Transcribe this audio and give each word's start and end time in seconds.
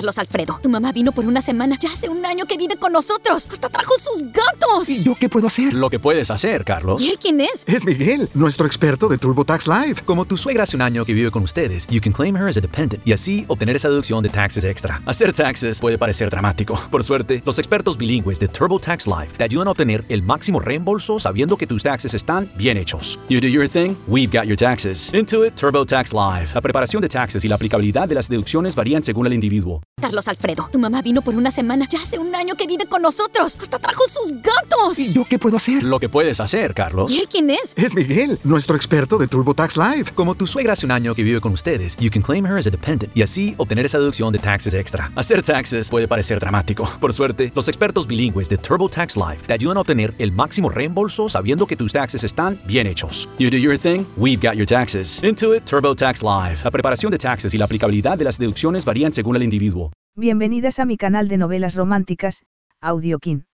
Carlos 0.00 0.16
Alfredo, 0.16 0.58
tu 0.62 0.70
mamá 0.70 0.92
vino 0.92 1.12
por 1.12 1.26
una 1.26 1.42
semana. 1.42 1.76
Ya 1.78 1.92
hace 1.92 2.08
un 2.08 2.24
año 2.24 2.46
que 2.46 2.56
vive 2.56 2.76
con 2.76 2.90
nosotros. 2.90 3.46
Hasta 3.50 3.68
trajo 3.68 3.92
sus 3.98 4.22
gatos. 4.32 4.88
¿Y 4.88 5.02
yo 5.02 5.14
qué 5.14 5.28
puedo 5.28 5.48
hacer? 5.48 5.74
Lo 5.74 5.90
que 5.90 5.98
puedes 5.98 6.30
hacer, 6.30 6.64
Carlos. 6.64 7.02
¿Y 7.02 7.10
él 7.10 7.18
quién 7.20 7.38
es? 7.42 7.64
Es 7.66 7.84
Miguel, 7.84 8.30
nuestro 8.32 8.66
experto 8.66 9.10
de 9.10 9.18
TurboTax 9.18 9.66
Live. 9.66 10.00
Como 10.06 10.24
tu 10.24 10.38
suegra 10.38 10.62
hace 10.62 10.74
un 10.74 10.80
año 10.80 11.04
que 11.04 11.12
vive 11.12 11.30
con 11.30 11.42
ustedes, 11.42 11.86
you 11.88 12.00
can 12.00 12.14
claim 12.14 12.34
her 12.34 12.48
as 12.48 12.56
a 12.56 12.62
dependent 12.62 13.06
y 13.06 13.12
así 13.12 13.44
obtener 13.48 13.76
esa 13.76 13.90
deducción 13.90 14.22
de 14.22 14.30
taxes 14.30 14.64
extra. 14.64 15.02
Hacer 15.04 15.34
taxes 15.34 15.80
puede 15.80 15.98
parecer 15.98 16.30
dramático. 16.30 16.80
Por 16.90 17.04
suerte, 17.04 17.42
los 17.44 17.58
expertos 17.58 17.98
bilingües 17.98 18.40
de 18.40 18.48
TurboTax 18.48 19.06
Live 19.06 19.34
te 19.36 19.44
ayudan 19.44 19.68
a 19.68 19.72
obtener 19.72 20.06
el 20.08 20.22
máximo 20.22 20.60
reembolso 20.60 21.18
sabiendo 21.18 21.58
que 21.58 21.66
tus 21.66 21.82
taxes 21.82 22.14
están 22.14 22.50
bien 22.56 22.78
hechos. 22.78 23.20
You 23.28 23.38
do 23.38 23.48
your 23.48 23.68
thing, 23.68 23.96
we've 24.08 24.32
got 24.34 24.46
your 24.46 24.56
taxes. 24.56 25.12
Intuit 25.12 25.56
TurboTax 25.56 26.14
Live. 26.14 26.54
La 26.54 26.62
preparación 26.62 27.02
de 27.02 27.10
taxes 27.10 27.44
y 27.44 27.48
la 27.48 27.56
aplicabilidad 27.56 28.08
de 28.08 28.14
las 28.14 28.30
deducciones 28.30 28.74
varían 28.74 29.04
según 29.04 29.26
el 29.26 29.34
individuo. 29.34 29.82
Carlos 30.00 30.28
Alfredo, 30.28 30.66
tu 30.72 30.78
mamá 30.78 31.02
vino 31.02 31.20
por 31.20 31.34
una 31.34 31.50
semana. 31.50 31.86
Ya 31.88 32.00
hace 32.00 32.18
un 32.18 32.34
año 32.34 32.56
que 32.56 32.66
vive 32.66 32.86
con 32.86 33.02
nosotros. 33.02 33.54
Hasta 33.60 33.78
trajo 33.78 34.02
sus 34.08 34.32
gatos. 34.40 34.98
¿Y 34.98 35.12
yo 35.12 35.26
qué 35.26 35.38
puedo 35.38 35.58
hacer? 35.58 35.82
Lo 35.82 36.00
que 36.00 36.08
puedes 36.08 36.40
hacer, 36.40 36.72
Carlos. 36.72 37.10
¿Y 37.10 37.18
él 37.20 37.28
quién 37.30 37.50
es? 37.50 37.74
Es 37.76 37.94
Miguel, 37.94 38.38
nuestro 38.42 38.76
experto 38.76 39.18
de 39.18 39.28
TurboTax 39.28 39.76
Live. 39.76 40.12
Como 40.14 40.34
tu 40.34 40.46
suegra 40.46 40.72
hace 40.72 40.86
un 40.86 40.92
año 40.92 41.14
que 41.14 41.22
vive 41.22 41.40
con 41.42 41.52
ustedes, 41.52 41.96
you 41.98 42.10
can 42.10 42.22
claim 42.22 42.46
her 42.46 42.56
as 42.56 42.66
a 42.66 42.70
dependent 42.70 43.14
y 43.14 43.20
así 43.22 43.54
obtener 43.58 43.84
esa 43.84 43.98
deducción 43.98 44.32
de 44.32 44.38
taxes 44.38 44.72
extra. 44.72 45.12
Hacer 45.16 45.42
taxes 45.42 45.90
puede 45.90 46.08
parecer 46.08 46.40
dramático. 46.40 46.88
Por 46.98 47.12
suerte, 47.12 47.52
los 47.54 47.68
expertos 47.68 48.06
bilingües 48.06 48.48
de 48.48 48.56
TurboTax 48.56 49.16
Live 49.16 49.38
te 49.46 49.52
ayudan 49.52 49.76
a 49.76 49.80
obtener 49.80 50.14
el 50.18 50.32
máximo 50.32 50.70
reembolso 50.70 51.28
sabiendo 51.28 51.66
que 51.66 51.76
tus 51.76 51.92
taxes 51.92 52.24
están 52.24 52.58
bien 52.64 52.86
hechos. 52.86 53.28
You 53.38 53.50
do 53.50 53.58
your 53.58 53.76
thing, 53.76 54.04
we've 54.16 54.40
got 54.40 54.56
your 54.56 54.66
taxes. 54.66 55.22
Intuit 55.22 55.64
TurboTax 55.66 56.22
Live. 56.22 56.60
La 56.64 56.70
preparación 56.70 57.12
de 57.12 57.18
taxes 57.18 57.52
y 57.52 57.58
la 57.58 57.66
aplicabilidad 57.66 58.16
de 58.16 58.24
las 58.24 58.38
deducciones 58.38 58.86
varían 58.86 59.12
según 59.12 59.36
el 59.36 59.42
individuo. 59.42 59.89
Bienvenidas 60.20 60.78
a 60.80 60.84
mi 60.84 60.98
canal 60.98 61.28
de 61.28 61.38
novelas 61.38 61.74
románticas, 61.76 62.44
Audiokin. 62.82 63.46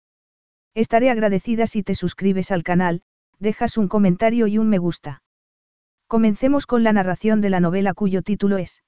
Estaré 0.75 1.11
agradecida 1.11 1.67
si 1.67 1.83
te 1.83 1.95
suscribes 1.95 2.51
al 2.51 2.63
canal, 2.63 3.03
dejas 3.39 3.77
un 3.77 3.87
comentario 3.87 4.47
y 4.47 4.57
un 4.57 4.71
me 4.71 4.79
gusta. 4.79 5.23
Comencemos 6.07 6.65
con 6.65 6.83
la 6.83 6.95
narración 6.95 7.43
de 7.43 7.51
la 7.51 7.61
novela 7.61 7.93
cuyo 7.93 8.23
título 8.23 8.57
es 8.57 8.83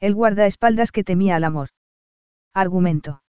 El 0.00 0.16
guardaespaldas 0.16 0.90
que 0.90 1.04
temía 1.04 1.36
al 1.36 1.44
amor. 1.44 1.68
Argumento. 2.52 3.22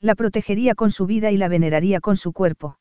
La 0.00 0.14
protegería 0.14 0.76
con 0.76 0.92
su 0.92 1.04
vida 1.04 1.32
y 1.32 1.36
la 1.36 1.48
veneraría 1.48 1.98
con 1.98 2.16
su 2.16 2.32
cuerpo. 2.32 2.78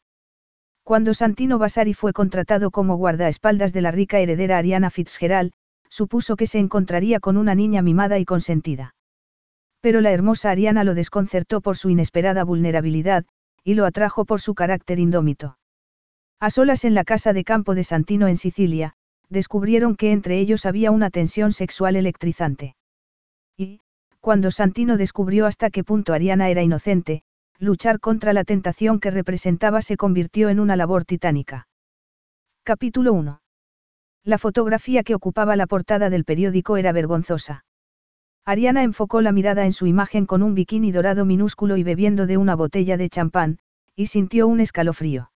Cuando 0.84 1.16
Santino 1.16 1.58
Vasari 1.58 1.96
fue 1.96 2.14
contratado 2.14 2.70
como 2.70 2.98
guardaespaldas 2.98 3.74
de 3.74 3.82
la 3.82 3.90
rica 3.90 4.20
heredera 4.20 4.60
Ariana 4.60 4.92
Fitzgerald, 4.92 5.54
supuso 5.90 6.36
que 6.36 6.46
se 6.46 6.60
encontraría 6.60 7.20
con 7.20 7.36
una 7.36 7.56
niña 7.56 7.82
mimada 7.82 8.20
y 8.20 8.26
consentida. 8.26 8.94
Pero 9.84 10.00
la 10.00 10.14
hermosa 10.14 10.50
Ariana 10.50 10.86
lo 10.86 10.94
desconcertó 10.94 11.60
por 11.60 11.76
su 11.76 11.90
inesperada 11.90 12.46
vulnerabilidad, 12.46 13.26
y 13.66 13.74
lo 13.74 13.86
atrajo 13.86 14.24
por 14.24 14.40
su 14.40 14.56
carácter 14.56 14.98
indómito. 14.98 15.58
A 16.40 16.50
solas 16.50 16.86
en 16.86 16.94
la 16.94 17.04
casa 17.04 17.34
de 17.34 17.44
campo 17.44 17.76
de 17.76 17.84
Santino 17.84 18.30
en 18.30 18.38
Sicilia, 18.38 18.94
descubrieron 19.28 19.98
que 19.98 20.14
entre 20.14 20.40
ellos 20.40 20.66
había 20.66 20.90
una 20.92 21.10
tensión 21.10 21.52
sexual 21.52 21.98
electrizante. 21.98 22.78
Y, 23.58 23.82
cuando 24.22 24.52
Santino 24.52 24.96
descubrió 24.96 25.48
hasta 25.48 25.70
qué 25.70 25.84
punto 25.84 26.14
Ariana 26.14 26.48
era 26.48 26.64
inocente, 26.64 27.24
luchar 27.60 28.00
contra 28.00 28.32
la 28.32 28.46
tentación 28.46 29.02
que 29.02 29.12
representaba 29.12 29.82
se 29.82 29.98
convirtió 29.98 30.48
en 30.48 30.62
una 30.62 30.78
labor 30.78 31.04
titánica. 31.04 31.68
Capítulo 32.64 33.12
1. 33.12 33.42
La 34.24 34.38
fotografía 34.38 35.04
que 35.04 35.14
ocupaba 35.14 35.58
la 35.58 35.68
portada 35.68 36.10
del 36.10 36.24
periódico 36.24 36.78
era 36.78 36.94
vergonzosa. 36.94 37.66
Ariana 38.46 38.84
enfocó 38.84 39.22
la 39.22 39.32
mirada 39.32 39.66
en 39.66 39.72
su 39.72 39.88
imagen 39.88 40.26
con 40.26 40.44
un 40.44 40.54
bikini 40.54 40.92
dorado 40.92 41.24
minúsculo 41.24 41.78
y 41.78 41.84
bebiendo 41.84 42.28
de 42.28 42.38
una 42.38 42.56
botella 42.56 42.98
de 42.98 43.10
champán, 43.10 43.60
y 43.96 44.08
sintió 44.08 44.48
un 44.48 44.60
escalofrío. 44.60 45.32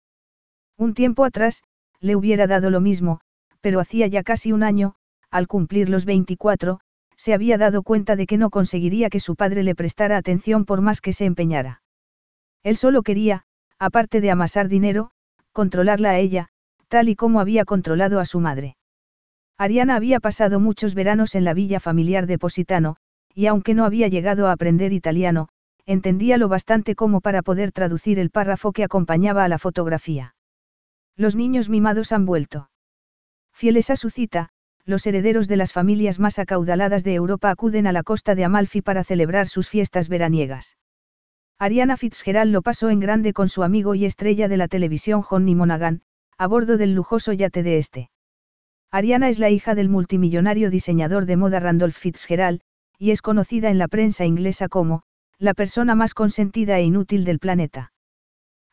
Un 0.78 0.94
tiempo 0.94 1.24
atrás, 1.24 1.64
le 2.02 2.16
hubiera 2.16 2.48
dado 2.48 2.70
lo 2.70 2.82
mismo, 2.82 3.22
pero 3.62 3.80
hacía 3.80 4.08
ya 4.08 4.24
casi 4.24 4.52
un 4.52 4.62
año, 4.62 4.96
al 5.32 5.48
cumplir 5.48 5.90
los 5.90 6.06
24, 6.06 6.80
se 7.16 7.34
había 7.34 7.58
dado 7.58 7.82
cuenta 7.82 8.16
de 8.16 8.28
que 8.28 8.38
no 8.38 8.50
conseguiría 8.50 9.10
que 9.10 9.20
su 9.20 9.36
padre 9.36 9.64
le 9.64 9.74
prestara 9.74 10.18
atención 10.18 10.66
por 10.66 10.82
más 10.82 11.02
que 11.02 11.14
se 11.14 11.26
empeñara. 11.26 11.82
Él 12.64 12.78
solo 12.78 13.02
quería, 13.04 13.44
aparte 13.80 14.22
de 14.22 14.32
amasar 14.32 14.68
dinero, 14.68 15.12
controlarla 15.54 16.12
a 16.12 16.20
ella, 16.20 16.50
tal 16.90 17.10
y 17.10 17.16
como 17.16 17.40
había 17.40 17.66
controlado 17.66 18.20
a 18.20 18.26
su 18.26 18.40
madre. 18.40 18.76
Ariana 19.58 19.96
había 19.96 20.20
pasado 20.20 20.60
muchos 20.60 20.94
veranos 20.94 21.34
en 21.34 21.44
la 21.44 21.56
villa 21.56 21.80
familiar 21.80 22.28
de 22.28 22.38
Positano, 22.38 22.98
y 23.38 23.46
aunque 23.46 23.76
no 23.76 23.86
había 23.86 24.08
llegado 24.08 24.48
a 24.48 24.52
aprender 24.52 24.92
italiano, 24.94 25.50
entendía 25.86 26.40
lo 26.40 26.48
bastante 26.48 26.96
como 26.96 27.22
para 27.22 27.44
poder 27.44 27.72
traducir 27.72 28.18
el 28.18 28.32
párrafo 28.32 28.72
que 28.72 28.84
acompañaba 28.84 29.44
a 29.44 29.48
la 29.48 29.60
fotografía. 29.60 30.34
Los 31.16 31.36
niños 31.36 31.70
mimados 31.70 32.12
han 32.12 32.26
vuelto. 32.26 32.72
Fieles 33.54 33.92
a 33.92 33.96
su 33.96 34.10
cita, 34.10 34.50
los 34.86 35.06
herederos 35.06 35.48
de 35.48 35.56
las 35.56 35.72
familias 35.72 36.18
más 36.18 36.40
acaudaladas 36.40 37.04
de 37.04 37.14
Europa 37.14 37.52
acuden 37.52 37.86
a 37.86 37.92
la 37.92 38.02
costa 38.02 38.34
de 38.34 38.44
Amalfi 38.44 38.82
para 38.82 39.04
celebrar 39.04 39.46
sus 39.46 39.70
fiestas 39.70 40.10
veraniegas. 40.10 40.76
Ariana 41.60 41.96
Fitzgerald 41.96 42.52
lo 42.52 42.64
pasó 42.64 42.90
en 42.90 43.00
grande 43.00 43.34
con 43.34 43.50
su 43.50 43.62
amigo 43.62 43.94
y 43.94 44.06
estrella 44.06 44.48
de 44.48 44.58
la 44.58 44.68
televisión 44.68 45.22
Johnny 45.22 45.54
Monaghan, 45.54 46.02
a 46.40 46.48
bordo 46.48 46.78
del 46.78 46.96
lujoso 46.96 47.34
yate 47.34 47.62
de 47.62 47.78
este. 47.78 48.10
Ariana 48.90 49.30
es 49.30 49.38
la 49.38 49.52
hija 49.52 49.76
del 49.76 49.90
multimillonario 49.90 50.72
diseñador 50.72 51.28
de 51.28 51.38
moda 51.38 51.60
Randolph 51.60 51.96
Fitzgerald, 51.96 52.62
y 52.98 53.12
es 53.12 53.22
conocida 53.22 53.70
en 53.70 53.78
la 53.78 53.88
prensa 53.88 54.26
inglesa 54.26 54.68
como, 54.70 55.04
la 55.40 55.54
persona 55.54 55.96
más 55.96 56.14
consentida 56.14 56.80
e 56.80 56.84
inútil 56.84 57.26
del 57.26 57.40
planeta. 57.40 57.92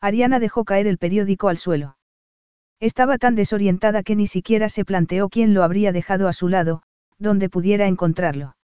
Ariana 0.01 0.39
dejó 0.39 0.65
caer 0.65 0.87
el 0.87 0.97
periódico 0.97 1.47
al 1.47 1.57
suelo. 1.57 1.97
Estaba 2.79 3.17
tan 3.17 3.35
desorientada 3.35 4.03
que 4.03 4.15
ni 4.15 4.27
siquiera 4.27 4.69
se 4.69 4.83
planteó 4.83 5.29
quién 5.29 5.53
lo 5.53 5.63
habría 5.63 5.91
dejado 5.91 6.27
a 6.27 6.33
su 6.33 6.49
lado, 6.49 6.81
donde 7.17 7.49
pudiera 7.49 7.87
encontrarlo. 7.87 8.55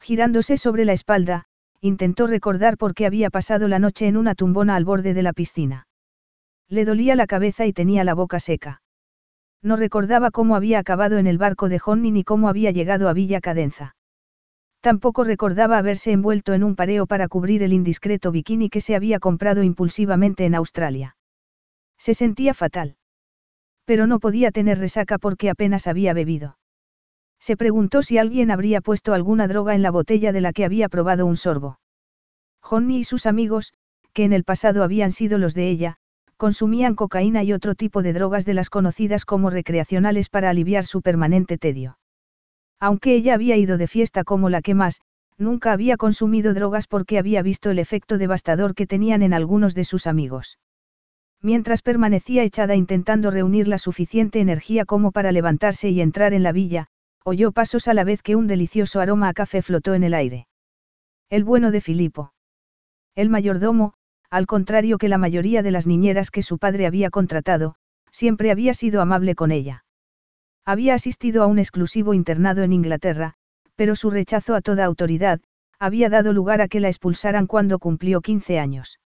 Girándose 0.00 0.56
sobre 0.56 0.84
la 0.84 0.92
espalda, 0.92 1.44
intentó 1.80 2.26
recordar 2.26 2.76
por 2.76 2.94
qué 2.94 3.06
había 3.06 3.30
pasado 3.30 3.68
la 3.68 3.78
noche 3.78 4.06
en 4.06 4.16
una 4.16 4.34
tumbona 4.34 4.76
al 4.76 4.84
borde 4.84 5.14
de 5.14 5.22
la 5.22 5.32
piscina. 5.32 5.86
Le 6.68 6.84
dolía 6.84 7.16
la 7.16 7.26
cabeza 7.26 7.66
y 7.66 7.72
tenía 7.72 8.04
la 8.04 8.14
boca 8.14 8.40
seca. 8.40 8.82
No 9.62 9.76
recordaba 9.76 10.30
cómo 10.30 10.56
había 10.56 10.78
acabado 10.78 11.18
en 11.18 11.26
el 11.26 11.38
barco 11.38 11.68
de 11.68 11.78
Johnny 11.78 12.10
ni 12.10 12.24
cómo 12.24 12.48
había 12.48 12.70
llegado 12.70 13.08
a 13.08 13.12
Villa 13.12 13.40
Cadenza. 13.40 13.95
Tampoco 14.80 15.24
recordaba 15.24 15.78
haberse 15.78 16.12
envuelto 16.12 16.54
en 16.54 16.62
un 16.62 16.76
pareo 16.76 17.06
para 17.06 17.28
cubrir 17.28 17.62
el 17.62 17.72
indiscreto 17.72 18.30
bikini 18.30 18.70
que 18.70 18.80
se 18.80 18.94
había 18.94 19.18
comprado 19.18 19.62
impulsivamente 19.62 20.44
en 20.44 20.54
Australia. 20.54 21.16
Se 21.98 22.14
sentía 22.14 22.54
fatal 22.54 22.96
pero 23.86 24.06
no 24.06 24.18
podía 24.18 24.50
tener 24.50 24.78
resaca 24.78 25.16
porque 25.16 25.48
apenas 25.48 25.86
había 25.86 26.12
bebido. 26.12 26.58
Se 27.38 27.56
preguntó 27.56 28.02
si 28.02 28.18
alguien 28.18 28.50
habría 28.50 28.80
puesto 28.80 29.14
alguna 29.14 29.46
droga 29.46 29.74
en 29.74 29.82
la 29.82 29.92
botella 29.92 30.32
de 30.32 30.40
la 30.40 30.52
que 30.52 30.64
había 30.64 30.88
probado 30.88 31.24
un 31.24 31.36
sorbo. 31.36 31.78
Johnny 32.60 32.98
y 32.98 33.04
sus 33.04 33.26
amigos, 33.26 33.72
que 34.12 34.24
en 34.24 34.32
el 34.32 34.42
pasado 34.42 34.82
habían 34.82 35.12
sido 35.12 35.38
los 35.38 35.54
de 35.54 35.68
ella, 35.68 35.96
consumían 36.36 36.96
cocaína 36.96 37.44
y 37.44 37.52
otro 37.52 37.76
tipo 37.76 38.02
de 38.02 38.12
drogas 38.12 38.44
de 38.44 38.54
las 38.54 38.70
conocidas 38.70 39.24
como 39.24 39.50
recreacionales 39.50 40.28
para 40.28 40.50
aliviar 40.50 40.84
su 40.84 41.00
permanente 41.00 41.56
tedio. 41.56 41.98
Aunque 42.78 43.14
ella 43.14 43.34
había 43.34 43.56
ido 43.56 43.78
de 43.78 43.86
fiesta 43.86 44.24
como 44.24 44.50
la 44.50 44.62
que 44.62 44.74
más, 44.74 45.00
nunca 45.38 45.72
había 45.72 45.96
consumido 45.96 46.54
drogas 46.54 46.86
porque 46.86 47.18
había 47.18 47.42
visto 47.42 47.70
el 47.70 47.78
efecto 47.78 48.18
devastador 48.18 48.74
que 48.74 48.86
tenían 48.86 49.22
en 49.22 49.34
algunos 49.34 49.74
de 49.74 49.84
sus 49.84 50.06
amigos. 50.06 50.58
Mientras 51.42 51.82
permanecía 51.82 52.42
echada 52.42 52.74
intentando 52.74 53.30
reunir 53.30 53.68
la 53.68 53.78
suficiente 53.78 54.40
energía 54.40 54.84
como 54.84 55.12
para 55.12 55.32
levantarse 55.32 55.90
y 55.90 56.00
entrar 56.00 56.32
en 56.34 56.42
la 56.42 56.52
villa, 56.52 56.88
oyó 57.24 57.52
pasos 57.52 57.88
a 57.88 57.94
la 57.94 58.04
vez 58.04 58.22
que 58.22 58.36
un 58.36 58.46
delicioso 58.46 59.00
aroma 59.00 59.28
a 59.28 59.34
café 59.34 59.62
flotó 59.62 59.94
en 59.94 60.04
el 60.04 60.14
aire. 60.14 60.46
El 61.28 61.44
bueno 61.44 61.70
de 61.70 61.80
Filipo. 61.80 62.32
El 63.14 63.30
mayordomo, 63.30 63.94
al 64.30 64.46
contrario 64.46 64.98
que 64.98 65.08
la 65.08 65.18
mayoría 65.18 65.62
de 65.62 65.70
las 65.70 65.86
niñeras 65.86 66.30
que 66.30 66.42
su 66.42 66.58
padre 66.58 66.86
había 66.86 67.10
contratado, 67.10 67.74
siempre 68.10 68.50
había 68.50 68.74
sido 68.74 69.00
amable 69.00 69.34
con 69.34 69.50
ella. 69.50 69.85
Había 70.66 70.94
asistido 70.94 71.44
a 71.44 71.46
un 71.46 71.60
exclusivo 71.60 72.12
internado 72.12 72.64
en 72.64 72.72
Inglaterra, 72.72 73.34
pero 73.76 73.94
su 73.94 74.10
rechazo 74.10 74.56
a 74.56 74.60
toda 74.60 74.84
autoridad, 74.84 75.40
había 75.78 76.08
dado 76.08 76.32
lugar 76.32 76.60
a 76.60 76.66
que 76.66 76.80
la 76.80 76.88
expulsaran 76.88 77.46
cuando 77.46 77.78
cumplió 77.78 78.20
15 78.20 78.58
años. 78.58 78.98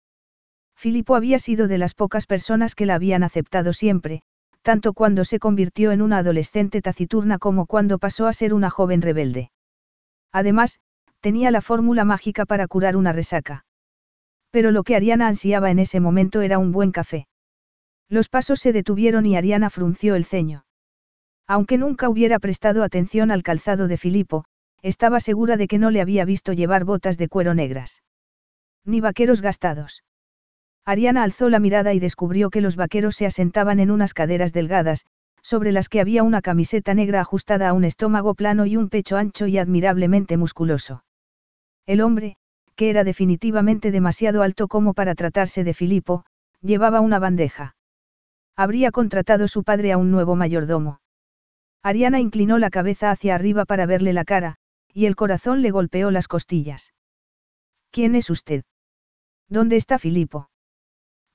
Filipo 0.74 1.14
había 1.14 1.38
sido 1.38 1.68
de 1.68 1.76
las 1.76 1.92
pocas 1.92 2.26
personas 2.26 2.74
que 2.74 2.86
la 2.86 2.94
habían 2.94 3.22
aceptado 3.22 3.74
siempre, 3.74 4.22
tanto 4.62 4.94
cuando 4.94 5.26
se 5.26 5.38
convirtió 5.38 5.92
en 5.92 6.00
una 6.00 6.18
adolescente 6.18 6.80
taciturna 6.80 7.38
como 7.38 7.66
cuando 7.66 7.98
pasó 7.98 8.26
a 8.26 8.32
ser 8.32 8.54
una 8.54 8.70
joven 8.70 9.02
rebelde. 9.02 9.50
Además, 10.32 10.80
tenía 11.20 11.50
la 11.50 11.60
fórmula 11.60 12.06
mágica 12.06 12.46
para 12.46 12.66
curar 12.68 12.96
una 12.96 13.12
resaca. 13.12 13.66
Pero 14.50 14.70
lo 14.70 14.82
que 14.82 14.96
Ariana 14.96 15.28
ansiaba 15.28 15.70
en 15.70 15.78
ese 15.78 16.00
momento 16.00 16.40
era 16.40 16.58
un 16.58 16.72
buen 16.72 16.92
café. 16.92 17.26
Los 18.08 18.30
pasos 18.30 18.60
se 18.60 18.72
detuvieron 18.72 19.26
y 19.26 19.36
Ariana 19.36 19.68
frunció 19.68 20.14
el 20.14 20.24
ceño. 20.24 20.64
Aunque 21.50 21.79
nunca 21.79 22.08
hubiera 22.08 22.38
prestado 22.38 22.85
atención 22.85 23.32
al 23.32 23.43
calzado 23.43 23.88
de 23.88 23.97
Filipo, 23.97 24.44
estaba 24.82 25.19
segura 25.19 25.56
de 25.56 25.67
que 25.67 25.79
no 25.79 25.91
le 25.91 26.00
había 26.00 26.25
visto 26.25 26.52
llevar 26.52 26.85
botas 26.85 27.19
de 27.19 27.26
cuero 27.26 27.55
negras. 27.55 28.05
Ni 28.85 29.00
vaqueros 29.00 29.41
gastados. 29.43 30.05
Ariana 30.85 31.25
alzó 31.25 31.49
la 31.49 31.58
mirada 31.58 31.93
y 31.93 31.99
descubrió 31.99 32.50
que 32.50 32.61
los 32.61 32.76
vaqueros 32.76 33.17
se 33.17 33.26
asentaban 33.26 33.81
en 33.81 33.91
unas 33.91 34.14
caderas 34.14 34.52
delgadas, 34.52 35.06
sobre 35.43 35.73
las 35.73 35.88
que 35.88 36.00
había 36.00 36.23
una 36.23 36.41
camiseta 36.41 36.94
negra 36.94 37.20
ajustada 37.20 37.69
a 37.69 37.73
un 37.73 37.82
estómago 37.82 38.35
plano 38.35 38.64
y 38.64 38.76
un 38.76 38.88
pecho 38.88 39.17
ancho 39.17 39.49
y 39.49 39.58
admirablemente 39.58 40.37
musculoso. 40.37 41.03
El 41.85 42.00
hombre, 42.00 42.37
que 42.76 42.91
era 42.91 43.03
definitivamente 43.03 43.91
demasiado 43.91 44.43
alto 44.43 44.69
como 44.69 44.94
para 44.94 45.17
tratarse 45.17 45.64
de 45.64 45.75
Filipo, 45.75 46.25
llevaba 46.62 47.00
una 47.00 47.19
bandeja. 47.19 47.75
Habría 48.55 48.93
contratado 48.93 49.49
su 49.49 49.64
padre 49.64 49.91
a 49.91 49.99
un 49.99 50.12
nuevo 50.12 50.37
mayordomo. 50.37 51.00
Ariana 51.82 52.21
inclinó 52.21 52.59
la 52.59 52.71
cabeza 52.71 53.11
hacia 53.11 53.35
arriba 53.35 53.65
para 53.65 53.87
verle 53.87 54.12
la 54.12 54.25
cara, 54.25 54.56
y 54.93 55.06
el 55.06 55.17
corazón 55.17 55.62
le 55.62 55.71
golpeó 55.71 56.11
las 56.11 56.29
costillas. 56.29 56.93
¿Quién 57.91 58.15
es 58.15 58.31
usted? 58.31 58.65
¿Dónde 59.49 59.77
está 59.77 59.99
Filipo? 59.99 60.50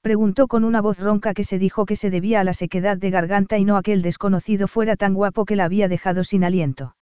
Preguntó 0.01 0.47
con 0.47 0.63
una 0.63 0.81
voz 0.81 0.99
ronca 0.99 1.33
que 1.33 1.43
se 1.43 1.57
dijo 1.57 1.85
que 1.85 1.95
se 1.95 2.11
debía 2.11 2.39
a 2.41 2.43
la 2.43 2.53
sequedad 2.53 2.95
de 2.95 3.09
garganta 3.09 3.57
y 3.57 3.65
no 3.65 3.75
a 3.75 3.81
que 3.81 3.91
el 3.91 4.03
desconocido 4.03 4.67
fuera 4.67 4.95
tan 4.95 5.15
guapo 5.15 5.45
que 5.45 5.55
la 5.55 5.65
había 5.65 5.87
dejado 5.87 6.23
sin 6.23 6.43
aliento. 6.43 6.95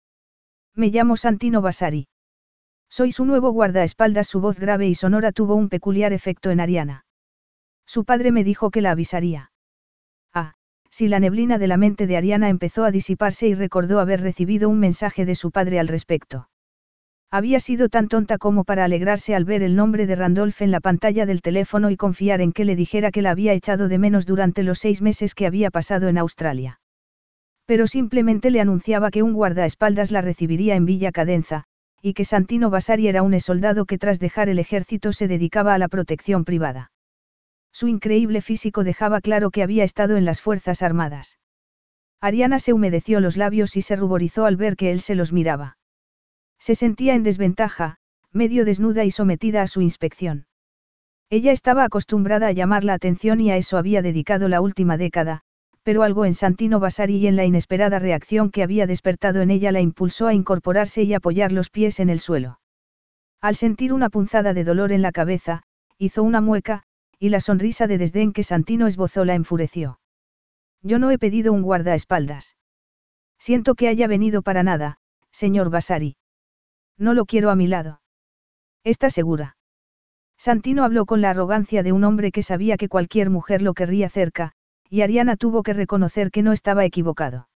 Me 0.76 0.90
llamo 0.90 1.18
Santino 1.18 1.62
Basari. 1.62 2.08
Soy 2.90 3.12
su 3.12 3.26
nuevo 3.26 3.52
guardaespaldas. 3.52 4.28
Su 4.28 4.40
voz 4.40 4.60
grave 4.60 4.88
y 4.88 4.96
sonora 4.96 5.32
tuvo 5.32 5.56
un 5.56 5.70
peculiar 5.70 6.14
efecto 6.14 6.52
en 6.52 6.60
Ariana. 6.60 7.06
Su 7.86 8.06
padre 8.06 8.32
me 8.32 8.44
dijo 8.44 8.70
que 8.70 8.82
la 8.82 8.92
avisaría. 8.92 9.51
Si 10.92 11.08
la 11.08 11.20
neblina 11.20 11.58
de 11.58 11.68
la 11.68 11.78
mente 11.78 12.06
de 12.06 12.18
Ariana 12.18 12.50
empezó 12.50 12.84
a 12.84 12.92
disiparse 12.92 13.48
y 13.48 13.54
recordó 13.56 14.00
haber 14.00 14.22
recibido 14.22 14.70
un 14.70 14.80
mensaje 14.80 15.26
de 15.26 15.36
su 15.36 15.50
padre 15.50 15.80
al 15.80 15.88
respecto. 15.88 16.50
Había 17.32 17.62
sido 17.62 17.88
tan 17.88 18.10
tonta 18.10 18.38
como 18.38 18.66
para 18.66 18.84
alegrarse 18.84 19.34
al 19.34 19.46
ver 19.46 19.64
el 19.64 19.78
nombre 19.78 20.06
de 20.06 20.18
Randolph 20.18 20.62
en 20.62 20.70
la 20.70 20.82
pantalla 20.82 21.26
del 21.26 21.42
teléfono 21.42 21.90
y 21.90 21.96
confiar 21.96 22.42
en 22.42 22.52
que 22.52 22.66
le 22.66 22.76
dijera 22.76 23.10
que 23.10 23.22
la 23.22 23.32
había 23.32 23.54
echado 23.54 23.88
de 23.88 23.98
menos 23.98 24.26
durante 24.26 24.64
los 24.64 24.80
seis 24.80 25.02
meses 25.02 25.34
que 25.34 25.48
había 25.48 25.72
pasado 25.72 26.10
en 26.10 26.18
Australia. 26.18 26.82
Pero 27.66 27.88
simplemente 27.88 28.52
le 28.52 28.60
anunciaba 28.60 29.12
que 29.12 29.24
un 29.24 29.32
guardaespaldas 29.32 30.12
la 30.12 30.20
recibiría 30.20 30.76
en 30.76 30.84
Villa 30.84 31.14
Cadenza, 31.14 31.64
y 32.02 32.16
que 32.16 32.26
Santino 32.26 32.70
Basari 32.70 33.08
era 33.08 33.24
un 33.24 33.40
soldado 33.40 33.86
que 33.86 33.98
tras 33.98 34.20
dejar 34.20 34.50
el 34.50 34.60
ejército 34.60 35.14
se 35.14 35.30
dedicaba 35.30 35.74
a 35.74 35.78
la 35.78 35.88
protección 35.88 36.44
privada. 36.44 36.91
Su 37.72 37.88
increíble 37.88 38.42
físico 38.42 38.84
dejaba 38.84 39.22
claro 39.22 39.52
que 39.52 39.64
había 39.64 39.84
estado 39.84 40.18
en 40.18 40.26
las 40.26 40.42
Fuerzas 40.42 40.82
Armadas. 40.82 41.40
Ariana 42.20 42.60
se 42.60 42.74
humedeció 42.74 43.20
los 43.20 43.38
labios 43.38 43.76
y 43.76 43.82
se 43.82 43.96
ruborizó 43.96 44.46
al 44.46 44.56
ver 44.56 44.76
que 44.76 44.92
él 44.92 45.02
se 45.02 45.16
los 45.16 45.34
miraba. 45.34 45.78
Se 46.60 46.76
sentía 46.76 47.16
en 47.16 47.24
desventaja, 47.24 47.98
medio 48.32 48.66
desnuda 48.66 49.04
y 49.04 49.12
sometida 49.12 49.64
a 49.64 49.68
su 49.68 49.82
inspección. 49.82 50.46
Ella 51.30 51.52
estaba 51.52 51.84
acostumbrada 51.84 52.48
a 52.48 52.52
llamar 52.52 52.84
la 52.84 52.94
atención 52.94 53.40
y 53.40 53.52
a 53.52 53.58
eso 53.58 53.78
había 53.78 54.02
dedicado 54.02 54.48
la 54.50 54.62
última 54.62 54.98
década, 54.98 55.42
pero 55.84 56.04
algo 56.04 56.26
en 56.26 56.34
Santino 56.34 56.80
Basari 56.80 57.18
y 57.18 57.28
en 57.28 57.36
la 57.36 57.46
inesperada 57.46 58.00
reacción 58.00 58.52
que 58.52 58.64
había 58.64 58.86
despertado 58.86 59.42
en 59.42 59.50
ella 59.50 59.72
la 59.72 59.82
impulsó 59.82 60.28
a 60.28 60.34
incorporarse 60.34 61.04
y 61.04 61.14
apoyar 61.14 61.52
los 61.52 61.70
pies 61.70 62.00
en 62.00 62.10
el 62.10 62.20
suelo. 62.20 62.60
Al 63.42 63.56
sentir 63.56 63.94
una 63.94 64.10
punzada 64.10 64.54
de 64.54 64.64
dolor 64.64 64.92
en 64.92 65.02
la 65.02 65.12
cabeza, 65.12 65.64
hizo 65.98 66.22
una 66.22 66.42
mueca, 66.42 66.84
y 67.22 67.30
la 67.30 67.40
sonrisa 67.40 67.86
de 67.86 68.00
desdén 68.00 68.34
que 68.34 68.42
Santino 68.42 68.88
esbozó 68.88 69.26
la 69.26 69.36
enfureció. 69.36 70.00
Yo 70.82 70.98
no 70.98 71.12
he 71.12 71.20
pedido 71.20 71.54
un 71.54 71.62
guardaespaldas. 71.62 72.58
Siento 73.38 73.76
que 73.76 73.88
haya 73.88 74.08
venido 74.08 74.42
para 74.42 74.64
nada, 74.64 74.98
señor 75.32 75.70
Basari. 75.70 76.18
No 76.98 77.14
lo 77.14 77.26
quiero 77.26 77.52
a 77.52 77.56
mi 77.56 77.68
lado. 77.68 78.02
¿Está 78.84 79.12
segura? 79.12 79.56
Santino 80.36 80.84
habló 80.84 81.06
con 81.06 81.22
la 81.22 81.30
arrogancia 81.30 81.84
de 81.84 81.92
un 81.92 82.06
hombre 82.06 82.32
que 82.32 82.42
sabía 82.42 82.76
que 82.76 82.90
cualquier 82.90 83.30
mujer 83.30 83.62
lo 83.62 83.76
querría 83.76 84.10
cerca, 84.10 84.54
y 84.90 85.02
Ariana 85.02 85.38
tuvo 85.38 85.62
que 85.62 85.74
reconocer 85.74 86.32
que 86.32 86.42
no 86.42 86.54
estaba 86.54 86.86
equivocado. 86.86 87.50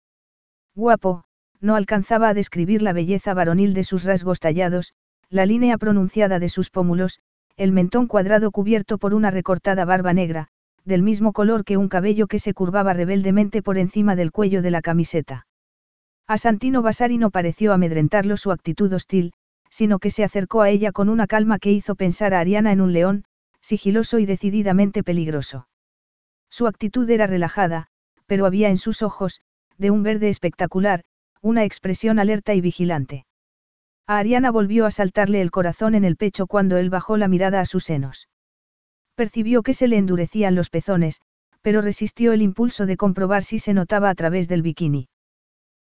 Guapo, 0.75 1.23
no 1.59 1.73
alcanzaba 1.75 2.29
a 2.29 2.35
describir 2.35 2.83
la 2.83 2.93
belleza 2.93 3.33
varonil 3.33 3.73
de 3.73 3.83
sus 3.83 4.03
rasgos 4.03 4.39
tallados, 4.39 4.93
la 5.31 5.47
línea 5.47 5.79
pronunciada 5.79 6.37
de 6.37 6.49
sus 6.49 6.69
pómulos, 6.69 7.19
el 7.57 7.71
mentón 7.71 8.07
cuadrado 8.07 8.51
cubierto 8.51 8.97
por 8.97 9.13
una 9.13 9.31
recortada 9.31 9.85
barba 9.85 10.13
negra, 10.13 10.49
del 10.83 11.01
mismo 11.01 11.33
color 11.33 11.63
que 11.63 11.77
un 11.77 11.87
cabello 11.87 12.27
que 12.27 12.39
se 12.39 12.53
curvaba 12.53 12.93
rebeldemente 12.93 13.61
por 13.61 13.77
encima 13.77 14.15
del 14.15 14.31
cuello 14.31 14.61
de 14.61 14.71
la 14.71 14.81
camiseta. 14.81 15.47
A 16.27 16.37
Santino 16.37 16.81
Basari 16.81 17.17
no 17.17 17.31
pareció 17.31 17.71
amedrentarlo 17.71 18.35
su 18.37 18.51
actitud 18.51 18.91
hostil, 18.93 19.33
sino 19.69 19.99
que 19.99 20.11
se 20.11 20.23
acercó 20.23 20.61
a 20.61 20.69
ella 20.69 20.91
con 20.91 21.09
una 21.09 21.27
calma 21.27 21.59
que 21.59 21.71
hizo 21.71 21.95
pensar 21.95 22.33
a 22.33 22.39
Ariana 22.39 22.71
en 22.71 22.81
un 22.81 22.93
león, 22.93 23.25
sigiloso 23.61 24.19
y 24.19 24.25
decididamente 24.25 25.03
peligroso. 25.03 25.67
Su 26.49 26.67
actitud 26.67 27.09
era 27.09 27.27
relajada, 27.27 27.87
pero 28.25 28.45
había 28.45 28.69
en 28.69 28.77
sus 28.77 29.01
ojos, 29.01 29.41
de 29.77 29.91
un 29.91 30.03
verde 30.03 30.29
espectacular, 30.29 31.03
una 31.41 31.63
expresión 31.63 32.19
alerta 32.19 32.53
y 32.53 32.61
vigilante. 32.61 33.25
A 34.07 34.19
Ariana 34.19 34.51
volvió 34.51 34.85
a 34.85 34.91
saltarle 34.91 35.41
el 35.41 35.49
corazón 35.49 35.95
en 35.95 36.05
el 36.05 36.15
pecho 36.15 36.45
cuando 36.45 36.77
él 36.77 36.89
bajó 36.91 37.17
la 37.17 37.27
mirada 37.27 37.59
a 37.59 37.65
sus 37.65 37.85
senos. 37.85 38.29
Percibió 39.15 39.63
que 39.63 39.73
se 39.73 39.87
le 39.87 39.97
endurecían 39.97 40.53
los 40.53 40.69
pezones, 40.69 41.21
pero 41.61 41.81
resistió 41.81 42.31
el 42.31 42.43
impulso 42.43 42.85
de 42.85 42.97
comprobar 42.97 43.43
si 43.43 43.57
se 43.57 43.73
notaba 43.73 44.11
a 44.11 44.15
través 44.15 44.47
del 44.47 44.61
bikini. 44.61 45.09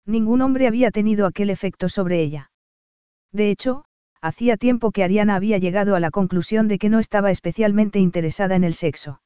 Ningún 0.05 0.41
hombre 0.41 0.67
había 0.67 0.91
tenido 0.91 1.25
aquel 1.25 1.49
efecto 1.49 1.89
sobre 1.89 2.21
ella. 2.21 2.51
De 3.31 3.49
hecho, 3.49 3.85
hacía 4.21 4.57
tiempo 4.57 4.91
que 4.91 5.03
Ariana 5.03 5.35
había 5.35 5.57
llegado 5.57 5.95
a 5.95 5.99
la 5.99 6.11
conclusión 6.11 6.67
de 6.67 6.77
que 6.77 6.89
no 6.89 6.99
estaba 6.99 7.31
especialmente 7.31 7.97
interesada 7.97 8.55
en 8.55 8.63
el 8.63 8.75
sexo. 8.75 9.21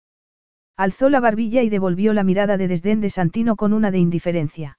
Alzó 0.77 1.09
la 1.09 1.19
barbilla 1.19 1.63
y 1.63 1.69
devolvió 1.69 2.13
la 2.13 2.23
mirada 2.23 2.55
de 2.55 2.69
desdén 2.69 3.01
de 3.01 3.09
Santino 3.09 3.57
con 3.57 3.73
una 3.73 3.91
de 3.91 3.97
indiferencia. 3.97 4.77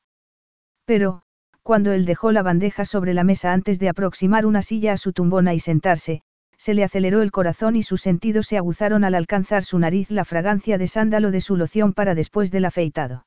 Pero, 0.86 1.22
cuando 1.66 1.90
él 1.90 2.04
dejó 2.04 2.30
la 2.30 2.44
bandeja 2.44 2.84
sobre 2.84 3.12
la 3.12 3.24
mesa 3.24 3.52
antes 3.52 3.80
de 3.80 3.88
aproximar 3.88 4.46
una 4.46 4.62
silla 4.62 4.92
a 4.92 4.96
su 4.96 5.12
tumbona 5.12 5.52
y 5.52 5.58
sentarse, 5.58 6.22
se 6.56 6.74
le 6.74 6.84
aceleró 6.84 7.22
el 7.22 7.32
corazón 7.32 7.74
y 7.74 7.82
sus 7.82 8.02
sentidos 8.02 8.46
se 8.46 8.56
aguzaron 8.56 9.02
al 9.02 9.16
alcanzar 9.16 9.64
su 9.64 9.76
nariz 9.80 10.08
la 10.12 10.24
fragancia 10.24 10.78
de 10.78 10.86
sándalo 10.86 11.32
de 11.32 11.40
su 11.40 11.56
loción 11.56 11.92
para 11.92 12.14
después 12.14 12.52
del 12.52 12.66
afeitado. 12.66 13.26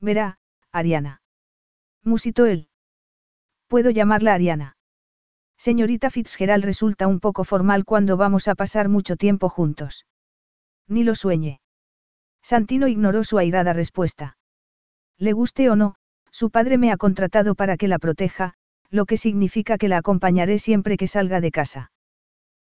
Verá, 0.00 0.38
Ariana. 0.70 1.20
Musitó 2.04 2.46
él. 2.46 2.68
Puedo 3.66 3.90
llamarla 3.90 4.34
Ariana. 4.34 4.76
Señorita 5.56 6.10
Fitzgerald 6.10 6.64
resulta 6.64 7.08
un 7.08 7.18
poco 7.18 7.42
formal 7.42 7.84
cuando 7.84 8.16
vamos 8.16 8.46
a 8.46 8.54
pasar 8.54 8.88
mucho 8.88 9.16
tiempo 9.16 9.48
juntos. 9.48 10.06
Ni 10.86 11.02
lo 11.02 11.16
sueñe. 11.16 11.60
Santino 12.40 12.86
ignoró 12.86 13.24
su 13.24 13.36
airada 13.36 13.72
respuesta. 13.72 14.36
Le 15.18 15.32
guste 15.32 15.68
o 15.70 15.74
no, 15.74 15.96
su 16.30 16.50
padre 16.50 16.78
me 16.78 16.92
ha 16.92 16.96
contratado 16.96 17.54
para 17.54 17.76
que 17.76 17.88
la 17.88 17.98
proteja, 17.98 18.54
lo 18.90 19.06
que 19.06 19.16
significa 19.16 19.78
que 19.78 19.88
la 19.88 19.98
acompañaré 19.98 20.58
siempre 20.58 20.96
que 20.96 21.06
salga 21.06 21.40
de 21.40 21.50
casa. 21.50 21.90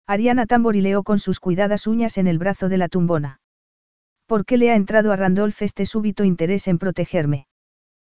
Ariana 0.07 0.45
tamborileó 0.45 1.03
con 1.03 1.19
sus 1.19 1.39
cuidadas 1.39 1.87
uñas 1.87 2.17
en 2.17 2.27
el 2.27 2.37
brazo 2.37 2.69
de 2.69 2.77
la 2.77 2.89
tumbona. 2.89 3.39
¿Por 4.25 4.45
qué 4.45 4.57
le 4.57 4.71
ha 4.71 4.75
entrado 4.75 5.11
a 5.11 5.15
Randolph 5.15 5.61
este 5.61 5.85
súbito 5.85 6.23
interés 6.23 6.67
en 6.67 6.77
protegerme? 6.77 7.47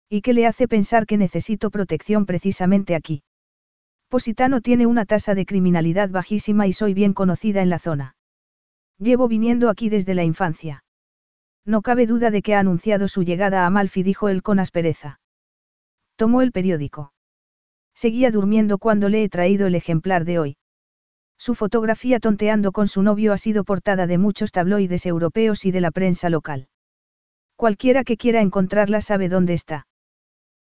¿Y 0.08 0.20
qué 0.20 0.32
le 0.32 0.46
hace 0.46 0.68
pensar 0.68 1.06
que 1.06 1.16
necesito 1.16 1.70
protección 1.70 2.26
precisamente 2.26 2.94
aquí? 2.94 3.22
Positano 4.08 4.60
tiene 4.60 4.86
una 4.86 5.06
tasa 5.06 5.34
de 5.34 5.46
criminalidad 5.46 6.10
bajísima 6.10 6.66
y 6.66 6.72
soy 6.72 6.94
bien 6.94 7.14
conocida 7.14 7.62
en 7.62 7.70
la 7.70 7.78
zona. 7.78 8.16
Llevo 8.98 9.28
viniendo 9.28 9.68
aquí 9.68 9.88
desde 9.88 10.14
la 10.14 10.24
infancia. 10.24 10.84
No 11.64 11.82
cabe 11.82 12.06
duda 12.06 12.30
de 12.30 12.42
que 12.42 12.54
ha 12.54 12.60
anunciado 12.60 13.08
su 13.08 13.22
llegada 13.22 13.62
a 13.62 13.66
Amalfi, 13.66 14.02
dijo 14.02 14.28
él 14.28 14.42
con 14.42 14.58
aspereza. 14.58 15.18
Tomó 16.16 16.42
el 16.42 16.52
periódico. 16.52 17.12
Seguía 17.94 18.30
durmiendo 18.30 18.78
cuando 18.78 19.08
le 19.08 19.24
he 19.24 19.28
traído 19.28 19.66
el 19.66 19.74
ejemplar 19.74 20.24
de 20.24 20.38
hoy. 20.38 20.56
Su 21.38 21.54
fotografía 21.54 22.20
tonteando 22.20 22.72
con 22.72 22.88
su 22.88 23.02
novio 23.02 23.32
ha 23.32 23.38
sido 23.38 23.64
portada 23.64 24.06
de 24.06 24.18
muchos 24.18 24.52
tabloides 24.52 25.06
europeos 25.06 25.64
y 25.64 25.72
de 25.72 25.80
la 25.80 25.90
prensa 25.90 26.30
local. 26.30 26.68
Cualquiera 27.56 28.04
que 28.04 28.16
quiera 28.16 28.40
encontrarla 28.40 29.00
sabe 29.00 29.28
dónde 29.28 29.54
está. 29.54 29.86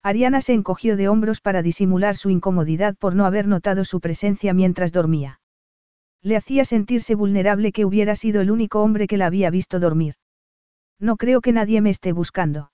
Ariana 0.02 0.42
se 0.42 0.54
encogió 0.54 0.96
de 0.96 1.10
hombros 1.10 1.42
para 1.42 1.62
disimular 1.62 2.16
su 2.16 2.30
incomodidad 2.30 2.96
por 2.96 3.16
no 3.16 3.26
haber 3.26 3.48
notado 3.48 3.84
su 3.84 4.00
presencia 4.00 4.54
mientras 4.54 4.92
dormía. 4.92 5.42
Le 6.22 6.38
hacía 6.38 6.66
sentirse 6.66 7.16
vulnerable 7.16 7.72
que 7.72 7.86
hubiera 7.86 8.16
sido 8.16 8.42
el 8.42 8.52
único 8.52 8.82
hombre 8.82 9.08
que 9.08 9.18
la 9.18 9.26
había 9.26 9.50
visto 9.50 9.80
dormir. 9.80 10.16
No 11.00 11.18
creo 11.18 11.42
que 11.42 11.54
nadie 11.54 11.82
me 11.82 11.90
esté 11.90 12.14
buscando. 12.14 12.72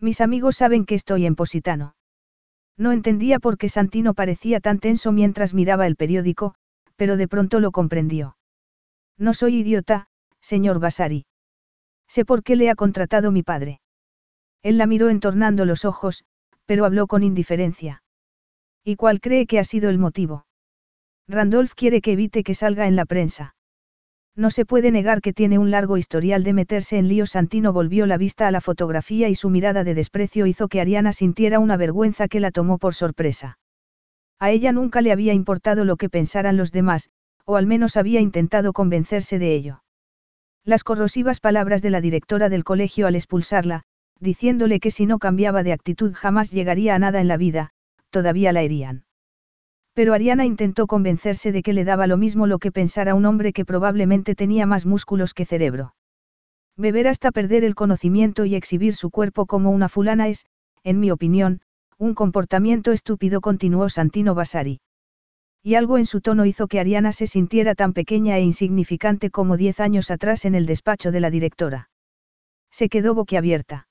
Mis 0.00 0.20
amigos 0.20 0.56
saben 0.56 0.84
que 0.84 0.94
estoy 0.94 1.26
en 1.26 1.34
Positano. 1.34 1.96
No 2.76 2.92
entendía 2.92 3.38
por 3.38 3.56
qué 3.58 3.68
Santino 3.68 4.14
parecía 4.14 4.60
tan 4.60 4.78
tenso 4.80 5.12
mientras 5.12 5.54
miraba 5.54 5.86
el 5.86 5.96
periódico, 5.96 6.54
pero 6.96 7.16
de 7.16 7.28
pronto 7.28 7.60
lo 7.60 7.70
comprendió. 7.70 8.36
No 9.16 9.32
soy 9.32 9.58
idiota, 9.58 10.08
señor 10.40 10.80
Basari. 10.80 11.26
Sé 12.08 12.24
por 12.24 12.42
qué 12.42 12.56
le 12.56 12.70
ha 12.70 12.74
contratado 12.74 13.30
mi 13.30 13.42
padre. 13.42 13.80
Él 14.62 14.78
la 14.78 14.86
miró 14.86 15.08
entornando 15.08 15.64
los 15.64 15.84
ojos, 15.84 16.24
pero 16.66 16.84
habló 16.84 17.06
con 17.06 17.22
indiferencia. 17.22 18.02
¿Y 18.82 18.96
cuál 18.96 19.20
cree 19.20 19.46
que 19.46 19.58
ha 19.58 19.64
sido 19.64 19.88
el 19.90 19.98
motivo? 19.98 20.46
Randolph 21.28 21.72
quiere 21.74 22.00
que 22.00 22.12
evite 22.12 22.42
que 22.42 22.54
salga 22.54 22.86
en 22.86 22.96
la 22.96 23.06
prensa. 23.06 23.54
No 24.36 24.50
se 24.50 24.64
puede 24.64 24.90
negar 24.90 25.20
que 25.20 25.32
tiene 25.32 25.58
un 25.58 25.70
largo 25.70 25.96
historial 25.96 26.42
de 26.42 26.52
meterse 26.52 26.98
en 26.98 27.08
líos. 27.08 27.30
Santino 27.30 27.72
volvió 27.72 28.06
la 28.06 28.16
vista 28.16 28.48
a 28.48 28.50
la 28.50 28.60
fotografía 28.60 29.28
y 29.28 29.36
su 29.36 29.48
mirada 29.48 29.84
de 29.84 29.94
desprecio 29.94 30.46
hizo 30.46 30.66
que 30.68 30.80
Ariana 30.80 31.12
sintiera 31.12 31.60
una 31.60 31.76
vergüenza 31.76 32.26
que 32.26 32.40
la 32.40 32.50
tomó 32.50 32.78
por 32.78 32.94
sorpresa. 32.94 33.58
A 34.40 34.50
ella 34.50 34.72
nunca 34.72 35.00
le 35.02 35.12
había 35.12 35.32
importado 35.32 35.84
lo 35.84 35.96
que 35.96 36.08
pensaran 36.08 36.56
los 36.56 36.72
demás, 36.72 37.10
o 37.44 37.56
al 37.56 37.66
menos 37.66 37.96
había 37.96 38.20
intentado 38.20 38.72
convencerse 38.72 39.38
de 39.38 39.54
ello. 39.54 39.84
Las 40.64 40.82
corrosivas 40.82 41.40
palabras 41.40 41.82
de 41.82 41.90
la 41.90 42.00
directora 42.00 42.48
del 42.48 42.64
colegio 42.64 43.06
al 43.06 43.14
expulsarla, 43.14 43.82
diciéndole 44.18 44.80
que 44.80 44.90
si 44.90 45.06
no 45.06 45.18
cambiaba 45.18 45.62
de 45.62 45.72
actitud 45.72 46.12
jamás 46.14 46.50
llegaría 46.50 46.94
a 46.94 46.98
nada 46.98 47.20
en 47.20 47.28
la 47.28 47.36
vida, 47.36 47.70
todavía 48.10 48.52
la 48.52 48.62
herían. 48.62 49.03
Pero 49.94 50.12
Ariana 50.12 50.44
intentó 50.44 50.86
convencerse 50.86 51.52
de 51.52 51.62
que 51.62 51.72
le 51.72 51.84
daba 51.84 52.06
lo 52.06 52.16
mismo 52.16 52.46
lo 52.46 52.58
que 52.58 52.72
pensara 52.72 53.14
un 53.14 53.24
hombre 53.24 53.52
que 53.52 53.64
probablemente 53.64 54.34
tenía 54.34 54.66
más 54.66 54.86
músculos 54.86 55.34
que 55.34 55.46
cerebro. 55.46 55.94
Beber 56.76 57.06
hasta 57.06 57.30
perder 57.30 57.62
el 57.62 57.76
conocimiento 57.76 58.44
y 58.44 58.56
exhibir 58.56 58.94
su 58.94 59.10
cuerpo 59.10 59.46
como 59.46 59.70
una 59.70 59.88
fulana 59.88 60.28
es, 60.28 60.46
en 60.82 60.98
mi 60.98 61.12
opinión, 61.12 61.60
un 61.96 62.14
comportamiento 62.14 62.90
estúpido, 62.90 63.40
continuó 63.40 63.88
Santino 63.88 64.34
Basari. 64.34 64.80
Y 65.62 65.76
algo 65.76 65.96
en 65.96 66.06
su 66.06 66.20
tono 66.20 66.44
hizo 66.44 66.66
que 66.66 66.80
Ariana 66.80 67.12
se 67.12 67.28
sintiera 67.28 67.76
tan 67.76 67.92
pequeña 67.92 68.36
e 68.36 68.42
insignificante 68.42 69.30
como 69.30 69.56
diez 69.56 69.78
años 69.78 70.10
atrás 70.10 70.44
en 70.44 70.56
el 70.56 70.66
despacho 70.66 71.12
de 71.12 71.20
la 71.20 71.30
directora. 71.30 71.88
Se 72.70 72.88
quedó 72.88 73.14
boquiabierta. 73.14 73.86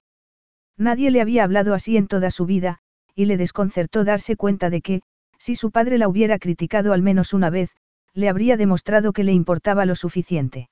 Nadie 0.78 1.10
le 1.10 1.22
había 1.22 1.46
hablado 1.46 1.74
así 1.74 1.96
en 1.96 2.08
toda 2.08 2.30
su 2.30 2.46
vida, 2.46 2.80
y 3.16 3.26
le 3.26 3.38
desconcertó 3.38 4.04
darse 4.04 4.36
cuenta 4.36 4.70
de 4.70 4.82
que, 4.82 5.02
si 5.44 5.56
su 5.56 5.72
padre 5.72 5.98
la 5.98 6.08
hubiera 6.08 6.40
criticado 6.40 6.94
al 6.94 7.02
menos 7.02 7.34
una 7.34 7.50
vez, 7.50 7.70
le 8.14 8.30
habría 8.30 8.56
demostrado 8.56 9.12
que 9.12 9.26
le 9.26 9.34
importaba 9.34 9.86
lo 9.86 9.94
suficiente. 9.94 10.70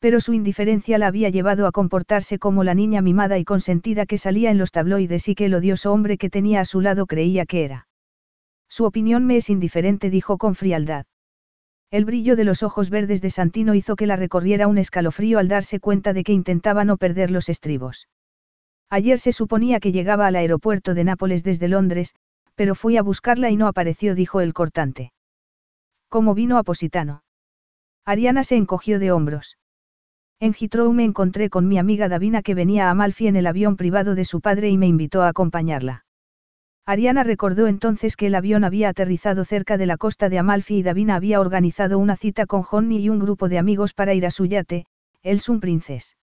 Pero 0.00 0.20
su 0.20 0.34
indiferencia 0.34 0.98
la 0.98 1.06
había 1.06 1.30
llevado 1.30 1.66
a 1.66 1.72
comportarse 1.72 2.38
como 2.38 2.62
la 2.62 2.74
niña 2.74 3.00
mimada 3.00 3.38
y 3.38 3.44
consentida 3.46 4.04
que 4.04 4.18
salía 4.18 4.50
en 4.50 4.58
los 4.58 4.70
tabloides 4.70 5.28
y 5.28 5.34
que 5.34 5.46
el 5.46 5.54
odioso 5.54 5.94
hombre 5.94 6.18
que 6.18 6.28
tenía 6.28 6.60
a 6.60 6.66
su 6.66 6.82
lado 6.82 7.06
creía 7.06 7.46
que 7.46 7.64
era. 7.64 7.88
Su 8.68 8.84
opinión 8.84 9.24
me 9.24 9.38
es 9.38 9.48
indiferente, 9.48 10.10
dijo 10.10 10.36
con 10.36 10.56
frialdad. 10.56 11.06
El 11.90 12.04
brillo 12.04 12.36
de 12.36 12.44
los 12.44 12.62
ojos 12.62 12.90
verdes 12.90 13.22
de 13.22 13.30
Santino 13.30 13.74
hizo 13.74 13.96
que 13.96 14.06
la 14.06 14.16
recorriera 14.16 14.68
un 14.68 14.76
escalofrío 14.76 15.38
al 15.38 15.48
darse 15.48 15.80
cuenta 15.80 16.12
de 16.12 16.22
que 16.22 16.34
intentaba 16.34 16.84
no 16.84 16.98
perder 16.98 17.30
los 17.30 17.48
estribos. 17.48 18.08
Ayer 18.90 19.18
se 19.18 19.32
suponía 19.32 19.80
que 19.80 19.90
llegaba 19.90 20.26
al 20.26 20.36
aeropuerto 20.36 20.92
de 20.92 21.04
Nápoles 21.04 21.44
desde 21.44 21.68
Londres, 21.68 22.14
pero 22.60 22.74
fui 22.74 22.98
a 22.98 23.02
buscarla 23.02 23.48
y 23.48 23.56
no 23.56 23.68
apareció, 23.68 24.14
dijo 24.14 24.42
el 24.42 24.52
cortante. 24.52 25.14
¿Cómo 26.10 26.34
vino 26.34 26.58
a 26.58 26.62
Positano? 26.62 27.22
Ariana 28.04 28.44
se 28.44 28.56
encogió 28.56 28.98
de 28.98 29.12
hombros. 29.12 29.56
En 30.40 30.52
Heathrow 30.52 30.92
me 30.92 31.04
encontré 31.04 31.48
con 31.48 31.68
mi 31.68 31.78
amiga 31.78 32.10
Davina 32.10 32.42
que 32.42 32.54
venía 32.54 32.88
a 32.88 32.90
Amalfi 32.90 33.28
en 33.28 33.36
el 33.36 33.46
avión 33.46 33.78
privado 33.78 34.14
de 34.14 34.26
su 34.26 34.42
padre 34.42 34.68
y 34.68 34.76
me 34.76 34.86
invitó 34.86 35.22
a 35.22 35.28
acompañarla. 35.28 36.04
Ariana 36.84 37.24
recordó 37.24 37.66
entonces 37.66 38.14
que 38.14 38.26
el 38.26 38.34
avión 38.34 38.64
había 38.64 38.90
aterrizado 38.90 39.46
cerca 39.46 39.78
de 39.78 39.86
la 39.86 39.96
costa 39.96 40.28
de 40.28 40.38
Amalfi 40.38 40.80
y 40.80 40.82
Davina 40.82 41.14
había 41.14 41.40
organizado 41.40 41.98
una 41.98 42.18
cita 42.18 42.44
con 42.44 42.60
Johnny 42.60 42.98
y 42.98 43.08
un 43.08 43.20
grupo 43.20 43.48
de 43.48 43.56
amigos 43.56 43.94
para 43.94 44.12
ir 44.12 44.26
a 44.26 44.30
su 44.30 44.44
yate, 44.44 44.84
el 45.22 45.40
Sun 45.40 45.60
Princess. 45.60 46.18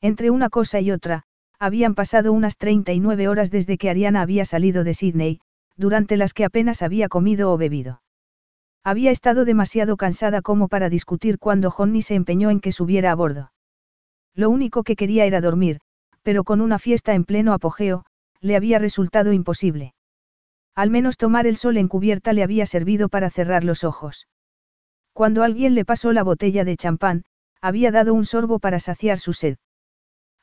Entre 0.00 0.30
una 0.30 0.50
cosa 0.50 0.80
y 0.80 0.90
otra, 0.90 1.22
habían 1.60 1.94
pasado 1.94 2.32
unas 2.32 2.56
39 2.56 3.28
horas 3.28 3.52
desde 3.52 3.78
que 3.78 3.90
Ariana 3.90 4.22
había 4.22 4.44
salido 4.44 4.82
de 4.82 4.94
Sydney, 4.94 5.40
durante 5.76 6.16
las 6.16 6.34
que 6.34 6.44
apenas 6.44 6.82
había 6.82 7.08
comido 7.08 7.52
o 7.52 7.56
bebido. 7.56 8.02
Había 8.84 9.10
estado 9.10 9.44
demasiado 9.44 9.96
cansada 9.96 10.42
como 10.42 10.68
para 10.68 10.88
discutir 10.88 11.38
cuando 11.38 11.70
Johnny 11.70 12.02
se 12.02 12.14
empeñó 12.14 12.50
en 12.50 12.60
que 12.60 12.72
subiera 12.72 13.12
a 13.12 13.14
bordo. 13.14 13.52
Lo 14.34 14.50
único 14.50 14.82
que 14.82 14.96
quería 14.96 15.24
era 15.24 15.40
dormir, 15.40 15.80
pero 16.22 16.44
con 16.44 16.60
una 16.60 16.78
fiesta 16.78 17.14
en 17.14 17.24
pleno 17.24 17.52
apogeo, 17.52 18.04
le 18.40 18.56
había 18.56 18.78
resultado 18.78 19.32
imposible. 19.32 19.94
Al 20.74 20.90
menos 20.90 21.16
tomar 21.16 21.46
el 21.46 21.56
sol 21.56 21.76
en 21.76 21.88
cubierta 21.88 22.32
le 22.32 22.42
había 22.42 22.66
servido 22.66 23.08
para 23.08 23.30
cerrar 23.30 23.62
los 23.62 23.84
ojos. 23.84 24.26
Cuando 25.12 25.42
alguien 25.42 25.74
le 25.74 25.84
pasó 25.84 26.12
la 26.12 26.22
botella 26.22 26.64
de 26.64 26.76
champán, 26.76 27.24
había 27.60 27.92
dado 27.92 28.14
un 28.14 28.24
sorbo 28.24 28.58
para 28.58 28.78
saciar 28.78 29.18
su 29.18 29.32
sed. 29.32 29.56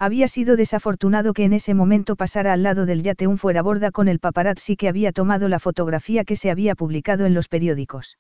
Había 0.02 0.30
sido 0.30 0.56
desafortunado 0.56 1.34
que 1.34 1.44
en 1.44 1.52
ese 1.52 1.74
momento 1.74 2.16
pasara 2.16 2.54
al 2.54 2.64
lado 2.64 2.86
del 2.86 3.04
yate 3.04 3.28
un 3.28 3.38
fueraborda 3.38 3.92
con 3.92 4.08
el 4.08 4.20
paparazzi 4.20 4.78
que 4.78 4.88
había 4.88 5.12
tomado 5.12 5.50
la 5.50 5.60
fotografía 5.60 6.24
que 6.24 6.38
se 6.38 6.50
había 6.50 6.74
publicado 6.74 7.26
en 7.26 7.34
los 7.34 7.50
periódicos. 7.50 8.18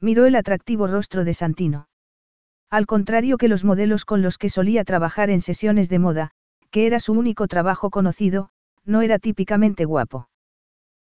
Miró 0.00 0.26
el 0.26 0.34
atractivo 0.34 0.88
rostro 0.88 1.24
de 1.24 1.34
Santino. 1.34 1.88
Al 2.68 2.86
contrario 2.86 3.38
que 3.38 3.46
los 3.46 3.64
modelos 3.64 4.04
con 4.04 4.22
los 4.22 4.38
que 4.38 4.50
solía 4.50 4.82
trabajar 4.82 5.30
en 5.30 5.40
sesiones 5.40 5.88
de 5.88 6.00
moda, 6.00 6.30
que 6.70 6.86
era 6.86 6.98
su 6.98 7.12
único 7.12 7.46
trabajo 7.46 7.90
conocido, 7.90 8.50
no 8.84 9.00
era 9.00 9.20
típicamente 9.20 9.84
guapo. 9.84 10.28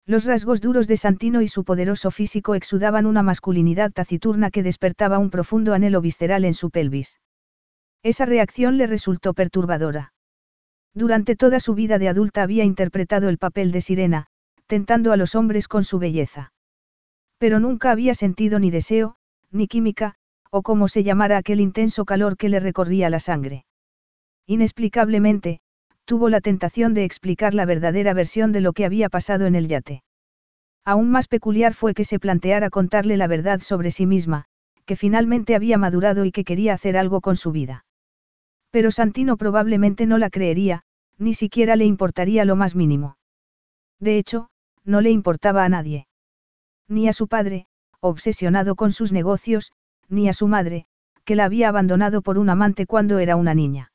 Los 0.07 0.25
rasgos 0.25 0.59
duros 0.59 0.87
de 0.87 0.97
Santino 0.97 1.43
y 1.43 1.47
su 1.47 1.63
poderoso 1.63 2.09
físico 2.09 2.55
exudaban 2.55 3.05
una 3.05 3.21
masculinidad 3.21 3.91
taciturna 3.91 4.49
que 4.49 4.63
despertaba 4.63 5.19
un 5.19 5.29
profundo 5.29 5.73
anhelo 5.73 6.01
visceral 6.01 6.45
en 6.45 6.55
su 6.55 6.71
pelvis. 6.71 7.19
Esa 8.03 8.25
reacción 8.25 8.77
le 8.77 8.85
resultó 8.85 9.33
perturbadora. 9.33 10.13
Durante 10.93 11.37
toda 11.37 11.61
su 11.61 11.73
vida 11.73 11.97
de 11.97 12.09
adulta 12.09 12.43
había 12.43 12.65
interpretado 12.65 13.29
el 13.29 13.37
papel 13.37 13.71
de 13.71 13.79
sirena, 13.79 14.27
tentando 14.67 15.13
a 15.13 15.17
los 15.17 15.35
hombres 15.35 15.69
con 15.69 15.85
su 15.85 15.99
belleza. 15.99 16.51
Pero 17.37 17.61
nunca 17.61 17.91
había 17.91 18.13
sentido 18.13 18.59
ni 18.59 18.71
deseo, 18.71 19.15
ni 19.51 19.67
química, 19.67 20.15
o 20.51 20.61
como 20.61 20.89
se 20.89 21.03
llamara 21.03 21.37
aquel 21.37 21.61
intenso 21.61 22.03
calor 22.03 22.35
que 22.35 22.49
le 22.49 22.59
recorría 22.59 23.09
la 23.09 23.19
sangre. 23.19 23.65
Inexplicablemente, 24.47 25.61
tuvo 26.05 26.29
la 26.29 26.41
tentación 26.41 26.93
de 26.93 27.05
explicar 27.05 27.53
la 27.53 27.65
verdadera 27.65 28.13
versión 28.13 28.51
de 28.51 28.61
lo 28.61 28.73
que 28.73 28.85
había 28.85 29.07
pasado 29.07 29.45
en 29.45 29.55
el 29.55 29.69
yate. 29.69 30.03
Aún 30.83 31.09
más 31.09 31.29
peculiar 31.29 31.73
fue 31.73 31.93
que 31.93 32.03
se 32.03 32.19
planteara 32.19 32.69
contarle 32.69 33.15
la 33.15 33.27
verdad 33.27 33.61
sobre 33.61 33.91
sí 33.91 34.05
misma, 34.05 34.45
que 34.85 34.97
finalmente 34.97 35.55
había 35.55 35.77
madurado 35.77 36.25
y 36.25 36.31
que 36.31 36.43
quería 36.43 36.73
hacer 36.73 36.97
algo 36.97 37.21
con 37.21 37.37
su 37.37 37.53
vida. 37.53 37.85
Pero 38.73 38.89
Santino 38.89 39.37
probablemente 39.37 40.07
no 40.07 40.17
la 40.17 40.31
creería, 40.31 40.81
ni 41.19 41.35
siquiera 41.35 41.75
le 41.75 41.85
importaría 41.85 42.43
lo 42.43 42.55
más 42.55 42.75
mínimo. 42.75 43.17
De 43.99 44.17
hecho, 44.17 44.49
no 44.83 44.99
le 44.99 45.11
importaba 45.11 45.63
a 45.63 45.69
nadie. 45.69 46.07
Ni 46.87 47.07
a 47.07 47.13
su 47.13 47.27
padre, 47.27 47.67
obsesionado 47.99 48.73
con 48.73 48.91
sus 48.91 49.11
negocios, 49.11 49.73
ni 50.09 50.27
a 50.27 50.33
su 50.33 50.47
madre, 50.47 50.87
que 51.23 51.35
la 51.35 51.45
había 51.45 51.69
abandonado 51.69 52.23
por 52.23 52.39
un 52.39 52.49
amante 52.49 52.87
cuando 52.87 53.19
era 53.19 53.35
una 53.35 53.53
niña. 53.53 53.91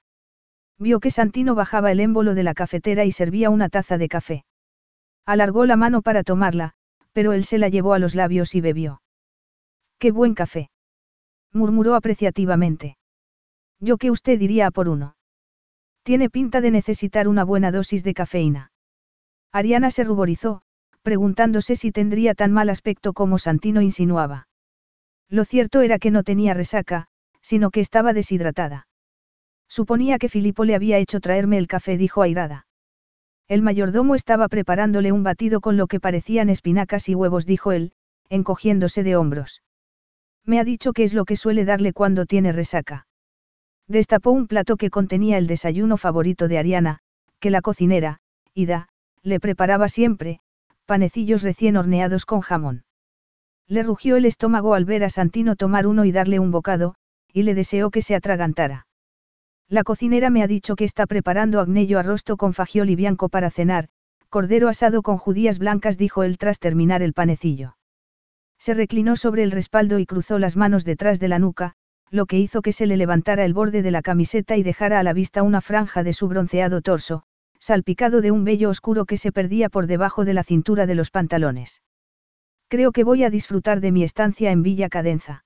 Vio 0.78 1.00
que 1.00 1.10
Santino 1.10 1.56
bajaba 1.56 1.90
el 1.90 1.98
émbolo 1.98 2.36
de 2.36 2.44
la 2.44 2.54
cafetera 2.54 3.04
y 3.04 3.10
servía 3.10 3.50
una 3.50 3.68
taza 3.68 3.98
de 3.98 4.08
café. 4.08 4.44
Alargó 5.26 5.66
la 5.66 5.74
mano 5.74 6.02
para 6.02 6.22
tomarla, 6.22 6.74
pero 7.12 7.32
él 7.32 7.42
se 7.42 7.58
la 7.58 7.68
llevó 7.68 7.94
a 7.94 7.98
los 7.98 8.14
labios 8.14 8.54
y 8.54 8.60
bebió. 8.60 9.02
¡Qué 9.98 10.12
buen 10.12 10.34
café! 10.34 10.70
murmuró 11.52 11.96
apreciativamente. 11.96 12.97
Yo 13.80 13.96
que 13.96 14.10
usted 14.10 14.38
diría 14.38 14.66
a 14.66 14.70
por 14.70 14.88
uno. 14.88 15.16
Tiene 16.02 16.30
pinta 16.30 16.60
de 16.60 16.70
necesitar 16.70 17.28
una 17.28 17.44
buena 17.44 17.70
dosis 17.70 18.02
de 18.04 18.14
cafeína. 18.14 18.72
Ariana 19.52 19.90
se 19.90 20.04
ruborizó, 20.04 20.62
preguntándose 21.02 21.76
si 21.76 21.92
tendría 21.92 22.34
tan 22.34 22.52
mal 22.52 22.70
aspecto 22.70 23.12
como 23.12 23.38
Santino 23.38 23.80
insinuaba. 23.82 24.48
Lo 25.28 25.44
cierto 25.44 25.82
era 25.82 25.98
que 25.98 26.10
no 26.10 26.22
tenía 26.22 26.54
resaca, 26.54 27.06
sino 27.40 27.70
que 27.70 27.80
estaba 27.80 28.12
deshidratada. 28.12 28.88
Suponía 29.68 30.18
que 30.18 30.28
Filipo 30.28 30.64
le 30.64 30.74
había 30.74 30.98
hecho 30.98 31.20
traerme 31.20 31.58
el 31.58 31.66
café, 31.66 31.98
dijo 31.98 32.22
airada. 32.22 32.66
El 33.48 33.62
mayordomo 33.62 34.14
estaba 34.14 34.48
preparándole 34.48 35.12
un 35.12 35.22
batido 35.22 35.60
con 35.60 35.76
lo 35.76 35.86
que 35.86 36.00
parecían 36.00 36.50
espinacas 36.50 37.08
y 37.08 37.14
huevos, 37.14 37.46
dijo 37.46 37.72
él, 37.72 37.92
encogiéndose 38.28 39.02
de 39.02 39.16
hombros. 39.16 39.62
Me 40.44 40.60
ha 40.60 40.64
dicho 40.64 40.92
que 40.92 41.04
es 41.04 41.14
lo 41.14 41.24
que 41.24 41.36
suele 41.36 41.64
darle 41.64 41.92
cuando 41.92 42.26
tiene 42.26 42.52
resaca. 42.52 43.07
Destapó 43.88 44.30
un 44.32 44.46
plato 44.46 44.76
que 44.76 44.90
contenía 44.90 45.38
el 45.38 45.46
desayuno 45.46 45.96
favorito 45.96 46.46
de 46.46 46.58
Ariana, 46.58 46.98
que 47.40 47.50
la 47.50 47.62
cocinera, 47.62 48.20
Ida, 48.54 48.88
le 49.22 49.40
preparaba 49.40 49.88
siempre, 49.88 50.40
panecillos 50.84 51.42
recién 51.42 51.76
horneados 51.76 52.26
con 52.26 52.40
jamón. 52.40 52.84
Le 53.66 53.82
rugió 53.82 54.16
el 54.16 54.26
estómago 54.26 54.74
al 54.74 54.84
ver 54.84 55.04
a 55.04 55.10
Santino 55.10 55.56
tomar 55.56 55.86
uno 55.86 56.04
y 56.04 56.12
darle 56.12 56.38
un 56.38 56.50
bocado, 56.50 56.94
y 57.32 57.42
le 57.42 57.54
deseó 57.54 57.90
que 57.90 58.02
se 58.02 58.14
atragantara. 58.14 58.86
La 59.68 59.84
cocinera 59.84 60.30
me 60.30 60.42
ha 60.42 60.46
dicho 60.46 60.76
que 60.76 60.84
está 60.84 61.06
preparando 61.06 61.60
agnello 61.60 61.98
arrosto 61.98 62.36
con 62.36 62.54
fagioli 62.54 62.96
bianco 62.96 63.28
para 63.28 63.50
cenar, 63.50 63.88
cordero 64.28 64.68
asado 64.68 65.02
con 65.02 65.18
judías 65.18 65.58
blancas, 65.58 65.98
dijo 65.98 66.22
él 66.22 66.38
tras 66.38 66.58
terminar 66.58 67.02
el 67.02 67.14
panecillo. 67.14 67.76
Se 68.58 68.74
reclinó 68.74 69.16
sobre 69.16 69.42
el 69.42 69.50
respaldo 69.50 69.98
y 69.98 70.06
cruzó 70.06 70.38
las 70.38 70.56
manos 70.56 70.84
detrás 70.84 71.20
de 71.20 71.28
la 71.28 71.38
nuca, 71.38 71.74
lo 72.10 72.26
que 72.26 72.38
hizo 72.38 72.62
que 72.62 72.72
se 72.72 72.86
le 72.86 72.96
levantara 72.96 73.44
el 73.44 73.54
borde 73.54 73.82
de 73.82 73.90
la 73.90 74.02
camiseta 74.02 74.56
y 74.56 74.62
dejara 74.62 74.98
a 74.98 75.02
la 75.02 75.12
vista 75.12 75.42
una 75.42 75.60
franja 75.60 76.02
de 76.02 76.12
su 76.12 76.28
bronceado 76.28 76.80
torso, 76.80 77.22
salpicado 77.60 78.20
de 78.20 78.30
un 78.30 78.44
vello 78.44 78.70
oscuro 78.70 79.04
que 79.04 79.16
se 79.16 79.32
perdía 79.32 79.68
por 79.68 79.86
debajo 79.86 80.24
de 80.24 80.34
la 80.34 80.44
cintura 80.44 80.86
de 80.86 80.94
los 80.94 81.10
pantalones. 81.10 81.82
Creo 82.68 82.92
que 82.92 83.04
voy 83.04 83.24
a 83.24 83.30
disfrutar 83.30 83.80
de 83.80 83.92
mi 83.92 84.04
estancia 84.04 84.50
en 84.50 84.62
Villa 84.62 84.88
Cadenza. 84.88 85.44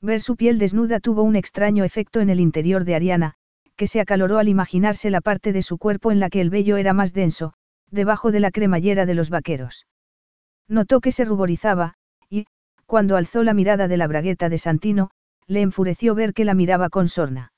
Ver 0.00 0.20
su 0.20 0.36
piel 0.36 0.58
desnuda 0.58 1.00
tuvo 1.00 1.22
un 1.22 1.36
extraño 1.36 1.84
efecto 1.84 2.20
en 2.20 2.28
el 2.30 2.40
interior 2.40 2.84
de 2.84 2.94
Ariana, 2.94 3.34
que 3.76 3.86
se 3.86 4.00
acaloró 4.00 4.38
al 4.38 4.48
imaginarse 4.48 5.10
la 5.10 5.20
parte 5.20 5.52
de 5.52 5.62
su 5.62 5.78
cuerpo 5.78 6.12
en 6.12 6.20
la 6.20 6.30
que 6.30 6.40
el 6.40 6.50
vello 6.50 6.76
era 6.76 6.92
más 6.92 7.12
denso, 7.12 7.54
debajo 7.90 8.30
de 8.30 8.40
la 8.40 8.50
cremallera 8.50 9.06
de 9.06 9.14
los 9.14 9.30
vaqueros. 9.30 9.86
Notó 10.68 11.00
que 11.00 11.12
se 11.12 11.24
ruborizaba, 11.24 11.94
y, 12.28 12.46
cuando 12.86 13.16
alzó 13.16 13.42
la 13.42 13.54
mirada 13.54 13.88
de 13.88 13.96
la 13.96 14.06
bragueta 14.06 14.48
de 14.48 14.58
Santino, 14.58 15.10
le 15.46 15.62
enfureció 15.62 16.14
ver 16.14 16.34
que 16.34 16.44
la 16.44 16.54
miraba 16.54 16.88
con 16.90 17.08
sorna. 17.08 17.52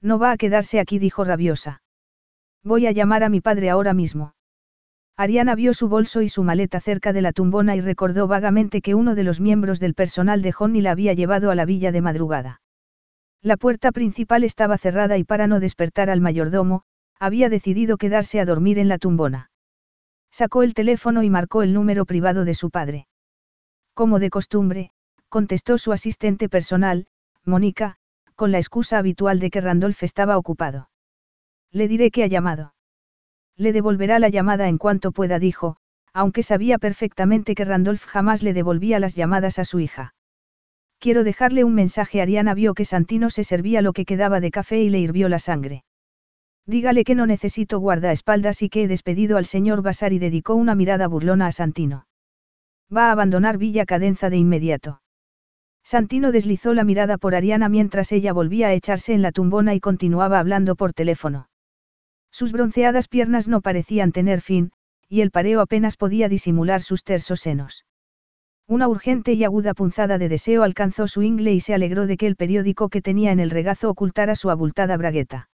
No 0.00 0.18
va 0.18 0.32
a 0.32 0.36
quedarse 0.36 0.80
aquí, 0.80 0.98
dijo 0.98 1.24
rabiosa. 1.24 1.82
Voy 2.64 2.86
a 2.86 2.92
llamar 2.92 3.24
a 3.24 3.28
mi 3.28 3.40
padre 3.40 3.70
ahora 3.70 3.94
mismo. 3.94 4.34
Ariana 5.16 5.54
vio 5.54 5.74
su 5.74 5.88
bolso 5.88 6.22
y 6.22 6.28
su 6.28 6.42
maleta 6.42 6.80
cerca 6.80 7.12
de 7.12 7.22
la 7.22 7.32
tumbona 7.32 7.76
y 7.76 7.80
recordó 7.80 8.26
vagamente 8.26 8.80
que 8.80 8.94
uno 8.94 9.14
de 9.14 9.24
los 9.24 9.40
miembros 9.40 9.78
del 9.78 9.94
personal 9.94 10.42
de 10.42 10.52
Johnny 10.52 10.80
la 10.80 10.92
había 10.92 11.12
llevado 11.12 11.50
a 11.50 11.54
la 11.54 11.64
villa 11.64 11.92
de 11.92 12.00
madrugada. 12.00 12.62
La 13.42 13.56
puerta 13.56 13.92
principal 13.92 14.44
estaba 14.44 14.78
cerrada 14.78 15.18
y 15.18 15.24
para 15.24 15.46
no 15.46 15.60
despertar 15.60 16.10
al 16.10 16.20
mayordomo, 16.20 16.82
había 17.18 17.48
decidido 17.48 17.98
quedarse 17.98 18.40
a 18.40 18.44
dormir 18.44 18.78
en 18.78 18.88
la 18.88 18.98
tumbona. 18.98 19.50
Sacó 20.30 20.62
el 20.62 20.74
teléfono 20.74 21.22
y 21.22 21.30
marcó 21.30 21.62
el 21.62 21.74
número 21.74 22.06
privado 22.06 22.44
de 22.44 22.54
su 22.54 22.70
padre. 22.70 23.06
Como 23.94 24.18
de 24.18 24.30
costumbre, 24.30 24.92
contestó 25.32 25.78
su 25.78 25.92
asistente 25.92 26.50
personal, 26.50 27.06
Mónica, 27.42 27.96
con 28.36 28.52
la 28.52 28.58
excusa 28.58 28.98
habitual 28.98 29.40
de 29.40 29.48
que 29.48 29.62
Randolph 29.62 30.02
estaba 30.02 30.36
ocupado. 30.36 30.90
Le 31.70 31.88
diré 31.88 32.10
que 32.10 32.22
ha 32.22 32.26
llamado. 32.26 32.74
Le 33.56 33.72
devolverá 33.72 34.18
la 34.18 34.28
llamada 34.28 34.68
en 34.68 34.76
cuanto 34.76 35.10
pueda, 35.10 35.38
dijo, 35.38 35.78
aunque 36.12 36.42
sabía 36.42 36.76
perfectamente 36.76 37.54
que 37.54 37.64
Randolph 37.64 38.04
jamás 38.04 38.42
le 38.42 38.52
devolvía 38.52 39.00
las 39.00 39.14
llamadas 39.14 39.58
a 39.58 39.64
su 39.64 39.80
hija. 39.80 40.14
Quiero 40.98 41.24
dejarle 41.24 41.64
un 41.64 41.74
mensaje. 41.74 42.20
Ariana 42.20 42.52
vio 42.52 42.74
que 42.74 42.84
Santino 42.84 43.30
se 43.30 43.42
servía 43.42 43.80
lo 43.80 43.94
que 43.94 44.04
quedaba 44.04 44.38
de 44.38 44.50
café 44.50 44.82
y 44.82 44.90
le 44.90 44.98
hirvió 44.98 45.30
la 45.30 45.38
sangre. 45.38 45.84
Dígale 46.66 47.04
que 47.04 47.14
no 47.14 47.24
necesito 47.24 47.78
guardaespaldas 47.78 48.60
y 48.60 48.68
que 48.68 48.82
he 48.82 48.86
despedido 48.86 49.38
al 49.38 49.46
señor 49.46 49.80
Basar 49.80 50.12
y 50.12 50.18
dedicó 50.18 50.56
una 50.56 50.74
mirada 50.74 51.08
burlona 51.08 51.46
a 51.46 51.52
Santino. 51.52 52.06
Va 52.94 53.08
a 53.08 53.12
abandonar 53.12 53.56
Villa 53.56 53.86
Cadenza 53.86 54.28
de 54.28 54.36
inmediato. 54.36 55.01
Santino 55.84 56.32
deslizó 56.32 56.74
la 56.74 56.84
mirada 56.84 57.18
por 57.18 57.34
Ariana 57.34 57.68
mientras 57.68 58.12
ella 58.12 58.32
volvía 58.32 58.68
a 58.68 58.72
echarse 58.72 59.12
en 59.12 59.22
la 59.22 59.32
tumbona 59.32 59.74
y 59.74 59.80
continuaba 59.80 60.38
hablando 60.38 60.76
por 60.76 60.92
teléfono. 60.92 61.48
Sus 62.30 62.52
bronceadas 62.52 63.08
piernas 63.08 63.48
no 63.48 63.60
parecían 63.60 64.12
tener 64.12 64.40
fin, 64.40 64.72
y 65.08 65.20
el 65.20 65.30
pareo 65.30 65.60
apenas 65.60 65.96
podía 65.96 66.28
disimular 66.28 66.80
sus 66.82 67.04
tersos 67.04 67.40
senos. 67.40 67.84
Una 68.66 68.88
urgente 68.88 69.34
y 69.34 69.44
aguda 69.44 69.74
punzada 69.74 70.16
de 70.16 70.28
deseo 70.28 70.62
alcanzó 70.62 71.08
su 71.08 71.22
ingle 71.22 71.52
y 71.52 71.60
se 71.60 71.74
alegró 71.74 72.06
de 72.06 72.16
que 72.16 72.26
el 72.26 72.36
periódico 72.36 72.88
que 72.88 73.02
tenía 73.02 73.32
en 73.32 73.40
el 73.40 73.50
regazo 73.50 73.90
ocultara 73.90 74.36
su 74.36 74.48
abultada 74.50 74.96
bragueta. 74.96 75.50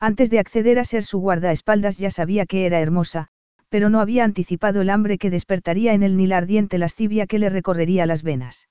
Antes 0.00 0.30
de 0.30 0.40
acceder 0.40 0.80
a 0.80 0.84
ser 0.84 1.04
su 1.04 1.20
guardaespaldas 1.20 1.98
ya 1.98 2.10
sabía 2.10 2.46
que 2.46 2.66
era 2.66 2.80
hermosa, 2.80 3.28
pero 3.68 3.90
no 3.90 4.00
había 4.00 4.24
anticipado 4.24 4.80
el 4.80 4.90
hambre 4.90 5.18
que 5.18 5.30
despertaría 5.30 5.92
en 5.92 6.02
él 6.02 6.16
ni 6.16 6.26
la 6.26 6.38
ardiente 6.38 6.78
lascivia 6.78 7.28
que 7.28 7.38
le 7.38 7.50
recorrería 7.50 8.06
las 8.06 8.24
venas. 8.24 8.68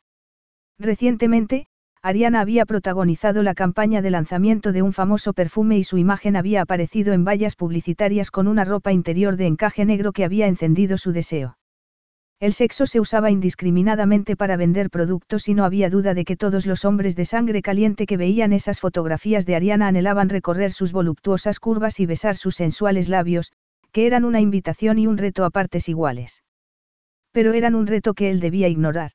Recientemente, 0.82 1.68
Ariana 2.02 2.42
había 2.42 2.66
protagonizado 2.66 3.44
la 3.44 3.54
campaña 3.54 4.02
de 4.02 4.10
lanzamiento 4.10 4.72
de 4.72 4.82
un 4.82 4.94
famoso 4.94 5.32
perfume 5.34 5.78
y 5.78 5.84
su 5.84 6.00
imagen 6.00 6.36
había 6.36 6.64
aparecido 6.64 7.14
en 7.14 7.24
vallas 7.24 7.56
publicitarias 7.56 8.32
con 8.32 8.48
una 8.48 8.66
ropa 8.66 8.92
interior 8.92 9.36
de 9.36 9.46
encaje 9.46 9.86
negro 9.86 10.12
que 10.12 10.26
había 10.26 10.48
encendido 10.48 10.98
su 10.98 11.12
deseo. 11.12 11.56
El 12.40 12.54
sexo 12.54 12.88
se 12.88 13.00
usaba 13.00 13.30
indiscriminadamente 13.30 14.36
para 14.36 14.58
vender 14.58 14.90
productos 14.90 15.48
y 15.48 15.54
no 15.54 15.66
había 15.66 15.92
duda 15.92 16.16
de 16.16 16.26
que 16.26 16.36
todos 16.36 16.66
los 16.66 16.84
hombres 16.84 17.16
de 17.16 17.26
sangre 17.26 17.62
caliente 17.62 18.08
que 18.08 18.18
veían 18.18 18.52
esas 18.52 18.80
fotografías 18.80 19.46
de 19.46 19.56
Ariana 19.56 19.88
anhelaban 19.88 20.30
recorrer 20.30 20.72
sus 20.72 20.94
voluptuosas 20.94 21.60
curvas 21.60 22.00
y 22.00 22.08
besar 22.08 22.36
sus 22.36 22.56
sensuales 22.56 23.08
labios, 23.08 23.52
que 23.92 24.08
eran 24.08 24.26
una 24.26 24.42
invitación 24.42 24.98
y 24.98 25.06
un 25.06 25.20
reto 25.20 25.46
a 25.46 25.52
partes 25.52 25.88
iguales. 25.90 26.42
Pero 27.32 27.54
eran 27.54 27.76
un 27.76 27.86
reto 27.86 28.16
que 28.16 28.32
él 28.32 28.40
debía 28.40 28.68
ignorar. 28.68 29.12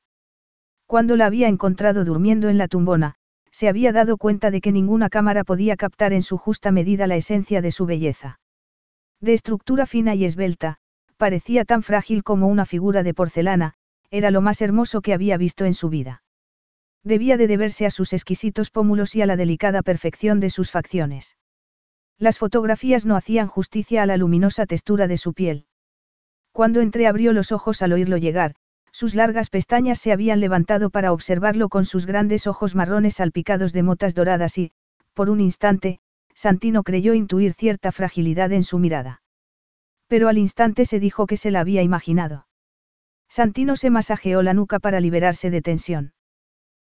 Cuando 0.87 1.17
la 1.17 1.25
había 1.25 1.49
encontrado 1.49 2.05
durmiendo 2.05 2.47
en 2.47 2.57
la 2.57 2.69
tumbona, 2.69 3.15
se 3.51 3.67
había 3.67 3.91
dado 3.91 4.17
cuenta 4.17 4.51
de 4.51 4.61
que 4.61 4.71
ninguna 4.71 5.09
cámara 5.09 5.43
podía 5.43 5.75
captar 5.75 6.13
en 6.13 6.23
su 6.23 6.37
justa 6.37 6.71
medida 6.71 7.07
la 7.07 7.17
esencia 7.17 7.61
de 7.61 7.71
su 7.71 7.85
belleza. 7.85 8.39
De 9.19 9.33
estructura 9.33 9.85
fina 9.85 10.15
y 10.15 10.23
esbelta, 10.23 10.77
parecía 11.17 11.65
tan 11.65 11.83
frágil 11.83 12.23
como 12.23 12.47
una 12.47 12.65
figura 12.65 13.03
de 13.03 13.13
porcelana, 13.13 13.73
era 14.11 14.31
lo 14.31 14.41
más 14.41 14.61
hermoso 14.61 15.01
que 15.01 15.13
había 15.13 15.37
visto 15.37 15.65
en 15.65 15.73
su 15.73 15.89
vida. 15.89 16.23
Debía 17.03 17.35
de 17.35 17.47
deberse 17.47 17.85
a 17.85 17.91
sus 17.91 18.13
exquisitos 18.13 18.69
pómulos 18.69 19.15
y 19.15 19.21
a 19.21 19.25
la 19.25 19.35
delicada 19.35 19.81
perfección 19.81 20.39
de 20.39 20.49
sus 20.49 20.71
facciones. 20.71 21.35
Las 22.17 22.37
fotografías 22.37 23.05
no 23.05 23.15
hacían 23.17 23.47
justicia 23.47 24.03
a 24.03 24.05
la 24.05 24.17
luminosa 24.17 24.65
textura 24.65 25.07
de 25.07 25.17
su 25.17 25.33
piel. 25.33 25.65
Cuando 26.53 26.79
entreabrió 26.81 27.33
los 27.33 27.51
ojos 27.51 27.81
al 27.81 27.93
oírlo 27.93 28.17
llegar, 28.17 28.55
sus 28.97 29.13
largas 29.13 29.51
pestañas 29.51 29.99
se 29.99 30.11
habían 30.11 30.39
levantado 30.39 30.89
para 30.89 31.13
observarlo 31.13 31.69
con 31.69 31.85
sus 31.85 32.07
grandes 32.07 32.47
ojos 32.47 32.73
marrones 32.73 33.17
salpicados 33.17 33.71
de 33.71 33.83
motas 33.83 34.15
doradas 34.15 34.57
y, 34.57 34.71
por 35.13 35.29
un 35.29 35.39
instante, 35.39 35.99
Santino 36.33 36.81
creyó 36.81 37.13
intuir 37.13 37.53
cierta 37.53 37.91
fragilidad 37.91 38.51
en 38.51 38.63
su 38.63 38.79
mirada. 38.79 39.21
Pero 40.07 40.29
al 40.29 40.39
instante 40.39 40.83
se 40.85 40.99
dijo 40.99 41.27
que 41.27 41.37
se 41.37 41.51
la 41.51 41.59
había 41.59 41.83
imaginado. 41.83 42.47
Santino 43.29 43.75
se 43.75 43.91
masajeó 43.91 44.41
la 44.41 44.55
nuca 44.55 44.79
para 44.79 44.99
liberarse 44.99 45.51
de 45.51 45.61
tensión. 45.61 46.13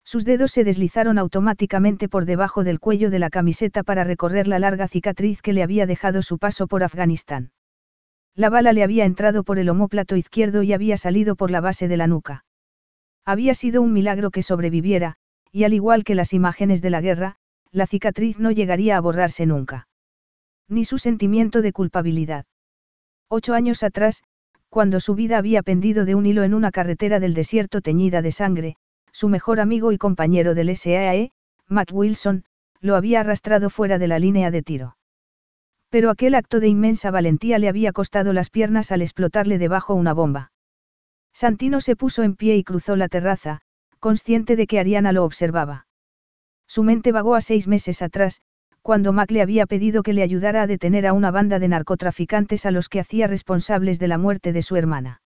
Sus 0.04 0.26
dedos 0.26 0.52
se 0.52 0.64
deslizaron 0.64 1.18
automáticamente 1.18 2.08
por 2.08 2.26
debajo 2.26 2.64
del 2.64 2.80
cuello 2.80 3.10
de 3.10 3.18
la 3.18 3.32
camiseta 3.32 3.82
para 3.82 4.04
recorrer 4.04 4.48
la 4.48 4.60
larga 4.60 4.88
cicatriz 4.88 5.42
que 5.42 5.54
le 5.54 5.64
había 5.64 5.88
dejado 5.88 6.22
su 6.22 6.38
paso 6.38 6.68
por 6.68 6.84
Afganistán. 6.84 7.50
La 8.36 8.50
bala 8.50 8.74
le 8.74 8.84
había 8.84 9.06
entrado 9.06 9.44
por 9.44 9.60
el 9.60 9.70
omóplato 9.70 10.18
izquierdo 10.18 10.62
y 10.62 10.74
había 10.74 10.98
salido 10.98 11.36
por 11.36 11.52
la 11.52 11.62
base 11.62 11.88
de 11.88 11.98
la 11.98 12.08
nuca. 12.08 12.44
Había 13.24 13.54
sido 13.54 13.82
un 13.82 13.94
milagro 13.94 14.30
que 14.30 14.44
sobreviviera, 14.44 15.16
y 15.52 15.64
al 15.64 15.74
igual 15.74 16.04
que 16.04 16.16
las 16.16 16.34
imágenes 16.34 16.82
de 16.82 16.90
la 16.90 17.00
guerra, 17.00 17.38
la 17.72 17.88
cicatriz 17.88 18.38
no 18.38 18.52
llegaría 18.52 18.98
a 18.98 19.02
borrarse 19.02 19.46
nunca. 19.46 19.88
Ni 20.68 20.84
su 20.84 20.98
sentimiento 20.98 21.62
de 21.62 21.72
culpabilidad. 21.72 22.46
Ocho 23.30 23.54
años 23.54 23.84
atrás, 23.84 24.24
cuando 24.70 25.00
su 25.00 25.16
vida 25.16 25.38
había 25.38 25.64
pendido 25.64 26.04
de 26.04 26.16
un 26.16 26.26
hilo 26.26 26.44
en 26.44 26.54
una 26.54 26.72
carretera 26.72 27.22
del 27.22 27.34
desierto 27.34 27.80
teñida 27.80 28.22
de 28.22 28.34
sangre, 28.34 28.76
su 29.14 29.30
mejor 29.30 29.62
amigo 29.62 29.94
y 29.94 29.98
compañero 29.98 30.56
del 30.56 30.76
SAE, 30.76 31.32
Mac 31.70 31.90
Wilson, 31.94 32.44
lo 32.82 32.98
había 32.98 33.22
arrastrado 33.22 33.70
fuera 33.70 33.98
de 33.98 34.08
la 34.08 34.20
línea 34.20 34.52
de 34.52 34.62
tiro. 34.62 34.98
Pero 35.96 36.10
aquel 36.10 36.36
acto 36.36 36.60
de 36.60 36.68
inmensa 36.68 37.10
valentía 37.10 37.58
le 37.58 37.70
había 37.70 37.94
costado 37.94 38.34
las 38.34 38.50
piernas 38.50 38.92
al 38.92 39.02
explotarle 39.02 39.58
debajo 39.58 39.94
una 39.94 40.12
bomba. 40.12 40.52
Santino 41.32 41.80
se 41.80 41.96
puso 41.96 42.24
en 42.24 42.36
pie 42.36 42.58
y 42.58 42.66
cruzó 42.66 42.98
la 42.98 43.08
terraza, 43.08 43.62
consciente 44.02 44.58
de 44.58 44.68
que 44.68 44.78
Ariana 44.78 45.14
lo 45.14 45.24
observaba. 45.24 45.88
Su 46.68 46.84
mente 46.84 47.14
vagó 47.14 47.34
a 47.34 47.40
seis 47.40 47.70
meses 47.70 48.02
atrás, 48.02 48.42
cuando 48.82 49.14
Mac 49.14 49.32
le 49.32 49.42
había 49.42 49.68
pedido 49.68 50.04
que 50.04 50.12
le 50.12 50.22
ayudara 50.22 50.64
a 50.64 50.68
detener 50.68 51.08
a 51.08 51.14
una 51.14 51.32
banda 51.32 51.60
de 51.60 51.70
narcotraficantes 51.70 52.66
a 52.66 52.72
los 52.72 52.90
que 52.90 53.00
hacía 53.00 53.28
responsables 53.28 53.98
de 53.98 54.10
la 54.10 54.18
muerte 54.18 54.52
de 54.52 54.64
su 54.64 54.76
hermana. 54.76 55.22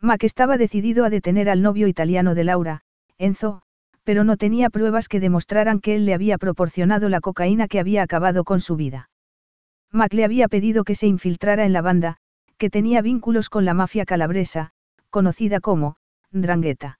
Mac 0.00 0.24
estaba 0.24 0.56
decidido 0.56 1.04
a 1.04 1.10
detener 1.10 1.50
al 1.50 1.60
novio 1.60 1.86
italiano 1.86 2.34
de 2.34 2.44
Laura, 2.44 2.80
Enzo, 3.18 3.60
pero 4.04 4.24
no 4.24 4.38
tenía 4.38 4.70
pruebas 4.70 5.08
que 5.08 5.20
demostraran 5.20 5.80
que 5.80 5.96
él 5.96 6.06
le 6.06 6.14
había 6.14 6.38
proporcionado 6.38 7.10
la 7.10 7.20
cocaína 7.20 7.68
que 7.68 7.78
había 7.78 8.02
acabado 8.02 8.44
con 8.44 8.60
su 8.60 8.76
vida. 8.76 9.10
Mac 9.92 10.14
le 10.14 10.24
había 10.24 10.48
pedido 10.48 10.84
que 10.84 10.94
se 10.94 11.06
infiltrara 11.06 11.66
en 11.66 11.74
la 11.74 11.82
banda, 11.82 12.16
que 12.56 12.70
tenía 12.70 13.02
vínculos 13.02 13.50
con 13.50 13.64
la 13.64 13.74
mafia 13.74 14.06
calabresa, 14.06 14.70
conocida 15.10 15.60
como, 15.60 15.96
Drangheta. 16.30 16.98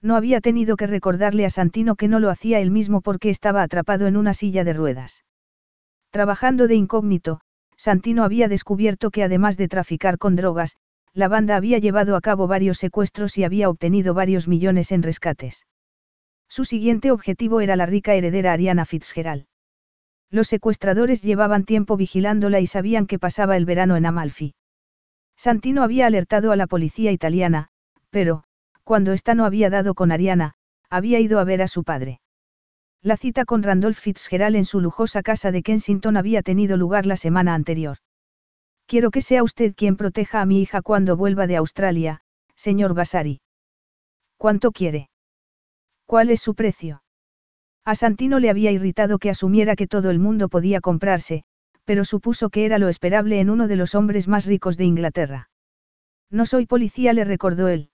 No 0.00 0.14
había 0.14 0.40
tenido 0.40 0.76
que 0.76 0.86
recordarle 0.86 1.44
a 1.44 1.50
Santino 1.50 1.96
que 1.96 2.06
no 2.06 2.20
lo 2.20 2.30
hacía 2.30 2.60
él 2.60 2.70
mismo 2.70 3.00
porque 3.00 3.30
estaba 3.30 3.62
atrapado 3.62 4.06
en 4.06 4.16
una 4.16 4.34
silla 4.34 4.62
de 4.62 4.74
ruedas. 4.74 5.24
Trabajando 6.10 6.68
de 6.68 6.76
incógnito, 6.76 7.40
Santino 7.76 8.22
había 8.22 8.46
descubierto 8.46 9.10
que 9.10 9.24
además 9.24 9.56
de 9.56 9.66
traficar 9.66 10.18
con 10.18 10.36
drogas, 10.36 10.76
la 11.14 11.26
banda 11.28 11.56
había 11.56 11.78
llevado 11.78 12.14
a 12.14 12.20
cabo 12.20 12.46
varios 12.46 12.78
secuestros 12.78 13.38
y 13.38 13.44
había 13.44 13.68
obtenido 13.68 14.14
varios 14.14 14.46
millones 14.46 14.92
en 14.92 15.02
rescates. 15.02 15.66
Su 16.48 16.64
siguiente 16.64 17.10
objetivo 17.10 17.60
era 17.60 17.74
la 17.74 17.86
rica 17.86 18.14
heredera 18.14 18.52
Ariana 18.52 18.84
Fitzgerald. 18.84 19.46
Los 20.34 20.48
secuestradores 20.48 21.22
llevaban 21.22 21.62
tiempo 21.62 21.96
vigilándola 21.96 22.58
y 22.58 22.66
sabían 22.66 23.06
que 23.06 23.20
pasaba 23.20 23.56
el 23.56 23.66
verano 23.66 23.94
en 23.94 24.04
Amalfi. 24.04 24.56
Santino 25.36 25.84
había 25.84 26.06
alertado 26.06 26.50
a 26.50 26.56
la 26.56 26.66
policía 26.66 27.12
italiana, 27.12 27.68
pero, 28.10 28.42
cuando 28.82 29.12
ésta 29.12 29.36
no 29.36 29.44
había 29.44 29.70
dado 29.70 29.94
con 29.94 30.10
Ariana, 30.10 30.54
había 30.90 31.20
ido 31.20 31.38
a 31.38 31.44
ver 31.44 31.62
a 31.62 31.68
su 31.68 31.84
padre. 31.84 32.20
La 33.00 33.16
cita 33.16 33.44
con 33.44 33.62
Randolph 33.62 33.96
Fitzgerald 33.96 34.56
en 34.56 34.64
su 34.64 34.80
lujosa 34.80 35.22
casa 35.22 35.52
de 35.52 35.62
Kensington 35.62 36.16
había 36.16 36.42
tenido 36.42 36.76
lugar 36.76 37.06
la 37.06 37.16
semana 37.16 37.54
anterior. 37.54 37.98
Quiero 38.88 39.12
que 39.12 39.20
sea 39.20 39.44
usted 39.44 39.72
quien 39.76 39.96
proteja 39.96 40.40
a 40.40 40.46
mi 40.46 40.60
hija 40.60 40.82
cuando 40.82 41.16
vuelva 41.16 41.46
de 41.46 41.58
Australia, 41.58 42.22
señor 42.56 42.92
Vasari. 42.92 43.40
¿Cuánto 44.36 44.72
quiere? 44.72 45.10
¿Cuál 46.06 46.30
es 46.30 46.40
su 46.40 46.56
precio? 46.56 47.03
A 47.86 47.94
Santino 47.94 48.38
le 48.38 48.48
había 48.48 48.70
irritado 48.70 49.18
que 49.18 49.30
asumiera 49.30 49.76
que 49.76 49.86
todo 49.86 50.10
el 50.10 50.18
mundo 50.18 50.48
podía 50.48 50.80
comprarse, 50.80 51.44
pero 51.84 52.04
supuso 52.04 52.48
que 52.48 52.64
era 52.64 52.78
lo 52.78 52.88
esperable 52.88 53.40
en 53.40 53.50
uno 53.50 53.68
de 53.68 53.76
los 53.76 53.94
hombres 53.94 54.26
más 54.26 54.46
ricos 54.46 54.76
de 54.78 54.84
Inglaterra. 54.84 55.50
No 56.30 56.46
soy 56.46 56.64
policía, 56.66 57.12
le 57.12 57.24
recordó 57.24 57.68
él. 57.68 57.90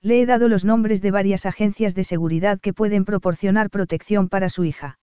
Le 0.00 0.20
he 0.20 0.26
dado 0.26 0.48
los 0.48 0.64
nombres 0.64 1.02
de 1.02 1.10
varias 1.10 1.44
agencias 1.46 1.94
de 1.94 2.04
seguridad 2.04 2.58
que 2.58 2.72
pueden 2.72 3.04
proporcionar 3.04 3.70
protección 3.70 4.28
para 4.28 4.48
su 4.48 4.64
hija. 4.64 4.98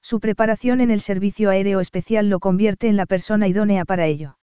Su 0.00 0.20
preparación 0.20 0.80
en 0.80 0.90
el 0.90 1.00
servicio 1.00 1.50
aéreo 1.50 1.80
especial 1.80 2.30
lo 2.30 2.38
convierte 2.38 2.88
en 2.88 2.96
la 2.96 3.06
persona 3.06 3.48
idónea 3.48 3.84
para 3.84 4.06
ello. 4.06 4.38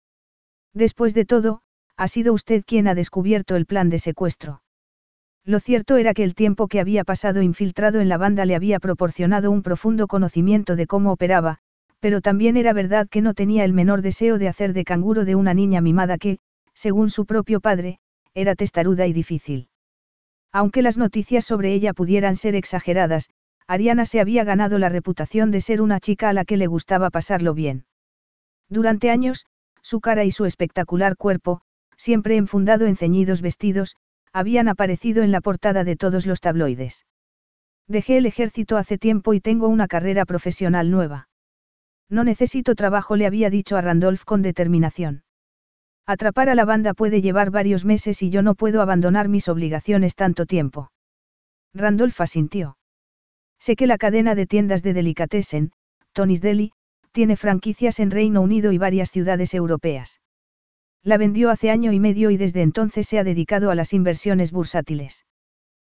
Después 0.72 1.14
de 1.14 1.24
todo, 1.24 1.60
ha 1.96 2.08
sido 2.08 2.32
usted 2.32 2.64
quien 2.66 2.88
ha 2.88 2.94
descubierto 2.94 3.54
el 3.56 3.66
plan 3.66 3.90
de 3.90 3.98
secuestro. 3.98 4.62
Lo 5.48 5.60
cierto 5.60 5.96
era 5.96 6.12
que 6.12 6.24
el 6.24 6.34
tiempo 6.34 6.68
que 6.68 6.78
había 6.78 7.04
pasado 7.04 7.40
infiltrado 7.40 8.02
en 8.02 8.10
la 8.10 8.18
banda 8.18 8.44
le 8.44 8.54
había 8.54 8.78
proporcionado 8.80 9.50
un 9.50 9.62
profundo 9.62 10.06
conocimiento 10.06 10.76
de 10.76 10.86
cómo 10.86 11.10
operaba, 11.10 11.56
pero 12.00 12.20
también 12.20 12.58
era 12.58 12.74
verdad 12.74 13.08
que 13.08 13.22
no 13.22 13.32
tenía 13.32 13.64
el 13.64 13.72
menor 13.72 14.02
deseo 14.02 14.36
de 14.36 14.48
hacer 14.48 14.74
de 14.74 14.84
canguro 14.84 15.24
de 15.24 15.36
una 15.36 15.54
niña 15.54 15.80
mimada 15.80 16.18
que, 16.18 16.38
según 16.74 17.08
su 17.08 17.24
propio 17.24 17.60
padre, 17.60 17.98
era 18.34 18.56
testaruda 18.56 19.06
y 19.06 19.14
difícil. 19.14 19.70
Aunque 20.52 20.82
las 20.82 20.98
noticias 20.98 21.46
sobre 21.46 21.72
ella 21.72 21.94
pudieran 21.94 22.36
ser 22.36 22.54
exageradas, 22.54 23.30
Ariana 23.66 24.04
se 24.04 24.20
había 24.20 24.44
ganado 24.44 24.78
la 24.78 24.90
reputación 24.90 25.50
de 25.50 25.62
ser 25.62 25.80
una 25.80 25.98
chica 25.98 26.28
a 26.28 26.34
la 26.34 26.44
que 26.44 26.58
le 26.58 26.66
gustaba 26.66 27.08
pasarlo 27.08 27.54
bien. 27.54 27.86
Durante 28.68 29.08
años, 29.08 29.46
su 29.80 30.00
cara 30.00 30.24
y 30.24 30.30
su 30.30 30.44
espectacular 30.44 31.16
cuerpo, 31.16 31.62
siempre 31.96 32.36
enfundado 32.36 32.84
en 32.84 32.96
ceñidos 32.96 33.40
vestidos, 33.40 33.96
habían 34.32 34.68
aparecido 34.68 35.22
en 35.22 35.32
la 35.32 35.40
portada 35.40 35.84
de 35.84 35.96
todos 35.96 36.26
los 36.26 36.40
tabloides. 36.40 37.06
Dejé 37.86 38.18
el 38.18 38.26
ejército 38.26 38.76
hace 38.76 38.98
tiempo 38.98 39.34
y 39.34 39.40
tengo 39.40 39.68
una 39.68 39.88
carrera 39.88 40.26
profesional 40.26 40.90
nueva. 40.90 41.28
No 42.10 42.24
necesito 42.24 42.74
trabajo, 42.74 43.16
le 43.16 43.26
había 43.26 43.50
dicho 43.50 43.76
a 43.76 43.80
Randolph 43.80 44.24
con 44.24 44.42
determinación. 44.42 45.24
Atrapar 46.06 46.48
a 46.48 46.54
la 46.54 46.64
banda 46.64 46.94
puede 46.94 47.20
llevar 47.20 47.50
varios 47.50 47.84
meses 47.84 48.22
y 48.22 48.30
yo 48.30 48.42
no 48.42 48.54
puedo 48.54 48.80
abandonar 48.80 49.28
mis 49.28 49.48
obligaciones 49.48 50.14
tanto 50.14 50.46
tiempo. 50.46 50.90
Randolph 51.74 52.20
asintió. 52.20 52.78
Sé 53.58 53.76
que 53.76 53.86
la 53.86 53.98
cadena 53.98 54.34
de 54.34 54.46
tiendas 54.46 54.82
de 54.82 54.94
delicatessen, 54.94 55.72
Tony's 56.12 56.40
Deli, 56.40 56.72
tiene 57.12 57.36
franquicias 57.36 58.00
en 58.00 58.10
Reino 58.10 58.40
Unido 58.40 58.72
y 58.72 58.78
varias 58.78 59.10
ciudades 59.10 59.52
europeas. 59.52 60.20
La 61.02 61.16
vendió 61.16 61.50
hace 61.50 61.70
año 61.70 61.92
y 61.92 62.00
medio 62.00 62.30
y 62.30 62.36
desde 62.36 62.62
entonces 62.62 63.06
se 63.06 63.18
ha 63.18 63.24
dedicado 63.24 63.70
a 63.70 63.74
las 63.74 63.92
inversiones 63.92 64.52
bursátiles. 64.52 65.24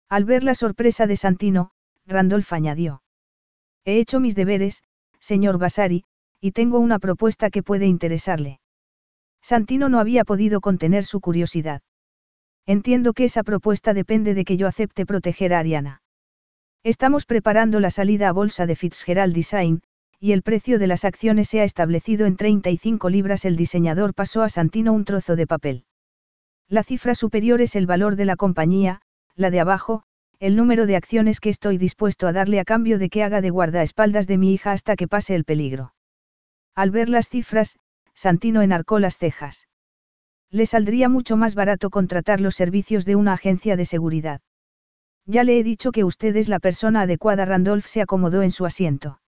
Al 0.09 0.25
ver 0.25 0.45
la 0.45 0.55
sorpresa 0.55 1.07
de 1.07 1.17
Santino, 1.17 1.71
Randolph 2.07 2.53
añadió. 2.53 3.03
He 3.85 3.99
hecho 3.99 4.21
mis 4.21 4.35
deberes, 4.35 4.83
señor 5.19 5.59
Vasari, 5.59 6.05
y 6.41 6.53
tengo 6.53 6.79
una 6.79 6.99
propuesta 6.99 7.51
que 7.51 7.63
puede 7.63 7.87
interesarle. 7.87 8.61
Santino 9.43 9.89
no 9.89 10.01
había 10.01 10.25
podido 10.25 10.61
contener 10.61 11.05
su 11.05 11.21
curiosidad. 11.21 11.83
Entiendo 12.67 13.15
que 13.15 13.25
esa 13.25 13.43
propuesta 13.43 13.95
depende 13.95 14.35
de 14.35 14.45
que 14.45 14.57
yo 14.57 14.67
acepte 14.67 15.07
proteger 15.07 15.55
a 15.55 15.61
Ariana. 15.61 16.03
Estamos 16.83 17.27
preparando 17.27 17.81
la 17.81 17.91
salida 17.91 18.29
a 18.29 18.33
bolsa 18.33 18.67
de 18.67 18.77
Fitzgerald 18.77 19.35
Design, 19.35 19.83
y 20.21 20.33
el 20.33 20.43
precio 20.43 20.79
de 20.79 20.87
las 20.87 21.07
acciones 21.07 21.49
se 21.49 21.61
ha 21.61 21.65
establecido 21.65 22.27
en 22.27 22.37
35 22.37 23.09
libras. 23.09 23.47
El 23.47 23.57
diseñador 23.57 24.13
pasó 24.15 24.43
a 24.43 24.51
Santino 24.51 24.93
un 24.93 25.07
trozo 25.07 25.35
de 25.35 25.47
papel. 25.47 25.85
La 26.69 26.85
cifra 26.85 27.15
superior 27.15 27.63
es 27.63 27.75
el 27.75 27.87
valor 27.87 28.17
de 28.17 28.27
la 28.27 28.37
compañía, 28.37 29.01
la 29.35 29.51
de 29.51 29.61
abajo, 29.61 30.03
el 30.39 30.57
número 30.57 30.85
de 30.85 30.97
acciones 30.97 31.41
que 31.41 31.49
estoy 31.49 31.79
dispuesto 31.79 32.27
a 32.27 32.33
darle 32.33 32.61
a 32.61 32.65
cambio 32.65 32.99
de 32.99 33.09
que 33.09 33.23
haga 33.23 33.41
de 33.41 33.49
guardaespaldas 33.49 34.27
de 34.27 34.37
mi 34.37 34.53
hija 34.53 34.73
hasta 34.73 34.95
que 34.95 35.09
pase 35.09 35.35
el 35.35 35.45
peligro. 35.45 35.95
Al 36.75 36.91
ver 36.91 37.09
las 37.09 37.29
cifras, 37.29 37.77
Santino 38.15 38.61
enarcó 38.61 38.99
las 38.99 39.17
cejas. 39.17 39.69
Le 40.51 40.67
saldría 40.67 41.09
mucho 41.09 41.39
más 41.39 41.55
barato 41.55 41.89
contratar 41.89 42.41
los 42.41 42.57
servicios 42.57 43.07
de 43.07 43.17
una 43.17 43.33
agencia 43.33 43.77
de 43.77 43.87
seguridad. 43.87 44.41
Ya 45.25 45.45
le 45.45 45.59
he 45.59 45.65
dicho 45.65 45.93
que 45.93 46.05
usted 46.05 46.37
es 46.37 46.49
la 46.49 46.59
persona 46.59 47.03
adecuada. 47.03 47.45
Randolph 47.45 47.87
se 47.87 48.03
acomodó 48.03 48.43
en 48.43 48.51
su 48.51 48.67
asiento. 48.67 49.21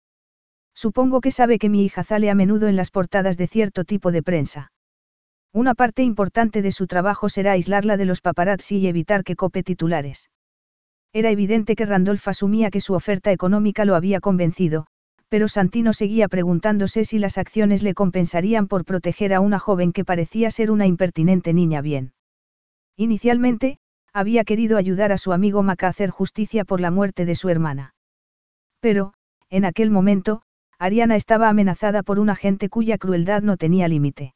Supongo 0.75 1.21
que 1.21 1.31
sabe 1.31 1.59
que 1.59 1.69
mi 1.69 1.85
hija 1.85 2.05
sale 2.05 2.31
a 2.31 2.35
menudo 2.35 2.69
en 2.69 2.77
las 2.77 2.91
portadas 2.91 3.37
de 3.37 3.47
cierto 3.47 3.85
tipo 3.85 4.11
de 4.13 4.23
prensa. 4.23 4.73
Una 5.53 5.75
parte 5.75 6.03
importante 6.03 6.63
de 6.63 6.73
su 6.73 6.87
trabajo 6.87 7.29
será 7.29 7.53
aislarla 7.53 7.97
de 7.97 8.07
los 8.07 8.21
paparazzi 8.21 8.79
y 8.79 8.87
evitar 8.87 9.23
que 9.23 9.37
cope 9.37 9.63
titulares. 9.63 10.31
Era 11.13 11.31
evidente 11.31 11.77
que 11.77 11.85
Randolph 11.85 12.27
asumía 12.27 12.71
que 12.71 12.81
su 12.81 12.95
oferta 12.95 13.33
económica 13.33 13.85
lo 13.85 13.95
había 13.95 14.21
convencido, 14.21 14.87
pero 15.29 15.49
Santino 15.49 15.93
seguía 15.93 16.29
preguntándose 16.29 17.05
si 17.05 17.19
las 17.19 17.37
acciones 17.37 17.83
le 17.83 17.93
compensarían 17.93 18.67
por 18.67 18.85
proteger 18.85 19.35
a 19.35 19.41
una 19.41 19.59
joven 19.59 19.93
que 19.93 20.05
parecía 20.05 20.51
ser 20.51 20.71
una 20.71 20.87
impertinente 20.87 21.53
niña 21.53 21.83
bien. 21.83 22.15
Inicialmente, 22.97 23.79
había 24.15 24.45
querido 24.45 24.77
ayudar 24.77 25.13
a 25.13 25.19
su 25.19 25.33
amigo 25.33 25.63
Mac 25.63 25.85
a 25.85 25.89
hacer 25.89 26.11
justicia 26.11 26.65
por 26.65 26.81
la 26.81 26.91
muerte 26.91 27.25
de 27.25 27.35
su 27.35 27.49
hermana. 27.49 27.95
Pero, 28.81 29.15
en 29.49 29.65
aquel 29.65 29.91
momento, 29.91 30.43
Ariana 30.83 31.15
estaba 31.15 31.49
amenazada 31.49 32.03
por 32.03 32.19
una 32.19 32.35
gente 32.35 32.69
cuya 32.69 32.99
crueldad 32.99 33.43
no 33.43 33.57
tenía 33.57 33.87
límite. 33.87 34.35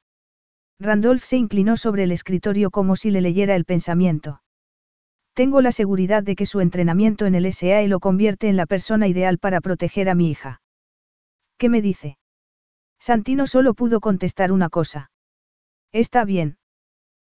Randolph 0.78 1.24
se 1.24 1.36
inclinó 1.36 1.76
sobre 1.76 2.04
el 2.04 2.12
escritorio 2.12 2.70
como 2.70 2.94
si 2.94 3.10
le 3.10 3.20
leyera 3.20 3.56
el 3.56 3.64
pensamiento. 3.64 4.42
Tengo 5.34 5.60
la 5.60 5.72
seguridad 5.72 6.22
de 6.22 6.36
que 6.36 6.46
su 6.46 6.60
entrenamiento 6.60 7.26
en 7.26 7.34
el 7.34 7.52
SAE 7.52 7.88
lo 7.88 7.98
convierte 7.98 8.48
en 8.48 8.56
la 8.56 8.66
persona 8.66 9.08
ideal 9.08 9.38
para 9.38 9.60
proteger 9.60 10.08
a 10.08 10.14
mi 10.14 10.30
hija. 10.30 10.60
¿Qué 11.58 11.68
me 11.68 11.82
dice? 11.82 12.16
Santino 13.00 13.48
solo 13.48 13.74
pudo 13.74 13.98
contestar 13.98 14.52
una 14.52 14.68
cosa. 14.68 15.10
Está 15.90 16.24
bien. 16.24 16.58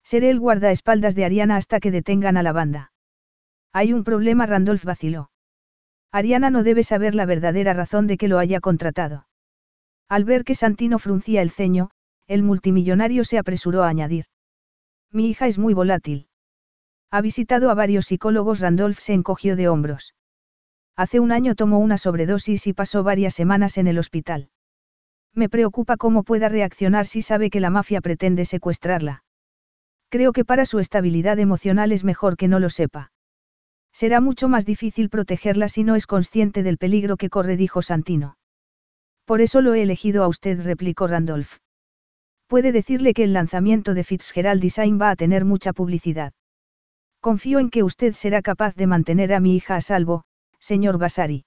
Seré 0.03 0.29
el 0.29 0.39
guardaespaldas 0.39 1.15
de 1.15 1.25
Ariana 1.25 1.55
hasta 1.55 1.79
que 1.79 1.89
detengan 1.89 2.37
a 2.37 2.43
la 2.43 2.51
banda. 2.51 2.91
Hay 3.73 3.91
un 3.91 4.03
problema, 4.03 4.45
Randolph 4.45 4.83
vaciló. 4.83 5.31
Ariana 6.11 6.49
no 6.49 6.63
debe 6.63 6.83
saber 6.83 7.13
la 7.15 7.25
verdadera 7.25 7.73
razón 7.73 8.07
de 8.07 8.17
que 8.17 8.27
lo 8.27 8.39
haya 8.39 8.59
contratado. 8.59 9.27
Al 10.07 10.23
ver 10.23 10.43
que 10.43 10.55
Santino 10.55 10.97
fruncía 10.97 11.41
el 11.41 11.51
ceño, 11.51 11.91
el 12.27 12.41
multimillonario 12.41 13.23
se 13.23 13.37
apresuró 13.37 13.83
a 13.83 13.89
añadir. 13.89 14.25
Mi 15.11 15.29
hija 15.29 15.47
es 15.47 15.57
muy 15.57 15.73
volátil. 15.73 16.27
Ha 17.11 17.21
visitado 17.21 17.69
a 17.69 17.75
varios 17.75 18.05
psicólogos, 18.05 18.59
Randolph 18.59 18.99
se 18.99 19.13
encogió 19.13 19.55
de 19.55 19.67
hombros. 19.67 20.13
Hace 20.95 21.19
un 21.19 21.31
año 21.31 21.55
tomó 21.55 21.79
una 21.79 21.97
sobredosis 21.97 22.67
y 22.67 22.73
pasó 22.73 23.03
varias 23.03 23.33
semanas 23.33 23.77
en 23.77 23.87
el 23.87 23.97
hospital. 23.97 24.49
Me 25.33 25.47
preocupa 25.47 25.95
cómo 25.95 26.23
pueda 26.23 26.49
reaccionar 26.49 27.05
si 27.05 27.21
sabe 27.21 27.49
que 27.49 27.59
la 27.59 27.69
mafia 27.69 28.01
pretende 28.01 28.45
secuestrarla. 28.45 29.23
Creo 30.09 30.33
que 30.33 30.43
para 30.43 30.65
su 30.65 30.79
estabilidad 30.79 31.39
emocional 31.39 31.91
es 31.91 32.03
mejor 32.03 32.35
que 32.35 32.47
no 32.47 32.59
lo 32.59 32.69
sepa. 32.69 33.11
Será 33.91 34.21
mucho 34.21 34.47
más 34.49 34.65
difícil 34.65 35.09
protegerla 35.09 35.69
si 35.69 35.83
no 35.83 35.95
es 35.95 36.07
consciente 36.07 36.63
del 36.63 36.77
peligro 36.77 37.17
que 37.17 37.29
corre, 37.29 37.57
dijo 37.57 37.81
Santino. 37.81 38.37
Por 39.25 39.41
eso 39.41 39.61
lo 39.61 39.73
he 39.73 39.83
elegido 39.83 40.23
a 40.23 40.27
usted, 40.27 40.61
replicó 40.61 41.05
Randolph. 41.07 41.57
Puede 42.47 42.71
decirle 42.71 43.13
que 43.13 43.23
el 43.23 43.33
lanzamiento 43.33 43.93
de 43.93 44.03
Fitzgerald 44.03 44.61
Design 44.61 44.99
va 44.99 45.11
a 45.11 45.15
tener 45.15 45.45
mucha 45.45 45.71
publicidad. 45.71 46.33
Confío 47.21 47.59
en 47.59 47.69
que 47.69 47.83
usted 47.83 48.13
será 48.13 48.41
capaz 48.41 48.75
de 48.75 48.87
mantener 48.87 49.33
a 49.33 49.39
mi 49.39 49.55
hija 49.55 49.75
a 49.75 49.81
salvo, 49.81 50.23
señor 50.57 50.97
Vasari. 50.97 51.45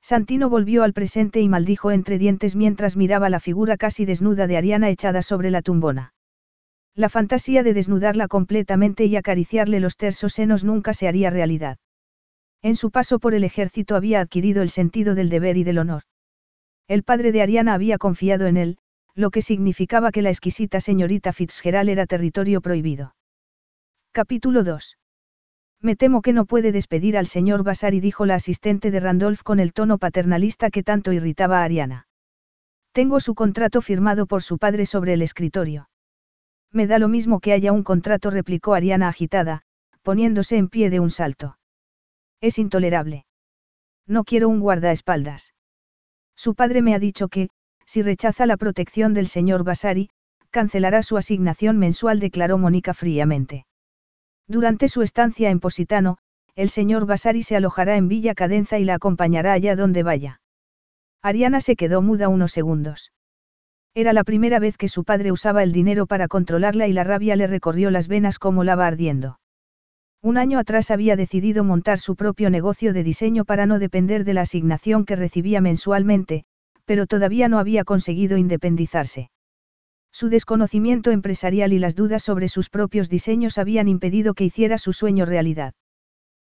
Santino 0.00 0.48
volvió 0.48 0.82
al 0.82 0.94
presente 0.94 1.40
y 1.40 1.48
maldijo 1.48 1.90
entre 1.90 2.18
dientes 2.18 2.56
mientras 2.56 2.96
miraba 2.96 3.28
la 3.28 3.40
figura 3.40 3.76
casi 3.76 4.06
desnuda 4.06 4.46
de 4.46 4.56
Ariana 4.56 4.88
echada 4.88 5.20
sobre 5.20 5.50
la 5.50 5.60
tumbona. 5.60 6.13
La 6.96 7.08
fantasía 7.08 7.64
de 7.64 7.74
desnudarla 7.74 8.28
completamente 8.28 9.04
y 9.04 9.16
acariciarle 9.16 9.80
los 9.80 9.96
tersos 9.96 10.32
senos 10.32 10.62
nunca 10.62 10.94
se 10.94 11.08
haría 11.08 11.30
realidad. 11.30 11.78
En 12.62 12.76
su 12.76 12.92
paso 12.92 13.18
por 13.18 13.34
el 13.34 13.42
ejército 13.42 13.96
había 13.96 14.20
adquirido 14.20 14.62
el 14.62 14.70
sentido 14.70 15.16
del 15.16 15.28
deber 15.28 15.56
y 15.56 15.64
del 15.64 15.78
honor. 15.78 16.02
El 16.86 17.02
padre 17.02 17.32
de 17.32 17.42
Ariana 17.42 17.74
había 17.74 17.98
confiado 17.98 18.46
en 18.46 18.56
él, 18.56 18.78
lo 19.14 19.30
que 19.30 19.42
significaba 19.42 20.12
que 20.12 20.22
la 20.22 20.30
exquisita 20.30 20.80
señorita 20.80 21.32
Fitzgerald 21.32 21.88
era 21.88 22.06
territorio 22.06 22.60
prohibido. 22.60 23.14
Capítulo 24.12 24.62
2. 24.62 24.96
Me 25.80 25.96
temo 25.96 26.22
que 26.22 26.32
no 26.32 26.46
puede 26.46 26.72
despedir 26.72 27.16
al 27.16 27.26
señor 27.26 27.64
Basari, 27.64 28.00
dijo 28.00 28.24
la 28.24 28.36
asistente 28.36 28.90
de 28.90 29.00
Randolph 29.00 29.42
con 29.42 29.58
el 29.58 29.72
tono 29.72 29.98
paternalista 29.98 30.70
que 30.70 30.84
tanto 30.84 31.12
irritaba 31.12 31.60
a 31.60 31.64
Ariana. 31.64 32.06
Tengo 32.92 33.18
su 33.18 33.34
contrato 33.34 33.82
firmado 33.82 34.26
por 34.26 34.42
su 34.42 34.58
padre 34.58 34.86
sobre 34.86 35.14
el 35.14 35.22
escritorio. 35.22 35.88
Me 36.74 36.88
da 36.88 36.98
lo 36.98 37.08
mismo 37.08 37.38
que 37.38 37.52
haya 37.52 37.72
un 37.72 37.84
contrato, 37.84 38.30
replicó 38.30 38.74
Ariana 38.74 39.08
agitada, 39.08 39.62
poniéndose 40.02 40.56
en 40.56 40.68
pie 40.68 40.90
de 40.90 40.98
un 40.98 41.10
salto. 41.10 41.56
Es 42.40 42.58
intolerable. 42.58 43.26
No 44.08 44.24
quiero 44.24 44.48
un 44.48 44.58
guardaespaldas. 44.58 45.54
Su 46.36 46.56
padre 46.56 46.82
me 46.82 46.94
ha 46.94 46.98
dicho 46.98 47.28
que, 47.28 47.48
si 47.86 48.02
rechaza 48.02 48.44
la 48.44 48.56
protección 48.56 49.14
del 49.14 49.28
señor 49.28 49.62
Basari, 49.62 50.10
cancelará 50.50 51.04
su 51.04 51.16
asignación 51.16 51.78
mensual, 51.78 52.18
declaró 52.18 52.58
Mónica 52.58 52.92
fríamente. 52.92 53.66
Durante 54.48 54.88
su 54.88 55.02
estancia 55.02 55.50
en 55.50 55.60
Positano, 55.60 56.18
el 56.56 56.70
señor 56.70 57.06
Vasari 57.06 57.44
se 57.44 57.54
alojará 57.54 57.96
en 57.96 58.08
Villa 58.08 58.34
Cadenza 58.34 58.80
y 58.80 58.84
la 58.84 58.94
acompañará 58.94 59.52
allá 59.52 59.76
donde 59.76 60.02
vaya. 60.02 60.40
Ariana 61.22 61.60
se 61.60 61.76
quedó 61.76 62.02
muda 62.02 62.28
unos 62.28 62.50
segundos. 62.50 63.12
Era 63.96 64.12
la 64.12 64.24
primera 64.24 64.58
vez 64.58 64.76
que 64.76 64.88
su 64.88 65.04
padre 65.04 65.30
usaba 65.30 65.62
el 65.62 65.70
dinero 65.70 66.06
para 66.06 66.26
controlarla 66.26 66.88
y 66.88 66.92
la 66.92 67.04
rabia 67.04 67.36
le 67.36 67.46
recorrió 67.46 67.92
las 67.92 68.08
venas 68.08 68.40
como 68.40 68.64
lava 68.64 68.88
ardiendo. 68.88 69.38
Un 70.20 70.36
año 70.36 70.58
atrás 70.58 70.90
había 70.90 71.14
decidido 71.14 71.62
montar 71.62 72.00
su 72.00 72.16
propio 72.16 72.50
negocio 72.50 72.92
de 72.92 73.04
diseño 73.04 73.44
para 73.44 73.66
no 73.66 73.78
depender 73.78 74.24
de 74.24 74.34
la 74.34 74.40
asignación 74.40 75.04
que 75.04 75.14
recibía 75.14 75.60
mensualmente, 75.60 76.44
pero 76.86 77.06
todavía 77.06 77.48
no 77.48 77.58
había 77.60 77.84
conseguido 77.84 78.36
independizarse. 78.36 79.30
Su 80.12 80.28
desconocimiento 80.28 81.12
empresarial 81.12 81.72
y 81.72 81.78
las 81.78 81.94
dudas 81.94 82.22
sobre 82.22 82.48
sus 82.48 82.70
propios 82.70 83.08
diseños 83.08 83.58
habían 83.58 83.86
impedido 83.86 84.34
que 84.34 84.44
hiciera 84.44 84.78
su 84.78 84.92
sueño 84.92 85.24
realidad. 85.24 85.74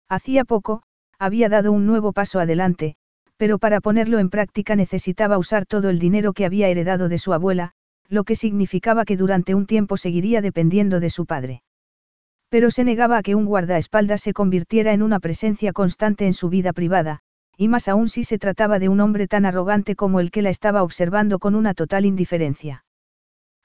Hacía 0.10 0.46
poco, 0.46 0.82
había 1.20 1.50
dado 1.50 1.72
un 1.72 1.86
nuevo 1.86 2.12
paso 2.12 2.40
adelante, 2.40 2.96
pero 3.38 3.60
para 3.60 3.82
ponerlo 3.82 4.20
en 4.20 4.30
práctica 4.30 4.76
necesitaba 4.76 5.38
usar 5.38 5.66
todo 5.66 5.90
el 5.90 6.00
dinero 6.00 6.34
que 6.34 6.46
había 6.46 6.68
heredado 6.70 7.10
de 7.10 7.18
su 7.18 7.34
abuela, 7.34 7.72
lo 8.08 8.24
que 8.24 8.36
significaba 8.36 9.06
que 9.06 9.18
durante 9.18 9.56
un 9.56 9.66
tiempo 9.66 9.98
seguiría 9.98 10.42
dependiendo 10.42 11.00
de 11.00 11.10
su 11.10 11.26
padre. 11.26 11.64
Pero 12.50 12.72
se 12.72 12.84
negaba 12.84 13.18
a 13.18 13.24
que 13.24 13.36
un 13.36 13.46
guardaespaldas 13.46 14.22
se 14.22 14.34
convirtiera 14.34 14.94
en 14.94 15.02
una 15.02 15.20
presencia 15.20 15.74
constante 15.74 16.26
en 16.26 16.34
su 16.34 16.50
vida 16.50 16.74
privada, 16.74 17.20
y 17.58 17.68
más 17.68 17.88
aún 17.88 18.08
si 18.08 18.24
se 18.24 18.38
trataba 18.38 18.80
de 18.80 18.90
un 18.90 19.00
hombre 19.00 19.28
tan 19.28 19.46
arrogante 19.46 19.96
como 19.96 20.20
el 20.20 20.32
que 20.32 20.42
la 20.42 20.50
estaba 20.50 20.84
observando 20.84 21.40
con 21.40 21.56
una 21.56 21.74
total 21.74 22.06
indiferencia. 22.06 22.86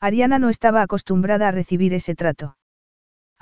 Ariana 0.00 0.38
no 0.38 0.48
estaba 0.48 0.82
acostumbrada 0.82 1.48
a 1.48 1.50
recibir 1.50 1.92
ese 1.92 2.14
trato. 2.14 2.56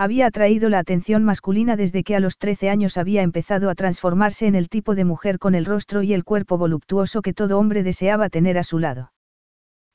Había 0.01 0.27
atraído 0.27 0.69
la 0.69 0.79
atención 0.79 1.25
masculina 1.25 1.75
desde 1.75 2.05
que 2.05 2.15
a 2.15 2.21
los 2.21 2.39
13 2.39 2.71
años 2.71 2.97
había 2.97 3.23
empezado 3.23 3.69
a 3.69 3.75
transformarse 3.75 4.47
en 4.47 4.55
el 4.55 4.69
tipo 4.69 4.95
de 4.95 5.05
mujer 5.05 5.41
con 5.41 5.57
el 5.57 5.65
rostro 5.65 6.05
y 6.05 6.15
el 6.15 6.23
cuerpo 6.23 6.57
voluptuoso 6.57 7.21
que 7.21 7.35
todo 7.35 7.59
hombre 7.59 7.83
deseaba 7.83 8.29
tener 8.29 8.59
a 8.59 8.63
su 8.63 8.79
lado. 8.79 9.13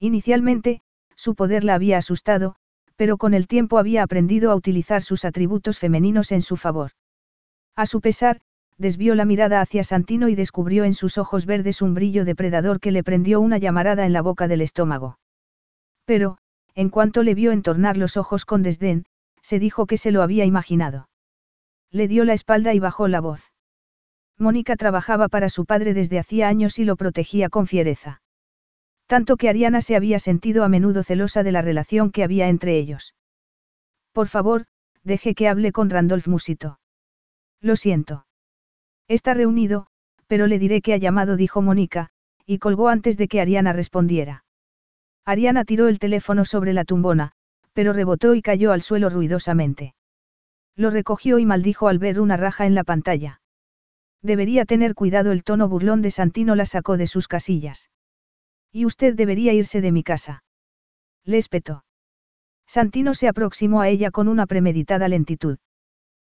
Inicialmente, 0.01 0.81
su 1.15 1.35
poder 1.35 1.63
la 1.63 1.75
había 1.75 1.99
asustado, 1.99 2.55
pero 2.97 3.15
con 3.15 3.33
el 3.33 3.47
tiempo 3.47 3.77
había 3.77 4.03
aprendido 4.03 4.51
a 4.51 4.55
utilizar 4.55 5.01
sus 5.01 5.23
atributos 5.23 5.79
femeninos 5.79 6.33
en 6.33 6.41
su 6.41 6.57
favor. 6.57 6.91
A 7.77 7.85
su 7.85 8.01
pesar, 8.01 8.41
desvió 8.77 9.15
la 9.15 9.23
mirada 9.23 9.61
hacia 9.61 9.85
Santino 9.85 10.27
y 10.27 10.35
descubrió 10.35 10.83
en 10.83 10.95
sus 10.95 11.17
ojos 11.17 11.45
verdes 11.45 11.81
un 11.81 11.93
brillo 11.93 12.25
depredador 12.25 12.81
que 12.81 12.91
le 12.91 13.05
prendió 13.05 13.39
una 13.39 13.57
llamarada 13.57 14.05
en 14.05 14.11
la 14.11 14.21
boca 14.21 14.49
del 14.49 14.59
estómago. 14.59 15.17
Pero, 16.03 16.39
en 16.75 16.89
cuanto 16.89 17.23
le 17.23 17.35
vio 17.35 17.53
entornar 17.53 17.95
los 17.95 18.17
ojos 18.17 18.43
con 18.43 18.63
desdén, 18.63 19.05
se 19.43 19.59
dijo 19.59 19.85
que 19.85 19.97
se 19.97 20.11
lo 20.11 20.23
había 20.23 20.45
imaginado. 20.45 21.09
Le 21.91 22.07
dio 22.07 22.25
la 22.25 22.33
espalda 22.33 22.73
y 22.73 22.79
bajó 22.79 23.07
la 23.07 23.21
voz. 23.21 23.51
Mónica 24.39 24.75
trabajaba 24.75 25.27
para 25.27 25.49
su 25.49 25.65
padre 25.65 25.93
desde 25.93 26.17
hacía 26.17 26.47
años 26.47 26.79
y 26.79 26.85
lo 26.85 26.95
protegía 26.95 27.49
con 27.49 27.67
fiereza. 27.67 28.21
Tanto 29.05 29.37
que 29.37 29.49
Ariana 29.49 29.81
se 29.81 29.95
había 29.95 30.17
sentido 30.17 30.63
a 30.63 30.69
menudo 30.69 31.03
celosa 31.03 31.43
de 31.43 31.51
la 31.51 31.61
relación 31.61 32.11
que 32.11 32.23
había 32.23 32.47
entre 32.47 32.77
ellos. 32.77 33.13
Por 34.11 34.27
favor, 34.27 34.65
deje 35.03 35.35
que 35.35 35.47
hable 35.47 35.71
con 35.71 35.89
Randolph 35.89 36.27
Musito. 36.27 36.79
Lo 37.61 37.75
siento. 37.75 38.25
Está 39.07 39.33
reunido, 39.33 39.87
pero 40.27 40.47
le 40.47 40.57
diré 40.57 40.81
que 40.81 40.93
ha 40.93 40.97
llamado, 40.97 41.35
dijo 41.35 41.61
Mónica, 41.61 42.09
y 42.45 42.57
colgó 42.57 42.89
antes 42.89 43.17
de 43.17 43.27
que 43.27 43.41
Ariana 43.41 43.73
respondiera. 43.73 44.45
Ariana 45.25 45.63
tiró 45.63 45.87
el 45.87 45.99
teléfono 45.99 46.45
sobre 46.45 46.73
la 46.73 46.85
tumbona, 46.85 47.33
pero 47.73 47.93
rebotó 47.93 48.35
y 48.35 48.41
cayó 48.41 48.71
al 48.71 48.81
suelo 48.81 49.09
ruidosamente. 49.09 49.95
Lo 50.75 50.89
recogió 50.89 51.39
y 51.39 51.45
maldijo 51.45 51.87
al 51.87 51.99
ver 51.99 52.19
una 52.19 52.37
raja 52.37 52.65
en 52.65 52.75
la 52.75 52.83
pantalla. 52.83 53.41
Debería 54.21 54.65
tener 54.65 54.95
cuidado 54.95 55.31
el 55.31 55.43
tono 55.43 55.67
burlón 55.67 56.01
de 56.01 56.11
Santino 56.11 56.55
la 56.55 56.65
sacó 56.65 56.97
de 56.97 57.07
sus 57.07 57.27
casillas. 57.27 57.89
Y 58.71 58.85
usted 58.85 59.15
debería 59.15 59.53
irse 59.53 59.81
de 59.81 59.91
mi 59.91 60.03
casa. 60.03 60.43
Le 61.25 61.37
espetó. 61.37 61.83
Santino 62.65 63.13
se 63.13 63.27
aproximó 63.27 63.81
a 63.81 63.89
ella 63.89 64.11
con 64.11 64.27
una 64.27 64.47
premeditada 64.47 65.07
lentitud. 65.07 65.57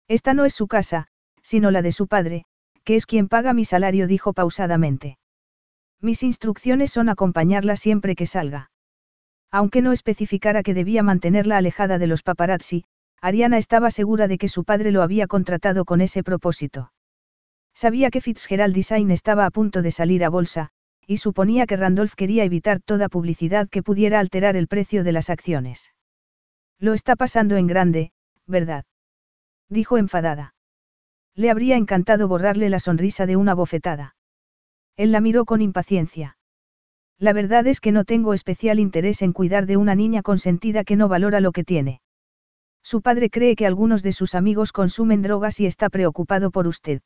Esta 0.07 0.35
no 0.35 0.45
es 0.45 0.55
su 0.55 0.69
casa, 0.69 1.09
sino 1.43 1.71
la 1.71 1.83
de 1.83 1.93
su 1.93 2.07
padre, 2.07 2.45
que 2.85 2.97
es 2.97 3.07
quien 3.07 3.29
paga 3.29 3.55
mi 3.55 3.65
salario, 3.65 4.07
dijo 4.07 4.33
pausadamente. 4.33 5.19
Mis 6.01 6.23
instrucciones 6.23 6.93
son 6.93 7.09
acompañarla 7.09 7.77
siempre 7.77 8.15
que 8.15 8.27
salga. 8.27 8.71
Aunque 9.51 9.83
no 9.83 9.93
especificara 9.93 10.63
que 10.63 10.75
debía 10.75 11.03
mantenerla 11.03 11.57
alejada 11.57 11.99
de 11.99 12.07
los 12.07 12.23
paparazzi, 12.23 12.85
Ariana 13.21 13.59
estaba 13.59 13.91
segura 13.91 14.29
de 14.29 14.39
que 14.39 14.49
su 14.49 14.65
padre 14.65 14.93
lo 14.93 15.03
había 15.03 15.27
contratado 15.27 15.85
con 15.85 16.01
ese 16.01 16.23
propósito. 16.23 16.93
Sabía 17.75 18.11
que 18.11 18.21
Fitzgerald 18.21 18.75
Design 18.75 19.11
estaba 19.11 19.47
a 19.47 19.51
punto 19.51 19.83
de 19.83 19.91
salir 19.91 20.25
a 20.25 20.29
bolsa, 20.29 20.71
y 21.07 21.19
suponía 21.19 21.67
que 21.67 21.77
Randolph 21.77 22.15
quería 22.15 22.45
evitar 22.45 22.81
toda 22.81 23.09
publicidad 23.09 23.69
que 23.69 23.83
pudiera 23.83 24.21
alterar 24.21 24.57
el 24.57 24.69
precio 24.69 25.05
de 25.05 25.13
las 25.13 25.31
acciones. 25.31 25.95
Lo 26.79 26.95
está 26.95 27.17
pasando 27.17 27.57
en 27.57 27.67
grande, 27.67 28.13
¿verdad? 28.47 28.85
Dijo 29.69 29.99
enfadada. 29.99 30.55
Le 31.35 31.51
habría 31.51 31.77
encantado 31.77 32.29
borrarle 32.29 32.69
la 32.69 32.81
sonrisa 32.81 33.27
de 33.27 33.37
una 33.37 33.55
bofetada. 33.55 34.17
Él 34.97 35.13
la 35.13 35.21
miró 35.21 35.45
con 35.45 35.63
impaciencia. 35.63 36.38
La 37.21 37.33
verdad 37.33 37.67
es 37.67 37.81
que 37.81 37.91
no 37.91 38.05
tengo 38.05 38.33
especial 38.33 38.79
interés 38.79 39.23
en 39.23 39.33
cuidar 39.33 39.67
de 39.67 39.77
una 39.77 39.97
niña 39.97 40.23
consentida 40.23 40.85
que 40.85 40.95
no 40.95 41.09
valora 41.09 41.41
lo 41.41 41.51
que 41.51 41.65
tiene. 41.65 42.01
Su 42.85 43.03
padre 43.03 43.29
cree 43.29 43.57
que 43.57 43.67
algunos 43.67 44.05
de 44.05 44.13
sus 44.13 44.37
amigos 44.37 44.71
consumen 44.71 45.21
drogas 45.21 45.59
y 45.59 45.67
está 45.67 45.89
preocupado 45.89 46.53
por 46.53 46.69
usted. 46.69 47.01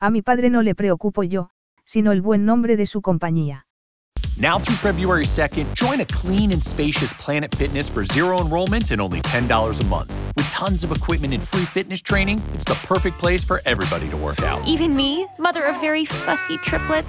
A 0.00 0.10
mi 0.10 0.20
padre 0.20 0.50
no 0.50 0.60
le 0.60 0.74
preocupo 0.74 1.22
yo, 1.22 1.48
sino 1.86 2.12
el 2.12 2.20
buen 2.20 2.44
nombre 2.44 2.76
de 2.76 2.84
su 2.84 3.00
compañía. 3.00 3.64
Now 4.36 4.58
through 4.58 4.76
February 4.76 5.24
2nd, 5.24 5.66
join 5.74 6.02
a 6.02 6.06
clean 6.06 6.52
and 6.52 6.62
spacious 6.62 7.14
Planet 7.14 7.54
Fitness 7.54 7.88
for 7.88 8.04
zero 8.04 8.38
enrollment 8.38 8.90
and 8.90 9.00
only 9.00 9.22
$10 9.22 9.80
a 9.80 9.84
month. 9.86 10.12
With 10.36 10.50
tons 10.50 10.84
of 10.84 10.92
equipment 10.92 11.32
and 11.32 11.42
free 11.42 11.64
fitness 11.64 12.02
training, 12.02 12.38
it's 12.52 12.66
the 12.66 12.76
perfect 12.86 13.18
place 13.18 13.44
for 13.44 13.62
everybody 13.64 14.10
to 14.10 14.16
work 14.16 14.42
out. 14.42 14.60
Even 14.66 14.94
me, 14.94 15.26
mother 15.38 15.64
of 15.64 15.80
very 15.80 16.04
fussy 16.04 16.58
triplets 16.58 17.08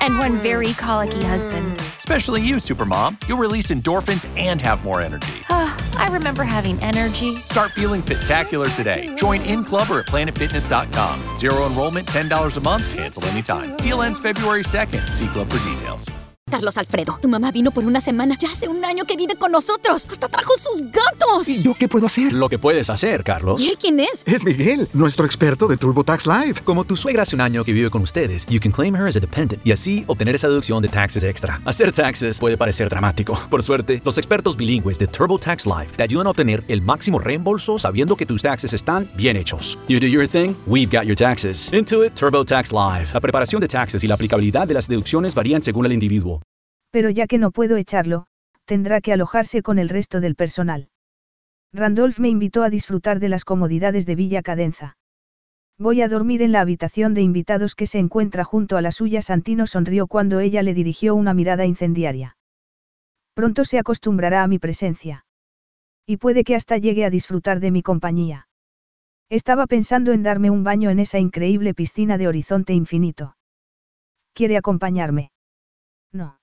and 0.00 0.18
one 0.18 0.36
very 0.36 0.72
colicky 0.74 1.22
husband. 1.22 1.78
Especially 1.98 2.42
you, 2.42 2.56
Supermom. 2.56 3.16
You'll 3.28 3.38
release 3.38 3.68
endorphins 3.68 4.26
and 4.36 4.60
have 4.62 4.82
more 4.84 5.00
energy. 5.00 5.44
I 5.50 6.08
remember 6.10 6.44
having 6.44 6.80
energy. 6.82 7.36
Start 7.36 7.72
feeling 7.72 8.02
spectacular 8.02 8.68
today. 8.70 9.14
Join 9.16 9.42
in 9.42 9.64
club 9.64 9.90
or 9.90 10.00
at 10.00 10.06
planetfitness.com. 10.06 11.38
Zero 11.38 11.66
enrollment, 11.66 12.06
$10 12.08 12.56
a 12.56 12.60
month, 12.60 12.94
cancel 12.94 13.24
anytime. 13.26 13.76
Deal 13.78 14.02
ends 14.02 14.20
February 14.20 14.62
2nd. 14.62 15.14
See 15.14 15.28
club 15.28 15.50
for 15.50 15.58
details. 15.68 16.08
Carlos 16.48 16.78
Alfredo, 16.78 17.18
tu 17.20 17.28
mamá 17.28 17.52
vino 17.52 17.70
por 17.70 17.84
una 17.84 18.00
semana. 18.00 18.36
Ya 18.38 18.50
hace 18.50 18.68
un 18.68 18.84
año 18.84 19.04
que 19.04 19.16
vive 19.16 19.36
con 19.36 19.52
nosotros. 19.52 20.06
Hasta 20.10 20.28
trajo 20.28 20.52
sus 20.58 20.82
gatos. 20.90 21.48
¿Y 21.48 21.62
yo 21.62 21.74
qué 21.74 21.88
puedo 21.88 22.06
hacer? 22.06 22.32
Lo 22.32 22.48
que 22.48 22.58
puedes 22.58 22.90
hacer, 22.90 23.22
Carlos. 23.24 23.60
¿Y 23.60 23.68
él 23.70 23.78
quién 23.78 24.00
es? 24.00 24.22
Es 24.26 24.44
Miguel, 24.44 24.88
nuestro 24.92 25.24
experto 25.26 25.68
de 25.68 25.76
TurboTax 25.76 26.26
Live. 26.26 26.60
Como 26.64 26.84
tu 26.84 26.96
suegra 26.96 27.22
hace 27.22 27.34
un 27.34 27.40
año 27.40 27.64
que 27.64 27.72
vive 27.72 27.90
con 27.90 28.02
ustedes, 28.02 28.46
you 28.46 28.60
can 28.60 28.72
claim 28.72 28.94
her 28.96 29.06
as 29.06 29.16
a 29.16 29.20
dependent 29.20 29.64
y 29.66 29.72
así 29.72 30.04
obtener 30.06 30.34
esa 30.34 30.48
deducción 30.48 30.82
de 30.82 30.88
taxes 30.88 31.24
extra. 31.24 31.60
Hacer 31.64 31.92
taxes 31.92 32.38
puede 32.38 32.56
parecer 32.56 32.88
dramático. 32.88 33.38
Por 33.50 33.62
suerte, 33.62 34.00
los 34.04 34.18
expertos 34.18 34.56
bilingües 34.56 34.98
de 34.98 35.06
TurboTax 35.06 35.66
Live 35.66 35.88
te 35.96 36.02
ayudan 36.02 36.26
a 36.26 36.30
obtener 36.30 36.64
el 36.68 36.82
máximo 36.82 37.18
reembolso 37.18 37.78
sabiendo 37.78 38.16
que 38.16 38.26
tus 38.26 38.42
taxes 38.42 38.72
están 38.72 39.08
bien 39.14 39.36
hechos. 39.36 39.78
You 39.88 40.00
do 40.00 40.06
your 40.06 40.26
thing, 40.26 40.54
we've 40.66 40.90
got 40.90 41.06
your 41.06 41.16
taxes. 41.16 41.72
Intuit 41.72 42.14
TurboTax 42.14 42.72
Live. 42.72 43.08
La 43.12 43.20
preparación 43.20 43.60
de 43.60 43.68
taxes 43.68 44.02
y 44.04 44.06
la 44.06 44.14
aplicabilidad 44.14 44.66
de 44.66 44.74
las 44.74 44.88
deducciones 44.88 45.34
varían 45.34 45.62
según 45.62 45.86
el 45.86 45.92
individuo. 45.92 46.37
Pero 46.90 47.10
ya 47.10 47.26
que 47.26 47.38
no 47.38 47.50
puedo 47.50 47.76
echarlo, 47.76 48.26
tendrá 48.64 49.00
que 49.00 49.12
alojarse 49.12 49.62
con 49.62 49.78
el 49.78 49.88
resto 49.88 50.20
del 50.20 50.34
personal. 50.34 50.88
Randolph 51.72 52.18
me 52.18 52.28
invitó 52.28 52.62
a 52.62 52.70
disfrutar 52.70 53.20
de 53.20 53.28
las 53.28 53.44
comodidades 53.44 54.06
de 54.06 54.14
Villa 54.14 54.42
Cadenza. 54.42 54.96
Voy 55.78 56.02
a 56.02 56.08
dormir 56.08 56.42
en 56.42 56.50
la 56.50 56.60
habitación 56.60 57.14
de 57.14 57.22
invitados 57.22 57.74
que 57.74 57.86
se 57.86 57.98
encuentra 57.98 58.42
junto 58.42 58.76
a 58.76 58.82
la 58.82 58.90
suya. 58.90 59.22
Santino 59.22 59.66
sonrió 59.66 60.06
cuando 60.06 60.40
ella 60.40 60.62
le 60.62 60.74
dirigió 60.74 61.14
una 61.14 61.34
mirada 61.34 61.66
incendiaria. 61.66 62.36
Pronto 63.34 63.64
se 63.64 63.78
acostumbrará 63.78 64.42
a 64.42 64.48
mi 64.48 64.58
presencia. 64.58 65.24
Y 66.04 66.16
puede 66.16 66.42
que 66.42 66.56
hasta 66.56 66.78
llegue 66.78 67.04
a 67.04 67.10
disfrutar 67.10 67.60
de 67.60 67.70
mi 67.70 67.82
compañía. 67.82 68.48
Estaba 69.30 69.66
pensando 69.66 70.12
en 70.12 70.22
darme 70.22 70.50
un 70.50 70.64
baño 70.64 70.90
en 70.90 70.98
esa 70.98 71.18
increíble 71.18 71.74
piscina 71.74 72.18
de 72.18 72.26
horizonte 72.26 72.72
infinito. 72.72 73.36
¿Quiere 74.32 74.56
acompañarme? 74.56 75.30
No. 76.12 76.37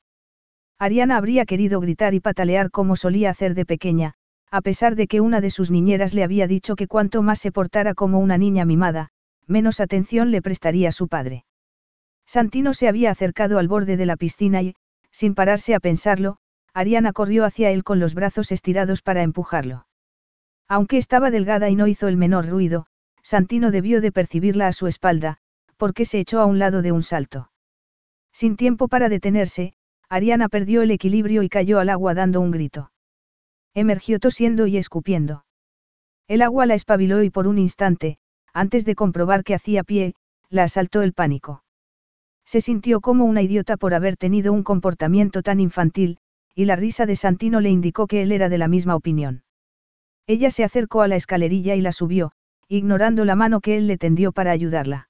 Ariana 0.77 1.17
habría 1.17 1.45
querido 1.45 1.79
gritar 1.79 2.13
y 2.13 2.19
patalear 2.19 2.69
como 2.69 2.95
solía 2.95 3.29
hacer 3.29 3.55
de 3.55 3.65
pequeña, 3.65 4.13
a 4.51 4.61
pesar 4.61 4.95
de 4.95 5.07
que 5.07 5.21
una 5.21 5.41
de 5.41 5.49
sus 5.49 5.71
niñeras 5.71 6.13
le 6.13 6.23
había 6.23 6.47
dicho 6.47 6.75
que 6.75 6.87
cuanto 6.87 7.21
más 7.21 7.39
se 7.39 7.51
portara 7.51 7.93
como 7.93 8.19
una 8.19 8.37
niña 8.37 8.65
mimada, 8.65 9.09
menos 9.47 9.79
atención 9.79 10.31
le 10.31 10.41
prestaría 10.41 10.91
su 10.91 11.07
padre. 11.07 11.45
Santino 12.25 12.73
se 12.73 12.87
había 12.87 13.11
acercado 13.11 13.59
al 13.59 13.67
borde 13.67 13.97
de 13.97 14.05
la 14.05 14.17
piscina 14.17 14.61
y, 14.61 14.75
sin 15.11 15.35
pararse 15.35 15.75
a 15.75 15.79
pensarlo, 15.79 16.37
Ariana 16.73 17.13
corrió 17.13 17.45
hacia 17.45 17.71
él 17.71 17.83
con 17.83 17.99
los 17.99 18.13
brazos 18.13 18.51
estirados 18.51 19.01
para 19.01 19.23
empujarlo. 19.23 19.87
Aunque 20.67 20.97
estaba 20.97 21.31
delgada 21.31 21.69
y 21.69 21.75
no 21.75 21.87
hizo 21.87 22.07
el 22.07 22.17
menor 22.17 22.47
ruido, 22.47 22.87
Santino 23.21 23.71
debió 23.71 24.01
de 24.01 24.11
percibirla 24.11 24.67
a 24.67 24.73
su 24.73 24.87
espalda, 24.87 25.37
porque 25.77 26.05
se 26.05 26.19
echó 26.19 26.41
a 26.41 26.45
un 26.45 26.59
lado 26.59 26.81
de 26.81 26.91
un 26.91 27.03
salto. 27.03 27.49
Sin 28.33 28.57
tiempo 28.57 28.87
para 28.87 29.07
detenerse, 29.07 29.73
Ariana 30.09 30.49
perdió 30.49 30.81
el 30.81 30.91
equilibrio 30.91 31.43
y 31.43 31.49
cayó 31.49 31.79
al 31.79 31.89
agua 31.89 32.13
dando 32.13 32.41
un 32.41 32.51
grito. 32.51 32.91
Emergió 33.73 34.19
tosiendo 34.19 34.67
y 34.67 34.77
escupiendo. 34.77 35.45
El 36.27 36.41
agua 36.41 36.65
la 36.65 36.75
espabiló 36.75 37.23
y 37.23 37.29
por 37.29 37.47
un 37.47 37.57
instante, 37.57 38.17
antes 38.53 38.85
de 38.85 38.95
comprobar 38.95 39.43
que 39.43 39.53
hacía 39.53 39.83
pie, 39.83 40.15
la 40.49 40.63
asaltó 40.63 41.01
el 41.01 41.13
pánico. 41.13 41.63
Se 42.45 42.61
sintió 42.61 43.01
como 43.01 43.25
una 43.25 43.41
idiota 43.41 43.77
por 43.77 43.93
haber 43.93 44.17
tenido 44.17 44.53
un 44.53 44.63
comportamiento 44.63 45.41
tan 45.41 45.59
infantil, 45.59 46.19
y 46.53 46.65
la 46.65 46.75
risa 46.75 47.05
de 47.05 47.15
Santino 47.15 47.59
le 47.59 47.69
indicó 47.69 48.07
que 48.07 48.21
él 48.21 48.31
era 48.31 48.49
de 48.49 48.57
la 48.57 48.67
misma 48.67 48.95
opinión. 48.95 49.43
Ella 50.27 50.49
se 50.51 50.63
acercó 50.63 51.01
a 51.01 51.07
la 51.07 51.15
escalerilla 51.15 51.75
y 51.75 51.81
la 51.81 51.91
subió, 51.91 52.31
ignorando 52.67 53.25
la 53.25 53.35
mano 53.35 53.59
que 53.59 53.77
él 53.77 53.87
le 53.87 53.97
tendió 53.97 54.31
para 54.31 54.51
ayudarla. 54.51 55.09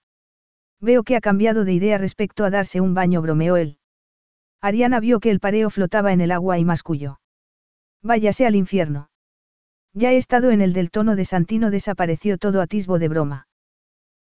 Veo 0.82 1.04
que 1.04 1.16
ha 1.16 1.22
cambiado 1.22 1.64
de 1.66 1.74
idea 1.74 1.98
respecto 1.98 2.44
a 2.44 2.50
darse 2.50 2.82
un 2.82 2.94
baño, 2.94 3.22
bromeó 3.22 3.58
él. 3.58 3.78
Ariana 4.66 5.00
vio 5.00 5.20
que 5.20 5.30
el 5.30 5.40
pareo 5.40 5.70
flotaba 5.70 6.12
en 6.12 6.22
el 6.22 6.32
agua 6.32 6.58
y 6.58 6.66
masculló. 6.66 7.20
Váyase 8.02 8.48
al 8.48 8.56
infierno. 8.56 9.12
Ya 9.94 10.12
he 10.12 10.18
estado 10.18 10.50
en 10.50 10.60
el 10.60 10.74
del 10.74 10.90
tono 10.90 11.16
de 11.16 11.24
Santino 11.24 11.70
desapareció 11.70 12.40
todo 12.40 12.62
atisbo 12.62 12.98
de 12.98 13.08
broma. 13.08 13.48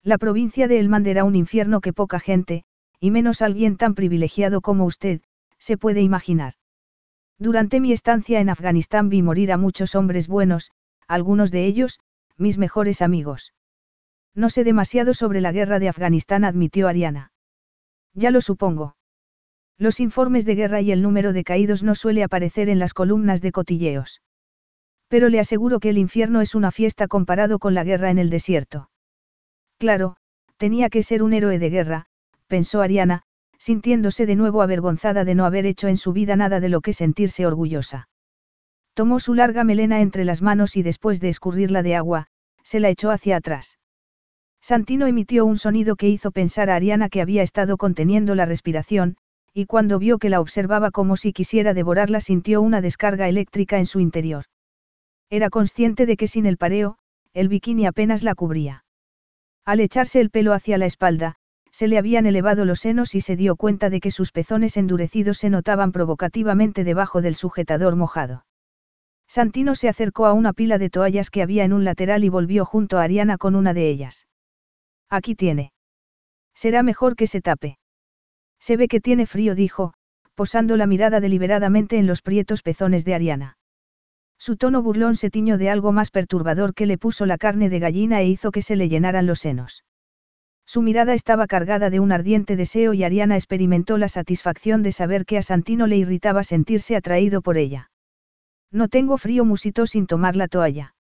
La 0.03 0.17
provincia 0.17 0.67
de 0.67 0.79
Elmand 0.81 1.07
era 1.09 1.25
un 1.25 1.37
infierno 1.37 1.83
que 1.83 1.93
poca 1.93 2.21
gente, 2.21 2.65
y 3.01 3.11
menos 3.11 3.43
alguien 3.43 3.77
tan 3.77 3.95
privilegiado 3.95 4.63
como 4.63 4.87
usted, 4.87 5.21
se 5.59 5.77
puede 5.77 6.01
imaginar. 6.01 6.55
Durante 7.39 7.79
mi 7.79 7.93
estancia 7.93 8.41
en 8.41 8.49
Afganistán 8.49 9.11
vi 9.11 9.21
morir 9.21 9.53
a 9.53 9.59
muchos 9.59 9.95
hombres 9.95 10.27
buenos, 10.27 10.71
algunos 11.07 11.51
de 11.51 11.67
ellos, 11.67 12.01
mis 12.39 12.57
mejores 12.57 13.03
amigos. 13.03 13.53
No 14.35 14.49
sé 14.49 14.65
demasiado 14.65 15.13
sobre 15.13 15.43
la 15.43 15.53
guerra 15.53 15.79
de 15.81 15.91
Afganistán, 15.91 16.45
admitió 16.45 16.89
Ariana. 16.89 17.31
Ya 18.15 18.31
lo 18.31 18.41
supongo. 18.41 18.97
Los 19.81 19.99
informes 19.99 20.45
de 20.45 20.57
guerra 20.57 20.83
y 20.83 20.93
el 20.93 21.01
número 21.01 21.33
de 21.33 21.43
caídos 21.43 21.83
no 21.83 21.95
suele 21.95 22.23
aparecer 22.23 22.69
en 22.69 22.79
las 22.79 22.93
columnas 22.93 23.41
de 23.41 23.51
cotilleos. 23.51 24.21
Pero 25.09 25.31
le 25.31 25.41
aseguro 25.41 25.81
que 25.81 25.89
el 25.89 25.97
infierno 25.97 26.43
es 26.43 26.55
una 26.55 26.71
fiesta 26.71 27.09
comparado 27.09 27.59
con 27.59 27.73
la 27.73 27.83
guerra 27.83 28.11
en 28.11 28.19
el 28.19 28.29
desierto. 28.29 28.91
Claro, 29.79 30.17
tenía 30.59 30.91
que 30.91 31.03
ser 31.03 31.23
un 31.23 31.33
héroe 31.33 31.59
de 31.59 31.71
guerra, 31.71 32.05
pensó 32.47 32.83
Ariana, 32.83 33.23
sintiéndose 33.57 34.27
de 34.27 34.37
nuevo 34.37 34.61
avergonzada 34.61 35.25
de 35.25 35.35
no 35.35 35.47
haber 35.47 35.65
hecho 35.65 35.89
en 35.89 35.97
su 35.97 36.13
vida 36.13 36.37
nada 36.37 36.61
de 36.61 36.69
lo 36.69 36.83
que 36.83 36.93
sentirse 36.93 37.47
orgullosa. 37.47 38.11
Tomó 38.93 39.19
su 39.19 39.33
larga 39.33 39.65
melena 39.65 40.03
entre 40.03 40.27
las 40.27 40.43
manos 40.43 40.77
y 40.77 40.83
después 40.83 41.23
de 41.23 41.31
escurrirla 41.31 41.83
de 41.83 41.97
agua, 41.97 42.27
se 42.63 42.81
la 42.81 42.91
echó 42.91 43.11
hacia 43.11 43.37
atrás. 43.37 43.79
Santino 44.61 45.07
emitió 45.07 45.47
un 45.47 45.57
sonido 45.57 45.97
que 45.97 46.11
hizo 46.11 46.33
pensar 46.33 46.69
a 46.69 46.77
Ariana 46.77 47.09
que 47.09 47.23
había 47.23 47.43
estado 47.43 47.79
conteniendo 47.79 48.35
la 48.35 48.45
respiración, 48.45 49.17
y 49.53 49.67
cuando 49.67 49.99
vio 49.99 50.19
que 50.19 50.31
la 50.31 50.41
observaba 50.41 50.91
como 50.91 51.17
si 51.17 51.33
quisiera 51.33 51.75
devorarla 51.75 52.21
sintió 52.21 52.63
una 52.63 52.81
descarga 52.81 53.29
eléctrica 53.29 53.79
en 53.79 53.87
su 53.87 54.01
interior. 54.01 54.45
Era 55.29 55.51
consciente 55.51 56.07
de 56.07 56.17
que 56.17 56.27
sin 56.27 56.47
el 56.47 56.57
pareo, 56.57 56.99
el 57.33 57.49
bikini 57.49 57.87
apenas 57.87 58.23
la 58.23 58.35
cubría. 58.35 58.85
Al 59.65 59.81
echarse 59.81 60.21
el 60.21 60.31
pelo 60.31 60.53
hacia 60.53 60.79
la 60.79 60.87
espalda, 60.87 61.37
se 61.71 61.87
le 61.87 61.99
habían 61.99 62.27
elevado 62.27 62.65
los 62.65 62.81
senos 62.81 63.15
y 63.15 63.21
se 63.21 63.37
dio 63.37 63.57
cuenta 63.57 63.91
de 63.91 64.01
que 64.01 64.11
sus 64.11 64.33
pezones 64.33 64.77
endurecidos 64.77 65.39
se 65.39 65.51
notaban 65.51 65.93
provocativamente 65.93 66.85
debajo 66.85 67.23
del 67.23 67.35
sujetador 67.35 67.97
mojado. 67.97 68.45
Santino 69.29 69.77
se 69.77 69.89
acercó 69.89 70.27
a 70.27 70.33
una 70.33 70.53
pila 70.53 70.79
de 70.79 70.91
toallas 70.91 71.31
que 71.31 71.43
había 71.43 71.65
en 71.65 71.73
un 71.73 71.85
lateral 71.85 72.25
y 72.25 72.29
volvió 72.29 72.65
junto 72.65 72.99
a 72.99 73.05
Ariana 73.05 73.39
con 73.39 73.55
una 73.55 73.73
de 73.73 73.89
ellas. 73.89 74.27
Aquí 75.09 75.37
tiene. 75.37 75.73
Será 76.55 76.83
mejor 76.83 77.15
que 77.15 77.29
se 77.29 77.41
tape. 77.41 77.79
Se 78.61 78.77
ve 78.77 78.89
que 78.89 79.01
tiene 79.01 79.27
frío, 79.27 79.55
dijo, 79.55 79.95
posando 80.35 80.77
la 80.77 80.87
mirada 80.87 81.21
deliberadamente 81.21 81.99
en 81.99 82.07
los 82.07 82.23
prietos 82.23 82.63
pezones 82.63 83.05
de 83.05 83.15
Ariana. 83.15 83.59
Su 84.39 84.57
tono 84.57 84.83
burlón 84.83 85.17
se 85.17 85.31
tiñó 85.31 85.59
de 85.59 85.69
algo 85.69 85.93
más 85.93 86.11
perturbador 86.11 86.75
que 86.75 86.87
le 86.87 86.97
puso 86.97 87.27
la 87.27 87.37
carne 87.37 87.69
de 87.69 87.79
gallina 87.79 88.21
e 88.21 88.29
hizo 88.29 88.51
que 88.51 88.63
se 88.63 88.75
le 88.77 88.89
llenaran 88.89 89.27
los 89.27 89.41
senos. 89.41 89.85
Su 90.67 90.83
mirada 90.83 91.15
estaba 91.15 91.47
cargada 91.47 91.91
de 91.91 92.01
un 92.01 92.13
ardiente 92.13 92.57
deseo 92.57 92.95
y 92.95 93.05
Ariana 93.05 93.35
experimentó 93.35 93.99
la 93.99 94.09
satisfacción 94.09 94.83
de 94.83 94.93
saber 94.93 95.27
que 95.27 95.37
a 95.37 95.43
Santino 95.43 95.87
le 95.87 95.97
irritaba 95.97 96.45
sentirse 96.45 96.97
atraído 96.97 97.43
por 97.43 97.59
ella. 97.59 97.91
No 98.71 98.89
tengo 98.89 99.19
frío, 99.19 99.45
musitó 99.45 99.87
sin 99.87 100.07
tomar 100.07 100.37
la 100.37 100.49
toalla. 100.49 100.95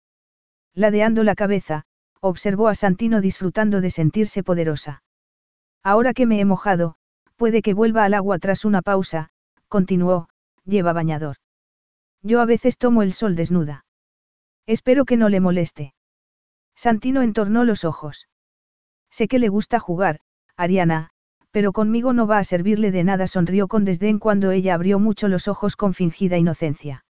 Ladeando 0.75 1.23
la 1.23 1.35
cabeza, 1.35 1.85
observó 2.21 2.69
a 2.69 2.75
Santino 2.75 3.21
disfrutando 3.21 3.81
de 3.81 3.91
sentirse 3.91 4.43
poderosa. 4.43 5.03
Ahora 5.85 6.15
que 6.15 6.27
me 6.27 6.41
he 6.41 6.45
mojado, 6.45 6.97
puede 7.39 7.63
que 7.63 7.73
vuelva 7.73 8.05
al 8.05 8.15
agua 8.15 8.39
tras 8.39 8.65
una 8.65 8.83
pausa, 8.83 9.31
continuó, 9.69 10.29
lleva 10.65 10.93
bañador. 10.93 11.37
Yo 12.23 12.41
a 12.41 12.45
veces 12.45 12.77
tomo 12.79 13.03
el 13.03 13.13
sol 13.13 13.37
desnuda. 13.37 13.87
Espero 14.67 15.05
que 15.05 15.17
no 15.17 15.29
le 15.29 15.41
moleste. 15.41 15.95
Santino 16.75 17.23
entornó 17.23 17.65
los 17.65 17.85
ojos. 17.85 18.29
Sé 19.11 19.29
que 19.29 19.39
le 19.39 19.49
gusta 19.49 19.79
jugar, 19.79 20.19
Ariana, 20.57 21.11
pero 21.53 21.73
conmigo 21.73 22.13
no 22.13 22.27
va 22.27 22.39
a 22.39 22.45
servirle 22.45 22.91
de 22.91 23.05
nada, 23.05 23.27
sonrió 23.27 23.69
con 23.69 23.85
desdén 23.85 24.19
cuando 24.19 24.51
ella 24.51 24.75
abrió 24.75 24.99
mucho 24.99 25.29
los 25.29 25.47
ojos 25.49 25.77
con 25.77 25.95
fingida 25.95 26.37
inocencia. 26.37 27.05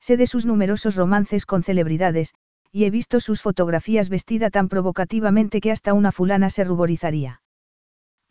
Sé 0.00 0.16
de 0.16 0.26
sus 0.26 0.46
numerosos 0.46 0.96
romances 0.96 1.46
con 1.46 1.62
celebridades, 1.62 2.34
y 2.72 2.84
he 2.84 2.90
visto 2.90 3.20
sus 3.20 3.42
fotografías 3.42 4.08
vestida 4.08 4.50
tan 4.50 4.68
provocativamente 4.68 5.60
que 5.60 5.70
hasta 5.70 5.92
una 5.92 6.10
fulana 6.10 6.48
se 6.48 6.64
ruborizaría. 6.64 7.41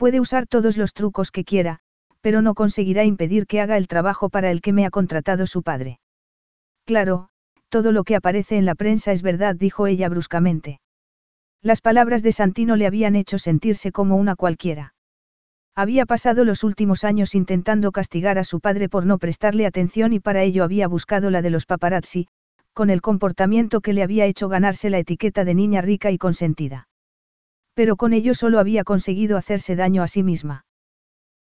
Puede 0.01 0.19
usar 0.19 0.47
todos 0.47 0.77
los 0.77 0.95
trucos 0.95 1.29
que 1.29 1.43
quiera, 1.43 1.77
pero 2.21 2.41
no 2.41 2.55
conseguirá 2.55 3.03
impedir 3.03 3.45
que 3.45 3.61
haga 3.61 3.77
el 3.77 3.87
trabajo 3.87 4.29
para 4.29 4.49
el 4.49 4.59
que 4.59 4.73
me 4.73 4.83
ha 4.83 4.89
contratado 4.89 5.45
su 5.45 5.61
padre. 5.61 5.99
Claro, 6.87 7.29
todo 7.69 7.91
lo 7.91 8.03
que 8.03 8.15
aparece 8.15 8.57
en 8.57 8.65
la 8.65 8.73
prensa 8.73 9.11
es 9.11 9.21
verdad, 9.21 9.55
dijo 9.55 9.85
ella 9.85 10.09
bruscamente. 10.09 10.81
Las 11.61 11.81
palabras 11.81 12.23
de 12.23 12.31
Santino 12.31 12.77
le 12.77 12.87
habían 12.87 13.15
hecho 13.15 13.37
sentirse 13.37 13.91
como 13.91 14.15
una 14.15 14.35
cualquiera. 14.35 14.95
Había 15.75 16.07
pasado 16.07 16.45
los 16.45 16.63
últimos 16.63 17.03
años 17.03 17.35
intentando 17.35 17.91
castigar 17.91 18.39
a 18.39 18.43
su 18.43 18.59
padre 18.59 18.89
por 18.89 19.05
no 19.05 19.19
prestarle 19.19 19.67
atención 19.67 20.13
y 20.13 20.19
para 20.19 20.41
ello 20.41 20.63
había 20.63 20.87
buscado 20.87 21.29
la 21.29 21.43
de 21.43 21.51
los 21.51 21.67
paparazzi, 21.67 22.27
con 22.73 22.89
el 22.89 23.03
comportamiento 23.03 23.81
que 23.81 23.93
le 23.93 24.01
había 24.01 24.25
hecho 24.25 24.49
ganarse 24.49 24.89
la 24.89 24.97
etiqueta 24.97 25.45
de 25.45 25.53
niña 25.53 25.81
rica 25.81 26.09
y 26.09 26.17
consentida. 26.17 26.87
Pero 27.73 27.95
con 27.95 28.13
ello 28.13 28.33
solo 28.33 28.59
había 28.59 28.83
conseguido 28.83 29.37
hacerse 29.37 29.75
daño 29.75 30.03
a 30.03 30.07
sí 30.07 30.23
misma. 30.23 30.65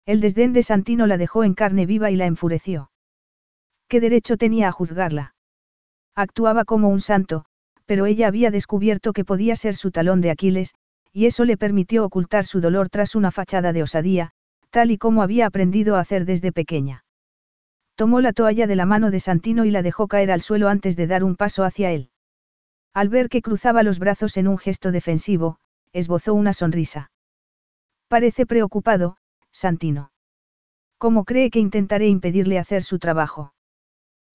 El 0.06 0.20
desdén 0.20 0.52
de 0.52 0.62
Santino 0.62 1.06
la 1.06 1.18
dejó 1.18 1.44
en 1.44 1.54
carne 1.54 1.86
viva 1.86 2.10
y 2.10 2.16
la 2.16 2.26
enfureció. 2.26 2.90
¿Qué 3.88 4.00
derecho 4.00 4.36
tenía 4.36 4.68
a 4.68 4.72
juzgarla? 4.72 5.34
Actuaba 6.14 6.64
como 6.64 6.88
un 6.88 7.00
santo, 7.00 7.44
pero 7.86 8.06
ella 8.06 8.28
había 8.28 8.50
descubierto 8.50 9.12
que 9.12 9.24
podía 9.24 9.56
ser 9.56 9.74
su 9.74 9.90
talón 9.90 10.20
de 10.20 10.30
Aquiles, 10.30 10.74
y 11.12 11.26
eso 11.26 11.44
le 11.44 11.56
permitió 11.56 12.04
ocultar 12.04 12.44
su 12.44 12.60
dolor 12.60 12.88
tras 12.88 13.14
una 13.14 13.32
fachada 13.32 13.72
de 13.72 13.82
osadía, 13.82 14.30
tal 14.70 14.92
y 14.92 14.98
como 14.98 15.22
había 15.22 15.46
aprendido 15.46 15.96
a 15.96 16.00
hacer 16.00 16.24
desde 16.24 16.52
pequeña. 16.52 17.04
Tomó 17.96 18.20
la 18.20 18.32
toalla 18.32 18.66
de 18.66 18.76
la 18.76 18.86
mano 18.86 19.10
de 19.10 19.20
Santino 19.20 19.64
y 19.64 19.70
la 19.70 19.82
dejó 19.82 20.06
caer 20.06 20.30
al 20.30 20.40
suelo 20.40 20.68
antes 20.68 20.96
de 20.96 21.06
dar 21.06 21.24
un 21.24 21.36
paso 21.36 21.64
hacia 21.64 21.90
él. 21.90 22.10
Al 22.94 23.08
ver 23.08 23.28
que 23.28 23.42
cruzaba 23.42 23.82
los 23.82 23.98
brazos 23.98 24.36
en 24.36 24.48
un 24.48 24.58
gesto 24.58 24.92
defensivo, 24.92 25.58
esbozó 25.92 26.34
una 26.34 26.52
sonrisa. 26.52 27.10
Parece 28.08 28.46
preocupado, 28.46 29.16
Santino. 29.52 30.12
¿Cómo 30.98 31.24
cree 31.24 31.50
que 31.50 31.60
intentaré 31.60 32.08
impedirle 32.08 32.58
hacer 32.58 32.82
su 32.82 32.98
trabajo? 32.98 33.54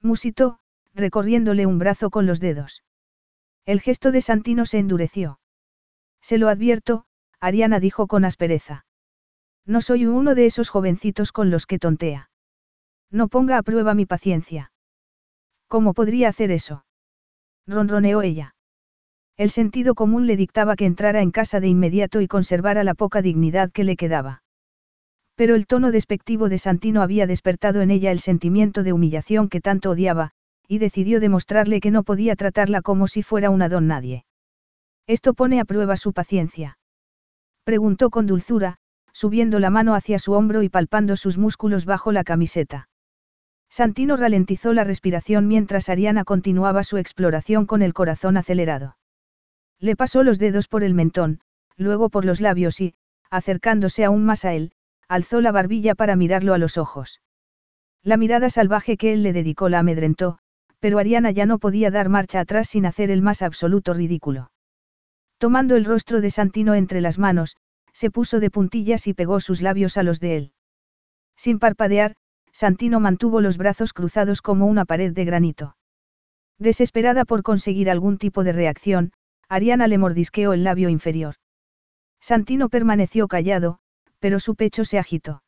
Musitó, 0.01 0.59
recorriéndole 0.93 1.65
un 1.65 1.77
brazo 1.77 2.09
con 2.09 2.25
los 2.25 2.39
dedos. 2.39 2.83
El 3.65 3.81
gesto 3.81 4.11
de 4.11 4.21
Santino 4.21 4.65
se 4.65 4.79
endureció. 4.79 5.39
Se 6.21 6.37
lo 6.37 6.49
advierto, 6.49 7.05
Ariana 7.39 7.79
dijo 7.79 8.07
con 8.07 8.25
aspereza. 8.25 8.85
No 9.65 9.81
soy 9.81 10.05
uno 10.05 10.35
de 10.35 10.45
esos 10.45 10.69
jovencitos 10.69 11.31
con 11.31 11.49
los 11.49 11.65
que 11.65 11.79
tontea. 11.79 12.29
No 13.11 13.27
ponga 13.27 13.57
a 13.57 13.63
prueba 13.63 13.93
mi 13.93 14.05
paciencia. 14.05 14.71
¿Cómo 15.67 15.93
podría 15.93 16.29
hacer 16.29 16.51
eso? 16.51 16.85
Ronroneó 17.67 18.21
ella. 18.21 18.54
El 19.37 19.49
sentido 19.49 19.95
común 19.95 20.27
le 20.27 20.37
dictaba 20.37 20.77
que 20.77 20.85
entrara 20.85 21.21
en 21.21 21.31
casa 21.31 21.59
de 21.59 21.67
inmediato 21.67 22.21
y 22.21 22.27
conservara 22.27 22.85
la 22.85 22.93
poca 22.93 23.21
dignidad 23.21 23.69
que 23.71 23.83
le 23.83 23.97
quedaba. 23.97 24.43
Pero 25.35 25.55
el 25.55 25.67
tono 25.67 25.91
despectivo 25.91 26.47
de 26.47 26.57
Santino 26.57 27.01
había 27.01 27.27
despertado 27.27 27.81
en 27.81 27.91
ella 27.91 28.11
el 28.11 28.19
sentimiento 28.19 28.83
de 28.83 28.93
humillación 28.93 29.49
que 29.49 29.59
tanto 29.59 29.91
odiaba, 29.91 30.31
y 30.69 30.77
decidió 30.77 31.19
demostrarle 31.19 31.81
que 31.81 31.91
no 31.91 32.03
podía 32.03 32.37
tratarla 32.37 32.81
como 32.81 33.07
si 33.07 33.23
fuera 33.23 33.49
una 33.49 33.67
don 33.67 33.87
nadie. 33.87 34.25
Esto 35.05 35.33
pone 35.33 35.59
a 35.59 35.65
prueba 35.65 35.97
su 35.97 36.13
paciencia. 36.13 36.77
Preguntó 37.65 38.09
con 38.09 38.27
dulzura, 38.27 38.77
subiendo 39.11 39.59
la 39.59 39.69
mano 39.69 39.95
hacia 39.95 40.17
su 40.17 40.31
hombro 40.31 40.63
y 40.63 40.69
palpando 40.69 41.17
sus 41.17 41.37
músculos 41.37 41.85
bajo 41.85 42.13
la 42.13 42.23
camiseta. 42.23 42.87
Santino 43.69 44.15
ralentizó 44.15 44.71
la 44.71 44.85
respiración 44.85 45.47
mientras 45.47 45.89
Ariana 45.89 46.23
continuaba 46.23 46.83
su 46.83 46.97
exploración 46.97 47.65
con 47.65 47.81
el 47.81 47.93
corazón 47.93 48.37
acelerado. 48.37 48.95
Le 49.85 49.95
pasó 49.95 50.23
los 50.23 50.39
dedos 50.39 50.67
por 50.67 50.83
el 50.83 50.95
mentón, 50.95 51.41
luego 51.77 52.09
por 52.09 52.25
los 52.25 52.41
labios 52.41 52.81
y, 52.81 52.95
acercándose 53.29 54.03
aún 54.03 54.25
más 54.25 54.43
a 54.43 54.55
él, 54.55 54.71
alzó 55.07 55.41
la 55.41 55.51
barbilla 55.51 55.93
para 55.93 56.15
mirarlo 56.15 56.55
a 56.55 56.57
los 56.57 56.79
ojos. 56.79 57.21
La 58.01 58.17
mirada 58.17 58.49
salvaje 58.49 58.97
que 58.97 59.13
él 59.13 59.21
le 59.21 59.31
dedicó 59.31 59.69
la 59.69 59.77
amedrentó, 59.77 60.39
pero 60.79 60.97
Ariana 60.97 61.29
ya 61.29 61.45
no 61.45 61.59
podía 61.59 61.91
dar 61.91 62.09
marcha 62.09 62.39
atrás 62.39 62.67
sin 62.69 62.87
hacer 62.87 63.11
el 63.11 63.21
más 63.21 63.43
absoluto 63.43 63.93
ridículo. 63.93 64.49
Tomando 65.37 65.75
el 65.75 65.85
rostro 65.85 66.19
de 66.19 66.31
Santino 66.31 66.73
entre 66.73 66.99
las 66.99 67.19
manos, 67.19 67.55
se 67.93 68.09
puso 68.09 68.39
de 68.39 68.49
puntillas 68.49 69.05
y 69.05 69.13
pegó 69.13 69.39
sus 69.39 69.61
labios 69.61 69.97
a 69.97 70.03
los 70.03 70.19
de 70.19 70.35
él. 70.35 70.51
Sin 71.35 71.59
parpadear, 71.59 72.15
Santino 72.51 72.99
mantuvo 72.99 73.39
los 73.39 73.59
brazos 73.59 73.93
cruzados 73.93 74.41
como 74.41 74.65
una 74.65 74.85
pared 74.85 75.13
de 75.13 75.25
granito. 75.25 75.77
Desesperada 76.57 77.23
por 77.23 77.43
conseguir 77.43 77.91
algún 77.91 78.17
tipo 78.17 78.43
de 78.43 78.51
reacción, 78.51 79.11
Ariana 79.49 79.87
le 79.87 79.97
mordisqueó 79.97 80.53
el 80.53 80.63
labio 80.63 80.89
inferior. 80.89 81.35
Santino 82.19 82.69
permaneció 82.69 83.27
callado, 83.27 83.79
pero 84.19 84.39
su 84.39 84.55
pecho 84.55 84.85
se 84.85 84.97
agitó. 84.97 85.43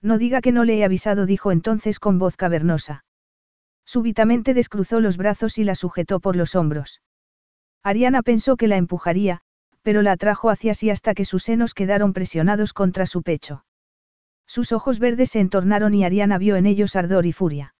No 0.00 0.18
diga 0.18 0.40
que 0.40 0.52
no 0.52 0.64
le 0.64 0.78
he 0.78 0.84
avisado, 0.84 1.26
dijo 1.26 1.52
entonces 1.52 2.00
con 2.00 2.18
voz 2.18 2.36
cavernosa. 2.36 3.04
Súbitamente 3.84 4.54
descruzó 4.54 5.00
los 5.00 5.16
brazos 5.16 5.58
y 5.58 5.64
la 5.64 5.74
sujetó 5.74 6.18
por 6.18 6.34
los 6.34 6.54
hombros. 6.54 7.02
Ariana 7.82 8.22
pensó 8.22 8.56
que 8.56 8.68
la 8.68 8.76
empujaría, 8.76 9.40
pero 9.82 10.02
la 10.02 10.12
atrajo 10.12 10.50
hacia 10.50 10.74
sí 10.74 10.90
hasta 10.90 11.14
que 11.14 11.24
sus 11.24 11.42
senos 11.42 11.74
quedaron 11.74 12.12
presionados 12.12 12.72
contra 12.72 13.06
su 13.06 13.22
pecho. 13.22 13.64
Sus 14.46 14.72
ojos 14.72 14.98
verdes 14.98 15.30
se 15.30 15.40
entornaron 15.40 15.94
y 15.94 16.04
Ariana 16.04 16.38
vio 16.38 16.56
en 16.56 16.66
ellos 16.66 16.96
ardor 16.96 17.26
y 17.26 17.32
furia. 17.32 17.74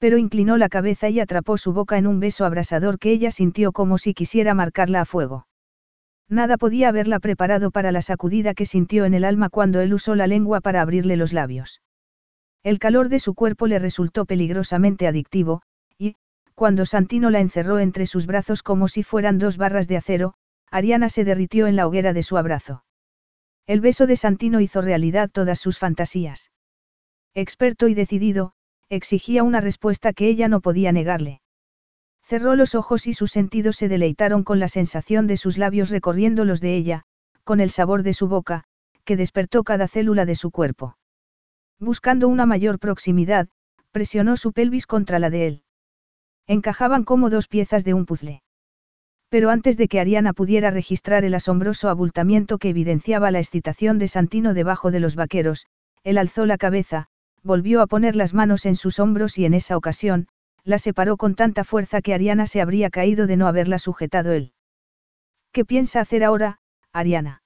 Pero 0.00 0.16
inclinó 0.16 0.56
la 0.56 0.70
cabeza 0.70 1.10
y 1.10 1.20
atrapó 1.20 1.58
su 1.58 1.74
boca 1.74 1.98
en 1.98 2.06
un 2.06 2.20
beso 2.20 2.46
abrasador 2.46 2.98
que 2.98 3.12
ella 3.12 3.30
sintió 3.30 3.70
como 3.70 3.98
si 3.98 4.14
quisiera 4.14 4.54
marcarla 4.54 5.02
a 5.02 5.04
fuego. 5.04 5.46
Nada 6.28 6.56
podía 6.56 6.88
haberla 6.88 7.20
preparado 7.20 7.70
para 7.70 7.92
la 7.92 8.00
sacudida 8.00 8.54
que 8.54 8.64
sintió 8.64 9.04
en 9.04 9.12
el 9.12 9.24
alma 9.24 9.50
cuando 9.50 9.80
él 9.80 9.92
usó 9.92 10.14
la 10.14 10.26
lengua 10.26 10.60
para 10.62 10.80
abrirle 10.80 11.16
los 11.16 11.34
labios. 11.34 11.82
El 12.62 12.78
calor 12.78 13.10
de 13.10 13.18
su 13.18 13.34
cuerpo 13.34 13.66
le 13.66 13.78
resultó 13.78 14.24
peligrosamente 14.24 15.06
adictivo, 15.06 15.62
y, 15.98 16.16
cuando 16.54 16.86
Santino 16.86 17.28
la 17.28 17.40
encerró 17.40 17.78
entre 17.78 18.06
sus 18.06 18.26
brazos 18.26 18.62
como 18.62 18.88
si 18.88 19.02
fueran 19.02 19.38
dos 19.38 19.58
barras 19.58 19.86
de 19.86 19.98
acero, 19.98 20.34
Ariana 20.70 21.10
se 21.10 21.24
derritió 21.24 21.66
en 21.66 21.76
la 21.76 21.86
hoguera 21.86 22.14
de 22.14 22.22
su 22.22 22.38
abrazo. 22.38 22.84
El 23.66 23.80
beso 23.80 24.06
de 24.06 24.16
Santino 24.16 24.60
hizo 24.60 24.80
realidad 24.80 25.28
todas 25.30 25.58
sus 25.58 25.78
fantasías. 25.78 26.50
Experto 27.34 27.88
y 27.88 27.94
decidido, 27.94 28.54
exigía 28.90 29.44
una 29.44 29.60
respuesta 29.60 30.12
que 30.12 30.28
ella 30.28 30.48
no 30.48 30.60
podía 30.60 30.92
negarle. 30.92 31.40
Cerró 32.22 32.54
los 32.54 32.74
ojos 32.74 33.06
y 33.06 33.12
sus 33.12 33.30
sentidos 33.30 33.76
se 33.76 33.88
deleitaron 33.88 34.44
con 34.44 34.58
la 34.58 34.68
sensación 34.68 35.26
de 35.26 35.36
sus 35.36 35.58
labios 35.58 35.90
recorriendo 35.90 36.44
los 36.44 36.60
de 36.60 36.76
ella, 36.76 37.02
con 37.44 37.60
el 37.60 37.70
sabor 37.70 38.02
de 38.02 38.12
su 38.12 38.28
boca, 38.28 38.64
que 39.04 39.16
despertó 39.16 39.64
cada 39.64 39.88
célula 39.88 40.26
de 40.26 40.34
su 40.34 40.50
cuerpo. 40.50 40.96
Buscando 41.78 42.28
una 42.28 42.46
mayor 42.46 42.78
proximidad, 42.78 43.48
presionó 43.90 44.36
su 44.36 44.52
pelvis 44.52 44.86
contra 44.86 45.18
la 45.18 45.30
de 45.30 45.46
él. 45.46 45.62
Encajaban 46.46 47.04
como 47.04 47.30
dos 47.30 47.48
piezas 47.48 47.84
de 47.84 47.94
un 47.94 48.06
puzzle. 48.06 48.42
Pero 49.28 49.50
antes 49.50 49.76
de 49.76 49.86
que 49.86 50.00
Ariana 50.00 50.32
pudiera 50.32 50.70
registrar 50.70 51.24
el 51.24 51.34
asombroso 51.34 51.88
abultamiento 51.88 52.58
que 52.58 52.70
evidenciaba 52.70 53.30
la 53.30 53.38
excitación 53.38 53.98
de 53.98 54.08
Santino 54.08 54.54
debajo 54.54 54.90
de 54.90 54.98
los 54.98 55.14
vaqueros, 55.14 55.66
él 56.02 56.18
alzó 56.18 56.46
la 56.46 56.58
cabeza, 56.58 57.08
volvió 57.42 57.80
a 57.80 57.86
poner 57.86 58.16
las 58.16 58.34
manos 58.34 58.66
en 58.66 58.76
sus 58.76 58.98
hombros 58.98 59.38
y 59.38 59.44
en 59.44 59.54
esa 59.54 59.76
ocasión, 59.76 60.28
la 60.64 60.78
separó 60.78 61.16
con 61.16 61.34
tanta 61.34 61.64
fuerza 61.64 62.02
que 62.02 62.14
Ariana 62.14 62.46
se 62.46 62.60
habría 62.60 62.90
caído 62.90 63.26
de 63.26 63.36
no 63.36 63.46
haberla 63.46 63.78
sujetado 63.78 64.32
él. 64.32 64.52
¿Qué 65.52 65.64
piensa 65.64 66.00
hacer 66.00 66.22
ahora, 66.22 66.58
Ariana? 66.92 67.42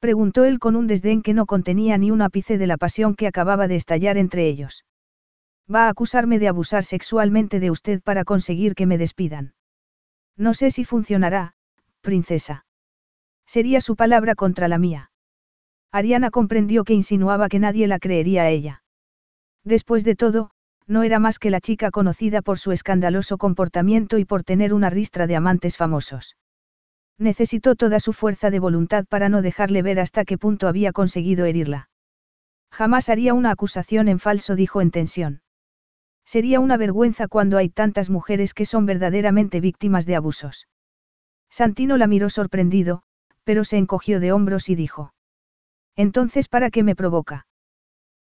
Preguntó 0.00 0.44
él 0.44 0.58
con 0.58 0.74
un 0.74 0.86
desdén 0.86 1.22
que 1.22 1.34
no 1.34 1.46
contenía 1.46 1.96
ni 1.98 2.10
un 2.10 2.22
ápice 2.22 2.58
de 2.58 2.66
la 2.66 2.76
pasión 2.76 3.14
que 3.14 3.28
acababa 3.28 3.68
de 3.68 3.76
estallar 3.76 4.16
entre 4.16 4.48
ellos. 4.48 4.84
Va 5.72 5.86
a 5.86 5.90
acusarme 5.90 6.38
de 6.40 6.48
abusar 6.48 6.84
sexualmente 6.84 7.60
de 7.60 7.70
usted 7.70 8.02
para 8.02 8.24
conseguir 8.24 8.74
que 8.74 8.86
me 8.86 8.98
despidan. 8.98 9.54
No 10.36 10.54
sé 10.54 10.70
si 10.70 10.84
funcionará, 10.84 11.54
princesa. 12.00 12.66
Sería 13.46 13.80
su 13.80 13.94
palabra 13.94 14.34
contra 14.34 14.66
la 14.66 14.78
mía. 14.78 15.10
Ariana 15.92 16.30
comprendió 16.30 16.84
que 16.84 16.94
insinuaba 16.94 17.48
que 17.48 17.58
nadie 17.58 17.86
la 17.86 17.98
creería 17.98 18.42
a 18.42 18.50
ella. 18.50 18.81
Después 19.64 20.04
de 20.04 20.16
todo, 20.16 20.50
no 20.86 21.02
era 21.02 21.18
más 21.18 21.38
que 21.38 21.50
la 21.50 21.60
chica 21.60 21.90
conocida 21.90 22.42
por 22.42 22.58
su 22.58 22.72
escandaloso 22.72 23.38
comportamiento 23.38 24.18
y 24.18 24.24
por 24.24 24.42
tener 24.42 24.74
una 24.74 24.90
ristra 24.90 25.26
de 25.26 25.36
amantes 25.36 25.76
famosos. 25.76 26.36
Necesitó 27.18 27.76
toda 27.76 28.00
su 28.00 28.12
fuerza 28.12 28.50
de 28.50 28.58
voluntad 28.58 29.04
para 29.06 29.28
no 29.28 29.42
dejarle 29.42 29.82
ver 29.82 30.00
hasta 30.00 30.24
qué 30.24 30.38
punto 30.38 30.66
había 30.66 30.92
conseguido 30.92 31.44
herirla. 31.44 31.88
Jamás 32.72 33.08
haría 33.08 33.34
una 33.34 33.50
acusación 33.50 34.08
en 34.08 34.18
falso, 34.18 34.56
dijo 34.56 34.80
en 34.80 34.90
tensión. 34.90 35.42
Sería 36.24 36.60
una 36.60 36.76
vergüenza 36.76 37.28
cuando 37.28 37.58
hay 37.58 37.68
tantas 37.68 38.10
mujeres 38.10 38.54
que 38.54 38.66
son 38.66 38.86
verdaderamente 38.86 39.60
víctimas 39.60 40.06
de 40.06 40.16
abusos. 40.16 40.68
Santino 41.50 41.96
la 41.96 42.06
miró 42.06 42.30
sorprendido, 42.30 43.02
pero 43.44 43.64
se 43.64 43.76
encogió 43.76 44.20
de 44.20 44.32
hombros 44.32 44.68
y 44.68 44.74
dijo. 44.74 45.12
Entonces, 45.96 46.48
¿para 46.48 46.70
qué 46.70 46.82
me 46.82 46.96
provoca? 46.96 47.46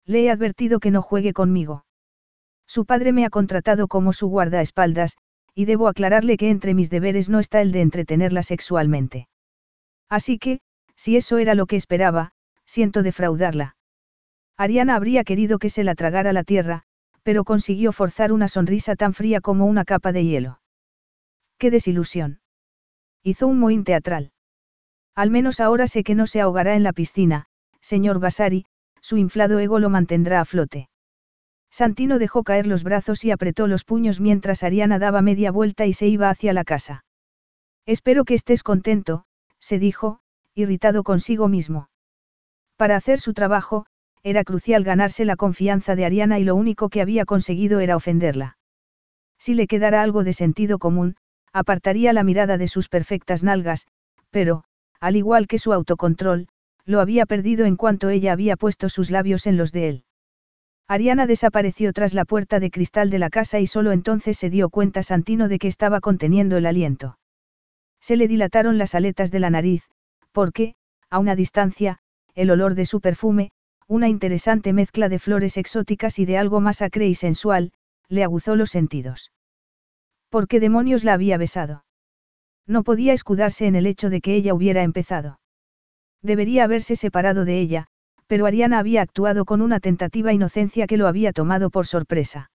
Le 0.06 0.24
he 0.24 0.30
advertido 0.30 0.80
que 0.80 0.90
no 0.90 1.02
juegue 1.02 1.32
conmigo. 1.32 1.84
Su 2.66 2.84
padre 2.84 3.12
me 3.12 3.24
ha 3.24 3.30
contratado 3.30 3.88
como 3.88 4.12
su 4.12 4.28
guardaespaldas, 4.28 5.16
y 5.54 5.64
debo 5.64 5.88
aclararle 5.88 6.36
que 6.36 6.50
entre 6.50 6.74
mis 6.74 6.90
deberes 6.90 7.28
no 7.28 7.38
está 7.38 7.60
el 7.60 7.72
de 7.72 7.80
entretenerla 7.80 8.42
sexualmente. 8.42 9.28
Así 10.08 10.38
que, 10.38 10.60
si 10.96 11.16
eso 11.16 11.38
era 11.38 11.54
lo 11.54 11.66
que 11.66 11.76
esperaba, 11.76 12.32
siento 12.64 13.02
defraudarla. 13.02 13.76
Ariana 14.56 14.94
habría 14.94 15.24
querido 15.24 15.58
que 15.58 15.70
se 15.70 15.84
la 15.84 15.94
tragara 15.94 16.32
la 16.32 16.44
tierra, 16.44 16.82
pero 17.22 17.44
consiguió 17.44 17.92
forzar 17.92 18.32
una 18.32 18.48
sonrisa 18.48 18.96
tan 18.96 19.14
fría 19.14 19.40
como 19.40 19.66
una 19.66 19.84
capa 19.84 20.12
de 20.12 20.24
hielo. 20.24 20.60
¡Qué 21.58 21.70
desilusión! 21.70 22.40
Hizo 23.22 23.46
un 23.46 23.58
mohín 23.58 23.84
teatral. 23.84 24.32
Al 25.14 25.30
menos 25.30 25.60
ahora 25.60 25.86
sé 25.86 26.02
que 26.02 26.14
no 26.14 26.26
se 26.26 26.40
ahogará 26.40 26.74
en 26.76 26.82
la 26.82 26.92
piscina, 26.92 27.46
señor 27.80 28.20
Vasari, 28.20 28.66
su 29.10 29.16
inflado 29.16 29.58
ego 29.58 29.80
lo 29.80 29.90
mantendrá 29.90 30.40
a 30.40 30.44
flote. 30.44 30.88
Santino 31.68 32.20
dejó 32.20 32.44
caer 32.44 32.68
los 32.68 32.84
brazos 32.84 33.24
y 33.24 33.32
apretó 33.32 33.66
los 33.66 33.82
puños 33.82 34.20
mientras 34.20 34.62
Ariana 34.62 35.00
daba 35.00 35.20
media 35.20 35.50
vuelta 35.50 35.84
y 35.84 35.92
se 35.92 36.06
iba 36.06 36.30
hacia 36.30 36.52
la 36.52 36.62
casa. 36.62 37.04
Espero 37.86 38.24
que 38.24 38.34
estés 38.34 38.62
contento, 38.62 39.24
se 39.58 39.80
dijo, 39.80 40.20
irritado 40.54 41.02
consigo 41.02 41.48
mismo. 41.48 41.90
Para 42.76 42.94
hacer 42.94 43.18
su 43.18 43.34
trabajo, 43.34 43.84
era 44.22 44.44
crucial 44.44 44.84
ganarse 44.84 45.24
la 45.24 45.34
confianza 45.34 45.96
de 45.96 46.04
Ariana 46.04 46.38
y 46.38 46.44
lo 46.44 46.54
único 46.54 46.88
que 46.88 47.00
había 47.00 47.24
conseguido 47.24 47.80
era 47.80 47.96
ofenderla. 47.96 48.58
Si 49.40 49.54
le 49.54 49.66
quedara 49.66 50.02
algo 50.02 50.22
de 50.22 50.34
sentido 50.34 50.78
común, 50.78 51.16
apartaría 51.52 52.12
la 52.12 52.22
mirada 52.22 52.58
de 52.58 52.68
sus 52.68 52.88
perfectas 52.88 53.42
nalgas, 53.42 53.88
pero, 54.30 54.62
al 55.00 55.16
igual 55.16 55.48
que 55.48 55.58
su 55.58 55.72
autocontrol, 55.72 56.46
lo 56.84 57.00
había 57.00 57.26
perdido 57.26 57.66
en 57.66 57.76
cuanto 57.76 58.08
ella 58.08 58.32
había 58.32 58.56
puesto 58.56 58.88
sus 58.88 59.10
labios 59.10 59.46
en 59.46 59.56
los 59.56 59.72
de 59.72 59.88
él. 59.88 60.04
Ariana 60.88 61.26
desapareció 61.26 61.92
tras 61.92 62.14
la 62.14 62.24
puerta 62.24 62.58
de 62.58 62.70
cristal 62.70 63.10
de 63.10 63.18
la 63.18 63.30
casa 63.30 63.60
y 63.60 63.66
solo 63.66 63.92
entonces 63.92 64.38
se 64.38 64.50
dio 64.50 64.70
cuenta 64.70 65.02
Santino 65.02 65.48
de 65.48 65.58
que 65.58 65.68
estaba 65.68 66.00
conteniendo 66.00 66.56
el 66.56 66.66
aliento. 66.66 67.18
Se 68.00 68.16
le 68.16 68.26
dilataron 68.28 68.78
las 68.78 68.94
aletas 68.94 69.30
de 69.30 69.40
la 69.40 69.50
nariz, 69.50 69.84
porque, 70.32 70.74
a 71.08 71.18
una 71.18 71.36
distancia, 71.36 71.98
el 72.34 72.50
olor 72.50 72.74
de 72.74 72.86
su 72.86 73.00
perfume, 73.00 73.50
una 73.86 74.08
interesante 74.08 74.72
mezcla 74.72 75.08
de 75.08 75.18
flores 75.18 75.56
exóticas 75.56 76.18
y 76.18 76.24
de 76.24 76.38
algo 76.38 76.60
más 76.60 76.82
acre 76.82 77.08
y 77.08 77.14
sensual, 77.14 77.72
le 78.08 78.24
aguzó 78.24 78.56
los 78.56 78.70
sentidos. 78.70 79.32
¿Por 80.28 80.46
qué 80.46 80.60
demonios 80.60 81.02
la 81.02 81.14
había 81.14 81.38
besado? 81.38 81.84
No 82.66 82.84
podía 82.84 83.12
escudarse 83.12 83.66
en 83.66 83.74
el 83.74 83.86
hecho 83.86 84.10
de 84.10 84.20
que 84.20 84.36
ella 84.36 84.54
hubiera 84.54 84.84
empezado. 84.84 85.39
Debería 86.22 86.64
haberse 86.64 86.96
separado 86.96 87.44
de 87.44 87.60
ella, 87.60 87.86
pero 88.26 88.46
Ariana 88.46 88.78
había 88.78 89.02
actuado 89.02 89.44
con 89.44 89.60
una 89.62 89.80
tentativa 89.80 90.32
inocencia 90.32 90.86
que 90.86 90.96
lo 90.96 91.08
había 91.08 91.32
tomado 91.32 91.70
por 91.70 91.86
sorpresa. 91.86 92.50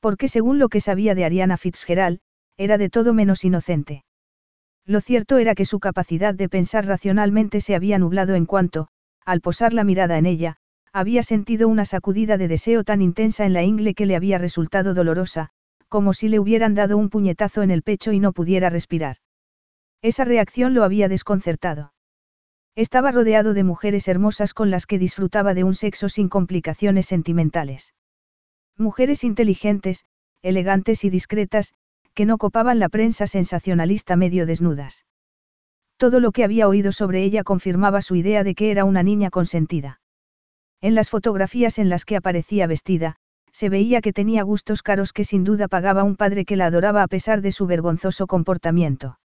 Porque 0.00 0.28
según 0.28 0.58
lo 0.58 0.68
que 0.68 0.80
sabía 0.80 1.14
de 1.14 1.24
Ariana 1.24 1.56
Fitzgerald, 1.56 2.20
era 2.56 2.78
de 2.78 2.90
todo 2.90 3.14
menos 3.14 3.44
inocente. 3.44 4.04
Lo 4.86 5.00
cierto 5.00 5.38
era 5.38 5.54
que 5.54 5.64
su 5.64 5.80
capacidad 5.80 6.34
de 6.34 6.48
pensar 6.48 6.86
racionalmente 6.86 7.62
se 7.62 7.74
había 7.74 7.98
nublado 7.98 8.34
en 8.34 8.44
cuanto, 8.44 8.88
al 9.24 9.40
posar 9.40 9.72
la 9.72 9.82
mirada 9.82 10.18
en 10.18 10.26
ella, 10.26 10.56
había 10.92 11.22
sentido 11.22 11.68
una 11.68 11.86
sacudida 11.86 12.36
de 12.36 12.48
deseo 12.48 12.84
tan 12.84 13.00
intensa 13.00 13.46
en 13.46 13.54
la 13.54 13.62
ingle 13.62 13.94
que 13.94 14.06
le 14.06 14.14
había 14.14 14.36
resultado 14.36 14.92
dolorosa, 14.92 15.48
como 15.88 16.12
si 16.12 16.28
le 16.28 16.38
hubieran 16.38 16.74
dado 16.74 16.98
un 16.98 17.08
puñetazo 17.08 17.62
en 17.62 17.70
el 17.70 17.82
pecho 17.82 18.12
y 18.12 18.20
no 18.20 18.32
pudiera 18.32 18.68
respirar. 18.68 19.16
Esa 20.02 20.24
reacción 20.24 20.74
lo 20.74 20.84
había 20.84 21.08
desconcertado. 21.08 21.93
Estaba 22.76 23.12
rodeado 23.12 23.54
de 23.54 23.62
mujeres 23.62 24.08
hermosas 24.08 24.52
con 24.52 24.70
las 24.70 24.86
que 24.86 24.98
disfrutaba 24.98 25.54
de 25.54 25.62
un 25.62 25.74
sexo 25.74 26.08
sin 26.08 26.28
complicaciones 26.28 27.06
sentimentales. 27.06 27.94
Mujeres 28.76 29.22
inteligentes, 29.22 30.04
elegantes 30.42 31.04
y 31.04 31.10
discretas, 31.10 31.72
que 32.14 32.26
no 32.26 32.36
copaban 32.36 32.80
la 32.80 32.88
prensa 32.88 33.28
sensacionalista 33.28 34.16
medio 34.16 34.44
desnudas. 34.44 35.06
Todo 35.96 36.18
lo 36.18 36.32
que 36.32 36.42
había 36.42 36.66
oído 36.66 36.90
sobre 36.90 37.22
ella 37.22 37.44
confirmaba 37.44 38.02
su 38.02 38.16
idea 38.16 38.42
de 38.42 38.56
que 38.56 38.72
era 38.72 38.84
una 38.84 39.04
niña 39.04 39.30
consentida. 39.30 40.00
En 40.80 40.96
las 40.96 41.10
fotografías 41.10 41.78
en 41.78 41.88
las 41.88 42.04
que 42.04 42.16
aparecía 42.16 42.66
vestida, 42.66 43.16
se 43.52 43.68
veía 43.68 44.00
que 44.00 44.12
tenía 44.12 44.42
gustos 44.42 44.82
caros 44.82 45.12
que 45.12 45.24
sin 45.24 45.44
duda 45.44 45.68
pagaba 45.68 46.02
un 46.02 46.16
padre 46.16 46.44
que 46.44 46.56
la 46.56 46.66
adoraba 46.66 47.04
a 47.04 47.08
pesar 47.08 47.40
de 47.40 47.52
su 47.52 47.66
vergonzoso 47.66 48.26
comportamiento. 48.26 49.20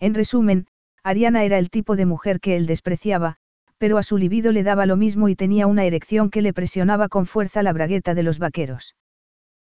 En 0.00 0.14
resumen, 0.14 0.66
Ariana 1.04 1.44
era 1.44 1.58
el 1.58 1.70
tipo 1.70 1.96
de 1.96 2.06
mujer 2.06 2.38
que 2.38 2.56
él 2.56 2.66
despreciaba, 2.66 3.36
pero 3.78 3.98
a 3.98 4.04
su 4.04 4.18
libido 4.18 4.52
le 4.52 4.62
daba 4.62 4.86
lo 4.86 4.96
mismo 4.96 5.28
y 5.28 5.34
tenía 5.34 5.66
una 5.66 5.84
erección 5.84 6.30
que 6.30 6.42
le 6.42 6.52
presionaba 6.52 7.08
con 7.08 7.26
fuerza 7.26 7.64
la 7.64 7.72
bragueta 7.72 8.14
de 8.14 8.22
los 8.22 8.38
vaqueros. 8.38 8.94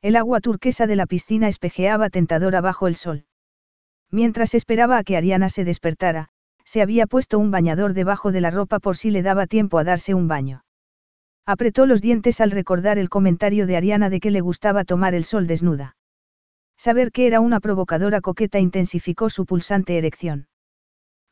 El 0.02 0.14
agua 0.14 0.40
turquesa 0.40 0.86
de 0.86 0.94
la 0.94 1.06
piscina 1.06 1.48
espejeaba 1.48 2.10
tentadora 2.10 2.60
bajo 2.60 2.86
el 2.86 2.94
sol. 2.94 3.24
Mientras 4.10 4.54
esperaba 4.54 4.98
a 4.98 5.02
que 5.02 5.16
Ariana 5.16 5.48
se 5.48 5.64
despertara, 5.64 6.28
se 6.64 6.82
había 6.82 7.08
puesto 7.08 7.38
un 7.40 7.50
bañador 7.50 7.92
debajo 7.92 8.30
de 8.30 8.40
la 8.40 8.52
ropa 8.52 8.78
por 8.78 8.96
si 8.96 9.10
le 9.10 9.22
daba 9.22 9.48
tiempo 9.48 9.78
a 9.78 9.84
darse 9.84 10.14
un 10.14 10.28
baño. 10.28 10.64
Apretó 11.44 11.86
los 11.86 12.00
dientes 12.00 12.40
al 12.40 12.52
recordar 12.52 12.98
el 12.98 13.08
comentario 13.08 13.66
de 13.66 13.76
Ariana 13.76 14.10
de 14.10 14.20
que 14.20 14.30
le 14.30 14.40
gustaba 14.40 14.84
tomar 14.84 15.14
el 15.14 15.24
sol 15.24 15.48
desnuda. 15.48 15.96
Saber 16.76 17.10
que 17.10 17.26
era 17.26 17.40
una 17.40 17.58
provocadora 17.58 18.20
coqueta 18.20 18.60
intensificó 18.60 19.30
su 19.30 19.46
pulsante 19.46 19.96
erección. 19.98 20.46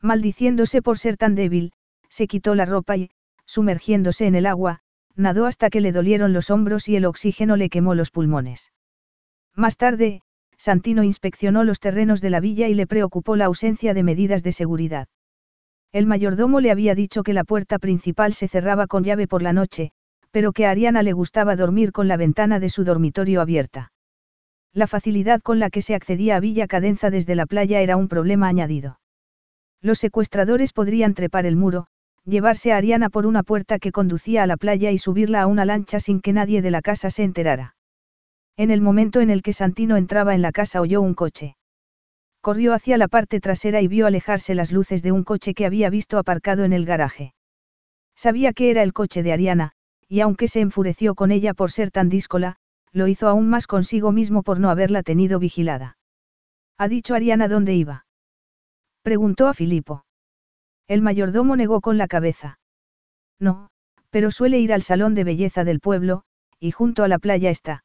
Maldiciéndose 0.01 0.81
por 0.81 0.97
ser 0.97 1.17
tan 1.17 1.35
débil, 1.35 1.71
se 2.09 2.27
quitó 2.27 2.55
la 2.55 2.65
ropa 2.65 2.97
y, 2.97 3.09
sumergiéndose 3.45 4.27
en 4.27 4.35
el 4.35 4.45
agua, 4.45 4.79
nadó 5.15 5.45
hasta 5.45 5.69
que 5.69 5.81
le 5.81 5.91
dolieron 5.91 6.33
los 6.33 6.49
hombros 6.49 6.87
y 6.87 6.95
el 6.95 7.05
oxígeno 7.05 7.55
le 7.55 7.69
quemó 7.69 7.95
los 7.95 8.11
pulmones. 8.11 8.71
Más 9.55 9.77
tarde, 9.77 10.21
Santino 10.57 11.03
inspeccionó 11.03 11.63
los 11.63 11.79
terrenos 11.79 12.21
de 12.21 12.29
la 12.29 12.39
villa 12.39 12.67
y 12.67 12.73
le 12.73 12.87
preocupó 12.87 13.35
la 13.35 13.45
ausencia 13.45 13.93
de 13.93 14.03
medidas 14.03 14.43
de 14.43 14.51
seguridad. 14.51 15.07
El 15.91 16.05
mayordomo 16.05 16.59
le 16.59 16.71
había 16.71 16.95
dicho 16.95 17.23
que 17.23 17.33
la 17.33 17.43
puerta 17.43 17.79
principal 17.79 18.33
se 18.33 18.47
cerraba 18.47 18.87
con 18.87 19.03
llave 19.03 19.27
por 19.27 19.41
la 19.41 19.53
noche, 19.53 19.91
pero 20.31 20.51
que 20.51 20.65
a 20.65 20.71
Ariana 20.71 21.03
le 21.03 21.13
gustaba 21.13 21.55
dormir 21.55 21.93
con 21.93 22.09
la 22.09 22.17
ventana 22.17 22.59
de 22.59 22.69
su 22.69 22.83
dormitorio 22.83 23.39
abierta. 23.39 23.93
La 24.73 24.87
facilidad 24.87 25.41
con 25.41 25.59
la 25.59 25.69
que 25.69 25.81
se 25.81 25.95
accedía 25.95 26.35
a 26.35 26.41
Villa 26.41 26.67
Cadenza 26.67 27.09
desde 27.09 27.35
la 27.35 27.45
playa 27.45 27.79
era 27.79 27.95
un 27.95 28.09
problema 28.09 28.49
añadido. 28.49 28.99
Los 29.85 29.99
secuestradores 29.99 30.73
podrían 30.73 31.13
trepar 31.13 31.45
el 31.45 31.55
muro, 31.55 31.85
llevarse 32.25 32.73
a 32.73 32.77
Ariana 32.77 33.11
por 33.11 33.27
una 33.27 33.43
puerta 33.43 33.77
que 33.77 33.91
conducía 33.91 34.41
a 34.41 34.47
la 34.47 34.57
playa 34.57 34.89
y 34.89 34.97
subirla 34.97 35.43
a 35.43 35.45
una 35.45 35.63
lancha 35.63 35.99
sin 35.99 36.21
que 36.21 36.33
nadie 36.33 36.63
de 36.63 36.71
la 36.71 36.81
casa 36.81 37.11
se 37.11 37.23
enterara. 37.23 37.75
En 38.57 38.71
el 38.71 38.81
momento 38.81 39.21
en 39.21 39.29
el 39.29 39.43
que 39.43 39.53
Santino 39.53 39.95
entraba 39.95 40.33
en 40.33 40.41
la 40.41 40.51
casa 40.51 40.81
oyó 40.81 41.03
un 41.03 41.13
coche. 41.13 41.55
Corrió 42.41 42.73
hacia 42.73 42.97
la 42.97 43.07
parte 43.07 43.39
trasera 43.39 43.79
y 43.79 43.87
vio 43.87 44.07
alejarse 44.07 44.55
las 44.55 44.71
luces 44.71 45.03
de 45.03 45.11
un 45.11 45.23
coche 45.23 45.53
que 45.53 45.67
había 45.67 45.91
visto 45.91 46.17
aparcado 46.17 46.63
en 46.63 46.73
el 46.73 46.87
garaje. 46.87 47.35
Sabía 48.15 48.53
que 48.53 48.71
era 48.71 48.81
el 48.81 48.91
coche 48.91 49.21
de 49.21 49.33
Ariana, 49.33 49.73
y 50.09 50.21
aunque 50.21 50.47
se 50.47 50.61
enfureció 50.61 51.13
con 51.13 51.31
ella 51.31 51.53
por 51.53 51.71
ser 51.71 51.91
tan 51.91 52.09
díscola, 52.09 52.55
lo 52.91 53.07
hizo 53.07 53.27
aún 53.27 53.49
más 53.49 53.67
consigo 53.67 54.11
mismo 54.11 54.41
por 54.41 54.59
no 54.59 54.71
haberla 54.71 55.03
tenido 55.03 55.37
vigilada. 55.37 55.99
¿Ha 56.79 56.87
dicho 56.87 57.13
Ariana 57.13 57.47
dónde 57.47 57.75
iba? 57.75 58.04
Preguntó 59.05 59.47
a 59.47 59.53
Filipo. 59.53 60.03
El 60.87 61.03
mayordomo 61.03 61.55
negó 61.55 61.79
con 61.79 61.99
la 61.99 62.07
cabeza. 62.07 62.57
No, 63.39 63.69
pero 64.09 64.31
suele 64.31 64.57
ir 64.57 64.73
al 64.73 64.81
salón 64.81 65.13
de 65.13 65.23
belleza 65.23 65.63
del 65.63 65.79
pueblo, 65.79 66.23
y 66.59 66.71
junto 66.71 67.03
a 67.03 67.07
la 67.07 67.19
playa 67.19 67.51
está. 67.51 67.83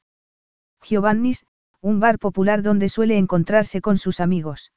Giovanni's, 0.81 1.45
un 1.83 2.01
bar 2.01 2.19
popular 2.19 2.63
donde 2.63 2.89
suele 2.89 3.19
encontrarse 3.19 3.83
con 3.83 3.99
sus 3.99 4.19
amigos. 4.19 4.73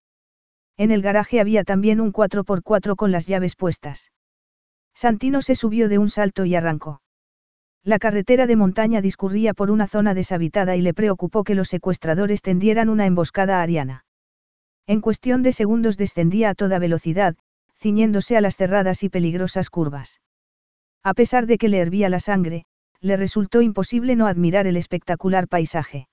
En 0.76 0.92
el 0.92 1.02
garaje 1.02 1.40
había 1.40 1.64
también 1.64 2.02
un 2.02 2.12
4x4 2.12 2.98
con 2.98 3.14
las 3.14 3.26
llaves 3.26 3.56
puestas. 3.56 4.12
Santino 4.94 5.42
se 5.42 5.56
subió 5.56 5.88
de 5.88 5.98
un 5.98 6.10
salto 6.10 6.44
y 6.44 6.56
arrancó. 6.56 7.02
La 7.86 8.00
carretera 8.00 8.48
de 8.48 8.58
montaña 8.58 9.00
discurría 9.00 9.54
por 9.54 9.72
una 9.72 9.88
zona 9.88 10.14
deshabitada 10.14 10.76
y 10.76 10.82
le 10.82 10.94
preocupó 10.94 11.46
que 11.46 11.56
los 11.56 11.70
secuestradores 11.70 12.42
tendieran 12.42 12.90
una 12.90 13.06
emboscada 13.06 13.60
a 13.60 13.62
Ariana. 13.62 14.04
En 14.86 15.02
cuestión 15.02 15.44
de 15.44 15.52
segundos 15.52 15.98
descendía 15.98 16.50
a 16.50 16.56
toda 16.56 16.80
velocidad, 16.80 17.36
ciñéndose 17.78 18.38
a 18.38 18.42
las 18.42 18.58
cerradas 18.58 19.04
y 19.04 19.10
peligrosas 19.10 19.70
curvas. 19.70 20.22
A 21.04 21.14
pesar 21.14 21.48
de 21.48 21.58
que 21.58 21.70
le 21.70 21.80
hervía 21.80 22.10
la 22.10 22.20
sangre, 22.20 22.66
le 23.00 23.18
resultó 23.18 23.62
imposible 23.62 24.16
no 24.16 24.28
admirar 24.28 24.68
el 24.68 24.78
espectacular 24.78 25.48
paisaje. 25.48 26.08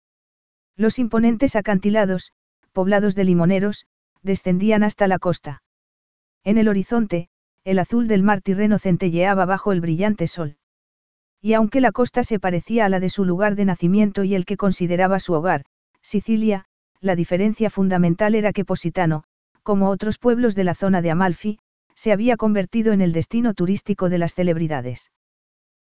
Los 0.76 0.98
imponentes 0.98 1.56
acantilados, 1.56 2.32
poblados 2.72 3.14
de 3.14 3.24
limoneros, 3.24 3.86
descendían 4.22 4.82
hasta 4.82 5.06
la 5.06 5.18
costa. 5.18 5.62
En 6.44 6.58
el 6.58 6.68
horizonte, 6.68 7.28
el 7.64 7.78
azul 7.78 8.08
del 8.08 8.22
mar 8.22 8.40
Tirreno 8.40 8.78
centelleaba 8.78 9.44
bajo 9.46 9.72
el 9.72 9.80
brillante 9.80 10.26
sol. 10.26 10.56
Y 11.40 11.54
aunque 11.54 11.80
la 11.80 11.92
costa 11.92 12.24
se 12.24 12.38
parecía 12.38 12.86
a 12.86 12.88
la 12.88 13.00
de 13.00 13.08
su 13.08 13.24
lugar 13.24 13.54
de 13.54 13.64
nacimiento 13.64 14.24
y 14.24 14.34
el 14.34 14.44
que 14.44 14.56
consideraba 14.56 15.20
su 15.20 15.32
hogar, 15.32 15.64
Sicilia, 16.02 16.66
la 17.00 17.16
diferencia 17.16 17.70
fundamental 17.70 18.34
era 18.34 18.52
que 18.52 18.64
Positano, 18.64 19.24
como 19.62 19.88
otros 19.88 20.18
pueblos 20.18 20.54
de 20.54 20.64
la 20.64 20.74
zona 20.74 21.02
de 21.02 21.10
Amalfi, 21.10 21.58
se 21.94 22.12
había 22.12 22.36
convertido 22.36 22.92
en 22.92 23.00
el 23.00 23.12
destino 23.12 23.54
turístico 23.54 24.08
de 24.08 24.18
las 24.18 24.34
celebridades. 24.34 25.10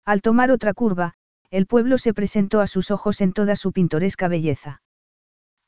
Al 0.05 0.21
tomar 0.21 0.51
otra 0.51 0.75
curva, 0.75 1.15
el 1.51 1.67
pueblo 1.67 1.99
se 1.99 2.15
presentó 2.15 2.61
a 2.61 2.67
sus 2.67 2.91
ojos 2.91 3.21
en 3.21 3.33
toda 3.33 3.57
su 3.57 3.73
pintoresca 3.73 4.29
belleza. 4.29 4.83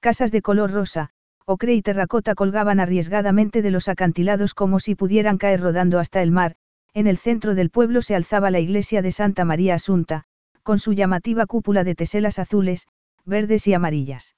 Casas 0.00 0.32
de 0.32 0.42
color 0.42 0.70
rosa, 0.70 1.10
ocre 1.46 1.74
y 1.74 1.82
terracota 1.82 2.34
colgaban 2.34 2.80
arriesgadamente 2.80 3.62
de 3.62 3.70
los 3.70 3.88
acantilados 3.88 4.54
como 4.54 4.80
si 4.80 4.94
pudieran 4.94 5.38
caer 5.38 5.60
rodando 5.60 5.98
hasta 5.98 6.22
el 6.22 6.30
mar, 6.30 6.56
en 6.94 7.06
el 7.06 7.18
centro 7.18 7.54
del 7.54 7.70
pueblo 7.70 8.02
se 8.02 8.14
alzaba 8.14 8.50
la 8.50 8.60
iglesia 8.60 9.02
de 9.02 9.12
Santa 9.12 9.44
María 9.44 9.74
Asunta, 9.74 10.24
con 10.62 10.78
su 10.78 10.92
llamativa 10.94 11.46
cúpula 11.46 11.84
de 11.84 11.94
teselas 11.94 12.38
azules, 12.38 12.86
verdes 13.24 13.66
y 13.66 13.74
amarillas. 13.74 14.34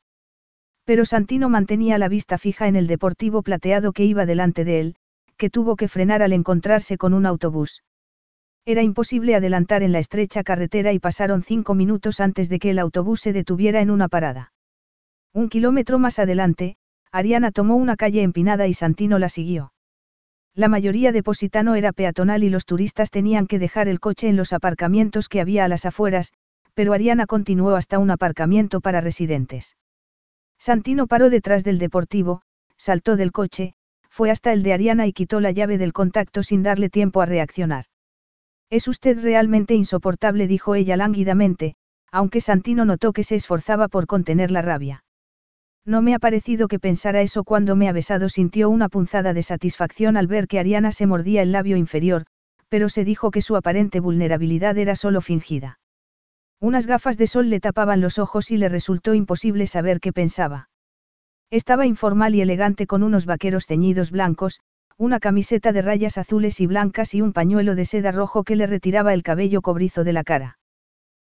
Pero 0.87 1.05
Santino 1.05 1.49
mantenía 1.49 1.99
la 1.99 2.09
vista 2.09 2.39
fija 2.39 2.69
en 2.69 2.77
el 2.77 2.87
deportivo 2.87 3.43
plateado 3.43 3.93
que 3.93 4.05
iba 4.05 4.25
delante 4.25 4.65
de 4.65 4.81
él, 4.81 4.97
que 5.37 5.51
tuvo 5.51 5.75
que 5.75 5.89
frenar 5.89 6.23
al 6.23 6.33
encontrarse 6.33 6.97
con 6.97 7.13
un 7.13 7.27
autobús. 7.27 7.83
Era 8.65 8.83
imposible 8.83 9.35
adelantar 9.35 9.83
en 9.83 9.91
la 9.91 9.99
estrecha 9.99 10.45
carretera 10.45 10.93
y 10.93 11.01
pasaron 11.01 11.43
cinco 11.43 11.75
minutos 11.75 12.21
antes 12.21 12.49
de 12.49 12.61
que 12.61 12.71
el 12.71 12.79
autobús 12.79 13.21
se 13.21 13.33
detuviera 13.33 13.81
en 13.81 13.91
una 13.91 14.07
parada. 14.07 14.53
Un 15.35 15.49
kilómetro 15.49 15.99
más 15.99 16.21
adelante, 16.21 16.77
Ariana 17.11 17.51
tomó 17.51 17.75
una 17.75 17.97
calle 17.97 18.23
empinada 18.23 18.69
y 18.69 18.75
Santino 18.75 19.19
la 19.19 19.29
siguió. 19.29 19.73
La 20.55 20.69
mayoría 20.69 21.11
de 21.11 21.25
Positano 21.25 21.75
era 21.75 21.93
peatonal 21.93 22.45
y 22.45 22.49
los 22.49 22.65
turistas 22.65 23.11
tenían 23.11 23.49
que 23.49 23.59
dejar 23.59 23.89
el 23.89 23.99
coche 23.99 24.29
en 24.29 24.37
los 24.37 24.53
aparcamientos 24.53 25.29
que 25.29 25.41
había 25.41 25.65
a 25.65 25.69
las 25.69 25.85
afueras, 25.85 26.33
pero 26.75 26.93
Ariana 26.93 27.27
continuó 27.27 27.75
hasta 27.75 27.99
un 27.99 28.11
aparcamiento 28.11 28.81
para 28.81 29.01
residentes. 29.01 29.77
Santino 30.59 31.07
paró 31.07 31.31
detrás 31.31 31.65
del 31.65 31.79
deportivo, 31.79 32.43
saltó 32.77 33.17
del 33.17 33.33
coche, 33.33 33.75
fue 34.11 34.31
hasta 34.31 34.53
el 34.53 34.63
de 34.63 34.73
Ariana 34.73 35.07
y 35.07 35.13
quitó 35.13 35.41
la 35.41 35.51
llave 35.51 35.79
del 35.79 35.93
contacto 35.93 36.43
sin 36.43 36.63
darle 36.63 36.89
tiempo 36.89 37.21
a 37.21 37.27
reaccionar. 37.27 37.85
Es 38.71 38.89
usted 38.89 39.23
realmente 39.23 39.75
insoportable, 39.75 40.47
dijo 40.47 40.75
ella 40.75 40.97
lánguidamente, 40.97 41.75
aunque 42.11 42.41
Santino 42.41 42.85
notó 42.85 43.13
que 43.13 43.23
se 43.23 43.35
esforzaba 43.35 43.89
por 43.89 44.07
contener 44.07 44.51
la 44.51 44.63
rabia. 44.63 45.05
No 45.85 46.03
me 46.03 46.15
ha 46.15 46.19
parecido 46.19 46.67
que 46.67 46.81
pensara 46.81 47.23
eso 47.23 47.45
cuando 47.45 47.77
me 47.77 47.89
ha 47.89 47.93
besado, 47.93 48.29
sintió 48.29 48.71
una 48.71 48.89
punzada 48.89 49.35
de 49.35 49.43
satisfacción 49.43 50.17
al 50.17 50.27
ver 50.27 50.49
que 50.49 50.59
Ariana 50.59 50.91
se 50.91 51.07
mordía 51.07 51.43
el 51.43 51.53
labio 51.53 51.77
inferior, 51.77 52.25
pero 52.69 52.89
se 52.89 53.05
dijo 53.05 53.31
que 53.31 53.43
su 53.43 53.55
aparente 53.55 54.01
vulnerabilidad 54.01 54.77
era 54.79 54.97
solo 54.97 55.21
fingida. 55.21 55.79
Unas 56.67 56.89
gafas 56.89 57.17
de 57.17 57.29
sol 57.29 57.49
le 57.49 57.61
tapaban 57.61 58.01
los 58.01 58.19
ojos 58.19 58.51
y 58.51 58.57
le 58.57 58.69
resultó 58.69 59.15
imposible 59.15 59.69
saber 59.69 60.01
qué 60.01 60.13
pensaba. 60.13 60.69
Estaba 61.49 61.87
informal 61.87 62.35
y 62.35 62.41
elegante 62.41 62.89
con 62.89 63.05
unos 63.05 63.25
vaqueros 63.25 63.67
teñidos 63.67 64.11
blancos, 64.11 64.59
una 64.99 65.21
camiseta 65.21 65.71
de 65.71 65.81
rayas 65.81 66.19
azules 66.19 66.61
y 66.61 66.67
blancas 66.67 67.15
y 67.15 67.23
un 67.23 67.33
pañuelo 67.33 67.77
de 67.77 67.85
seda 67.85 68.11
rojo 68.11 68.43
que 68.43 68.57
le 68.57 68.67
retiraba 68.67 69.15
el 69.15 69.23
cabello 69.23 69.63
cobrizo 69.63 70.03
de 70.03 70.13
la 70.13 70.25
cara. 70.25 70.59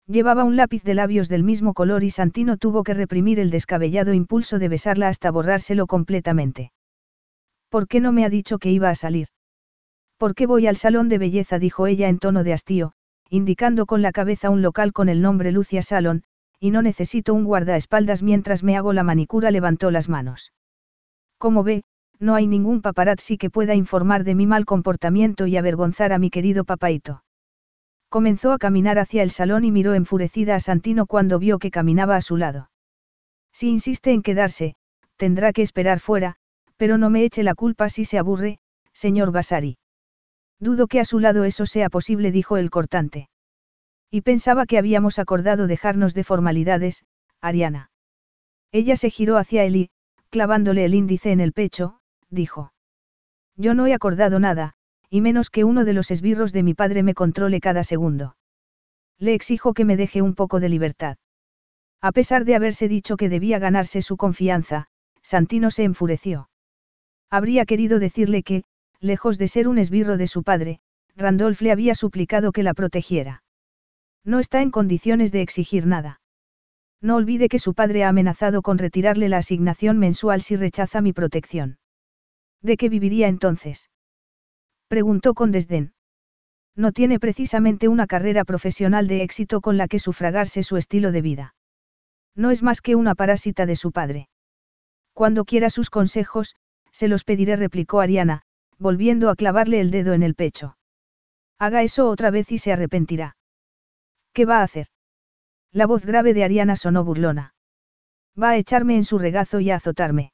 Llevaba 0.07 0.45
un 0.45 0.57
lápiz 0.57 0.85
de 0.85 0.93
labios 0.93 1.31
del 1.31 1.45
mismo 1.45 1.73
color 1.73 2.05
y 2.05 2.11
Santino 2.11 2.59
tuvo 2.59 2.83
que 2.83 2.93
reprimir 2.93 3.41
el 3.41 3.49
descabellado 3.49 4.13
impulso 4.13 4.59
de 4.59 4.69
besarla 4.69 5.09
hasta 5.09 5.31
borrárselo 5.31 5.87
completamente. 5.87 6.73
¿Por 7.71 7.89
qué 7.89 8.01
no 8.01 8.13
me 8.13 8.27
ha 8.27 8.29
dicho 8.29 8.59
que 8.59 8.71
iba 8.71 8.91
a 8.91 8.95
salir? 8.95 9.29
¿Por 10.19 10.35
qué 10.35 10.45
voy 10.45 10.67
al 10.67 10.77
salón 10.77 11.09
de 11.09 11.17
belleza? 11.17 11.59
dijo 11.59 11.87
ella 11.87 12.11
en 12.11 12.19
tono 12.19 12.45
de 12.45 12.53
hastío, 12.53 12.93
indicando 13.33 13.87
con 13.87 14.03
la 14.03 14.13
cabeza 14.13 14.51
un 14.51 14.61
local 14.61 14.93
con 14.93 15.09
el 15.09 15.23
nombre 15.23 15.53
Lucia 15.53 15.81
Salon, 15.81 16.23
y 16.61 16.71
no 16.71 16.83
necesito 16.83 17.33
un 17.33 17.45
guardaespaldas 17.45 18.23
mientras 18.23 18.63
me 18.63 18.77
hago 18.77 18.93
la 18.93 19.05
manicura, 19.05 19.51
levantó 19.51 19.91
las 19.91 20.11
manos. 20.11 20.53
Como 21.39 21.65
ve, 21.65 21.83
no 22.19 22.35
hay 22.35 22.47
ningún 22.47 22.83
paparazzi 22.83 23.39
que 23.39 23.49
pueda 23.49 23.75
informar 23.75 24.25
de 24.25 24.35
mi 24.35 24.47
mal 24.47 24.67
comportamiento 24.67 25.47
y 25.47 25.57
avergonzar 25.57 26.13
a 26.13 26.19
mi 26.19 26.29
querido 26.29 26.65
papaito. 26.65 27.25
Comenzó 28.11 28.53
a 28.53 28.59
caminar 28.59 28.99
hacia 28.99 29.23
el 29.23 29.31
salón 29.31 29.65
y 29.65 29.71
miró 29.71 29.95
enfurecida 29.95 30.55
a 30.55 30.61
Santino 30.61 31.07
cuando 31.07 31.39
vio 31.39 31.59
que 31.59 31.71
caminaba 31.71 32.17
a 32.17 32.21
su 32.21 32.37
lado. 32.37 32.69
Si 33.51 33.71
insiste 33.71 34.13
en 34.13 34.21
quedarse, 34.21 34.75
tendrá 35.17 35.55
que 35.55 35.63
esperar 35.63 36.01
fuera, 36.01 36.37
pero 36.77 36.99
no 36.99 37.09
me 37.09 37.25
eche 37.25 37.43
la 37.43 37.55
culpa 37.55 37.89
si 37.89 38.05
se 38.05 38.19
aburre, 38.19 38.59
señor 38.93 39.33
Vasari. 39.33 39.79
Dudo 40.63 40.87
que 40.87 41.01
a 41.01 41.05
su 41.05 41.19
lado 41.19 41.43
eso 41.43 41.67
sea 41.67 41.91
posible, 41.91 42.31
dijo 42.31 42.57
el 42.57 42.71
cortante. 42.71 43.29
Y 44.13 44.21
pensaba 44.21 44.65
que 44.65 44.79
habíamos 44.79 45.19
acordado 45.19 45.67
dejarnos 45.67 46.15
de 46.15 46.23
formalidades, 46.23 47.05
Ariana. 47.41 47.91
Ella 48.71 48.95
se 48.95 49.11
giró 49.11 49.39
hacia 49.39 49.65
él 49.65 49.75
y, 49.75 49.91
clavándole 50.31 50.85
el 50.85 50.95
índice 50.95 51.33
en 51.33 51.41
el 51.41 51.53
pecho, 51.53 51.99
dijo. 52.31 52.73
Yo 53.57 53.75
no 53.75 53.89
he 53.89 53.93
acordado 53.93 54.39
nada, 54.39 54.75
y 55.11 55.21
menos 55.21 55.51
que 55.51 55.65
uno 55.65 55.85
de 55.85 55.95
los 55.95 56.13
esbirros 56.13 56.53
de 56.53 56.63
mi 56.63 56.75
padre 56.75 57.03
me 57.03 57.15
controle 57.15 57.61
cada 57.61 57.83
segundo. 57.83 58.37
Le 59.19 59.35
exijo 59.35 59.75
que 59.75 59.85
me 59.85 59.97
deje 59.97 60.23
un 60.23 60.37
poco 60.37 60.61
de 60.61 60.69
libertad. 60.69 61.17
A 62.01 62.13
pesar 62.13 62.45
de 62.45 62.55
haberse 62.55 62.87
dicho 62.87 63.17
que 63.17 63.29
debía 63.29 63.59
ganarse 63.59 64.01
su 64.01 64.17
confianza, 64.17 64.87
Santino 65.23 65.73
se 65.73 65.83
enfureció. 65.83 66.51
Habría 67.31 67.65
querido 67.65 67.99
decirle 67.99 68.45
que, 68.45 68.63
lejos 69.03 69.37
de 69.37 69.49
ser 69.49 69.69
un 69.69 69.79
esbirro 69.79 70.17
de 70.17 70.27
su 70.27 70.43
padre, 70.43 70.81
Randolph 71.17 71.61
le 71.61 71.73
había 71.73 71.95
suplicado 71.95 72.53
que 72.53 72.63
la 72.63 72.73
protegiera. 72.73 73.43
No 74.25 74.39
está 74.39 74.63
en 74.63 74.71
condiciones 74.71 75.33
de 75.33 75.43
exigir 75.43 75.87
nada. 75.87 76.21
No 77.01 77.17
olvide 77.17 77.49
que 77.49 77.59
su 77.59 77.75
padre 77.75 78.05
ha 78.05 78.09
amenazado 78.09 78.63
con 78.63 78.79
retirarle 78.79 79.29
la 79.29 79.39
asignación 79.39 79.99
mensual 79.99 80.41
si 80.41 80.55
rechaza 80.55 81.01
mi 81.01 81.13
protección. 81.13 81.79
¿De 82.63 82.77
qué 82.77 82.89
viviría 82.89 83.27
entonces? 83.27 83.91
Preguntó 84.87 85.35
con 85.35 85.51
desdén. 85.51 85.95
No 86.77 86.93
tiene 86.93 87.19
precisamente 87.19 87.89
una 87.89 88.07
carrera 88.07 88.45
profesional 88.45 89.09
de 89.09 89.23
éxito 89.23 89.61
con 89.61 89.77
la 89.77 89.89
que 89.89 89.99
sufragarse 89.99 90.63
su 90.63 90.77
estilo 90.77 91.11
de 91.11 91.23
vida. 91.23 91.55
No 92.37 92.51
es 92.53 92.63
más 92.63 92.81
que 92.81 92.95
una 92.95 93.17
parásita 93.17 93.67
de 93.67 93.77
su 93.77 93.91
padre. 93.91 94.29
Cuando 95.13 95.45
quiera 95.45 95.69
sus 95.71 95.91
consejos, 95.91 96.55
se 96.93 97.09
los 97.09 97.25
pediré, 97.25 97.57
replicó 97.57 98.01
Ariana, 98.01 98.45
volviendo 98.83 99.31
a 99.31 99.37
clavarle 99.37 99.81
el 99.81 99.91
dedo 99.91 100.13
en 100.13 100.23
el 100.23 100.35
pecho. 100.35 100.77
Haga 101.59 101.83
eso 101.83 102.09
otra 102.09 102.31
vez 102.31 102.53
y 102.53 102.59
se 102.59 102.73
arrepentirá. 102.73 103.37
¿Qué 104.35 104.45
va 104.45 104.59
a 104.59 104.65
hacer? 104.65 104.89
La 105.71 105.87
voz 105.87 106.05
grave 106.05 106.35
de 106.35 106.45
Ariana 106.45 106.77
sonó 106.77 107.05
burlona. 107.05 107.55
Va 108.41 108.51
a 108.51 108.57
echarme 108.57 108.97
en 108.97 109.05
su 109.05 109.19
regazo 109.19 109.61
y 109.61 109.71
a 109.71 109.77
azotarme. 109.77 110.33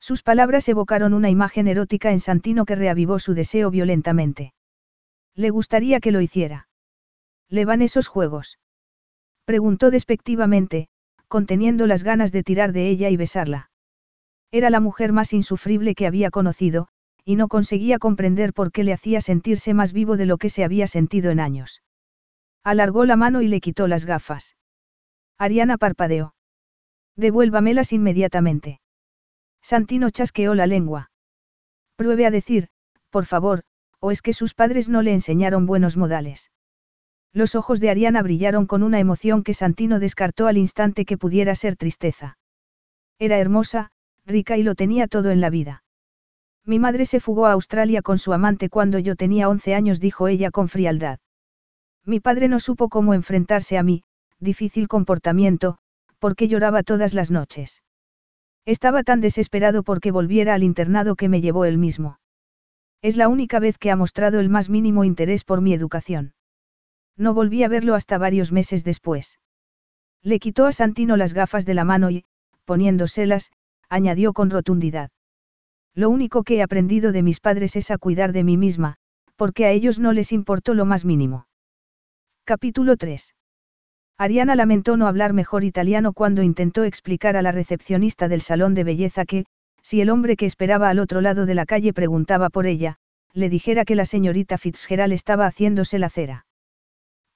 Sus 0.00 0.22
palabras 0.22 0.68
evocaron 0.68 1.12
una 1.12 1.30
imagen 1.30 1.68
erótica 1.68 2.10
en 2.10 2.20
Santino 2.20 2.64
que 2.64 2.76
reavivó 2.76 3.18
su 3.18 3.34
deseo 3.34 3.70
violentamente. 3.70 4.54
Le 5.34 5.50
gustaría 5.50 6.00
que 6.00 6.12
lo 6.12 6.20
hiciera. 6.20 6.68
¿Le 7.48 7.64
van 7.64 7.82
esos 7.82 8.08
juegos? 8.08 8.58
Preguntó 9.44 9.90
despectivamente, 9.90 10.88
conteniendo 11.28 11.86
las 11.86 12.02
ganas 12.02 12.32
de 12.32 12.42
tirar 12.42 12.72
de 12.72 12.88
ella 12.88 13.10
y 13.10 13.16
besarla. 13.16 13.70
Era 14.50 14.70
la 14.70 14.80
mujer 14.80 15.12
más 15.12 15.32
insufrible 15.32 15.94
que 15.94 16.06
había 16.06 16.30
conocido, 16.30 16.88
y 17.28 17.36
no 17.36 17.48
conseguía 17.48 17.98
comprender 17.98 18.54
por 18.54 18.72
qué 18.72 18.84
le 18.84 18.94
hacía 18.94 19.20
sentirse 19.20 19.74
más 19.74 19.92
vivo 19.92 20.16
de 20.16 20.24
lo 20.24 20.38
que 20.38 20.48
se 20.48 20.64
había 20.64 20.86
sentido 20.86 21.30
en 21.30 21.40
años. 21.40 21.82
Alargó 22.64 23.04
la 23.04 23.16
mano 23.16 23.42
y 23.42 23.48
le 23.48 23.60
quitó 23.60 23.86
las 23.86 24.06
gafas. 24.06 24.56
Ariana 25.36 25.76
parpadeó. 25.76 26.34
Devuélvamelas 27.16 27.92
inmediatamente. 27.92 28.80
Santino 29.60 30.08
chasqueó 30.08 30.54
la 30.54 30.66
lengua. 30.66 31.10
Pruebe 31.96 32.24
a 32.24 32.30
decir, 32.30 32.68
por 33.10 33.26
favor, 33.26 33.62
o 34.00 34.10
es 34.10 34.22
que 34.22 34.32
sus 34.32 34.54
padres 34.54 34.88
no 34.88 35.02
le 35.02 35.12
enseñaron 35.12 35.66
buenos 35.66 35.98
modales. 35.98 36.50
Los 37.34 37.54
ojos 37.54 37.78
de 37.78 37.90
Ariana 37.90 38.22
brillaron 38.22 38.64
con 38.66 38.82
una 38.82 39.00
emoción 39.00 39.42
que 39.44 39.52
Santino 39.52 39.98
descartó 39.98 40.46
al 40.46 40.56
instante 40.56 41.04
que 41.04 41.18
pudiera 41.18 41.54
ser 41.54 41.76
tristeza. 41.76 42.38
Era 43.18 43.36
hermosa, 43.36 43.90
rica 44.24 44.56
y 44.56 44.62
lo 44.62 44.74
tenía 44.74 45.08
todo 45.08 45.30
en 45.30 45.42
la 45.42 45.50
vida. 45.50 45.82
Mi 46.68 46.78
madre 46.78 47.06
se 47.06 47.18
fugó 47.18 47.46
a 47.46 47.52
Australia 47.52 48.02
con 48.02 48.18
su 48.18 48.34
amante 48.34 48.68
cuando 48.68 48.98
yo 48.98 49.16
tenía 49.16 49.48
11 49.48 49.74
años, 49.74 50.00
dijo 50.00 50.28
ella 50.28 50.50
con 50.50 50.68
frialdad. 50.68 51.18
Mi 52.04 52.20
padre 52.20 52.46
no 52.48 52.60
supo 52.60 52.90
cómo 52.90 53.14
enfrentarse 53.14 53.78
a 53.78 53.82
mí, 53.82 54.02
difícil 54.38 54.86
comportamiento, 54.86 55.78
porque 56.18 56.46
lloraba 56.46 56.82
todas 56.82 57.14
las 57.14 57.30
noches. 57.30 57.82
Estaba 58.66 59.02
tan 59.02 59.22
desesperado 59.22 59.82
porque 59.82 60.10
volviera 60.10 60.52
al 60.52 60.62
internado 60.62 61.16
que 61.16 61.30
me 61.30 61.40
llevó 61.40 61.64
él 61.64 61.78
mismo. 61.78 62.20
Es 63.00 63.16
la 63.16 63.28
única 63.28 63.60
vez 63.60 63.78
que 63.78 63.90
ha 63.90 63.96
mostrado 63.96 64.38
el 64.38 64.50
más 64.50 64.68
mínimo 64.68 65.04
interés 65.04 65.44
por 65.44 65.62
mi 65.62 65.72
educación. 65.72 66.34
No 67.16 67.32
volví 67.32 67.62
a 67.62 67.68
verlo 67.68 67.94
hasta 67.94 68.18
varios 68.18 68.52
meses 68.52 68.84
después. 68.84 69.38
Le 70.22 70.38
quitó 70.38 70.66
a 70.66 70.72
Santino 70.72 71.16
las 71.16 71.32
gafas 71.32 71.64
de 71.64 71.72
la 71.72 71.84
mano 71.84 72.10
y, 72.10 72.26
poniéndoselas, 72.66 73.52
añadió 73.88 74.34
con 74.34 74.50
rotundidad. 74.50 75.08
Lo 75.94 76.10
único 76.10 76.42
que 76.42 76.56
he 76.56 76.62
aprendido 76.62 77.12
de 77.12 77.22
mis 77.22 77.40
padres 77.40 77.76
es 77.76 77.90
a 77.90 77.98
cuidar 77.98 78.32
de 78.32 78.44
mí 78.44 78.56
misma, 78.56 78.96
porque 79.36 79.66
a 79.66 79.70
ellos 79.70 79.98
no 79.98 80.12
les 80.12 80.32
importó 80.32 80.74
lo 80.74 80.84
más 80.84 81.04
mínimo. 81.04 81.46
Capítulo 82.44 82.96
3. 82.96 83.34
Ariana 84.18 84.56
lamentó 84.56 84.96
no 84.96 85.06
hablar 85.06 85.32
mejor 85.32 85.62
italiano 85.62 86.12
cuando 86.12 86.42
intentó 86.42 86.82
explicar 86.84 87.36
a 87.36 87.42
la 87.42 87.52
recepcionista 87.52 88.28
del 88.28 88.40
salón 88.40 88.74
de 88.74 88.84
belleza 88.84 89.24
que, 89.24 89.46
si 89.82 90.00
el 90.00 90.10
hombre 90.10 90.36
que 90.36 90.46
esperaba 90.46 90.88
al 90.88 90.98
otro 90.98 91.20
lado 91.20 91.46
de 91.46 91.54
la 91.54 91.66
calle 91.66 91.92
preguntaba 91.92 92.50
por 92.50 92.66
ella, 92.66 92.96
le 93.32 93.48
dijera 93.48 93.84
que 93.84 93.94
la 93.94 94.06
señorita 94.06 94.58
Fitzgerald 94.58 95.12
estaba 95.12 95.46
haciéndose 95.46 95.98
la 96.00 96.10
cera. 96.10 96.46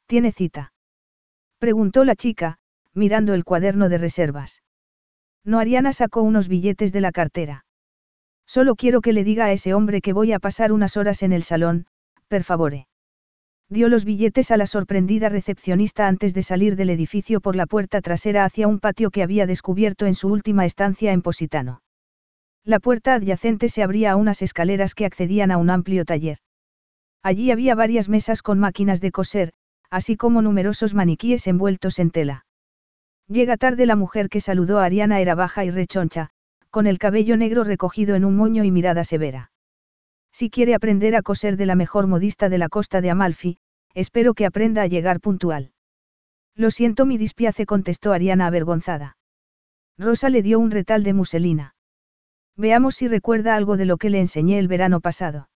¿Tiene 0.06 0.32
cita? 0.32 0.72
Preguntó 1.58 2.04
la 2.04 2.16
chica, 2.16 2.58
mirando 2.94 3.34
el 3.34 3.44
cuaderno 3.44 3.88
de 3.88 3.98
reservas. 3.98 4.62
No 5.44 5.60
Ariana 5.60 5.92
sacó 5.92 6.22
unos 6.22 6.48
billetes 6.48 6.92
de 6.92 7.00
la 7.00 7.12
cartera. 7.12 7.64
Solo 8.54 8.74
quiero 8.74 9.00
que 9.00 9.14
le 9.14 9.24
diga 9.24 9.46
a 9.46 9.52
ese 9.52 9.72
hombre 9.72 10.02
que 10.02 10.12
voy 10.12 10.34
a 10.34 10.38
pasar 10.38 10.72
unas 10.72 10.98
horas 10.98 11.22
en 11.22 11.32
el 11.32 11.42
salón, 11.42 11.86
per 12.28 12.44
favore. 12.44 12.86
Dio 13.70 13.88
los 13.88 14.04
billetes 14.04 14.50
a 14.50 14.58
la 14.58 14.66
sorprendida 14.66 15.30
recepcionista 15.30 16.06
antes 16.06 16.34
de 16.34 16.42
salir 16.42 16.76
del 16.76 16.90
edificio 16.90 17.40
por 17.40 17.56
la 17.56 17.64
puerta 17.64 18.02
trasera 18.02 18.44
hacia 18.44 18.68
un 18.68 18.78
patio 18.78 19.10
que 19.10 19.22
había 19.22 19.46
descubierto 19.46 20.04
en 20.04 20.14
su 20.14 20.28
última 20.28 20.66
estancia 20.66 21.12
en 21.12 21.22
Positano. 21.22 21.80
La 22.62 22.78
puerta 22.78 23.14
adyacente 23.14 23.70
se 23.70 23.82
abría 23.82 24.12
a 24.12 24.16
unas 24.16 24.42
escaleras 24.42 24.94
que 24.94 25.06
accedían 25.06 25.50
a 25.50 25.56
un 25.56 25.70
amplio 25.70 26.04
taller. 26.04 26.36
Allí 27.22 27.52
había 27.52 27.74
varias 27.74 28.10
mesas 28.10 28.42
con 28.42 28.58
máquinas 28.58 29.00
de 29.00 29.12
coser, 29.12 29.52
así 29.88 30.18
como 30.18 30.42
numerosos 30.42 30.92
maniquíes 30.92 31.46
envueltos 31.46 31.98
en 31.98 32.10
tela. 32.10 32.44
Llega 33.28 33.56
tarde 33.56 33.86
la 33.86 33.96
mujer 33.96 34.28
que 34.28 34.42
saludó 34.42 34.78
a 34.78 34.84
Ariana 34.84 35.20
era 35.20 35.34
baja 35.34 35.64
y 35.64 35.70
rechoncha, 35.70 36.32
con 36.72 36.86
el 36.86 36.98
cabello 36.98 37.36
negro 37.36 37.64
recogido 37.64 38.16
en 38.16 38.24
un 38.24 38.34
moño 38.34 38.64
y 38.64 38.70
mirada 38.70 39.04
severa. 39.04 39.52
Si 40.32 40.48
quiere 40.48 40.74
aprender 40.74 41.14
a 41.14 41.22
coser 41.22 41.58
de 41.58 41.66
la 41.66 41.74
mejor 41.74 42.06
modista 42.06 42.48
de 42.48 42.56
la 42.56 42.70
costa 42.70 43.02
de 43.02 43.10
Amalfi, 43.10 43.58
espero 43.92 44.32
que 44.32 44.46
aprenda 44.46 44.80
a 44.80 44.86
llegar 44.86 45.20
puntual. 45.20 45.72
Lo 46.56 46.70
siento, 46.70 47.04
mi 47.04 47.18
dispiace, 47.18 47.66
contestó 47.66 48.14
Ariana 48.14 48.46
avergonzada. 48.46 49.18
Rosa 49.98 50.30
le 50.30 50.40
dio 50.40 50.58
un 50.58 50.70
retal 50.70 51.04
de 51.04 51.12
muselina. 51.12 51.74
Veamos 52.56 52.94
si 52.94 53.06
recuerda 53.06 53.54
algo 53.54 53.76
de 53.76 53.84
lo 53.84 53.98
que 53.98 54.08
le 54.08 54.20
enseñé 54.20 54.58
el 54.58 54.66
verano 54.66 55.00
pasado. 55.00 55.50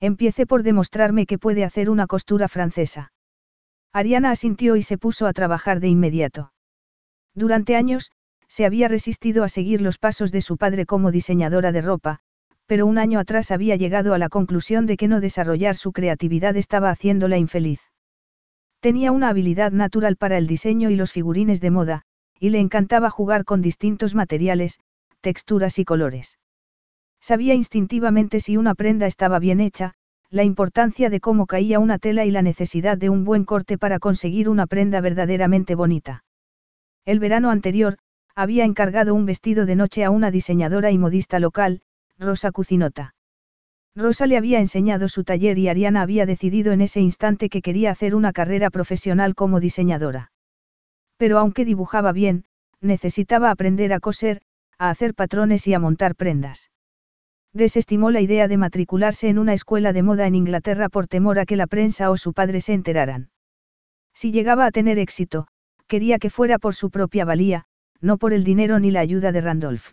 Empiece 0.00 0.46
por 0.46 0.62
demostrarme 0.62 1.26
que 1.26 1.38
puede 1.38 1.64
hacer 1.64 1.90
una 1.90 2.06
costura 2.06 2.48
francesa. 2.48 3.12
Ariana 3.92 4.30
asintió 4.30 4.76
y 4.76 4.82
se 4.82 4.96
puso 4.96 5.26
a 5.26 5.34
trabajar 5.34 5.80
de 5.80 5.88
inmediato. 5.88 6.54
Durante 7.34 7.76
años, 7.76 8.10
se 8.50 8.66
había 8.66 8.88
resistido 8.88 9.44
a 9.44 9.48
seguir 9.48 9.80
los 9.80 9.98
pasos 9.98 10.32
de 10.32 10.40
su 10.40 10.56
padre 10.56 10.84
como 10.84 11.12
diseñadora 11.12 11.70
de 11.70 11.82
ropa, 11.82 12.18
pero 12.66 12.84
un 12.84 12.98
año 12.98 13.20
atrás 13.20 13.52
había 13.52 13.76
llegado 13.76 14.12
a 14.12 14.18
la 14.18 14.28
conclusión 14.28 14.86
de 14.86 14.96
que 14.96 15.06
no 15.06 15.20
desarrollar 15.20 15.76
su 15.76 15.92
creatividad 15.92 16.56
estaba 16.56 16.90
haciéndola 16.90 17.38
infeliz. 17.38 17.80
Tenía 18.80 19.12
una 19.12 19.28
habilidad 19.28 19.70
natural 19.70 20.16
para 20.16 20.36
el 20.36 20.48
diseño 20.48 20.90
y 20.90 20.96
los 20.96 21.12
figurines 21.12 21.60
de 21.60 21.70
moda, 21.70 22.02
y 22.40 22.50
le 22.50 22.58
encantaba 22.58 23.08
jugar 23.08 23.44
con 23.44 23.62
distintos 23.62 24.16
materiales, 24.16 24.80
texturas 25.20 25.78
y 25.78 25.84
colores. 25.84 26.38
Sabía 27.20 27.54
instintivamente 27.54 28.40
si 28.40 28.56
una 28.56 28.74
prenda 28.74 29.06
estaba 29.06 29.38
bien 29.38 29.60
hecha, 29.60 29.94
la 30.28 30.42
importancia 30.42 31.08
de 31.08 31.20
cómo 31.20 31.46
caía 31.46 31.78
una 31.78 31.98
tela 31.98 32.24
y 32.24 32.30
la 32.32 32.42
necesidad 32.42 32.98
de 32.98 33.10
un 33.10 33.24
buen 33.24 33.44
corte 33.44 33.78
para 33.78 33.98
conseguir 34.00 34.48
una 34.48 34.66
prenda 34.66 35.00
verdaderamente 35.00 35.74
bonita. 35.74 36.24
El 37.04 37.20
verano 37.20 37.50
anterior, 37.50 37.98
había 38.34 38.64
encargado 38.64 39.14
un 39.14 39.26
vestido 39.26 39.66
de 39.66 39.76
noche 39.76 40.04
a 40.04 40.10
una 40.10 40.30
diseñadora 40.30 40.90
y 40.90 40.98
modista 40.98 41.38
local, 41.38 41.82
Rosa 42.18 42.52
Cucinota. 42.52 43.14
Rosa 43.96 44.26
le 44.26 44.36
había 44.36 44.60
enseñado 44.60 45.08
su 45.08 45.24
taller 45.24 45.58
y 45.58 45.68
Ariana 45.68 46.02
había 46.02 46.26
decidido 46.26 46.72
en 46.72 46.80
ese 46.80 47.00
instante 47.00 47.48
que 47.48 47.62
quería 47.62 47.90
hacer 47.90 48.14
una 48.14 48.32
carrera 48.32 48.70
profesional 48.70 49.34
como 49.34 49.58
diseñadora. 49.58 50.30
Pero 51.16 51.38
aunque 51.38 51.64
dibujaba 51.64 52.12
bien, 52.12 52.44
necesitaba 52.80 53.50
aprender 53.50 53.92
a 53.92 54.00
coser, 54.00 54.42
a 54.78 54.90
hacer 54.90 55.14
patrones 55.14 55.66
y 55.66 55.74
a 55.74 55.78
montar 55.78 56.14
prendas. 56.14 56.70
Desestimó 57.52 58.10
la 58.10 58.20
idea 58.20 58.46
de 58.46 58.56
matricularse 58.56 59.28
en 59.28 59.38
una 59.38 59.54
escuela 59.54 59.92
de 59.92 60.02
moda 60.02 60.26
en 60.26 60.36
Inglaterra 60.36 60.88
por 60.88 61.08
temor 61.08 61.38
a 61.40 61.46
que 61.46 61.56
la 61.56 61.66
prensa 61.66 62.10
o 62.10 62.16
su 62.16 62.32
padre 62.32 62.60
se 62.60 62.74
enteraran. 62.74 63.30
Si 64.14 64.30
llegaba 64.30 64.66
a 64.66 64.70
tener 64.70 64.98
éxito, 64.98 65.48
quería 65.88 66.18
que 66.18 66.30
fuera 66.30 66.58
por 66.58 66.76
su 66.76 66.90
propia 66.90 67.24
valía, 67.24 67.66
no 68.00 68.18
por 68.18 68.32
el 68.32 68.44
dinero 68.44 68.78
ni 68.78 68.90
la 68.90 69.00
ayuda 69.00 69.32
de 69.32 69.40
Randolph. 69.40 69.90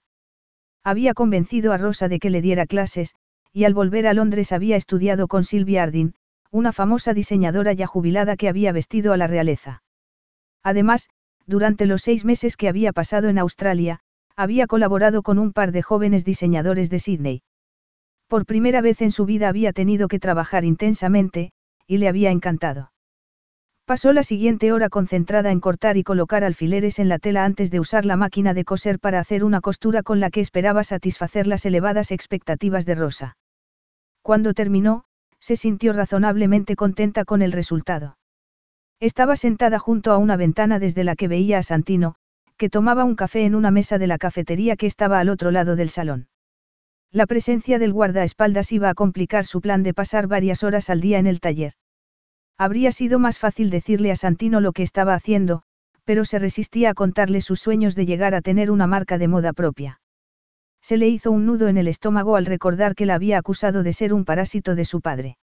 Había 0.84 1.14
convencido 1.14 1.74
a 1.74 1.78
Rosa 1.78 2.08
de 2.08 2.20
que 2.20 2.30
le 2.30 2.42
diera 2.42 2.66
clases, 2.66 3.16
y 3.52 3.66
al 3.66 3.74
volver 3.74 4.08
a 4.08 4.14
Londres 4.14 4.52
había 4.52 4.76
estudiado 4.76 5.28
con 5.28 5.44
Sylvia 5.44 5.84
Ardin, 5.84 6.14
una 6.52 6.72
famosa 6.72 7.14
diseñadora 7.14 7.74
ya 7.74 7.88
jubilada 7.88 8.38
que 8.38 8.48
había 8.48 8.72
vestido 8.72 9.14
a 9.14 9.18
la 9.18 9.28
realeza. 9.28 9.84
Además, 10.64 11.10
durante 11.46 11.86
los 11.86 12.02
seis 12.02 12.26
meses 12.26 12.58
que 12.58 12.70
había 12.70 12.94
pasado 12.94 13.30
en 13.30 13.38
Australia, 13.38 14.00
había 14.36 14.68
colaborado 14.68 15.24
con 15.24 15.40
un 15.40 15.52
par 15.52 15.72
de 15.72 15.82
jóvenes 15.82 16.24
diseñadores 16.24 16.90
de 16.90 17.00
Sydney. 17.00 17.42
Por 18.28 18.46
primera 18.46 18.82
vez 18.82 19.02
en 19.02 19.12
su 19.12 19.26
vida 19.26 19.50
había 19.50 19.74
tenido 19.74 20.08
que 20.08 20.20
trabajar 20.20 20.66
intensamente, 20.66 21.52
y 21.88 21.98
le 21.98 22.08
había 22.08 22.32
encantado. 22.32 22.92
Pasó 23.88 24.12
la 24.12 24.24
siguiente 24.24 24.74
hora 24.74 24.90
concentrada 24.90 25.50
en 25.50 25.62
cortar 25.62 25.96
y 25.96 26.04
colocar 26.04 26.44
alfileres 26.44 27.00
en 27.00 27.08
la 27.08 27.20
tela 27.20 27.46
antes 27.46 27.72
de 27.72 27.80
usar 27.80 28.06
la 28.06 28.18
máquina 28.18 28.54
de 28.54 28.66
coser 28.66 29.00
para 29.00 29.22
hacer 29.22 29.46
una 29.46 29.62
costura 29.62 30.04
con 30.04 30.20
la 30.20 30.30
que 30.30 30.42
esperaba 30.42 30.84
satisfacer 30.84 31.48
las 31.48 31.66
elevadas 31.66 32.12
expectativas 32.12 32.86
de 32.86 32.96
Rosa. 32.96 33.38
Cuando 34.22 34.54
terminó, 34.54 35.06
se 35.40 35.56
sintió 35.56 35.94
razonablemente 35.94 36.76
contenta 36.76 37.24
con 37.24 37.42
el 37.42 37.54
resultado. 37.54 38.18
Estaba 39.00 39.38
sentada 39.38 39.80
junto 39.80 40.12
a 40.12 40.18
una 40.18 40.36
ventana 40.36 40.80
desde 40.80 41.06
la 41.06 41.16
que 41.16 41.30
veía 41.30 41.60
a 41.60 41.64
Santino, 41.64 42.16
que 42.58 42.70
tomaba 42.70 43.06
un 43.06 43.16
café 43.16 43.46
en 43.46 43.56
una 43.56 43.72
mesa 43.72 43.98
de 43.98 44.08
la 44.08 44.18
cafetería 44.18 44.76
que 44.76 44.88
estaba 44.88 45.22
al 45.22 45.30
otro 45.30 45.50
lado 45.52 45.78
del 45.78 45.88
salón. 45.88 46.28
La 47.10 47.26
presencia 47.26 47.80
del 47.80 47.94
guardaespaldas 47.94 48.74
iba 48.74 48.90
a 48.90 48.96
complicar 48.96 49.46
su 49.46 49.62
plan 49.62 49.82
de 49.82 49.94
pasar 49.94 50.28
varias 50.28 50.66
horas 50.66 50.90
al 50.90 51.00
día 51.00 51.20
en 51.20 51.28
el 51.28 51.40
taller. 51.40 51.72
Habría 52.58 52.92
sido 52.92 53.20
más 53.20 53.38
fácil 53.38 53.70
decirle 53.70 54.12
a 54.12 54.16
Santino 54.16 54.62
lo 54.62 54.72
que 54.72 54.84
estaba 54.84 55.14
haciendo, 55.14 55.62
pero 56.06 56.26
se 56.26 56.40
resistía 56.40 56.92
a 56.92 56.94
contarle 56.94 57.42
sus 57.42 57.60
sueños 57.60 57.96
de 57.96 58.06
llegar 58.06 58.34
a 58.34 58.42
tener 58.42 58.72
una 58.72 58.88
marca 58.88 59.18
de 59.18 59.28
moda 59.28 59.54
propia. 59.54 60.00
Se 60.82 60.98
le 60.98 61.08
hizo 61.08 61.32
un 61.32 61.46
nudo 61.46 61.68
en 61.68 61.78
el 61.78 61.88
estómago 61.88 62.36
al 62.36 62.46
recordar 62.46 62.96
que 62.96 63.06
la 63.06 63.16
había 63.16 63.38
acusado 63.38 63.84
de 63.84 63.94
ser 63.94 64.14
un 64.14 64.26
parásito 64.26 64.74
de 64.74 64.86
su 64.86 65.02
padre. 65.02 65.38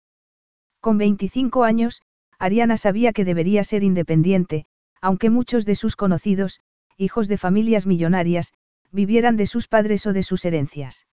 Con 0.79 0.97
25 0.97 1.63
años, 1.63 2.01
Ariana 2.39 2.77
sabía 2.77 3.13
que 3.13 3.25
debería 3.25 3.63
ser 3.63 3.83
independiente, 3.83 4.65
aunque 5.01 5.29
muchos 5.29 5.65
de 5.65 5.75
sus 5.75 5.95
conocidos, 5.95 6.61
hijos 6.97 7.27
de 7.27 7.37
familias 7.37 7.85
millonarias, 7.85 8.53
vivieran 8.91 9.37
de 9.37 9.45
sus 9.45 9.67
padres 9.67 10.07
o 10.07 10.13
de 10.13 10.23
sus 10.23 10.45
herencias. 10.45 11.05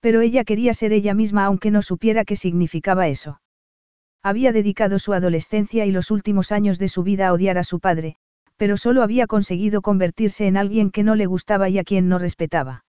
Pero 0.00 0.20
ella 0.20 0.44
quería 0.44 0.72
ser 0.74 0.92
ella 0.92 1.12
misma 1.12 1.44
aunque 1.44 1.70
no 1.70 1.82
supiera 1.82 2.24
qué 2.24 2.36
significaba 2.36 3.08
eso. 3.08 3.40
Había 4.22 4.52
dedicado 4.52 4.98
su 4.98 5.12
adolescencia 5.14 5.86
y 5.86 5.92
los 5.92 6.10
últimos 6.10 6.52
años 6.52 6.78
de 6.78 6.88
su 6.88 7.02
vida 7.02 7.28
a 7.28 7.32
odiar 7.32 7.56
a 7.56 7.64
su 7.64 7.80
padre, 7.80 8.16
pero 8.56 8.76
solo 8.76 9.02
había 9.02 9.26
conseguido 9.26 9.80
convertirse 9.80 10.46
en 10.46 10.58
alguien 10.58 10.90
que 10.90 11.02
no 11.02 11.14
le 11.14 11.24
gustaba 11.24 11.70
y 11.70 11.78
a 11.78 11.84
quien 11.84 12.08
no 12.08 12.18
respetaba. 12.18 12.84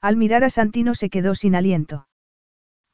Al 0.00 0.16
mirar 0.16 0.44
a 0.44 0.50
Santino 0.50 0.94
se 0.94 1.10
quedó 1.10 1.34
sin 1.34 1.54
aliento. 1.54 2.08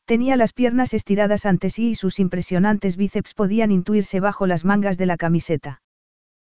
Tenía 0.05 0.37
las 0.37 0.53
piernas 0.53 0.95
estiradas 0.95 1.47
ante 1.47 1.71
sí 1.71 1.91
y 1.91 1.95
sus 1.95 2.19
impresionantes 2.19 2.97
bíceps 2.97 3.35
podían 3.35 3.71
intuirse 3.71 4.19
bajo 4.19 4.49
las 4.49 4.65
mangas 4.65 4.99
de 4.99 5.07
la 5.07 5.17
camiseta. 5.17 5.81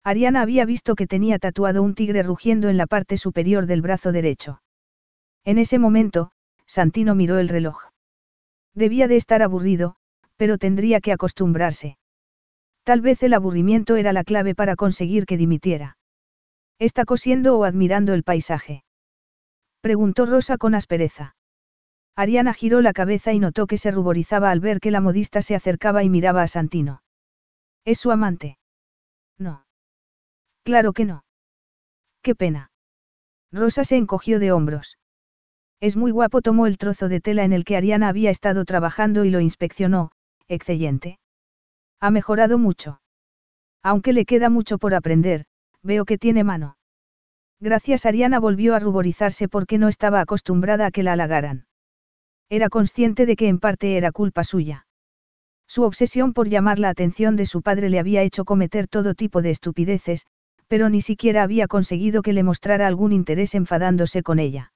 Ariana 0.05 0.41
había 0.41 0.65
visto 0.65 0.95
que 0.95 1.07
tenía 1.07 1.39
tatuado 1.39 1.83
un 1.83 1.95
tigre 1.95 2.23
rugiendo 2.23 2.69
en 2.69 2.77
la 2.77 2.87
parte 2.87 3.17
superior 3.17 3.65
del 3.65 3.81
brazo 3.81 4.11
derecho. 4.11 4.61
En 5.43 5.57
ese 5.57 5.79
momento, 5.79 6.31
Santino 6.65 7.15
miró 7.15 7.37
el 7.39 7.49
reloj. 7.49 7.89
Debía 8.73 9.07
de 9.07 9.17
estar 9.17 9.41
aburrido, 9.43 9.97
pero 10.37 10.57
tendría 10.57 10.99
que 11.01 11.11
acostumbrarse. 11.11 11.97
Tal 12.83 13.01
vez 13.01 13.23
el 13.23 13.33
aburrimiento 13.33 13.95
era 13.95 14.13
la 14.13 14.23
clave 14.23 14.55
para 14.55 14.75
conseguir 14.75 15.25
que 15.25 15.37
dimitiera. 15.37 15.97
¿Está 16.79 17.05
cosiendo 17.05 17.57
o 17.57 17.63
admirando 17.63 18.13
el 18.13 18.23
paisaje? 18.23 18.83
Preguntó 19.81 20.25
Rosa 20.25 20.57
con 20.57 20.75
aspereza. 20.75 21.35
Ariana 22.15 22.53
giró 22.53 22.81
la 22.81 22.93
cabeza 22.93 23.33
y 23.33 23.39
notó 23.39 23.67
que 23.67 23.77
se 23.77 23.91
ruborizaba 23.91 24.51
al 24.51 24.59
ver 24.59 24.79
que 24.79 24.91
la 24.91 25.01
modista 25.01 25.41
se 25.41 25.55
acercaba 25.55 26.03
y 26.03 26.09
miraba 26.09 26.43
a 26.43 26.47
Santino. 26.47 27.01
¿Es 27.85 27.99
su 27.99 28.11
amante? 28.11 28.57
No. 29.37 29.65
Claro 30.63 30.93
que 30.93 31.05
no. 31.05 31.25
Qué 32.21 32.35
pena. 32.35 32.71
Rosa 33.51 33.83
se 33.83 33.97
encogió 33.97 34.39
de 34.39 34.51
hombros. 34.51 34.97
Es 35.79 35.95
muy 35.95 36.11
guapo, 36.11 36.41
tomó 36.41 36.65
el 36.67 36.77
trozo 36.77 37.09
de 37.09 37.19
tela 37.19 37.43
en 37.43 37.51
el 37.51 37.65
que 37.65 37.75
Ariana 37.75 38.07
había 38.07 38.29
estado 38.29 38.63
trabajando 38.63 39.25
y 39.25 39.29
lo 39.29 39.41
inspeccionó, 39.41 40.11
excelente. 40.47 41.19
Ha 41.99 42.11
mejorado 42.11 42.57
mucho. 42.57 43.01
Aunque 43.81 44.13
le 44.13 44.25
queda 44.25 44.49
mucho 44.49 44.77
por 44.77 44.93
aprender, 44.93 45.45
veo 45.81 46.05
que 46.05 46.17
tiene 46.17 46.43
mano. 46.43 46.77
Gracias 47.59 48.05
Ariana 48.05 48.39
volvió 48.39 48.75
a 48.75 48.79
ruborizarse 48.79 49.47
porque 49.47 49.77
no 49.77 49.87
estaba 49.87 50.21
acostumbrada 50.21 50.87
a 50.87 50.91
que 50.91 51.03
la 51.03 51.13
halagaran. 51.13 51.65
Era 52.49 52.69
consciente 52.69 53.25
de 53.25 53.35
que 53.35 53.47
en 53.47 53.59
parte 53.59 53.97
era 53.97 54.11
culpa 54.11 54.43
suya. 54.43 54.85
Su 55.67 55.83
obsesión 55.83 56.33
por 56.33 56.49
llamar 56.49 56.77
la 56.79 56.89
atención 56.89 57.35
de 57.35 57.45
su 57.45 57.61
padre 57.61 57.89
le 57.89 57.99
había 57.99 58.21
hecho 58.21 58.45
cometer 58.45 58.87
todo 58.87 59.15
tipo 59.15 59.41
de 59.41 59.49
estupideces, 59.51 60.25
pero 60.67 60.89
ni 60.89 61.01
siquiera 61.01 61.43
había 61.43 61.67
conseguido 61.67 62.21
que 62.21 62.33
le 62.33 62.43
mostrara 62.43 62.87
algún 62.87 63.11
interés 63.11 63.55
enfadándose 63.55 64.23
con 64.23 64.39
ella. 64.39 64.73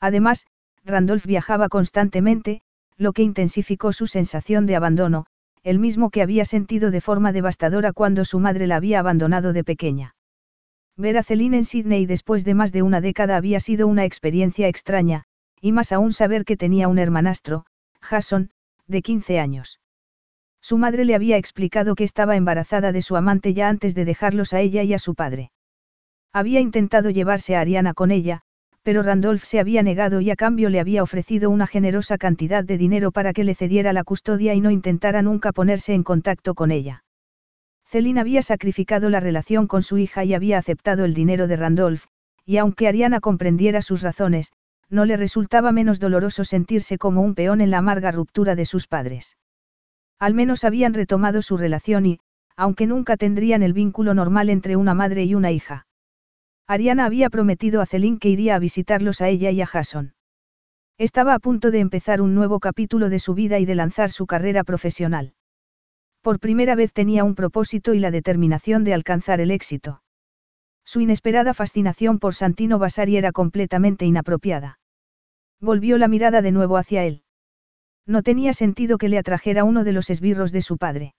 Además, 0.00 0.46
Randolph 0.84 1.26
viajaba 1.26 1.68
constantemente, 1.68 2.62
lo 3.00 3.14
que 3.14 3.22
intensificó 3.22 3.94
su 3.94 4.06
sensación 4.06 4.66
de 4.66 4.76
abandono, 4.76 5.24
el 5.62 5.78
mismo 5.78 6.10
que 6.10 6.20
había 6.20 6.44
sentido 6.44 6.90
de 6.90 7.00
forma 7.00 7.32
devastadora 7.32 7.94
cuando 7.94 8.26
su 8.26 8.38
madre 8.40 8.66
la 8.66 8.76
había 8.76 8.98
abandonado 9.00 9.54
de 9.54 9.64
pequeña. 9.64 10.14
Ver 10.98 11.16
a 11.16 11.22
Celine 11.22 11.56
en 11.56 11.64
Sydney 11.64 12.04
después 12.04 12.44
de 12.44 12.52
más 12.52 12.72
de 12.72 12.82
una 12.82 13.00
década 13.00 13.38
había 13.38 13.58
sido 13.58 13.88
una 13.88 14.04
experiencia 14.04 14.68
extraña, 14.68 15.24
y 15.62 15.72
más 15.72 15.92
aún 15.92 16.12
saber 16.12 16.44
que 16.44 16.58
tenía 16.58 16.88
un 16.88 16.98
hermanastro, 16.98 17.64
Jason, 18.02 18.50
de 18.86 19.00
15 19.00 19.40
años. 19.40 19.80
Su 20.60 20.76
madre 20.76 21.06
le 21.06 21.14
había 21.14 21.38
explicado 21.38 21.94
que 21.94 22.04
estaba 22.04 22.36
embarazada 22.36 22.92
de 22.92 23.00
su 23.00 23.16
amante 23.16 23.54
ya 23.54 23.70
antes 23.70 23.94
de 23.94 24.04
dejarlos 24.04 24.52
a 24.52 24.60
ella 24.60 24.82
y 24.82 24.92
a 24.92 24.98
su 24.98 25.14
padre. 25.14 25.52
Había 26.34 26.60
intentado 26.60 27.08
llevarse 27.08 27.56
a 27.56 27.60
Ariana 27.60 27.94
con 27.94 28.10
ella, 28.10 28.42
pero 28.82 29.02
Randolph 29.02 29.44
se 29.44 29.60
había 29.60 29.82
negado 29.82 30.20
y 30.20 30.30
a 30.30 30.36
cambio 30.36 30.70
le 30.70 30.80
había 30.80 31.02
ofrecido 31.02 31.50
una 31.50 31.66
generosa 31.66 32.18
cantidad 32.18 32.64
de 32.64 32.78
dinero 32.78 33.12
para 33.12 33.32
que 33.32 33.44
le 33.44 33.54
cediera 33.54 33.92
la 33.92 34.04
custodia 34.04 34.54
y 34.54 34.60
no 34.60 34.70
intentara 34.70 35.22
nunca 35.22 35.52
ponerse 35.52 35.94
en 35.94 36.02
contacto 36.02 36.54
con 36.54 36.70
ella. 36.70 37.04
Celine 37.84 38.20
había 38.20 38.42
sacrificado 38.42 39.10
la 39.10 39.20
relación 39.20 39.66
con 39.66 39.82
su 39.82 39.98
hija 39.98 40.24
y 40.24 40.32
había 40.32 40.58
aceptado 40.58 41.04
el 41.04 41.12
dinero 41.12 41.48
de 41.48 41.56
Randolph, 41.56 42.04
y 42.46 42.56
aunque 42.56 42.88
Ariana 42.88 43.20
comprendiera 43.20 43.82
sus 43.82 44.02
razones, 44.02 44.52
no 44.88 45.04
le 45.04 45.16
resultaba 45.16 45.72
menos 45.72 46.00
doloroso 46.00 46.44
sentirse 46.44 46.98
como 46.98 47.22
un 47.22 47.34
peón 47.34 47.60
en 47.60 47.70
la 47.70 47.78
amarga 47.78 48.10
ruptura 48.12 48.54
de 48.56 48.64
sus 48.64 48.86
padres. 48.86 49.36
Al 50.18 50.34
menos 50.34 50.64
habían 50.64 50.94
retomado 50.94 51.42
su 51.42 51.56
relación 51.56 52.06
y, 52.06 52.20
aunque 52.56 52.86
nunca 52.86 53.16
tendrían 53.16 53.62
el 53.62 53.72
vínculo 53.72 54.14
normal 54.14 54.50
entre 54.50 54.76
una 54.76 54.94
madre 54.94 55.24
y 55.24 55.34
una 55.34 55.50
hija. 55.50 55.86
Ariana 56.70 57.04
había 57.04 57.30
prometido 57.30 57.80
a 57.80 57.86
Celine 57.86 58.20
que 58.20 58.28
iría 58.28 58.54
a 58.54 58.60
visitarlos 58.60 59.20
a 59.20 59.28
ella 59.28 59.50
y 59.50 59.60
a 59.60 59.66
Jason. 59.66 60.14
Estaba 60.98 61.34
a 61.34 61.40
punto 61.40 61.72
de 61.72 61.80
empezar 61.80 62.20
un 62.20 62.36
nuevo 62.36 62.60
capítulo 62.60 63.08
de 63.08 63.18
su 63.18 63.34
vida 63.34 63.58
y 63.58 63.64
de 63.64 63.74
lanzar 63.74 64.12
su 64.12 64.28
carrera 64.28 64.62
profesional. 64.62 65.34
Por 66.22 66.38
primera 66.38 66.76
vez 66.76 66.92
tenía 66.92 67.24
un 67.24 67.34
propósito 67.34 67.92
y 67.92 67.98
la 67.98 68.12
determinación 68.12 68.84
de 68.84 68.94
alcanzar 68.94 69.40
el 69.40 69.50
éxito. 69.50 70.04
Su 70.84 71.00
inesperada 71.00 71.54
fascinación 71.54 72.20
por 72.20 72.36
Santino 72.36 72.78
Vasari 72.78 73.16
era 73.16 73.32
completamente 73.32 74.04
inapropiada. 74.06 74.78
Volvió 75.60 75.98
la 75.98 76.06
mirada 76.06 76.40
de 76.40 76.52
nuevo 76.52 76.76
hacia 76.76 77.02
él. 77.02 77.24
No 78.06 78.22
tenía 78.22 78.52
sentido 78.52 78.96
que 78.96 79.08
le 79.08 79.18
atrajera 79.18 79.64
uno 79.64 79.82
de 79.82 79.90
los 79.90 80.08
esbirros 80.08 80.52
de 80.52 80.62
su 80.62 80.78
padre. 80.78 81.14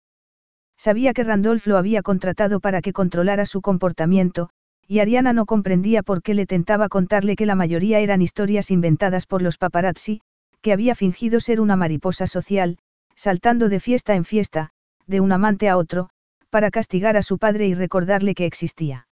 Sabía 0.78 1.12
que 1.12 1.26
Randolph 1.26 1.68
lo 1.68 1.76
había 1.76 2.04
contratado 2.04 2.62
para 2.62 2.82
que 2.82 2.94
controlara 2.94 3.46
su 3.46 3.60
comportamiento, 3.60 4.50
y 4.88 5.00
Ariana 5.00 5.34
no 5.34 5.46
comprendía 5.46 6.04
por 6.04 6.22
qué 6.22 6.34
le 6.34 6.46
tentaba 6.46 6.90
contarle 6.90 7.36
que 7.36 7.46
la 7.46 7.56
mayoría 7.56 8.00
eran 8.00 8.22
historias 8.22 8.72
inventadas 8.72 9.26
por 9.26 9.42
los 9.42 9.58
paparazzi, 9.58 10.22
que 10.62 10.74
había 10.74 10.96
fingido 10.96 11.40
ser 11.40 11.62
una 11.62 11.76
mariposa 11.76 12.28
social, 12.28 12.78
saltando 13.16 13.70
de 13.70 13.80
fiesta 13.80 14.16
en 14.16 14.26
fiesta, 14.26 14.72
de 15.08 15.22
un 15.22 15.32
amante 15.32 15.70
a 15.70 15.78
otro, 15.78 16.10
para 16.50 16.72
castigar 16.72 17.18
a 17.18 17.24
su 17.24 17.38
padre 17.38 17.68
y 17.68 17.74
recordarle 17.74 18.36
que 18.36 18.46
existía. 18.46 19.08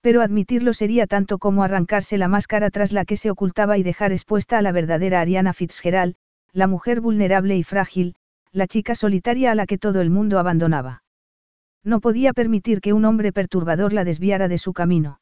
Pero 0.00 0.22
admitirlo 0.22 0.72
sería 0.72 1.06
tanto 1.06 1.38
como 1.38 1.62
arrancarse 1.62 2.18
la 2.18 2.28
máscara 2.28 2.70
tras 2.70 2.92
la 2.92 3.04
que 3.04 3.16
se 3.16 3.30
ocultaba 3.30 3.78
y 3.78 3.82
dejar 3.82 4.12
expuesta 4.12 4.58
a 4.58 4.62
la 4.62 4.72
verdadera 4.72 5.20
Ariana 5.20 5.52
Fitzgerald, 5.52 6.14
la 6.52 6.66
mujer 6.66 7.00
vulnerable 7.00 7.56
y 7.56 7.62
frágil, 7.62 8.14
la 8.52 8.66
chica 8.66 8.94
solitaria 8.94 9.52
a 9.52 9.54
la 9.54 9.66
que 9.66 9.78
todo 9.78 10.00
el 10.00 10.10
mundo 10.10 10.38
abandonaba. 10.38 11.02
No 11.84 12.00
podía 12.00 12.32
permitir 12.32 12.80
que 12.80 12.92
un 12.92 13.04
hombre 13.04 13.32
perturbador 13.32 13.92
la 13.92 14.04
desviara 14.04 14.48
de 14.48 14.58
su 14.58 14.72
camino. 14.72 15.20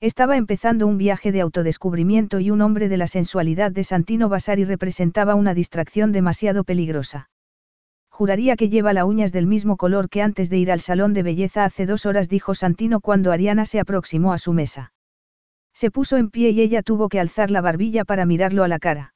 Estaba 0.00 0.36
empezando 0.36 0.86
un 0.86 0.98
viaje 0.98 1.32
de 1.32 1.40
autodescubrimiento 1.40 2.38
y 2.38 2.50
un 2.50 2.60
hombre 2.60 2.88
de 2.88 2.98
la 2.98 3.06
sensualidad 3.06 3.72
de 3.72 3.82
Santino 3.82 4.28
Vasari 4.28 4.64
representaba 4.64 5.34
una 5.34 5.54
distracción 5.54 6.12
demasiado 6.12 6.64
peligrosa. 6.64 7.30
Juraría 8.10 8.56
que 8.56 8.68
lleva 8.68 8.92
las 8.92 9.04
uñas 9.04 9.32
del 9.32 9.46
mismo 9.46 9.76
color 9.76 10.08
que 10.08 10.22
antes 10.22 10.50
de 10.50 10.58
ir 10.58 10.70
al 10.70 10.80
salón 10.80 11.14
de 11.14 11.22
belleza 11.22 11.64
hace 11.64 11.86
dos 11.86 12.06
horas, 12.06 12.28
dijo 12.28 12.54
Santino 12.54 13.00
cuando 13.00 13.32
Ariana 13.32 13.64
se 13.64 13.80
aproximó 13.80 14.32
a 14.32 14.38
su 14.38 14.52
mesa. 14.52 14.92
Se 15.74 15.90
puso 15.90 16.16
en 16.16 16.30
pie 16.30 16.50
y 16.50 16.60
ella 16.62 16.82
tuvo 16.82 17.08
que 17.08 17.20
alzar 17.20 17.50
la 17.50 17.60
barbilla 17.60 18.04
para 18.04 18.24
mirarlo 18.24 18.64
a 18.64 18.68
la 18.68 18.78
cara. 18.78 19.14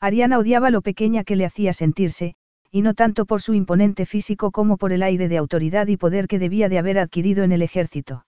Ariana 0.00 0.38
odiaba 0.38 0.70
lo 0.70 0.82
pequeña 0.82 1.24
que 1.24 1.36
le 1.36 1.44
hacía 1.44 1.72
sentirse, 1.72 2.34
y 2.72 2.80
no 2.80 2.94
tanto 2.94 3.26
por 3.26 3.42
su 3.42 3.52
imponente 3.52 4.06
físico 4.06 4.50
como 4.50 4.78
por 4.78 4.92
el 4.92 5.02
aire 5.02 5.28
de 5.28 5.36
autoridad 5.36 5.86
y 5.88 5.98
poder 5.98 6.26
que 6.26 6.38
debía 6.38 6.70
de 6.70 6.78
haber 6.78 6.98
adquirido 6.98 7.44
en 7.44 7.52
el 7.52 7.60
ejército. 7.60 8.24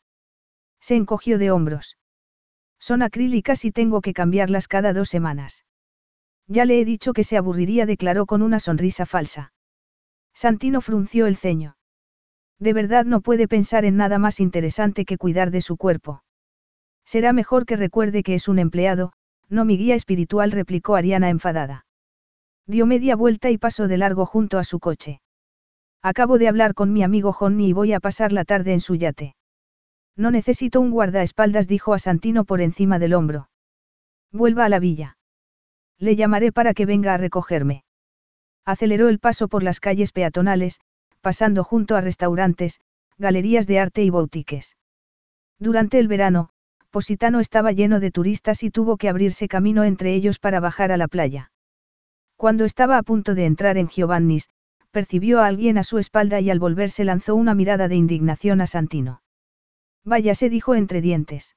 Se 0.80 0.94
encogió 0.94 1.38
de 1.38 1.50
hombros. 1.50 1.96
Son 2.78 3.00
acrílicas 3.00 3.64
y 3.64 3.72
tengo 3.72 4.02
que 4.02 4.12
cambiarlas 4.12 4.68
cada 4.68 4.92
dos 4.92 5.08
semanas. 5.08 5.64
Ya 6.46 6.66
le 6.66 6.78
he 6.78 6.84
dicho 6.84 7.14
que 7.14 7.24
se 7.24 7.38
aburriría, 7.38 7.86
declaró 7.86 8.26
con 8.26 8.42
una 8.42 8.60
sonrisa 8.60 9.06
falsa. 9.06 9.54
Santino 10.34 10.82
frunció 10.82 11.26
el 11.26 11.36
ceño. 11.36 11.78
De 12.58 12.74
verdad 12.74 13.06
no 13.06 13.22
puede 13.22 13.48
pensar 13.48 13.86
en 13.86 13.96
nada 13.96 14.18
más 14.18 14.40
interesante 14.40 15.06
que 15.06 15.16
cuidar 15.16 15.50
de 15.52 15.62
su 15.62 15.78
cuerpo. 15.78 16.22
Será 17.06 17.32
mejor 17.32 17.64
que 17.64 17.76
recuerde 17.76 18.22
que 18.22 18.34
es 18.34 18.46
un 18.46 18.58
empleado, 18.58 19.14
no 19.48 19.64
mi 19.64 19.78
guía 19.78 19.94
espiritual, 19.94 20.52
replicó 20.52 20.96
Ariana 20.96 21.30
enfadada. 21.30 21.86
Dio 22.66 22.86
media 22.86 23.14
vuelta 23.16 23.50
y 23.50 23.58
pasó 23.58 23.88
de 23.88 23.98
largo 23.98 24.24
junto 24.24 24.58
a 24.58 24.64
su 24.64 24.80
coche. 24.80 25.20
Acabo 26.02 26.38
de 26.38 26.48
hablar 26.48 26.74
con 26.74 26.92
mi 26.92 27.02
amigo 27.02 27.32
Johnny 27.32 27.68
y 27.68 27.72
voy 27.72 27.92
a 27.92 28.00
pasar 28.00 28.32
la 28.32 28.44
tarde 28.44 28.72
en 28.72 28.80
su 28.80 28.94
yate. 28.94 29.34
No 30.16 30.30
necesito 30.30 30.80
un 30.80 30.90
guardaespaldas, 30.90 31.66
dijo 31.66 31.92
a 31.92 31.98
Santino 31.98 32.44
por 32.44 32.60
encima 32.60 32.98
del 32.98 33.14
hombro. 33.14 33.48
Vuelva 34.32 34.64
a 34.64 34.68
la 34.68 34.78
villa. 34.78 35.16
Le 35.98 36.16
llamaré 36.16 36.52
para 36.52 36.74
que 36.74 36.86
venga 36.86 37.14
a 37.14 37.18
recogerme. 37.18 37.84
Aceleró 38.64 39.08
el 39.08 39.18
paso 39.18 39.48
por 39.48 39.62
las 39.62 39.80
calles 39.80 40.12
peatonales, 40.12 40.80
pasando 41.20 41.64
junto 41.64 41.96
a 41.96 42.00
restaurantes, 42.00 42.80
galerías 43.18 43.66
de 43.66 43.78
arte 43.78 44.02
y 44.02 44.10
boutiques. 44.10 44.76
Durante 45.58 45.98
el 45.98 46.08
verano, 46.08 46.50
Positano 46.90 47.40
estaba 47.40 47.72
lleno 47.72 47.98
de 47.98 48.10
turistas 48.10 48.62
y 48.62 48.70
tuvo 48.70 48.96
que 48.96 49.08
abrirse 49.08 49.48
camino 49.48 49.82
entre 49.82 50.14
ellos 50.14 50.38
para 50.38 50.60
bajar 50.60 50.92
a 50.92 50.96
la 50.96 51.08
playa. 51.08 51.50
Cuando 52.36 52.64
estaba 52.64 52.98
a 52.98 53.02
punto 53.02 53.34
de 53.34 53.46
entrar 53.46 53.78
en 53.78 53.88
Giovannis, 53.88 54.48
percibió 54.90 55.40
a 55.40 55.46
alguien 55.46 55.78
a 55.78 55.84
su 55.84 55.98
espalda 55.98 56.40
y 56.40 56.50
al 56.50 56.58
volverse 56.58 57.04
lanzó 57.04 57.34
una 57.34 57.54
mirada 57.54 57.88
de 57.88 57.96
indignación 57.96 58.60
a 58.60 58.66
Santino. 58.66 59.22
Vaya 60.04 60.34
se 60.34 60.50
dijo 60.50 60.74
entre 60.74 61.00
dientes. 61.00 61.56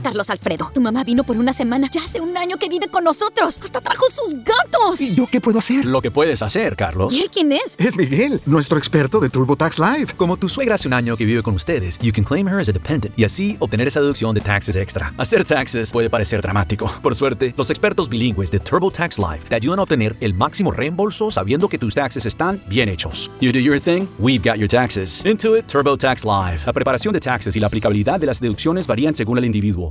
Carlos 0.00 0.30
Alfredo, 0.30 0.70
tu 0.72 0.80
mamá 0.80 1.02
vino 1.02 1.24
por 1.24 1.36
una 1.36 1.52
semana. 1.52 1.88
Ya 1.90 2.00
hace 2.04 2.20
un 2.20 2.36
año 2.36 2.56
que 2.56 2.68
vive 2.68 2.86
con 2.86 3.02
nosotros. 3.02 3.58
Hasta 3.60 3.80
trajo 3.80 4.04
sus 4.12 4.32
gatos. 4.44 5.00
¿Y 5.00 5.12
yo 5.12 5.26
qué 5.26 5.40
puedo 5.40 5.58
hacer? 5.58 5.84
Lo 5.84 6.00
que 6.00 6.12
puedes 6.12 6.40
hacer, 6.40 6.76
Carlos. 6.76 7.12
¿Y 7.12 7.22
él 7.22 7.30
quién 7.32 7.50
es? 7.50 7.74
Es 7.78 7.96
Miguel, 7.96 8.40
nuestro 8.46 8.78
experto 8.78 9.18
de 9.18 9.28
TurboTax 9.28 9.80
Live. 9.80 10.12
Como 10.16 10.36
tu 10.36 10.48
suegra 10.48 10.76
hace 10.76 10.86
un 10.86 10.94
año 10.94 11.16
que 11.16 11.24
vive 11.24 11.42
con 11.42 11.54
ustedes, 11.56 11.98
you 11.98 12.12
can 12.12 12.22
claim 12.22 12.46
her 12.46 12.60
as 12.60 12.68
a 12.68 12.72
dependent 12.72 13.18
y 13.18 13.24
así 13.24 13.56
obtener 13.58 13.88
esa 13.88 14.00
deducción 14.00 14.36
de 14.36 14.40
taxes 14.40 14.76
extra. 14.76 15.12
Hacer 15.18 15.44
taxes 15.44 15.90
puede 15.90 16.08
parecer 16.08 16.42
dramático. 16.42 16.88
Por 17.02 17.16
suerte, 17.16 17.52
los 17.56 17.68
expertos 17.68 18.08
bilingües 18.08 18.52
de 18.52 18.60
TurboTax 18.60 19.18
Live 19.18 19.40
te 19.48 19.56
ayudan 19.56 19.80
a 19.80 19.82
obtener 19.82 20.16
el 20.20 20.32
máximo 20.32 20.70
reembolso 20.70 21.32
sabiendo 21.32 21.68
que 21.68 21.76
tus 21.76 21.96
taxes 21.96 22.24
están 22.24 22.62
bien 22.68 22.88
hechos. 22.88 23.32
You 23.40 23.50
do 23.50 23.58
your 23.58 23.80
thing, 23.80 24.06
we've 24.20 24.48
got 24.48 24.58
your 24.60 24.68
taxes. 24.68 25.24
Intuit 25.26 25.66
TurboTax 25.66 26.24
Live. 26.24 26.60
La 26.66 26.72
preparación 26.72 27.12
de 27.12 27.18
taxes 27.18 27.56
y 27.56 27.58
la 27.58 27.66
aplicabilidad 27.66 28.20
de 28.20 28.26
las 28.26 28.40
deducciones 28.40 28.86
varían 28.86 29.16
según 29.16 29.38
el 29.38 29.44
individuo. 29.44 29.87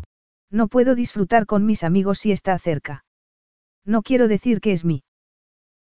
No 0.49 0.67
puedo 0.67 0.95
disfrutar 0.95 1.45
con 1.45 1.65
mis 1.65 1.83
amigos 1.83 2.19
si 2.19 2.31
está 2.31 2.57
cerca. 2.59 3.03
No 3.85 4.01
quiero 4.01 4.27
decir 4.27 4.61
que 4.61 4.71
es 4.71 4.85
mí. 4.85 5.03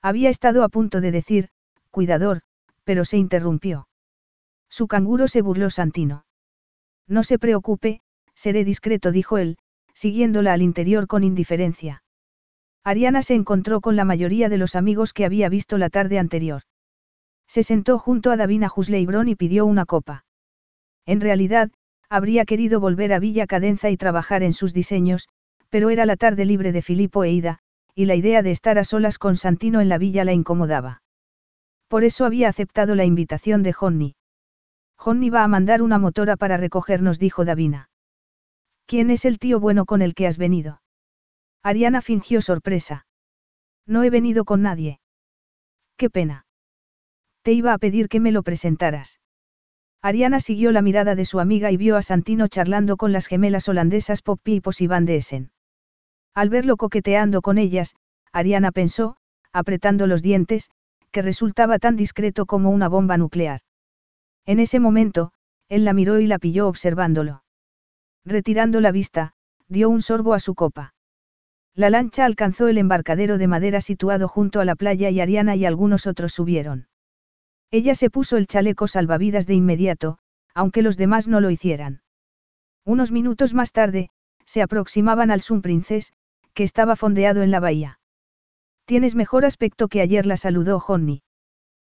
Había 0.03 0.31
estado 0.31 0.65
a 0.65 0.69
punto 0.69 1.01
de 1.01 1.11
decir, 1.11 1.49
cuidador, 1.91 2.43
pero 2.85 3.05
se 3.05 3.17
interrumpió. 3.17 3.89
Su 4.69 4.87
canguro 4.87 5.29
se 5.29 5.43
burló 5.43 5.71
Santino. 5.71 6.27
No 7.07 7.23
se 7.23 7.39
preocupe, 7.39 8.01
seré 8.35 8.65
discreto, 8.65 9.13
dijo 9.13 9.39
él, 9.39 9.57
siguiéndola 9.95 10.53
al 10.53 10.63
interior 10.63 11.07
con 11.07 11.25
indiferencia. 11.25 12.03
Ariana 12.83 13.23
se 13.23 13.35
encontró 13.35 13.81
con 13.81 13.97
la 13.97 14.05
mayoría 14.05 14.49
de 14.49 14.59
los 14.59 14.75
amigos 14.77 15.13
que 15.13 15.25
había 15.25 15.49
visto 15.49 15.79
la 15.79 15.89
tarde 15.89 16.19
anterior. 16.19 16.63
Se 17.47 17.63
sentó 17.63 17.99
junto 17.99 18.31
a 18.31 18.37
Davina 18.37 18.71
Husleibron 18.75 19.29
y 19.29 19.37
pidió 19.37 19.65
una 19.65 19.87
copa. 19.87 20.25
En 21.07 21.21
realidad, 21.21 21.71
habría 22.15 22.45
querido 22.45 22.79
volver 22.79 23.13
a 23.13 23.19
Villa 23.19 23.47
Cadenza 23.47 23.91
y 23.91 23.97
trabajar 23.97 24.43
en 24.43 24.53
sus 24.53 24.73
diseños, 24.73 25.29
pero 25.69 25.91
era 25.91 26.07
la 26.07 26.17
tarde 26.17 26.45
libre 26.45 26.71
de 26.71 26.81
Filippo 26.81 27.25
e 27.25 27.33
Ida, 27.33 27.59
y 27.95 28.05
la 28.05 28.15
idea 28.15 28.43
de 28.43 28.53
estar 28.53 28.79
a 28.79 28.85
solas 28.85 29.19
con 29.19 29.37
Santino 29.37 29.81
en 29.81 29.89
la 29.89 29.99
villa 29.99 30.25
la 30.25 30.33
incomodaba. 30.33 31.03
Por 31.89 32.05
eso 32.05 32.25
había 32.25 32.49
aceptado 32.49 32.95
la 32.95 33.05
invitación 33.05 33.65
de 33.65 33.73
Johnny. 33.73 34.15
Johnny 34.97 35.29
va 35.29 35.43
a 35.43 35.49
mandar 35.49 35.83
una 35.83 35.99
motora 35.99 36.37
para 36.37 36.57
recogernos, 36.57 37.19
dijo 37.19 37.45
Davina. 37.45 37.89
¿Quién 38.87 39.11
es 39.11 39.25
el 39.25 39.39
tío 39.41 39.59
bueno 39.59 39.85
con 39.85 40.01
el 40.01 40.15
que 40.15 40.29
has 40.29 40.39
venido? 40.39 40.83
Ariana 41.65 42.01
fingió 42.01 42.41
sorpresa. 42.43 43.07
No 43.87 44.05
he 44.05 44.11
venido 44.11 44.45
con 44.45 44.63
nadie. 44.63 45.01
Qué 45.97 46.11
pena. 46.11 46.47
Te 47.43 47.53
iba 47.53 47.73
a 47.73 47.79
pedir 47.79 48.09
que 48.09 48.21
me 48.21 48.31
lo 48.31 48.43
presentaras. 48.43 49.21
Ariana 50.05 50.39
siguió 50.39 50.71
la 50.71 50.83
mirada 50.83 51.15
de 51.15 51.25
su 51.25 51.41
amiga 51.41 51.71
y 51.71 51.79
vio 51.79 51.97
a 51.97 52.03
Santino 52.03 52.47
charlando 52.47 52.99
con 52.99 53.11
las 53.11 53.27
gemelas 53.27 53.71
holandesas 53.71 54.21
Poppy 54.21 54.57
y 54.57 54.61
Posy 54.61 54.87
van 54.87 55.07
de 55.07 55.17
Essen. 55.17 55.51
Al 56.35 56.51
verlo 56.51 56.77
coqueteando 56.77 57.41
con 57.41 57.57
ellas, 57.57 57.95
Ariana 58.31 58.71
pensó, 58.71 59.17
apretando 59.51 60.07
los 60.07 60.21
dientes, 60.21 60.69
que 61.11 61.23
resultaba 61.23 61.79
tan 61.79 61.97
discreto 61.97 62.45
como 62.45 62.69
una 62.69 62.87
bomba 62.87 63.17
nuclear. 63.17 63.63
En 64.45 64.61
ese 64.61 64.79
momento, 64.79 65.33
él 65.71 65.87
la 65.87 65.95
miró 65.95 66.21
y 66.21 66.27
la 66.27 66.39
pilló 66.39 66.69
observándolo. 66.69 67.43
Retirando 68.27 68.83
la 68.83 68.93
vista, 68.93 69.33
dio 69.69 69.89
un 69.89 70.03
sorbo 70.03 70.35
a 70.35 70.39
su 70.39 70.55
copa. 70.55 70.93
La 71.75 71.89
lancha 71.89 72.27
alcanzó 72.27 72.69
el 72.69 72.77
embarcadero 72.77 73.39
de 73.39 73.47
madera 73.47 73.81
situado 73.81 74.29
junto 74.29 74.61
a 74.61 74.67
la 74.67 74.77
playa 74.77 75.09
y 75.09 75.21
Ariana 75.21 75.57
y 75.57 75.65
algunos 75.65 76.07
otros 76.07 76.35
subieron. 76.35 76.89
Ella 77.71 77.95
se 77.95 78.11
puso 78.11 78.37
el 78.37 78.47
chaleco 78.47 78.87
salvavidas 78.87 79.47
de 79.47 79.55
inmediato, 79.55 80.19
aunque 80.55 80.83
los 80.83 80.97
demás 80.97 81.29
no 81.29 81.41
lo 81.41 81.51
hicieran. 81.51 82.03
Unos 82.85 83.11
minutos 83.11 83.55
más 83.55 83.73
tarde, 83.73 84.11
se 84.45 84.63
aproximaban 84.63 85.31
al 85.31 85.41
Sun 85.41 85.63
Princess, 85.63 86.13
que 86.53 86.63
estaba 86.63 86.97
fondeado 86.97 87.43
en 87.43 87.51
la 87.51 87.61
bahía. 87.61 87.99
Tienes 88.85 89.15
mejor 89.15 89.45
aspecto 89.45 89.89
que 89.89 90.01
ayer, 90.01 90.27
la 90.27 90.37
saludó 90.37 90.79
Johnny. 90.79 91.23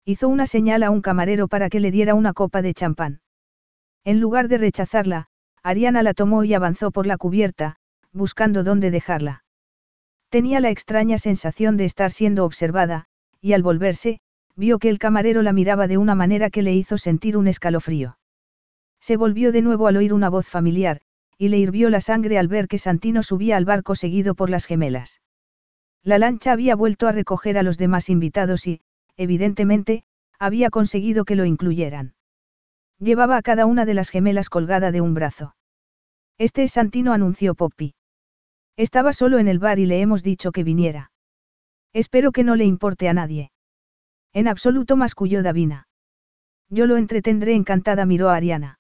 Hizo 0.06 0.30
una 0.30 0.46
señal 0.46 0.84
a 0.84 0.92
un 0.92 1.02
camarero 1.02 1.48
para 1.48 1.70
que 1.70 1.80
le 1.80 1.92
diera 1.92 2.14
una 2.14 2.34
copa 2.34 2.62
de 2.62 2.74
champán. 2.74 3.22
En 4.04 4.20
lugar 4.20 4.48
de 4.48 4.60
rechazarla, 4.60 5.28
Ariana 5.64 6.04
la 6.04 6.14
tomó 6.14 6.44
y 6.44 6.54
avanzó 6.54 6.92
por 6.92 7.08
la 7.08 7.18
cubierta, 7.18 7.78
buscando 8.14 8.64
dónde 8.64 8.92
dejarla. 8.92 9.44
Tenía 10.30 10.60
la 10.60 10.70
extraña 10.70 11.18
sensación 11.18 11.76
de 11.76 11.86
estar 11.86 12.12
siendo 12.12 12.46
observada, 12.46 13.06
y 13.42 13.54
al 13.54 13.64
volverse, 13.64 14.20
vio 14.56 14.80
que 14.80 14.90
el 14.90 15.00
camarero 15.00 15.42
la 15.42 15.54
miraba 15.54 15.88
de 15.88 15.98
una 15.98 16.16
manera 16.16 16.50
que 16.50 16.62
le 16.62 16.74
hizo 16.74 16.98
sentir 16.98 17.38
un 17.38 17.48
escalofrío. 17.48 18.18
Se 19.00 19.18
volvió 19.18 19.52
de 19.52 19.62
nuevo 19.62 19.88
al 19.88 19.98
oír 19.98 20.14
una 20.14 20.30
voz 20.30 20.48
familiar, 20.48 21.02
y 21.38 21.50
le 21.50 21.58
hirvió 21.58 21.90
la 21.90 22.02
sangre 22.02 22.38
al 22.38 22.48
ver 22.48 22.68
que 22.68 22.78
Santino 22.78 23.22
subía 23.22 23.58
al 23.58 23.66
barco 23.66 23.96
seguido 23.96 24.36
por 24.36 24.50
las 24.50 24.66
gemelas. 24.66 25.22
La 26.02 26.18
lancha 26.18 26.52
había 26.52 26.76
vuelto 26.76 27.08
a 27.08 27.12
recoger 27.12 27.58
a 27.58 27.64
los 27.64 27.78
demás 27.78 28.10
invitados 28.10 28.68
y, 28.68 28.82
evidentemente, 29.18 30.04
había 30.40 30.70
conseguido 30.70 31.26
que 31.26 31.36
lo 31.36 31.46
incluyeran. 31.46 32.14
Llevaba 33.00 33.38
a 33.38 33.42
cada 33.42 33.66
una 33.66 33.86
de 33.86 33.94
las 33.94 34.10
gemelas 34.10 34.50
colgada 34.50 34.92
de 34.92 35.02
un 35.02 35.14
brazo. 35.14 35.56
Este 36.38 36.64
es 36.64 36.74
Santino, 36.74 37.12
anunció 37.12 37.56
Poppy. 37.56 37.96
Estaba 38.78 39.14
solo 39.14 39.40
en 39.40 39.48
el 39.48 39.60
bar 39.60 39.80
y 39.80 39.86
le 39.86 40.02
hemos 40.02 40.24
dicho 40.24 40.52
que 40.52 40.64
viniera. 40.64 41.12
Espero 41.94 42.32
que 42.32 42.44
no 42.44 42.56
le 42.56 42.66
importe 42.66 43.08
a 43.08 43.14
nadie. 43.14 43.52
En 44.36 44.50
absoluto 44.50 44.98
masculló 44.98 45.44
Davina. 45.44 45.88
Yo 46.70 46.88
lo 46.88 46.98
entretendré 46.98 47.56
encantada, 47.56 48.06
miró 48.06 48.30
a 48.30 48.36
Ariana. 48.36 48.80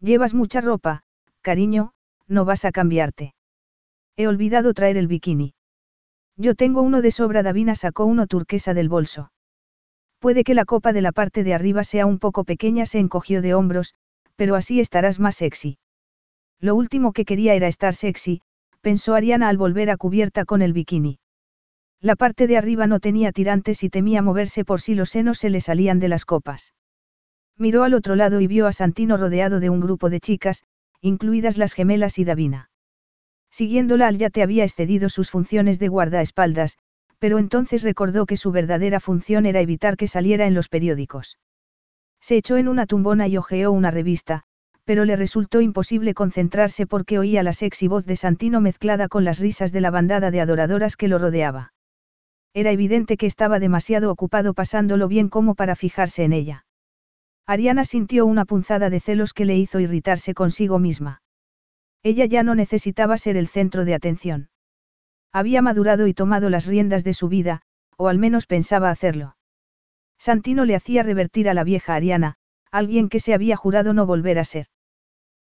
Llevas 0.00 0.34
mucha 0.34 0.60
ropa, 0.60 1.04
cariño, 1.42 1.92
no 2.26 2.44
vas 2.44 2.64
a 2.64 2.72
cambiarte. 2.72 3.34
He 4.16 4.26
olvidado 4.26 4.74
traer 4.74 4.96
el 4.96 5.06
bikini. 5.06 5.54
Yo 6.36 6.56
tengo 6.56 6.82
uno 6.82 7.02
de 7.02 7.12
sobra. 7.12 7.44
Davina 7.44 7.76
sacó 7.76 8.04
uno 8.04 8.26
turquesa 8.26 8.74
del 8.74 8.88
bolso. 8.88 9.30
Puede 10.18 10.42
que 10.42 10.54
la 10.54 10.64
copa 10.64 10.92
de 10.92 11.02
la 11.02 11.12
parte 11.12 11.44
de 11.44 11.54
arriba 11.54 11.84
sea 11.84 12.04
un 12.04 12.18
poco 12.18 12.42
pequeña, 12.42 12.84
se 12.84 12.98
encogió 12.98 13.42
de 13.42 13.54
hombros, 13.54 13.94
pero 14.34 14.56
así 14.56 14.80
estarás 14.80 15.20
más 15.20 15.36
sexy. 15.36 15.78
Lo 16.58 16.74
último 16.74 17.12
que 17.12 17.24
quería 17.24 17.54
era 17.54 17.68
estar 17.68 17.94
sexy, 17.94 18.42
pensó 18.80 19.14
Ariana 19.14 19.48
al 19.48 19.56
volver 19.56 19.90
a 19.90 19.96
cubierta 19.96 20.44
con 20.44 20.62
el 20.62 20.72
bikini. 20.72 21.20
La 22.04 22.16
parte 22.16 22.46
de 22.46 22.58
arriba 22.58 22.86
no 22.86 23.00
tenía 23.00 23.32
tirantes 23.32 23.82
y 23.82 23.88
temía 23.88 24.20
moverse 24.20 24.62
por 24.62 24.82
si 24.82 24.94
los 24.94 25.08
senos 25.08 25.38
se 25.38 25.48
le 25.48 25.62
salían 25.62 26.00
de 26.00 26.08
las 26.08 26.26
copas. 26.26 26.74
Miró 27.56 27.82
al 27.82 27.94
otro 27.94 28.14
lado 28.14 28.42
y 28.42 28.46
vio 28.46 28.66
a 28.66 28.72
Santino 28.72 29.16
rodeado 29.16 29.58
de 29.58 29.70
un 29.70 29.80
grupo 29.80 30.10
de 30.10 30.20
chicas, 30.20 30.64
incluidas 31.00 31.56
las 31.56 31.72
gemelas 31.72 32.18
y 32.18 32.26
Davina. 32.26 32.68
Siguiéndola 33.50 34.06
al 34.06 34.18
yate 34.18 34.42
había 34.42 34.64
excedido 34.64 35.08
sus 35.08 35.30
funciones 35.30 35.78
de 35.78 35.88
guardaespaldas, 35.88 36.76
pero 37.18 37.38
entonces 37.38 37.82
recordó 37.82 38.26
que 38.26 38.36
su 38.36 38.52
verdadera 38.52 39.00
función 39.00 39.46
era 39.46 39.62
evitar 39.62 39.96
que 39.96 40.06
saliera 40.06 40.46
en 40.46 40.52
los 40.52 40.68
periódicos. 40.68 41.38
Se 42.20 42.36
echó 42.36 42.58
en 42.58 42.68
una 42.68 42.84
tumbona 42.84 43.28
y 43.28 43.38
hojeó 43.38 43.70
una 43.70 43.90
revista, 43.90 44.42
pero 44.84 45.06
le 45.06 45.16
resultó 45.16 45.62
imposible 45.62 46.12
concentrarse 46.12 46.86
porque 46.86 47.18
oía 47.18 47.42
la 47.42 47.54
sexy 47.54 47.88
voz 47.88 48.04
de 48.04 48.16
Santino 48.16 48.60
mezclada 48.60 49.08
con 49.08 49.24
las 49.24 49.38
risas 49.38 49.72
de 49.72 49.80
la 49.80 49.90
bandada 49.90 50.30
de 50.30 50.42
adoradoras 50.42 50.98
que 50.98 51.08
lo 51.08 51.16
rodeaba. 51.16 51.70
Era 52.54 52.70
evidente 52.70 53.16
que 53.16 53.26
estaba 53.26 53.58
demasiado 53.58 54.12
ocupado 54.12 54.54
pasándolo 54.54 55.08
bien 55.08 55.28
como 55.28 55.56
para 55.56 55.74
fijarse 55.74 56.22
en 56.22 56.32
ella. 56.32 56.66
Ariana 57.46 57.84
sintió 57.84 58.24
una 58.24 58.44
punzada 58.44 58.90
de 58.90 59.00
celos 59.00 59.32
que 59.32 59.44
le 59.44 59.58
hizo 59.58 59.80
irritarse 59.80 60.34
consigo 60.34 60.78
misma. 60.78 61.20
Ella 62.04 62.26
ya 62.26 62.42
no 62.44 62.54
necesitaba 62.54 63.18
ser 63.18 63.36
el 63.36 63.48
centro 63.48 63.84
de 63.84 63.94
atención. 63.94 64.50
Había 65.32 65.62
madurado 65.62 66.06
y 66.06 66.14
tomado 66.14 66.48
las 66.48 66.66
riendas 66.66 67.02
de 67.02 67.12
su 67.12 67.28
vida, 67.28 67.62
o 67.96 68.08
al 68.08 68.18
menos 68.18 68.46
pensaba 68.46 68.90
hacerlo. 68.90 69.36
Santino 70.16 70.64
le 70.64 70.76
hacía 70.76 71.02
revertir 71.02 71.48
a 71.48 71.54
la 71.54 71.64
vieja 71.64 71.96
Ariana, 71.96 72.36
alguien 72.70 73.08
que 73.08 73.20
se 73.20 73.34
había 73.34 73.56
jurado 73.56 73.94
no 73.94 74.06
volver 74.06 74.38
a 74.38 74.44
ser. 74.44 74.66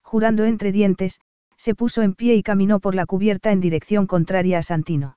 Jurando 0.03 0.45
entre 0.45 0.73
dientes, 0.73 1.21
se 1.57 1.75
puso 1.75 2.03
en 2.03 2.15
pie 2.15 2.35
y 2.35 2.43
caminó 2.43 2.81
por 2.81 2.95
la 2.95 3.07
cubierta 3.07 3.53
en 3.53 3.61
dirección 3.61 4.07
contraria 4.07 4.59
a 4.59 4.63
Santino. 4.63 5.17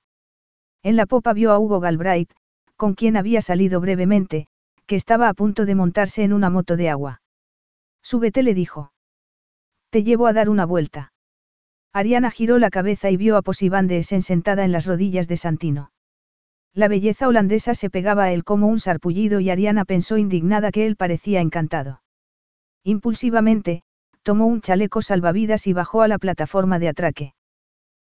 En 0.84 0.96
la 0.96 1.06
popa 1.06 1.34
vio 1.34 1.52
a 1.52 1.60
Hugo 1.60 1.80
Galbraith, 1.80 2.32
con 2.76 2.94
quien 2.94 3.18
había 3.18 3.42
salido 3.42 3.82
brevemente, 3.82 4.48
que 4.86 4.96
estaba 4.96 5.30
a 5.30 5.34
punto 5.34 5.66
de 5.66 5.76
montarse 5.76 6.24
en 6.24 6.34
una 6.34 6.50
moto 6.50 6.78
de 6.78 6.90
agua. 6.90 7.22
Súbete 8.02 8.44
le 8.44 8.54
dijo. 8.54 8.92
Te 9.90 10.04
llevo 10.04 10.28
a 10.28 10.34
dar 10.34 10.50
una 10.50 10.66
vuelta. 10.66 11.12
Ariana 11.92 12.32
giró 12.32 12.60
la 12.60 12.70
cabeza 12.70 13.10
y 13.10 13.18
vio 13.18 13.36
a 13.36 13.42
Posivan 13.42 13.88
de 13.88 14.04
sentada 14.04 14.64
en 14.64 14.72
las 14.72 14.86
rodillas 14.86 15.28
de 15.28 15.38
Santino. 15.38 15.92
La 16.74 16.88
belleza 16.88 17.28
holandesa 17.28 17.74
se 17.74 17.90
pegaba 17.90 18.26
a 18.26 18.32
él 18.32 18.44
como 18.44 18.68
un 18.68 18.80
sarpullido 18.80 19.40
y 19.40 19.50
Ariana 19.50 19.86
pensó 19.86 20.18
indignada 20.18 20.72
que 20.72 20.86
él 20.86 20.96
parecía 20.96 21.42
encantado. 21.42 22.02
Impulsivamente, 22.84 23.84
tomó 24.24 24.46
un 24.46 24.62
chaleco 24.62 25.02
salvavidas 25.02 25.68
y 25.68 25.74
bajó 25.74 26.04
a 26.04 26.08
la 26.08 26.20
plataforma 26.20 26.80
de 26.80 26.90
atraque. 26.90 27.34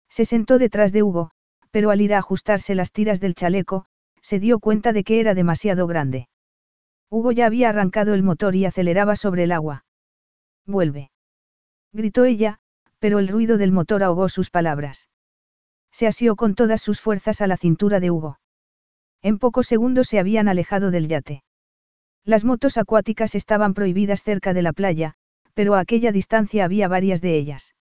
Se 0.09 0.25
sentó 0.25 0.59
detrás 0.59 0.93
de 0.93 1.03
Hugo, 1.03 1.33
pero 1.73 1.91
al 1.91 2.01
ir 2.01 2.15
a 2.15 2.19
ajustarse 2.19 2.77
las 2.77 2.93
tiras 2.93 3.19
del 3.19 3.35
chaleco, 3.35 3.87
se 4.21 4.39
dio 4.39 4.61
cuenta 4.61 4.93
de 4.93 5.03
que 5.03 5.19
era 5.19 5.35
demasiado 5.35 5.87
grande. 5.89 6.29
Hugo 7.11 7.33
ya 7.33 7.47
había 7.47 7.71
arrancado 7.71 8.15
el 8.15 8.23
motor 8.23 8.55
y 8.55 8.67
aceleraba 8.67 9.17
sobre 9.17 9.45
el 9.45 9.53
agua. 9.53 9.85
Vuelve. 10.67 11.11
Gritó 11.93 12.25
ella, 12.25 12.61
pero 12.99 13.19
el 13.19 13.29
ruido 13.29 13.59
del 13.59 13.73
motor 13.73 14.03
ahogó 14.03 14.29
sus 14.29 14.51
palabras. 14.51 15.09
Se 15.91 16.07
asió 16.07 16.37
con 16.37 16.55
todas 16.55 16.81
sus 16.81 17.01
fuerzas 17.01 17.41
a 17.41 17.47
la 17.47 17.57
cintura 17.57 18.01
de 18.01 18.11
Hugo. 18.11 18.39
En 19.23 19.39
pocos 19.39 19.67
segundos 19.67 20.09
se 20.09 20.19
habían 20.19 20.49
alejado 20.49 20.91
del 20.91 21.09
yate. 21.09 21.43
Las 22.25 22.45
motos 22.45 22.79
acuáticas 22.79 23.35
estaban 23.35 23.75
prohibidas 23.75 24.23
cerca 24.23 24.55
de 24.55 24.63
la 24.63 24.73
playa, 24.73 25.15
pero 25.55 25.75
a 25.75 25.81
aquella 25.81 26.13
distancia 26.13 26.65
había 26.65 26.87
varias 26.87 27.21
de 27.21 27.37
ellas. 27.37 27.75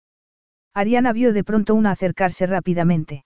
Ariana 0.73 1.11
vio 1.11 1.33
de 1.33 1.43
pronto 1.43 1.75
una 1.75 1.91
acercarse 1.91 2.45
rápidamente. 2.45 3.25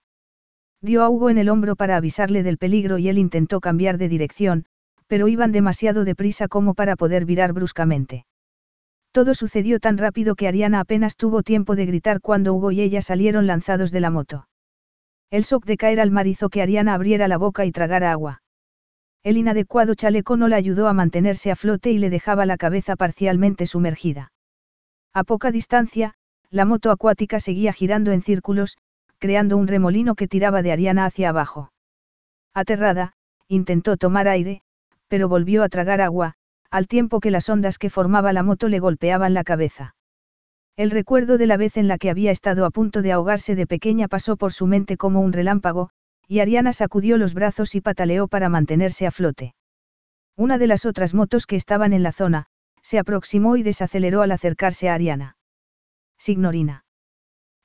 Dio 0.84 1.02
a 1.02 1.08
Hugo 1.08 1.30
en 1.30 1.38
el 1.38 1.48
hombro 1.48 1.76
para 1.76 1.96
avisarle 1.96 2.42
del 2.42 2.58
peligro 2.58 2.98
y 2.98 3.08
él 3.08 3.16
intentó 3.16 3.58
cambiar 3.60 3.96
de 3.96 4.10
dirección, 4.10 4.66
pero 5.06 5.28
iban 5.28 5.50
demasiado 5.50 6.04
deprisa 6.04 6.46
como 6.46 6.74
para 6.74 6.94
poder 6.94 7.24
virar 7.24 7.54
bruscamente. 7.54 8.26
Todo 9.10 9.32
sucedió 9.32 9.80
tan 9.80 9.96
rápido 9.96 10.34
que 10.34 10.46
Ariana 10.46 10.80
apenas 10.80 11.16
tuvo 11.16 11.42
tiempo 11.42 11.74
de 11.74 11.86
gritar 11.86 12.20
cuando 12.20 12.52
Hugo 12.52 12.70
y 12.70 12.82
ella 12.82 13.00
salieron 13.00 13.46
lanzados 13.46 13.92
de 13.92 14.00
la 14.00 14.10
moto. 14.10 14.46
El 15.30 15.44
shock 15.44 15.64
de 15.64 15.78
caer 15.78 16.00
al 16.00 16.10
mar 16.10 16.26
hizo 16.26 16.50
que 16.50 16.60
Ariana 16.60 16.92
abriera 16.92 17.28
la 17.28 17.38
boca 17.38 17.64
y 17.64 17.72
tragara 17.72 18.12
agua. 18.12 18.42
El 19.22 19.38
inadecuado 19.38 19.94
chaleco 19.94 20.36
no 20.36 20.48
la 20.48 20.56
ayudó 20.56 20.86
a 20.86 20.92
mantenerse 20.92 21.50
a 21.50 21.56
flote 21.56 21.92
y 21.92 21.98
le 21.98 22.10
dejaba 22.10 22.44
la 22.44 22.58
cabeza 22.58 22.94
parcialmente 22.94 23.64
sumergida. 23.66 24.32
A 25.14 25.24
poca 25.24 25.50
distancia, 25.50 26.12
la 26.50 26.66
moto 26.66 26.90
acuática 26.90 27.40
seguía 27.40 27.72
girando 27.72 28.12
en 28.12 28.20
círculos, 28.20 28.76
creando 29.24 29.56
un 29.56 29.66
remolino 29.66 30.16
que 30.16 30.28
tiraba 30.28 30.60
de 30.60 30.70
Ariana 30.70 31.06
hacia 31.06 31.30
abajo. 31.30 31.72
Aterrada, 32.52 33.14
intentó 33.48 33.96
tomar 33.96 34.28
aire, 34.28 34.60
pero 35.08 35.30
volvió 35.30 35.62
a 35.62 35.70
tragar 35.70 36.02
agua, 36.02 36.34
al 36.70 36.88
tiempo 36.88 37.20
que 37.20 37.30
las 37.30 37.48
ondas 37.48 37.78
que 37.78 37.88
formaba 37.88 38.34
la 38.34 38.42
moto 38.42 38.68
le 38.68 38.80
golpeaban 38.80 39.32
la 39.32 39.42
cabeza. 39.42 39.94
El 40.76 40.90
recuerdo 40.90 41.38
de 41.38 41.46
la 41.46 41.56
vez 41.56 41.78
en 41.78 41.88
la 41.88 41.96
que 41.96 42.10
había 42.10 42.32
estado 42.32 42.66
a 42.66 42.70
punto 42.70 43.00
de 43.00 43.12
ahogarse 43.12 43.54
de 43.54 43.66
pequeña 43.66 44.08
pasó 44.08 44.36
por 44.36 44.52
su 44.52 44.66
mente 44.66 44.98
como 44.98 45.22
un 45.22 45.32
relámpago, 45.32 45.88
y 46.28 46.40
Ariana 46.40 46.74
sacudió 46.74 47.16
los 47.16 47.32
brazos 47.32 47.74
y 47.74 47.80
pataleó 47.80 48.28
para 48.28 48.50
mantenerse 48.50 49.06
a 49.06 49.10
flote. 49.10 49.54
Una 50.36 50.58
de 50.58 50.66
las 50.66 50.84
otras 50.84 51.14
motos 51.14 51.46
que 51.46 51.56
estaban 51.56 51.94
en 51.94 52.02
la 52.02 52.12
zona, 52.12 52.44
se 52.82 52.98
aproximó 52.98 53.56
y 53.56 53.62
desaceleró 53.62 54.20
al 54.20 54.32
acercarse 54.32 54.90
a 54.90 54.94
Ariana. 54.94 55.38
Signorina. 56.18 56.83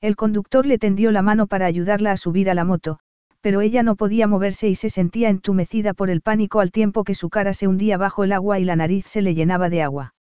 El 0.02 0.16
conductor 0.16 0.66
le 0.66 0.78
tendió 0.78 1.12
la 1.12 1.22
mano 1.22 1.48
para 1.48 1.66
ayudarla 1.66 2.12
a 2.12 2.18
subir 2.18 2.50
a 2.50 2.54
la 2.54 2.64
moto, 2.64 3.00
pero 3.42 3.62
ella 3.62 3.84
no 3.84 3.96
podía 3.96 4.28
moverse 4.28 4.70
y 4.70 4.76
se 4.76 4.90
sentía 4.90 5.30
entumecida 5.30 5.94
por 5.94 6.10
el 6.10 6.22
pánico 6.22 6.62
al 6.62 6.72
tiempo 6.72 7.04
que 7.04 7.16
su 7.16 7.30
cara 7.30 7.54
se 7.54 7.68
hundía 7.68 7.98
bajo 7.98 8.24
el 8.24 8.32
agua 8.32 8.60
y 8.60 8.64
la 8.64 8.76
nariz 8.76 9.06
se 9.08 9.22
le 9.22 9.34
llenaba 9.34 9.70
de 9.70 9.82
agua. 9.82 10.14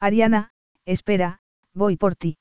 Ariana, 0.00 0.52
espera, 0.86 1.40
voy 1.74 1.96
por 1.96 2.14
ti. 2.14 2.38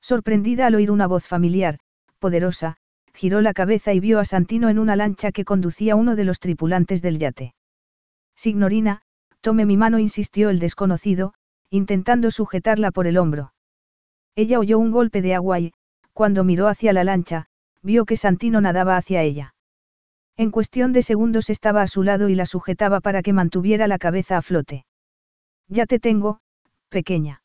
Sorprendida 0.00 0.66
al 0.66 0.74
oír 0.74 0.90
una 0.90 1.06
voz 1.06 1.24
familiar, 1.24 1.78
poderosa, 2.18 2.76
giró 3.14 3.40
la 3.40 3.54
cabeza 3.54 3.92
y 3.92 4.00
vio 4.00 4.20
a 4.20 4.24
Santino 4.24 4.68
en 4.68 4.78
una 4.78 4.96
lancha 4.96 5.32
que 5.32 5.44
conducía 5.44 5.96
uno 5.96 6.16
de 6.16 6.24
los 6.24 6.38
tripulantes 6.38 7.00
del 7.00 7.18
yate. 7.18 7.54
Signorina, 8.36 9.02
tome 9.40 9.64
mi 9.66 9.76
mano, 9.76 9.98
insistió 9.98 10.50
el 10.50 10.58
desconocido, 10.58 11.34
intentando 11.70 12.30
sujetarla 12.30 12.90
por 12.90 13.06
el 13.06 13.18
hombro. 13.18 13.52
Ella 14.36 14.58
oyó 14.58 14.78
un 14.78 14.90
golpe 14.90 15.22
de 15.22 15.34
agua 15.34 15.60
y, 15.60 15.72
cuando 16.16 16.44
miró 16.44 16.68
hacia 16.68 16.94
la 16.94 17.04
lancha, 17.04 17.44
vio 17.82 18.06
que 18.06 18.16
Santino 18.16 18.62
nadaba 18.62 18.96
hacia 18.96 19.20
ella. 19.22 19.54
En 20.38 20.50
cuestión 20.50 20.94
de 20.94 21.02
segundos 21.02 21.50
estaba 21.50 21.82
a 21.82 21.86
su 21.88 22.02
lado 22.02 22.30
y 22.30 22.34
la 22.34 22.46
sujetaba 22.46 23.00
para 23.00 23.20
que 23.20 23.34
mantuviera 23.34 23.86
la 23.86 23.98
cabeza 23.98 24.38
a 24.38 24.40
flote. 24.40 24.86
Ya 25.68 25.84
te 25.84 25.98
tengo, 25.98 26.40
pequeña. 26.88 27.42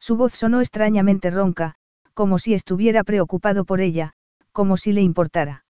Su 0.00 0.16
voz 0.16 0.32
sonó 0.32 0.62
extrañamente 0.62 1.30
ronca, 1.30 1.74
como 2.14 2.38
si 2.38 2.54
estuviera 2.54 3.04
preocupado 3.04 3.66
por 3.66 3.82
ella, 3.82 4.14
como 4.52 4.78
si 4.78 4.94
le 4.94 5.02
importara. 5.02 5.66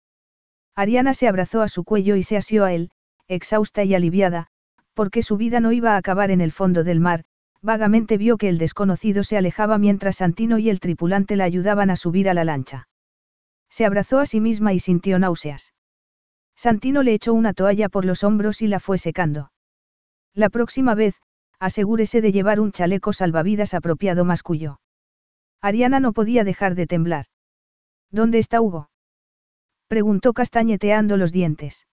Ariana 0.76 1.14
se 1.14 1.26
abrazó 1.26 1.60
a 1.60 1.66
su 1.66 1.82
cuello 1.82 2.14
y 2.14 2.22
se 2.22 2.36
asió 2.36 2.64
a 2.64 2.72
él, 2.72 2.92
exhausta 3.26 3.82
y 3.82 3.96
aliviada, 3.96 4.46
porque 4.94 5.24
su 5.24 5.36
vida 5.36 5.58
no 5.58 5.72
iba 5.72 5.94
a 5.94 5.96
acabar 5.96 6.30
en 6.30 6.40
el 6.40 6.52
fondo 6.52 6.84
del 6.84 7.00
mar, 7.00 7.24
vagamente 7.62 8.18
vio 8.18 8.36
que 8.36 8.48
el 8.48 8.58
desconocido 8.58 9.22
se 9.24 9.36
alejaba 9.36 9.78
mientras 9.78 10.16
Santino 10.16 10.58
y 10.58 10.68
el 10.68 10.80
tripulante 10.80 11.36
la 11.36 11.44
ayudaban 11.44 11.90
a 11.90 11.96
subir 11.96 12.28
a 12.28 12.34
la 12.34 12.44
lancha. 12.44 12.88
Se 13.70 13.86
abrazó 13.86 14.18
a 14.18 14.26
sí 14.26 14.40
misma 14.40 14.72
y 14.72 14.80
sintió 14.80 15.18
náuseas. 15.18 15.72
Santino 16.56 17.02
le 17.02 17.14
echó 17.14 17.32
una 17.32 17.54
toalla 17.54 17.88
por 17.88 18.04
los 18.04 18.24
hombros 18.24 18.60
y 18.62 18.66
la 18.66 18.80
fue 18.80 18.98
secando. 18.98 19.52
La 20.34 20.50
próxima 20.50 20.94
vez, 20.94 21.20
asegúrese 21.58 22.20
de 22.20 22.32
llevar 22.32 22.60
un 22.60 22.72
chaleco 22.72 23.12
salvavidas 23.12 23.74
apropiado 23.74 24.24
mascullo. 24.24 24.80
Ariana 25.60 26.00
no 26.00 26.12
podía 26.12 26.44
dejar 26.44 26.74
de 26.74 26.86
temblar. 26.86 27.26
¿Dónde 28.10 28.38
está 28.38 28.60
Hugo? 28.60 28.90
Preguntó 29.86 30.32
castañeteando 30.32 31.16
los 31.16 31.32
dientes. 31.32 31.86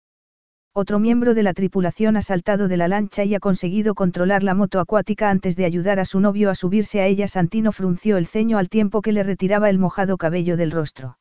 Otro 0.79 0.99
miembro 0.99 1.33
de 1.33 1.41
la 1.41 1.55
tripulación 1.55 2.17
ha 2.17 2.21
saltado 2.21 2.67
de 2.67 2.77
la 2.77 2.87
lancha 2.87 3.23
y 3.23 3.33
ha 3.33 3.39
conseguido 3.39 3.95
controlar 3.95 4.43
la 4.43 4.53
moto 4.53 4.79
acuática 4.79 5.31
antes 5.31 5.55
de 5.55 5.65
ayudar 5.65 5.99
a 5.99 6.05
su 6.05 6.19
novio 6.19 6.51
a 6.51 6.53
subirse 6.53 7.01
a 7.01 7.07
ella. 7.07 7.27
Santino 7.27 7.71
frunció 7.71 8.15
el 8.17 8.27
ceño 8.27 8.59
al 8.59 8.69
tiempo 8.69 9.01
que 9.01 9.11
le 9.11 9.23
retiraba 9.23 9.71
el 9.71 9.79
mojado 9.79 10.17
cabello 10.17 10.55
del 10.55 10.69
rostro. 10.69 11.17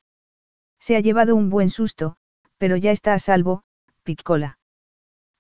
Se 0.79 0.95
ha 0.95 1.01
llevado 1.01 1.35
un 1.35 1.49
buen 1.49 1.71
susto, 1.71 2.17
pero 2.59 2.77
ya 2.77 2.91
está 2.91 3.15
a 3.15 3.19
salvo, 3.19 3.63
Piccola. 4.03 4.59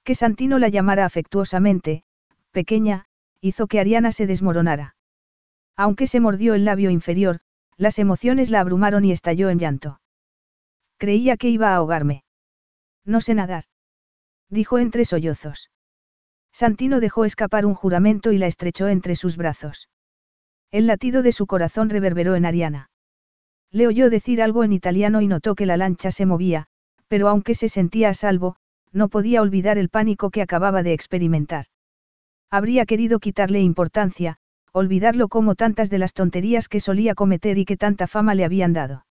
Que 0.02 0.14
Santino 0.14 0.58
la 0.58 0.70
llamara 0.70 1.04
afectuosamente, 1.04 2.02
pequeña, 2.52 3.04
hizo 3.42 3.66
que 3.66 3.80
Ariana 3.80 4.12
se 4.12 4.26
desmoronara. 4.26 4.96
Aunque 5.76 6.06
se 6.06 6.20
mordió 6.20 6.54
el 6.54 6.64
labio 6.64 6.88
inferior, 6.88 7.40
Las 7.76 7.98
emociones 7.98 8.48
la 8.48 8.60
abrumaron 8.60 9.04
y 9.04 9.12
estalló 9.12 9.50
en 9.50 9.58
llanto. 9.58 10.00
Creía 10.96 11.36
que 11.36 11.50
iba 11.50 11.72
a 11.72 11.76
ahogarme. 11.76 12.24
No 13.04 13.20
sé 13.20 13.34
nadar. 13.34 13.64
Dijo 14.50 14.78
entre 14.78 15.04
sollozos. 15.04 15.70
Santino 16.52 17.00
dejó 17.00 17.24
escapar 17.24 17.66
un 17.66 17.74
juramento 17.74 18.32
y 18.32 18.38
la 18.38 18.46
estrechó 18.46 18.88
entre 18.88 19.16
sus 19.16 19.36
brazos. 19.36 19.88
El 20.70 20.86
latido 20.86 21.22
de 21.22 21.32
su 21.32 21.46
corazón 21.46 21.90
reverberó 21.90 22.34
en 22.34 22.46
Ariana. 22.46 22.90
Le 23.70 23.86
oyó 23.86 24.10
decir 24.10 24.40
algo 24.40 24.64
en 24.64 24.72
italiano 24.72 25.20
y 25.20 25.26
notó 25.26 25.54
que 25.54 25.66
la 25.66 25.76
lancha 25.76 26.10
se 26.10 26.26
movía, 26.26 26.66
pero 27.08 27.28
aunque 27.28 27.54
se 27.54 27.68
sentía 27.68 28.10
a 28.10 28.14
salvo, 28.14 28.56
no 28.92 29.08
podía 29.08 29.42
olvidar 29.42 29.78
el 29.78 29.88
pánico 29.88 30.30
que 30.30 30.42
acababa 30.42 30.82
de 30.82 30.92
experimentar. 30.92 31.66
Habría 32.50 32.86
querido 32.86 33.18
quitarle 33.18 33.60
importancia, 33.60 34.38
olvidarlo 34.72 35.28
como 35.28 35.54
tantas 35.54 35.90
de 35.90 35.98
las 35.98 36.14
tonterías 36.14 36.68
que 36.68 36.80
solía 36.80 37.14
cometer 37.14 37.58
y 37.58 37.64
que 37.64 37.76
tanta 37.76 38.06
fama 38.06 38.34
le 38.34 38.44
habían 38.44 38.72
dado. 38.72 39.06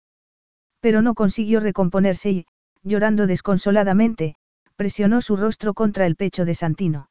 Pero 0.81 1.03
no 1.03 1.15
consiguió 1.15 1.61
recomponerse 1.61 2.31
y, 2.31 2.47
llorando 2.83 3.27
desconsoladamente, 3.27 4.37
presionó 4.77 5.21
su 5.21 5.37
rostro 5.37 5.73
contra 5.73 6.05
el 6.07 6.17
pecho 6.17 6.45
de 6.45 6.55
Santino. 6.55 7.09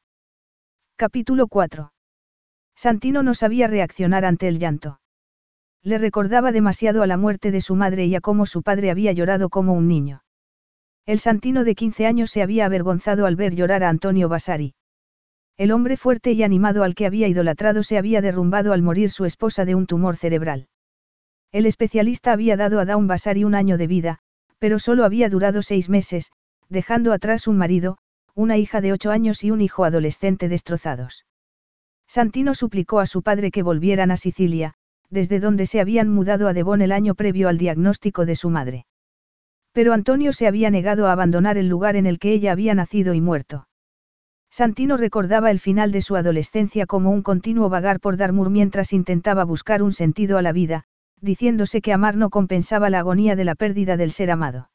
Capítulo 0.96 1.46
4. 1.46 1.92
Santino 2.76 3.22
no 3.22 3.34
sabía 3.34 3.68
reaccionar 3.68 4.26
ante 4.26 4.48
el 4.48 4.58
llanto. 4.58 5.00
Le 5.82 5.98
recordaba 5.98 6.52
demasiado 6.52 7.02
a 7.02 7.06
la 7.06 7.16
muerte 7.16 7.50
de 7.50 7.60
su 7.60 7.74
madre 7.74 8.04
y 8.04 8.14
a 8.14 8.20
cómo 8.20 8.44
su 8.46 8.62
padre 8.62 8.90
había 8.90 9.12
llorado 9.12 9.48
como 9.48 9.72
un 9.72 9.88
niño. 9.88 10.24
El 11.06 11.20
Santino 11.20 11.64
de 11.64 11.74
15 11.74 12.06
años 12.06 12.30
se 12.30 12.42
había 12.42 12.66
avergonzado 12.66 13.26
al 13.26 13.36
ver 13.36 13.54
llorar 13.54 13.82
a 13.82 13.88
Antonio 13.88 14.28
Vasari. 14.28 14.74
El 15.56 15.72
hombre 15.72 15.96
fuerte 15.96 16.32
y 16.32 16.42
animado 16.42 16.82
al 16.82 16.94
que 16.94 17.06
había 17.06 17.28
idolatrado 17.28 17.82
se 17.82 17.96
había 17.96 18.20
derrumbado 18.20 18.72
al 18.72 18.82
morir 18.82 19.10
su 19.10 19.24
esposa 19.24 19.64
de 19.64 19.74
un 19.74 19.86
tumor 19.86 20.16
cerebral. 20.16 20.68
El 21.52 21.66
especialista 21.66 22.32
había 22.32 22.56
dado 22.56 22.80
a 22.80 22.84
Dawn 22.84 23.06
Basari 23.06 23.44
un 23.44 23.54
año 23.54 23.78
de 23.78 23.86
vida, 23.86 24.18
pero 24.58 24.78
solo 24.78 25.04
había 25.04 25.28
durado 25.28 25.62
seis 25.62 25.88
meses, 25.88 26.32
dejando 26.68 27.12
atrás 27.12 27.46
un 27.46 27.56
marido, 27.56 27.98
una 28.34 28.56
hija 28.56 28.80
de 28.80 28.92
ocho 28.92 29.10
años 29.10 29.44
y 29.44 29.50
un 29.50 29.60
hijo 29.60 29.84
adolescente 29.84 30.48
destrozados. 30.48 31.24
Santino 32.06 32.54
suplicó 32.54 33.00
a 33.00 33.06
su 33.06 33.22
padre 33.22 33.50
que 33.50 33.62
volvieran 33.62 34.10
a 34.10 34.16
Sicilia, 34.16 34.74
desde 35.10 35.40
donde 35.40 35.66
se 35.66 35.80
habían 35.80 36.08
mudado 36.08 36.48
a 36.48 36.52
Devon 36.52 36.82
el 36.82 36.92
año 36.92 37.14
previo 37.14 37.48
al 37.48 37.58
diagnóstico 37.58 38.26
de 38.26 38.36
su 38.36 38.50
madre. 38.50 38.86
Pero 39.72 39.92
Antonio 39.92 40.32
se 40.32 40.46
había 40.46 40.70
negado 40.70 41.06
a 41.06 41.12
abandonar 41.12 41.58
el 41.58 41.68
lugar 41.68 41.96
en 41.96 42.06
el 42.06 42.18
que 42.18 42.32
ella 42.32 42.52
había 42.52 42.74
nacido 42.74 43.14
y 43.14 43.20
muerto. 43.20 43.68
Santino 44.50 44.96
recordaba 44.96 45.50
el 45.50 45.58
final 45.58 45.90
de 45.90 46.00
su 46.00 46.14
adolescencia 46.14 46.86
como 46.86 47.10
un 47.10 47.22
continuo 47.22 47.68
vagar 47.68 47.98
por 47.98 48.16
Darmur 48.16 48.50
mientras 48.50 48.92
intentaba 48.92 49.44
buscar 49.44 49.82
un 49.82 49.92
sentido 49.92 50.38
a 50.38 50.42
la 50.42 50.52
vida, 50.52 50.84
diciéndose 51.20 51.80
que 51.80 51.92
amar 51.92 52.16
no 52.16 52.30
compensaba 52.30 52.90
la 52.90 53.00
agonía 53.00 53.34
de 53.34 53.44
la 53.44 53.56
pérdida 53.56 53.96
del 53.96 54.12
ser 54.12 54.30
amado. 54.30 54.70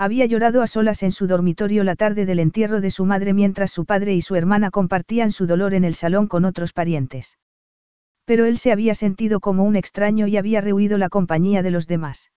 Había 0.00 0.24
llorado 0.24 0.62
a 0.62 0.66
solas 0.66 1.02
en 1.02 1.12
su 1.12 1.26
dormitorio 1.26 1.84
la 1.84 1.94
tarde 1.94 2.24
del 2.24 2.38
entierro 2.38 2.80
de 2.80 2.90
su 2.90 3.04
madre 3.04 3.34
mientras 3.34 3.70
su 3.70 3.84
padre 3.84 4.14
y 4.14 4.22
su 4.22 4.34
hermana 4.34 4.70
compartían 4.70 5.30
su 5.30 5.46
dolor 5.46 5.74
en 5.74 5.84
el 5.84 5.94
salón 5.94 6.26
con 6.26 6.46
otros 6.46 6.72
parientes. 6.72 7.36
Pero 8.24 8.46
él 8.46 8.56
se 8.56 8.72
había 8.72 8.94
sentido 8.94 9.40
como 9.40 9.62
un 9.62 9.76
extraño 9.76 10.26
y 10.26 10.38
había 10.38 10.62
rehuido 10.62 10.96
la 10.96 11.10
compañía 11.10 11.62
de 11.62 11.70
los 11.70 11.86
demás. 11.86 12.32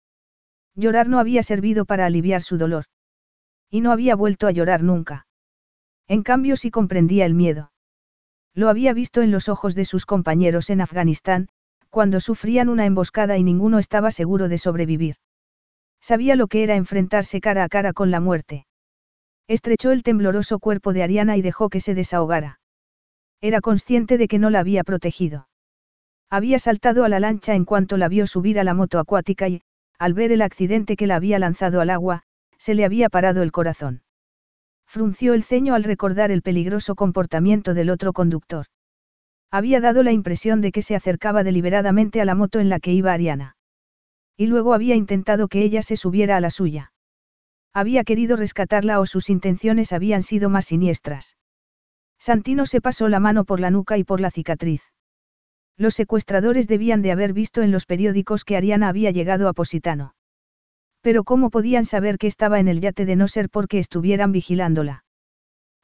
Llorar 0.74 1.08
no 1.08 1.20
había 1.20 1.44
servido 1.44 1.86
para 1.86 2.08
aliviar 2.08 2.42
su 2.42 2.58
dolor. 2.58 2.86
Y 3.70 3.82
no 3.82 3.92
había 3.92 4.16
vuelto 4.16 4.48
a 4.48 4.52
llorar 4.52 4.82
nunca. 4.82 5.28
En 6.08 6.24
cambio 6.24 6.56
sí 6.56 6.72
comprendía 6.72 7.28
el 7.28 7.36
miedo. 7.36 7.72
Lo 8.56 8.70
había 8.70 8.92
visto 8.94 9.22
en 9.22 9.30
los 9.30 9.50
ojos 9.50 9.76
de 9.76 9.86
sus 9.86 10.08
compañeros 10.08 10.72
en 10.72 10.82
Afganistán, 10.82 11.48
cuando 11.92 12.22
sufrían 12.22 12.70
una 12.70 12.88
emboscada 12.88 13.38
y 13.38 13.44
ninguno 13.44 13.78
estaba 13.78 14.10
seguro 14.10 14.50
de 14.50 14.58
sobrevivir. 14.58 15.18
Sabía 16.02 16.36
lo 16.36 16.48
que 16.48 16.64
era 16.64 16.76
enfrentarse 16.76 17.42
cara 17.42 17.64
a 17.64 17.70
cara 17.70 17.94
con 17.94 18.12
la 18.12 18.20
muerte. 18.20 18.66
Estrechó 19.48 19.92
el 19.92 20.04
tembloroso 20.04 20.60
cuerpo 20.60 20.94
de 20.94 21.04
Ariana 21.04 21.38
y 21.38 21.42
dejó 21.42 21.70
que 21.70 21.80
se 21.80 21.94
desahogara. 21.94 22.60
Era 23.42 23.62
consciente 23.62 24.18
de 24.18 24.28
que 24.28 24.40
no 24.40 24.50
la 24.50 24.60
había 24.60 24.84
protegido. 24.84 25.48
Había 26.30 26.60
saltado 26.60 27.04
a 27.04 27.10
la 27.10 27.20
lancha 27.20 27.56
en 27.56 27.66
cuanto 27.66 27.98
la 27.98 28.08
vio 28.08 28.26
subir 28.26 28.60
a 28.60 28.64
la 28.64 28.74
moto 28.74 29.00
acuática 29.00 29.48
y, 29.50 29.62
al 30.00 30.14
ver 30.14 30.32
el 30.32 30.42
accidente 30.42 30.96
que 30.96 31.08
la 31.08 31.18
había 31.18 31.40
lanzado 31.40 31.82
al 31.82 31.90
agua, 31.90 32.24
se 32.58 32.74
le 32.74 32.86
había 32.86 33.10
parado 33.10 33.44
el 33.44 33.52
corazón. 33.52 34.04
Frunció 34.88 35.34
el 35.34 35.44
ceño 35.44 35.76
al 35.76 35.84
recordar 35.84 36.32
el 36.32 36.42
peligroso 36.42 36.96
comportamiento 36.96 37.74
del 37.74 37.90
otro 37.90 38.14
conductor. 38.14 38.66
Había 39.52 39.82
dado 39.82 40.04
la 40.04 40.12
impresión 40.12 40.62
de 40.62 40.72
que 40.72 40.82
se 40.82 40.96
acercaba 40.96 41.44
deliberadamente 41.44 42.22
a 42.22 42.26
la 42.26 42.36
moto 42.36 42.60
en 42.60 42.70
la 42.70 42.80
que 42.80 42.94
iba 42.94 43.12
Ariana. 43.12 43.56
Y 44.42 44.48
luego 44.48 44.74
había 44.74 44.96
intentado 44.96 45.48
que 45.48 45.62
ella 45.62 45.84
se 45.84 45.96
subiera 45.96 46.36
a 46.36 46.42
la 46.42 46.50
suya. 46.50 46.94
Había 47.76 48.04
querido 48.04 48.36
rescatarla 48.36 49.00
o 49.00 49.06
sus 49.06 49.30
intenciones 49.30 49.94
habían 49.94 50.24
sido 50.24 50.50
más 50.50 50.66
siniestras. 50.66 51.38
Santino 52.18 52.66
se 52.66 52.82
pasó 52.82 53.08
la 53.08 53.20
mano 53.20 53.46
por 53.46 53.60
la 53.60 53.70
nuca 53.70 54.00
y 54.00 54.04
por 54.04 54.20
la 54.20 54.32
cicatriz. 54.32 54.82
Los 55.78 55.94
secuestradores 55.94 56.68
debían 56.68 57.04
de 57.04 57.12
haber 57.12 57.34
visto 57.34 57.62
en 57.62 57.70
los 57.70 57.86
periódicos 57.86 58.44
que 58.44 58.58
Ariana 58.58 58.90
había 58.90 59.12
llegado 59.12 59.48
a 59.48 59.54
Positano. 59.54 60.16
Pero 61.02 61.24
¿cómo 61.24 61.52
podían 61.52 61.86
saber 61.86 62.18
que 62.18 62.26
estaba 62.26 62.60
en 62.60 62.68
el 62.68 62.82
yate 62.82 63.06
de 63.06 63.16
no 63.16 63.28
ser 63.28 63.48
porque 63.48 63.78
estuvieran 63.78 64.32
vigilándola? 64.32 65.06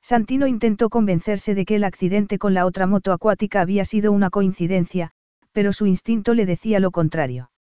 Santino 0.01 0.47
intentó 0.47 0.89
convencerse 0.89 1.53
de 1.53 1.63
que 1.63 1.75
el 1.75 1.83
accidente 1.83 2.39
con 2.39 2.55
la 2.55 2.65
otra 2.65 2.87
moto 2.87 3.11
acuática 3.11 3.61
había 3.61 3.85
sido 3.85 4.11
una 4.11 4.31
coincidencia, 4.31 5.11
pero 5.51 5.73
su 5.73 5.85
instinto 5.85 6.33
le 6.33 6.47
decía 6.47 6.79
lo 6.79 6.89
contrario. 6.89 7.51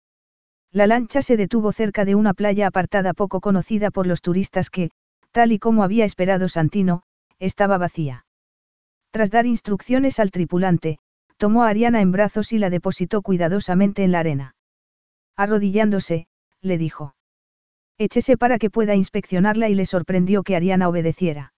La 0.73 0.87
lancha 0.87 1.23
se 1.23 1.37
detuvo 1.37 1.73
cerca 1.73 2.05
de 2.05 2.15
una 2.15 2.35
playa 2.35 2.67
apartada 2.67 3.15
poco 3.15 3.41
conocida 3.41 3.91
por 3.91 4.07
los 4.07 4.21
turistas 4.23 4.71
que, 4.71 4.91
tal 5.31 5.53
y 5.53 5.59
como 5.59 5.83
había 5.83 6.05
esperado 6.05 6.49
Santino, 6.49 7.03
estaba 7.39 7.79
vacía. 7.79 8.27
Tras 9.11 9.31
dar 9.31 9.47
instrucciones 9.47 10.19
al 10.19 10.31
tripulante, 10.31 10.99
tomó 11.37 11.65
a 11.65 11.69
Ariana 11.69 12.01
en 12.01 12.13
brazos 12.13 12.53
y 12.53 12.59
la 12.59 12.71
depositó 12.71 13.23
cuidadosamente 13.23 14.05
en 14.05 14.13
la 14.13 14.21
arena. 14.21 14.55
Arrodillándose, 15.37 16.27
le 16.61 16.79
dijo. 16.79 17.15
Échese 17.99 18.37
para 18.37 18.59
que 18.59 18.71
pueda 18.71 18.95
inspeccionarla 18.95 19.69
y 19.69 19.75
le 19.75 19.87
sorprendió 19.87 20.43
que 20.43 20.57
Ariana 20.57 20.89
obedeciera. 20.89 21.55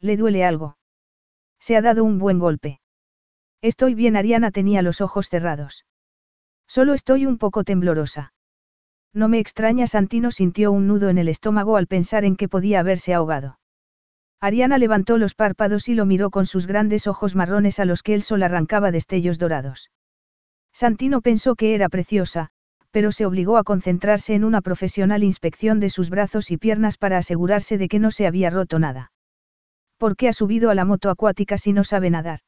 ¿Le 0.00 0.16
duele 0.16 0.44
algo? 0.44 0.76
Se 1.60 1.76
ha 1.76 1.82
dado 1.82 2.02
un 2.02 2.18
buen 2.18 2.40
golpe. 2.40 2.80
Estoy 3.60 3.94
bien, 3.94 4.16
Ariana 4.16 4.50
tenía 4.50 4.82
los 4.82 5.00
ojos 5.00 5.28
cerrados. 5.28 5.84
Solo 6.74 6.94
estoy 6.94 7.26
un 7.26 7.36
poco 7.36 7.64
temblorosa. 7.64 8.32
No 9.12 9.28
me 9.28 9.38
extraña, 9.38 9.86
Santino 9.86 10.30
sintió 10.30 10.72
un 10.72 10.86
nudo 10.86 11.10
en 11.10 11.18
el 11.18 11.28
estómago 11.28 11.76
al 11.76 11.86
pensar 11.86 12.24
en 12.24 12.34
que 12.34 12.48
podía 12.48 12.80
haberse 12.80 13.12
ahogado. 13.12 13.58
Ariana 14.40 14.78
levantó 14.78 15.18
los 15.18 15.34
párpados 15.34 15.90
y 15.90 15.94
lo 15.94 16.06
miró 16.06 16.30
con 16.30 16.46
sus 16.46 16.66
grandes 16.66 17.06
ojos 17.06 17.36
marrones 17.36 17.78
a 17.78 17.84
los 17.84 18.02
que 18.02 18.14
el 18.14 18.22
sol 18.22 18.42
arrancaba 18.42 18.90
destellos 18.90 19.38
dorados. 19.38 19.90
Santino 20.72 21.20
pensó 21.20 21.56
que 21.56 21.74
era 21.74 21.90
preciosa, 21.90 22.48
pero 22.90 23.12
se 23.12 23.26
obligó 23.26 23.58
a 23.58 23.64
concentrarse 23.64 24.32
en 24.32 24.42
una 24.42 24.62
profesional 24.62 25.24
inspección 25.24 25.78
de 25.78 25.90
sus 25.90 26.08
brazos 26.08 26.50
y 26.50 26.56
piernas 26.56 26.96
para 26.96 27.18
asegurarse 27.18 27.76
de 27.76 27.88
que 27.88 27.98
no 27.98 28.10
se 28.10 28.26
había 28.26 28.48
roto 28.48 28.78
nada. 28.78 29.12
¿Por 29.98 30.16
qué 30.16 30.26
ha 30.26 30.32
subido 30.32 30.70
a 30.70 30.74
la 30.74 30.86
moto 30.86 31.10
acuática 31.10 31.58
si 31.58 31.74
no 31.74 31.84
sabe 31.84 32.08
nadar? 32.08 32.40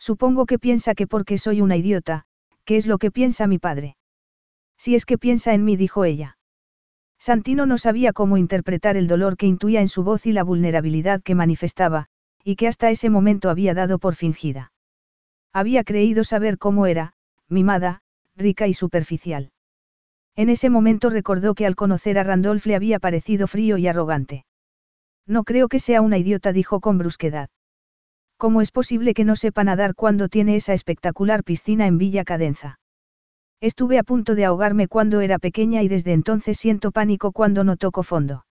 Supongo 0.00 0.46
que 0.46 0.58
piensa 0.58 0.96
que 0.96 1.06
porque 1.06 1.38
soy 1.38 1.60
una 1.60 1.76
idiota, 1.76 2.26
que 2.66 2.76
es 2.76 2.86
lo 2.86 2.98
que 2.98 3.10
piensa 3.10 3.46
mi 3.46 3.58
padre. 3.58 3.96
Si 4.76 4.94
es 4.94 5.06
que 5.06 5.16
piensa 5.16 5.54
en 5.54 5.64
mí, 5.64 5.76
dijo 5.76 6.04
ella. 6.04 6.36
Santino 7.18 7.64
no 7.64 7.78
sabía 7.78 8.12
cómo 8.12 8.36
interpretar 8.36 8.98
el 8.98 9.06
dolor 9.06 9.38
que 9.38 9.46
intuía 9.46 9.80
en 9.80 9.88
su 9.88 10.02
voz 10.02 10.26
y 10.26 10.32
la 10.32 10.44
vulnerabilidad 10.44 11.22
que 11.22 11.34
manifestaba, 11.34 12.08
y 12.44 12.56
que 12.56 12.68
hasta 12.68 12.90
ese 12.90 13.08
momento 13.08 13.48
había 13.48 13.72
dado 13.72 13.98
por 13.98 14.14
fingida. 14.14 14.72
Había 15.52 15.84
creído 15.84 16.24
saber 16.24 16.58
cómo 16.58 16.86
era, 16.86 17.14
mimada, 17.48 18.02
rica 18.36 18.66
y 18.66 18.74
superficial. 18.74 19.52
En 20.34 20.50
ese 20.50 20.68
momento 20.68 21.08
recordó 21.08 21.54
que 21.54 21.64
al 21.64 21.76
conocer 21.76 22.18
a 22.18 22.24
Randolph 22.24 22.66
le 22.66 22.74
había 22.74 22.98
parecido 22.98 23.46
frío 23.46 23.78
y 23.78 23.86
arrogante. 23.86 24.44
No 25.26 25.44
creo 25.44 25.68
que 25.68 25.78
sea 25.78 26.02
una 26.02 26.18
idiota, 26.18 26.52
dijo 26.52 26.80
con 26.80 26.98
brusquedad. 26.98 27.48
¿Cómo 28.38 28.60
es 28.60 28.70
posible 28.70 29.14
que 29.14 29.24
no 29.24 29.34
sepa 29.34 29.64
nadar 29.64 29.94
cuando 29.94 30.28
tiene 30.28 30.56
esa 30.56 30.74
espectacular 30.74 31.42
piscina 31.42 31.86
en 31.86 31.96
Villa 31.96 32.24
Cadenza? 32.24 32.78
Estuve 33.60 33.98
a 33.98 34.02
punto 34.02 34.34
de 34.34 34.44
ahogarme 34.44 34.88
cuando 34.88 35.22
era 35.22 35.38
pequeña 35.38 35.82
y 35.82 35.88
desde 35.88 36.12
entonces 36.12 36.58
siento 36.58 36.92
pánico 36.92 37.32
cuando 37.32 37.64
no 37.64 37.76
toco 37.76 38.02
fondo. 38.02 38.44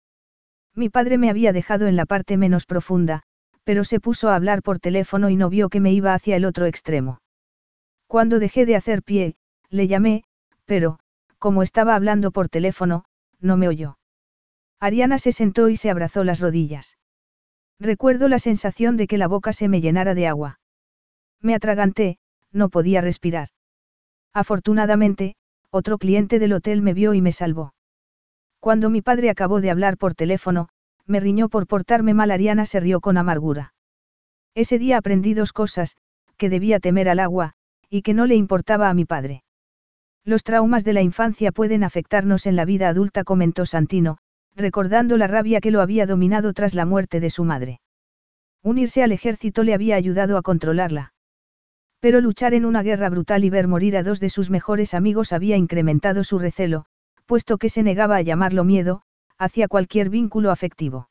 Mi 0.75 0.89
padre 0.89 1.19
me 1.19 1.29
había 1.29 1.53
dejado 1.53 1.89
en 1.89 1.97
la 1.97 2.07
parte 2.07 2.37
menos 2.37 2.65
profunda, 2.65 3.25
pero 3.65 3.83
se 3.83 3.99
puso 3.99 4.29
a 4.29 4.37
hablar 4.37 4.63
por 4.63 4.79
teléfono 4.79 5.31
y 5.31 5.37
no 5.37 5.51
vio 5.51 5.69
que 5.69 5.81
me 5.81 5.93
iba 5.93 6.15
hacia 6.15 6.37
el 6.37 6.45
otro 6.45 6.67
extremo. 6.67 7.21
Cuando 8.07 8.39
dejé 8.39 8.67
de 8.67 8.77
hacer 8.77 9.03
pie, 9.03 9.35
le 9.69 9.89
llamé, 9.89 10.25
pero, 10.65 11.01
como 11.39 11.63
estaba 11.63 11.97
hablando 11.97 12.31
por 12.31 12.49
teléfono, 12.49 13.05
no 13.41 13.57
me 13.57 13.67
oyó. 13.67 13.99
Ariana 14.79 15.19
se 15.19 15.33
sentó 15.33 15.69
y 15.69 15.77
se 15.77 15.91
abrazó 15.91 16.23
las 16.23 16.41
rodillas. 16.41 16.97
Recuerdo 17.79 18.29
la 18.29 18.39
sensación 18.39 18.97
de 18.97 19.07
que 19.07 19.19
la 19.19 19.29
boca 19.29 19.53
se 19.53 19.69
me 19.69 19.81
llenara 19.81 20.15
de 20.15 20.27
agua. 20.27 20.61
Me 21.41 21.55
atraganté, 21.55 22.19
no 22.53 22.69
podía 22.69 23.01
respirar. 23.01 23.49
Afortunadamente, 24.33 25.35
otro 25.71 25.99
cliente 25.99 26.39
del 26.39 26.53
hotel 26.53 26.83
me 26.83 26.95
vio 26.95 27.15
y 27.15 27.21
me 27.21 27.33
salvó. 27.33 27.75
Cuando 28.61 28.91
mi 28.91 29.03
padre 29.03 29.31
acabó 29.31 29.61
de 29.61 29.71
hablar 29.71 29.97
por 29.97 30.15
teléfono, 30.15 30.69
me 31.07 31.19
riñó 31.19 31.49
por 31.49 31.67
portarme 31.67 32.15
mal. 32.15 32.31
Ariana 32.31 32.67
se 32.67 32.79
rió 32.79 33.01
con 33.01 33.19
amargura. 33.19 33.75
Ese 34.55 34.79
día 34.79 34.99
aprendí 34.99 35.35
dos 35.35 35.53
cosas, 35.53 35.97
que 36.37 36.49
debía 36.49 36.79
temer 36.79 37.09
al 37.09 37.21
agua, 37.21 37.55
y 37.89 38.03
que 38.03 38.15
no 38.15 38.27
le 38.27 38.37
importaba 38.37 38.89
a 38.89 38.95
mi 38.95 39.05
padre. 39.05 39.43
Los 40.25 40.45
traumas 40.45 40.85
de 40.85 40.93
la 40.93 41.03
infancia 41.03 41.51
pueden 41.53 41.83
afectarnos 41.83 42.47
en 42.47 42.55
la 42.55 42.65
vida 42.65 42.89
adulta, 42.89 43.25
comentó 43.25 43.67
Santino, 43.67 44.19
recordando 44.55 45.17
la 45.17 45.27
rabia 45.27 45.61
que 45.61 45.71
lo 45.71 45.81
había 45.81 46.07
dominado 46.07 46.53
tras 46.53 46.75
la 46.75 46.87
muerte 46.87 47.21
de 47.21 47.31
su 47.31 47.45
madre. 47.45 47.81
Unirse 48.63 49.03
al 49.03 49.13
ejército 49.13 49.63
le 49.63 49.75
había 49.75 49.97
ayudado 49.97 50.37
a 50.37 50.43
controlarla. 50.43 51.13
Pero 52.01 52.21
luchar 52.21 52.55
en 52.55 52.65
una 52.65 52.83
guerra 52.83 53.09
brutal 53.09 53.45
y 53.45 53.51
ver 53.51 53.69
morir 53.69 53.97
a 53.97 54.03
dos 54.03 54.21
de 54.21 54.29
sus 54.29 54.51
mejores 54.51 54.95
amigos 54.95 55.33
había 55.33 55.57
incrementado 55.57 56.25
su 56.25 56.39
recelo, 56.39 56.85
puesto 57.27 57.59
que 57.59 57.69
se 57.69 57.83
negaba 57.83 58.17
a 58.17 58.23
llamarlo 58.23 58.65
miedo, 58.65 59.03
hacia 59.39 59.69
cualquier 59.69 60.11
vínculo 60.11 60.51
afectivo. 60.51 61.09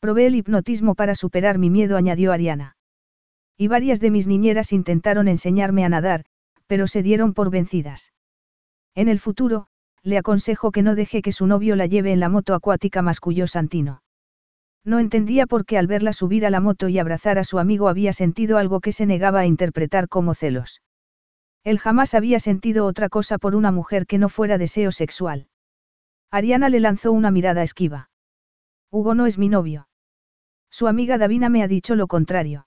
Probé 0.00 0.26
el 0.26 0.36
hipnotismo 0.36 0.94
para 0.94 1.14
superar 1.14 1.58
mi 1.58 1.70
miedo, 1.70 1.96
añadió 1.96 2.32
Ariana. 2.32 2.76
Y 3.56 3.68
varias 3.68 4.00
de 4.00 4.10
mis 4.10 4.26
niñeras 4.26 4.72
intentaron 4.72 5.28
enseñarme 5.28 5.84
a 5.84 5.88
nadar, 5.88 6.24
pero 6.66 6.86
se 6.86 7.02
dieron 7.02 7.34
por 7.34 7.50
vencidas. 7.50 8.12
En 8.94 9.08
el 9.08 9.18
futuro, 9.18 9.68
le 10.06 10.18
aconsejo 10.18 10.70
que 10.70 10.82
no 10.82 10.94
deje 10.94 11.20
que 11.20 11.32
su 11.32 11.48
novio 11.48 11.74
la 11.74 11.86
lleve 11.86 12.12
en 12.12 12.20
la 12.20 12.28
moto 12.28 12.54
acuática, 12.54 13.02
masculló 13.02 13.48
Santino. 13.48 14.02
No 14.84 15.00
entendía 15.00 15.48
por 15.48 15.66
qué 15.66 15.78
al 15.78 15.88
verla 15.88 16.12
subir 16.12 16.46
a 16.46 16.50
la 16.50 16.60
moto 16.60 16.88
y 16.88 17.00
abrazar 17.00 17.38
a 17.38 17.44
su 17.44 17.58
amigo 17.58 17.88
había 17.88 18.12
sentido 18.12 18.56
algo 18.56 18.80
que 18.80 18.92
se 18.92 19.04
negaba 19.04 19.40
a 19.40 19.46
interpretar 19.46 20.08
como 20.08 20.34
celos. 20.34 20.80
Él 21.64 21.80
jamás 21.80 22.14
había 22.14 22.38
sentido 22.38 22.86
otra 22.86 23.08
cosa 23.08 23.38
por 23.38 23.56
una 23.56 23.72
mujer 23.72 24.06
que 24.06 24.18
no 24.18 24.28
fuera 24.28 24.58
deseo 24.58 24.92
sexual. 24.92 25.48
Ariana 26.30 26.68
le 26.68 26.78
lanzó 26.78 27.10
una 27.10 27.32
mirada 27.32 27.64
esquiva. 27.64 28.08
Hugo 28.92 29.16
no 29.16 29.26
es 29.26 29.38
mi 29.38 29.48
novio. 29.48 29.88
Su 30.70 30.86
amiga 30.86 31.18
Davina 31.18 31.48
me 31.48 31.64
ha 31.64 31.68
dicho 31.68 31.96
lo 31.96 32.06
contrario. 32.06 32.65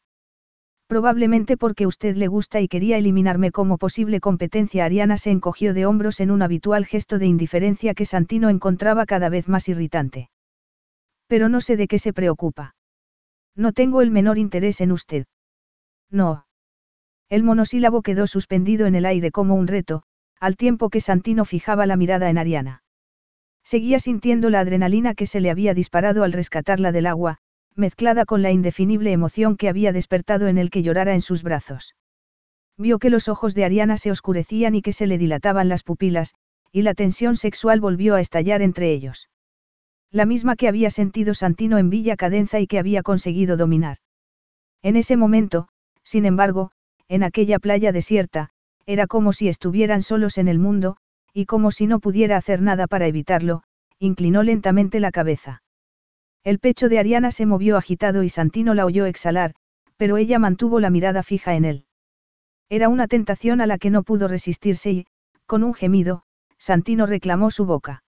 Probablemente 0.89 1.55
porque 1.55 1.85
usted 1.85 2.15
le 2.15 2.25
gusta 2.25 2.61
y 2.61 2.67
quería 2.67 2.97
eliminarme 2.97 3.51
como 3.51 3.77
posible 3.77 4.19
competencia. 4.19 4.85
Ariana 4.85 5.17
se 5.17 5.29
encogió 5.29 5.75
de 5.75 5.85
hombros 5.85 6.19
en 6.19 6.31
un 6.31 6.41
habitual 6.41 6.83
gesto 6.87 7.19
de 7.19 7.27
indiferencia 7.27 7.93
que 7.93 8.07
Santino 8.07 8.49
encontraba 8.49 9.05
cada 9.05 9.29
vez 9.29 9.47
más 9.47 9.69
irritante. 9.69 10.31
Pero 11.27 11.47
no 11.47 11.61
sé 11.61 11.77
de 11.77 11.87
qué 11.87 11.99
se 11.99 12.11
preocupa. 12.11 12.73
No 13.55 13.71
tengo 13.71 14.01
el 14.01 14.09
menor 14.09 14.39
interés 14.39 14.81
en 14.81 14.91
usted. 14.91 15.27
No. 16.09 16.47
El 17.29 17.43
monosílabo 17.43 18.01
quedó 18.01 18.25
suspendido 18.25 18.87
en 18.87 18.95
el 18.95 19.05
aire 19.05 19.29
como 19.29 19.53
un 19.53 19.67
reto, 19.67 20.01
al 20.39 20.57
tiempo 20.57 20.89
que 20.89 21.01
Santino 21.01 21.45
fijaba 21.45 21.85
la 21.85 21.97
mirada 21.97 22.31
en 22.31 22.39
Ariana. 22.39 22.81
Seguía 23.63 23.99
sintiendo 23.99 24.49
la 24.49 24.61
adrenalina 24.61 25.13
que 25.13 25.27
se 25.27 25.39
le 25.39 25.51
había 25.51 25.75
disparado 25.75 26.23
al 26.23 26.33
rescatarla 26.33 26.91
del 26.91 27.05
agua, 27.05 27.37
mezclada 27.79 28.25
con 28.25 28.43
la 28.43 28.51
indefinible 28.51 29.11
emoción 29.11 29.57
que 29.57 29.69
había 29.69 29.91
despertado 29.91 30.47
en 30.47 30.57
el 30.57 30.69
que 30.69 30.83
llorara 30.83 31.15
en 31.15 31.21
sus 31.21 31.41
brazos. 31.41 31.95
Vio 32.77 32.99
que 32.99 33.09
los 33.09 33.27
ojos 33.27 33.55
de 33.55 33.65
Ariana 33.65 33.97
se 33.97 34.11
oscurecían 34.11 34.75
y 34.75 34.81
que 34.81 34.93
se 34.93 35.07
le 35.07 35.17
dilataban 35.17 35.67
las 35.67 35.83
pupilas, 35.83 36.35
y 36.71 36.83
la 36.83 36.93
tensión 36.93 37.35
sexual 37.35 37.79
volvió 37.79 38.15
a 38.15 38.21
estallar 38.21 38.61
entre 38.61 38.91
ellos. 38.91 39.29
La 40.11 40.25
misma 40.25 40.55
que 40.55 40.67
había 40.67 40.91
sentido 40.91 41.33
Santino 41.33 41.77
en 41.77 41.89
Villa 41.89 42.15
Cadenza 42.15 42.59
y 42.59 42.67
que 42.67 42.79
había 42.79 43.03
conseguido 43.03 43.57
dominar. 43.57 43.97
En 44.81 44.95
ese 44.95 45.17
momento, 45.17 45.67
sin 46.03 46.25
embargo, 46.25 46.71
en 47.07 47.23
aquella 47.23 47.59
playa 47.59 47.91
desierta, 47.91 48.49
era 48.85 49.07
como 49.07 49.33
si 49.33 49.47
estuvieran 49.47 50.01
solos 50.01 50.37
en 50.37 50.47
el 50.47 50.59
mundo, 50.59 50.97
y 51.33 51.45
como 51.45 51.71
si 51.71 51.85
no 51.85 51.99
pudiera 51.99 52.37
hacer 52.37 52.61
nada 52.61 52.87
para 52.87 53.07
evitarlo, 53.07 53.63
inclinó 53.99 54.41
lentamente 54.43 54.99
la 54.99 55.11
cabeza. 55.11 55.61
El 56.43 56.59
pecho 56.59 56.89
de 56.89 56.99
Ariana 56.99 57.31
se 57.31 57.45
movió 57.45 57.77
agitado 57.77 58.23
y 58.23 58.29
Santino 58.29 58.73
la 58.73 58.85
oyó 58.85 59.05
exhalar, 59.05 59.55
pero 59.97 60.17
ella 60.17 60.39
mantuvo 60.39 60.79
la 60.79 60.89
mirada 60.89 61.23
fija 61.23 61.55
en 61.55 61.65
él. 61.65 61.85
Era 62.69 62.87
una 62.87 63.07
tentación 63.07 63.61
a 63.61 63.67
la 63.67 63.77
que 63.77 63.89
no 63.89 64.03
pudo 64.03 64.27
resistirse 64.27 64.91
y, 64.91 65.05
con 65.45 65.63
un 65.63 65.73
gemido, 65.73 66.23
Santino 66.57 67.05
reclamó 67.05 67.51
su 67.51 67.65
boca. 67.65 68.03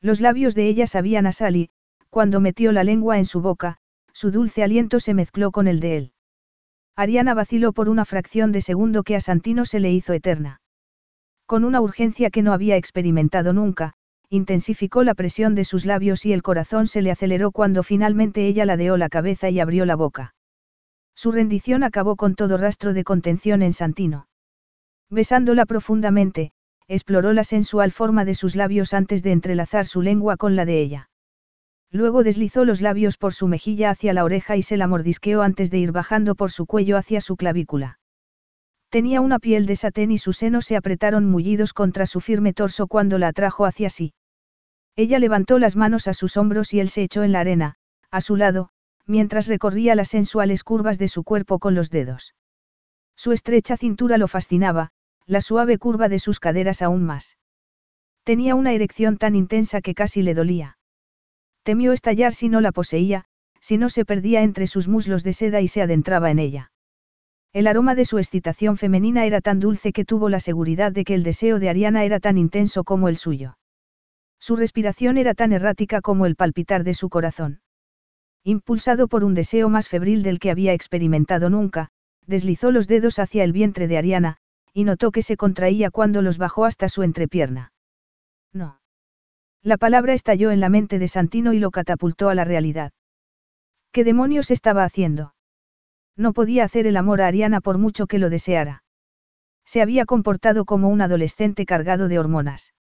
Los 0.00 0.20
labios 0.20 0.54
de 0.54 0.68
ella 0.68 0.86
sabían 0.86 1.26
a 1.26 1.32
sal 1.32 1.56
y, 1.56 1.70
cuando 2.10 2.40
metió 2.40 2.72
la 2.72 2.84
lengua 2.84 3.18
en 3.18 3.26
su 3.26 3.40
boca, 3.40 3.78
su 4.12 4.30
dulce 4.30 4.62
aliento 4.62 5.00
se 5.00 5.14
mezcló 5.14 5.50
con 5.50 5.68
el 5.68 5.80
de 5.80 5.96
él. 5.96 6.12
Ariana 6.96 7.34
vaciló 7.34 7.72
por 7.72 7.88
una 7.88 8.04
fracción 8.04 8.52
de 8.52 8.62
segundo 8.62 9.02
que 9.02 9.16
a 9.16 9.20
Santino 9.20 9.64
se 9.66 9.80
le 9.80 9.92
hizo 9.92 10.12
eterna. 10.14 10.60
Con 11.46 11.64
una 11.64 11.80
urgencia 11.80 12.30
que 12.30 12.42
no 12.42 12.52
había 12.52 12.76
experimentado 12.76 13.52
nunca, 13.52 13.94
intensificó 14.30 15.04
la 15.04 15.14
presión 15.14 15.54
de 15.54 15.64
sus 15.64 15.86
labios 15.86 16.26
y 16.26 16.32
el 16.32 16.42
corazón 16.42 16.86
se 16.86 17.02
le 17.02 17.10
aceleró 17.10 17.52
cuando 17.52 17.82
finalmente 17.82 18.46
ella 18.46 18.66
ladeó 18.66 18.96
la 18.96 19.08
cabeza 19.08 19.50
y 19.50 19.60
abrió 19.60 19.84
la 19.86 19.94
boca. 19.94 20.34
Su 21.14 21.32
rendición 21.32 21.84
acabó 21.84 22.16
con 22.16 22.34
todo 22.34 22.56
rastro 22.56 22.92
de 22.92 23.04
contención 23.04 23.62
en 23.62 23.72
Santino. 23.72 24.28
Besándola 25.08 25.64
profundamente, 25.64 26.52
exploró 26.88 27.32
la 27.32 27.44
sensual 27.44 27.92
forma 27.92 28.24
de 28.24 28.34
sus 28.34 28.56
labios 28.56 28.94
antes 28.94 29.22
de 29.22 29.32
entrelazar 29.32 29.86
su 29.86 30.02
lengua 30.02 30.36
con 30.36 30.56
la 30.56 30.64
de 30.64 30.80
ella. 30.80 31.10
Luego 31.90 32.24
deslizó 32.24 32.64
los 32.64 32.80
labios 32.80 33.16
por 33.16 33.32
su 33.32 33.46
mejilla 33.46 33.90
hacia 33.90 34.12
la 34.12 34.24
oreja 34.24 34.56
y 34.56 34.62
se 34.62 34.76
la 34.76 34.86
mordisqueó 34.86 35.42
antes 35.42 35.70
de 35.70 35.78
ir 35.78 35.92
bajando 35.92 36.34
por 36.34 36.50
su 36.50 36.66
cuello 36.66 36.96
hacia 36.96 37.20
su 37.20 37.36
clavícula. 37.36 37.98
Tenía 38.96 39.20
una 39.20 39.38
piel 39.38 39.66
de 39.66 39.76
satén 39.76 40.10
y 40.10 40.16
sus 40.16 40.38
senos 40.38 40.64
se 40.64 40.74
apretaron 40.74 41.26
mullidos 41.26 41.74
contra 41.74 42.06
su 42.06 42.22
firme 42.22 42.54
torso 42.54 42.86
cuando 42.86 43.18
la 43.18 43.28
atrajo 43.28 43.66
hacia 43.66 43.90
sí. 43.90 44.14
Ella 44.96 45.18
levantó 45.18 45.58
las 45.58 45.76
manos 45.76 46.08
a 46.08 46.14
sus 46.14 46.38
hombros 46.38 46.72
y 46.72 46.80
él 46.80 46.88
se 46.88 47.02
echó 47.02 47.22
en 47.22 47.32
la 47.32 47.40
arena, 47.40 47.74
a 48.10 48.22
su 48.22 48.36
lado, 48.36 48.70
mientras 49.04 49.48
recorría 49.48 49.94
las 49.96 50.08
sensuales 50.08 50.64
curvas 50.64 50.98
de 50.98 51.08
su 51.08 51.24
cuerpo 51.24 51.58
con 51.58 51.74
los 51.74 51.90
dedos. 51.90 52.34
Su 53.16 53.32
estrecha 53.32 53.76
cintura 53.76 54.16
lo 54.16 54.28
fascinaba, 54.28 54.92
la 55.26 55.42
suave 55.42 55.76
curva 55.76 56.08
de 56.08 56.18
sus 56.18 56.40
caderas 56.40 56.80
aún 56.80 57.04
más. 57.04 57.36
Tenía 58.24 58.54
una 58.54 58.72
erección 58.72 59.18
tan 59.18 59.36
intensa 59.36 59.82
que 59.82 59.94
casi 59.94 60.22
le 60.22 60.32
dolía. 60.32 60.78
Temió 61.64 61.92
estallar 61.92 62.32
si 62.32 62.48
no 62.48 62.62
la 62.62 62.72
poseía, 62.72 63.26
si 63.60 63.76
no 63.76 63.90
se 63.90 64.06
perdía 64.06 64.42
entre 64.42 64.66
sus 64.66 64.88
muslos 64.88 65.22
de 65.22 65.34
seda 65.34 65.60
y 65.60 65.68
se 65.68 65.82
adentraba 65.82 66.30
en 66.30 66.38
ella. 66.38 66.72
El 67.56 67.68
aroma 67.68 67.94
de 67.94 68.04
su 68.04 68.18
excitación 68.18 68.76
femenina 68.76 69.24
era 69.24 69.40
tan 69.40 69.60
dulce 69.60 69.94
que 69.94 70.04
tuvo 70.04 70.28
la 70.28 70.40
seguridad 70.40 70.92
de 70.92 71.04
que 71.04 71.14
el 71.14 71.22
deseo 71.22 71.58
de 71.58 71.70
Ariana 71.70 72.04
era 72.04 72.20
tan 72.20 72.36
intenso 72.36 72.84
como 72.84 73.08
el 73.08 73.16
suyo. 73.16 73.56
Su 74.38 74.56
respiración 74.56 75.16
era 75.16 75.32
tan 75.32 75.54
errática 75.54 76.02
como 76.02 76.26
el 76.26 76.36
palpitar 76.36 76.84
de 76.84 76.92
su 76.92 77.08
corazón. 77.08 77.62
Impulsado 78.44 79.08
por 79.08 79.24
un 79.24 79.32
deseo 79.32 79.70
más 79.70 79.88
febril 79.88 80.22
del 80.22 80.38
que 80.38 80.50
había 80.50 80.74
experimentado 80.74 81.48
nunca, 81.48 81.88
deslizó 82.26 82.72
los 82.72 82.88
dedos 82.88 83.18
hacia 83.18 83.42
el 83.42 83.52
vientre 83.52 83.88
de 83.88 83.96
Ariana, 83.96 84.36
y 84.74 84.84
notó 84.84 85.10
que 85.10 85.22
se 85.22 85.38
contraía 85.38 85.90
cuando 85.90 86.20
los 86.20 86.36
bajó 86.36 86.66
hasta 86.66 86.90
su 86.90 87.04
entrepierna. 87.04 87.72
No. 88.52 88.82
La 89.62 89.78
palabra 89.78 90.12
estalló 90.12 90.50
en 90.50 90.60
la 90.60 90.68
mente 90.68 90.98
de 90.98 91.08
Santino 91.08 91.54
y 91.54 91.58
lo 91.58 91.70
catapultó 91.70 92.28
a 92.28 92.34
la 92.34 92.44
realidad. 92.44 92.92
¿Qué 93.92 94.04
demonios 94.04 94.50
estaba 94.50 94.84
haciendo? 94.84 95.32
No 96.16 96.32
podía 96.32 96.64
hacer 96.64 96.86
el 96.86 96.96
amor 96.96 97.20
a 97.20 97.26
Ariana 97.26 97.60
por 97.60 97.78
mucho 97.78 98.06
que 98.06 98.18
lo 98.18 98.30
deseara. 98.30 98.82
Se 99.64 99.82
había 99.82 100.06
comportado 100.06 100.64
como 100.64 100.88
un 100.88 101.02
adolescente 101.02 101.66
cargado 101.66 102.08
de 102.08 102.18
hormonas. 102.18 102.72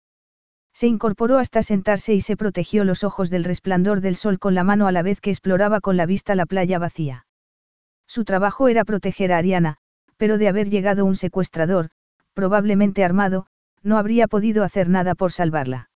Se 0.72 0.86
incorporó 0.86 1.38
hasta 1.38 1.62
sentarse 1.62 2.14
y 2.14 2.20
se 2.20 2.36
protegió 2.36 2.84
los 2.84 3.04
ojos 3.04 3.30
del 3.30 3.44
resplandor 3.44 4.00
del 4.00 4.16
sol 4.16 4.38
con 4.38 4.54
la 4.54 4.64
mano 4.64 4.86
a 4.86 4.92
la 4.92 5.02
vez 5.02 5.20
que 5.20 5.30
exploraba 5.30 5.80
con 5.80 5.96
la 5.96 6.04
vista 6.04 6.34
la 6.34 6.46
playa 6.46 6.78
vacía. 6.78 7.26
Su 8.06 8.24
trabajo 8.24 8.68
era 8.68 8.84
proteger 8.84 9.32
a 9.32 9.38
Ariana, 9.38 9.76
pero 10.16 10.36
de 10.36 10.48
haber 10.48 10.68
llegado 10.68 11.04
un 11.04 11.16
secuestrador, 11.16 11.90
probablemente 12.34 13.04
armado, 13.04 13.46
no 13.82 13.98
habría 13.98 14.26
podido 14.28 14.64
hacer 14.64 14.88
nada 14.88 15.14
por 15.14 15.32
salvarla. 15.32 15.90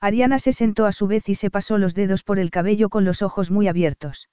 Ariana 0.00 0.38
se 0.38 0.52
sentó 0.52 0.86
a 0.86 0.92
su 0.92 1.06
vez 1.06 1.28
y 1.28 1.34
se 1.34 1.50
pasó 1.50 1.78
los 1.78 1.94
dedos 1.94 2.22
por 2.22 2.38
el 2.38 2.50
cabello 2.50 2.90
con 2.90 3.04
los 3.04 3.22
ojos 3.22 3.50
muy 3.50 3.68
abiertos. 3.68 4.28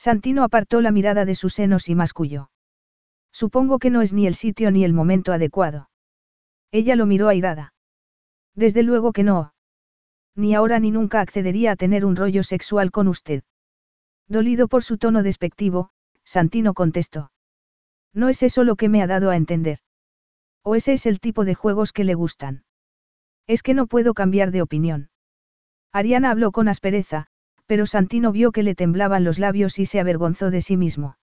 Santino 0.00 0.44
apartó 0.44 0.80
la 0.80 0.92
mirada 0.92 1.26
de 1.26 1.34
sus 1.34 1.52
senos 1.52 1.90
y 1.90 1.94
masculló. 1.94 2.50
Supongo 3.32 3.78
que 3.78 3.90
no 3.90 4.00
es 4.00 4.14
ni 4.14 4.26
el 4.26 4.34
sitio 4.34 4.70
ni 4.70 4.82
el 4.82 4.94
momento 4.94 5.30
adecuado. 5.30 5.90
Ella 6.72 6.96
lo 6.96 7.04
miró 7.04 7.28
airada. 7.28 7.74
Desde 8.54 8.82
luego 8.82 9.12
que 9.12 9.24
no. 9.24 9.52
Ni 10.34 10.54
ahora 10.54 10.78
ni 10.78 10.90
nunca 10.90 11.20
accedería 11.20 11.72
a 11.72 11.76
tener 11.76 12.06
un 12.06 12.16
rollo 12.16 12.42
sexual 12.42 12.90
con 12.90 13.08
usted. 13.08 13.42
Dolido 14.26 14.68
por 14.68 14.82
su 14.82 14.96
tono 14.96 15.22
despectivo, 15.22 15.90
Santino 16.24 16.72
contestó. 16.72 17.30
No 18.14 18.30
es 18.30 18.42
eso 18.42 18.64
lo 18.64 18.76
que 18.76 18.88
me 18.88 19.02
ha 19.02 19.06
dado 19.06 19.28
a 19.28 19.36
entender. 19.36 19.80
O 20.62 20.76
ese 20.76 20.94
es 20.94 21.04
el 21.04 21.20
tipo 21.20 21.44
de 21.44 21.54
juegos 21.54 21.92
que 21.92 22.04
le 22.04 22.14
gustan. 22.14 22.64
Es 23.46 23.62
que 23.62 23.74
no 23.74 23.86
puedo 23.86 24.14
cambiar 24.14 24.50
de 24.50 24.62
opinión. 24.62 25.10
Ariana 25.92 26.30
habló 26.30 26.52
con 26.52 26.68
aspereza, 26.68 27.26
pero 27.70 27.86
Santino 27.86 28.32
vio 28.32 28.50
que 28.50 28.64
le 28.64 28.74
temblaban 28.74 29.22
los 29.22 29.38
labios 29.38 29.78
y 29.78 29.86
se 29.86 30.00
avergonzó 30.00 30.50
de 30.50 30.60
sí 30.60 30.76
mismo. 30.76 31.16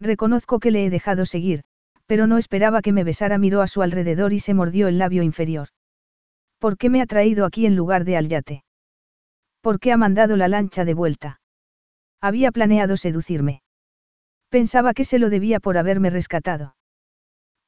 Reconozco 0.00 0.58
que 0.58 0.72
le 0.72 0.84
he 0.84 0.90
dejado 0.90 1.26
seguir, 1.26 1.62
Pero 2.06 2.26
no 2.26 2.38
esperaba 2.38 2.82
que 2.82 2.90
me 2.90 3.04
besara, 3.04 3.38
miró 3.38 3.62
a 3.62 3.68
su 3.68 3.80
alrededor 3.80 4.32
y 4.32 4.40
se 4.40 4.52
mordió 4.52 4.88
el 4.88 4.98
labio 4.98 5.22
inferior. 5.22 5.68
¿Por 6.58 6.76
qué 6.76 6.90
me 6.90 7.00
ha 7.00 7.06
traído 7.06 7.44
aquí 7.44 7.66
en 7.66 7.76
lugar 7.76 8.04
de 8.04 8.16
al 8.16 8.26
yate? 8.26 8.64
¿Por 9.60 9.78
qué 9.78 9.92
ha 9.92 9.96
mandado 9.96 10.36
la 10.36 10.48
lancha 10.48 10.84
de 10.84 10.94
vuelta? 10.94 11.40
Había 12.20 12.50
planeado 12.50 12.96
seducirme. 12.96 13.62
Pensaba 14.48 14.92
que 14.92 15.04
se 15.04 15.20
lo 15.20 15.30
debía 15.30 15.60
por 15.60 15.78
haberme 15.78 16.10
rescatado. 16.10 16.74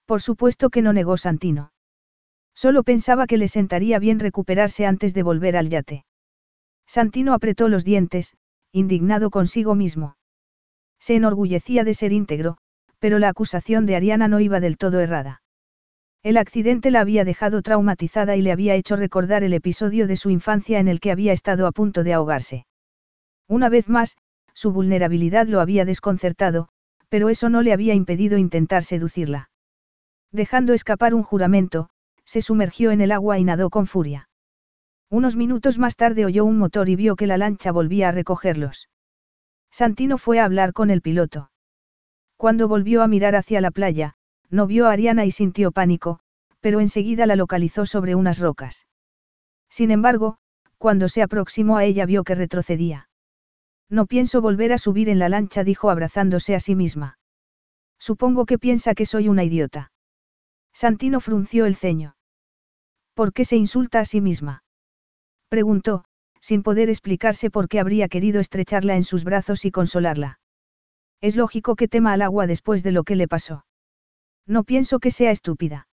Por 0.07 0.21
supuesto 0.21 0.71
que 0.71 0.83
no 0.83 0.93
negó 0.93 1.17
Santino. 1.19 1.71
Solo 2.53 2.83
pensaba 2.83 3.29
que 3.29 3.39
le 3.39 3.47
sentaría 3.47 4.01
bien 4.01 4.19
recuperarse 4.19 4.87
antes 4.87 5.15
de 5.15 5.23
volver 5.23 5.57
al 5.57 5.69
yate. 5.69 6.05
Santino 6.93 7.33
apretó 7.33 7.71
los 7.71 7.87
dientes, 7.87 8.35
indignado 8.71 9.31
consigo 9.31 9.75
mismo. 9.75 10.19
Se 11.01 11.15
enorgullecía 11.15 11.85
de 11.85 11.95
ser 11.95 12.13
íntegro, 12.13 12.59
pero 12.99 13.19
la 13.19 13.31
acusación 13.31 13.87
de 13.87 13.97
Ariana 13.97 14.29
no 14.29 14.41
iba 14.41 14.61
del 14.61 14.77
todo 14.77 15.01
errada. 15.01 15.41
El 16.23 16.37
accidente 16.37 16.91
la 16.91 17.01
había 17.01 17.25
dejado 17.25 17.63
traumatizada 17.63 18.37
y 18.37 18.43
le 18.43 18.53
había 18.53 18.75
hecho 18.75 18.97
recordar 18.97 19.43
el 19.43 19.55
episodio 19.55 20.07
de 20.07 20.17
su 20.17 20.29
infancia 20.29 20.81
en 20.81 20.89
el 20.89 21.01
que 21.01 21.11
había 21.11 21.33
estado 21.33 21.67
a 21.67 21.73
punto 21.73 22.05
de 22.05 22.13
ahogarse. 22.13 22.67
Una 23.49 23.71
vez 23.71 23.89
más, 23.89 24.19
su 24.53 24.71
vulnerabilidad 24.71 25.47
lo 25.47 25.61
había 25.61 25.87
desconcertado, 25.87 26.69
pero 27.09 27.31
eso 27.31 27.49
no 27.49 27.63
le 27.63 27.73
había 27.73 27.95
impedido 27.95 28.37
intentar 28.37 28.85
seducirla. 28.85 29.49
Dejando 30.31 30.75
escapar 30.75 31.15
un 31.15 31.23
juramento, 31.23 31.89
se 32.27 32.43
sumergió 32.43 32.91
en 32.91 33.01
el 33.01 33.13
agua 33.13 33.39
y 33.39 33.45
nadó 33.45 33.71
con 33.71 33.87
furia. 33.87 34.29
Unos 35.13 35.37
minutos 35.37 35.79
más 35.79 35.97
tarde 35.97 36.25
oyó 36.25 36.47
un 36.47 36.57
motor 36.57 36.89
y 36.89 36.97
vio 36.97 37.17
que 37.17 37.27
la 37.27 37.37
lancha 37.37 37.71
volvía 37.71 38.09
a 38.09 38.13
recogerlos. 38.13 38.89
Santino 39.71 40.17
fue 40.17 40.41
a 40.41 40.47
hablar 40.47 40.73
con 40.73 40.89
el 40.89 41.03
piloto. 41.03 41.51
Cuando 42.39 42.67
volvió 42.67 43.03
a 43.03 43.09
mirar 43.09 43.37
hacia 43.37 43.61
la 43.61 43.71
playa, 43.71 44.15
no 44.49 44.67
vio 44.67 44.87
a 44.87 44.93
Ariana 44.93 45.27
y 45.27 45.31
sintió 45.31 45.71
pánico, 45.71 46.21
pero 46.61 46.81
enseguida 46.81 47.27
la 47.27 47.37
localizó 47.37 47.85
sobre 47.85 48.15
unas 48.15 48.39
rocas. 48.39 48.87
Sin 49.69 49.91
embargo, 49.91 50.39
cuando 50.79 51.11
se 51.11 51.21
aproximó 51.21 51.77
a 51.77 51.85
ella 51.85 52.07
vio 52.07 52.25
que 52.25 52.35
retrocedía. 52.35 53.11
No 53.91 54.07
pienso 54.07 54.41
volver 54.41 54.73
a 54.73 54.79
subir 54.79 55.11
en 55.11 55.19
la 55.19 55.29
lancha, 55.29 55.63
dijo 55.63 55.91
abrazándose 55.91 56.55
a 56.55 56.61
sí 56.61 56.75
misma. 56.75 57.19
Supongo 57.99 58.47
que 58.47 58.59
piensa 58.59 58.95
que 58.95 59.05
soy 59.05 59.29
una 59.29 59.45
idiota. 59.45 59.93
Santino 60.73 61.21
frunció 61.21 61.67
el 61.67 61.77
ceño. 61.77 62.17
¿Por 63.13 63.35
qué 63.35 63.45
se 63.45 63.59
insulta 63.59 64.01
a 64.01 64.07
sí 64.07 64.23
misma? 64.23 64.63
Preguntó, 65.53 66.05
sin 66.41 66.63
poder 66.63 66.89
explicarse 66.89 67.51
por 67.51 67.69
qué 67.69 67.79
habría 67.79 68.09
querido 68.09 68.41
estrecharla 68.41 68.97
en 68.97 69.05
sus 69.05 69.23
brazos 69.23 69.67
y 69.67 69.71
consolarla. 69.71 70.41
Es 71.21 71.37
lógico 71.37 71.77
que 71.77 71.89
tema 71.89 72.15
al 72.15 72.23
agua 72.23 72.47
después 72.47 72.83
de 72.83 72.91
lo 72.91 73.05
que 73.05 73.17
le 73.17 73.29
pasó. 73.29 73.67
No 74.47 74.65
pienso 74.65 74.99
que 74.99 75.11
sea 75.11 75.31
estúpida. 75.31 75.89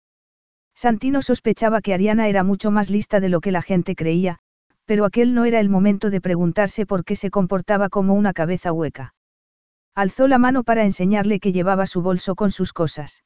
Santino 0.76 1.22
sospechaba 1.22 1.80
que 1.80 1.92
Ariana 1.92 2.28
era 2.28 2.44
mucho 2.44 2.70
más 2.70 2.88
lista 2.88 3.18
de 3.18 3.30
lo 3.30 3.40
que 3.40 3.50
la 3.50 3.60
gente 3.60 3.96
creía, 3.96 4.38
pero 4.84 5.04
aquel 5.04 5.34
no 5.34 5.44
era 5.44 5.58
el 5.58 5.68
momento 5.68 6.08
de 6.10 6.20
preguntarse 6.20 6.86
por 6.86 7.04
qué 7.04 7.16
se 7.16 7.32
comportaba 7.32 7.88
como 7.88 8.14
una 8.14 8.34
cabeza 8.34 8.72
hueca. 8.72 9.16
Alzó 9.92 10.28
la 10.28 10.38
mano 10.38 10.62
para 10.62 10.84
enseñarle 10.84 11.40
que 11.40 11.50
llevaba 11.50 11.86
su 11.86 12.00
bolso 12.00 12.36
con 12.36 12.52
sus 12.52 12.72
cosas. 12.72 13.24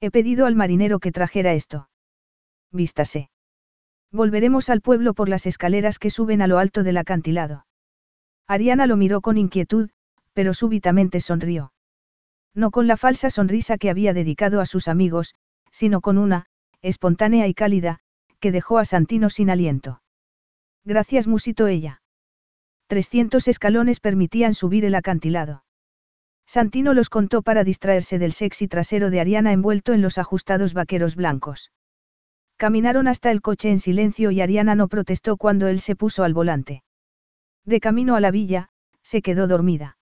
He 0.00 0.10
pedido 0.10 0.46
al 0.46 0.54
marinero 0.54 0.98
que 0.98 1.12
trajera 1.12 1.52
esto. 1.52 1.90
Vístase. 2.70 3.28
Volveremos 4.12 4.68
al 4.68 4.82
pueblo 4.82 5.14
por 5.14 5.30
las 5.30 5.46
escaleras 5.46 5.98
que 5.98 6.10
suben 6.10 6.42
a 6.42 6.46
lo 6.46 6.58
alto 6.58 6.82
del 6.82 6.98
acantilado. 6.98 7.66
Ariana 8.46 8.86
lo 8.86 8.98
miró 8.98 9.22
con 9.22 9.38
inquietud, 9.38 9.88
pero 10.34 10.52
súbitamente 10.52 11.20
sonrió. 11.20 11.72
No 12.54 12.70
con 12.70 12.86
la 12.86 12.98
falsa 12.98 13.30
sonrisa 13.30 13.78
que 13.78 13.88
había 13.88 14.12
dedicado 14.12 14.60
a 14.60 14.66
sus 14.66 14.86
amigos, 14.86 15.34
sino 15.70 16.02
con 16.02 16.18
una, 16.18 16.44
espontánea 16.82 17.46
y 17.46 17.54
cálida, 17.54 18.00
que 18.40 18.52
dejó 18.52 18.78
a 18.78 18.84
Santino 18.84 19.30
sin 19.30 19.48
aliento. 19.48 20.02
Gracias, 20.84 21.26
musitó 21.26 21.68
ella. 21.68 22.02
Trescientos 22.88 23.48
escalones 23.48 24.00
permitían 24.00 24.52
subir 24.52 24.84
el 24.84 24.94
acantilado. 24.94 25.64
Santino 26.44 26.92
los 26.92 27.08
contó 27.08 27.40
para 27.40 27.64
distraerse 27.64 28.18
del 28.18 28.32
sexy 28.32 28.68
trasero 28.68 29.08
de 29.08 29.20
Ariana 29.20 29.52
envuelto 29.52 29.94
en 29.94 30.02
los 30.02 30.18
ajustados 30.18 30.74
vaqueros 30.74 31.16
blancos. 31.16 31.70
Caminaron 32.62 33.08
hasta 33.08 33.32
el 33.32 33.42
coche 33.42 33.70
en 33.70 33.80
silencio 33.80 34.30
y 34.30 34.40
Ariana 34.40 34.76
no 34.76 34.86
protestó 34.86 35.36
cuando 35.36 35.66
él 35.66 35.80
se 35.80 35.96
puso 35.96 36.22
al 36.22 36.32
volante. 36.32 36.84
De 37.64 37.80
camino 37.80 38.14
a 38.14 38.20
la 38.20 38.30
villa, 38.30 38.68
se 39.02 39.20
quedó 39.20 39.48
dormida. 39.48 39.96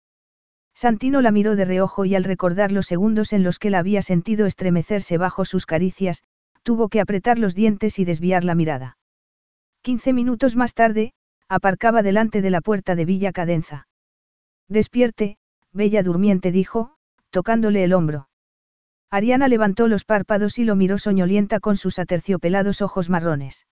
Santino 0.74 1.20
la 1.20 1.30
miró 1.30 1.54
de 1.54 1.64
reojo 1.64 2.04
y 2.04 2.16
al 2.16 2.24
recordar 2.24 2.72
los 2.72 2.86
segundos 2.86 3.32
en 3.32 3.44
los 3.44 3.60
que 3.60 3.70
la 3.70 3.78
había 3.78 4.02
sentido 4.02 4.44
estremecerse 4.44 5.18
bajo 5.18 5.44
sus 5.44 5.66
caricias, 5.66 6.24
tuvo 6.64 6.88
que 6.88 7.00
apretar 7.00 7.38
los 7.38 7.54
dientes 7.54 8.00
y 8.00 8.04
desviar 8.04 8.42
la 8.42 8.56
mirada. 8.56 8.98
Quince 9.80 10.12
minutos 10.12 10.56
más 10.56 10.74
tarde, 10.74 11.12
aparcaba 11.48 12.02
delante 12.02 12.42
de 12.42 12.50
la 12.50 12.60
puerta 12.60 12.96
de 12.96 13.04
Villa 13.04 13.30
Cadenza. 13.30 13.86
Despierte, 14.66 15.38
Bella 15.72 16.02
Durmiente 16.02 16.50
dijo, 16.50 16.96
tocándole 17.30 17.84
el 17.84 17.92
hombro. 17.92 18.27
Ariana 19.10 19.48
levantó 19.48 19.88
los 19.88 20.04
párpados 20.04 20.58
y 20.58 20.64
lo 20.64 20.76
miró 20.76 20.98
soñolienta 20.98 21.60
con 21.60 21.76
sus 21.76 21.98
aterciopelados 21.98 22.82
ojos 22.82 23.08
marrones. 23.08 23.66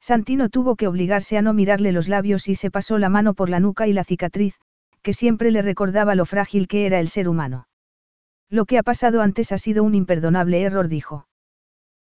Santino 0.00 0.48
tuvo 0.48 0.76
que 0.76 0.86
obligarse 0.86 1.38
a 1.38 1.42
no 1.42 1.54
mirarle 1.54 1.92
los 1.92 2.08
labios 2.08 2.48
y 2.48 2.54
se 2.54 2.70
pasó 2.70 2.98
la 2.98 3.08
mano 3.08 3.34
por 3.34 3.48
la 3.48 3.60
nuca 3.60 3.86
y 3.86 3.92
la 3.92 4.04
cicatriz, 4.04 4.58
que 5.02 5.14
siempre 5.14 5.50
le 5.50 5.62
recordaba 5.62 6.14
lo 6.14 6.26
frágil 6.26 6.68
que 6.68 6.86
era 6.86 7.00
el 7.00 7.08
ser 7.08 7.28
humano. 7.28 7.68
Lo 8.50 8.66
que 8.66 8.78
ha 8.78 8.82
pasado 8.82 9.22
antes 9.22 9.52
ha 9.52 9.58
sido 9.58 9.82
un 9.82 9.94
imperdonable 9.94 10.62
error, 10.62 10.88
dijo. 10.88 11.26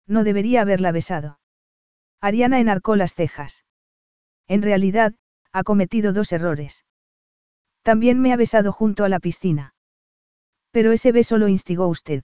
No 0.07 0.25
debería 0.25 0.63
haberla 0.63 0.91
besado. 0.91 1.39
Ariana 2.21 2.59
enarcó 2.59 2.97
las 2.97 3.15
cejas. 3.15 3.65
En 4.49 4.63
realidad, 4.63 5.15
ha 5.53 5.63
cometido 5.63 6.13
dos 6.13 6.33
errores. 6.33 6.85
También 7.83 8.21
me 8.21 8.33
ha 8.33 8.37
besado 8.37 8.73
junto 8.73 9.05
a 9.05 9.09
la 9.09 9.21
piscina. 9.21 9.75
Pero 10.73 10.93
ese 10.93 11.13
beso 11.13 11.39
lo 11.39 11.49
instigó 11.49 11.87
usted. 11.87 12.23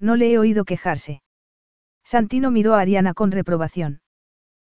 No 0.00 0.16
le 0.16 0.32
he 0.32 0.38
oído 0.38 0.64
quejarse. 0.64 1.22
Santino 2.04 2.50
miró 2.50 2.74
a 2.74 2.80
Ariana 2.80 3.14
con 3.14 3.30
reprobación. 3.30 4.00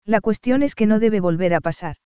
La 0.03 0.19
cuestión 0.19 0.63
es 0.63 0.73
que 0.75 0.87
no 0.87 0.99
debe 0.99 1.19
volver 1.19 1.53
a 1.53 1.61
pasar. 1.61 1.97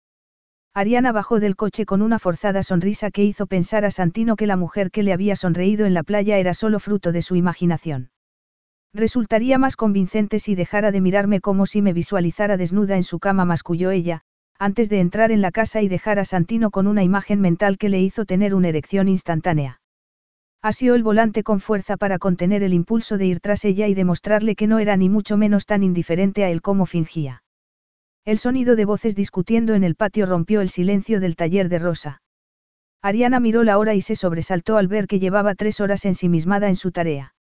Ariana 0.74 1.12
bajó 1.12 1.39
del 1.39 1.55
coche 1.55 1.86
con 1.86 2.03
una 2.03 2.19
forzada 2.19 2.65
sonrisa 2.65 3.12
que 3.12 3.23
hizo 3.23 3.47
pensar 3.47 3.85
a 3.85 3.93
Santino 3.93 4.35
que 4.35 4.49
la 4.49 4.57
mujer 4.57 4.91
que 4.91 5.05
le 5.05 5.12
había 5.12 5.36
sonreído 5.36 5.86
en 5.86 5.95
la 5.95 6.03
playa 6.03 6.39
era 6.39 6.53
solo 6.53 6.81
fruto 6.81 7.12
de 7.12 7.23
su 7.23 7.36
imaginación. 7.36 8.11
Resultaría 8.93 9.59
más 9.59 9.77
convincente 9.77 10.41
si 10.41 10.57
dejara 10.57 10.91
de 10.91 11.01
mirarme 11.01 11.41
como 11.41 11.66
si 11.66 11.81
me 11.82 11.93
visualizara 11.93 12.57
desnuda 12.57 12.97
en 12.97 13.05
su 13.05 13.20
cama, 13.20 13.45
masculló 13.45 13.93
ella, 13.93 14.23
antes 14.59 14.89
de 14.89 14.99
entrar 14.99 15.31
en 15.31 15.41
la 15.41 15.53
casa 15.53 15.81
y 15.81 15.89
dejar 15.89 16.19
a 16.19 16.24
Santino 16.24 16.73
con 16.73 16.89
una 16.89 17.05
imagen 17.05 17.41
mental 17.41 17.78
que 17.78 17.89
le 17.89 18.01
hizo 18.01 18.24
tener 18.24 18.55
una 18.55 18.69
erección 18.69 19.07
instantánea. 19.07 19.81
Asió 20.65 20.95
el 20.95 21.03
volante 21.03 21.43
con 21.43 21.61
fuerza 21.61 21.99
para 21.99 22.19
contener 22.19 22.62
el 22.62 22.73
impulso 22.73 23.19
de 23.19 23.27
ir 23.27 23.41
tras 23.41 23.66
ella 23.66 23.86
y 23.86 23.93
demostrarle 23.93 24.57
que 24.57 24.66
no 24.66 24.78
era 24.78 24.97
ni 24.97 25.11
mucho 25.11 25.36
menos 25.36 25.66
tan 25.66 25.82
indiferente 25.82 26.43
a 26.43 26.49
él 26.49 26.62
como 26.62 26.86
fingía. 26.86 27.43
El 28.24 28.39
sonido 28.39 28.74
de 28.74 28.86
voces 28.86 29.15
discutiendo 29.15 29.74
en 29.74 29.85
el 29.85 29.95
patio 29.95 30.24
rompió 30.24 30.62
el 30.62 30.70
silencio 30.70 31.20
del 31.20 31.36
taller 31.36 31.69
de 31.69 31.81
Rosa. 31.81 32.23
Ariana 33.03 33.41
miró 33.41 33.62
la 33.62 33.77
hora 33.77 33.93
y 33.93 34.01
se 34.01 34.16
sobresaltó 34.16 34.78
al 34.78 34.89
ver 34.89 35.07
que 35.07 35.19
llevaba 35.19 35.55
tres 35.55 35.82
horas 35.82 36.07
ensimismada 36.07 36.70
en 36.70 36.77
su 36.77 36.93
tarea. 36.93 37.35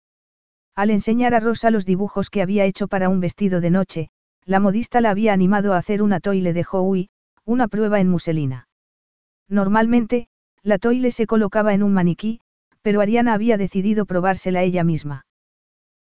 Al 0.74 0.90
enseñar 0.90 1.32
a 1.32 1.40
Rosa 1.40 1.70
los 1.70 1.86
dibujos 1.86 2.28
que 2.28 2.42
había 2.42 2.66
hecho 2.66 2.88
para 2.88 3.08
un 3.08 3.20
vestido 3.20 3.62
de 3.62 3.70
noche, 3.70 4.10
la 4.44 4.60
modista 4.60 5.00
la 5.00 5.08
había 5.08 5.32
animado 5.32 5.72
a 5.72 5.78
hacer 5.78 6.02
una 6.02 6.20
toile 6.20 6.52
de 6.52 6.66
Howie, 6.70 7.08
una 7.46 7.68
prueba 7.68 8.00
en 8.00 8.10
muselina. 8.10 8.68
Normalmente, 9.48 10.28
la 10.62 10.76
toile 10.76 11.10
se 11.10 11.26
colocaba 11.26 11.72
en 11.72 11.82
un 11.82 11.94
maniquí, 11.94 12.40
pero 12.84 13.00
Ariana 13.00 13.32
había 13.32 13.56
decidido 13.56 14.04
probársela 14.04 14.62
ella 14.62 14.84
misma. 14.84 15.24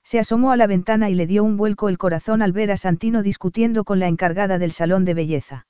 Se 0.02 0.18
asomó 0.18 0.50
a 0.50 0.56
la 0.56 0.66
ventana 0.66 1.10
y 1.10 1.14
le 1.14 1.26
dio 1.26 1.44
un 1.44 1.58
vuelco 1.58 1.90
el 1.90 1.98
corazón 1.98 2.40
al 2.40 2.52
ver 2.52 2.72
a 2.72 2.78
Santino 2.78 3.22
discutiendo 3.22 3.84
con 3.84 3.98
la 3.98 4.08
encargada 4.08 4.58
del 4.58 4.72
salón 4.72 5.04
de 5.04 5.12
belleza. 5.12 5.66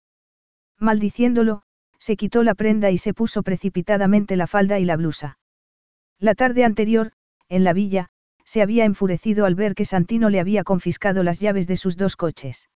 Maldiciéndolo, 0.78 1.62
se 1.98 2.16
quitó 2.16 2.44
la 2.44 2.54
prenda 2.54 2.92
y 2.92 2.96
se 2.98 3.12
puso 3.12 3.42
precipitadamente 3.42 4.36
la 4.36 4.46
falda 4.46 4.78
y 4.78 4.84
la 4.84 4.96
blusa. 4.96 5.36
La 6.20 6.36
tarde 6.36 6.62
anterior, 6.62 7.10
en 7.48 7.64
la 7.64 7.72
villa, 7.72 8.10
se 8.44 8.62
había 8.62 8.84
enfurecido 8.84 9.46
al 9.46 9.56
ver 9.56 9.74
que 9.74 9.86
Santino 9.86 10.30
le 10.30 10.38
había 10.38 10.62
confiscado 10.62 11.24
las 11.24 11.40
llaves 11.40 11.66
de 11.66 11.76
sus 11.76 11.96
dos 11.96 12.14
coches. 12.14 12.70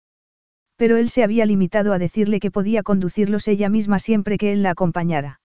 Pero 0.76 0.98
él 0.98 1.10
se 1.10 1.24
había 1.24 1.46
limitado 1.46 1.92
a 1.92 1.98
decirle 1.98 2.38
que 2.38 2.52
podía 2.52 2.84
conducirlos 2.84 3.48
ella 3.48 3.68
misma 3.68 3.98
siempre 3.98 4.38
que 4.38 4.52
él 4.52 4.62
la 4.62 4.70
acompañara. 4.70 5.40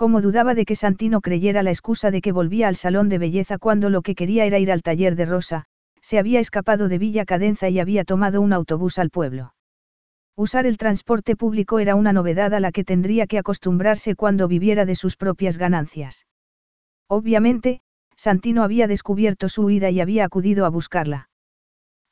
Como 0.00 0.22
dudaba 0.22 0.54
de 0.54 0.64
que 0.64 0.76
Santino 0.76 1.20
creyera 1.20 1.62
la 1.62 1.72
excusa 1.72 2.10
de 2.10 2.22
que 2.22 2.32
volvía 2.32 2.68
al 2.68 2.76
salón 2.76 3.10
de 3.10 3.18
belleza 3.18 3.58
cuando 3.58 3.90
lo 3.90 4.00
que 4.00 4.14
quería 4.14 4.46
era 4.46 4.58
ir 4.58 4.72
al 4.72 4.80
taller 4.80 5.14
de 5.14 5.26
Rosa, 5.26 5.66
se 6.00 6.18
había 6.18 6.40
escapado 6.40 6.88
de 6.88 6.96
Villa 6.96 7.26
Cadenza 7.26 7.68
y 7.68 7.80
había 7.80 8.04
tomado 8.04 8.40
un 8.40 8.54
autobús 8.54 8.98
al 8.98 9.10
pueblo. 9.10 9.52
Usar 10.36 10.64
el 10.64 10.78
transporte 10.78 11.36
público 11.36 11.80
era 11.80 11.96
una 11.96 12.14
novedad 12.14 12.54
a 12.54 12.60
la 12.60 12.72
que 12.72 12.82
tendría 12.82 13.26
que 13.26 13.36
acostumbrarse 13.36 14.14
cuando 14.14 14.48
viviera 14.48 14.86
de 14.86 14.94
sus 14.94 15.18
propias 15.18 15.58
ganancias. 15.58 16.24
Obviamente, 17.06 17.82
Santino 18.16 18.62
había 18.62 18.86
descubierto 18.86 19.50
su 19.50 19.64
huida 19.64 19.90
y 19.90 20.00
había 20.00 20.24
acudido 20.24 20.64
a 20.64 20.70
buscarla. 20.70 21.28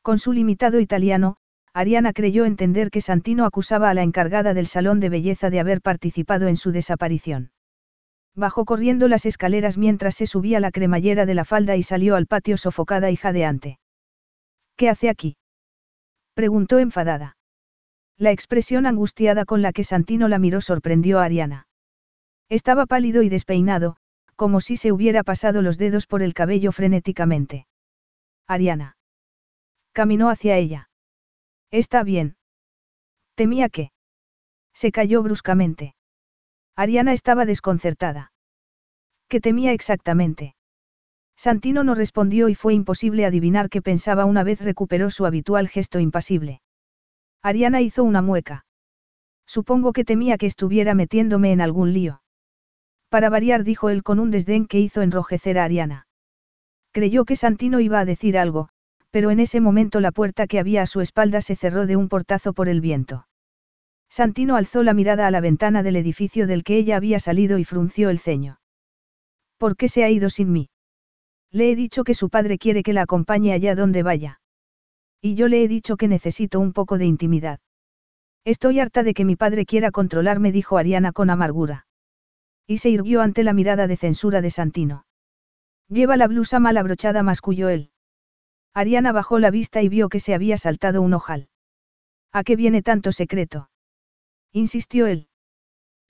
Con 0.03 0.19
su 0.19 0.35
limitado 0.35 0.79
italiano, 0.79 1.39
Ariana 1.73 2.13
creyó 2.13 2.45
entender 2.45 2.91
que 2.91 3.01
Santino 3.01 3.47
acusaba 3.47 3.89
a 3.89 3.95
la 3.95 4.03
encargada 4.03 4.53
del 4.53 4.67
salón 4.67 5.01
de 5.01 5.09
belleza 5.09 5.49
de 5.49 5.61
haber 5.61 5.81
participado 5.81 6.49
en 6.49 6.59
su 6.59 6.71
desaparición. 6.71 7.51
Bajó 8.39 8.65
corriendo 8.65 9.09
las 9.09 9.27
escaleras 9.27 9.79
mientras 9.79 10.15
se 10.15 10.29
subía 10.29 10.61
la 10.61 10.71
cremallera 10.71 11.27
de 11.27 11.35
la 11.35 11.45
falda 11.45 11.75
y 11.75 11.83
salió 11.83 12.15
al 12.15 12.29
patio 12.29 12.57
sofocada 12.57 13.11
y 13.11 13.17
jadeante. 13.17 13.81
¿Qué 14.77 14.89
hace 14.89 15.09
aquí? 15.09 15.37
preguntó 16.35 16.79
enfadada. 16.79 17.37
La 18.17 18.31
expresión 18.31 18.87
angustiada 18.87 19.45
con 19.45 19.61
la 19.61 19.73
que 19.73 19.83
Santino 19.83 20.29
la 20.29 20.39
miró 20.39 20.61
sorprendió 20.61 21.19
a 21.19 21.25
Ariana. 21.25 21.67
Estaba 22.49 22.87
pálido 22.87 23.23
y 23.23 23.29
despeinado, 23.29 23.97
como 24.37 24.61
si 24.61 24.77
se 24.77 24.93
hubiera 24.93 25.25
pasado 25.25 25.61
los 25.61 25.77
dedos 25.77 26.07
por 26.07 26.23
el 26.23 26.33
cabello 26.33 26.71
frenéticamente. 26.71 27.67
Ariana. 28.47 28.97
Caminó 29.91 30.31
hacia 30.31 30.57
ella. 30.59 30.91
Está 31.73 32.05
bien. 32.05 32.37
Temía 33.35 33.69
que. 33.69 33.91
Se 34.73 34.93
cayó 34.93 35.25
bruscamente. 35.25 35.97
Ariana 36.79 37.13
estaba 37.13 37.45
desconcertada. 37.45 38.31
¿Qué 39.29 39.41
temía 39.41 39.73
exactamente? 39.73 40.55
Santino 41.37 41.83
no 41.83 41.97
respondió 41.97 42.49
y 42.49 42.55
fue 42.55 42.73
imposible 42.73 43.27
adivinar 43.27 43.69
qué 43.69 43.83
pensaba 43.83 44.27
una 44.27 44.45
vez 44.45 44.61
recuperó 44.61 45.11
su 45.11 45.27
habitual 45.27 45.67
gesto 45.67 45.99
impasible. 45.99 46.61
Ariana 47.43 47.81
hizo 47.81 48.05
una 48.05 48.23
mueca. 48.23 48.65
Supongo 49.45 49.93
que 49.93 50.05
temía 50.05 50.39
que 50.39 50.47
estuviera 50.47 50.95
metiéndome 50.95 51.51
en 51.51 51.63
algún 51.63 51.93
lío. 51.93 52.23
Para 53.09 53.29
variar, 53.29 53.65
dijo 53.65 53.91
él 53.91 54.05
con 54.05 54.21
un 54.21 54.31
desdén 54.31 54.69
que 54.69 54.79
hizo 54.79 55.03
enrojecer 55.03 55.59
a 55.59 55.65
Ariana. 55.65 56.07
Creyó 56.93 57.25
que 57.25 57.35
Santino 57.35 57.81
iba 57.81 57.99
a 57.99 58.05
decir 58.05 58.39
algo, 58.39 58.69
pero 59.11 59.33
en 59.33 59.41
ese 59.41 59.61
momento 59.61 59.99
la 59.99 60.13
puerta 60.13 60.47
que 60.47 60.61
había 60.61 60.83
a 60.83 60.87
su 60.87 61.01
espalda 61.01 61.41
se 61.41 61.57
cerró 61.57 61.87
de 61.87 61.97
un 61.97 62.09
portazo 62.09 62.53
por 62.53 62.69
el 62.69 62.81
viento. 62.81 63.27
Santino 64.09 64.57
alzó 64.57 64.83
la 64.83 64.95
mirada 64.95 65.27
a 65.27 65.31
la 65.31 65.41
ventana 65.41 65.83
del 65.83 65.97
edificio 65.97 66.47
del 66.47 66.65
que 66.65 66.77
ella 66.77 66.97
había 66.97 67.21
salido 67.21 67.59
y 67.59 67.65
frunció 67.65 68.11
el 68.11 68.19
ceño. 68.19 68.61
¿Por 69.59 69.77
qué 69.77 69.89
se 69.89 70.05
ha 70.05 70.11
ido 70.11 70.31
sin 70.31 70.53
mí? 70.53 70.71
Le 71.51 71.71
he 71.71 71.77
dicho 71.77 72.05
que 72.05 72.15
su 72.15 72.31
padre 72.31 72.59
quiere 72.59 72.83
que 72.83 72.93
la 72.93 73.03
acompañe 73.03 73.53
allá 73.53 73.75
donde 73.75 74.03
vaya. 74.03 74.41
Y 75.21 75.35
yo 75.35 75.49
le 75.49 75.63
he 75.63 75.69
dicho 75.69 75.97
que 75.97 76.09
necesito 76.09 76.61
un 76.61 76.73
poco 76.73 76.99
de 76.99 77.07
intimidad. 77.07 77.61
Estoy 78.45 78.81
harta 78.81 79.03
de 79.03 79.15
que 79.15 79.25
mi 79.25 79.37
padre 79.37 79.67
quiera 79.67 79.91
controlarme, 79.91 80.53
dijo 80.53 80.79
Ariana 80.79 81.13
con 81.13 81.29
amargura. 81.29 81.87
Y 82.67 82.79
se 82.79 82.91
irguió 82.91 83.23
ante 83.23 83.43
la 83.43 83.53
mirada 83.53 83.87
de 83.87 83.97
censura 83.97 84.41
de 84.41 84.51
Santino. 84.51 85.05
Lleva 85.89 86.17
la 86.17 86.29
blusa 86.29 86.61
mal 86.61 86.77
abrochada, 86.77 87.23
masculló 87.23 87.69
él. 87.69 87.91
Ariana 88.75 89.13
bajó 89.13 89.39
la 89.39 89.51
vista 89.51 89.83
y 89.83 89.89
vio 89.89 90.09
que 90.09 90.21
se 90.21 90.35
había 90.35 90.57
saltado 90.59 91.03
un 91.03 91.15
ojal. 91.15 91.49
¿A 92.31 92.45
qué 92.45 92.57
viene 92.57 92.83
tanto 92.83 93.11
secreto? 93.11 93.71
Insistió 94.53 95.07
él. 95.07 95.29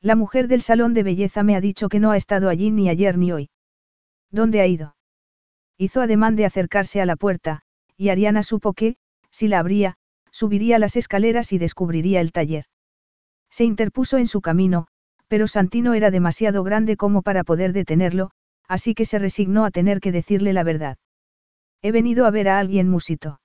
La 0.01 0.15
mujer 0.15 0.49
del 0.49 0.63
salón 0.63 0.95
de 0.95 1.03
belleza 1.03 1.43
me 1.43 1.57
ha 1.57 1.61
dicho 1.61 1.89
que 1.89 2.01
no 2.01 2.13
ha 2.13 2.17
estado 2.17 2.49
allí 2.49 2.71
ni 2.71 2.89
ayer 2.89 3.19
ni 3.19 3.33
hoy. 3.33 3.51
¿Dónde 4.31 4.61
ha 4.61 4.67
ido? 4.67 4.97
Hizo 5.77 6.01
ademán 6.01 6.37
de 6.37 6.45
acercarse 6.45 7.01
a 7.01 7.07
la 7.07 7.17
puerta, 7.17 7.63
y 7.97 8.11
Ariana 8.11 8.43
supo 8.43 8.75
que, 8.75 8.97
si 9.31 9.49
la 9.49 9.59
abría, 9.59 9.97
subiría 10.31 10.79
las 10.79 10.97
escaleras 10.97 11.53
y 11.53 11.59
descubriría 11.59 12.21
el 12.21 12.33
taller. 12.33 12.65
Se 13.51 13.65
interpuso 13.65 14.19
en 14.19 14.27
su 14.27 14.41
camino, 14.41 14.87
pero 15.29 15.47
Santino 15.47 15.95
era 15.95 16.11
demasiado 16.11 16.63
grande 16.63 16.97
como 16.97 17.23
para 17.23 17.45
poder 17.45 17.73
detenerlo, 17.73 18.31
así 18.67 18.95
que 18.95 19.05
se 19.05 19.19
resignó 19.19 19.65
a 19.65 19.71
tener 19.71 20.01
que 20.01 20.13
decirle 20.13 20.53
la 20.53 20.63
verdad. 20.63 20.99
He 21.83 21.93
venido 21.93 22.27
a 22.27 22.31
ver 22.31 22.49
a 22.49 22.59
alguien 22.59 22.89
musito. 22.89 23.41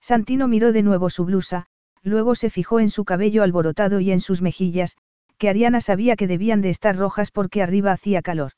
Santino 0.00 0.46
miró 0.46 0.72
de 0.72 0.82
nuevo 0.82 1.10
su 1.10 1.24
blusa, 1.24 1.66
luego 2.06 2.36
se 2.36 2.50
fijó 2.50 2.78
en 2.78 2.88
su 2.88 3.04
cabello 3.04 3.42
alborotado 3.42 3.98
y 3.98 4.12
en 4.12 4.20
sus 4.20 4.40
mejillas, 4.40 4.96
que 5.38 5.48
Ariana 5.48 5.80
sabía 5.80 6.16
que 6.16 6.28
debían 6.28 6.62
de 6.62 6.70
estar 6.70 6.96
rojas 6.96 7.30
porque 7.32 7.62
arriba 7.62 7.92
hacía 7.92 8.22
calor. 8.22 8.52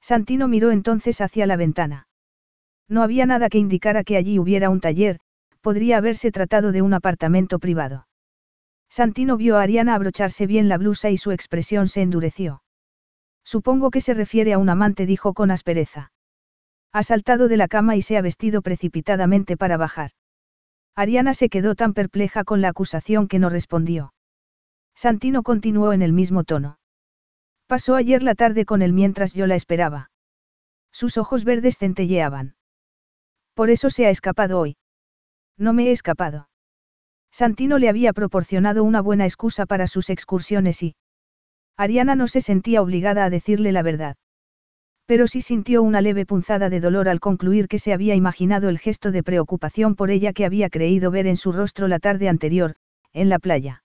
Santino 0.00 0.46
miró 0.46 0.70
entonces 0.70 1.20
hacia 1.20 1.46
la 1.46 1.56
ventana. 1.56 2.06
No 2.88 3.02
había 3.02 3.26
nada 3.26 3.48
que 3.48 3.58
indicara 3.58 4.04
que 4.04 4.16
allí 4.16 4.38
hubiera 4.38 4.70
un 4.70 4.80
taller, 4.80 5.18
podría 5.60 5.98
haberse 5.98 6.30
tratado 6.30 6.70
de 6.72 6.80
un 6.80 6.94
apartamento 6.94 7.58
privado. 7.58 8.06
Santino 8.88 9.36
vio 9.36 9.58
a 9.58 9.62
Ariana 9.62 9.94
abrocharse 9.94 10.46
bien 10.46 10.68
la 10.68 10.78
blusa 10.78 11.10
y 11.10 11.16
su 11.16 11.32
expresión 11.32 11.88
se 11.88 12.02
endureció. 12.02 12.62
Supongo 13.44 13.90
que 13.90 14.00
se 14.00 14.14
refiere 14.14 14.52
a 14.52 14.58
un 14.58 14.68
amante, 14.68 15.06
dijo 15.06 15.34
con 15.34 15.50
aspereza. 15.50 16.12
Ha 16.92 17.02
saltado 17.02 17.48
de 17.48 17.56
la 17.56 17.68
cama 17.68 17.96
y 17.96 18.02
se 18.02 18.16
ha 18.16 18.22
vestido 18.22 18.62
precipitadamente 18.62 19.56
para 19.56 19.76
bajar. 19.76 20.12
Ariana 21.00 21.32
se 21.32 21.48
quedó 21.48 21.74
tan 21.76 21.94
perpleja 21.94 22.44
con 22.44 22.60
la 22.60 22.68
acusación 22.68 23.26
que 23.26 23.38
no 23.38 23.48
respondió. 23.48 24.12
Santino 24.94 25.42
continuó 25.42 25.94
en 25.94 26.02
el 26.02 26.12
mismo 26.12 26.44
tono. 26.44 26.78
Pasó 27.66 27.94
ayer 27.94 28.22
la 28.22 28.34
tarde 28.34 28.66
con 28.66 28.82
él 28.82 28.92
mientras 28.92 29.32
yo 29.32 29.46
la 29.46 29.54
esperaba. 29.54 30.10
Sus 30.92 31.16
ojos 31.16 31.44
verdes 31.44 31.78
centelleaban. 31.78 32.54
Por 33.54 33.70
eso 33.70 33.88
se 33.88 34.04
ha 34.04 34.10
escapado 34.10 34.60
hoy. 34.60 34.76
No 35.56 35.72
me 35.72 35.84
he 35.84 35.90
escapado. 35.90 36.50
Santino 37.30 37.78
le 37.78 37.88
había 37.88 38.12
proporcionado 38.12 38.84
una 38.84 39.00
buena 39.00 39.24
excusa 39.24 39.64
para 39.64 39.86
sus 39.86 40.10
excursiones 40.10 40.82
y... 40.82 40.96
Ariana 41.78 42.14
no 42.14 42.28
se 42.28 42.42
sentía 42.42 42.82
obligada 42.82 43.24
a 43.24 43.30
decirle 43.30 43.72
la 43.72 43.82
verdad. 43.82 44.16
Pero 45.10 45.26
sí 45.26 45.40
sintió 45.40 45.82
una 45.82 46.00
leve 46.00 46.24
punzada 46.24 46.70
de 46.70 46.78
dolor 46.78 47.08
al 47.08 47.18
concluir 47.18 47.66
que 47.66 47.80
se 47.80 47.92
había 47.92 48.14
imaginado 48.14 48.68
el 48.68 48.78
gesto 48.78 49.10
de 49.10 49.24
preocupación 49.24 49.96
por 49.96 50.12
ella 50.12 50.32
que 50.32 50.44
había 50.44 50.70
creído 50.70 51.10
ver 51.10 51.26
en 51.26 51.36
su 51.36 51.50
rostro 51.50 51.88
la 51.88 51.98
tarde 51.98 52.28
anterior, 52.28 52.76
en 53.12 53.28
la 53.28 53.40
playa. 53.40 53.82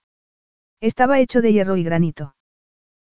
Estaba 0.80 1.18
hecho 1.18 1.42
de 1.42 1.52
hierro 1.52 1.76
y 1.76 1.82
granito. 1.82 2.36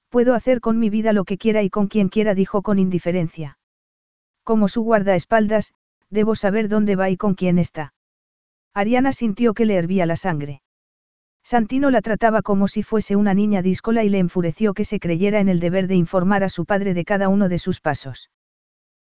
Puedo 0.09 0.35
hacer 0.35 0.59
con 0.59 0.77
mi 0.77 0.91
vida 0.91 1.11
lo 1.11 1.23
que 1.23 1.39
quiera 1.39 1.63
y 1.63 1.71
con 1.71 1.87
quien 1.87 2.09
quiera, 2.09 2.35
dijo 2.35 2.61
con 2.61 2.77
indiferencia. 2.77 3.57
Como 4.43 4.67
su 4.67 4.83
guardaespaldas, 4.83 5.73
Debo 6.11 6.35
saber 6.35 6.69
dónde 6.69 6.95
va 6.95 7.09
y 7.09 7.17
con 7.17 7.33
quién 7.33 7.57
está. 7.57 7.95
Ariana 8.75 9.13
sintió 9.13 9.55
que 9.55 9.65
le 9.65 9.73
hervía 9.73 10.05
la 10.05 10.15
sangre. 10.15 10.61
Santino 11.43 11.91
la 11.91 12.01
trataba 12.01 12.41
como 12.41 12.67
si 12.67 12.83
fuese 12.83 13.15
una 13.15 13.33
niña 13.33 13.61
díscola 13.61 14.03
y 14.03 14.09
le 14.09 14.19
enfureció 14.19 14.73
que 14.73 14.85
se 14.85 14.99
creyera 14.99 15.39
en 15.39 15.49
el 15.49 15.59
deber 15.59 15.87
de 15.87 15.95
informar 15.95 16.43
a 16.43 16.49
su 16.49 16.65
padre 16.65 16.93
de 16.93 17.03
cada 17.03 17.27
uno 17.27 17.49
de 17.49 17.59
sus 17.59 17.81
pasos. 17.81 18.29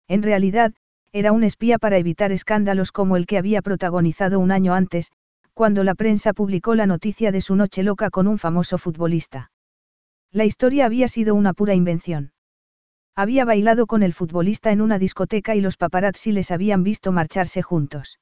En 0.07 0.23
realidad, 0.23 0.73
era 1.11 1.31
un 1.31 1.43
espía 1.43 1.79
para 1.79 1.97
evitar 1.97 2.31
escándalos 2.31 2.91
como 2.91 3.17
el 3.17 3.25
que 3.25 3.37
había 3.37 3.61
protagonizado 3.61 4.39
un 4.39 4.51
año 4.51 4.73
antes, 4.73 5.11
cuando 5.53 5.83
la 5.83 5.95
prensa 5.95 6.33
publicó 6.33 6.75
la 6.75 6.85
noticia 6.85 7.31
de 7.31 7.41
su 7.41 7.55
noche 7.55 7.83
loca 7.83 8.09
con 8.09 8.27
un 8.27 8.37
famoso 8.37 8.77
futbolista. 8.77 9.51
La 10.31 10.45
historia 10.45 10.85
había 10.85 11.07
sido 11.07 11.35
una 11.35 11.53
pura 11.53 11.73
invención. 11.73 12.31
Había 13.15 13.43
bailado 13.43 13.85
con 13.85 14.01
el 14.01 14.13
futbolista 14.13 14.71
en 14.71 14.79
una 14.79 14.97
discoteca 14.97 15.55
y 15.55 15.61
los 15.61 15.75
paparazzi 15.75 16.31
les 16.31 16.51
habían 16.51 16.83
visto 16.83 17.11
marcharse 17.11 17.61
juntos. 17.61 18.19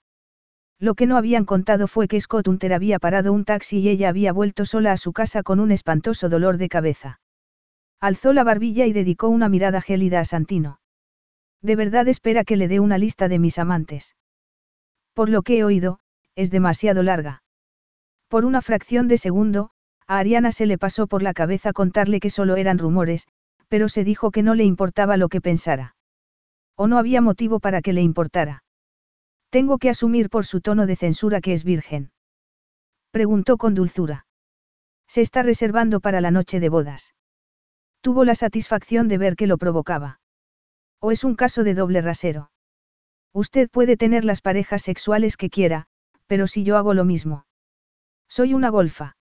Lo 0.79 0.93
que 0.93 1.07
no 1.07 1.17
habían 1.17 1.45
contado 1.45 1.87
fue 1.87 2.07
que 2.07 2.21
Scott 2.21 2.47
Hunter 2.47 2.73
había 2.73 2.99
parado 2.99 3.33
un 3.33 3.45
taxi 3.45 3.79
y 3.79 3.89
ella 3.89 4.09
había 4.09 4.31
vuelto 4.31 4.65
sola 4.65 4.91
a 4.91 4.97
su 4.97 5.11
casa 5.11 5.41
con 5.41 5.59
un 5.59 5.71
espantoso 5.71 6.29
dolor 6.29 6.57
de 6.57 6.69
cabeza. 6.69 7.19
Alzó 7.99 8.31
la 8.31 8.43
barbilla 8.43 8.85
y 8.85 8.93
dedicó 8.93 9.27
una 9.27 9.49
mirada 9.49 9.81
gélida 9.81 10.19
a 10.19 10.25
Santino. 10.25 10.79
De 11.63 11.75
verdad 11.75 12.07
espera 12.07 12.43
que 12.43 12.57
le 12.57 12.67
dé 12.67 12.79
una 12.79 12.99
lista 12.99 13.27
de 13.27 13.39
mis 13.39 13.57
amantes. 13.57 14.15
Por 15.15 15.29
lo 15.29 15.41
que 15.41 15.57
he 15.57 15.63
oído, 15.63 15.99
es 16.35 16.51
demasiado 16.51 17.01
larga. 17.01 17.41
Por 18.27 18.45
una 18.45 18.61
fracción 18.61 19.07
de 19.07 19.17
segundo, 19.17 19.71
a 20.05 20.19
Ariana 20.19 20.51
se 20.51 20.67
le 20.67 20.77
pasó 20.77 21.07
por 21.07 21.23
la 21.23 21.33
cabeza 21.33 21.73
contarle 21.73 22.19
que 22.19 22.29
solo 22.29 22.55
eran 22.55 22.77
rumores, 22.77 23.27
pero 23.67 23.89
se 23.89 24.03
dijo 24.03 24.29
que 24.29 24.43
no 24.43 24.53
le 24.53 24.63
importaba 24.63 25.17
lo 25.17 25.27
que 25.27 25.41
pensara. 25.41 25.95
O 26.75 26.87
no 26.87 26.99
había 26.99 27.21
motivo 27.21 27.59
para 27.59 27.81
que 27.81 27.93
le 27.93 28.03
importara. 28.03 28.63
Tengo 29.49 29.77
que 29.77 29.89
asumir 29.89 30.29
por 30.29 30.45
su 30.45 30.61
tono 30.61 30.85
de 30.85 30.95
censura 30.95 31.41
que 31.41 31.53
es 31.53 31.63
virgen. 31.63 32.11
Preguntó 33.11 33.57
con 33.57 33.73
dulzura. 33.73 34.25
Se 35.07 35.21
está 35.21 35.41
reservando 35.41 35.99
para 36.01 36.21
la 36.21 36.31
noche 36.31 36.59
de 36.59 36.69
bodas. 36.69 37.15
Tuvo 38.01 38.25
la 38.25 38.35
satisfacción 38.35 39.07
de 39.07 39.17
ver 39.17 39.35
que 39.35 39.47
lo 39.47 39.57
provocaba. 39.57 40.19
¿O 40.99 41.11
es 41.11 41.23
un 41.23 41.35
caso 41.35 41.63
de 41.63 41.73
doble 41.73 42.01
rasero? 42.01 42.51
Usted 43.33 43.69
puede 43.69 43.97
tener 43.97 44.25
las 44.25 44.41
parejas 44.41 44.81
sexuales 44.81 45.37
que 45.37 45.49
quiera, 45.49 45.87
pero 46.25 46.47
si 46.47 46.63
yo 46.63 46.77
hago 46.77 46.93
lo 46.93 47.05
mismo. 47.05 47.45
Soy 48.27 48.53
una 48.53 48.69
golfa. 48.69 49.15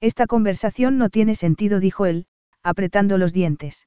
Esta 0.00 0.26
conversación 0.26 0.98
no 0.98 1.10
tiene 1.10 1.34
sentido, 1.34 1.80
dijo 1.80 2.06
él, 2.06 2.26
apretando 2.62 3.18
los 3.18 3.32
dientes. 3.32 3.86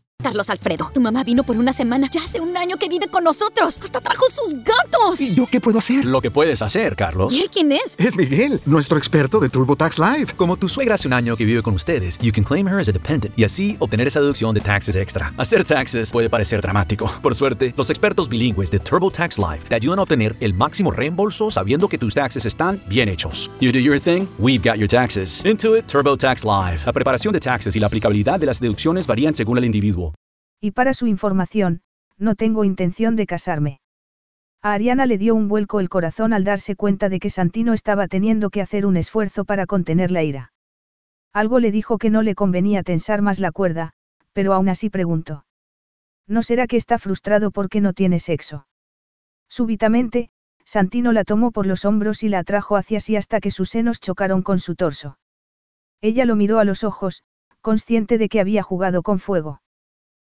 Carlos 0.21 0.49
Alfredo, 0.49 0.91
tu 0.93 1.01
mamá 1.01 1.23
vino 1.23 1.43
por 1.43 1.57
una 1.57 1.73
semana. 1.73 2.07
Ya 2.11 2.23
hace 2.23 2.39
un 2.39 2.55
año 2.55 2.77
que 2.77 2.87
vive 2.87 3.07
con 3.07 3.23
nosotros. 3.23 3.77
Hasta 3.81 4.01
trajo 4.01 4.25
sus 4.29 4.53
gatos. 4.63 5.19
¿Y 5.19 5.33
yo 5.33 5.47
qué 5.47 5.59
puedo 5.59 5.79
hacer? 5.79 6.05
Lo 6.05 6.21
que 6.21 6.31
puedes 6.31 6.61
hacer, 6.61 6.95
Carlos. 6.95 7.33
¿Y 7.33 7.41
él 7.41 7.49
quién 7.51 7.71
es? 7.71 7.95
Es 7.97 8.15
Miguel, 8.15 8.61
nuestro 8.65 8.97
experto 8.97 9.39
de 9.39 9.49
TurboTax 9.49 9.99
Live. 9.99 10.33
Como 10.35 10.57
tu 10.57 10.69
suegra 10.69 10.95
hace 10.95 11.07
un 11.07 11.13
año 11.13 11.35
que 11.35 11.45
vive 11.45 11.61
con 11.61 11.73
ustedes, 11.73 12.17
you 12.19 12.31
can 12.31 12.43
claim 12.43 12.67
her 12.67 12.79
as 12.79 12.89
a 12.89 12.91
dependent 12.91 13.37
y 13.37 13.43
así 13.43 13.75
obtener 13.79 14.07
esa 14.07 14.21
deducción 14.21 14.53
de 14.53 14.61
taxes 14.61 14.95
extra. 14.95 15.33
Hacer 15.37 15.63
taxes 15.63 16.11
puede 16.11 16.29
parecer 16.29 16.61
dramático. 16.61 17.11
Por 17.21 17.35
suerte, 17.35 17.73
los 17.75 17.89
expertos 17.89 18.29
bilingües 18.29 18.71
de 18.71 18.79
TurboTax 18.79 19.37
Live 19.37 19.61
te 19.67 19.75
ayudan 19.75 19.99
a 19.99 20.03
obtener 20.03 20.35
el 20.39 20.53
máximo 20.53 20.91
reembolso 20.91 21.51
sabiendo 21.51 21.87
que 21.87 21.97
tus 21.97 22.13
taxes 22.13 22.45
están 22.45 22.81
bien 22.87 23.09
hechos. 23.09 23.49
You 23.59 23.71
do 23.71 23.79
your 23.79 23.99
thing, 23.99 24.27
we've 24.39 24.63
got 24.63 24.77
your 24.77 24.87
taxes. 24.87 25.43
Intuit 25.45 25.87
TurboTax 25.87 26.43
Live. 26.43 26.81
La 26.85 26.93
preparación 26.93 27.33
de 27.33 27.39
taxes 27.39 27.75
y 27.75 27.79
la 27.79 27.87
aplicabilidad 27.87 28.39
de 28.39 28.45
las 28.45 28.59
deducciones 28.59 29.07
varían 29.07 29.35
según 29.35 29.57
el 29.57 29.65
individuo. 29.65 30.10
Y 30.61 30.71
para 30.71 30.93
su 30.93 31.07
información, 31.07 31.81
no 32.17 32.35
tengo 32.35 32.63
intención 32.63 33.15
de 33.15 33.25
casarme. 33.25 33.81
A 34.61 34.73
Ariana 34.73 35.07
le 35.07 35.17
dio 35.17 35.33
un 35.33 35.47
vuelco 35.47 35.79
el 35.79 35.89
corazón 35.89 36.33
al 36.33 36.43
darse 36.43 36.75
cuenta 36.75 37.09
de 37.09 37.19
que 37.19 37.31
Santino 37.31 37.73
estaba 37.73 38.07
teniendo 38.07 38.51
que 38.51 38.61
hacer 38.61 38.85
un 38.85 38.95
esfuerzo 38.95 39.43
para 39.43 39.65
contener 39.65 40.11
la 40.11 40.21
ira. 40.21 40.53
Algo 41.33 41.59
le 41.59 41.71
dijo 41.71 41.97
que 41.97 42.11
no 42.11 42.21
le 42.21 42.35
convenía 42.35 42.83
tensar 42.83 43.23
más 43.23 43.39
la 43.39 43.51
cuerda, 43.51 43.93
pero 44.33 44.53
aún 44.53 44.69
así 44.69 44.91
preguntó. 44.91 45.45
¿No 46.27 46.43
será 46.43 46.67
que 46.67 46.77
está 46.77 46.99
frustrado 46.99 47.49
porque 47.49 47.81
no 47.81 47.93
tiene 47.93 48.19
sexo? 48.19 48.67
Súbitamente, 49.49 50.29
Santino 50.63 51.11
la 51.11 51.23
tomó 51.23 51.51
por 51.51 51.65
los 51.65 51.85
hombros 51.85 52.21
y 52.21 52.29
la 52.29 52.39
atrajo 52.39 52.75
hacia 52.75 52.99
sí 52.99 53.15
hasta 53.15 53.39
que 53.39 53.49
sus 53.49 53.71
senos 53.71 53.99
chocaron 53.99 54.43
con 54.43 54.59
su 54.59 54.75
torso. 54.75 55.17
Ella 56.01 56.25
lo 56.25 56.35
miró 56.35 56.59
a 56.59 56.65
los 56.65 56.83
ojos, 56.83 57.23
consciente 57.61 58.19
de 58.19 58.29
que 58.29 58.39
había 58.39 58.61
jugado 58.61 59.01
con 59.01 59.17
fuego. 59.17 59.61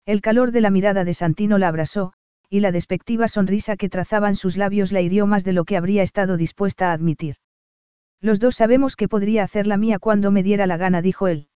El 0.05 0.19
calor 0.19 0.51
de 0.51 0.59
la 0.59 0.69
mirada 0.69 1.05
de 1.05 1.13
Santino 1.13 1.57
la 1.57 1.69
abrasó, 1.69 2.11
y 2.49 2.59
la 2.59 2.73
despectiva 2.73 3.29
sonrisa 3.29 3.77
que 3.77 3.87
trazaban 3.87 4.35
sus 4.35 4.57
labios 4.57 4.91
la 4.91 4.99
hirió 4.99 5.25
más 5.27 5.45
de 5.45 5.53
lo 5.53 5.63
que 5.63 5.77
habría 5.77 6.03
estado 6.03 6.35
dispuesta 6.35 6.89
a 6.89 6.93
admitir. 6.93 7.35
Los 8.19 8.39
dos 8.39 8.55
sabemos 8.55 8.97
que 8.97 9.07
podría 9.07 9.43
hacer 9.43 9.65
la 9.65 9.77
mía 9.77 9.99
cuando 9.99 10.29
me 10.29 10.43
diera 10.43 10.67
la 10.67 10.75
gana, 10.75 11.01
dijo 11.01 11.29
él. 11.29 11.47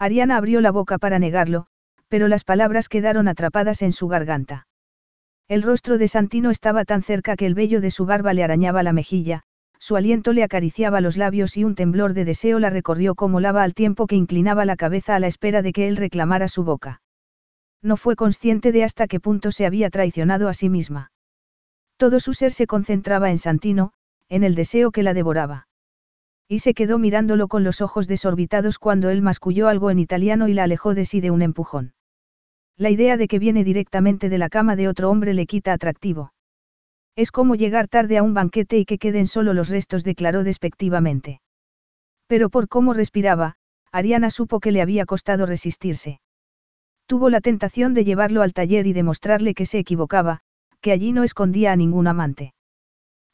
Ariana 0.00 0.36
abrió 0.36 0.60
la 0.60 0.72
boca 0.72 0.98
para 0.98 1.20
negarlo, 1.20 1.66
pero 2.08 2.26
las 2.26 2.42
palabras 2.42 2.88
quedaron 2.88 3.28
atrapadas 3.28 3.82
en 3.82 3.92
su 3.92 4.08
garganta. 4.08 4.66
El 5.46 5.62
rostro 5.62 5.96
de 5.96 6.08
Santino 6.08 6.50
estaba 6.50 6.84
tan 6.84 7.02
cerca 7.04 7.36
que 7.36 7.46
el 7.46 7.54
vello 7.54 7.80
de 7.80 7.92
su 7.92 8.04
barba 8.04 8.34
le 8.34 8.42
arañaba 8.42 8.82
la 8.82 8.92
mejilla, 8.92 9.42
su 9.78 9.94
aliento 9.94 10.32
le 10.32 10.42
acariciaba 10.42 11.00
los 11.00 11.16
labios 11.16 11.56
y 11.56 11.64
un 11.64 11.76
temblor 11.76 12.14
de 12.14 12.24
deseo 12.24 12.58
la 12.58 12.70
recorrió 12.70 13.14
como 13.14 13.38
lava 13.38 13.62
al 13.62 13.74
tiempo 13.74 14.08
que 14.08 14.16
inclinaba 14.16 14.64
la 14.64 14.76
cabeza 14.76 15.14
a 15.14 15.20
la 15.20 15.28
espera 15.28 15.62
de 15.62 15.72
que 15.72 15.86
él 15.86 15.96
reclamara 15.96 16.48
su 16.48 16.64
boca. 16.64 17.00
No 17.82 17.96
fue 17.96 18.16
consciente 18.16 18.72
de 18.72 18.84
hasta 18.84 19.06
qué 19.06 19.20
punto 19.20 19.52
se 19.52 19.66
había 19.66 19.90
traicionado 19.90 20.48
a 20.48 20.54
sí 20.54 20.68
misma. 20.68 21.12
Todo 21.96 22.20
su 22.20 22.34
ser 22.34 22.52
se 22.52 22.66
concentraba 22.66 23.30
en 23.30 23.38
Santino, 23.38 23.92
en 24.28 24.44
el 24.44 24.54
deseo 24.54 24.90
que 24.90 25.02
la 25.02 25.14
devoraba. 25.14 25.66
Y 26.48 26.60
se 26.60 26.74
quedó 26.74 26.98
mirándolo 26.98 27.48
con 27.48 27.64
los 27.64 27.80
ojos 27.80 28.08
desorbitados 28.08 28.78
cuando 28.78 29.08
él 29.10 29.22
masculló 29.22 29.68
algo 29.68 29.90
en 29.90 29.98
italiano 29.98 30.48
y 30.48 30.54
la 30.54 30.64
alejó 30.64 30.94
de 30.94 31.04
sí 31.04 31.20
de 31.20 31.30
un 31.30 31.42
empujón. 31.42 31.94
La 32.76 32.90
idea 32.90 33.16
de 33.16 33.28
que 33.28 33.38
viene 33.38 33.64
directamente 33.64 34.28
de 34.28 34.38
la 34.38 34.48
cama 34.48 34.76
de 34.76 34.88
otro 34.88 35.10
hombre 35.10 35.34
le 35.34 35.46
quita 35.46 35.72
atractivo. 35.72 36.32
Es 37.16 37.30
como 37.30 37.54
llegar 37.54 37.88
tarde 37.88 38.18
a 38.18 38.22
un 38.22 38.34
banquete 38.34 38.78
y 38.78 38.84
que 38.84 38.98
queden 38.98 39.26
solo 39.26 39.52
los 39.52 39.68
restos, 39.68 40.04
declaró 40.04 40.42
despectivamente. 40.42 41.40
Pero 42.26 42.48
por 42.48 42.68
cómo 42.68 42.94
respiraba, 42.94 43.56
Ariana 43.92 44.30
supo 44.30 44.60
que 44.60 44.72
le 44.72 44.80
había 44.80 45.04
costado 45.04 45.46
resistirse. 45.46 46.20
Tuvo 47.10 47.28
la 47.28 47.40
tentación 47.40 47.92
de 47.92 48.04
llevarlo 48.04 48.40
al 48.40 48.52
taller 48.52 48.86
y 48.86 48.92
demostrarle 48.92 49.52
que 49.52 49.66
se 49.66 49.80
equivocaba, 49.80 50.42
que 50.80 50.92
allí 50.92 51.10
no 51.10 51.24
escondía 51.24 51.72
a 51.72 51.76
ningún 51.76 52.06
amante. 52.06 52.54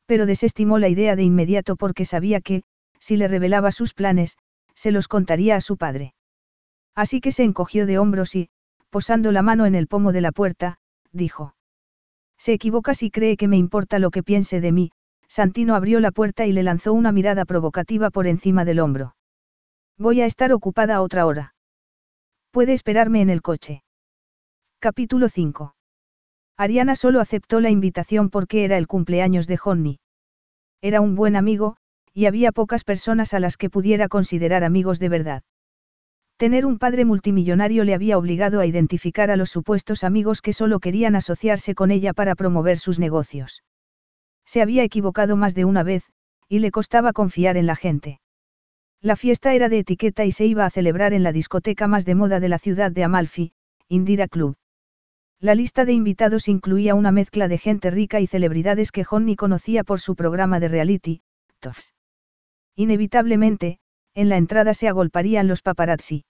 Pero 0.07 0.25
desestimó 0.25 0.79
la 0.79 0.89
idea 0.89 1.15
de 1.15 1.25
inmediato 1.25 1.77
porque 1.77 2.07
sabía 2.07 2.41
que, 2.41 2.63
si 3.01 3.19
le 3.19 3.29
revelaba 3.29 3.71
sus 3.73 3.93
planes, 3.93 4.39
se 4.75 4.93
los 4.93 5.09
contaría 5.09 5.57
a 5.57 5.61
su 5.61 5.77
padre. 5.77 6.15
Así 6.95 7.21
que 7.21 7.33
se 7.33 7.45
encogió 7.45 7.85
de 7.85 7.99
hombros 7.99 8.35
y, 8.35 8.49
posando 8.89 9.31
la 9.31 9.43
mano 9.43 9.67
en 9.67 9.75
el 9.75 9.89
pomo 9.89 10.11
de 10.13 10.23
la 10.23 10.33
puerta, 10.33 10.79
dijo. 11.13 11.55
Se 12.39 12.55
equivoca 12.55 12.95
si 12.95 13.11
cree 13.11 13.37
que 13.37 13.47
me 13.47 13.59
importa 13.59 13.99
lo 13.99 14.11
que 14.11 14.23
piense 14.23 14.63
de 14.63 14.73
mí, 14.73 14.91
Santino 15.29 15.75
abrió 15.75 16.01
la 16.01 16.13
puerta 16.13 16.47
y 16.47 16.53
le 16.53 16.63
lanzó 16.63 16.95
una 16.95 17.13
mirada 17.13 17.45
provocativa 17.45 18.09
por 18.09 18.27
encima 18.27 18.65
del 18.65 18.81
hombro. 18.81 19.17
Voy 19.99 20.23
a 20.23 20.25
estar 20.25 20.51
ocupada 20.55 21.03
otra 21.03 21.27
hora. 21.27 21.56
Puede 22.57 22.73
esperarme 22.73 23.21
en 23.21 23.29
el 23.29 23.43
coche. 23.43 23.83
Capítulo 24.79 25.29
5. 25.29 25.75
Ariana 26.57 26.97
solo 26.97 27.21
aceptó 27.21 27.61
la 27.61 27.69
invitación 27.69 28.31
porque 28.31 28.65
era 28.65 28.79
el 28.79 28.87
cumpleaños 28.87 29.47
de 29.47 29.59
Johnny. 29.59 29.99
Era 30.81 31.03
un 31.03 31.17
buen 31.17 31.37
amigo, 31.37 31.77
y 32.15 32.25
había 32.25 32.53
pocas 32.53 32.83
personas 32.83 33.35
a 33.35 33.41
las 33.41 33.59
que 33.59 33.69
pudiera 33.69 34.09
considerar 34.09 34.65
amigos 34.65 34.99
de 34.99 35.11
verdad. 35.11 35.43
Tener 36.39 36.65
un 36.65 36.79
padre 36.79 37.05
multimillonario 37.05 37.85
le 37.85 37.93
había 37.93 38.17
obligado 38.17 38.61
a 38.61 38.65
identificar 38.65 39.31
a 39.31 39.37
los 39.37 39.51
supuestos 39.51 40.03
amigos 40.03 40.41
que 40.41 40.55
solo 40.55 40.81
querían 40.81 41.15
asociarse 41.15 41.75
con 41.75 41.91
ella 41.91 42.15
para 42.15 42.35
promover 42.37 42.79
sus 42.79 42.99
negocios. 42.99 43.65
Se 44.47 44.63
había 44.63 44.83
equivocado 44.83 45.37
más 45.37 45.55
de 45.55 45.67
una 45.67 45.83
vez, 45.83 46.05
y 46.49 46.61
le 46.61 46.71
costaba 46.71 47.13
confiar 47.13 47.59
en 47.59 47.67
la 47.67 47.77
gente. 47.77 48.19
La 49.07 49.15
fiesta 49.15 49.55
era 49.55 49.69
de 49.69 49.79
etiqueta 49.79 50.25
y 50.25 50.33
se 50.33 50.47
iba 50.47 50.67
a 50.67 50.71
celebrar 50.71 51.13
en 51.13 51.23
la 51.23 51.31
discoteca 51.31 51.87
más 51.87 52.05
de 52.05 52.17
moda 52.17 52.41
de 52.41 52.49
la 52.49 52.59
ciudad 52.59 52.91
de 52.91 53.05
Amalfi, 53.05 53.53
Indira 53.89 54.27
Club. 54.27 54.57
La 55.39 55.55
lista 55.55 55.85
de 55.85 55.93
invitados 55.93 56.49
incluía 56.49 56.97
una 56.97 57.13
mezcla 57.13 57.47
de 57.47 57.57
gente 57.57 57.91
rica 57.91 58.19
y 58.19 58.27
celebridades 58.27 58.91
que 58.91 59.05
Johnny 59.05 59.37
conocía 59.37 59.85
por 59.85 60.01
su 60.01 60.17
programa 60.17 60.59
de 60.59 60.67
reality, 60.67 61.23
TOFS. 61.61 61.95
Inevitablemente, 62.75 63.79
en 64.17 64.29
la 64.29 64.39
entrada 64.39 64.75
se 64.75 64.89
agolparían 64.89 65.47
los 65.47 65.63
paparazzi. 65.63 66.25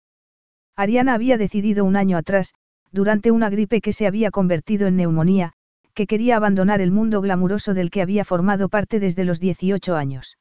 Ariana 0.77 1.15
había 1.15 1.39
decidido 1.39 1.82
un 1.82 1.97
año 1.97 2.19
atrás, 2.19 2.53
durante 2.93 3.31
una 3.31 3.48
gripe 3.48 3.81
que 3.81 3.94
se 3.94 4.07
había 4.07 4.31
convertido 4.31 4.86
en 4.86 4.97
neumonía, 4.97 5.55
que 5.94 6.07
quería 6.07 6.36
abandonar 6.36 6.82
el 6.82 6.93
mundo 6.93 7.23
glamuroso 7.23 7.73
del 7.73 7.89
que 7.89 8.03
había 8.03 8.27
formado 8.27 8.69
parte 8.69 9.01
desde 9.01 9.24
los 9.24 9.40
18 9.40 9.97
años. 9.97 10.36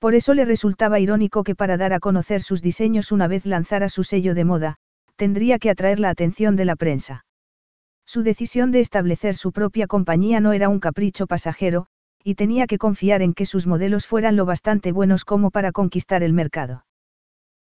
Por 0.00 0.14
eso 0.14 0.32
le 0.32 0.46
resultaba 0.46 0.98
irónico 0.98 1.44
que 1.44 1.54
para 1.54 1.76
dar 1.76 1.92
a 1.92 2.00
conocer 2.00 2.40
sus 2.40 2.62
diseños 2.62 3.12
una 3.12 3.28
vez 3.28 3.44
lanzara 3.44 3.90
su 3.90 4.02
sello 4.02 4.34
de 4.34 4.44
moda, 4.44 4.76
tendría 5.16 5.58
que 5.58 5.68
atraer 5.68 6.00
la 6.00 6.08
atención 6.08 6.56
de 6.56 6.64
la 6.64 6.74
prensa. 6.74 7.26
Su 8.06 8.22
decisión 8.22 8.72
de 8.72 8.80
establecer 8.80 9.36
su 9.36 9.52
propia 9.52 9.86
compañía 9.86 10.40
no 10.40 10.54
era 10.54 10.70
un 10.70 10.80
capricho 10.80 11.26
pasajero, 11.26 11.86
y 12.24 12.34
tenía 12.34 12.66
que 12.66 12.78
confiar 12.78 13.20
en 13.20 13.34
que 13.34 13.44
sus 13.44 13.66
modelos 13.66 14.06
fueran 14.06 14.36
lo 14.36 14.46
bastante 14.46 14.90
buenos 14.90 15.26
como 15.26 15.50
para 15.50 15.70
conquistar 15.70 16.22
el 16.22 16.32
mercado. 16.32 16.86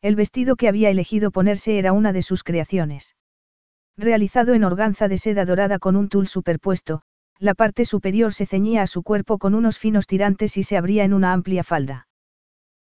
El 0.03 0.17
vestido 0.17 0.57
que 0.57 0.69
había 0.69 0.91
elegido 0.91 1.31
ponerse 1.31 1.79
era 1.79 1.93
una 1.93 2.13
de 2.13 2.23
sus 2.23 2.43
creaciones. 2.43 3.17
Realizado 3.97 4.55
en 4.55 4.65
organza 4.65 5.07
de 5.07 5.19
seda 5.19 5.45
dorada 5.45 5.79
con 5.79 5.95
un 5.95 6.09
tul 6.09 6.27
superpuesto, 6.27 7.03
la 7.39 7.55
parte 7.55 7.85
superior 7.85 8.35
se 8.35 8.45
ceñía 8.45 8.83
a 8.83 8.89
su 8.89 9.05
cuerpo 9.05 9.39
con 9.39 9.55
unos 9.55 9.79
finos 9.79 10.09
tirantes 10.09 10.57
y 10.57 10.65
se 10.65 10.77
abría 10.77 11.05
en 11.05 11.15
una 11.15 11.33
amplia 11.33 11.63
falda. 11.63 12.09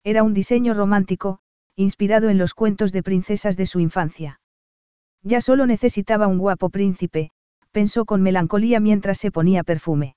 Era 0.03 0.23
un 0.23 0.33
diseño 0.33 0.73
romántico, 0.73 1.39
inspirado 1.75 2.29
en 2.29 2.37
los 2.37 2.53
cuentos 2.53 2.91
de 2.91 3.03
princesas 3.03 3.57
de 3.57 3.65
su 3.65 3.79
infancia. 3.79 4.39
Ya 5.23 5.41
solo 5.41 5.65
necesitaba 5.65 6.27
un 6.27 6.37
guapo 6.37 6.69
príncipe, 6.69 7.31
pensó 7.71 8.05
con 8.05 8.21
melancolía 8.21 8.79
mientras 8.79 9.17
se 9.17 9.31
ponía 9.31 9.63
perfume. 9.63 10.15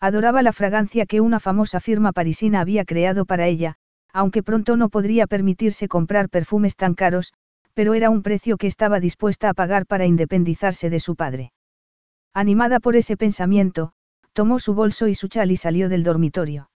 Adoraba 0.00 0.42
la 0.42 0.52
fragancia 0.52 1.06
que 1.06 1.20
una 1.20 1.38
famosa 1.38 1.78
firma 1.78 2.12
parisina 2.12 2.60
había 2.60 2.84
creado 2.84 3.24
para 3.24 3.46
ella, 3.46 3.76
aunque 4.12 4.42
pronto 4.42 4.76
no 4.76 4.88
podría 4.88 5.26
permitirse 5.26 5.86
comprar 5.86 6.28
perfumes 6.28 6.76
tan 6.76 6.94
caros, 6.94 7.32
pero 7.74 7.94
era 7.94 8.10
un 8.10 8.22
precio 8.22 8.56
que 8.56 8.66
estaba 8.66 8.98
dispuesta 8.98 9.48
a 9.48 9.54
pagar 9.54 9.86
para 9.86 10.04
independizarse 10.04 10.90
de 10.90 11.00
su 11.00 11.14
padre. 11.14 11.52
Animada 12.34 12.80
por 12.80 12.96
ese 12.96 13.16
pensamiento, 13.16 13.92
tomó 14.32 14.58
su 14.58 14.74
bolso 14.74 15.06
y 15.06 15.14
su 15.14 15.28
chal 15.28 15.50
y 15.50 15.56
salió 15.56 15.88
del 15.88 16.02
dormitorio. 16.02 16.71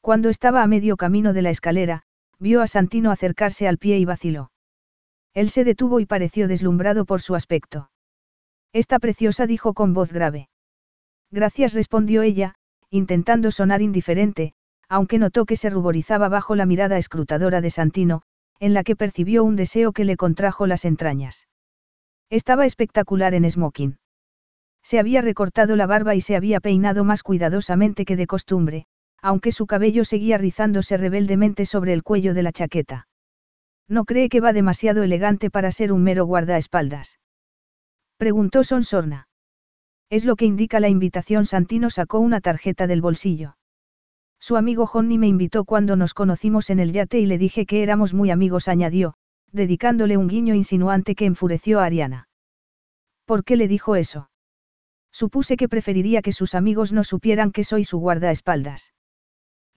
Cuando 0.00 0.28
estaba 0.28 0.62
a 0.62 0.66
medio 0.66 0.96
camino 0.96 1.32
de 1.32 1.42
la 1.42 1.50
escalera, 1.50 2.02
vio 2.38 2.62
a 2.62 2.66
Santino 2.66 3.10
acercarse 3.10 3.68
al 3.68 3.78
pie 3.78 3.98
y 3.98 4.04
vaciló. 4.04 4.50
Él 5.34 5.50
se 5.50 5.64
detuvo 5.64 6.00
y 6.00 6.06
pareció 6.06 6.48
deslumbrado 6.48 7.04
por 7.04 7.20
su 7.20 7.34
aspecto. 7.34 7.90
Está 8.72 8.98
preciosa, 8.98 9.46
dijo 9.46 9.74
con 9.74 9.94
voz 9.94 10.12
grave. 10.12 10.48
Gracias, 11.30 11.74
respondió 11.74 12.22
ella, 12.22 12.54
intentando 12.90 13.50
sonar 13.50 13.82
indiferente, 13.82 14.54
aunque 14.88 15.18
notó 15.18 15.44
que 15.44 15.56
se 15.56 15.70
ruborizaba 15.70 16.28
bajo 16.28 16.54
la 16.54 16.66
mirada 16.66 16.96
escrutadora 16.96 17.60
de 17.60 17.70
Santino, 17.70 18.22
en 18.60 18.74
la 18.74 18.82
que 18.82 18.96
percibió 18.96 19.44
un 19.44 19.56
deseo 19.56 19.92
que 19.92 20.04
le 20.04 20.16
contrajo 20.16 20.66
las 20.66 20.84
entrañas. 20.84 21.48
Estaba 22.30 22.66
espectacular 22.66 23.34
en 23.34 23.50
smoking. 23.50 23.98
Se 24.82 24.98
había 24.98 25.20
recortado 25.20 25.76
la 25.76 25.86
barba 25.86 26.14
y 26.14 26.20
se 26.20 26.36
había 26.36 26.60
peinado 26.60 27.04
más 27.04 27.22
cuidadosamente 27.22 28.04
que 28.04 28.16
de 28.16 28.26
costumbre, 28.26 28.86
aunque 29.20 29.52
su 29.52 29.66
cabello 29.66 30.04
seguía 30.04 30.38
rizándose 30.38 30.96
rebeldemente 30.96 31.66
sobre 31.66 31.92
el 31.92 32.02
cuello 32.02 32.34
de 32.34 32.42
la 32.42 32.52
chaqueta. 32.52 33.08
¿No 33.88 34.04
cree 34.04 34.28
que 34.28 34.40
va 34.40 34.52
demasiado 34.52 35.02
elegante 35.02 35.50
para 35.50 35.70
ser 35.72 35.92
un 35.92 36.02
mero 36.02 36.26
guardaespaldas? 36.26 37.18
Preguntó 38.18 38.64
Sonsorna. 38.64 39.28
Es 40.10 40.24
lo 40.24 40.36
que 40.36 40.44
indica 40.44 40.80
la 40.80 40.88
invitación. 40.88 41.46
Santino 41.46 41.90
sacó 41.90 42.18
una 42.18 42.40
tarjeta 42.40 42.86
del 42.86 43.00
bolsillo. 43.00 43.56
Su 44.40 44.56
amigo 44.56 44.86
Johnny 44.86 45.18
me 45.18 45.26
invitó 45.26 45.64
cuando 45.64 45.96
nos 45.96 46.14
conocimos 46.14 46.70
en 46.70 46.78
el 46.80 46.92
yate 46.92 47.18
y 47.18 47.26
le 47.26 47.38
dije 47.38 47.66
que 47.66 47.82
éramos 47.82 48.14
muy 48.14 48.30
amigos, 48.30 48.68
añadió, 48.68 49.14
dedicándole 49.52 50.16
un 50.16 50.28
guiño 50.28 50.54
insinuante 50.54 51.14
que 51.14 51.26
enfureció 51.26 51.80
a 51.80 51.86
Ariana. 51.86 52.28
¿Por 53.24 53.44
qué 53.44 53.56
le 53.56 53.68
dijo 53.68 53.96
eso? 53.96 54.30
Supuse 55.12 55.56
que 55.56 55.68
preferiría 55.68 56.22
que 56.22 56.32
sus 56.32 56.54
amigos 56.54 56.92
no 56.92 57.04
supieran 57.04 57.52
que 57.52 57.64
soy 57.64 57.84
su 57.84 57.98
guardaespaldas. 57.98 58.92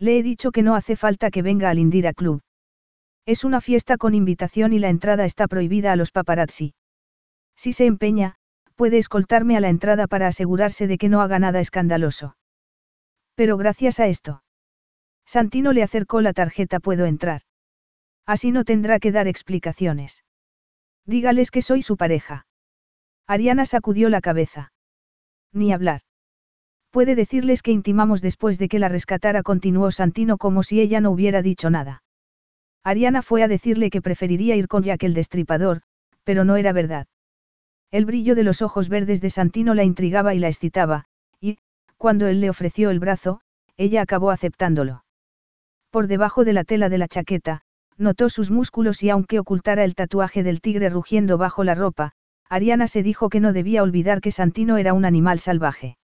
Le 0.02 0.18
he 0.18 0.24
dicho 0.24 0.52
que 0.52 0.64
no 0.64 0.74
hace 0.74 0.96
falta 0.96 1.30
que 1.30 1.44
venga 1.44 1.70
al 1.70 1.78
Indira 1.78 2.12
Club. 2.12 2.42
Es 3.28 3.44
una 3.44 3.62
fiesta 3.62 3.98
con 3.98 4.16
invitación 4.16 4.74
y 4.74 4.80
la 4.80 4.90
entrada 4.90 5.26
está 5.26 5.48
prohibida 5.48 5.92
a 5.92 5.96
los 5.96 6.12
paparazzi. 6.12 6.74
Si 7.56 7.72
se 7.72 7.86
empeña, 7.86 8.36
puede 8.76 8.98
escoltarme 8.98 9.58
a 9.58 9.60
la 9.60 9.70
entrada 9.70 10.08
para 10.08 10.26
asegurarse 10.26 10.88
de 10.88 10.98
que 10.98 11.08
no 11.08 11.22
haga 11.22 11.38
nada 11.38 11.60
escandaloso. 11.60 12.36
Pero 13.36 13.58
gracias 13.58 14.00
a 14.00 14.08
esto. 14.08 14.44
Santino 15.28 15.72
le 15.72 15.84
acercó 15.84 16.22
la 16.22 16.34
tarjeta 16.34 16.80
Puedo 16.80 17.06
entrar. 17.06 17.44
Así 18.26 18.52
no 18.52 18.66
tendrá 18.66 19.00
que 19.00 19.12
dar 19.12 19.28
explicaciones. 19.28 20.24
Dígales 21.06 21.52
que 21.52 21.62
soy 21.62 21.84
su 21.84 21.96
pareja. 21.96 22.48
Ariana 23.28 23.66
sacudió 23.66 24.10
la 24.10 24.22
cabeza. 24.22 24.74
Ni 25.54 25.72
hablar. 25.72 26.02
Puede 26.92 27.16
decirles 27.16 27.62
que 27.64 27.72
intimamos 27.72 28.22
después 28.22 28.60
de 28.60 28.68
que 28.68 28.78
la 28.78 28.90
rescatara, 28.90 29.44
continuó 29.44 29.92
Santino 29.92 30.38
como 30.38 30.62
si 30.62 30.82
ella 30.82 31.00
no 31.00 31.12
hubiera 31.12 31.42
dicho 31.42 31.70
nada. 31.70 32.04
Ariana 32.84 33.22
fue 33.22 33.44
a 33.44 33.48
decirle 33.48 33.90
que 33.90 34.02
preferiría 34.02 34.58
ir 34.58 34.68
con 34.68 34.84
Jack 34.84 35.04
el 35.04 35.14
destripador, 35.14 35.84
pero 36.26 36.44
no 36.44 36.58
era 36.58 36.74
verdad. 36.74 37.08
El 37.92 38.06
brillo 38.06 38.36
de 38.36 38.44
los 38.44 38.62
ojos 38.62 38.90
verdes 38.90 39.22
de 39.22 39.30
Santino 39.30 39.74
la 39.74 39.86
intrigaba 39.86 40.34
y 40.34 40.40
la 40.40 40.50
excitaba, 40.50 41.06
y, 41.40 41.60
cuando 41.98 42.28
él 42.28 42.42
le 42.42 42.50
ofreció 42.50 42.90
el 42.90 43.00
brazo, 43.00 43.40
ella 43.78 44.02
acabó 44.02 44.32
aceptándolo. 44.32 45.06
Por 45.92 46.08
debajo 46.08 46.44
de 46.44 46.54
la 46.54 46.66
tela 46.66 46.90
de 46.90 46.98
la 46.98 47.08
chaqueta, 47.08 47.62
notó 47.98 48.30
sus 48.30 48.52
músculos 48.52 49.02
y 49.04 49.10
aunque 49.10 49.40
ocultara 49.40 49.86
el 49.86 49.96
tatuaje 49.96 50.44
del 50.44 50.60
tigre 50.60 50.90
rugiendo 50.90 51.38
bajo 51.38 51.64
la 51.64 51.76
ropa, 51.76 52.12
Ariana 52.50 52.88
se 52.88 53.02
dijo 53.02 53.30
que 53.30 53.40
no 53.40 53.54
debía 53.54 53.84
olvidar 53.84 54.20
que 54.20 54.32
Santino 54.32 54.78
era 54.78 54.94
un 54.94 55.06
animal 55.06 55.40
salvaje. 55.40 55.98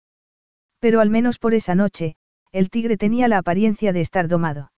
Pero 0.79 1.01
al 1.01 1.09
menos 1.09 1.39
por 1.39 1.53
esa 1.53 1.75
noche, 1.75 2.15
el 2.51 2.69
tigre 2.69 2.97
tenía 2.97 3.27
la 3.27 3.39
apariencia 3.39 3.93
de 3.93 4.01
estar 4.01 4.27
domado. 4.27 4.71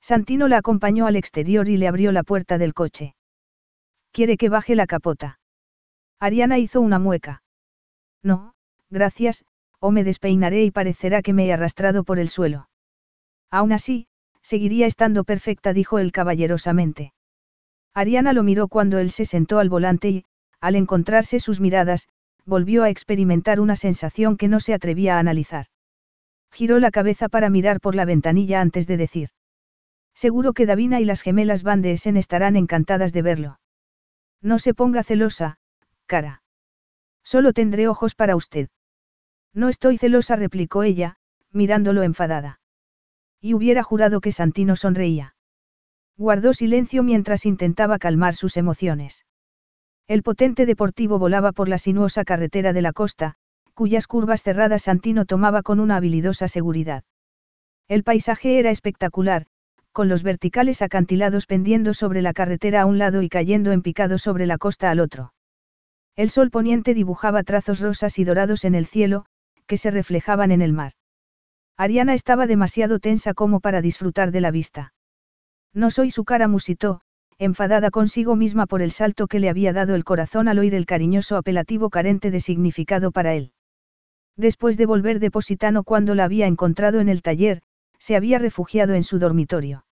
Santino 0.00 0.48
la 0.48 0.58
acompañó 0.58 1.06
al 1.06 1.16
exterior 1.16 1.68
y 1.68 1.76
le 1.76 1.88
abrió 1.88 2.12
la 2.12 2.22
puerta 2.22 2.58
del 2.58 2.74
coche. 2.74 3.14
¿Quiere 4.12 4.36
que 4.36 4.48
baje 4.48 4.74
la 4.74 4.86
capota? 4.86 5.40
Ariana 6.20 6.58
hizo 6.58 6.80
una 6.80 6.98
mueca. 6.98 7.42
No, 8.22 8.54
gracias, 8.90 9.44
o 9.80 9.90
me 9.90 10.04
despeinaré 10.04 10.64
y 10.64 10.70
parecerá 10.70 11.22
que 11.22 11.32
me 11.32 11.46
he 11.46 11.52
arrastrado 11.52 12.04
por 12.04 12.18
el 12.18 12.28
suelo. 12.28 12.68
Aún 13.50 13.72
así, 13.72 14.06
seguiría 14.42 14.86
estando 14.86 15.24
perfecta, 15.24 15.72
dijo 15.72 15.98
él 15.98 16.12
caballerosamente. 16.12 17.12
Ariana 17.94 18.32
lo 18.32 18.42
miró 18.42 18.68
cuando 18.68 18.98
él 18.98 19.10
se 19.10 19.24
sentó 19.24 19.58
al 19.58 19.68
volante 19.68 20.08
y, 20.08 20.24
al 20.60 20.76
encontrarse 20.76 21.40
sus 21.40 21.60
miradas, 21.60 22.08
volvió 22.46 22.82
a 22.82 22.90
experimentar 22.90 23.60
una 23.60 23.76
sensación 23.76 24.36
que 24.36 24.48
no 24.48 24.60
se 24.60 24.74
atrevía 24.74 25.16
a 25.16 25.18
analizar. 25.18 25.66
Giró 26.50 26.78
la 26.78 26.90
cabeza 26.90 27.28
para 27.28 27.50
mirar 27.50 27.80
por 27.80 27.94
la 27.94 28.04
ventanilla 28.04 28.60
antes 28.60 28.86
de 28.86 28.96
decir. 28.96 29.28
Seguro 30.14 30.52
que 30.52 30.66
Davina 30.66 31.00
y 31.00 31.04
las 31.04 31.22
gemelas 31.22 31.62
Van 31.62 31.82
de 31.82 31.92
Essen 31.92 32.16
estarán 32.16 32.56
encantadas 32.56 33.12
de 33.12 33.22
verlo. 33.22 33.58
No 34.40 34.58
se 34.58 34.74
ponga 34.74 35.02
celosa, 35.02 35.58
cara. 36.06 36.42
Solo 37.24 37.52
tendré 37.52 37.88
ojos 37.88 38.14
para 38.14 38.36
usted. 38.36 38.68
No 39.52 39.68
estoy 39.68 39.98
celosa, 39.98 40.36
replicó 40.36 40.82
ella, 40.82 41.16
mirándolo 41.50 42.02
enfadada. 42.02 42.60
Y 43.40 43.54
hubiera 43.54 43.82
jurado 43.82 44.20
que 44.20 44.32
Santino 44.32 44.76
sonreía. 44.76 45.34
Guardó 46.16 46.52
silencio 46.52 47.02
mientras 47.02 47.46
intentaba 47.46 47.98
calmar 47.98 48.34
sus 48.34 48.56
emociones. 48.56 49.24
El 50.06 50.22
potente 50.22 50.66
deportivo 50.66 51.18
volaba 51.18 51.52
por 51.52 51.68
la 51.68 51.78
sinuosa 51.78 52.24
carretera 52.24 52.74
de 52.74 52.82
la 52.82 52.92
costa, 52.92 53.36
cuyas 53.72 54.06
curvas 54.06 54.42
cerradas 54.42 54.82
Santino 54.82 55.24
tomaba 55.24 55.62
con 55.62 55.80
una 55.80 55.96
habilidosa 55.96 56.46
seguridad. 56.46 57.04
El 57.88 58.04
paisaje 58.04 58.58
era 58.58 58.70
espectacular, 58.70 59.46
con 59.92 60.08
los 60.08 60.22
verticales 60.22 60.82
acantilados 60.82 61.46
pendiendo 61.46 61.94
sobre 61.94 62.20
la 62.20 62.34
carretera 62.34 62.82
a 62.82 62.86
un 62.86 62.98
lado 62.98 63.22
y 63.22 63.28
cayendo 63.28 63.72
en 63.72 63.80
picado 63.80 64.18
sobre 64.18 64.46
la 64.46 64.58
costa 64.58 64.90
al 64.90 65.00
otro. 65.00 65.32
El 66.16 66.30
sol 66.30 66.50
poniente 66.50 66.92
dibujaba 66.92 67.42
trazos 67.42 67.80
rosas 67.80 68.18
y 68.18 68.24
dorados 68.24 68.64
en 68.64 68.74
el 68.74 68.86
cielo, 68.86 69.24
que 69.66 69.78
se 69.78 69.90
reflejaban 69.90 70.50
en 70.50 70.62
el 70.62 70.72
mar. 70.72 70.92
Ariana 71.76 72.12
estaba 72.12 72.46
demasiado 72.46 72.98
tensa 72.98 73.32
como 73.32 73.60
para 73.60 73.80
disfrutar 73.80 74.32
de 74.32 74.40
la 74.40 74.50
vista. 74.50 74.92
No 75.72 75.90
soy 75.90 76.10
su 76.10 76.24
cara, 76.24 76.46
musitó, 76.46 77.00
enfadada 77.38 77.90
consigo 77.90 78.36
misma 78.36 78.66
por 78.66 78.82
el 78.82 78.90
salto 78.90 79.26
que 79.26 79.38
le 79.38 79.48
había 79.48 79.72
dado 79.72 79.94
el 79.94 80.04
corazón 80.04 80.48
al 80.48 80.58
oír 80.58 80.74
el 80.74 80.86
cariñoso 80.86 81.36
apelativo 81.36 81.90
carente 81.90 82.30
de 82.30 82.40
significado 82.40 83.10
para 83.10 83.34
él. 83.34 83.52
Después 84.36 84.76
de 84.76 84.86
volver 84.86 85.20
de 85.20 85.30
Positano 85.30 85.84
cuando 85.84 86.14
la 86.14 86.24
había 86.24 86.46
encontrado 86.46 87.00
en 87.00 87.08
el 87.08 87.22
taller, 87.22 87.62
se 87.98 88.16
había 88.16 88.38
refugiado 88.38 88.94
en 88.94 89.04
su 89.04 89.18
dormitorio. 89.18 89.84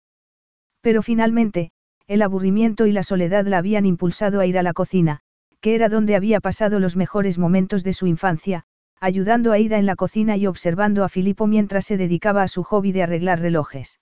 Pero 0.80 1.02
finalmente, 1.02 1.70
el 2.08 2.22
aburrimiento 2.22 2.86
y 2.86 2.92
la 2.92 3.02
soledad 3.02 3.46
la 3.46 3.58
habían 3.58 3.86
impulsado 3.86 4.40
a 4.40 4.46
ir 4.46 4.58
a 4.58 4.62
la 4.62 4.72
cocina, 4.72 5.20
que 5.60 5.74
era 5.74 5.88
donde 5.88 6.16
había 6.16 6.40
pasado 6.40 6.80
los 6.80 6.96
mejores 6.96 7.38
momentos 7.38 7.84
de 7.84 7.92
su 7.92 8.06
infancia, 8.06 8.64
ayudando 9.00 9.52
a 9.52 9.58
Ida 9.58 9.78
en 9.78 9.86
la 9.86 9.96
cocina 9.96 10.36
y 10.36 10.46
observando 10.46 11.04
a 11.04 11.08
Filipo 11.08 11.46
mientras 11.46 11.86
se 11.86 11.96
dedicaba 11.96 12.42
a 12.42 12.48
su 12.48 12.64
hobby 12.64 12.92
de 12.92 13.04
arreglar 13.04 13.40
relojes. 13.40 14.00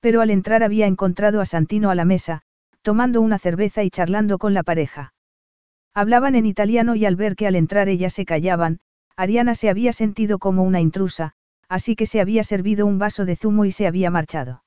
Pero 0.00 0.20
al 0.20 0.30
entrar 0.30 0.62
había 0.62 0.86
encontrado 0.86 1.40
a 1.40 1.46
Santino 1.46 1.90
a 1.90 1.94
la 1.94 2.04
mesa, 2.04 2.42
tomando 2.86 3.20
una 3.20 3.40
cerveza 3.40 3.82
y 3.82 3.90
charlando 3.90 4.38
con 4.38 4.54
la 4.54 4.62
pareja. 4.62 5.12
Hablaban 5.92 6.36
en 6.36 6.46
italiano 6.46 6.94
y 6.94 7.04
al 7.04 7.16
ver 7.16 7.34
que 7.34 7.48
al 7.48 7.56
entrar 7.56 7.88
ellas 7.88 8.12
se 8.12 8.24
callaban, 8.24 8.78
Ariana 9.16 9.56
se 9.56 9.68
había 9.68 9.92
sentido 9.92 10.38
como 10.38 10.62
una 10.62 10.80
intrusa, 10.80 11.32
así 11.68 11.96
que 11.96 12.06
se 12.06 12.20
había 12.20 12.44
servido 12.44 12.86
un 12.86 13.00
vaso 13.00 13.24
de 13.24 13.34
zumo 13.34 13.64
y 13.64 13.72
se 13.72 13.88
había 13.88 14.08
marchado. 14.12 14.62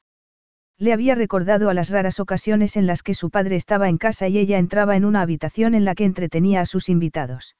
Le 0.77 0.91
había 0.91 1.15
recordado 1.15 1.69
a 1.69 1.73
las 1.73 1.91
raras 1.91 2.19
ocasiones 2.19 2.75
en 2.75 2.87
las 2.87 3.03
que 3.03 3.13
su 3.13 3.29
padre 3.29 3.55
estaba 3.55 3.87
en 3.87 3.97
casa 3.97 4.27
y 4.27 4.37
ella 4.37 4.57
entraba 4.57 4.97
en 4.97 5.05
una 5.05 5.21
habitación 5.21 5.73
en 5.73 5.85
la 5.85 5.95
que 5.95 6.03
entretenía 6.03 6.59
a 6.59 6.65
sus 6.65 6.89
invitados. 6.89 7.55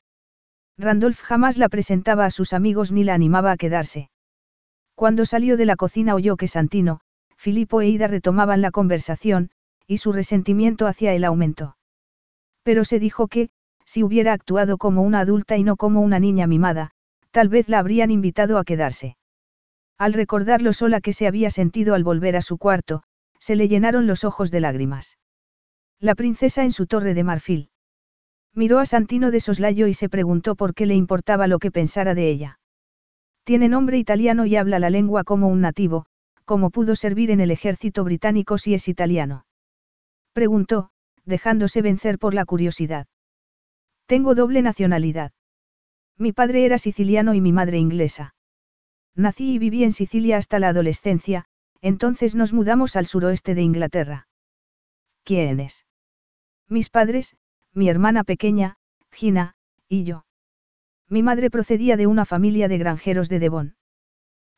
Randolph 0.78 1.22
jamás 1.22 1.58
la 1.58 1.70
presentaba 1.70 2.26
a 2.26 2.32
sus 2.32 2.52
amigos 2.52 2.92
ni 2.92 3.06
la 3.06 3.14
animaba 3.14 3.54
a 3.54 3.58
quedarse. 3.58 4.10
Cuando 4.94 5.24
salió 5.24 5.56
de 5.56 5.66
la 5.66 5.78
cocina 5.78 6.16
oyó 6.16 6.36
que 6.36 6.50
Santino, 6.50 7.00
Filippo 7.38 7.80
e 7.80 7.88
Ida 7.88 8.08
retomaban 8.08 8.62
la 8.62 8.72
conversación, 8.72 9.52
y 9.90 9.98
su 9.98 10.14
resentimiento 10.14 10.86
hacia 10.86 11.14
él 11.14 11.26
aumentó. 11.26 11.76
Pero 12.62 12.86
se 12.86 13.00
dijo 13.00 13.28
que, 13.28 13.50
si 13.86 14.04
hubiera 14.04 14.34
actuado 14.34 14.78
como 14.78 15.02
una 15.02 15.22
adulta 15.22 15.58
y 15.58 15.64
no 15.64 15.78
como 15.78 16.02
una 16.02 16.20
niña 16.20 16.46
mimada, 16.46 16.92
tal 17.32 17.50
vez 17.50 17.68
la 17.68 17.80
habrían 17.80 18.12
invitado 18.12 18.60
a 18.60 18.64
quedarse. 18.64 19.18
Al 19.98 20.14
recordar 20.14 20.62
lo 20.62 20.74
sola 20.74 21.02
que 21.02 21.12
se 21.12 21.26
había 21.26 21.50
sentido 21.50 21.96
al 21.96 22.04
volver 22.04 22.36
a 22.36 22.44
su 22.44 22.60
cuarto, 22.60 23.02
se 23.40 23.56
le 23.56 23.68
llenaron 23.68 24.06
los 24.06 24.24
ojos 24.24 24.52
de 24.52 24.60
lágrimas. 24.60 25.18
La 26.00 26.14
princesa 26.14 26.64
en 26.64 26.72
su 26.72 26.86
torre 26.86 27.16
de 27.16 27.24
marfil. 27.24 27.72
Miró 28.54 28.78
a 28.78 28.86
Santino 28.86 29.32
de 29.32 29.40
soslayo 29.40 29.88
y 29.88 29.96
se 29.96 30.08
preguntó 30.08 30.56
por 30.56 30.76
qué 30.76 30.86
le 30.86 30.94
importaba 30.94 31.48
lo 31.48 31.58
que 31.58 31.72
pensara 31.72 32.14
de 32.14 32.30
ella. 32.30 32.60
Tiene 33.44 33.70
nombre 33.70 33.98
italiano 33.98 34.46
y 34.46 34.56
habla 34.56 34.78
la 34.78 34.92
lengua 34.92 35.24
como 35.24 35.48
un 35.48 35.62
nativo, 35.62 36.06
como 36.46 36.70
pudo 36.70 36.96
servir 36.96 37.32
en 37.32 37.42
el 37.42 37.50
ejército 37.50 38.04
británico 38.04 38.60
si 38.60 38.76
es 38.76 38.88
italiano. 38.88 39.46
Preguntó, 40.40 40.90
dejándose 41.26 41.82
vencer 41.82 42.18
por 42.18 42.34
la 42.34 42.46
curiosidad. 42.46 43.08
Tengo 44.06 44.36
doble 44.36 44.62
nacionalidad. 44.62 45.34
Mi 46.18 46.32
padre 46.32 46.64
era 46.64 46.78
siciliano 46.78 47.34
y 47.34 47.42
mi 47.42 47.52
madre 47.52 47.78
inglesa. 47.78 48.36
Nací 49.16 49.56
y 49.56 49.60
viví 49.60 49.84
en 49.84 49.92
Sicilia 49.92 50.38
hasta 50.38 50.60
la 50.60 50.70
adolescencia, 50.70 51.44
entonces 51.82 52.36
nos 52.36 52.54
mudamos 52.54 52.96
al 52.96 53.06
suroeste 53.06 53.54
de 53.54 53.64
Inglaterra. 53.64 54.30
¿Quién 55.26 55.60
es? 55.60 55.86
Mis 56.70 56.90
padres, 56.90 57.36
mi 57.74 57.90
hermana 57.90 58.24
pequeña, 58.24 58.78
Gina, 59.12 59.56
y 59.90 60.06
yo. 60.06 60.24
Mi 61.10 61.22
madre 61.22 61.50
procedía 61.50 61.98
de 61.98 62.08
una 62.08 62.24
familia 62.24 62.70
de 62.70 62.78
granjeros 62.78 63.28
de 63.28 63.40
Devon. 63.40 63.76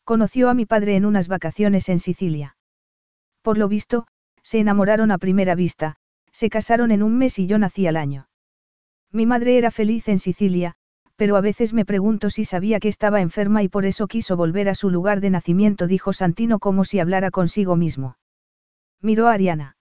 Conoció 0.04 0.48
a 0.50 0.54
mi 0.54 0.68
padre 0.68 0.96
en 0.96 1.06
unas 1.06 1.28
vacaciones 1.28 1.90
en 1.90 1.98
Sicilia. 1.98 2.56
Por 3.42 3.58
lo 3.58 3.68
visto, 3.68 4.06
se 4.44 4.60
enamoraron 4.60 5.12
a 5.12 5.18
primera 5.18 5.56
vista, 5.56 5.98
se 6.32 6.50
casaron 6.50 6.92
en 6.92 7.04
un 7.04 7.18
mes 7.18 7.40
y 7.40 7.48
yo 7.48 7.58
nací 7.58 7.88
al 7.88 7.98
año. 7.98 8.28
Mi 9.12 9.26
madre 9.26 9.58
era 9.58 9.72
feliz 9.72 10.08
en 10.08 10.20
Sicilia, 10.20 10.76
pero 11.16 11.36
a 11.36 11.42
veces 11.42 11.74
me 11.74 11.86
pregunto 11.86 12.30
si 12.30 12.46
sabía 12.46 12.80
que 12.80 12.88
estaba 12.88 13.22
enferma 13.22 13.62
y 13.62 13.68
por 13.68 13.86
eso 13.86 14.08
quiso 14.08 14.38
volver 14.38 14.70
a 14.70 14.76
su 14.76 14.90
lugar 14.90 15.22
de 15.22 15.30
nacimiento, 15.30 15.86
dijo 15.86 16.14
Santino 16.14 16.60
como 16.60 16.86
si 16.86 17.00
hablara 17.00 17.30
consigo 17.30 17.76
mismo. 17.76 18.18
Miró 19.02 19.28
a 19.28 19.34
Ariana. 19.34 19.78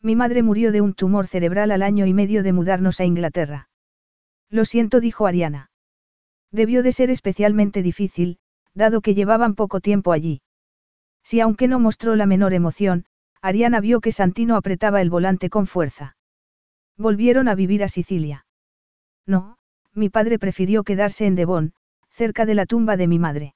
Mi 0.00 0.16
madre 0.16 0.42
murió 0.42 0.72
de 0.72 0.80
un 0.80 0.94
tumor 0.94 1.26
cerebral 1.26 1.70
al 1.70 1.82
año 1.82 2.06
y 2.06 2.14
medio 2.14 2.42
de 2.42 2.52
mudarnos 2.52 3.00
a 3.00 3.04
Inglaterra. 3.04 3.68
Lo 4.50 4.64
siento, 4.64 5.00
dijo 5.00 5.26
Ariana. 5.26 5.70
Debió 6.50 6.82
de 6.82 6.92
ser 6.92 7.10
especialmente 7.10 7.82
difícil, 7.82 8.38
dado 8.74 9.00
que 9.00 9.14
llevaban 9.14 9.54
poco 9.54 9.80
tiempo 9.80 10.12
allí. 10.12 10.42
Si 11.22 11.40
aunque 11.40 11.68
no 11.68 11.80
mostró 11.80 12.16
la 12.16 12.26
menor 12.26 12.52
emoción, 12.54 13.06
Ariana 13.44 13.80
vio 13.80 14.00
que 14.00 14.10
Santino 14.10 14.56
apretaba 14.56 15.02
el 15.02 15.10
volante 15.10 15.50
con 15.50 15.66
fuerza. 15.66 16.16
Volvieron 16.96 17.46
a 17.46 17.54
vivir 17.54 17.84
a 17.84 17.88
Sicilia. 17.88 18.46
No, 19.26 19.58
mi 19.92 20.08
padre 20.08 20.38
prefirió 20.38 20.82
quedarse 20.82 21.26
en 21.26 21.34
Devon, 21.34 21.74
cerca 22.08 22.46
de 22.46 22.54
la 22.54 22.64
tumba 22.64 22.96
de 22.96 23.06
mi 23.06 23.18
madre. 23.18 23.54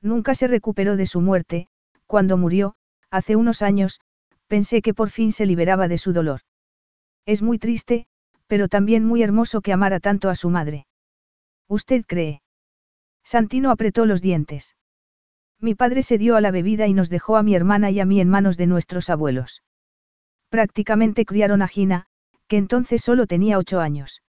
Nunca 0.00 0.36
se 0.36 0.46
recuperó 0.46 0.96
de 0.96 1.06
su 1.06 1.20
muerte, 1.20 1.66
cuando 2.06 2.36
murió, 2.36 2.76
hace 3.10 3.34
unos 3.34 3.62
años, 3.62 3.98
pensé 4.46 4.80
que 4.80 4.94
por 4.94 5.10
fin 5.10 5.32
se 5.32 5.44
liberaba 5.44 5.88
de 5.88 5.98
su 5.98 6.12
dolor. 6.12 6.42
Es 7.26 7.42
muy 7.42 7.58
triste, 7.58 8.06
pero 8.46 8.68
también 8.68 9.04
muy 9.04 9.24
hermoso 9.24 9.60
que 9.60 9.72
amara 9.72 9.98
tanto 9.98 10.28
a 10.28 10.36
su 10.36 10.50
madre. 10.50 10.86
¿Usted 11.66 12.04
cree? 12.06 12.42
Santino 13.24 13.72
apretó 13.72 14.06
los 14.06 14.22
dientes. 14.22 14.76
Mi 15.62 15.74
padre 15.74 16.02
se 16.02 16.16
dio 16.16 16.36
a 16.36 16.40
la 16.40 16.50
bebida 16.50 16.86
y 16.86 16.94
nos 16.94 17.10
dejó 17.10 17.36
a 17.36 17.42
mi 17.42 17.54
hermana 17.54 17.90
y 17.90 18.00
a 18.00 18.06
mí 18.06 18.20
en 18.20 18.28
manos 18.28 18.56
de 18.56 18.66
nuestros 18.66 19.10
abuelos. 19.10 19.62
Prácticamente 20.48 21.24
criaron 21.24 21.60
a 21.60 21.68
Gina, 21.68 22.06
que 22.48 22.56
entonces 22.56 23.02
solo 23.02 23.26
tenía 23.26 23.58
ocho 23.58 23.80
años. 23.80 24.22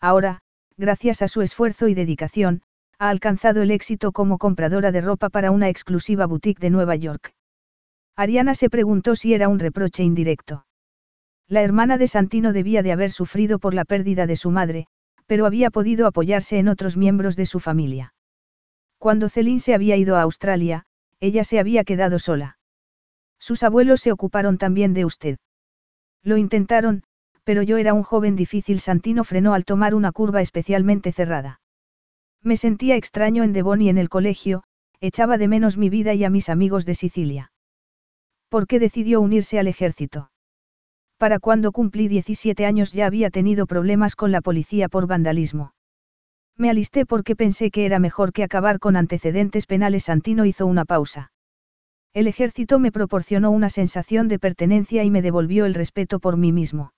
Ahora, 0.00 0.40
gracias 0.76 1.22
a 1.22 1.28
su 1.28 1.42
esfuerzo 1.42 1.88
y 1.88 1.94
dedicación, 1.94 2.62
ha 2.98 3.10
alcanzado 3.10 3.62
el 3.62 3.70
éxito 3.70 4.12
como 4.12 4.38
compradora 4.38 4.92
de 4.92 5.02
ropa 5.02 5.28
para 5.28 5.50
una 5.50 5.68
exclusiva 5.68 6.26
boutique 6.26 6.60
de 6.60 6.70
Nueva 6.70 6.96
York. 6.96 7.34
Ariana 8.16 8.54
se 8.54 8.70
preguntó 8.70 9.14
si 9.14 9.34
era 9.34 9.48
un 9.48 9.58
reproche 9.58 10.02
indirecto. 10.02 10.66
La 11.46 11.62
hermana 11.62 11.98
de 11.98 12.08
Santino 12.08 12.52
debía 12.52 12.82
de 12.82 12.92
haber 12.92 13.12
sufrido 13.12 13.58
por 13.58 13.74
la 13.74 13.84
pérdida 13.84 14.26
de 14.26 14.36
su 14.36 14.50
madre, 14.50 14.86
pero 15.26 15.44
había 15.44 15.70
podido 15.70 16.06
apoyarse 16.06 16.58
en 16.58 16.68
otros 16.68 16.96
miembros 16.96 17.36
de 17.36 17.46
su 17.46 17.60
familia. 17.60 18.14
Cuando 18.98 19.28
Celine 19.28 19.60
se 19.60 19.74
había 19.74 19.96
ido 19.96 20.16
a 20.16 20.22
Australia, 20.22 20.84
ella 21.20 21.44
se 21.44 21.58
había 21.58 21.84
quedado 21.84 22.18
sola. 22.18 22.58
Sus 23.38 23.62
abuelos 23.62 24.00
se 24.00 24.12
ocuparon 24.12 24.58
también 24.58 24.94
de 24.94 25.04
usted. 25.04 25.38
Lo 26.22 26.36
intentaron, 26.36 27.02
pero 27.44 27.62
yo 27.62 27.76
era 27.76 27.94
un 27.94 28.02
joven 28.02 28.34
difícil. 28.34 28.80
Santino 28.80 29.22
frenó 29.22 29.54
al 29.54 29.64
tomar 29.64 29.94
una 29.94 30.10
curva 30.10 30.40
especialmente 30.40 31.12
cerrada. 31.12 31.60
Me 32.42 32.56
sentía 32.56 32.96
extraño 32.96 33.44
en 33.44 33.52
Devon 33.52 33.80
y 33.82 33.88
en 33.88 33.98
el 33.98 34.08
colegio, 34.08 34.64
echaba 35.00 35.38
de 35.38 35.46
menos 35.46 35.76
mi 35.76 35.88
vida 35.88 36.14
y 36.14 36.24
a 36.24 36.30
mis 36.30 36.48
amigos 36.48 36.86
de 36.86 36.94
Sicilia. 36.94 37.52
¿Por 38.48 38.66
qué 38.66 38.80
decidió 38.80 39.20
unirse 39.20 39.58
al 39.58 39.68
ejército? 39.68 40.30
Para 41.18 41.38
cuando 41.38 41.70
cumplí 41.70 42.08
17 42.08 42.66
años 42.66 42.92
ya 42.92 43.06
había 43.06 43.30
tenido 43.30 43.66
problemas 43.66 44.16
con 44.16 44.32
la 44.32 44.40
policía 44.40 44.88
por 44.88 45.06
vandalismo. 45.06 45.72
Me 46.58 46.70
alisté 46.70 47.04
porque 47.04 47.36
pensé 47.36 47.70
que 47.70 47.84
era 47.84 47.98
mejor 47.98 48.32
que 48.32 48.42
acabar 48.42 48.78
con 48.78 48.96
antecedentes 48.96 49.66
penales. 49.66 50.04
Santino 50.04 50.46
hizo 50.46 50.66
una 50.66 50.84
pausa. 50.84 51.32
El 52.14 52.28
ejército 52.28 52.78
me 52.78 52.92
proporcionó 52.92 53.50
una 53.50 53.68
sensación 53.68 54.28
de 54.28 54.38
pertenencia 54.38 55.04
y 55.04 55.10
me 55.10 55.20
devolvió 55.20 55.66
el 55.66 55.74
respeto 55.74 56.18
por 56.18 56.38
mí 56.38 56.52
mismo. 56.52 56.92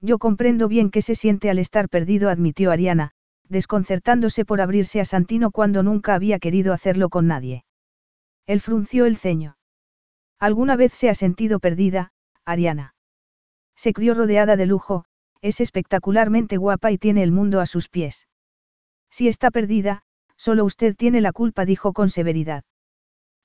Yo 0.00 0.18
comprendo 0.18 0.66
bien 0.66 0.90
qué 0.90 1.02
se 1.02 1.14
siente 1.14 1.50
al 1.50 1.58
estar 1.58 1.90
perdido, 1.90 2.30
admitió 2.30 2.70
Ariana, 2.70 3.10
desconcertándose 3.48 4.46
por 4.46 4.62
abrirse 4.62 4.98
a 5.00 5.04
Santino 5.04 5.50
cuando 5.50 5.82
nunca 5.82 6.14
había 6.14 6.38
querido 6.38 6.72
hacerlo 6.72 7.10
con 7.10 7.26
nadie. 7.26 7.64
Él 8.46 8.62
frunció 8.62 9.04
el 9.04 9.18
ceño. 9.18 9.58
¿Alguna 10.38 10.76
vez 10.76 10.94
se 10.94 11.10
ha 11.10 11.14
sentido 11.14 11.58
perdida, 11.58 12.12
Ariana? 12.46 12.94
Se 13.76 13.92
crió 13.92 14.14
rodeada 14.14 14.56
de 14.56 14.64
lujo, 14.64 15.04
es 15.42 15.60
espectacularmente 15.60 16.56
guapa 16.56 16.92
y 16.92 16.96
tiene 16.96 17.22
el 17.22 17.30
mundo 17.30 17.60
a 17.60 17.66
sus 17.66 17.90
pies. 17.90 18.26
Si 19.10 19.28
está 19.28 19.50
perdida, 19.50 20.02
solo 20.36 20.64
usted 20.64 20.96
tiene 20.96 21.20
la 21.20 21.32
culpa, 21.32 21.64
dijo 21.64 21.92
con 21.92 22.08
severidad. 22.08 22.64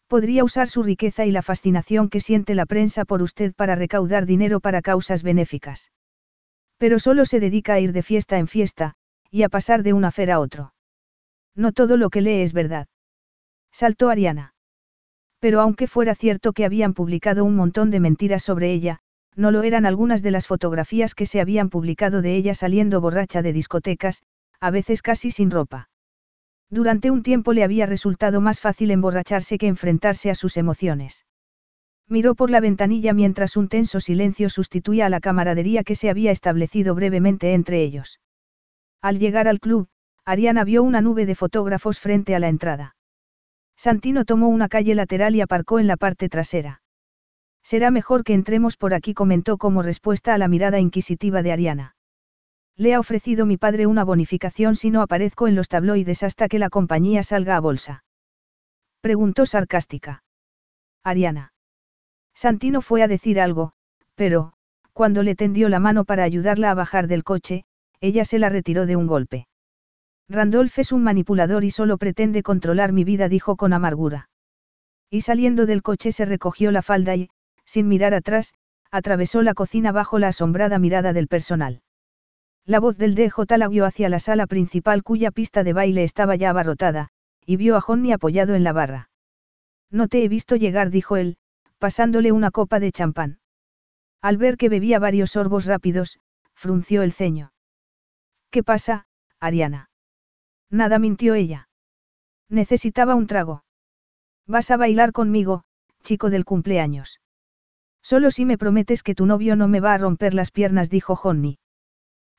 Podría 0.08 0.44
usar 0.44 0.70
su 0.70 0.84
riqueza 0.84 1.26
y 1.26 1.32
la 1.32 1.42
fascinación 1.42 2.10
que 2.10 2.20
siente 2.20 2.54
la 2.54 2.66
prensa 2.66 3.06
por 3.06 3.22
usted 3.22 3.54
para 3.54 3.76
recaudar 3.76 4.26
dinero 4.26 4.60
para 4.60 4.82
causas 4.82 5.24
benéficas. 5.24 5.92
Pero 6.78 7.00
solo 7.00 7.26
se 7.26 7.40
dedica 7.40 7.74
a 7.74 7.80
ir 7.80 7.92
de 7.92 8.04
fiesta 8.04 8.38
en 8.38 8.48
fiesta, 8.48 8.94
y 9.32 9.44
a 9.44 9.50
pasar 9.50 9.82
de 9.82 9.94
un 9.94 10.06
afer 10.06 10.32
a 10.32 10.40
otro. 10.40 10.74
No 11.56 11.72
todo 11.72 11.98
lo 11.98 12.10
que 12.10 12.22
lee 12.22 12.42
es 12.42 12.54
verdad. 12.54 12.88
Saltó 13.72 14.10
Ariana. 14.10 14.54
Pero 15.40 15.62
aunque 15.62 15.88
fuera 15.88 16.16
cierto 16.16 16.54
que 16.54 16.66
habían 16.66 16.94
publicado 16.94 17.44
un 17.44 17.56
montón 17.56 17.92
de 17.92 18.00
mentiras 18.00 18.44
sobre 18.44 18.72
ella, 18.72 19.00
no 19.36 19.52
lo 19.52 19.64
eran 19.64 19.86
algunas 19.86 20.22
de 20.22 20.32
las 20.32 20.48
fotografías 20.48 21.14
que 21.16 21.26
se 21.26 21.42
habían 21.42 21.70
publicado 21.70 22.22
de 22.22 22.36
ella 22.36 22.56
saliendo 22.56 23.02
borracha 23.02 23.42
de 23.42 23.54
discotecas, 23.54 24.24
a 24.66 24.72
veces 24.72 25.04
casi 25.04 25.30
sin 25.30 25.52
ropa. 25.52 25.90
Durante 26.72 27.12
un 27.12 27.22
tiempo 27.22 27.54
le 27.54 27.64
había 27.64 27.86
resultado 27.86 28.42
más 28.42 28.60
fácil 28.60 28.90
emborracharse 28.90 29.60
que 29.60 29.68
enfrentarse 29.68 30.32
a 30.32 30.36
sus 30.36 30.58
emociones. 30.58 31.24
Miró 32.10 32.34
por 32.34 32.50
la 32.50 32.62
ventanilla 32.62 33.14
mientras 33.14 33.58
un 33.58 33.68
tenso 33.68 34.00
silencio 34.00 34.50
sustituía 34.50 35.06
a 35.06 35.10
la 35.10 35.20
camaradería 35.20 35.84
que 35.84 35.94
se 35.94 36.10
había 36.10 36.32
establecido 36.32 36.96
brevemente 36.96 37.54
entre 37.54 37.84
ellos. 37.84 38.20
Al 39.04 39.20
llegar 39.20 39.48
al 39.48 39.60
club, 39.60 39.88
Ariana 40.26 40.64
vio 40.64 40.82
una 40.82 41.00
nube 41.00 41.28
de 41.28 41.36
fotógrafos 41.36 42.00
frente 42.00 42.34
a 42.34 42.40
la 42.40 42.48
entrada. 42.48 42.96
Santino 43.78 44.26
tomó 44.26 44.48
una 44.48 44.68
calle 44.68 44.96
lateral 44.96 45.36
y 45.36 45.42
aparcó 45.42 45.78
en 45.78 45.86
la 45.86 45.96
parte 45.96 46.28
trasera. 46.28 46.82
Será 47.62 47.92
mejor 47.92 48.24
que 48.24 48.34
entremos 48.34 48.78
por 48.78 48.96
aquí, 48.96 49.14
comentó 49.14 49.60
como 49.60 49.84
respuesta 49.84 50.34
a 50.34 50.40
la 50.40 50.48
mirada 50.48 50.80
inquisitiva 50.80 51.44
de 51.44 51.52
Ariana. 51.52 51.95
Le 52.78 52.94
ha 52.94 53.00
ofrecido 53.00 53.46
mi 53.46 53.58
padre 53.58 53.88
una 53.88 54.04
bonificación 54.04 54.76
si 54.76 54.90
no 54.90 55.02
aparezco 55.02 55.48
en 55.48 55.56
los 55.56 55.70
tabloides 55.70 56.24
hasta 56.24 56.48
que 56.50 56.60
la 56.60 56.70
compañía 56.70 57.24
salga 57.24 57.56
a 57.56 57.62
bolsa. 57.62 58.04
Preguntó 59.02 59.46
sarcástica. 59.46 60.24
Ariana. 61.04 61.54
Santino 62.34 62.82
fue 62.82 63.02
a 63.02 63.08
decir 63.08 63.40
algo, 63.40 63.72
pero, 64.16 64.54
cuando 64.92 65.24
le 65.24 65.36
tendió 65.36 65.70
la 65.70 65.80
mano 65.80 66.04
para 66.04 66.24
ayudarla 66.24 66.72
a 66.72 66.74
bajar 66.74 67.08
del 67.08 67.24
coche, 67.24 67.64
ella 68.02 68.26
se 68.26 68.40
la 68.40 68.50
retiró 68.50 68.86
de 68.86 68.98
un 68.98 69.08
golpe. 69.08 69.48
Randolph 70.28 70.78
es 70.80 70.92
un 70.92 71.04
manipulador 71.04 71.64
y 71.64 71.72
solo 71.72 71.98
pretende 71.98 72.44
controlar 72.44 72.92
mi 72.92 73.04
vida, 73.04 73.30
dijo 73.30 73.56
con 73.56 73.72
amargura. 73.72 74.30
Y 75.10 75.22
saliendo 75.22 75.66
del 75.66 75.82
coche 75.82 76.12
se 76.12 76.26
recogió 76.26 76.72
la 76.72 76.82
falda 76.82 77.16
y, 77.16 77.30
sin 77.64 77.88
mirar 77.88 78.14
atrás, 78.14 78.54
atravesó 78.92 79.44
la 79.44 79.54
cocina 79.54 79.92
bajo 79.92 80.20
la 80.20 80.30
asombrada 80.30 80.80
mirada 80.80 81.14
del 81.14 81.28
personal. 81.28 81.82
La 82.68 82.80
voz 82.80 82.98
del 82.98 83.14
DJ 83.14 83.58
la 83.58 83.68
guió 83.68 83.86
hacia 83.86 84.10
la 84.10 84.20
sala 84.20 84.48
principal 84.48 85.04
cuya 85.04 85.30
pista 85.30 85.64
de 85.64 85.74
baile 85.74 86.04
estaba 86.04 86.36
ya 86.36 86.50
abarrotada, 86.50 87.10
y 87.46 87.58
vio 87.58 87.78
a 87.78 87.82
Johnny 87.82 88.12
apoyado 88.12 88.56
en 88.56 88.64
la 88.64 88.74
barra. 88.74 89.10
No 89.92 90.08
te 90.08 90.24
he 90.24 90.28
visto 90.28 90.56
llegar, 90.56 90.90
dijo 90.90 91.16
él, 91.16 91.38
pasándole 91.78 92.32
una 92.32 92.50
copa 92.50 92.80
de 92.80 92.92
champán. 92.92 93.40
Al 94.20 94.38
ver 94.38 94.58
que 94.58 94.70
bebía 94.70 94.98
varios 94.98 95.32
sorbos 95.32 95.66
rápidos, 95.66 96.18
frunció 96.56 97.04
el 97.04 97.12
ceño. 97.12 97.54
¿Qué 98.50 98.64
pasa, 98.64 99.06
Ariana? 99.40 99.92
Nada 100.72 100.98
mintió 100.98 101.36
ella. 101.36 101.70
Necesitaba 102.50 103.14
un 103.14 103.28
trago. 103.28 103.64
Vas 104.48 104.72
a 104.72 104.78
bailar 104.78 105.12
conmigo, 105.12 105.64
chico 106.02 106.32
del 106.32 106.46
cumpleaños. 106.46 107.20
Solo 108.02 108.32
si 108.32 108.46
me 108.46 108.58
prometes 108.58 109.04
que 109.04 109.14
tu 109.14 109.28
novio 109.28 109.56
no 109.56 109.68
me 109.68 109.80
va 109.80 109.94
a 109.94 109.98
romper 110.00 110.34
las 110.34 110.50
piernas, 110.50 110.90
dijo 110.90 111.16
Johnny. 111.16 111.60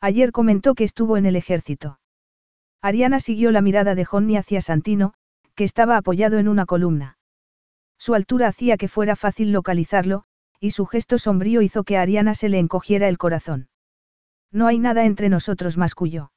Ayer 0.00 0.32
comentó 0.32 0.74
que 0.74 0.84
estuvo 0.84 1.16
en 1.16 1.26
el 1.26 1.36
ejército. 1.36 1.98
Ariana 2.82 3.18
siguió 3.20 3.50
la 3.50 3.62
mirada 3.62 3.94
de 3.94 4.04
Johnny 4.04 4.36
hacia 4.36 4.60
Santino, 4.60 5.14
que 5.54 5.64
estaba 5.64 5.96
apoyado 5.96 6.38
en 6.38 6.48
una 6.48 6.66
columna. 6.66 7.18
Su 7.98 8.14
altura 8.14 8.48
hacía 8.48 8.76
que 8.76 8.88
fuera 8.88 9.16
fácil 9.16 9.52
localizarlo, 9.52 10.24
y 10.60 10.70
su 10.70 10.86
gesto 10.86 11.18
sombrío 11.18 11.62
hizo 11.62 11.84
que 11.84 11.96
a 11.96 12.02
Ariana 12.02 12.34
se 12.34 12.48
le 12.48 12.58
encogiera 12.58 13.08
el 13.08 13.18
corazón. 13.18 13.68
No 14.52 14.66
hay 14.66 14.78
nada 14.78 15.04
entre 15.04 15.28
nosotros, 15.28 15.76
masculló. 15.76 16.30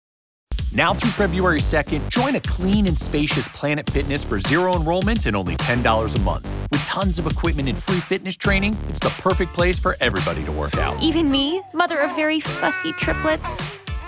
Now 0.73 0.94
through 0.94 1.11
February 1.11 1.60
2nd, 1.60 2.10
join 2.10 2.36
a 2.36 2.40
clean 2.40 2.88
and 2.88 2.98
spacious 2.98 3.48
Planet 3.49 3.90
Fitness 3.90 4.23
for 4.23 4.40
zero 4.40 4.76
enrollment 4.76 5.26
and 5.26 5.36
only 5.36 5.56
$10 5.57 6.15
a 6.15 6.19
month. 6.19 6.56
With 6.72 6.86
tons 6.86 7.19
of 7.19 7.27
equipment 7.27 7.69
and 7.69 7.77
free 7.77 7.99
fitness 7.99 8.36
training, 8.36 8.77
it's 8.88 8.99
the 8.99 9.10
perfect 9.22 9.53
place 9.53 9.80
for 9.80 9.98
everybody 9.99 10.44
to 10.45 10.52
work 10.52 10.77
out. 10.77 11.02
Even 11.02 11.30
me, 11.31 11.61
mother 11.73 11.98
of 11.99 12.15
very 12.15 12.40
fussy 12.40 12.91
triplets 12.94 13.44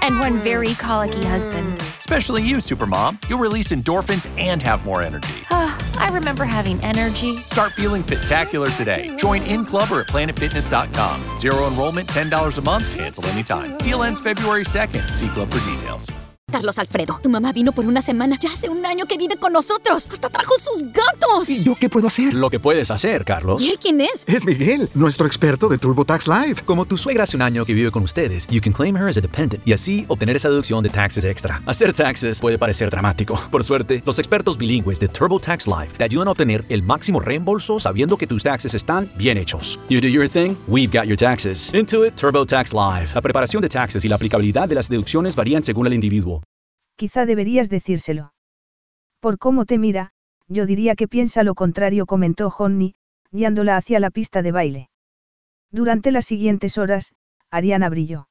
and 0.02 0.19
one 0.19 0.38
very 0.40 0.73
colicky 0.76 1.23
husband. 1.23 1.80
Especially 1.99 2.44
you, 2.44 2.57
Supermom. 2.57 3.18
You'll 3.30 3.40
release 3.40 3.72
endorphins 3.72 4.28
and 4.38 4.61
have 4.64 4.84
more 4.84 5.02
energy. 5.02 5.34
I 5.52 6.10
remember 6.11 6.44
having 6.44 6.82
energy. 6.84 7.38
Start 7.38 7.73
feeling 7.73 8.03
spectacular 8.03 8.69
today. 8.72 9.15
Join 9.18 9.44
in 9.44 9.65
club 9.65 9.91
or 9.91 10.02
at 10.02 10.07
planetfitness.com. 10.07 11.40
Zero 11.40 11.68
enrollment, 11.68 12.10
$10 12.10 12.57
a 12.57 12.61
month, 12.61 12.95
cancel 12.95 13.26
anytime. 13.28 13.78
Deal 13.80 14.03
ends 14.03 14.19
February 14.19 14.65
2nd. 14.65 15.15
See 15.15 15.30
club 15.30 15.52
for 15.52 15.60
details. 15.72 16.10
Carlos 16.52 16.78
Alfredo, 16.78 17.19
tu 17.23 17.30
mamá 17.30 17.53
vino 17.53 17.72
por 17.72 17.86
una 17.86 18.02
semana. 18.02 18.38
Ya 18.40 18.52
hace 18.52 18.69
un 18.69 18.86
año 18.86 19.06
que 19.06 19.18
vive 19.18 19.38
con 19.38 19.53
nosotros. 19.53 20.07
Hasta 20.11 20.30
trajo 20.30 20.53
sus 20.60 20.84
gatos. 20.91 21.49
¿Y 21.49 21.64
yo 21.64 21.76
qué 21.76 21.90
puedo 21.90 22.07
hacer? 22.07 22.34
Lo 22.34 22.49
que 22.49 22.60
puedes 22.60 22.91
hacer, 22.91 23.23
Carlos. 23.26 23.61
¿Y 23.61 23.69
él 23.72 23.80
quién 23.82 24.02
es? 24.02 24.26
Es 24.28 24.45
Miguel, 24.45 24.90
nuestro 24.94 25.26
experto 25.26 25.69
de 25.69 25.78
TurboTax 25.78 26.28
Live. 26.28 26.61
Como 26.65 26.86
tu 26.86 26.98
suegra 26.98 27.23
hace 27.23 27.38
un 27.38 27.41
año 27.41 27.65
que 27.65 27.73
vive 27.73 27.90
con 27.90 28.03
ustedes, 28.03 28.48
you 28.48 28.61
can 28.61 28.73
claim 28.73 28.95
her 28.98 29.07
as 29.07 29.18
a 29.18 29.22
dependent 29.22 29.65
y 29.65 29.73
así 29.73 30.06
obtener 30.10 30.36
esa 30.36 30.49
deducción 30.49 30.84
de 30.84 30.90
taxes 30.90 31.23
extra. 31.23 31.61
Hacer 31.65 31.94
taxes 31.94 32.40
puede 32.40 32.57
parecer 32.57 32.90
dramático. 32.90 33.40
Por 33.49 33.64
suerte, 33.64 34.03
los 34.06 34.19
expertos 34.19 34.57
bilingües 34.57 34.99
de 34.99 35.07
TurboTax 35.07 35.68
Live 35.68 35.90
te 35.98 36.03
ayudan 36.03 36.28
a 36.28 36.32
obtener 36.32 36.65
el 36.69 36.84
máximo 36.84 37.19
reembolso 37.19 37.80
sabiendo 37.80 38.18
que 38.18 38.28
tus 38.28 38.44
taxes 38.44 38.73
están 38.73 39.10
bien 39.15 39.38
hechos. 39.38 39.80
You 39.90 40.02
do 40.02 40.07
your 40.07 40.28
thing, 40.28 40.56
we've 40.68 40.91
got 40.91 41.07
your 41.07 41.18
taxes. 41.18 41.73
Intuit 41.73 42.15
TurboTax 42.15 42.73
Live. 42.73 43.11
La 43.15 43.22
preparación 43.22 43.61
de 43.61 43.69
taxes 43.69 44.03
y 44.03 44.07
la 44.07 44.15
aplicabilidad 44.15 44.68
de 44.68 44.76
las 44.76 44.90
deducciones 44.90 45.36
varían 45.36 45.64
según 45.64 45.88
el 45.88 45.94
individuo. 45.94 46.40
Quizá 47.02 47.26
deberías 47.26 47.68
decírselo. 47.68 48.32
Por 49.22 49.40
cómo 49.40 49.65
te 49.65 49.80
mira, 49.80 50.11
yo 50.48 50.68
diría 50.68 50.95
que 50.95 51.07
piensa 51.07 51.41
lo 51.41 51.56
contrario, 51.56 52.06
comentó 52.06 52.53
Honey, 52.56 52.94
guiándola 53.32 53.76
hacia 53.76 53.99
la 53.99 54.11
pista 54.11 54.44
de 54.44 54.52
baile. 54.52 54.90
Durante 55.72 56.11
las 56.11 56.26
siguientes 56.26 56.78
horas, 56.78 57.15
Ariana 57.49 57.90
brilló. 57.90 58.30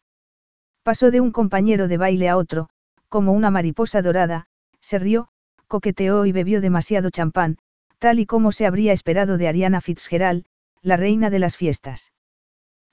Pasó 0.84 1.10
de 1.10 1.20
un 1.20 1.32
compañero 1.32 1.88
de 1.88 1.96
baile 1.96 2.28
a 2.28 2.36
otro, 2.36 2.68
como 3.08 3.32
una 3.32 3.50
mariposa 3.50 4.02
dorada, 4.02 4.46
se 4.80 5.00
rió, 5.00 5.30
coqueteó 5.66 6.24
y 6.24 6.30
bebió 6.30 6.60
demasiado 6.60 7.10
champán, 7.10 7.58
tal 7.98 8.20
y 8.20 8.26
como 8.26 8.52
se 8.52 8.66
habría 8.66 8.92
esperado 8.92 9.36
de 9.36 9.48
Ariana 9.48 9.80
Fitzgerald, 9.80 10.44
la 10.80 10.96
reina 10.96 11.28
de 11.28 11.40
las 11.40 11.56
fiestas. 11.56 12.12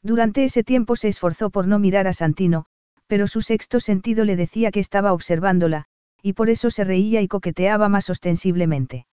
Durante 0.02 0.44
ese 0.44 0.64
tiempo 0.64 0.96
se 0.96 1.10
esforzó 1.10 1.52
por 1.52 1.68
no 1.68 1.78
mirar 1.78 2.08
a 2.08 2.14
Santino, 2.14 2.66
pero 3.08 3.28
su 3.28 3.42
sexto 3.42 3.80
sentido 3.80 4.26
le 4.26 4.36
decía 4.36 4.72
que 4.72 4.80
estaba 4.80 5.14
observándola, 5.14 5.86
y 6.22 6.34
por 6.34 6.50
eso 6.50 6.70
se 6.70 6.84
reía 6.84 7.22
y 7.22 7.28
coqueteaba 7.28 7.90
más 7.90 8.10
ostensiblemente. 8.10 9.08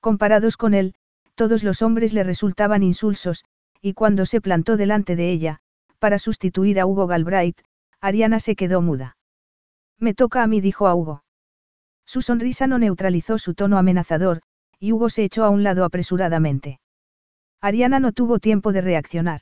Comparados 0.00 0.56
con 0.56 0.74
él, 0.74 0.94
todos 1.34 1.64
los 1.64 1.82
hombres 1.82 2.12
le 2.12 2.22
resultaban 2.22 2.82
insulsos, 2.82 3.44
y 3.80 3.94
cuando 3.94 4.26
se 4.26 4.40
plantó 4.40 4.76
delante 4.76 5.16
de 5.16 5.30
ella, 5.30 5.60
para 5.98 6.18
sustituir 6.18 6.80
a 6.80 6.86
Hugo 6.86 7.06
Galbraith, 7.06 7.60
Ariana 8.00 8.38
se 8.38 8.56
quedó 8.56 8.82
muda. 8.82 9.16
Me 9.98 10.14
toca 10.14 10.42
a 10.42 10.46
mí, 10.46 10.60
dijo 10.60 10.86
a 10.86 10.94
Hugo. 10.94 11.24
Su 12.06 12.20
sonrisa 12.20 12.66
no 12.66 12.78
neutralizó 12.78 13.38
su 13.38 13.54
tono 13.54 13.78
amenazador, 13.78 14.42
y 14.78 14.92
Hugo 14.92 15.08
se 15.08 15.24
echó 15.24 15.44
a 15.44 15.50
un 15.50 15.62
lado 15.62 15.84
apresuradamente. 15.84 16.80
Ariana 17.60 18.00
no 18.00 18.12
tuvo 18.12 18.38
tiempo 18.38 18.72
de 18.72 18.82
reaccionar. 18.82 19.40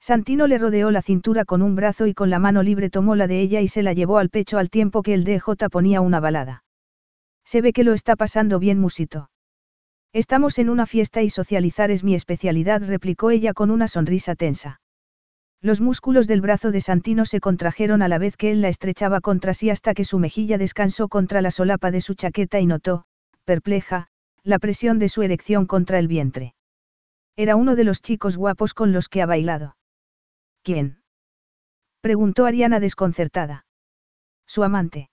Santino 0.00 0.46
le 0.46 0.58
rodeó 0.58 0.90
la 0.90 1.02
cintura 1.02 1.44
con 1.44 1.60
un 1.60 1.74
brazo 1.74 2.06
y 2.06 2.14
con 2.14 2.30
la 2.30 2.38
mano 2.38 2.62
libre 2.62 2.88
tomó 2.88 3.14
la 3.14 3.26
de 3.26 3.40
ella 3.40 3.60
y 3.60 3.68
se 3.68 3.82
la 3.82 3.92
llevó 3.92 4.18
al 4.18 4.30
pecho 4.30 4.58
al 4.58 4.70
tiempo 4.70 5.02
que 5.02 5.14
el 5.14 5.24
DJ 5.24 5.68
ponía 5.70 6.00
una 6.00 6.20
balada. 6.20 6.64
Se 7.44 7.60
ve 7.60 7.72
que 7.72 7.84
lo 7.84 7.94
está 7.94 8.14
pasando 8.14 8.58
bien, 8.58 8.78
musito. 8.78 9.30
Estamos 10.12 10.58
en 10.58 10.70
una 10.70 10.86
fiesta 10.86 11.22
y 11.22 11.30
socializar 11.30 11.90
es 11.90 12.04
mi 12.04 12.14
especialidad, 12.14 12.82
replicó 12.82 13.30
ella 13.30 13.52
con 13.52 13.70
una 13.70 13.88
sonrisa 13.88 14.34
tensa. 14.34 14.80
Los 15.60 15.80
músculos 15.80 16.26
del 16.26 16.40
brazo 16.40 16.70
de 16.70 16.80
Santino 16.80 17.24
se 17.24 17.40
contrajeron 17.40 18.00
a 18.00 18.08
la 18.08 18.18
vez 18.18 18.36
que 18.36 18.52
él 18.52 18.60
la 18.60 18.68
estrechaba 18.68 19.20
contra 19.20 19.54
sí 19.54 19.70
hasta 19.70 19.92
que 19.92 20.04
su 20.04 20.18
mejilla 20.18 20.56
descansó 20.56 21.08
contra 21.08 21.42
la 21.42 21.50
solapa 21.50 21.90
de 21.90 22.00
su 22.00 22.14
chaqueta 22.14 22.60
y 22.60 22.66
notó, 22.66 23.04
perpleja, 23.44 24.06
la 24.44 24.58
presión 24.60 24.98
de 24.98 25.08
su 25.08 25.22
erección 25.22 25.66
contra 25.66 25.98
el 25.98 26.06
vientre. 26.06 26.54
Era 27.36 27.56
uno 27.56 27.76
de 27.76 27.84
los 27.84 28.00
chicos 28.00 28.36
guapos 28.36 28.72
con 28.72 28.92
los 28.92 29.08
que 29.08 29.20
ha 29.20 29.26
bailado. 29.26 29.74
¿Quién? 30.68 30.98
Preguntó 32.02 32.44
Ariana 32.44 32.78
desconcertada. 32.78 33.64
Su 34.46 34.64
amante. 34.64 35.08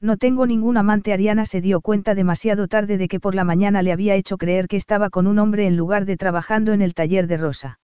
No 0.00 0.18
tengo 0.18 0.46
ningún 0.46 0.76
amante. 0.76 1.12
Ariana 1.12 1.46
se 1.46 1.60
dio 1.60 1.80
cuenta 1.80 2.14
demasiado 2.14 2.68
tarde 2.68 2.96
de 2.96 3.08
que 3.08 3.18
por 3.18 3.34
la 3.34 3.42
mañana 3.42 3.82
le 3.82 3.90
había 3.90 4.14
hecho 4.14 4.38
creer 4.38 4.68
que 4.68 4.76
estaba 4.76 5.10
con 5.10 5.26
un 5.26 5.40
hombre 5.40 5.66
en 5.66 5.76
lugar 5.76 6.04
de 6.04 6.16
trabajando 6.16 6.72
en 6.72 6.80
el 6.80 6.94
taller 6.94 7.26
de 7.26 7.38
Rosa. 7.38 7.80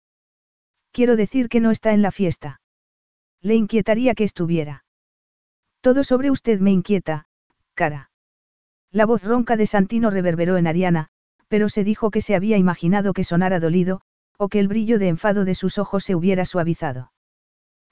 Quiero 0.92 1.16
decir 1.16 1.48
que 1.48 1.58
no 1.58 1.72
está 1.72 1.94
en 1.94 2.02
la 2.02 2.12
fiesta. 2.12 2.60
Le 3.40 3.56
inquietaría 3.56 4.14
que 4.14 4.22
estuviera. 4.22 4.84
Todo 5.80 6.04
sobre 6.04 6.30
usted 6.30 6.60
me 6.60 6.70
inquieta, 6.70 7.26
cara. 7.74 8.12
La 8.92 9.04
voz 9.04 9.24
ronca 9.24 9.56
de 9.56 9.66
Santino 9.66 10.10
reverberó 10.10 10.58
en 10.58 10.68
Ariana, 10.68 11.08
pero 11.48 11.68
se 11.68 11.82
dijo 11.82 12.12
que 12.12 12.20
se 12.20 12.36
había 12.36 12.56
imaginado 12.56 13.14
que 13.14 13.24
sonara 13.24 13.58
dolido, 13.58 14.02
o 14.38 14.48
que 14.48 14.60
el 14.60 14.68
brillo 14.68 14.98
de 14.98 15.08
enfado 15.08 15.44
de 15.44 15.54
sus 15.54 15.78
ojos 15.78 16.04
se 16.04 16.14
hubiera 16.14 16.44
suavizado. 16.44 17.12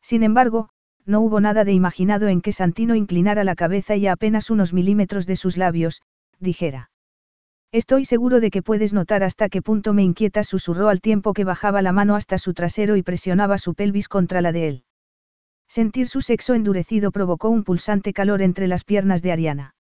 Sin 0.00 0.22
embargo, 0.22 0.70
no 1.04 1.20
hubo 1.20 1.40
nada 1.40 1.64
de 1.64 1.72
imaginado 1.72 2.28
en 2.28 2.40
que 2.40 2.52
Santino 2.52 2.94
inclinara 2.94 3.44
la 3.44 3.54
cabeza 3.54 3.96
y 3.96 4.06
a 4.06 4.12
apenas 4.12 4.50
unos 4.50 4.72
milímetros 4.72 5.26
de 5.26 5.36
sus 5.36 5.56
labios, 5.56 6.02
dijera. 6.38 6.90
Estoy 7.72 8.04
seguro 8.04 8.40
de 8.40 8.50
que 8.50 8.62
puedes 8.62 8.92
notar 8.92 9.22
hasta 9.24 9.48
qué 9.48 9.62
punto 9.62 9.94
me 9.94 10.02
inquieta, 10.02 10.44
susurró 10.44 10.88
al 10.88 11.00
tiempo 11.00 11.32
que 11.32 11.44
bajaba 11.44 11.80
la 11.80 11.92
mano 11.92 12.16
hasta 12.16 12.36
su 12.38 12.52
trasero 12.52 12.96
y 12.96 13.02
presionaba 13.02 13.56
su 13.56 13.74
pelvis 13.74 14.08
contra 14.08 14.42
la 14.42 14.52
de 14.52 14.68
él. 14.68 14.84
Sentir 15.68 16.06
su 16.06 16.20
sexo 16.20 16.52
endurecido 16.52 17.10
provocó 17.12 17.48
un 17.48 17.64
pulsante 17.64 18.12
calor 18.12 18.42
entre 18.42 18.68
las 18.68 18.84
piernas 18.84 19.22
de 19.22 19.32
Ariana. 19.32 19.74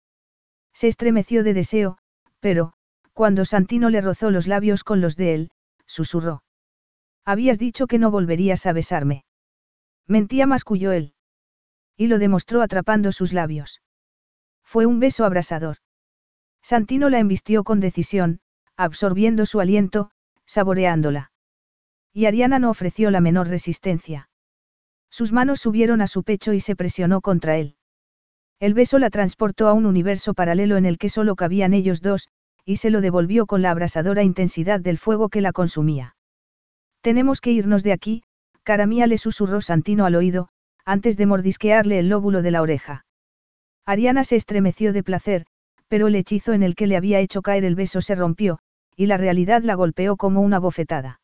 Se 0.72 0.88
estremeció 0.88 1.44
de 1.44 1.56
deseo, 1.56 1.98
pero, 2.40 2.73
cuando 3.14 3.44
Santino 3.44 3.90
le 3.90 4.02
rozó 4.02 4.30
los 4.30 4.45
labios 4.45 4.84
con 4.84 5.02
los 5.02 5.15
de 5.15 5.34
él, 5.34 5.52
susurró. 5.88 6.44
Habías 7.31 7.60
dicho 7.60 7.85
que 7.85 7.99
no 7.99 8.10
volverías 8.10 8.65
a 8.65 8.73
besarme. 8.73 9.23
Mentía, 10.07 10.47
masculló 10.47 10.93
él. 10.93 11.14
Y 11.95 12.07
lo 12.07 12.18
demostró 12.18 12.64
atrapando 12.64 13.11
sus 13.11 13.34
labios. 13.34 13.84
Fue 14.64 14.88
un 14.88 14.99
beso 14.99 15.26
abrasador. 15.26 15.77
Santino 16.64 17.07
la 17.07 17.19
embistió 17.19 17.64
con 17.64 17.81
decisión, 17.81 18.39
absorbiendo 18.76 19.45
su 19.45 19.60
aliento, 19.60 20.10
saboreándola. 20.47 21.31
Y 22.14 22.26
Ariana 22.26 22.57
no 22.57 22.72
ofreció 22.72 23.11
la 23.11 23.22
menor 23.22 23.47
resistencia. 23.47 24.31
Sus 25.11 25.31
manos 25.31 25.60
subieron 25.60 26.01
a 26.01 26.07
su 26.07 26.23
pecho 26.23 26.53
y 26.53 26.60
se 26.60 26.76
presionó 26.76 27.22
contra 27.22 27.57
él. 27.57 27.76
El 28.60 28.73
beso 28.73 28.97
la 28.97 29.11
transportó 29.11 29.68
a 29.68 29.73
un 29.73 29.85
universo 29.85 30.34
paralelo 30.34 30.77
en 30.77 30.88
el 30.88 30.97
que 30.97 31.10
solo 31.10 31.35
cabían 31.35 31.76
ellos 31.76 32.01
dos, 32.01 32.27
y 32.65 32.77
se 32.77 32.89
lo 32.89 33.01
devolvió 33.01 33.45
con 33.45 33.61
la 33.61 33.69
abrasadora 33.69 34.23
intensidad 34.23 34.80
del 34.80 34.97
fuego 34.97 35.30
que 35.30 35.41
la 35.41 35.51
consumía. 35.51 36.15
Tenemos 37.01 37.41
que 37.41 37.51
irnos 37.51 37.84
de 37.84 37.93
aquí, 37.93 38.23
cara 38.63 38.85
mía 38.85 39.07
le 39.07 39.17
susurró 39.17 39.61
Santino 39.61 40.05
al 40.05 40.15
oído, 40.15 40.49
antes 40.85 41.17
de 41.17 41.26
mordisquearle 41.26 41.99
el 41.99 42.09
lóbulo 42.09 42.41
de 42.41 42.51
la 42.51 42.61
oreja. 42.61 43.05
Ariana 43.85 44.23
se 44.23 44.35
estremeció 44.35 44.93
de 44.93 45.03
placer, 45.03 45.45
pero 45.88 46.07
el 46.07 46.15
hechizo 46.15 46.53
en 46.53 46.63
el 46.63 46.76
que 46.76 46.88
le 46.88 46.97
había 46.97 47.19
hecho 47.19 47.41
caer 47.41 47.65
el 47.65 47.76
beso 47.76 48.01
se 48.01 48.15
rompió, 48.15 48.59
y 48.95 49.05
la 49.05 49.17
realidad 49.17 49.63
la 49.63 49.76
golpeó 49.76 50.17
como 50.17 50.41
una 50.41 50.59
bofetada. 50.59 51.21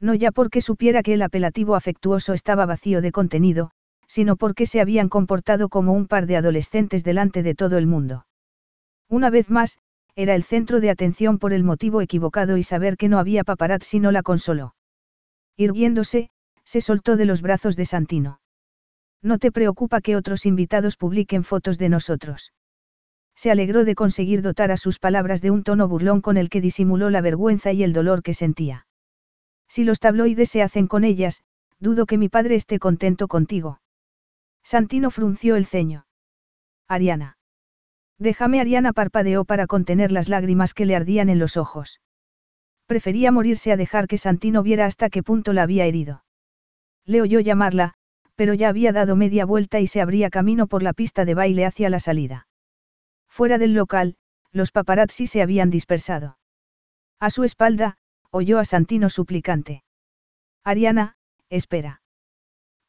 No 0.00 0.14
ya 0.14 0.32
porque 0.32 0.60
supiera 0.60 1.02
que 1.02 1.14
el 1.14 1.22
apelativo 1.22 1.74
afectuoso 1.74 2.32
estaba 2.32 2.66
vacío 2.66 3.00
de 3.00 3.12
contenido, 3.12 3.70
sino 4.06 4.36
porque 4.36 4.66
se 4.66 4.80
habían 4.80 5.08
comportado 5.08 5.68
como 5.68 5.92
un 5.92 6.06
par 6.06 6.26
de 6.26 6.36
adolescentes 6.36 7.04
delante 7.04 7.42
de 7.42 7.54
todo 7.54 7.78
el 7.78 7.86
mundo. 7.86 8.26
Una 9.08 9.30
vez 9.30 9.48
más, 9.48 9.78
era 10.16 10.34
el 10.34 10.42
centro 10.42 10.80
de 10.80 10.90
atención 10.90 11.38
por 11.38 11.52
el 11.52 11.62
motivo 11.62 12.00
equivocado 12.00 12.56
y 12.56 12.62
saber 12.62 12.96
que 12.96 13.08
no 13.08 13.18
había 13.18 13.44
paparazzi 13.44 14.00
no 14.00 14.10
la 14.10 14.22
consoló. 14.22 14.74
Irguiéndose, 15.58 16.30
se 16.64 16.80
soltó 16.80 17.16
de 17.16 17.24
los 17.24 17.42
brazos 17.42 17.74
de 17.74 17.84
Santino. 17.84 18.40
No 19.22 19.38
te 19.38 19.50
preocupa 19.50 20.00
que 20.00 20.14
otros 20.14 20.46
invitados 20.46 20.96
publiquen 20.96 21.42
fotos 21.42 21.78
de 21.78 21.88
nosotros. 21.88 22.52
Se 23.34 23.50
alegró 23.50 23.84
de 23.84 23.96
conseguir 23.96 24.40
dotar 24.40 24.70
a 24.70 24.76
sus 24.76 25.00
palabras 25.00 25.42
de 25.42 25.50
un 25.50 25.64
tono 25.64 25.88
burlón 25.88 26.20
con 26.20 26.36
el 26.36 26.48
que 26.48 26.60
disimuló 26.60 27.10
la 27.10 27.22
vergüenza 27.22 27.72
y 27.72 27.82
el 27.82 27.92
dolor 27.92 28.22
que 28.22 28.34
sentía. 28.34 28.86
Si 29.66 29.82
los 29.82 29.98
tabloides 29.98 30.48
se 30.48 30.62
hacen 30.62 30.86
con 30.86 31.02
ellas, 31.02 31.42
dudo 31.80 32.06
que 32.06 32.18
mi 32.18 32.28
padre 32.28 32.54
esté 32.54 32.78
contento 32.78 33.26
contigo. 33.26 33.80
Santino 34.62 35.10
frunció 35.10 35.56
el 35.56 35.66
ceño. 35.66 36.06
Ariana. 36.86 37.36
Déjame, 38.16 38.60
Ariana 38.60 38.92
parpadeó 38.92 39.44
para 39.44 39.66
contener 39.66 40.12
las 40.12 40.28
lágrimas 40.28 40.72
que 40.72 40.86
le 40.86 40.94
ardían 40.94 41.28
en 41.28 41.40
los 41.40 41.56
ojos. 41.56 42.00
Prefería 42.88 43.30
morirse 43.30 43.70
a 43.70 43.76
dejar 43.76 44.08
que 44.08 44.16
Santino 44.16 44.62
viera 44.62 44.86
hasta 44.86 45.10
qué 45.10 45.22
punto 45.22 45.52
la 45.52 45.62
había 45.62 45.84
herido. 45.84 46.24
Le 47.04 47.20
oyó 47.20 47.38
llamarla, 47.38 47.92
pero 48.34 48.54
ya 48.54 48.70
había 48.70 48.92
dado 48.92 49.14
media 49.14 49.44
vuelta 49.44 49.78
y 49.78 49.86
se 49.86 50.00
abría 50.00 50.30
camino 50.30 50.66
por 50.66 50.82
la 50.82 50.94
pista 50.94 51.26
de 51.26 51.34
baile 51.34 51.66
hacia 51.66 51.90
la 51.90 52.00
salida. 52.00 52.48
Fuera 53.28 53.58
del 53.58 53.74
local, 53.74 54.16
los 54.52 54.72
paparazzi 54.72 55.26
se 55.26 55.42
habían 55.42 55.68
dispersado. 55.68 56.38
A 57.20 57.28
su 57.28 57.44
espalda, 57.44 57.98
oyó 58.30 58.58
a 58.58 58.64
Santino 58.64 59.10
suplicante. 59.10 59.84
Ariana, 60.64 61.16
espera. 61.50 62.00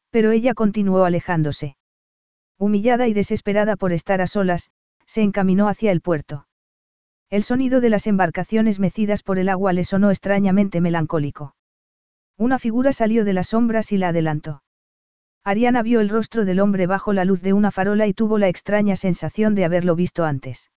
Pero 0.08 0.30
ella 0.30 0.54
continuó 0.54 1.04
alejándose. 1.04 1.76
Humillada 2.58 3.06
y 3.06 3.12
desesperada 3.12 3.76
por 3.76 3.92
estar 3.92 4.22
a 4.22 4.26
solas, 4.26 4.70
se 5.04 5.20
encaminó 5.20 5.68
hacia 5.68 5.92
el 5.92 6.00
puerto. 6.00 6.46
El 7.30 7.44
sonido 7.44 7.80
de 7.80 7.90
las 7.90 8.08
embarcaciones 8.08 8.80
mecidas 8.80 9.22
por 9.22 9.38
el 9.38 9.48
agua 9.48 9.72
le 9.72 9.84
sonó 9.84 10.10
extrañamente 10.10 10.80
melancólico. 10.80 11.54
Una 12.36 12.58
figura 12.58 12.92
salió 12.92 13.24
de 13.24 13.32
las 13.32 13.50
sombras 13.50 13.92
y 13.92 13.98
la 13.98 14.08
adelantó. 14.08 14.64
Ariana 15.44 15.82
vio 15.82 16.00
el 16.00 16.08
rostro 16.08 16.44
del 16.44 16.58
hombre 16.58 16.88
bajo 16.88 17.12
la 17.12 17.24
luz 17.24 17.40
de 17.40 17.52
una 17.52 17.70
farola 17.70 18.08
y 18.08 18.14
tuvo 18.14 18.36
la 18.36 18.48
extraña 18.48 18.96
sensación 18.96 19.54
de 19.54 19.64
haberlo 19.64 19.94
visto 19.94 20.24
antes. 20.24 20.72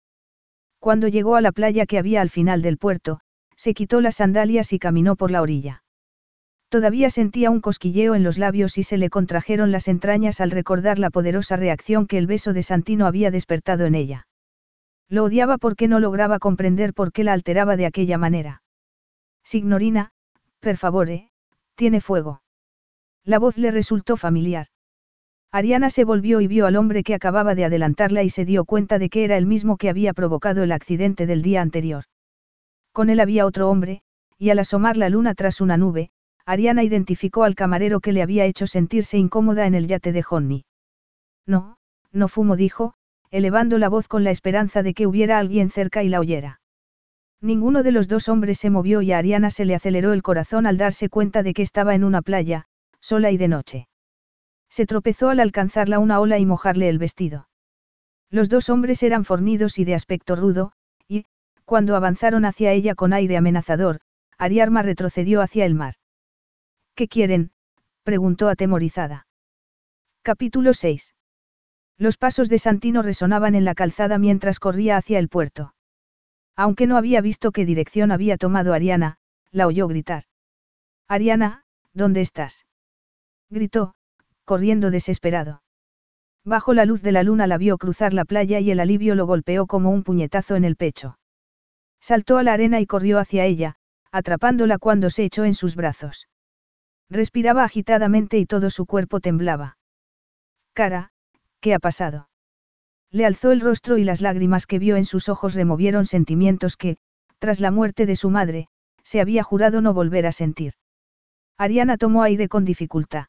Cuando 0.78 1.08
llegó 1.08 1.36
a 1.36 1.42
la 1.42 1.52
playa 1.52 1.88
que 1.88 1.98
había 1.98 2.22
al 2.22 2.30
final 2.30 2.62
del 2.62 2.78
puerto, 2.78 3.20
se 3.56 3.74
quitó 3.74 4.00
las 4.00 4.18
sandalias 4.18 4.74
y 4.74 4.80
caminó 4.80 5.16
por 5.16 5.32
la 5.32 5.42
orilla. 5.42 5.84
Todavía 6.70 7.10
sentía 7.10 7.50
un 7.50 7.62
cosquilleo 7.62 8.14
en 8.14 8.24
los 8.24 8.38
labios 8.38 8.78
y 8.78 8.84
se 8.84 8.98
le 8.98 9.10
contrajeron 9.10 9.72
las 9.72 9.88
entrañas 9.88 10.40
al 10.40 10.52
recordar 10.52 11.00
la 11.00 11.10
poderosa 11.10 11.56
reacción 11.56 12.06
que 12.06 12.20
el 12.20 12.28
beso 12.28 12.54
de 12.54 12.62
Santino 12.62 13.08
había 13.08 13.32
despertado 13.32 13.86
en 13.86 13.96
ella. 13.96 14.28
Lo 15.14 15.26
odiaba 15.26 15.60
porque 15.60 15.88
no 15.88 16.00
lograba 16.00 16.40
comprender 16.40 16.96
por 16.96 17.12
qué 17.12 17.24
la 17.24 17.34
alteraba 17.34 17.78
de 17.78 17.86
aquella 17.86 18.18
manera. 18.18 18.64
Signorina, 19.44 20.10
per 20.60 20.76
favore, 20.76 21.30
tiene 21.76 22.02
fuego. 22.02 22.42
La 23.24 23.38
voz 23.38 23.60
le 23.60 23.70
resultó 23.70 24.18
familiar. 24.18 24.70
Ariana 25.52 25.92
se 25.92 26.04
volvió 26.04 26.42
y 26.42 26.48
vio 26.48 26.66
al 26.66 26.78
hombre 26.78 27.04
que 27.04 27.14
acababa 27.14 27.54
de 27.54 27.64
adelantarla 27.64 28.24
y 28.24 28.32
se 28.32 28.44
dio 28.44 28.66
cuenta 28.66 28.98
de 28.98 29.10
que 29.10 29.24
era 29.24 29.38
el 29.38 29.46
mismo 29.46 29.78
que 29.78 29.90
había 29.90 30.14
provocado 30.14 30.64
el 30.64 30.72
accidente 30.72 31.28
del 31.28 31.44
día 31.44 31.62
anterior. 31.62 32.06
Con 32.92 33.12
él 33.12 33.20
había 33.20 33.46
otro 33.46 33.70
hombre, 33.70 34.02
y 34.40 34.50
al 34.50 34.58
asomar 34.58 34.98
la 34.98 35.10
luna 35.10 35.36
tras 35.36 35.62
una 35.62 35.78
nube, 35.78 36.10
Ariana 36.44 36.84
identificó 36.84 37.44
al 37.44 37.54
camarero 37.54 38.00
que 38.00 38.14
le 38.14 38.24
había 38.24 38.46
hecho 38.46 38.66
sentirse 38.66 39.20
incómoda 39.20 39.68
en 39.68 39.76
el 39.76 39.86
yate 39.86 40.12
de 40.12 40.26
Honey. 40.28 40.66
No, 41.46 41.78
no 42.12 42.28
fumo, 42.28 42.56
dijo, 42.56 42.96
elevando 43.34 43.80
la 43.80 43.90
voz 43.90 44.08
con 44.08 44.24
la 44.24 44.30
esperanza 44.30 44.84
de 44.84 44.94
que 44.94 45.08
hubiera 45.08 45.40
alguien 45.40 45.72
cerca 45.72 46.04
y 46.04 46.08
la 46.08 46.20
oyera. 46.20 46.62
Ninguno 47.42 47.82
de 47.82 47.92
los 47.92 48.08
dos 48.08 48.30
hombres 48.30 48.60
se 48.60 48.70
movió 48.70 49.02
y 49.02 49.12
a 49.12 49.18
Ariana 49.18 49.50
se 49.50 49.66
le 49.66 49.74
aceleró 49.74 50.14
el 50.14 50.22
corazón 50.22 50.68
al 50.68 50.78
darse 50.78 51.10
cuenta 51.10 51.42
de 51.42 51.56
que 51.56 51.64
estaba 51.64 51.96
en 51.96 52.04
una 52.04 52.22
playa, 52.22 52.68
sola 53.02 53.32
y 53.32 53.38
de 53.38 53.48
noche. 53.48 53.88
Se 54.70 54.86
tropezó 54.86 55.30
al 55.30 55.40
alcanzarla 55.40 55.98
una 55.98 56.20
ola 56.20 56.38
y 56.38 56.46
mojarle 56.46 56.88
el 56.90 57.00
vestido. 57.00 57.50
Los 58.30 58.50
dos 58.50 58.70
hombres 58.70 59.02
eran 59.02 59.26
fornidos 59.26 59.80
y 59.80 59.84
de 59.84 59.96
aspecto 59.96 60.36
rudo, 60.36 60.74
y, 61.08 61.26
cuando 61.66 61.96
avanzaron 61.96 62.46
hacia 62.46 62.72
ella 62.72 62.94
con 62.94 63.14
aire 63.14 63.36
amenazador, 63.36 64.00
Ariarma 64.38 64.84
retrocedió 64.84 65.42
hacia 65.42 65.66
el 65.66 65.74
mar. 65.74 65.96
¿Qué 66.94 67.08
quieren? 67.08 67.50
preguntó 68.04 68.48
atemorizada. 68.48 69.26
Capítulo 70.22 70.76
6. 70.76 71.16
Los 72.04 72.18
pasos 72.18 72.50
de 72.50 72.60
Santino 72.60 73.02
resonaban 73.02 73.56
en 73.56 73.64
la 73.64 73.76
calzada 73.76 74.18
mientras 74.18 74.60
corría 74.60 74.98
hacia 74.98 75.20
el 75.20 75.30
puerto. 75.30 75.74
Aunque 76.54 76.86
no 76.86 76.98
había 76.98 77.22
visto 77.22 77.54
qué 77.54 77.66
dirección 77.66 78.12
había 78.12 78.36
tomado 78.36 78.74
Ariana, 78.74 79.20
la 79.52 79.68
oyó 79.68 79.88
gritar. 79.88 80.26
Ariana, 81.08 81.64
¿dónde 81.94 82.20
estás? 82.20 82.66
Gritó, 83.50 83.96
corriendo 84.44 84.92
desesperado. 84.92 85.64
Bajo 86.44 86.74
la 86.74 86.84
luz 86.84 87.02
de 87.04 87.14
la 87.14 87.24
luna 87.24 87.48
la 87.48 87.58
vio 87.58 87.78
cruzar 87.78 88.14
la 88.14 88.26
playa 88.26 88.60
y 88.60 88.70
el 88.70 88.82
alivio 88.82 89.16
lo 89.16 89.26
golpeó 89.26 89.66
como 89.66 89.90
un 89.90 90.04
puñetazo 90.04 90.58
en 90.58 90.66
el 90.66 90.76
pecho. 90.76 91.18
Saltó 92.02 92.38
a 92.38 92.44
la 92.44 92.52
arena 92.52 92.82
y 92.82 92.86
corrió 92.86 93.18
hacia 93.18 93.46
ella, 93.46 93.78
atrapándola 94.12 94.78
cuando 94.78 95.10
se 95.10 95.24
echó 95.24 95.46
en 95.46 95.54
sus 95.54 95.78
brazos. 95.78 96.28
Respiraba 97.10 97.64
agitadamente 97.64 98.40
y 98.40 98.46
todo 98.46 98.72
su 98.72 98.86
cuerpo 98.86 99.22
temblaba. 99.22 99.78
Cara, 100.74 101.13
¿qué 101.64 101.74
ha 101.74 101.80
pasado? 101.80 102.28
Le 103.10 103.26
alzó 103.26 103.54
el 103.54 103.62
rostro 103.62 103.98
y 103.98 104.04
las 104.04 104.20
lágrimas 104.20 104.68
que 104.68 104.80
vio 104.80 104.98
en 104.98 105.06
sus 105.06 105.30
ojos 105.30 105.56
removieron 105.56 106.06
sentimientos 106.06 106.76
que, 106.76 106.98
tras 107.40 107.62
la 107.62 107.72
muerte 107.72 108.06
de 108.06 108.18
su 108.18 108.30
madre, 108.30 108.68
se 109.04 109.22
había 109.22 109.44
jurado 109.44 109.80
no 109.80 109.94
volver 109.94 110.26
a 110.26 110.34
sentir. 110.34 110.74
Ariana 111.58 111.98
tomó 111.98 112.22
aire 112.22 112.50
con 112.50 112.66
dificultad. 112.66 113.28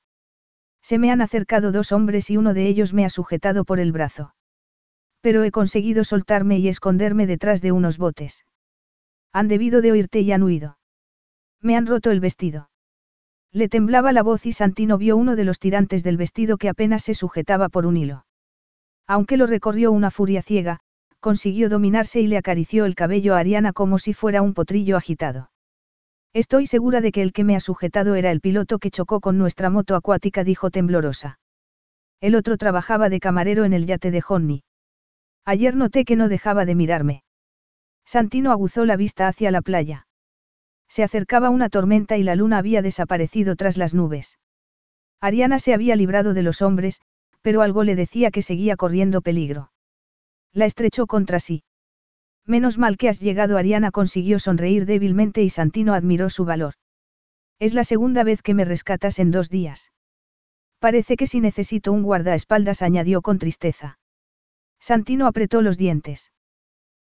Se 0.82 0.98
me 0.98 1.12
han 1.12 1.20
acercado 1.20 1.70
dos 1.70 1.92
hombres 1.92 2.28
y 2.28 2.36
uno 2.36 2.54
de 2.54 2.66
ellos 2.66 2.92
me 2.92 3.04
ha 3.04 3.10
sujetado 3.10 3.64
por 3.64 3.78
el 3.78 3.92
brazo. 3.92 4.34
Pero 5.20 5.44
he 5.44 5.52
conseguido 5.52 6.02
soltarme 6.02 6.58
y 6.58 6.66
esconderme 6.68 7.28
detrás 7.28 7.62
de 7.62 7.70
unos 7.70 7.98
botes. 7.98 8.44
Han 9.32 9.46
debido 9.46 9.80
de 9.80 9.92
oírte 9.92 10.20
y 10.20 10.32
han 10.32 10.42
huido. 10.42 10.76
Me 11.60 11.76
han 11.76 11.86
roto 11.86 12.10
el 12.10 12.18
vestido. 12.18 12.68
Le 13.54 13.68
temblaba 13.68 14.12
la 14.12 14.24
voz 14.24 14.46
y 14.46 14.52
Santino 14.52 14.98
vio 14.98 15.16
uno 15.16 15.36
de 15.36 15.44
los 15.44 15.60
tirantes 15.60 16.02
del 16.02 16.16
vestido 16.16 16.58
que 16.58 16.68
apenas 16.68 17.04
se 17.04 17.14
sujetaba 17.14 17.68
por 17.68 17.86
un 17.86 17.96
hilo. 17.96 18.26
Aunque 19.06 19.36
lo 19.36 19.46
recorrió 19.46 19.92
una 19.92 20.10
furia 20.10 20.42
ciega, 20.42 20.80
consiguió 21.20 21.68
dominarse 21.68 22.20
y 22.20 22.26
le 22.26 22.36
acarició 22.36 22.84
el 22.84 22.96
cabello 22.96 23.36
a 23.36 23.38
Ariana 23.38 23.72
como 23.72 24.00
si 24.00 24.12
fuera 24.12 24.42
un 24.42 24.54
potrillo 24.54 24.96
agitado. 24.96 25.52
Estoy 26.32 26.66
segura 26.66 27.00
de 27.00 27.12
que 27.12 27.22
el 27.22 27.32
que 27.32 27.44
me 27.44 27.54
ha 27.54 27.60
sujetado 27.60 28.16
era 28.16 28.32
el 28.32 28.40
piloto 28.40 28.80
que 28.80 28.90
chocó 28.90 29.20
con 29.20 29.38
nuestra 29.38 29.70
moto 29.70 29.94
acuática, 29.94 30.42
dijo 30.42 30.70
temblorosa. 30.70 31.38
El 32.20 32.34
otro 32.34 32.56
trabajaba 32.56 33.08
de 33.08 33.20
camarero 33.20 33.64
en 33.64 33.72
el 33.72 33.86
yate 33.86 34.10
de 34.10 34.22
Honey. 34.26 34.64
Ayer 35.44 35.76
noté 35.76 36.04
que 36.04 36.16
no 36.16 36.28
dejaba 36.28 36.64
de 36.64 36.74
mirarme. 36.74 37.22
Santino 38.04 38.50
aguzó 38.50 38.84
la 38.84 38.96
vista 38.96 39.28
hacia 39.28 39.52
la 39.52 39.62
playa. 39.62 40.08
Se 40.94 41.02
acercaba 41.02 41.50
una 41.50 41.70
tormenta 41.70 42.16
y 42.18 42.22
la 42.22 42.36
luna 42.36 42.58
había 42.58 42.80
desaparecido 42.80 43.56
tras 43.56 43.76
las 43.76 43.94
nubes. 43.94 44.38
Ariana 45.20 45.58
se 45.58 45.74
había 45.74 45.96
librado 45.96 46.34
de 46.34 46.44
los 46.44 46.62
hombres, 46.62 47.00
pero 47.42 47.62
algo 47.62 47.82
le 47.82 47.96
decía 47.96 48.30
que 48.30 48.42
seguía 48.42 48.76
corriendo 48.76 49.20
peligro. 49.20 49.72
La 50.52 50.66
estrechó 50.66 51.08
contra 51.08 51.40
sí. 51.40 51.64
Menos 52.46 52.78
mal 52.78 52.96
que 52.96 53.08
has 53.08 53.18
llegado. 53.18 53.56
Ariana 53.56 53.90
consiguió 53.90 54.38
sonreír 54.38 54.86
débilmente 54.86 55.42
y 55.42 55.50
Santino 55.50 55.94
admiró 55.94 56.30
su 56.30 56.44
valor. 56.44 56.74
Es 57.58 57.74
la 57.74 57.82
segunda 57.82 58.22
vez 58.22 58.40
que 58.40 58.54
me 58.54 58.64
rescatas 58.64 59.18
en 59.18 59.32
dos 59.32 59.50
días. 59.50 59.90
Parece 60.78 61.16
que 61.16 61.26
si 61.26 61.40
necesito 61.40 61.90
un 61.90 62.04
guardaespaldas, 62.04 62.82
añadió 62.82 63.20
con 63.20 63.40
tristeza. 63.40 63.98
Santino 64.78 65.26
apretó 65.26 65.60
los 65.60 65.76
dientes. 65.76 66.30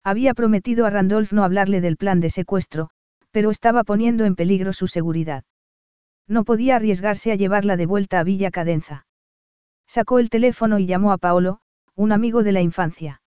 Había 0.05 0.33
prometido 0.33 0.85
a 0.85 0.89
Randolph 0.89 1.33
no 1.33 1.43
hablarle 1.43 1.81
del 1.81 1.97
plan 1.97 2.21
de 2.21 2.29
secuestro, 2.29 2.91
pero 3.33 3.49
estaba 3.49 3.83
poniendo 3.83 4.25
en 4.25 4.35
peligro 4.35 4.71
su 4.73 4.87
seguridad. 4.87 5.43
No 6.27 6.45
podía 6.45 6.77
arriesgarse 6.77 7.31
a 7.31 7.35
llevarla 7.35 7.75
de 7.75 7.87
vuelta 7.87 8.19
a 8.19 8.23
Villa 8.23 8.51
Cadenza. 8.51 9.07
Sacó 9.87 10.19
el 10.19 10.29
teléfono 10.29 10.77
y 10.77 10.85
llamó 10.85 11.11
a 11.11 11.17
Paolo, 11.17 11.59
un 11.95 12.11
amigo 12.11 12.43
de 12.43 12.51
la 12.51 12.61
infancia. 12.61 13.21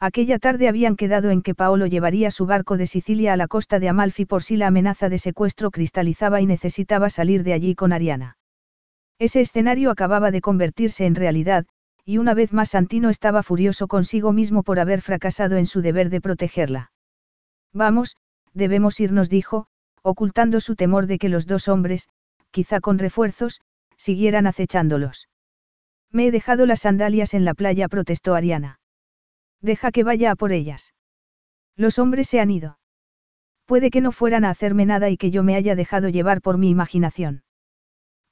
Aquella 0.00 0.38
tarde 0.38 0.66
habían 0.66 0.96
quedado 0.96 1.30
en 1.30 1.42
que 1.42 1.54
Paolo 1.54 1.86
llevaría 1.86 2.30
su 2.30 2.44
barco 2.44 2.76
de 2.76 2.86
Sicilia 2.86 3.32
a 3.32 3.36
la 3.36 3.46
costa 3.46 3.78
de 3.78 3.88
Amalfi 3.88 4.26
por 4.26 4.42
si 4.42 4.56
la 4.56 4.66
amenaza 4.66 5.08
de 5.08 5.18
secuestro 5.18 5.70
cristalizaba 5.70 6.40
y 6.40 6.46
necesitaba 6.46 7.08
salir 7.08 7.44
de 7.44 7.52
allí 7.52 7.74
con 7.74 7.92
Ariana. 7.92 8.36
Ese 9.18 9.40
escenario 9.40 9.90
acababa 9.90 10.30
de 10.30 10.40
convertirse 10.40 11.06
en 11.06 11.14
realidad, 11.14 11.66
y 12.04 12.18
una 12.18 12.34
vez 12.34 12.52
más 12.52 12.70
Santino 12.70 13.10
estaba 13.10 13.42
furioso 13.44 13.86
consigo 13.86 14.32
mismo 14.32 14.64
por 14.64 14.80
haber 14.80 15.02
fracasado 15.02 15.56
en 15.56 15.66
su 15.66 15.82
deber 15.82 16.10
de 16.10 16.20
protegerla. 16.20 16.90
Vamos, 17.72 18.16
debemos 18.54 19.00
irnos, 19.00 19.28
dijo, 19.28 19.66
ocultando 20.02 20.60
su 20.60 20.76
temor 20.76 21.06
de 21.06 21.18
que 21.18 21.28
los 21.28 21.46
dos 21.46 21.68
hombres, 21.68 22.08
quizá 22.50 22.80
con 22.80 22.98
refuerzos, 22.98 23.60
siguieran 23.96 24.46
acechándolos. 24.46 25.28
Me 26.10 26.26
he 26.26 26.30
dejado 26.30 26.66
las 26.66 26.80
sandalias 26.80 27.34
en 27.34 27.44
la 27.44 27.54
playa, 27.54 27.88
protestó 27.88 28.34
Ariana. 28.34 28.80
Deja 29.60 29.92
que 29.92 30.04
vaya 30.04 30.32
a 30.32 30.36
por 30.36 30.52
ellas. 30.52 30.94
Los 31.76 31.98
hombres 31.98 32.28
se 32.28 32.40
han 32.40 32.50
ido. 32.50 32.78
Puede 33.66 33.90
que 33.90 34.00
no 34.00 34.10
fueran 34.10 34.44
a 34.44 34.50
hacerme 34.50 34.86
nada 34.86 35.10
y 35.10 35.16
que 35.16 35.30
yo 35.30 35.44
me 35.44 35.54
haya 35.54 35.76
dejado 35.76 36.08
llevar 36.08 36.40
por 36.40 36.58
mi 36.58 36.70
imaginación. 36.70 37.44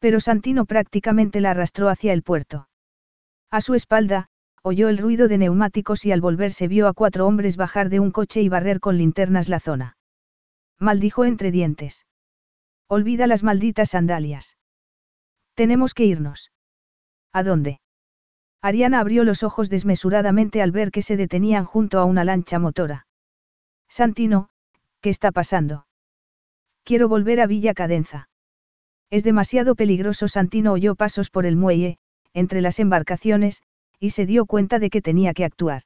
Pero 0.00 0.20
Santino 0.20 0.64
prácticamente 0.64 1.40
la 1.40 1.50
arrastró 1.50 1.88
hacia 1.88 2.12
el 2.12 2.22
puerto. 2.22 2.68
A 3.50 3.60
su 3.60 3.74
espalda, 3.74 4.28
oyó 4.62 4.88
el 4.88 4.98
ruido 4.98 5.28
de 5.28 5.38
neumáticos 5.38 6.04
y 6.04 6.12
al 6.12 6.20
volverse 6.20 6.66
vio 6.66 6.88
a 6.88 6.94
cuatro 6.94 7.26
hombres 7.26 7.56
bajar 7.56 7.88
de 7.88 8.00
un 8.00 8.10
coche 8.10 8.42
y 8.42 8.48
barrer 8.48 8.80
con 8.80 8.98
linternas 8.98 9.48
la 9.48 9.60
zona 9.60 9.97
maldijo 10.78 11.24
entre 11.24 11.50
dientes. 11.50 12.06
Olvida 12.88 13.26
las 13.26 13.42
malditas 13.42 13.90
sandalias. 13.90 14.56
Tenemos 15.54 15.94
que 15.94 16.04
irnos. 16.04 16.52
¿A 17.32 17.42
dónde? 17.42 17.80
Ariana 18.62 19.00
abrió 19.00 19.24
los 19.24 19.42
ojos 19.42 19.70
desmesuradamente 19.70 20.62
al 20.62 20.72
ver 20.72 20.90
que 20.90 21.02
se 21.02 21.16
detenían 21.16 21.64
junto 21.64 21.98
a 21.98 22.04
una 22.04 22.24
lancha 22.24 22.58
motora. 22.58 23.06
Santino, 23.88 24.50
¿qué 25.00 25.10
está 25.10 25.32
pasando? 25.32 25.86
Quiero 26.84 27.08
volver 27.08 27.40
a 27.40 27.46
Villa 27.46 27.74
Cadenza. 27.74 28.28
Es 29.10 29.24
demasiado 29.24 29.74
peligroso. 29.74 30.28
Santino 30.28 30.72
oyó 30.72 30.94
pasos 30.94 31.30
por 31.30 31.46
el 31.46 31.56
muelle, 31.56 31.98
entre 32.34 32.60
las 32.60 32.78
embarcaciones, 32.78 33.62
y 34.00 34.10
se 34.10 34.26
dio 34.26 34.46
cuenta 34.46 34.78
de 34.78 34.90
que 34.90 35.02
tenía 35.02 35.34
que 35.34 35.44
actuar. 35.44 35.82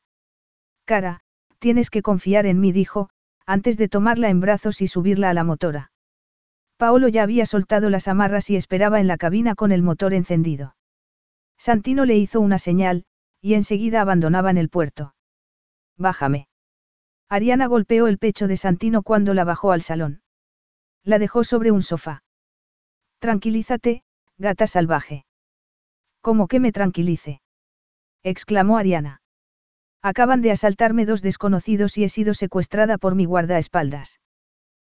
Cara, 0.85 1.21
tienes 1.59 1.91
que 1.91 2.03
confiar 2.03 2.47
en 2.47 2.61
mí, 2.61 2.73
dijo, 2.73 3.11
antes 3.47 3.77
de 3.77 3.89
tomarla 3.89 4.29
en 4.29 4.41
brazos 4.41 4.81
y 4.81 4.89
subirla 4.89 5.31
a 5.31 5.35
la 5.35 5.45
motora. 5.45 5.91
Paolo 6.77 7.09
ya 7.09 7.23
había 7.23 7.47
soltado 7.47 7.91
las 7.91 8.09
amarras 8.09 8.51
y 8.51 8.57
esperaba 8.57 9.01
en 9.01 9.07
la 9.07 9.17
cabina 9.17 9.55
con 9.55 9.73
el 9.73 9.83
motor 9.83 10.15
encendido. 10.15 10.75
Santino 11.57 12.05
le 12.05 12.17
hizo 12.17 12.41
una 12.41 12.59
señal, 12.59 13.05
y 13.41 13.55
enseguida 13.55 14.01
abandonaban 14.01 14.59
el 14.59 14.69
puerto. 14.69 15.15
Bájame. 15.97 16.49
Ariana 17.29 17.67
golpeó 17.67 18.09
el 18.09 18.19
pecho 18.19 18.49
de 18.49 18.57
Santino 18.57 19.03
cuando 19.03 19.33
la 19.33 19.45
bajó 19.45 19.73
al 19.73 19.81
salón. 19.81 20.23
La 21.05 21.19
dejó 21.19 21.45
sobre 21.45 21.71
un 21.71 21.83
sofá. 21.83 22.25
Tranquilízate, 23.21 24.03
gata 24.37 24.67
salvaje. 24.67 25.25
¿Cómo 26.21 26.49
que 26.49 26.61
me 26.61 26.73
tranquilice? 26.73 27.41
exclamó 28.23 28.77
Ariana. 28.77 29.22
Acaban 30.03 30.43
de 30.43 30.51
asaltarme 30.51 31.07
dos 31.07 31.23
desconocidos 31.23 31.97
y 31.97 32.05
he 32.05 32.09
sido 32.09 32.35
secuestrada 32.35 32.99
por 32.99 33.15
mi 33.15 33.25
guardaespaldas. 33.25 34.21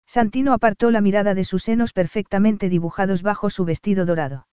Santino 0.07 0.53
apartó 0.53 0.91
la 0.91 1.01
mirada 1.01 1.35
de 1.35 1.45
sus 1.45 1.63
senos 1.63 1.93
perfectamente 1.93 2.69
dibujados 2.69 3.23
bajo 3.23 3.49
su 3.49 3.65
vestido 3.65 4.05
dorado. 4.05 4.47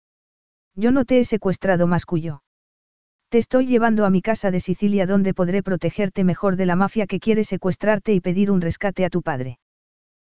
Yo 0.76 0.92
no 0.92 1.06
te 1.06 1.20
he 1.20 1.26
secuestrado, 1.26 1.88
masculló. 1.88 2.44
Te 3.30 3.38
estoy 3.38 3.66
llevando 3.66 4.06
a 4.06 4.10
mi 4.10 4.22
casa 4.22 4.52
de 4.52 4.60
Sicilia 4.60 5.06
donde 5.06 5.34
podré 5.34 5.64
protegerte 5.64 6.26
mejor 6.26 6.58
de 6.58 6.66
la 6.66 6.76
mafia 6.76 7.08
que 7.08 7.22
quiere 7.22 7.46
secuestrarte 7.46 8.14
y 8.14 8.20
pedir 8.20 8.52
un 8.52 8.60
rescate 8.60 9.06
a 9.06 9.10
tu 9.10 9.22
padre. 9.22 9.60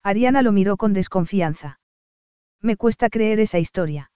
Ariana 0.04 0.42
lo 0.42 0.52
miró 0.52 0.76
con 0.76 0.92
desconfianza. 0.92 1.80
Me 2.60 2.76
cuesta 2.76 3.08
creer 3.08 3.40
esa 3.40 3.58
historia. 3.58 4.12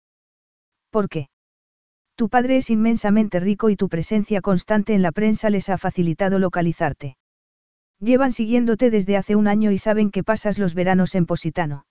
¿Por 0.90 1.09
qué? 1.09 1.28
Tu 2.16 2.30
padre 2.30 2.56
es 2.56 2.70
inmensamente 2.70 3.40
rico 3.40 3.68
y 3.68 3.76
tu 3.76 3.90
presencia 3.90 4.40
constante 4.40 4.94
en 4.94 5.02
la 5.02 5.12
prensa 5.12 5.51
les 5.51 5.68
ha 5.68 5.76
facilitado 5.76 6.38
localizarte. 6.38 7.18
Llevan 8.01 8.32
siguiéndote 8.32 8.90
desde 8.90 9.18
hace 9.18 9.36
un 9.36 9.48
año 9.48 9.70
y 9.70 9.76
saben 9.76 10.10
que 10.10 10.24
pasas 10.24 10.59
los 10.59 10.74
veranos 10.74 11.14
en 11.14 11.26
Positano. 11.26 11.86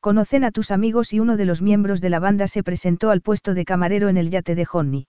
Conocen 0.00 0.44
a 0.44 0.50
tus 0.50 0.70
amigos 0.70 1.12
y 1.12 1.20
uno 1.20 1.36
de 1.36 1.44
los 1.44 1.60
miembros 1.60 2.00
de 2.00 2.10
la 2.10 2.20
banda 2.20 2.48
se 2.48 2.62
presentó 2.62 3.10
al 3.10 3.20
puesto 3.20 3.52
de 3.52 3.66
camarero 3.66 4.08
en 4.08 4.16
el 4.16 4.30
yate 4.30 4.54
de 4.54 4.66
Honey. 4.70 5.08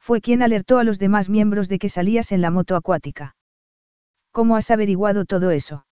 Fue 0.00 0.20
quien 0.20 0.42
alertó 0.42 0.78
a 0.78 0.84
los 0.84 0.98
demás 0.98 1.28
miembros 1.28 1.68
de 1.68 1.78
que 1.78 1.88
salías 1.88 2.32
en 2.32 2.40
la 2.40 2.50
moto 2.50 2.74
acuática. 2.74 3.36
¿Cómo 4.32 4.56
has 4.56 4.72
averiguado 4.72 5.24
todo 5.24 5.52
eso? 5.52 5.86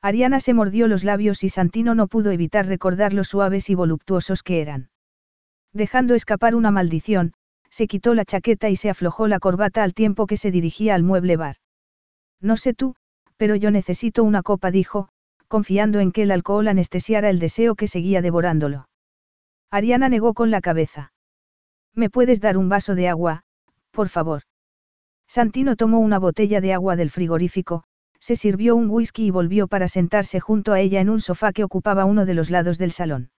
Ariana 0.00 0.40
se 0.40 0.54
mordió 0.54 0.88
los 0.88 1.04
labios 1.04 1.44
y 1.44 1.50
Santino 1.50 1.94
no 1.94 2.06
pudo 2.06 2.30
evitar 2.30 2.66
recordar 2.66 3.12
lo 3.12 3.24
suaves 3.24 3.68
y 3.68 3.74
voluptuosos 3.74 4.42
que 4.42 4.62
eran. 4.62 4.88
Dejando 5.72 6.14
escapar 6.14 6.54
una 6.54 6.70
maldición, 6.70 7.32
se 7.70 7.86
quitó 7.86 8.14
la 8.14 8.24
chaqueta 8.24 8.70
y 8.70 8.76
se 8.76 8.90
aflojó 8.90 9.28
la 9.28 9.38
corbata 9.38 9.82
al 9.82 9.94
tiempo 9.94 10.26
que 10.26 10.36
se 10.36 10.50
dirigía 10.50 10.94
al 10.94 11.02
mueble 11.02 11.36
bar. 11.36 11.56
No 12.40 12.56
sé 12.56 12.74
tú, 12.74 12.94
pero 13.36 13.54
yo 13.56 13.70
necesito 13.70 14.24
una 14.24 14.42
copa, 14.42 14.70
dijo, 14.70 15.08
confiando 15.48 16.00
en 16.00 16.12
que 16.12 16.22
el 16.22 16.30
alcohol 16.30 16.68
anestesiara 16.68 17.30
el 17.30 17.38
deseo 17.38 17.74
que 17.74 17.86
seguía 17.86 18.22
devorándolo. 18.22 18.88
Ariana 19.70 20.08
negó 20.08 20.34
con 20.34 20.50
la 20.50 20.60
cabeza. 20.60 21.12
¿Me 21.94 22.10
puedes 22.10 22.40
dar 22.40 22.56
un 22.56 22.68
vaso 22.68 22.94
de 22.94 23.08
agua, 23.08 23.42
por 23.90 24.08
favor? 24.08 24.42
Santino 25.26 25.76
tomó 25.76 26.00
una 26.00 26.18
botella 26.18 26.60
de 26.60 26.72
agua 26.72 26.96
del 26.96 27.10
frigorífico, 27.10 27.84
se 28.18 28.36
sirvió 28.36 28.76
un 28.76 28.88
whisky 28.88 29.26
y 29.26 29.30
volvió 29.30 29.68
para 29.68 29.88
sentarse 29.88 30.40
junto 30.40 30.72
a 30.72 30.80
ella 30.80 31.00
en 31.00 31.10
un 31.10 31.20
sofá 31.20 31.52
que 31.52 31.64
ocupaba 31.64 32.04
uno 32.04 32.24
de 32.24 32.34
los 32.34 32.50
lados 32.50 32.78
del 32.78 32.92
salón. 32.92 33.30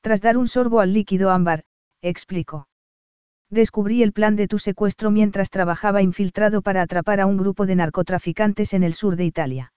Tras 0.00 0.20
dar 0.20 0.36
un 0.36 0.48
sorbo 0.48 0.80
al 0.80 0.92
líquido 0.92 1.30
ámbar, 1.30 1.64
explicó. 2.02 2.68
Descubrí 3.50 4.02
el 4.02 4.12
plan 4.12 4.36
de 4.36 4.46
tu 4.46 4.58
secuestro 4.58 5.10
mientras 5.10 5.50
trabajaba 5.50 6.02
infiltrado 6.02 6.62
para 6.62 6.82
atrapar 6.82 7.20
a 7.20 7.26
un 7.26 7.36
grupo 7.36 7.66
de 7.66 7.76
narcotraficantes 7.76 8.72
en 8.74 8.84
el 8.84 8.94
sur 8.94 9.16
de 9.16 9.24
Italia. 9.24 9.72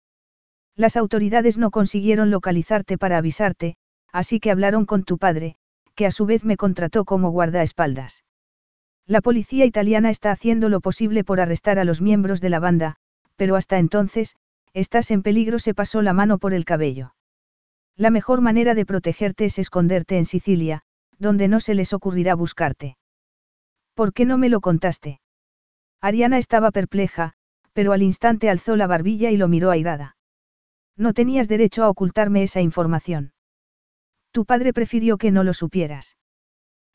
Las 0.76 0.96
autoridades 0.96 1.58
no 1.58 1.70
consiguieron 1.70 2.30
localizarte 2.30 2.98
para 2.98 3.18
avisarte, 3.18 3.76
así 4.12 4.40
que 4.40 4.50
hablaron 4.50 4.84
con 4.84 5.04
tu 5.04 5.18
padre, 5.18 5.56
que 5.94 6.06
a 6.06 6.10
su 6.10 6.26
vez 6.26 6.44
me 6.44 6.56
contrató 6.56 7.04
como 7.04 7.30
guardaespaldas. 7.30 8.24
La 9.06 9.20
policía 9.20 9.64
italiana 9.64 10.10
está 10.10 10.30
haciendo 10.30 10.68
lo 10.68 10.80
posible 10.80 11.24
por 11.24 11.40
arrestar 11.40 11.78
a 11.78 11.84
los 11.84 12.00
miembros 12.00 12.40
de 12.40 12.50
la 12.50 12.60
banda, 12.60 12.96
pero 13.36 13.56
hasta 13.56 13.78
entonces, 13.78 14.36
estás 14.72 15.10
en 15.10 15.22
peligro, 15.22 15.58
se 15.58 15.74
pasó 15.74 16.02
la 16.02 16.12
mano 16.12 16.38
por 16.38 16.54
el 16.54 16.64
cabello. 16.64 17.14
La 17.96 18.10
mejor 18.10 18.40
manera 18.40 18.74
de 18.74 18.86
protegerte 18.86 19.44
es 19.44 19.58
esconderte 19.58 20.16
en 20.16 20.24
Sicilia, 20.24 20.82
donde 21.18 21.48
no 21.48 21.60
se 21.60 21.74
les 21.74 21.92
ocurrirá 21.92 22.34
buscarte. 22.34 22.96
¿Por 23.94 24.12
qué 24.12 24.24
no 24.24 24.38
me 24.38 24.48
lo 24.48 24.60
contaste? 24.60 25.20
Ariana 26.00 26.38
estaba 26.38 26.70
perpleja, 26.70 27.34
pero 27.72 27.92
al 27.92 28.02
instante 28.02 28.50
alzó 28.50 28.76
la 28.76 28.86
barbilla 28.86 29.30
y 29.30 29.36
lo 29.36 29.48
miró 29.48 29.70
airada. 29.70 30.16
No 30.96 31.12
tenías 31.12 31.48
derecho 31.48 31.84
a 31.84 31.90
ocultarme 31.90 32.42
esa 32.42 32.60
información. 32.60 33.32
Tu 34.32 34.44
padre 34.44 34.72
prefirió 34.72 35.16
que 35.16 35.30
no 35.30 35.44
lo 35.44 35.54
supieras. 35.54 36.16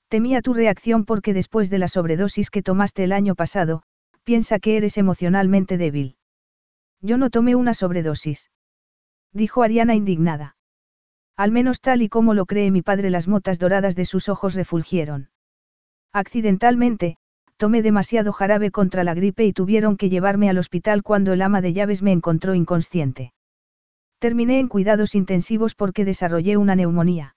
Temía 0.09 0.41
tu 0.41 0.53
reacción 0.53 1.05
porque 1.05 1.33
después 1.33 1.69
de 1.69 1.77
la 1.77 1.87
sobredosis 1.87 2.49
que 2.49 2.63
tomaste 2.63 3.03
el 3.03 3.11
año 3.11 3.35
pasado, 3.35 3.83
piensa 4.23 4.59
que 4.59 4.75
eres 4.77 4.97
emocionalmente 4.97 5.77
débil. 5.77 6.17
Yo 7.01 7.17
no 7.17 7.29
tomé 7.29 7.55
una 7.55 7.73
sobredosis. 7.73 8.51
Dijo 9.31 9.63
Ariana 9.63 9.95
indignada. 9.95 10.56
Al 11.37 11.51
menos 11.51 11.81
tal 11.81 12.01
y 12.01 12.09
como 12.09 12.33
lo 12.33 12.47
cree 12.47 12.71
mi 12.71 12.81
padre 12.81 13.11
las 13.11 13.27
motas 13.27 13.59
doradas 13.59 13.95
de 13.95 14.05
sus 14.05 14.27
ojos 14.27 14.55
refulgieron. 14.55 15.29
Accidentalmente, 16.11 17.17
tomé 17.57 17.83
demasiado 17.83 18.33
jarabe 18.33 18.71
contra 18.71 19.03
la 19.03 19.13
gripe 19.13 19.45
y 19.45 19.53
tuvieron 19.53 19.97
que 19.97 20.09
llevarme 20.09 20.49
al 20.49 20.57
hospital 20.57 21.03
cuando 21.03 21.33
el 21.33 21.43
ama 21.43 21.61
de 21.61 21.73
llaves 21.73 22.01
me 22.01 22.11
encontró 22.11 22.55
inconsciente. 22.55 23.33
Terminé 24.17 24.59
en 24.59 24.67
cuidados 24.67 25.13
intensivos 25.13 25.75
porque 25.75 26.05
desarrollé 26.05 26.57
una 26.57 26.75
neumonía. 26.75 27.35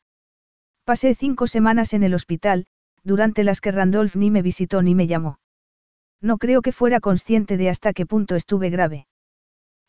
Pasé 0.85 1.15
cinco 1.15 1.47
semanas 1.47 1.93
en 1.93 2.03
el 2.03 2.15
hospital, 2.15 2.67
durante 3.05 3.45
las 3.45 3.61
que 3.61 3.71
Randolph 3.71 4.17
ni 4.17 4.31
me 4.31 4.41
visitó 4.41 4.81
ni 4.81 4.95
me 4.95 5.07
llamó. 5.07 5.41
No 6.23 6.39
creo 6.39 6.63
que 6.63 6.73
fuera 6.73 7.01
consciente 7.01 7.59
de 7.59 7.69
hasta 7.69 7.93
qué 7.93 8.07
punto 8.07 8.35
estuve 8.35 8.71
grave. 8.71 9.07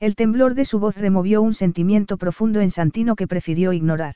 El 0.01 0.15
temblor 0.15 0.55
de 0.55 0.65
su 0.65 0.79
voz 0.79 0.97
removió 0.97 1.43
un 1.43 1.53
sentimiento 1.53 2.17
profundo 2.17 2.59
en 2.59 2.71
Santino 2.71 3.15
que 3.15 3.27
prefirió 3.27 3.71
ignorar. 3.71 4.15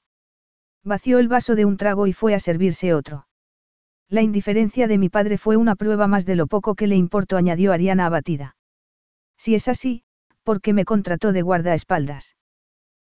Vació 0.83 1.19
el 1.19 1.27
vaso 1.27 1.53
de 1.53 1.63
un 1.63 1.77
trago 1.77 2.07
y 2.07 2.13
fue 2.13 2.33
a 2.33 2.39
servirse 2.39 2.95
otro. 2.95 3.27
La 4.09 4.23
indiferencia 4.23 4.87
de 4.87 4.97
mi 4.97 5.09
padre 5.09 5.37
fue 5.37 5.57
una 5.57 5.75
prueba 5.75 6.07
más 6.07 6.25
de 6.25 6.35
lo 6.35 6.47
poco 6.47 6.73
que 6.73 6.87
le 6.87 6.95
importó, 6.95 7.37
añadió 7.37 7.71
Ariana 7.71 8.07
abatida. 8.07 8.55
Si 9.37 9.53
es 9.53 9.67
así, 9.67 10.01
¿por 10.41 10.59
qué 10.59 10.73
me 10.73 10.85
contrató 10.85 11.31
de 11.31 11.43
guardaespaldas? 11.43 12.35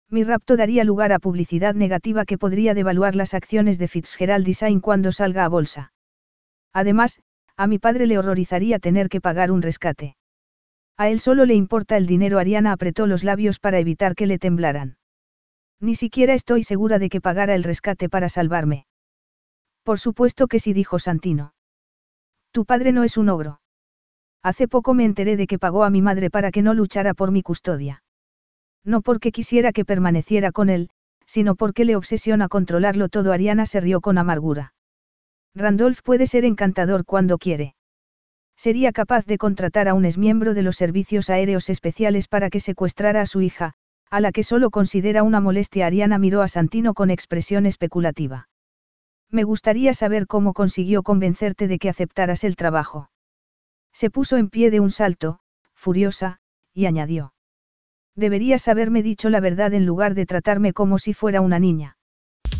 Mi 0.09 0.25
rapto 0.25 0.57
daría 0.57 0.83
lugar 0.83 1.13
a 1.13 1.19
publicidad 1.19 1.75
negativa 1.75 2.25
que 2.25 2.37
podría 2.37 2.73
devaluar 2.73 3.15
las 3.15 3.33
acciones 3.33 3.79
de 3.79 3.87
Fitzgerald 3.87 4.45
Design 4.45 4.81
cuando 4.81 5.13
salga 5.13 5.45
a 5.45 5.47
bolsa. 5.47 5.93
Además, 6.73 7.21
a 7.55 7.67
mi 7.67 7.79
padre 7.79 8.05
le 8.05 8.17
horrorizaría 8.17 8.79
tener 8.79 9.07
que 9.07 9.21
pagar 9.21 9.49
un 9.49 9.61
rescate. 9.61 10.17
A 10.97 11.09
él 11.09 11.19
solo 11.19 11.45
le 11.45 11.53
importa 11.53 11.97
el 11.97 12.05
dinero. 12.05 12.39
Ariana 12.39 12.71
apretó 12.71 13.05
los 13.07 13.23
labios 13.23 13.59
para 13.59 13.79
evitar 13.79 14.15
que 14.15 14.27
le 14.27 14.39
temblaran. 14.39 14.97
Ni 15.81 15.95
siquiera 15.95 16.33
estoy 16.33 16.63
segura 16.63 16.99
de 16.99 17.09
que 17.09 17.21
pagara 17.21 17.53
el 17.53 17.63
rescate 17.63 18.07
para 18.09 18.29
salvarme. 18.29 18.85
Por 19.83 19.99
supuesto 19.99 20.47
que 20.47 20.59
sí, 20.59 20.73
dijo 20.73 20.97
Santino. 20.99 21.53
Tu 22.51 22.65
padre 22.65 22.93
no 22.93 23.03
es 23.03 23.17
un 23.17 23.29
ogro. 23.29 23.59
Hace 24.41 24.67
poco 24.67 24.93
me 24.93 25.05
enteré 25.05 25.35
de 25.37 25.47
que 25.47 25.59
pagó 25.59 25.83
a 25.83 25.89
mi 25.89 26.01
madre 26.01 26.29
para 26.29 26.51
que 26.51 26.61
no 26.61 26.73
luchara 26.73 27.13
por 27.13 27.31
mi 27.31 27.41
custodia. 27.41 28.03
No 28.83 29.01
porque 29.01 29.31
quisiera 29.31 29.73
que 29.73 29.83
permaneciera 29.83 30.51
con 30.51 30.69
él, 30.69 30.89
sino 31.25 31.55
porque 31.55 31.83
le 31.83 31.95
obsesiona 31.95 32.47
controlarlo 32.47 33.09
todo. 33.09 33.33
Ariana 33.33 33.65
se 33.65 33.81
rió 33.81 33.99
con 33.99 34.17
amargura. 34.17 34.73
Randolph 35.55 36.01
puede 36.03 36.27
ser 36.27 36.45
encantador 36.45 37.05
cuando 37.05 37.37
quiere. 37.37 37.75
Sería 38.57 38.91
capaz 38.91 39.25
de 39.25 39.37
contratar 39.37 39.87
a 39.87 39.93
un 39.93 40.05
exmiembro 40.05 40.53
de 40.53 40.61
los 40.61 40.75
servicios 40.77 41.29
aéreos 41.29 41.69
especiales 41.69 42.27
para 42.27 42.49
que 42.49 42.59
secuestrara 42.59 43.21
a 43.21 43.25
su 43.25 43.41
hija, 43.41 43.73
a 44.09 44.19
la 44.21 44.31
que 44.31 44.43
solo 44.43 44.69
considera 44.69 45.23
una 45.23 45.41
molestia. 45.41 45.87
Ariana 45.87 46.17
miró 46.17 46.41
a 46.41 46.47
Santino 46.47 46.93
con 46.93 47.09
expresión 47.09 47.65
especulativa. 47.65 48.47
Me 49.29 49.43
gustaría 49.43 49.93
saber 49.93 50.27
cómo 50.27 50.53
consiguió 50.53 51.03
convencerte 51.03 51.67
de 51.67 51.79
que 51.79 51.89
aceptaras 51.89 52.43
el 52.43 52.55
trabajo. 52.55 53.09
Se 53.91 54.09
puso 54.09 54.37
en 54.37 54.49
pie 54.49 54.71
de 54.71 54.79
un 54.79 54.91
salto, 54.91 55.39
furiosa, 55.73 56.39
y 56.73 56.85
añadió. 56.85 57.33
Deberías 58.15 58.67
haberme 58.67 59.03
dicho 59.03 59.29
la 59.29 59.41
verdad 59.41 59.73
en 59.73 59.85
lugar 59.85 60.13
de 60.15 60.25
tratarme 60.25 60.73
como 60.73 60.99
si 60.99 61.13
fuera 61.13 61.41
una 61.41 61.59
niña. 61.59 61.97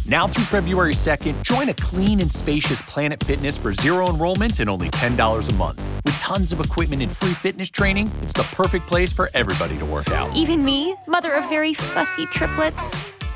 Now 0.07 0.27
through 0.27 0.43
February 0.43 0.93
2nd, 0.93 1.41
join 1.41 1.69
a 1.69 1.73
clean 1.73 2.19
and 2.21 2.31
spacious 2.31 2.79
Planet 2.83 3.23
Fitness 3.23 3.57
for 3.57 3.73
zero 3.73 4.07
enrollment 4.07 4.59
and 4.59 4.69
only 4.69 4.89
$10 4.91 5.49
a 5.49 5.53
month. 5.55 5.81
With 6.05 6.15
tons 6.19 6.53
of 6.53 6.59
equipment 6.59 7.01
and 7.01 7.11
free 7.11 7.33
fitness 7.33 7.71
training, 7.71 8.11
it's 8.21 8.33
the 8.33 8.43
perfect 8.55 8.85
place 8.85 9.11
for 9.11 9.31
everybody 9.33 9.79
to 9.79 9.85
work 9.85 10.11
out. 10.11 10.35
Even 10.35 10.63
me, 10.63 10.95
mother 11.07 11.31
of 11.31 11.49
very 11.49 11.73
fussy 11.73 12.27
triplets 12.27 12.77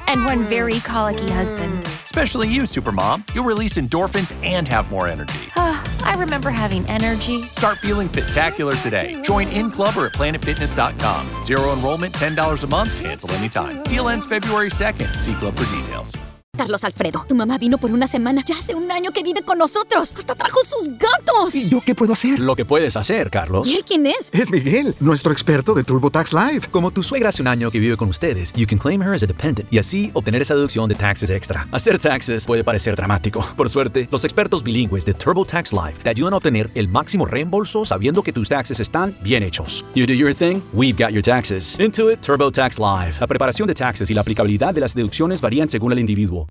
and 0.07 0.23
one 0.25 0.43
very 0.43 0.79
colicky 0.81 1.27
husband. 1.31 1.87
Especially 2.05 2.47
you, 2.47 2.63
Supermom. 2.63 3.27
You'll 3.33 3.45
release 3.45 3.73
endorphins 3.79 4.31
and 4.43 4.67
have 4.67 4.91
more 4.91 5.07
energy. 5.07 5.51
I 5.55 6.15
remember 6.19 6.51
having 6.51 6.87
energy. 6.87 7.41
Start 7.45 7.79
feeling 7.79 8.09
spectacular 8.09 8.75
today. 8.75 9.19
Join 9.23 9.47
in 9.47 9.71
club 9.71 9.97
or 9.97 10.05
at 10.05 10.13
planetfitness.com. 10.13 11.45
Zero 11.45 11.73
enrollment, 11.73 12.13
$10 12.13 12.63
a 12.63 12.67
month, 12.67 13.01
cancel 13.01 13.31
anytime. 13.31 13.81
Deal 13.83 14.07
ends 14.07 14.27
February 14.27 14.69
2nd. 14.69 15.19
See 15.19 15.33
club 15.33 15.57
for 15.57 15.75
details. 15.75 16.15
Carlos 16.59 16.83
Alfredo, 16.83 17.25
tu 17.25 17.35
mamá 17.35 17.57
vino 17.57 17.77
por 17.77 17.89
una 17.89 18.05
semana. 18.05 18.43
Ya 18.45 18.59
hace 18.59 18.75
un 18.75 18.91
año 18.91 19.11
que 19.13 19.23
vive 19.23 19.43
con 19.43 19.57
nosotros. 19.57 20.11
Hasta 20.13 20.35
trajo 20.35 20.59
sus 20.65 20.89
gatos. 20.89 21.55
¿Y 21.55 21.69
yo 21.69 21.79
qué 21.79 21.95
puedo 21.95 22.11
hacer? 22.11 22.37
Lo 22.37 22.57
que 22.57 22.65
puedes 22.65 22.97
hacer, 22.97 23.29
Carlos. 23.29 23.65
¿Y 23.65 23.75
él 23.75 23.85
quién 23.87 24.05
es? 24.05 24.29
Es 24.33 24.51
Miguel, 24.51 24.93
nuestro 24.99 25.31
experto 25.31 25.73
de 25.73 25.85
TurboTax 25.85 26.33
Live. 26.33 26.67
Como 26.69 26.91
tu 26.91 27.01
suegra 27.01 27.29
hace 27.29 27.41
un 27.41 27.47
año 27.47 27.71
que 27.71 27.79
vive 27.79 27.95
con 27.95 28.09
ustedes, 28.09 28.51
you 28.51 28.67
can 28.67 28.77
claim 28.77 29.01
her 29.01 29.13
as 29.13 29.23
a 29.23 29.25
dependent 29.25 29.71
y 29.71 29.77
así 29.77 30.11
obtener 30.13 30.41
esa 30.41 30.53
deducción 30.53 30.89
de 30.89 30.95
taxes 30.95 31.29
extra. 31.29 31.65
Hacer 31.71 31.97
taxes 31.97 32.45
puede 32.45 32.65
parecer 32.65 32.97
dramático. 32.97 33.41
Por 33.55 33.69
suerte, 33.69 34.09
los 34.11 34.25
expertos 34.25 34.61
bilingües 34.61 35.05
de 35.05 35.13
TurboTax 35.13 35.71
Live 35.71 35.99
te 36.03 36.09
ayudan 36.09 36.33
a 36.33 36.37
obtener 36.37 36.71
el 36.75 36.89
máximo 36.89 37.25
reembolso 37.25 37.85
sabiendo 37.85 38.21
que 38.21 38.33
tus 38.33 38.49
taxes 38.49 38.81
están 38.81 39.15
bien 39.21 39.43
hechos. 39.43 39.85
You 39.95 40.05
do 40.05 40.13
your 40.13 40.33
thing, 40.33 40.59
we've 40.73 41.01
got 41.01 41.13
your 41.13 41.23
taxes. 41.23 41.79
Intuit 41.79 42.19
TurboTax 42.19 42.79
Live. 42.79 43.13
La 43.21 43.27
preparación 43.27 43.65
de 43.69 43.75
taxes 43.75 44.11
y 44.11 44.13
la 44.13 44.19
aplicabilidad 44.19 44.73
de 44.73 44.81
las 44.81 44.93
deducciones 44.93 45.39
varían 45.39 45.69
según 45.69 45.93
el 45.93 45.99
individuo. 45.99 46.48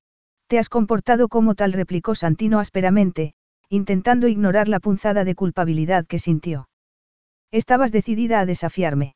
Te 0.48 0.58
has 0.58 0.70
comportado 0.70 1.28
como 1.28 1.54
tal, 1.54 1.74
replicó 1.74 2.14
Santino 2.14 2.58
ásperamente, 2.58 3.34
intentando 3.68 4.28
ignorar 4.28 4.66
la 4.66 4.80
punzada 4.80 5.24
de 5.24 5.34
culpabilidad 5.34 6.06
que 6.06 6.18
sintió. 6.18 6.70
Estabas 7.50 7.92
decidida 7.92 8.40
a 8.40 8.46
desafiarme. 8.46 9.14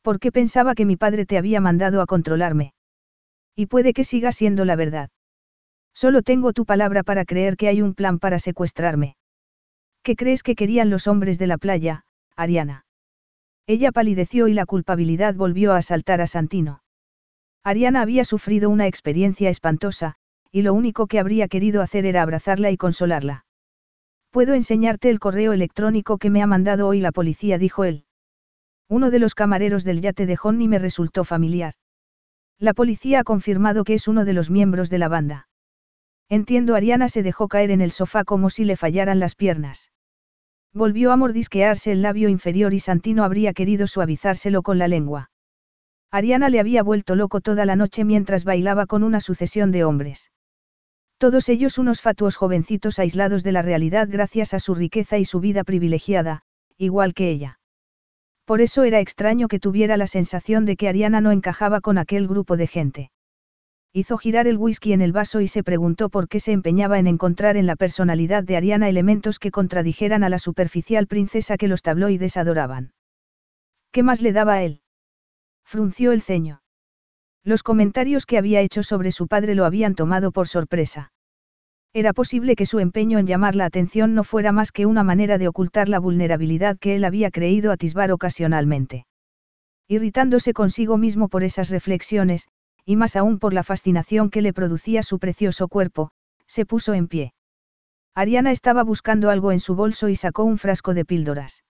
¿Por 0.00 0.18
qué 0.18 0.32
pensaba 0.32 0.74
que 0.74 0.86
mi 0.86 0.96
padre 0.96 1.26
te 1.26 1.36
había 1.36 1.60
mandado 1.60 2.00
a 2.00 2.06
controlarme? 2.06 2.72
Y 3.54 3.66
puede 3.66 3.92
que 3.92 4.04
siga 4.04 4.32
siendo 4.32 4.64
la 4.64 4.74
verdad. 4.74 5.10
Solo 5.92 6.22
tengo 6.22 6.54
tu 6.54 6.64
palabra 6.64 7.02
para 7.02 7.26
creer 7.26 7.58
que 7.58 7.68
hay 7.68 7.82
un 7.82 7.92
plan 7.92 8.18
para 8.18 8.38
secuestrarme. 8.38 9.16
¿Qué 10.02 10.16
crees 10.16 10.42
que 10.42 10.54
querían 10.54 10.88
los 10.88 11.08
hombres 11.08 11.38
de 11.38 11.46
la 11.46 11.58
playa, 11.58 12.04
Ariana? 12.36 12.86
Ella 13.66 13.92
palideció 13.92 14.48
y 14.48 14.54
la 14.54 14.64
culpabilidad 14.64 15.34
volvió 15.34 15.74
a 15.74 15.78
asaltar 15.78 16.22
a 16.22 16.26
Santino. 16.26 16.80
Ariana 17.64 18.00
había 18.00 18.24
sufrido 18.24 18.70
una 18.70 18.86
experiencia 18.86 19.50
espantosa, 19.50 20.14
y 20.50 20.62
lo 20.62 20.74
único 20.74 21.06
que 21.06 21.18
habría 21.18 21.48
querido 21.48 21.82
hacer 21.82 22.06
era 22.06 22.22
abrazarla 22.22 22.70
y 22.70 22.76
consolarla. 22.76 23.44
Puedo 24.30 24.54
enseñarte 24.54 25.10
el 25.10 25.20
correo 25.20 25.52
electrónico 25.52 26.18
que 26.18 26.30
me 26.30 26.42
ha 26.42 26.46
mandado 26.46 26.86
hoy 26.86 27.00
la 27.00 27.12
policía, 27.12 27.58
dijo 27.58 27.84
él. 27.84 28.04
Uno 28.88 29.10
de 29.10 29.18
los 29.18 29.34
camareros 29.34 29.84
del 29.84 30.00
yate 30.00 30.26
de 30.26 30.38
Honey 30.42 30.68
me 30.68 30.78
resultó 30.78 31.24
familiar. 31.24 31.74
La 32.58 32.74
policía 32.74 33.20
ha 33.20 33.24
confirmado 33.24 33.84
que 33.84 33.94
es 33.94 34.08
uno 34.08 34.24
de 34.24 34.32
los 34.32 34.50
miembros 34.50 34.90
de 34.90 34.98
la 34.98 35.08
banda. 35.08 35.48
Entiendo, 36.28 36.74
Ariana 36.74 37.08
se 37.08 37.22
dejó 37.22 37.48
caer 37.48 37.70
en 37.70 37.80
el 37.80 37.90
sofá 37.90 38.24
como 38.24 38.50
si 38.50 38.64
le 38.64 38.76
fallaran 38.76 39.18
las 39.18 39.34
piernas. 39.34 39.92
Volvió 40.74 41.12
a 41.12 41.16
mordisquearse 41.16 41.92
el 41.92 42.02
labio 42.02 42.28
inferior 42.28 42.74
y 42.74 42.80
Santino 42.80 43.24
habría 43.24 43.54
querido 43.54 43.86
suavizárselo 43.86 44.62
con 44.62 44.78
la 44.78 44.88
lengua. 44.88 45.30
Ariana 46.10 46.48
le 46.48 46.60
había 46.60 46.82
vuelto 46.82 47.16
loco 47.16 47.40
toda 47.40 47.64
la 47.64 47.76
noche 47.76 48.04
mientras 48.04 48.44
bailaba 48.44 48.86
con 48.86 49.02
una 49.02 49.20
sucesión 49.20 49.72
de 49.72 49.84
hombres. 49.84 50.30
Todos 51.18 51.48
ellos 51.48 51.78
unos 51.78 52.00
fatuos 52.00 52.36
jovencitos 52.36 53.00
aislados 53.00 53.42
de 53.42 53.50
la 53.50 53.60
realidad 53.60 54.08
gracias 54.08 54.54
a 54.54 54.60
su 54.60 54.76
riqueza 54.76 55.18
y 55.18 55.24
su 55.24 55.40
vida 55.40 55.64
privilegiada, 55.64 56.42
igual 56.76 57.12
que 57.12 57.28
ella. 57.28 57.58
Por 58.44 58.60
eso 58.60 58.84
era 58.84 59.00
extraño 59.00 59.48
que 59.48 59.58
tuviera 59.58 59.96
la 59.96 60.06
sensación 60.06 60.64
de 60.64 60.76
que 60.76 60.88
Ariana 60.88 61.20
no 61.20 61.32
encajaba 61.32 61.80
con 61.80 61.98
aquel 61.98 62.28
grupo 62.28 62.56
de 62.56 62.68
gente. 62.68 63.10
Hizo 63.92 64.16
girar 64.16 64.46
el 64.46 64.58
whisky 64.58 64.92
en 64.92 65.00
el 65.00 65.12
vaso 65.12 65.40
y 65.40 65.48
se 65.48 65.64
preguntó 65.64 66.08
por 66.08 66.28
qué 66.28 66.38
se 66.38 66.52
empeñaba 66.52 67.00
en 67.00 67.08
encontrar 67.08 67.56
en 67.56 67.66
la 67.66 67.74
personalidad 67.74 68.44
de 68.44 68.56
Ariana 68.56 68.88
elementos 68.88 69.40
que 69.40 69.50
contradijeran 69.50 70.22
a 70.22 70.28
la 70.28 70.38
superficial 70.38 71.08
princesa 71.08 71.56
que 71.56 71.68
los 71.68 71.82
tabloides 71.82 72.36
adoraban. 72.36 72.92
¿Qué 73.90 74.04
más 74.04 74.22
le 74.22 74.32
daba 74.32 74.54
a 74.54 74.62
él? 74.62 74.82
Frunció 75.64 76.12
el 76.12 76.22
ceño. 76.22 76.62
Los 77.48 77.62
comentarios 77.62 78.26
que 78.26 78.36
había 78.36 78.60
hecho 78.60 78.82
sobre 78.82 79.10
su 79.10 79.26
padre 79.26 79.54
lo 79.54 79.64
habían 79.64 79.94
tomado 79.94 80.32
por 80.32 80.48
sorpresa. 80.48 81.12
Era 81.94 82.12
posible 82.12 82.56
que 82.56 82.66
su 82.66 82.78
empeño 82.78 83.18
en 83.18 83.26
llamar 83.26 83.56
la 83.56 83.64
atención 83.64 84.14
no 84.14 84.22
fuera 84.22 84.52
más 84.52 84.70
que 84.70 84.84
una 84.84 85.02
manera 85.02 85.38
de 85.38 85.48
ocultar 85.48 85.88
la 85.88 85.98
vulnerabilidad 85.98 86.76
que 86.78 86.94
él 86.94 87.06
había 87.06 87.30
creído 87.30 87.72
atisbar 87.72 88.12
ocasionalmente. 88.12 89.06
Irritándose 89.88 90.52
consigo 90.52 90.98
mismo 90.98 91.28
por 91.28 91.42
esas 91.42 91.70
reflexiones, 91.70 92.48
y 92.84 92.96
más 92.96 93.16
aún 93.16 93.38
por 93.38 93.54
la 93.54 93.62
fascinación 93.62 94.28
que 94.28 94.42
le 94.42 94.52
producía 94.52 95.02
su 95.02 95.18
precioso 95.18 95.68
cuerpo, 95.68 96.10
se 96.46 96.66
puso 96.66 96.92
en 96.92 97.08
pie. 97.08 97.32
Ariana 98.14 98.52
estaba 98.52 98.82
buscando 98.82 99.30
algo 99.30 99.52
en 99.52 99.60
su 99.60 99.74
bolso 99.74 100.10
y 100.10 100.16
sacó 100.16 100.44
un 100.44 100.58
frasco 100.58 100.92
de 100.92 101.06
píldoras. 101.06 101.64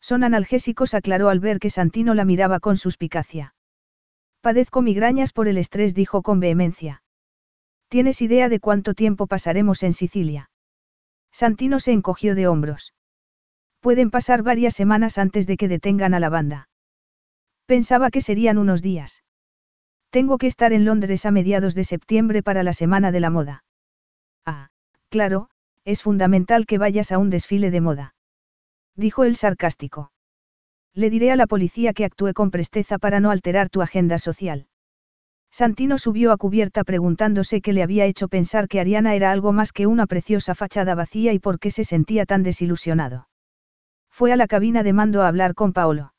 Son 0.00 0.22
analgésicos, 0.22 0.94
aclaró 0.94 1.28
al 1.28 1.40
ver 1.40 1.58
que 1.58 1.70
Santino 1.70 2.14
la 2.14 2.24
miraba 2.24 2.60
con 2.60 2.76
suspicacia. 2.76 3.52
Padezco 4.42 4.82
migrañas 4.82 5.32
por 5.32 5.46
el 5.46 5.56
estrés, 5.56 5.94
dijo 5.94 6.22
con 6.22 6.40
vehemencia. 6.40 7.04
¿Tienes 7.88 8.20
idea 8.20 8.48
de 8.48 8.58
cuánto 8.58 8.92
tiempo 8.92 9.28
pasaremos 9.28 9.84
en 9.84 9.92
Sicilia? 9.92 10.50
Santino 11.30 11.78
se 11.78 11.92
encogió 11.92 12.34
de 12.34 12.48
hombros. 12.48 12.92
Pueden 13.78 14.10
pasar 14.10 14.42
varias 14.42 14.74
semanas 14.74 15.16
antes 15.16 15.46
de 15.46 15.56
que 15.56 15.68
detengan 15.68 16.12
a 16.12 16.18
la 16.18 16.28
banda. 16.28 16.68
Pensaba 17.66 18.10
que 18.10 18.20
serían 18.20 18.58
unos 18.58 18.82
días. 18.82 19.22
Tengo 20.10 20.38
que 20.38 20.48
estar 20.48 20.72
en 20.72 20.84
Londres 20.84 21.24
a 21.24 21.30
mediados 21.30 21.76
de 21.76 21.84
septiembre 21.84 22.42
para 22.42 22.64
la 22.64 22.72
Semana 22.72 23.12
de 23.12 23.20
la 23.20 23.30
Moda. 23.30 23.64
Ah, 24.44 24.70
claro, 25.08 25.50
es 25.84 26.02
fundamental 26.02 26.66
que 26.66 26.78
vayas 26.78 27.12
a 27.12 27.18
un 27.18 27.30
desfile 27.30 27.70
de 27.70 27.80
moda. 27.80 28.14
Dijo 28.96 29.22
el 29.22 29.36
sarcástico. 29.36 30.10
Le 30.94 31.10
diré 31.10 31.30
a 31.32 31.36
la 31.36 31.46
policía 31.46 31.92
que 31.92 32.04
actúe 32.04 32.32
con 32.34 32.50
presteza 32.50 32.98
para 32.98 33.20
no 33.20 33.30
alterar 33.30 33.68
tu 33.68 33.82
agenda 33.82 34.18
social. 34.18 34.66
Santino 35.50 35.98
subió 35.98 36.32
a 36.32 36.38
cubierta 36.38 36.82
preguntándose 36.82 37.60
qué 37.60 37.74
le 37.74 37.82
había 37.82 38.06
hecho 38.06 38.28
pensar 38.28 38.68
que 38.68 38.80
Ariana 38.80 39.14
era 39.14 39.30
algo 39.30 39.52
más 39.52 39.72
que 39.72 39.86
una 39.86 40.06
preciosa 40.06 40.54
fachada 40.54 40.94
vacía 40.94 41.34
y 41.34 41.38
por 41.38 41.58
qué 41.58 41.70
se 41.70 41.84
sentía 41.84 42.24
tan 42.24 42.42
desilusionado. 42.42 43.28
Fue 44.10 44.32
a 44.32 44.36
la 44.36 44.46
cabina 44.46 44.82
de 44.82 44.94
mando 44.94 45.22
a 45.22 45.28
hablar 45.28 45.54
con 45.54 45.74
Paolo. 45.74 46.14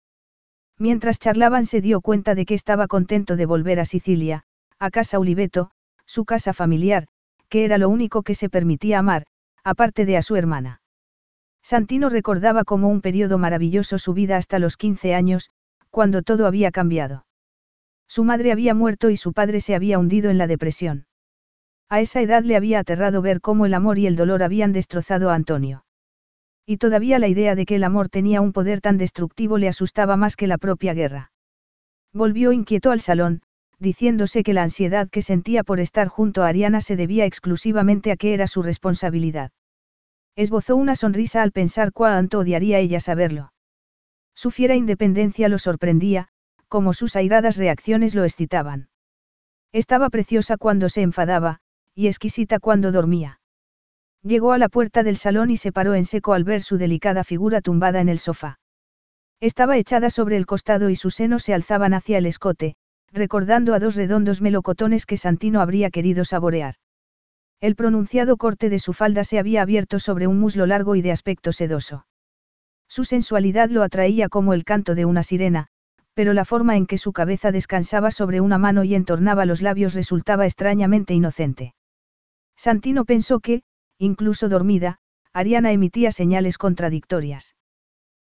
Mientras 0.78 1.18
charlaban 1.18 1.66
se 1.66 1.82
dio 1.82 2.02
cuenta 2.02 2.36
de 2.36 2.46
que 2.46 2.54
estaba 2.54 2.88
contento 2.88 3.36
de 3.36 3.48
volver 3.48 3.80
a 3.80 3.86
Sicilia, 3.86 4.44
a 4.78 4.92
casa 4.92 5.18
Oliveto, 5.18 5.72
su 6.06 6.26
casa 6.26 6.54
familiar, 6.54 7.08
que 7.50 7.66
era 7.66 7.80
lo 7.80 7.90
único 7.90 8.22
que 8.22 8.36
se 8.36 8.50
permitía 8.50 9.00
amar, 9.00 9.26
aparte 9.64 10.06
de 10.06 10.18
a 10.18 10.22
su 10.22 10.36
hermana. 10.36 10.83
Santino 11.64 12.10
recordaba 12.10 12.66
como 12.66 12.90
un 12.90 13.02
periodo 13.02 13.38
maravilloso 13.38 13.98
su 13.98 14.14
vida 14.14 14.38
hasta 14.38 14.60
los 14.60 14.76
15 14.76 15.16
años, 15.16 15.50
cuando 15.90 16.22
todo 16.22 16.46
había 16.46 16.72
cambiado. 16.72 17.26
Su 18.08 18.24
madre 18.24 18.52
había 18.52 18.74
muerto 18.74 19.10
y 19.10 19.18
su 19.18 19.34
padre 19.34 19.62
se 19.62 19.74
había 19.74 19.98
hundido 19.98 20.30
en 20.30 20.38
la 20.38 20.46
depresión. 20.46 21.08
A 21.90 22.02
esa 22.02 22.22
edad 22.22 22.44
le 22.44 22.56
había 22.56 22.80
aterrado 22.80 23.22
ver 23.22 23.40
cómo 23.40 23.66
el 23.66 23.74
amor 23.74 23.98
y 23.98 24.08
el 24.08 24.16
dolor 24.16 24.44
habían 24.44 24.74
destrozado 24.74 25.30
a 25.30 25.36
Antonio. 25.36 25.86
Y 26.66 26.78
todavía 26.78 27.18
la 27.18 27.28
idea 27.28 27.56
de 27.56 27.66
que 27.66 27.76
el 27.76 27.84
amor 27.84 28.10
tenía 28.10 28.42
un 28.42 28.54
poder 28.54 28.82
tan 28.82 28.98
destructivo 28.98 29.58
le 29.58 29.68
asustaba 29.68 30.18
más 30.18 30.36
que 30.36 30.48
la 30.48 30.58
propia 30.58 30.94
guerra. 30.94 31.32
Volvió 32.14 32.52
inquieto 32.52 32.92
al 32.92 33.02
salón, 33.02 33.42
diciéndose 33.80 34.44
que 34.44 34.54
la 34.54 34.64
ansiedad 34.64 35.10
que 35.10 35.22
sentía 35.22 35.64
por 35.64 35.80
estar 35.80 36.08
junto 36.08 36.44
a 36.44 36.48
Ariana 36.48 36.82
se 36.82 36.96
debía 36.96 37.26
exclusivamente 37.26 38.12
a 38.12 38.18
que 38.18 38.34
era 38.34 38.48
su 38.48 38.64
responsabilidad. 38.64 39.52
Esbozó 40.36 40.76
una 40.76 40.96
sonrisa 40.96 41.44
al 41.44 41.52
pensar 41.52 41.92
cuánto 41.94 42.40
odiaría 42.40 42.80
ella 42.80 43.00
saberlo. 43.00 43.54
Su 44.36 44.50
fiera 44.50 44.76
independencia 44.76 45.48
lo 45.48 45.60
sorprendía, 45.60 46.30
como 46.68 46.94
sus 46.94 47.16
airadas 47.16 47.58
reacciones 47.58 48.16
lo 48.16 48.24
excitaban. 48.24 48.90
Estaba 49.72 50.10
preciosa 50.10 50.58
cuando 50.58 50.90
se 50.90 51.02
enfadaba, 51.02 51.60
y 51.94 52.08
exquisita 52.08 52.60
cuando 52.60 52.92
dormía. 52.92 53.40
Llegó 54.24 54.54
a 54.54 54.58
la 54.58 54.70
puerta 54.70 55.04
del 55.04 55.18
salón 55.18 55.52
y 55.52 55.58
se 55.58 55.72
paró 55.72 55.94
en 55.94 56.06
seco 56.06 56.34
al 56.34 56.44
ver 56.44 56.62
su 56.62 56.78
delicada 56.78 57.24
figura 57.24 57.62
tumbada 57.62 58.02
en 58.02 58.10
el 58.10 58.20
sofá. 58.20 58.60
Estaba 59.40 59.78
echada 59.78 60.10
sobre 60.10 60.38
el 60.38 60.46
costado 60.46 60.90
y 60.90 60.96
sus 60.96 61.16
senos 61.16 61.44
se 61.44 61.54
alzaban 61.54 61.94
hacia 61.94 62.18
el 62.18 62.26
escote, 62.26 62.76
recordando 63.12 63.74
a 63.74 63.80
dos 63.80 63.96
redondos 63.96 64.42
melocotones 64.42 65.06
que 65.06 65.18
Santino 65.18 65.62
habría 65.62 65.92
querido 65.92 66.26
saborear. 66.26 66.76
El 67.64 67.78
pronunciado 67.78 68.36
corte 68.36 68.70
de 68.70 68.78
su 68.78 68.92
falda 68.92 69.24
se 69.24 69.40
había 69.40 69.62
abierto 69.62 69.98
sobre 69.98 70.28
un 70.28 70.38
muslo 70.38 70.66
largo 70.66 70.98
y 70.98 71.02
de 71.02 71.14
aspecto 71.14 71.54
sedoso. 71.54 72.06
Su 72.90 73.06
sensualidad 73.06 73.70
lo 73.70 73.84
atraía 73.84 74.28
como 74.28 74.54
el 74.54 74.66
canto 74.66 74.96
de 74.96 75.06
una 75.06 75.24
sirena, 75.24 75.68
pero 76.14 76.34
la 76.34 76.44
forma 76.44 76.76
en 76.76 76.86
que 76.86 76.98
su 76.98 77.14
cabeza 77.14 77.54
descansaba 77.54 78.12
sobre 78.12 78.42
una 78.42 78.58
mano 78.58 78.84
y 78.84 78.96
entornaba 78.96 79.46
los 79.46 79.62
labios 79.62 79.94
resultaba 79.94 80.46
extrañamente 80.46 81.14
inocente. 81.14 81.74
Santino 82.58 83.06
pensó 83.06 83.40
que, 83.40 83.64
incluso 83.98 84.50
dormida, 84.50 84.98
Ariana 85.32 85.72
emitía 85.72 86.12
señales 86.12 86.58
contradictorias. 86.58 87.56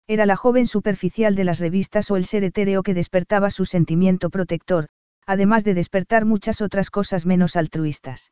Era 0.07 0.27
la 0.27 0.37
joven 0.37 0.67
superficial 0.67 1.37
de 1.37 1.45
las 1.45 1.59
revistas 1.59 2.11
o 2.11 2.19
el 2.19 2.27
ser 2.27 2.45
etéreo 2.45 2.83
que 2.83 2.93
despertaba 2.93 3.51
su 3.51 3.65
sentimiento 3.65 4.29
protector, 4.29 4.89
además 5.25 5.65
de 5.65 5.73
despertar 5.73 6.27
muchas 6.27 6.61
otras 6.61 6.91
cosas 6.91 7.25
menos 7.25 7.57
altruistas. 7.57 8.31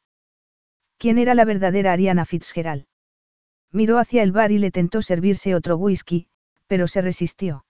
¿Quién 1.00 1.16
era 1.16 1.34
la 1.34 1.46
verdadera 1.46 1.94
Ariana 1.94 2.26
Fitzgerald? 2.26 2.84
Miró 3.72 3.96
hacia 3.96 4.22
el 4.22 4.32
bar 4.32 4.52
y 4.52 4.58
le 4.58 4.70
tentó 4.70 5.00
servirse 5.00 5.54
otro 5.54 5.78
whisky, 5.78 6.26
pero 6.66 6.86
se 6.88 7.00
resistió. 7.00 7.64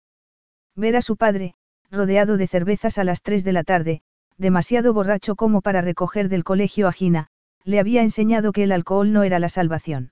Ver 0.75 0.95
a 0.95 1.03
su 1.03 1.15
padre, 1.15 1.53
rodeado 1.91 2.37
de 2.37 2.47
cervezas 2.47 2.97
a 2.97 3.03
las 3.03 3.21
tres 3.21 3.43
de 3.43 3.53
la 3.53 3.63
tarde, 3.63 4.01
demasiado 4.39 4.93
borracho 4.93 5.35
como 5.35 5.61
para 5.61 5.81
recoger 5.81 6.27
del 6.27 6.43
colegio 6.43 6.87
a 6.87 6.91
Gina, 6.91 7.27
le 7.63 7.79
había 7.79 8.01
enseñado 8.01 8.51
que 8.51 8.63
el 8.63 8.71
alcohol 8.71 9.13
no 9.13 9.21
era 9.21 9.37
la 9.37 9.49
salvación. 9.49 10.11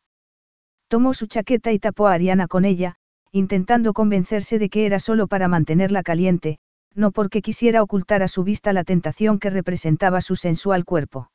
Tomó 0.88 1.16
su 1.16 1.26
chaqueta 1.26 1.72
y 1.72 1.80
tapó 1.80 2.06
a 2.06 2.14
Ariana 2.14 2.48
con 2.48 2.66
ella, 2.66 2.98
intentando 3.32 3.94
convencerse 3.94 4.60
de 4.60 4.70
que 4.70 4.86
era 4.86 5.00
solo 5.00 5.26
para 5.26 5.48
mantenerla 5.48 6.04
caliente, 6.04 6.60
no 6.94 7.10
porque 7.10 7.42
quisiera 7.42 7.82
ocultar 7.82 8.22
a 8.22 8.28
su 8.28 8.44
vista 8.44 8.74
la 8.74 8.84
tentación 8.84 9.40
que 9.40 9.50
representaba 9.50 10.22
su 10.22 10.36
sensual 10.36 10.86
cuerpo. 10.86 11.32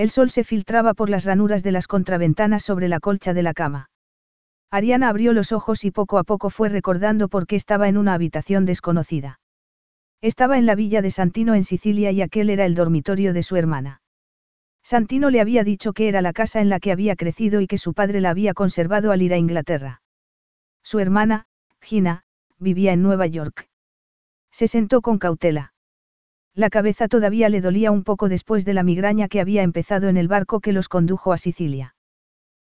El 0.00 0.08
sol 0.08 0.30
se 0.30 0.44
filtraba 0.44 0.94
por 0.94 1.10
las 1.10 1.26
ranuras 1.26 1.62
de 1.62 1.72
las 1.72 1.86
contraventanas 1.86 2.62
sobre 2.62 2.88
la 2.88 3.00
colcha 3.00 3.34
de 3.34 3.42
la 3.42 3.52
cama. 3.52 3.90
Ariana 4.70 5.10
abrió 5.10 5.34
los 5.34 5.52
ojos 5.52 5.84
y 5.84 5.90
poco 5.90 6.16
a 6.16 6.24
poco 6.24 6.48
fue 6.48 6.70
recordando 6.70 7.28
por 7.28 7.46
qué 7.46 7.56
estaba 7.56 7.86
en 7.86 7.98
una 7.98 8.14
habitación 8.14 8.64
desconocida. 8.64 9.40
Estaba 10.22 10.56
en 10.56 10.64
la 10.64 10.74
villa 10.74 11.02
de 11.02 11.10
Santino 11.10 11.54
en 11.54 11.64
Sicilia 11.64 12.12
y 12.12 12.22
aquel 12.22 12.48
era 12.48 12.64
el 12.64 12.74
dormitorio 12.74 13.34
de 13.34 13.42
su 13.42 13.56
hermana. 13.56 14.00
Santino 14.82 15.28
le 15.28 15.42
había 15.42 15.64
dicho 15.64 15.92
que 15.92 16.08
era 16.08 16.22
la 16.22 16.32
casa 16.32 16.62
en 16.62 16.70
la 16.70 16.80
que 16.80 16.92
había 16.92 17.14
crecido 17.14 17.60
y 17.60 17.66
que 17.66 17.76
su 17.76 17.92
padre 17.92 18.22
la 18.22 18.30
había 18.30 18.54
conservado 18.54 19.12
al 19.12 19.20
ir 19.20 19.34
a 19.34 19.36
Inglaterra. 19.36 20.00
Su 20.82 20.98
hermana, 20.98 21.44
Gina, 21.82 22.22
vivía 22.58 22.94
en 22.94 23.02
Nueva 23.02 23.26
York. 23.26 23.68
Se 24.50 24.66
sentó 24.66 25.02
con 25.02 25.18
cautela. 25.18 25.74
La 26.54 26.70
cabeza 26.70 27.08
todavía 27.08 27.48
le 27.48 27.60
dolía 27.60 27.90
un 27.90 28.02
poco 28.02 28.28
después 28.28 28.64
de 28.64 28.74
la 28.74 28.82
migraña 28.82 29.28
que 29.28 29.40
había 29.40 29.62
empezado 29.62 30.08
en 30.08 30.16
el 30.16 30.28
barco 30.28 30.60
que 30.60 30.72
los 30.72 30.88
condujo 30.88 31.32
a 31.32 31.38
Sicilia. 31.38 31.94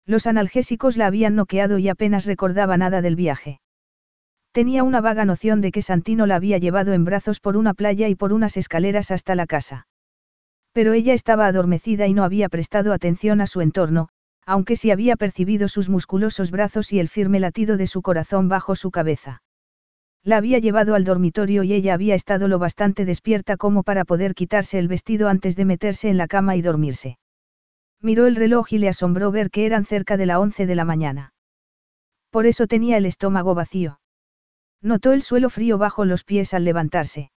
Los 0.06 0.26
analgésicos 0.26 0.96
la 0.96 1.06
habían 1.06 1.34
noqueado 1.34 1.78
y 1.78 1.88
apenas 1.88 2.26
recordaba 2.26 2.76
nada 2.76 3.00
del 3.00 3.16
viaje. 3.16 3.60
Tenía 4.52 4.82
una 4.82 5.00
vaga 5.00 5.24
noción 5.24 5.60
de 5.60 5.70
que 5.70 5.82
Santino 5.82 6.26
la 6.26 6.36
había 6.36 6.58
llevado 6.58 6.92
en 6.92 7.04
brazos 7.04 7.40
por 7.40 7.56
una 7.56 7.72
playa 7.72 8.08
y 8.08 8.16
por 8.16 8.32
unas 8.32 8.56
escaleras 8.56 9.10
hasta 9.12 9.34
la 9.34 9.46
casa. 9.46 9.86
Pero 10.72 10.92
ella 10.92 11.14
estaba 11.14 11.46
adormecida 11.46 12.06
y 12.06 12.14
no 12.14 12.24
había 12.24 12.48
prestado 12.48 12.92
atención 12.92 13.40
a 13.40 13.46
su 13.46 13.60
entorno, 13.60 14.08
aunque 14.44 14.76
sí 14.76 14.90
había 14.90 15.16
percibido 15.16 15.68
sus 15.68 15.88
musculosos 15.88 16.50
brazos 16.50 16.92
y 16.92 16.98
el 16.98 17.08
firme 17.08 17.38
latido 17.38 17.76
de 17.76 17.86
su 17.86 18.02
corazón 18.02 18.48
bajo 18.48 18.74
su 18.74 18.90
cabeza. 18.90 19.42
La 20.22 20.36
había 20.36 20.58
llevado 20.58 20.94
al 20.94 21.04
dormitorio 21.04 21.62
y 21.62 21.72
ella 21.72 21.94
había 21.94 22.14
estado 22.14 22.46
lo 22.46 22.58
bastante 22.58 23.04
despierta 23.04 23.56
como 23.56 23.82
para 23.82 24.04
poder 24.04 24.34
quitarse 24.34 24.78
el 24.78 24.88
vestido 24.88 25.28
antes 25.28 25.56
de 25.56 25.64
meterse 25.64 26.10
en 26.10 26.18
la 26.18 26.28
cama 26.28 26.56
y 26.56 26.62
dormirse. 26.62 27.18
Miró 28.02 28.26
el 28.26 28.36
reloj 28.36 28.72
y 28.72 28.78
le 28.78 28.88
asombró 28.88 29.30
ver 29.30 29.50
que 29.50 29.66
eran 29.66 29.84
cerca 29.84 30.16
de 30.16 30.26
la 30.26 30.38
once 30.38 30.66
de 30.66 30.74
la 30.74 30.84
mañana. 30.84 31.32
Por 32.30 32.46
eso 32.46 32.66
tenía 32.66 32.96
el 32.96 33.06
estómago 33.06 33.54
vacío. 33.54 34.00
Notó 34.82 35.12
el 35.12 35.22
suelo 35.22 35.50
frío 35.50 35.78
bajo 35.78 36.04
los 36.04 36.24
pies 36.24 36.54
al 36.54 36.64
levantarse. 36.64 37.30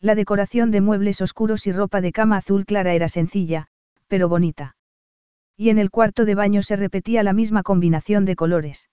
La 0.00 0.14
decoración 0.14 0.70
de 0.70 0.80
muebles 0.80 1.20
oscuros 1.20 1.66
y 1.66 1.72
ropa 1.72 2.00
de 2.00 2.12
cama 2.12 2.38
azul 2.38 2.64
clara 2.64 2.94
era 2.94 3.08
sencilla, 3.08 3.68
pero 4.06 4.28
bonita. 4.28 4.76
Y 5.56 5.70
en 5.70 5.78
el 5.78 5.90
cuarto 5.90 6.24
de 6.24 6.34
baño 6.34 6.62
se 6.62 6.76
repetía 6.76 7.22
la 7.22 7.32
misma 7.32 7.62
combinación 7.62 8.24
de 8.24 8.36
colores. 8.36 8.88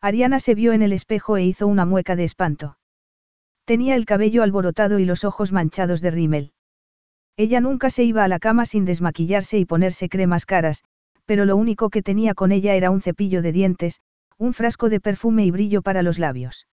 Ariana 0.00 0.38
se 0.38 0.54
vio 0.54 0.72
en 0.72 0.82
el 0.82 0.92
espejo 0.92 1.36
e 1.36 1.44
hizo 1.44 1.66
una 1.66 1.84
mueca 1.84 2.14
de 2.14 2.24
espanto. 2.24 2.78
Tenía 3.64 3.96
el 3.96 4.06
cabello 4.06 4.42
alborotado 4.42 4.98
y 4.98 5.04
los 5.04 5.24
ojos 5.24 5.52
manchados 5.52 6.00
de 6.00 6.10
rímel. 6.10 6.52
Ella 7.36 7.60
nunca 7.60 7.90
se 7.90 8.04
iba 8.04 8.24
a 8.24 8.28
la 8.28 8.38
cama 8.38 8.64
sin 8.64 8.84
desmaquillarse 8.84 9.58
y 9.58 9.64
ponerse 9.64 10.08
cremas 10.08 10.46
caras, 10.46 10.84
pero 11.26 11.44
lo 11.44 11.56
único 11.56 11.90
que 11.90 12.02
tenía 12.02 12.34
con 12.34 12.52
ella 12.52 12.74
era 12.74 12.90
un 12.90 13.00
cepillo 13.00 13.42
de 13.42 13.52
dientes, 13.52 14.00
un 14.38 14.54
frasco 14.54 14.88
de 14.88 15.00
perfume 15.00 15.44
y 15.44 15.50
brillo 15.50 15.82
para 15.82 16.02
los 16.02 16.18
labios. 16.18 16.68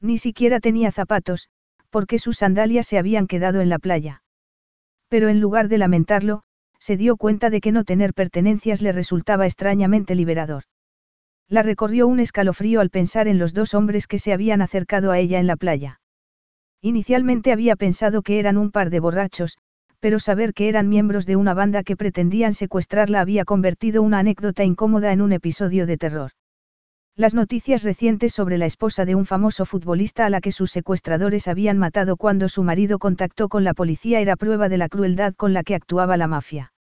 Ni 0.00 0.18
siquiera 0.18 0.60
tenía 0.60 0.90
zapatos, 0.92 1.48
porque 1.88 2.18
sus 2.18 2.38
sandalias 2.38 2.86
se 2.86 2.98
habían 2.98 3.26
quedado 3.26 3.60
en 3.60 3.68
la 3.68 3.78
playa. 3.78 4.22
Pero 5.08 5.28
en 5.28 5.40
lugar 5.40 5.68
de 5.68 5.78
lamentarlo, 5.78 6.42
se 6.78 6.96
dio 6.96 7.16
cuenta 7.16 7.48
de 7.48 7.60
que 7.60 7.72
no 7.72 7.84
tener 7.84 8.12
pertenencias 8.12 8.82
le 8.82 8.92
resultaba 8.92 9.46
extrañamente 9.46 10.14
liberador. 10.14 10.64
La 11.50 11.64
recorrió 11.64 12.06
un 12.06 12.20
escalofrío 12.20 12.80
al 12.80 12.90
pensar 12.90 13.26
en 13.26 13.40
los 13.40 13.52
dos 13.52 13.74
hombres 13.74 14.06
que 14.06 14.20
se 14.20 14.32
habían 14.32 14.62
acercado 14.62 15.10
a 15.10 15.18
ella 15.18 15.40
en 15.40 15.48
la 15.48 15.56
playa. 15.56 16.00
Inicialmente 16.80 17.50
había 17.50 17.74
pensado 17.74 18.22
que 18.22 18.38
eran 18.38 18.56
un 18.56 18.70
par 18.70 18.88
de 18.88 19.00
borrachos, 19.00 19.58
pero 19.98 20.20
saber 20.20 20.54
que 20.54 20.68
eran 20.68 20.88
miembros 20.88 21.26
de 21.26 21.34
una 21.34 21.52
banda 21.52 21.82
que 21.82 21.96
pretendían 21.96 22.54
secuestrarla 22.54 23.20
había 23.20 23.44
convertido 23.44 24.00
una 24.00 24.20
anécdota 24.20 24.62
incómoda 24.62 25.12
en 25.12 25.20
un 25.20 25.32
episodio 25.32 25.86
de 25.86 25.98
terror. 25.98 26.30
Las 27.16 27.34
noticias 27.34 27.82
recientes 27.82 28.32
sobre 28.32 28.56
la 28.56 28.66
esposa 28.66 29.04
de 29.04 29.16
un 29.16 29.26
famoso 29.26 29.66
futbolista 29.66 30.26
a 30.26 30.30
la 30.30 30.40
que 30.40 30.52
sus 30.52 30.70
secuestradores 30.70 31.48
habían 31.48 31.78
matado 31.78 32.16
cuando 32.16 32.48
su 32.48 32.62
marido 32.62 33.00
contactó 33.00 33.48
con 33.48 33.64
la 33.64 33.74
policía 33.74 34.20
era 34.20 34.36
prueba 34.36 34.68
de 34.68 34.78
la 34.78 34.88
crueldad 34.88 35.34
con 35.34 35.52
la 35.52 35.64
que 35.64 35.74
actuaba 35.74 36.16
la 36.16 36.28
mafia. 36.28 36.72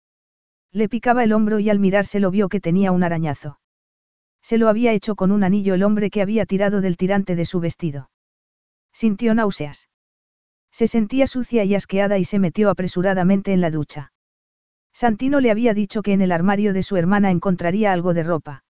Le 0.72 0.90
picaba 0.90 1.24
el 1.24 1.32
hombro 1.32 1.58
y 1.58 1.70
al 1.70 1.78
mirárselo 1.78 2.30
vio 2.30 2.50
que 2.50 2.60
tenía 2.60 2.92
un 2.92 3.02
arañazo. 3.02 3.58
Se 4.42 4.58
lo 4.58 4.68
había 4.68 4.92
hecho 4.92 5.14
con 5.14 5.30
un 5.32 5.44
anillo 5.44 5.74
el 5.74 5.82
hombre 5.82 6.10
que 6.10 6.22
había 6.22 6.46
tirado 6.46 6.80
del 6.80 6.96
tirante 6.96 7.36
de 7.36 7.44
su 7.44 7.60
vestido. 7.60 8.10
Sintió 8.92 9.34
náuseas. 9.34 9.88
Se 10.70 10.86
sentía 10.86 11.26
sucia 11.26 11.64
y 11.64 11.74
asqueada 11.74 12.18
y 12.18 12.24
se 12.24 12.38
metió 12.38 12.70
apresuradamente 12.70 13.52
en 13.52 13.60
la 13.60 13.70
ducha. 13.70 14.12
Santino 14.92 15.40
le 15.40 15.50
había 15.50 15.74
dicho 15.74 16.02
que 16.02 16.12
en 16.12 16.22
el 16.22 16.32
armario 16.32 16.72
de 16.72 16.82
su 16.82 16.96
hermana 16.96 17.30
encontraría 17.30 17.92
algo 17.92 18.14
de 18.14 18.22
ropa. 18.22 18.64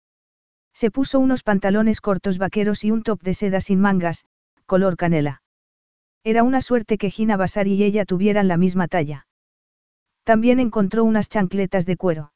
Se 0.73 0.91
puso 0.91 1.19
unos 1.19 1.43
pantalones 1.43 2.01
cortos 2.01 2.37
vaqueros 2.37 2.83
y 2.83 2.91
un 2.91 3.03
top 3.03 3.21
de 3.23 3.33
seda 3.33 3.61
sin 3.61 3.79
mangas, 3.79 4.25
color 4.65 4.97
canela. 4.97 5.41
Era 6.23 6.43
una 6.43 6.61
suerte 6.61 6.97
que 6.97 7.09
Gina 7.09 7.37
Basari 7.37 7.73
y 7.73 7.83
ella 7.83 8.05
tuvieran 8.05 8.47
la 8.47 8.57
misma 8.57 8.87
talla. 8.87 9.27
También 10.23 10.59
encontró 10.59 11.03
unas 11.05 11.29
chancletas 11.29 11.85
de 11.85 11.95
cuero. 11.95 12.33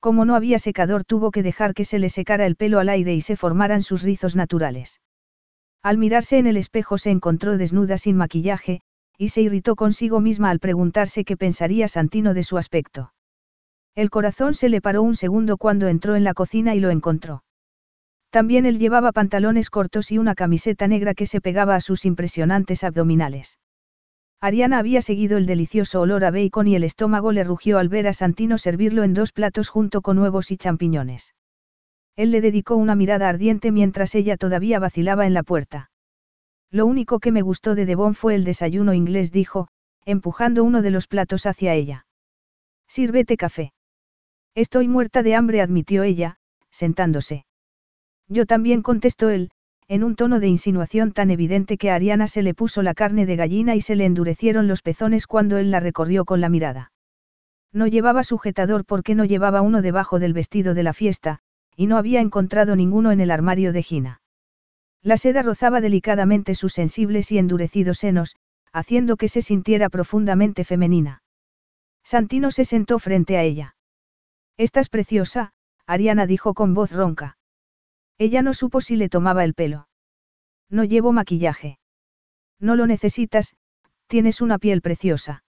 Como 0.00 0.24
no 0.24 0.36
había 0.36 0.58
secador 0.58 1.04
tuvo 1.04 1.30
que 1.30 1.42
dejar 1.42 1.74
que 1.74 1.84
se 1.84 1.98
le 1.98 2.08
secara 2.08 2.46
el 2.46 2.56
pelo 2.56 2.78
al 2.78 2.88
aire 2.88 3.14
y 3.14 3.20
se 3.20 3.36
formaran 3.36 3.82
sus 3.82 4.02
rizos 4.02 4.36
naturales. 4.36 5.00
Al 5.82 5.98
mirarse 5.98 6.38
en 6.38 6.46
el 6.46 6.56
espejo 6.56 6.98
se 6.98 7.10
encontró 7.10 7.56
desnuda 7.56 7.98
sin 7.98 8.16
maquillaje, 8.16 8.80
y 9.16 9.30
se 9.30 9.42
irritó 9.42 9.74
consigo 9.74 10.20
misma 10.20 10.50
al 10.50 10.60
preguntarse 10.60 11.24
qué 11.24 11.36
pensaría 11.36 11.88
Santino 11.88 12.34
de 12.34 12.44
su 12.44 12.58
aspecto. 12.58 13.12
El 13.96 14.10
corazón 14.10 14.54
se 14.54 14.68
le 14.68 14.80
paró 14.80 15.02
un 15.02 15.16
segundo 15.16 15.56
cuando 15.56 15.88
entró 15.88 16.14
en 16.14 16.22
la 16.22 16.34
cocina 16.34 16.76
y 16.76 16.80
lo 16.80 16.90
encontró. 16.90 17.42
También 18.30 18.66
él 18.66 18.78
llevaba 18.78 19.10
pantalones 19.10 19.70
cortos 19.70 20.12
y 20.12 20.18
una 20.18 20.36
camiseta 20.36 20.86
negra 20.86 21.14
que 21.14 21.26
se 21.26 21.40
pegaba 21.40 21.74
a 21.74 21.80
sus 21.80 22.04
impresionantes 22.04 22.84
abdominales. 22.84 23.58
Ariana 24.40 24.78
había 24.78 25.02
seguido 25.02 25.36
el 25.36 25.46
delicioso 25.46 26.00
olor 26.00 26.24
a 26.24 26.30
bacon 26.30 26.68
y 26.68 26.76
el 26.76 26.84
estómago 26.84 27.32
le 27.32 27.42
rugió 27.42 27.78
al 27.78 27.88
ver 27.88 28.06
a 28.06 28.12
Santino 28.12 28.56
servirlo 28.56 29.02
en 29.02 29.12
dos 29.12 29.32
platos 29.32 29.68
junto 29.68 30.00
con 30.00 30.18
huevos 30.18 30.52
y 30.52 30.56
champiñones. 30.56 31.34
Él 32.14 32.30
le 32.30 32.40
dedicó 32.40 32.76
una 32.76 32.94
mirada 32.94 33.28
ardiente 33.28 33.72
mientras 33.72 34.14
ella 34.14 34.36
todavía 34.36 34.78
vacilaba 34.78 35.26
en 35.26 35.34
la 35.34 35.42
puerta. 35.42 35.90
Lo 36.70 36.86
único 36.86 37.18
que 37.18 37.32
me 37.32 37.42
gustó 37.42 37.74
de 37.74 37.86
Devon 37.86 38.14
fue 38.14 38.34
el 38.34 38.44
desayuno 38.44 38.94
inglés, 38.94 39.32
dijo, 39.32 39.68
empujando 40.04 40.62
uno 40.62 40.82
de 40.82 40.90
los 40.90 41.08
platos 41.08 41.46
hacia 41.46 41.74
ella. 41.74 42.06
Sírvete 42.86 43.36
café. 43.36 43.72
Estoy 44.54 44.88
muerta 44.88 45.22
de 45.22 45.34
hambre, 45.34 45.60
admitió 45.60 46.02
ella, 46.02 46.38
sentándose. 46.70 47.44
Yo 48.28 48.46
también 48.46 48.82
contestó 48.82 49.30
él, 49.30 49.50
en 49.88 50.04
un 50.04 50.16
tono 50.16 50.38
de 50.38 50.48
insinuación 50.48 51.12
tan 51.12 51.30
evidente 51.30 51.78
que 51.78 51.90
a 51.90 51.94
Ariana 51.94 52.28
se 52.28 52.42
le 52.42 52.52
puso 52.52 52.82
la 52.82 52.92
carne 52.92 53.24
de 53.24 53.36
gallina 53.36 53.74
y 53.74 53.80
se 53.80 53.96
le 53.96 54.04
endurecieron 54.04 54.68
los 54.68 54.82
pezones 54.82 55.26
cuando 55.26 55.56
él 55.56 55.70
la 55.70 55.80
recorrió 55.80 56.26
con 56.26 56.42
la 56.42 56.50
mirada. 56.50 56.92
No 57.72 57.86
llevaba 57.86 58.22
sujetador 58.22 58.84
porque 58.84 59.14
no 59.14 59.24
llevaba 59.24 59.62
uno 59.62 59.80
debajo 59.80 60.18
del 60.18 60.34
vestido 60.34 60.74
de 60.74 60.82
la 60.82 60.92
fiesta, 60.92 61.40
y 61.74 61.86
no 61.86 61.96
había 61.96 62.20
encontrado 62.20 62.76
ninguno 62.76 63.12
en 63.12 63.20
el 63.20 63.30
armario 63.30 63.72
de 63.72 63.82
Gina. 63.82 64.20
La 65.02 65.16
seda 65.16 65.42
rozaba 65.42 65.80
delicadamente 65.80 66.54
sus 66.54 66.74
sensibles 66.74 67.32
y 67.32 67.38
endurecidos 67.38 67.98
senos, 67.98 68.36
haciendo 68.72 69.16
que 69.16 69.28
se 69.28 69.40
sintiera 69.40 69.88
profundamente 69.88 70.64
femenina. 70.64 71.22
Santino 72.04 72.50
se 72.50 72.66
sentó 72.66 72.98
frente 72.98 73.38
a 73.38 73.42
ella. 73.42 73.76
Estás 74.58 74.90
preciosa, 74.90 75.52
Ariana 75.86 76.26
dijo 76.26 76.52
con 76.52 76.74
voz 76.74 76.92
ronca. 76.92 77.37
Ella 78.18 78.42
no 78.42 78.52
supo 78.52 78.80
si 78.80 78.96
le 78.96 79.08
tomaba 79.08 79.44
el 79.44 79.54
pelo. 79.54 79.88
No 80.68 80.84
llevo 80.84 81.12
maquillaje. 81.12 81.78
No 82.60 82.74
lo 82.74 82.86
necesitas, 82.86 83.56
tienes 84.08 84.40
una 84.40 84.58
piel 84.58 84.82
preciosa. 84.82 85.44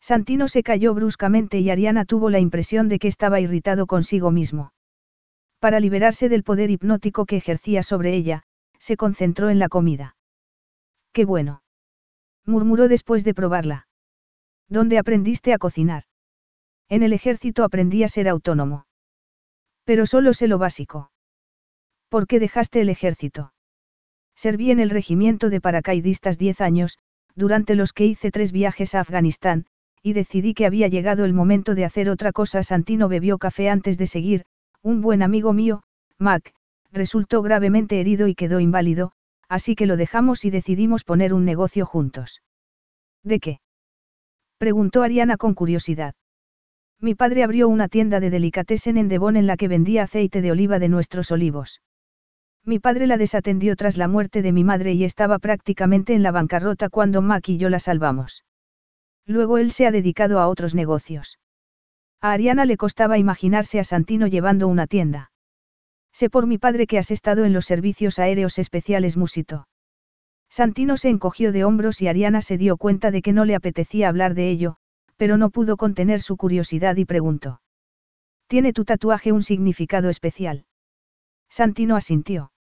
Santino 0.00 0.48
se 0.48 0.62
cayó 0.62 0.92
bruscamente 0.92 1.60
y 1.60 1.70
Ariana 1.70 2.04
tuvo 2.04 2.28
la 2.28 2.40
impresión 2.40 2.88
de 2.88 2.98
que 2.98 3.08
estaba 3.08 3.40
irritado 3.40 3.86
consigo 3.86 4.30
mismo. 4.30 4.72
Para 5.60 5.80
liberarse 5.80 6.28
del 6.28 6.42
poder 6.42 6.70
hipnótico 6.70 7.24
que 7.24 7.36
ejercía 7.36 7.82
sobre 7.82 8.14
ella, 8.14 8.42
se 8.78 8.98
concentró 8.98 9.48
en 9.48 9.58
la 9.58 9.68
comida. 9.68 10.16
Qué 11.12 11.24
bueno. 11.24 11.62
murmuró 12.44 12.88
después 12.88 13.24
de 13.24 13.32
probarla. 13.32 13.86
¿Dónde 14.68 14.98
aprendiste 14.98 15.54
a 15.54 15.58
cocinar? 15.58 16.02
En 16.90 17.02
el 17.02 17.14
ejército 17.14 17.64
aprendí 17.64 18.02
a 18.02 18.08
ser 18.08 18.28
autónomo. 18.28 18.86
Pero 19.84 20.04
solo 20.04 20.34
sé 20.34 20.48
lo 20.48 20.58
básico. 20.58 21.10
¿Por 22.14 22.28
qué 22.28 22.38
dejaste 22.38 22.80
el 22.80 22.90
ejército? 22.90 23.52
Serví 24.36 24.70
en 24.70 24.78
el 24.78 24.90
regimiento 24.90 25.50
de 25.50 25.60
paracaidistas 25.60 26.38
diez 26.38 26.60
años, 26.60 26.96
durante 27.34 27.74
los 27.74 27.92
que 27.92 28.06
hice 28.06 28.30
tres 28.30 28.52
viajes 28.52 28.94
a 28.94 29.00
Afganistán, 29.00 29.66
y 30.00 30.12
decidí 30.12 30.54
que 30.54 30.64
había 30.64 30.86
llegado 30.86 31.24
el 31.24 31.32
momento 31.32 31.74
de 31.74 31.84
hacer 31.84 32.08
otra 32.08 32.30
cosa. 32.30 32.62
Santino 32.62 33.08
bebió 33.08 33.36
café 33.38 33.68
antes 33.68 33.98
de 33.98 34.06
seguir, 34.06 34.44
un 34.80 35.00
buen 35.00 35.24
amigo 35.24 35.52
mío, 35.52 35.82
Mac, 36.16 36.54
resultó 36.92 37.42
gravemente 37.42 37.98
herido 37.98 38.28
y 38.28 38.36
quedó 38.36 38.60
inválido, 38.60 39.10
así 39.48 39.74
que 39.74 39.86
lo 39.86 39.96
dejamos 39.96 40.44
y 40.44 40.50
decidimos 40.50 41.02
poner 41.02 41.34
un 41.34 41.44
negocio 41.44 41.84
juntos. 41.84 42.42
¿De 43.24 43.40
qué? 43.40 43.58
preguntó 44.58 45.02
Ariana 45.02 45.36
con 45.36 45.54
curiosidad. 45.54 46.14
Mi 47.00 47.16
padre 47.16 47.42
abrió 47.42 47.68
una 47.68 47.88
tienda 47.88 48.20
de 48.20 48.30
delicatessen 48.30 48.98
en 48.98 49.08
Devon 49.08 49.36
en 49.36 49.48
la 49.48 49.56
que 49.56 49.66
vendía 49.66 50.04
aceite 50.04 50.42
de 50.42 50.52
oliva 50.52 50.78
de 50.78 50.88
nuestros 50.88 51.32
olivos. 51.32 51.80
Mi 52.66 52.78
padre 52.78 53.06
la 53.06 53.18
desatendió 53.18 53.76
tras 53.76 53.98
la 53.98 54.08
muerte 54.08 54.40
de 54.40 54.50
mi 54.50 54.64
madre 54.64 54.94
y 54.94 55.04
estaba 55.04 55.38
prácticamente 55.38 56.14
en 56.14 56.22
la 56.22 56.30
bancarrota 56.30 56.88
cuando 56.88 57.20
Mac 57.20 57.46
y 57.50 57.58
yo 57.58 57.68
la 57.68 57.78
salvamos. 57.78 58.44
Luego 59.26 59.58
él 59.58 59.70
se 59.70 59.86
ha 59.86 59.90
dedicado 59.90 60.40
a 60.40 60.48
otros 60.48 60.74
negocios. 60.74 61.38
A 62.22 62.32
Ariana 62.32 62.64
le 62.64 62.78
costaba 62.78 63.18
imaginarse 63.18 63.78
a 63.78 63.84
Santino 63.84 64.26
llevando 64.26 64.66
una 64.66 64.86
tienda. 64.86 65.30
Sé 66.10 66.30
por 66.30 66.46
mi 66.46 66.56
padre 66.56 66.86
que 66.86 66.96
has 66.96 67.10
estado 67.10 67.44
en 67.44 67.52
los 67.52 67.66
servicios 67.66 68.18
aéreos 68.18 68.58
especiales 68.58 69.18
Musito. 69.18 69.68
Santino 70.48 70.96
se 70.96 71.10
encogió 71.10 71.52
de 71.52 71.64
hombros 71.64 72.00
y 72.00 72.08
Ariana 72.08 72.40
se 72.40 72.56
dio 72.56 72.78
cuenta 72.78 73.10
de 73.10 73.20
que 73.20 73.34
no 73.34 73.44
le 73.44 73.56
apetecía 73.56 74.08
hablar 74.08 74.32
de 74.32 74.48
ello, 74.48 74.76
pero 75.16 75.36
no 75.36 75.50
pudo 75.50 75.76
contener 75.76 76.22
su 76.22 76.38
curiosidad 76.38 76.96
y 76.96 77.04
preguntó. 77.04 77.60
¿Tiene 78.46 78.72
tu 78.72 78.86
tatuaje 78.86 79.32
un 79.32 79.42
significado 79.42 80.08
especial? 80.08 80.64
Santino 81.50 81.96
asintió. 81.96 82.52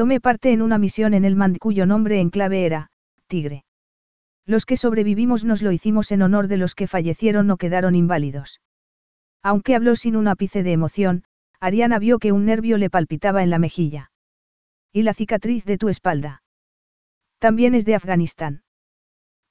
Tomé 0.00 0.18
parte 0.18 0.50
en 0.54 0.62
una 0.62 0.78
misión 0.78 1.12
en 1.12 1.26
el 1.26 1.36
Mand 1.36 1.58
cuyo 1.58 1.84
nombre 1.84 2.20
en 2.20 2.30
clave 2.30 2.64
era, 2.64 2.88
Tigre. 3.26 3.66
Los 4.46 4.64
que 4.64 4.78
sobrevivimos 4.78 5.44
nos 5.44 5.60
lo 5.60 5.72
hicimos 5.72 6.10
en 6.10 6.22
honor 6.22 6.48
de 6.48 6.56
los 6.56 6.74
que 6.74 6.86
fallecieron 6.86 7.50
o 7.50 7.58
quedaron 7.58 7.94
inválidos. 7.94 8.62
Aunque 9.42 9.74
habló 9.74 9.96
sin 9.96 10.16
un 10.16 10.26
ápice 10.26 10.62
de 10.62 10.72
emoción, 10.72 11.24
Ariana 11.60 11.98
vio 11.98 12.18
que 12.18 12.32
un 12.32 12.46
nervio 12.46 12.78
le 12.78 12.88
palpitaba 12.88 13.42
en 13.42 13.50
la 13.50 13.58
mejilla. 13.58 14.10
¿Y 14.90 15.02
la 15.02 15.12
cicatriz 15.12 15.66
de 15.66 15.76
tu 15.76 15.90
espalda? 15.90 16.42
¿También 17.38 17.74
es 17.74 17.84
de 17.84 17.94
Afganistán? 17.94 18.62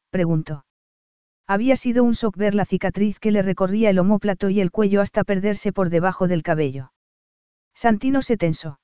Preguntó. 0.09 0.65
Había 1.45 1.75
sido 1.75 2.03
un 2.03 2.13
shock 2.13 2.35
ver 2.35 2.55
la 2.55 2.65
cicatriz 2.65 3.19
que 3.19 3.29
le 3.29 3.43
recorría 3.43 3.91
el 3.91 3.99
omóplato 3.99 4.49
y 4.49 4.61
el 4.61 4.71
cuello 4.71 5.01
hasta 5.01 5.23
perderse 5.23 5.71
por 5.71 5.91
debajo 5.91 6.27
del 6.27 6.41
cabello. 6.41 6.91
Santino 7.75 8.23
se 8.23 8.35
tensó. 8.35 8.79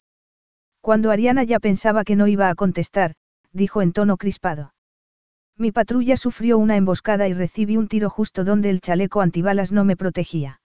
Cuando 0.86 1.10
Ariana 1.10 1.44
ya 1.44 1.60
pensaba 1.60 2.04
que 2.04 2.16
no 2.16 2.28
iba 2.28 2.48
a 2.48 2.54
contestar, 2.54 3.16
dijo 3.52 3.82
en 3.82 3.92
tono 3.92 4.18
crispado. 4.18 4.76
Mi 5.58 5.72
patrulla 5.72 6.16
sufrió 6.16 6.60
una 6.60 6.78
emboscada 6.78 7.28
y 7.28 7.34
recibí 7.34 7.76
un 7.76 7.88
tiro 7.88 8.12
justo 8.12 8.44
donde 8.44 8.70
el 8.70 8.82
chaleco 8.82 9.22
antibalas 9.22 9.72
no 9.72 9.84
me 9.84 9.98
protegía. 9.98 10.62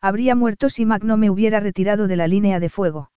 Habría 0.00 0.34
muerto 0.34 0.70
si 0.70 0.86
Mac 0.86 1.02
no 1.04 1.18
me 1.18 1.28
hubiera 1.28 1.60
retirado 1.60 2.06
de 2.06 2.16
la 2.16 2.26
línea 2.26 2.58
de 2.58 2.70
fuego. 2.70 3.10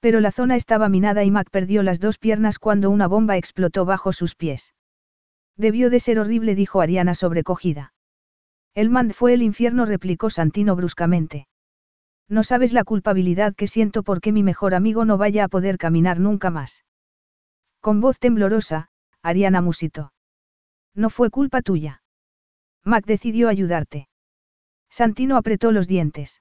Pero 0.00 0.20
la 0.20 0.30
zona 0.30 0.56
estaba 0.56 0.90
minada 0.90 1.24
y 1.24 1.30
Mac 1.30 1.48
perdió 1.50 1.82
las 1.82 2.00
dos 2.00 2.18
piernas 2.18 2.58
cuando 2.58 2.90
una 2.90 3.06
bomba 3.06 3.38
explotó 3.38 3.86
bajo 3.86 4.12
sus 4.12 4.34
pies. 4.34 4.74
Debió 5.56 5.88
de 5.88 6.00
ser 6.00 6.18
horrible, 6.18 6.54
dijo 6.54 6.82
Ariana 6.82 7.14
sobrecogida. 7.14 7.94
El 8.74 8.90
Mand 8.90 9.14
fue 9.14 9.32
el 9.32 9.40
infierno, 9.40 9.86
replicó 9.86 10.28
Santino 10.28 10.76
bruscamente. 10.76 11.46
No 12.30 12.44
sabes 12.44 12.72
la 12.72 12.84
culpabilidad 12.84 13.56
que 13.56 13.66
siento 13.66 14.04
porque 14.04 14.30
mi 14.30 14.44
mejor 14.44 14.74
amigo 14.74 15.04
no 15.04 15.18
vaya 15.18 15.44
a 15.44 15.48
poder 15.48 15.78
caminar 15.78 16.20
nunca 16.20 16.48
más. 16.48 16.84
Con 17.80 18.00
voz 18.00 18.20
temblorosa, 18.20 18.88
Ariana 19.20 19.60
musitó. 19.60 20.12
No 20.94 21.10
fue 21.10 21.30
culpa 21.30 21.60
tuya. 21.60 22.02
Mac 22.84 23.04
decidió 23.04 23.48
ayudarte. 23.48 24.08
Santino 24.88 25.36
apretó 25.36 25.72
los 25.72 25.88
dientes. 25.88 26.40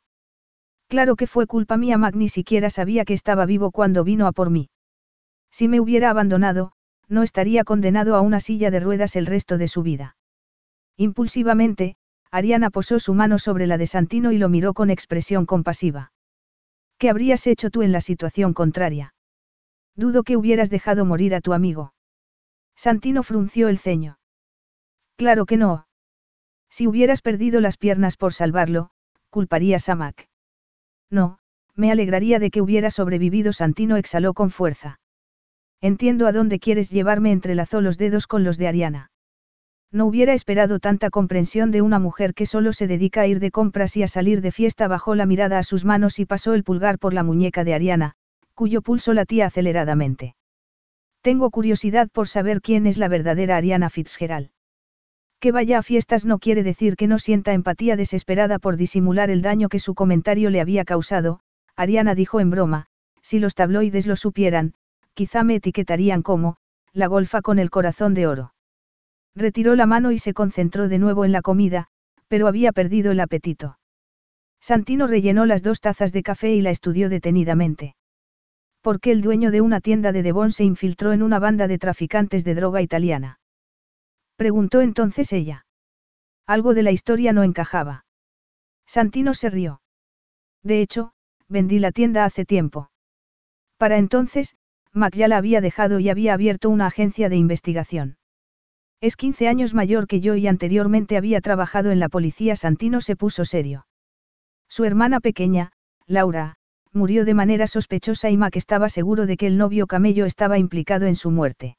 Claro 0.88 1.16
que 1.16 1.28
fue 1.28 1.48
culpa 1.48 1.76
mía, 1.76 1.98
Mac 1.98 2.16
ni 2.16 2.30
siquiera 2.30 2.70
sabía 2.70 3.04
que 3.04 3.14
estaba 3.14 3.48
vivo 3.48 3.72
cuando 3.72 4.04
vino 4.04 4.28
a 4.28 4.32
por 4.32 4.52
mí. 4.52 4.70
Si 5.50 5.68
me 5.68 5.80
hubiera 5.80 6.12
abandonado, 6.12 6.72
no 7.08 7.24
estaría 7.24 7.64
condenado 7.64 8.16
a 8.16 8.22
una 8.22 8.40
silla 8.40 8.70
de 8.70 8.80
ruedas 8.80 9.16
el 9.16 9.26
resto 9.26 9.58
de 9.58 9.68
su 9.68 9.82
vida. 9.82 10.18
Impulsivamente, 10.98 11.96
Ariana 12.32 12.70
posó 12.70 13.00
su 13.00 13.14
mano 13.14 13.40
sobre 13.40 13.68
la 13.68 13.78
de 13.78 13.88
Santino 13.88 14.32
y 14.32 14.38
lo 14.38 14.50
miró 14.50 14.74
con 14.74 14.90
expresión 14.90 15.46
compasiva. 15.46 16.12
¿Qué 16.98 17.10
habrías 17.10 17.48
hecho 17.48 17.70
tú 17.70 17.82
en 17.82 17.92
la 17.92 18.02
situación 18.02 18.54
contraria? 18.54 19.14
Dudo 19.96 20.24
que 20.24 20.38
hubieras 20.38 20.70
dejado 20.70 21.06
morir 21.06 21.34
a 21.34 21.42
tu 21.42 21.54
amigo. 21.54 21.94
Santino 22.76 23.24
frunció 23.24 23.68
el 23.68 23.80
ceño. 23.80 24.20
Claro 25.16 25.46
que 25.46 25.58
no. 25.58 25.88
Si 26.70 26.88
hubieras 26.88 27.22
perdido 27.22 27.62
las 27.62 27.78
piernas 27.78 28.16
por 28.16 28.34
salvarlo, 28.34 28.92
culparías 29.30 29.90
a 29.90 29.96
Mac. 29.96 30.30
No, 31.10 31.40
me 31.76 31.92
alegraría 31.92 32.40
de 32.40 32.52
que 32.52 32.62
hubiera 32.62 32.92
sobrevivido. 32.92 33.54
Santino 33.54 33.98
exhaló 33.98 34.34
con 34.34 34.52
fuerza. 34.52 35.00
Entiendo 35.82 36.28
a 36.28 36.32
dónde 36.32 36.60
quieres 36.60 36.90
llevarme, 36.90 37.32
entrelazó 37.32 37.82
los 37.82 37.98
dedos 37.98 38.28
con 38.28 38.44
los 38.44 38.58
de 38.58 38.68
Ariana. 38.68 39.09
No 39.92 40.06
hubiera 40.06 40.34
esperado 40.34 40.80
tanta 40.80 41.10
comprensión 41.10 41.72
de 41.72 41.82
una 41.82 41.98
mujer 41.98 42.36
que 42.36 42.46
solo 42.46 42.74
se 42.74 42.86
dedica 42.86 43.22
a 43.22 43.28
ir 43.28 43.40
de 43.40 43.50
compras 43.50 43.98
y 43.98 44.04
a 44.04 44.08
salir 44.08 44.42
de 44.42 44.52
fiesta. 44.52 44.88
Bajó 44.88 45.16
la 45.16 45.26
mirada 45.26 45.58
a 45.58 45.64
sus 45.64 45.84
manos 45.84 46.20
y 46.20 46.26
pasó 46.26 46.54
el 46.54 46.64
pulgar 46.64 47.00
por 47.00 47.14
la 47.14 47.24
muñeca 47.24 47.64
de 47.64 47.74
Ariana, 47.74 48.14
cuyo 48.54 48.82
pulso 48.82 49.14
latía 49.14 49.48
aceleradamente. 49.48 50.36
Tengo 51.22 51.50
curiosidad 51.50 52.08
por 52.10 52.28
saber 52.28 52.62
quién 52.62 52.86
es 52.86 52.98
la 52.98 53.08
verdadera 53.08 53.58
Ariana 53.58 53.90
Fitzgerald. 53.90 54.52
Que 55.40 55.52
vaya 55.52 55.80
a 55.80 55.84
fiestas 55.84 56.26
no 56.26 56.38
quiere 56.38 56.64
decir 56.64 56.96
que 56.96 57.08
no 57.08 57.18
sienta 57.18 57.54
empatía 57.54 57.96
desesperada 57.96 58.60
por 58.60 58.78
disimular 58.78 59.30
el 59.30 59.42
daño 59.42 59.70
que 59.70 59.80
su 59.80 59.96
comentario 59.96 60.50
le 60.50 60.62
había 60.62 60.86
causado, 60.86 61.40
Ariana 61.76 62.14
dijo 62.14 62.40
en 62.40 62.50
broma, 62.50 62.88
si 63.22 63.40
los 63.40 63.56
tabloides 63.56 64.06
lo 64.06 64.16
supieran, 64.16 64.74
quizá 65.14 65.44
me 65.44 65.56
etiquetarían 65.56 66.22
como, 66.22 66.58
la 66.94 67.08
golfa 67.08 67.42
con 67.42 67.58
el 67.58 67.70
corazón 67.70 68.14
de 68.14 68.28
oro. 68.28 68.54
Retiró 69.40 69.76
la 69.76 69.86
mano 69.86 70.12
y 70.12 70.20
se 70.20 70.34
concentró 70.34 70.90
de 70.90 71.00
nuevo 71.00 71.24
en 71.24 71.32
la 71.32 71.42
comida, 71.42 71.88
pero 72.28 72.50
había 72.50 72.74
perdido 72.74 73.14
el 73.14 73.22
apetito. 73.22 73.80
Santino 74.60 75.08
rellenó 75.08 75.46
las 75.46 75.64
dos 75.64 75.80
tazas 75.80 76.12
de 76.12 76.24
café 76.24 76.54
y 76.54 76.62
la 76.62 76.72
estudió 76.72 77.08
detenidamente. 77.08 77.96
¿Por 78.82 79.00
qué 79.00 79.12
el 79.12 79.22
dueño 79.22 79.50
de 79.50 79.62
una 79.62 79.80
tienda 79.80 80.12
de 80.12 80.24
Devon 80.24 80.52
se 80.52 80.66
infiltró 80.66 81.14
en 81.14 81.24
una 81.24 81.40
banda 81.40 81.70
de 81.70 81.78
traficantes 81.78 82.44
de 82.44 82.54
droga 82.54 82.82
italiana? 82.82 83.40
Preguntó 84.36 84.82
entonces 84.82 85.32
ella. 85.32 85.66
Algo 86.46 86.74
de 86.74 86.84
la 86.84 86.92
historia 86.92 87.32
no 87.32 87.44
encajaba. 87.44 88.04
Santino 88.86 89.34
se 89.34 89.50
rió. 89.50 89.82
De 90.64 90.82
hecho, 90.82 91.14
vendí 91.48 91.80
la 91.80 91.94
tienda 91.94 92.26
hace 92.26 92.44
tiempo. 92.44 92.92
Para 93.78 94.00
entonces, 94.00 94.58
Mac 94.92 95.16
ya 95.16 95.30
la 95.30 95.38
había 95.38 95.62
dejado 95.62 96.02
y 96.02 96.10
había 96.10 96.34
abierto 96.34 96.70
una 96.70 96.88
agencia 96.88 97.30
de 97.30 97.38
investigación. 97.38 98.19
Es 99.02 99.16
15 99.16 99.48
años 99.48 99.74
mayor 99.74 100.08
que 100.08 100.20
yo 100.20 100.36
y 100.36 100.48
anteriormente 100.48 101.16
había 101.16 101.40
trabajado 101.40 101.92
en 101.92 102.00
la 102.00 102.10
policía. 102.10 102.56
Santino 102.56 103.00
se 103.00 103.16
puso 103.16 103.46
serio. 103.46 103.88
Su 104.68 104.84
hermana 104.84 105.22
pequeña, 105.22 105.72
Laura, 106.06 106.56
murió 106.92 107.24
de 107.24 107.34
manera 107.34 107.68
sospechosa 107.68 108.30
y 108.30 108.38
Mac 108.38 108.56
estaba 108.56 108.90
seguro 108.90 109.26
de 109.26 109.38
que 109.38 109.48
el 109.48 109.58
novio 109.58 109.88
Camello 109.88 110.26
estaba 110.26 110.58
implicado 110.58 111.06
en 111.06 111.16
su 111.16 111.32
muerte. 111.32 111.78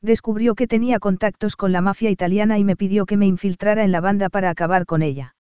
Descubrió 0.00 0.56
que 0.56 0.66
tenía 0.66 0.98
contactos 0.98 1.54
con 1.54 1.70
la 1.70 1.80
mafia 1.80 2.10
italiana 2.10 2.58
y 2.58 2.64
me 2.64 2.74
pidió 2.74 3.06
que 3.06 3.16
me 3.16 3.26
infiltrara 3.26 3.84
en 3.84 3.92
la 3.92 4.00
banda 4.00 4.28
para 4.28 4.50
acabar 4.50 4.84
con 4.84 5.02
ella. 5.02 5.36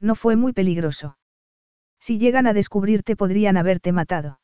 No 0.00 0.16
fue 0.16 0.34
muy 0.34 0.52
peligroso. 0.52 1.16
Si 2.00 2.18
llegan 2.18 2.48
a 2.48 2.52
descubrirte 2.52 3.14
podrían 3.14 3.56
haberte 3.56 3.92
matado. 3.92 4.40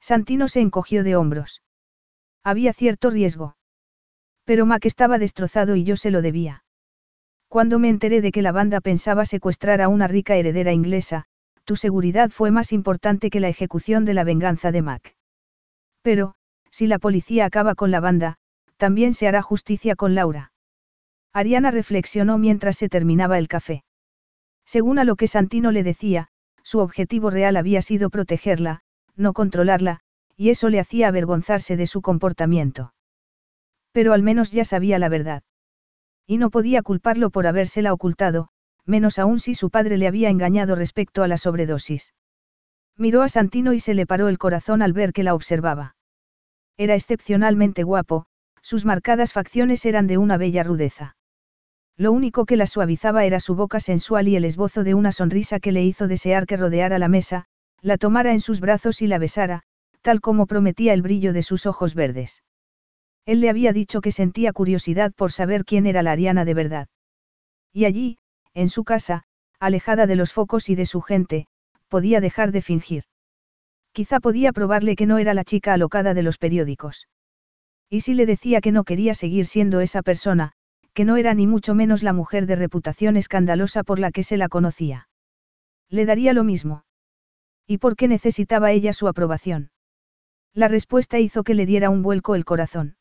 Santino 0.00 0.48
se 0.48 0.60
encogió 0.60 1.04
de 1.04 1.14
hombros. 1.14 1.62
Había 2.42 2.72
cierto 2.72 3.10
riesgo. 3.10 3.56
Pero 4.44 4.66
Mac 4.66 4.84
estaba 4.84 5.18
destrozado 5.18 5.76
y 5.76 5.84
yo 5.84 5.96
se 5.96 6.10
lo 6.10 6.22
debía. 6.22 6.64
Cuando 7.48 7.78
me 7.78 7.88
enteré 7.88 8.20
de 8.20 8.32
que 8.32 8.42
la 8.42 8.52
banda 8.52 8.80
pensaba 8.80 9.24
secuestrar 9.24 9.80
a 9.80 9.88
una 9.88 10.06
rica 10.06 10.36
heredera 10.36 10.72
inglesa, 10.72 11.24
tu 11.64 11.76
seguridad 11.76 12.30
fue 12.30 12.50
más 12.50 12.72
importante 12.72 13.30
que 13.30 13.40
la 13.40 13.48
ejecución 13.48 14.04
de 14.04 14.14
la 14.14 14.24
venganza 14.24 14.70
de 14.72 14.82
Mac. 14.82 15.16
Pero, 16.02 16.34
si 16.70 16.86
la 16.86 16.98
policía 16.98 17.46
acaba 17.46 17.74
con 17.74 17.90
la 17.90 18.00
banda, 18.00 18.36
también 18.76 19.14
se 19.14 19.28
hará 19.28 19.40
justicia 19.40 19.96
con 19.96 20.14
Laura. 20.14 20.52
Ariana 21.32 21.70
reflexionó 21.70 22.38
mientras 22.38 22.76
se 22.76 22.88
terminaba 22.88 23.38
el 23.38 23.48
café. 23.48 23.84
Según 24.66 24.98
a 24.98 25.04
lo 25.04 25.16
que 25.16 25.26
Santino 25.26 25.72
le 25.72 25.82
decía, 25.82 26.28
su 26.62 26.80
objetivo 26.80 27.30
real 27.30 27.56
había 27.56 27.82
sido 27.82 28.10
protegerla, 28.10 28.80
no 29.16 29.32
controlarla, 29.32 30.00
y 30.36 30.50
eso 30.50 30.68
le 30.68 30.80
hacía 30.80 31.08
avergonzarse 31.08 31.76
de 31.76 31.86
su 31.86 32.02
comportamiento. 32.02 32.92
Pero 33.94 34.12
al 34.12 34.24
menos 34.24 34.50
ya 34.50 34.64
sabía 34.64 34.98
la 34.98 35.08
verdad. 35.08 35.44
Y 36.26 36.38
no 36.38 36.50
podía 36.50 36.82
culparlo 36.82 37.30
por 37.30 37.46
habérsela 37.46 37.92
ocultado, 37.92 38.48
menos 38.84 39.20
aún 39.20 39.38
si 39.38 39.54
su 39.54 39.70
padre 39.70 39.98
le 39.98 40.08
había 40.08 40.30
engañado 40.30 40.74
respecto 40.74 41.22
a 41.22 41.28
la 41.28 41.38
sobredosis. 41.38 42.12
Miró 42.98 43.22
a 43.22 43.28
Santino 43.28 43.72
y 43.72 43.78
se 43.78 43.94
le 43.94 44.04
paró 44.04 44.26
el 44.28 44.36
corazón 44.36 44.82
al 44.82 44.92
ver 44.92 45.12
que 45.12 45.22
la 45.22 45.32
observaba. 45.32 45.94
Era 46.76 46.96
excepcionalmente 46.96 47.84
guapo, 47.84 48.26
sus 48.62 48.84
marcadas 48.84 49.32
facciones 49.32 49.86
eran 49.86 50.08
de 50.08 50.18
una 50.18 50.38
bella 50.38 50.64
rudeza. 50.64 51.16
Lo 51.96 52.10
único 52.10 52.46
que 52.46 52.56
la 52.56 52.66
suavizaba 52.66 53.24
era 53.24 53.38
su 53.38 53.54
boca 53.54 53.78
sensual 53.78 54.26
y 54.26 54.34
el 54.34 54.44
esbozo 54.44 54.82
de 54.82 54.94
una 54.94 55.12
sonrisa 55.12 55.60
que 55.60 55.70
le 55.70 55.84
hizo 55.84 56.08
desear 56.08 56.46
que 56.46 56.56
rodeara 56.56 56.98
la 56.98 57.06
mesa, 57.06 57.44
la 57.80 57.96
tomara 57.96 58.32
en 58.32 58.40
sus 58.40 58.58
brazos 58.58 59.02
y 59.02 59.06
la 59.06 59.18
besara, 59.18 59.62
tal 60.02 60.20
como 60.20 60.46
prometía 60.46 60.94
el 60.94 61.02
brillo 61.02 61.32
de 61.32 61.44
sus 61.44 61.66
ojos 61.66 61.94
verdes. 61.94 62.42
Él 63.26 63.40
le 63.40 63.48
había 63.48 63.72
dicho 63.72 64.00
que 64.00 64.12
sentía 64.12 64.52
curiosidad 64.52 65.12
por 65.14 65.32
saber 65.32 65.64
quién 65.64 65.86
era 65.86 66.02
la 66.02 66.12
Ariana 66.12 66.44
de 66.44 66.54
verdad. 66.54 66.88
Y 67.72 67.86
allí, 67.86 68.18
en 68.52 68.68
su 68.68 68.84
casa, 68.84 69.24
alejada 69.58 70.06
de 70.06 70.16
los 70.16 70.32
focos 70.32 70.68
y 70.68 70.74
de 70.74 70.86
su 70.86 71.00
gente, 71.00 71.46
podía 71.88 72.20
dejar 72.20 72.52
de 72.52 72.62
fingir. 72.62 73.04
Quizá 73.92 74.20
podía 74.20 74.52
probarle 74.52 74.96
que 74.96 75.06
no 75.06 75.18
era 75.18 75.34
la 75.34 75.44
chica 75.44 75.72
alocada 75.72 76.14
de 76.14 76.22
los 76.22 76.36
periódicos. 76.36 77.08
Y 77.88 78.00
si 78.00 78.14
le 78.14 78.26
decía 78.26 78.60
que 78.60 78.72
no 78.72 78.84
quería 78.84 79.14
seguir 79.14 79.46
siendo 79.46 79.80
esa 79.80 80.02
persona, 80.02 80.52
que 80.92 81.04
no 81.04 81.16
era 81.16 81.34
ni 81.34 81.46
mucho 81.46 81.74
menos 81.74 82.02
la 82.02 82.12
mujer 82.12 82.46
de 82.46 82.56
reputación 82.56 83.16
escandalosa 83.16 83.82
por 83.84 83.98
la 83.98 84.10
que 84.10 84.22
se 84.22 84.36
la 84.36 84.48
conocía. 84.48 85.08
Le 85.88 86.06
daría 86.06 86.32
lo 86.32 86.44
mismo. 86.44 86.84
¿Y 87.66 87.78
por 87.78 87.96
qué 87.96 88.08
necesitaba 88.08 88.72
ella 88.72 88.92
su 88.92 89.08
aprobación? 89.08 89.70
La 90.52 90.68
respuesta 90.68 91.18
hizo 91.18 91.42
que 91.42 91.54
le 91.54 91.66
diera 91.66 91.90
un 91.90 92.02
vuelco 92.02 92.34
el 92.34 92.44
corazón. 92.44 92.96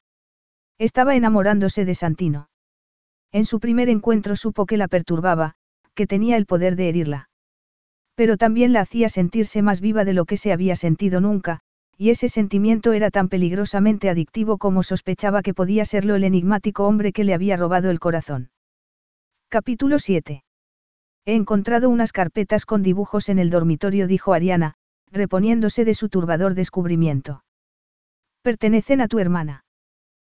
Estaba 0.79 1.15
enamorándose 1.15 1.85
de 1.85 1.95
Santino. 1.95 2.49
En 3.31 3.45
su 3.45 3.59
primer 3.59 3.89
encuentro 3.89 4.35
supo 4.35 4.65
que 4.65 4.77
la 4.77 4.87
perturbaba, 4.87 5.55
que 5.95 6.07
tenía 6.07 6.37
el 6.37 6.45
poder 6.45 6.75
de 6.75 6.89
herirla. 6.89 7.29
Pero 8.15 8.37
también 8.37 8.73
la 8.73 8.81
hacía 8.81 9.09
sentirse 9.09 9.61
más 9.61 9.81
viva 9.81 10.05
de 10.05 10.13
lo 10.13 10.25
que 10.25 10.37
se 10.37 10.51
había 10.51 10.75
sentido 10.75 11.19
nunca, 11.19 11.61
y 11.97 12.09
ese 12.09 12.29
sentimiento 12.29 12.93
era 12.93 13.11
tan 13.11 13.29
peligrosamente 13.29 14.09
adictivo 14.09 14.57
como 14.57 14.83
sospechaba 14.83 15.41
que 15.41 15.53
podía 15.53 15.85
serlo 15.85 16.15
el 16.15 16.23
enigmático 16.23 16.87
hombre 16.87 17.11
que 17.11 17.23
le 17.23 17.33
había 17.33 17.57
robado 17.57 17.89
el 17.89 17.99
corazón. 17.99 18.49
Capítulo 19.49 19.99
7. 19.99 20.43
He 21.25 21.35
encontrado 21.35 21.89
unas 21.89 22.11
carpetas 22.11 22.65
con 22.65 22.83
dibujos 22.83 23.29
en 23.29 23.39
el 23.39 23.49
dormitorio, 23.49 24.07
dijo 24.07 24.33
Ariana, 24.33 24.73
reponiéndose 25.11 25.85
de 25.85 25.93
su 25.93 26.09
turbador 26.09 26.55
descubrimiento. 26.55 27.43
Pertenecen 28.41 28.99
a 28.99 29.07
tu 29.07 29.19
hermana. 29.19 29.63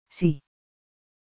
Sí. 0.09 0.43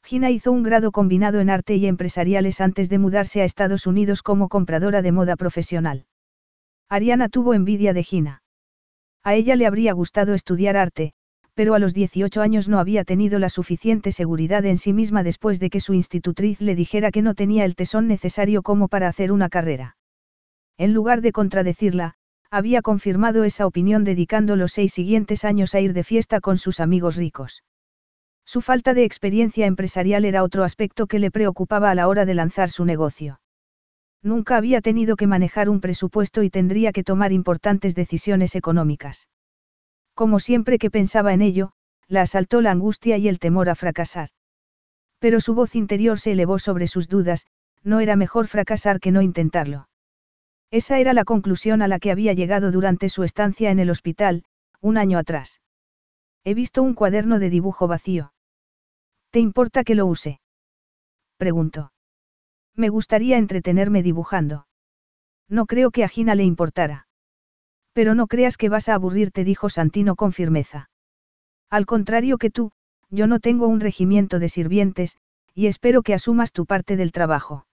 Gina 0.03 0.30
hizo 0.30 0.52
un 0.52 0.64
grado 0.64 0.91
combinado 0.91 1.40
en 1.40 1.49
arte 1.49 1.76
y 1.76 1.88
empresariales 1.88 2.62
antes 2.62 2.90
de 2.90 2.99
mudarse 2.99 3.41
a 3.41 3.45
Estados 3.45 3.88
Unidos 3.88 4.22
como 4.22 4.49
compradora 4.49 5.02
de 5.02 5.12
moda 5.12 5.36
profesional. 5.36 6.06
Ariana 6.90 7.30
tuvo 7.30 7.53
envidia 7.53 7.94
de 7.94 8.03
Gina. 8.03 8.44
A 9.24 9.34
ella 9.34 9.56
le 9.56 9.66
habría 9.66 9.94
gustado 9.94 10.36
estudiar 10.36 10.78
arte, 10.78 11.14
pero 11.56 11.74
a 11.74 11.80
los 11.80 11.94
18 11.94 12.41
años 12.41 12.70
no 12.70 12.80
había 12.80 13.03
tenido 13.03 13.40
la 13.40 13.49
suficiente 13.49 14.12
seguridad 14.12 14.66
en 14.66 14.78
sí 14.78 14.94
misma 14.94 15.24
después 15.24 15.60
de 15.60 15.72
que 15.72 15.80
su 15.80 15.94
institutriz 15.94 16.62
le 16.62 16.76
dijera 16.76 17.12
que 17.12 17.24
no 17.24 17.34
tenía 17.34 17.66
el 17.66 17.76
tesón 17.76 18.07
necesario 18.07 18.62
como 18.62 18.88
para 18.88 19.07
hacer 19.07 19.32
una 19.32 19.49
carrera. 19.49 19.98
En 20.78 20.94
lugar 20.94 21.22
de 21.22 21.32
contradecirla, 21.32 22.16
había 22.52 22.82
confirmado 22.82 23.45
esa 23.45 23.66
opinión 23.66 24.03
dedicando 24.03 24.56
los 24.56 24.74
seis 24.74 24.94
siguientes 24.94 25.45
años 25.45 25.74
a 25.74 25.80
ir 25.80 25.94
de 25.94 26.03
fiesta 26.03 26.41
con 26.41 26.57
sus 26.57 26.80
amigos 26.80 27.16
ricos. 27.16 27.64
Su 28.45 28.61
falta 28.61 28.93
de 28.93 29.03
experiencia 29.03 29.65
empresarial 29.65 30.23
era 30.23 30.43
otro 30.43 30.63
aspecto 30.63 31.07
que 31.07 31.19
le 31.19 31.31
preocupaba 31.31 31.89
a 31.89 31.95
la 31.95 32.07
hora 32.07 32.26
de 32.26 32.35
lanzar 32.35 32.69
su 32.69 32.85
negocio. 32.85 33.41
Nunca 34.22 34.57
había 34.57 34.81
tenido 34.81 35.15
que 35.15 35.27
manejar 35.27 35.69
un 35.69 35.81
presupuesto 35.81 36.43
y 36.43 36.49
tendría 36.49 36.91
que 36.91 37.03
tomar 37.03 37.31
importantes 37.31 37.95
decisiones 37.95 38.55
económicas. 38.55 39.27
Como 40.13 40.39
siempre 40.39 40.77
que 40.77 40.89
pensaba 40.91 41.34
en 41.34 41.41
ello, 41.41 41.72
la 42.07 42.22
asaltó 42.22 42.61
la 42.61 42.72
angustia 42.72 43.17
y 43.17 43.27
el 43.27 43.39
temor 43.39 43.69
a 43.69 43.76
fracasar. 43.76 44.30
Pero 45.19 45.39
su 45.39 45.55
voz 45.55 45.76
interior 45.76 46.19
se 46.19 46.31
elevó 46.31 46.59
sobre 46.59 46.88
sus 46.88 47.09
dudas, 47.09 47.47
no 47.84 47.99
era 47.99 48.15
mejor 48.15 48.47
fracasar 48.47 48.99
que 48.99 49.11
no 49.11 49.22
intentarlo. 49.22 49.89
Esa 50.72 50.99
era 50.99 51.13
la 51.13 51.23
conclusión 51.23 51.81
a 51.81 51.88
la 51.88 51.99
que 51.99 52.11
había 52.11 52.34
llegado 52.34 52.72
durante 52.72 53.09
su 53.09 53.23
estancia 53.23 53.72
en 53.72 53.80
el 53.80 53.89
hospital, 53.89 54.43
un 54.81 54.97
año 54.97 55.17
atrás. 55.17 55.61
He 56.43 56.53
visto 56.53 56.84
un 56.84 56.93
cuaderno 56.93 57.39
de 57.39 57.49
dibujo 57.49 57.88
vacío. 57.88 58.34
¿Te 59.36 59.41
importa 59.41 59.84
que 59.84 59.95
lo 59.95 60.06
use? 60.06 60.40
Preguntó. 61.36 61.91
Me 62.74 62.88
gustaría 62.88 63.38
entretenerme 63.38 64.02
dibujando. 64.02 64.66
No 65.49 65.66
creo 65.66 65.91
que 65.91 66.06
a 66.06 66.07
Gina 66.07 66.36
le 66.36 66.45
importara. 66.45 67.10
Pero 67.91 68.16
no 68.16 68.28
creas 68.28 68.56
que 68.56 68.70
vas 68.70 68.88
a 68.88 68.94
aburrirte, 68.94 69.44
dijo 69.44 69.68
Santino 69.68 70.16
con 70.16 70.32
firmeza. 70.32 70.90
Al 71.70 71.86
contrario 71.86 72.38
que 72.38 72.49
tú, 72.49 72.72
yo 73.10 73.28
no 73.28 73.41
tengo 73.41 73.68
un 73.68 73.82
regimiento 73.82 74.40
de 74.40 74.48
sirvientes, 74.48 75.18
y 75.53 75.68
espero 75.68 76.02
que 76.02 76.14
asumas 76.14 76.53
tu 76.53 76.66
parte 76.66 76.95
del 76.95 77.12
trabajo. 77.12 77.68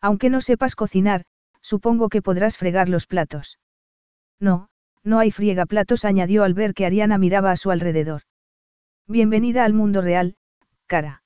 Aunque 0.00 0.30
no 0.30 0.40
sepas 0.40 0.74
cocinar, 0.74 1.26
supongo 1.60 2.08
que 2.08 2.22
podrás 2.22 2.56
fregar 2.56 2.88
los 2.88 3.06
platos. 3.06 3.58
No, 4.40 4.70
no 5.04 5.18
hay 5.18 5.32
friegaplatos, 5.32 6.06
añadió 6.06 6.44
al 6.44 6.54
ver 6.54 6.72
que 6.72 6.86
Ariana 6.86 7.18
miraba 7.18 7.50
a 7.50 7.58
su 7.58 7.70
alrededor. 7.70 8.22
Bienvenida 9.06 9.66
al 9.66 9.74
mundo 9.74 10.00
real, 10.00 10.37
cara. 10.88 11.22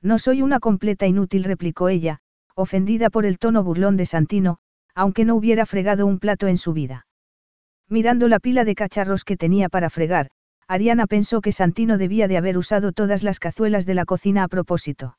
No 0.00 0.18
soy 0.18 0.40
una 0.40 0.60
completa 0.60 1.06
inútil, 1.06 1.44
replicó 1.44 1.90
ella, 1.90 2.20
ofendida 2.54 3.10
por 3.10 3.26
el 3.26 3.38
tono 3.38 3.62
burlón 3.62 3.98
de 3.98 4.06
Santino, 4.06 4.58
aunque 4.94 5.26
no 5.26 5.34
hubiera 5.34 5.66
fregado 5.66 6.06
un 6.06 6.18
plato 6.18 6.46
en 6.46 6.56
su 6.56 6.72
vida. 6.72 7.06
Mirando 7.88 8.28
la 8.28 8.40
pila 8.40 8.64
de 8.64 8.74
cacharros 8.74 9.24
que 9.24 9.36
tenía 9.36 9.68
para 9.68 9.90
fregar, 9.90 10.30
Ariana 10.66 11.06
pensó 11.06 11.40
que 11.42 11.52
Santino 11.52 11.98
debía 11.98 12.28
de 12.28 12.38
haber 12.38 12.56
usado 12.56 12.92
todas 12.92 13.22
las 13.22 13.38
cazuelas 13.38 13.84
de 13.84 13.94
la 13.94 14.04
cocina 14.06 14.42
a 14.42 14.48
propósito. 14.48 15.18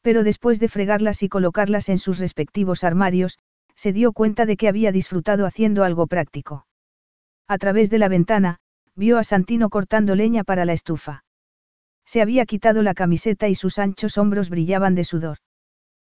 Pero 0.00 0.22
después 0.22 0.60
de 0.60 0.68
fregarlas 0.68 1.22
y 1.22 1.28
colocarlas 1.28 1.88
en 1.88 1.98
sus 1.98 2.18
respectivos 2.18 2.84
armarios, 2.84 3.38
se 3.74 3.92
dio 3.92 4.12
cuenta 4.12 4.46
de 4.46 4.56
que 4.56 4.68
había 4.68 4.92
disfrutado 4.92 5.44
haciendo 5.46 5.82
algo 5.82 6.06
práctico. 6.06 6.66
A 7.48 7.58
través 7.58 7.90
de 7.90 7.98
la 7.98 8.08
ventana, 8.08 8.58
vio 8.94 9.18
a 9.18 9.24
Santino 9.24 9.70
cortando 9.70 10.14
leña 10.14 10.44
para 10.44 10.64
la 10.64 10.72
estufa. 10.72 11.23
Se 12.04 12.20
había 12.20 12.46
quitado 12.46 12.82
la 12.82 12.94
camiseta 12.94 13.48
y 13.48 13.54
sus 13.54 13.78
anchos 13.78 14.18
hombros 14.18 14.50
brillaban 14.50 14.94
de 14.94 15.04
sudor. 15.04 15.38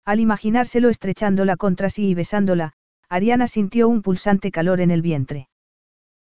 Al 0.06 0.20
imaginárselo 0.20 0.90
estrechándola 0.90 1.58
contra 1.58 1.90
sí 1.90 2.08
y 2.08 2.14
besándola, 2.14 2.74
Ariana 3.10 3.48
sintió 3.48 3.88
un 3.88 4.02
pulsante 4.02 4.52
calor 4.52 4.82
en 4.82 4.92
el 4.92 5.02
vientre. 5.02 5.50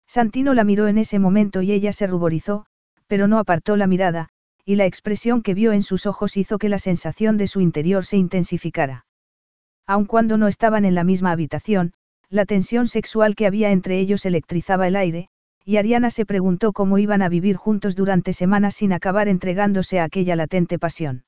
Santino 0.06 0.54
la 0.54 0.64
miró 0.64 0.88
en 0.88 0.98
ese 0.98 1.18
momento 1.18 1.62
y 1.62 1.72
ella 1.72 1.92
se 1.92 2.06
ruborizó, 2.06 2.66
pero 3.06 3.26
no 3.26 3.38
apartó 3.38 3.76
la 3.76 3.86
mirada, 3.86 4.28
y 4.64 4.76
la 4.76 4.86
expresión 4.86 5.42
que 5.42 5.54
vio 5.54 5.72
en 5.72 5.82
sus 5.82 6.06
ojos 6.06 6.36
hizo 6.36 6.58
que 6.58 6.68
la 6.68 6.78
sensación 6.78 7.36
de 7.36 7.46
su 7.46 7.60
interior 7.60 8.04
se 8.04 8.16
intensificara. 8.16 9.06
Aun 9.86 10.06
cuando 10.06 10.38
no 10.38 10.48
estaban 10.48 10.84
en 10.84 10.94
la 10.94 11.04
misma 11.04 11.32
habitación, 11.32 11.92
la 12.30 12.46
tensión 12.46 12.86
sexual 12.86 13.34
que 13.34 13.46
había 13.46 13.70
entre 13.70 13.98
ellos 13.98 14.24
electrizaba 14.24 14.88
el 14.88 14.96
aire, 14.96 15.28
y 15.64 15.78
Ariana 15.78 16.10
se 16.10 16.26
preguntó 16.26 16.72
cómo 16.72 16.98
iban 16.98 17.22
a 17.22 17.28
vivir 17.28 17.56
juntos 17.56 17.96
durante 17.96 18.32
semanas 18.32 18.76
sin 18.76 18.92
acabar 18.92 19.28
entregándose 19.28 19.98
a 19.98 20.04
aquella 20.04 20.36
latente 20.36 20.78
pasión. 20.78 21.24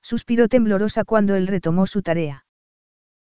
Suspiró 0.00 0.48
temblorosa 0.48 1.04
cuando 1.04 1.34
él 1.34 1.48
retomó 1.48 1.86
su 1.86 2.02
tarea. 2.02 2.44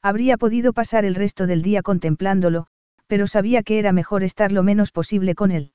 Habría 0.02 0.36
podido 0.36 0.73
pasar 0.73 1.05
el 1.05 1.15
resto 1.15 1.47
del 1.47 1.62
día 1.62 1.82
contemplándolo, 1.82 2.66
pero 3.06 3.27
sabía 3.27 3.62
que 3.62 3.78
era 3.78 3.93
mejor 3.93 4.23
estar 4.23 4.51
lo 4.51 4.62
menos 4.62 4.90
posible 4.90 5.35
con 5.35 5.51
él. 5.51 5.73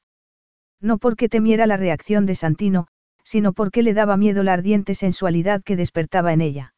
No 0.82 0.98
porque 0.98 1.30
temiera 1.30 1.66
la 1.66 1.78
reacción 1.78 2.26
de 2.26 2.36
Santino, 2.36 2.88
sino 3.24 3.54
porque 3.54 3.82
le 3.82 3.94
daba 3.94 4.18
miedo 4.18 4.44
la 4.44 4.54
ardiente 4.54 4.94
sensualidad 4.94 5.64
que 5.64 5.76
despertaba 5.76 6.34
en 6.34 6.42
ella. 6.42 6.74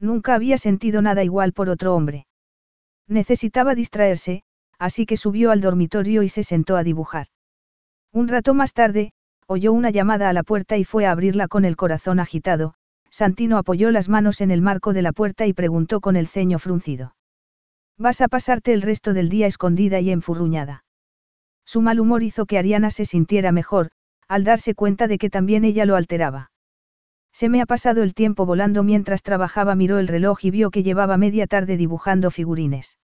Nunca 0.00 0.34
había 0.34 0.58
sentido 0.58 1.02
nada 1.02 1.22
igual 1.22 1.52
por 1.52 1.68
otro 1.68 1.94
hombre. 1.94 2.26
Necesitaba 3.08 3.74
distraerse, 3.74 4.42
así 4.78 5.06
que 5.06 5.16
subió 5.16 5.50
al 5.50 5.60
dormitorio 5.60 6.22
y 6.22 6.28
se 6.28 6.42
sentó 6.42 6.76
a 6.76 6.84
dibujar. 6.84 7.26
Un 8.12 8.28
rato 8.28 8.54
más 8.54 8.72
tarde, 8.72 9.12
oyó 9.46 9.72
una 9.72 9.90
llamada 9.90 10.28
a 10.28 10.32
la 10.32 10.42
puerta 10.42 10.76
y 10.76 10.84
fue 10.84 11.06
a 11.06 11.10
abrirla 11.10 11.48
con 11.48 11.64
el 11.64 11.76
corazón 11.76 12.20
agitado. 12.20 12.74
Santino 13.10 13.58
apoyó 13.58 13.90
las 13.90 14.08
manos 14.08 14.40
en 14.40 14.50
el 14.50 14.60
marco 14.60 14.92
de 14.92 15.02
la 15.02 15.12
puerta 15.12 15.46
y 15.46 15.52
preguntó 15.52 16.00
con 16.00 16.16
el 16.16 16.26
ceño 16.26 16.58
fruncido. 16.58 17.14
Vas 17.96 18.20
a 18.20 18.28
pasarte 18.28 18.72
el 18.72 18.82
resto 18.82 19.14
del 19.14 19.28
día 19.28 19.46
escondida 19.46 20.00
y 20.00 20.10
enfurruñada. 20.10 20.84
Su 21.64 21.80
mal 21.80 22.00
humor 22.00 22.22
hizo 22.22 22.46
que 22.46 22.58
Ariana 22.58 22.90
se 22.90 23.04
sintiera 23.04 23.52
mejor, 23.52 23.90
al 24.28 24.44
darse 24.44 24.74
cuenta 24.74 25.06
de 25.06 25.18
que 25.18 25.30
también 25.30 25.64
ella 25.64 25.84
lo 25.84 25.96
alteraba. 25.96 26.50
Se 27.32 27.48
me 27.48 27.60
ha 27.60 27.66
pasado 27.66 28.02
el 28.02 28.14
tiempo 28.14 28.46
volando 28.46 28.82
mientras 28.82 29.22
trabajaba, 29.22 29.74
miró 29.74 29.98
el 29.98 30.08
reloj 30.08 30.44
y 30.44 30.50
vio 30.50 30.70
que 30.70 30.82
llevaba 30.82 31.16
media 31.16 31.46
tarde 31.46 31.76
dibujando 31.76 32.30
figurines. 32.30 32.98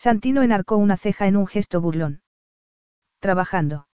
Santino 0.00 0.42
enarcó 0.42 0.78
una 0.78 0.96
ceja 0.96 1.26
en 1.26 1.36
un 1.36 1.46
gesto 1.46 1.82
burlón. 1.82 2.22
Trabajando. 3.18 3.86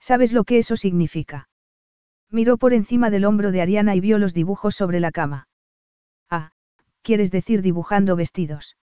¿Sabes 0.00 0.32
lo 0.32 0.42
que 0.42 0.58
eso 0.58 0.76
significa? 0.76 1.48
Miró 2.30 2.56
por 2.56 2.74
encima 2.74 3.10
del 3.10 3.24
hombro 3.24 3.52
de 3.52 3.62
Ariana 3.62 3.94
y 3.94 4.00
vio 4.00 4.18
los 4.18 4.34
dibujos 4.34 4.74
sobre 4.74 4.98
la 4.98 5.12
cama. 5.12 5.46
Ah, 6.30 6.50
quieres 7.02 7.30
decir 7.30 7.62
dibujando 7.62 8.16
vestidos. 8.16 8.76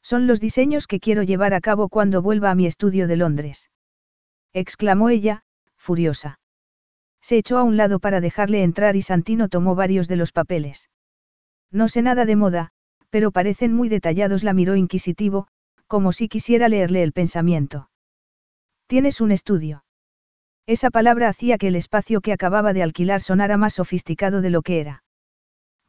Son 0.00 0.28
los 0.28 0.38
diseños 0.38 0.86
que 0.86 1.00
quiero 1.00 1.24
llevar 1.24 1.54
a 1.54 1.60
cabo 1.60 1.88
cuando 1.88 2.22
vuelva 2.22 2.52
a 2.52 2.54
mi 2.54 2.66
estudio 2.66 3.08
de 3.08 3.16
Londres. 3.16 3.68
exclamó 4.52 5.10
ella, 5.10 5.42
furiosa. 5.76 6.38
Se 7.20 7.36
echó 7.36 7.58
a 7.58 7.64
un 7.64 7.76
lado 7.76 7.98
para 7.98 8.20
dejarle 8.20 8.62
entrar 8.62 8.94
y 8.94 9.02
Santino 9.02 9.48
tomó 9.48 9.74
varios 9.74 10.06
de 10.06 10.14
los 10.14 10.30
papeles. 10.30 10.88
No 11.72 11.88
sé 11.88 12.00
nada 12.00 12.26
de 12.26 12.36
moda, 12.36 12.70
pero 13.10 13.32
parecen 13.32 13.74
muy 13.74 13.88
detallados, 13.88 14.44
la 14.44 14.52
miró 14.52 14.76
inquisitivo, 14.76 15.48
como 15.86 16.12
si 16.12 16.28
quisiera 16.28 16.68
leerle 16.68 17.02
el 17.02 17.12
pensamiento. 17.12 17.90
Tienes 18.86 19.20
un 19.20 19.32
estudio. 19.32 19.84
Esa 20.66 20.90
palabra 20.90 21.28
hacía 21.28 21.58
que 21.58 21.68
el 21.68 21.76
espacio 21.76 22.20
que 22.20 22.32
acababa 22.32 22.72
de 22.72 22.82
alquilar 22.82 23.20
sonara 23.20 23.56
más 23.56 23.74
sofisticado 23.74 24.40
de 24.40 24.50
lo 24.50 24.62
que 24.62 24.80
era. 24.80 25.04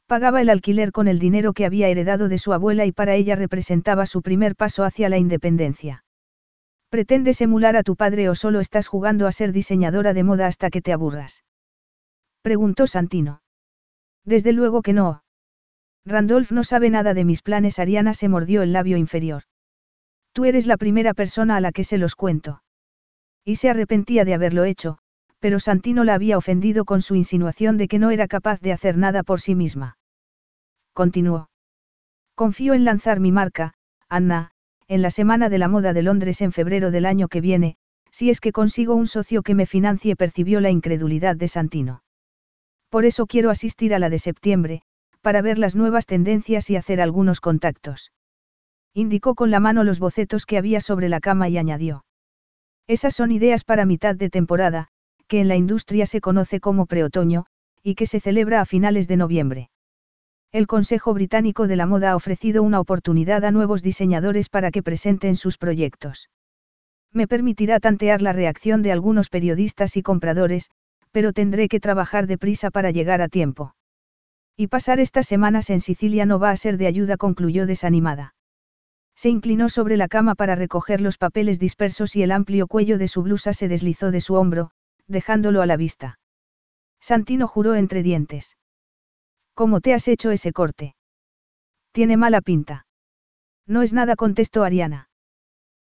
Pagaba 0.08 0.42
el 0.42 0.50
alquiler 0.50 0.92
con 0.92 1.08
el 1.08 1.18
dinero 1.18 1.54
que 1.54 1.66
había 1.66 1.88
heredado 1.88 2.30
de 2.30 2.38
su 2.38 2.54
abuela 2.54 2.86
y 2.86 2.92
para 2.92 3.16
ella 3.16 3.36
representaba 3.36 4.06
su 4.06 4.22
primer 4.22 4.56
paso 4.56 4.84
hacia 4.84 5.10
la 5.10 5.18
independencia. 5.18 6.04
¿Pretendes 6.90 7.42
emular 7.42 7.76
a 7.76 7.84
tu 7.84 7.96
padre 7.96 8.30
o 8.30 8.36
solo 8.36 8.60
estás 8.60 8.88
jugando 8.88 9.28
a 9.28 9.32
ser 9.32 9.52
diseñadora 9.52 10.14
de 10.14 10.24
moda 10.24 10.48
hasta 10.48 10.70
que 10.70 10.82
te 10.82 10.94
aburras? 10.94 11.44
Preguntó 12.42 12.86
Santino. 12.86 13.42
Desde 14.24 14.54
luego 14.54 14.82
que 14.82 14.94
no. 14.94 15.24
Randolph 16.06 16.52
no 16.52 16.64
sabe 16.64 16.92
nada 16.92 17.14
de 17.16 17.26
mis 17.26 17.42
planes. 17.42 17.80
Ariana 17.80 18.14
se 18.14 18.30
mordió 18.30 18.62
el 18.62 18.74
labio 18.74 18.98
inferior. 18.98 19.44
Tú 20.36 20.44
eres 20.44 20.68
la 20.68 20.76
primera 20.76 21.14
persona 21.14 21.56
a 21.56 21.62
la 21.62 21.72
que 21.72 21.86
se 21.86 21.98
los 21.98 22.14
cuento. 22.14 22.62
Y 23.46 23.56
se 23.56 23.70
arrepentía 23.70 24.26
de 24.26 24.34
haberlo 24.34 24.66
hecho, 24.66 24.98
pero 25.40 25.62
Santino 25.62 26.04
la 26.04 26.14
había 26.14 26.38
ofendido 26.38 26.84
con 26.84 27.02
su 27.02 27.16
insinuación 27.16 27.78
de 27.78 27.88
que 27.88 28.00
no 28.00 28.12
era 28.12 28.28
capaz 28.28 28.60
de 28.60 28.74
hacer 28.74 28.98
nada 28.98 29.24
por 29.24 29.40
sí 29.40 29.56
misma. 29.56 29.98
Continuó. 30.92 31.50
Confío 32.36 32.74
en 32.74 32.84
lanzar 32.84 33.22
mi 33.22 33.32
marca, 33.32 33.76
Anna, 34.10 34.52
en 34.90 35.02
la 35.02 35.10
Semana 35.10 35.48
de 35.48 35.58
la 35.58 35.70
Moda 35.70 35.94
de 35.94 36.04
Londres 36.04 36.42
en 36.42 36.52
febrero 36.52 36.92
del 36.92 37.06
año 37.06 37.30
que 37.30 37.40
viene, 37.40 37.78
si 38.12 38.30
es 38.30 38.42
que 38.42 38.52
consigo 38.52 38.94
un 38.94 39.08
socio 39.08 39.42
que 39.42 39.56
me 39.56 39.66
financie, 39.66 40.18
percibió 40.18 40.60
la 40.60 40.70
incredulidad 40.70 41.38
de 41.38 41.48
Santino. 41.48 42.04
Por 42.90 43.06
eso 43.06 43.26
quiero 43.26 43.52
asistir 43.52 43.94
a 43.94 44.00
la 44.00 44.10
de 44.10 44.20
septiembre, 44.20 44.82
para 45.22 45.42
ver 45.42 45.58
las 45.60 45.78
nuevas 45.78 46.06
tendencias 46.06 46.70
y 46.70 46.76
hacer 46.76 47.00
algunos 47.00 47.40
contactos. 47.40 48.12
Indicó 48.98 49.36
con 49.36 49.52
la 49.52 49.60
mano 49.60 49.84
los 49.84 50.00
bocetos 50.00 50.46
que 50.46 50.58
había 50.58 50.80
sobre 50.80 51.10
la 51.10 51.20
cama 51.20 51.50
y 51.50 51.58
añadió. 51.58 52.06
Esas 52.88 53.14
son 53.14 53.30
ideas 53.32 53.66
para 53.66 53.86
mitad 53.86 54.16
de 54.16 54.30
temporada, 54.30 54.88
que 55.28 55.42
en 55.42 55.50
la 55.50 55.58
industria 55.58 56.06
se 56.06 56.22
conoce 56.22 56.62
como 56.62 56.86
preotoño, 56.86 57.46
y 57.84 57.96
que 57.96 58.06
se 58.06 58.22
celebra 58.22 58.62
a 58.62 58.66
finales 58.66 59.10
de 59.10 59.18
noviembre. 59.18 59.70
El 60.54 60.66
Consejo 60.66 61.14
Británico 61.14 61.68
de 61.68 61.76
la 61.76 61.88
Moda 61.88 62.12
ha 62.12 62.16
ofrecido 62.16 62.64
una 62.64 62.80
oportunidad 62.80 63.44
a 63.44 63.52
nuevos 63.52 63.84
diseñadores 63.84 64.48
para 64.48 64.72
que 64.72 64.82
presenten 64.82 65.36
sus 65.36 65.58
proyectos. 65.58 66.30
Me 67.12 67.28
permitirá 67.28 67.82
tantear 67.82 68.22
la 68.22 68.32
reacción 68.32 68.82
de 68.82 68.94
algunos 68.94 69.28
periodistas 69.28 69.98
y 69.98 70.04
compradores, 70.04 70.70
pero 71.12 71.34
tendré 71.34 71.68
que 71.68 71.82
trabajar 71.82 72.28
deprisa 72.28 72.72
para 72.72 72.92
llegar 72.92 73.22
a 73.22 73.28
tiempo. 73.28 73.76
Y 74.56 74.68
pasar 74.68 75.02
estas 75.02 75.28
semanas 75.28 75.70
en 75.70 75.82
Sicilia 75.82 76.26
no 76.26 76.40
va 76.40 76.52
a 76.52 76.56
ser 76.56 76.78
de 76.78 76.88
ayuda, 76.88 77.18
concluyó 77.18 77.66
desanimada. 77.66 78.35
Se 79.16 79.30
inclinó 79.30 79.70
sobre 79.70 79.98
la 79.98 80.08
cama 80.08 80.36
para 80.36 80.56
recoger 80.56 81.02
los 81.02 81.18
papeles 81.18 81.60
dispersos 81.60 82.16
y 82.16 82.24
el 82.24 82.32
amplio 82.32 82.68
cuello 82.68 82.98
de 82.98 83.08
su 83.08 83.24
blusa 83.24 83.54
se 83.54 83.68
deslizó 83.68 84.12
de 84.12 84.22
su 84.22 84.36
hombro, 84.36 84.72
dejándolo 85.08 85.62
a 85.62 85.66
la 85.66 85.78
vista. 85.78 86.20
Santino 87.00 87.48
juró 87.48 87.76
entre 87.76 88.04
dientes. 88.04 88.58
¿Cómo 89.54 89.80
te 89.80 89.94
has 89.94 90.08
hecho 90.08 90.32
ese 90.32 90.52
corte? 90.52 90.96
Tiene 91.94 92.18
mala 92.18 92.42
pinta. 92.42 92.88
No 93.66 93.82
es 93.82 93.94
nada, 93.94 94.16
contestó 94.16 94.64
Ariana. 94.64 95.10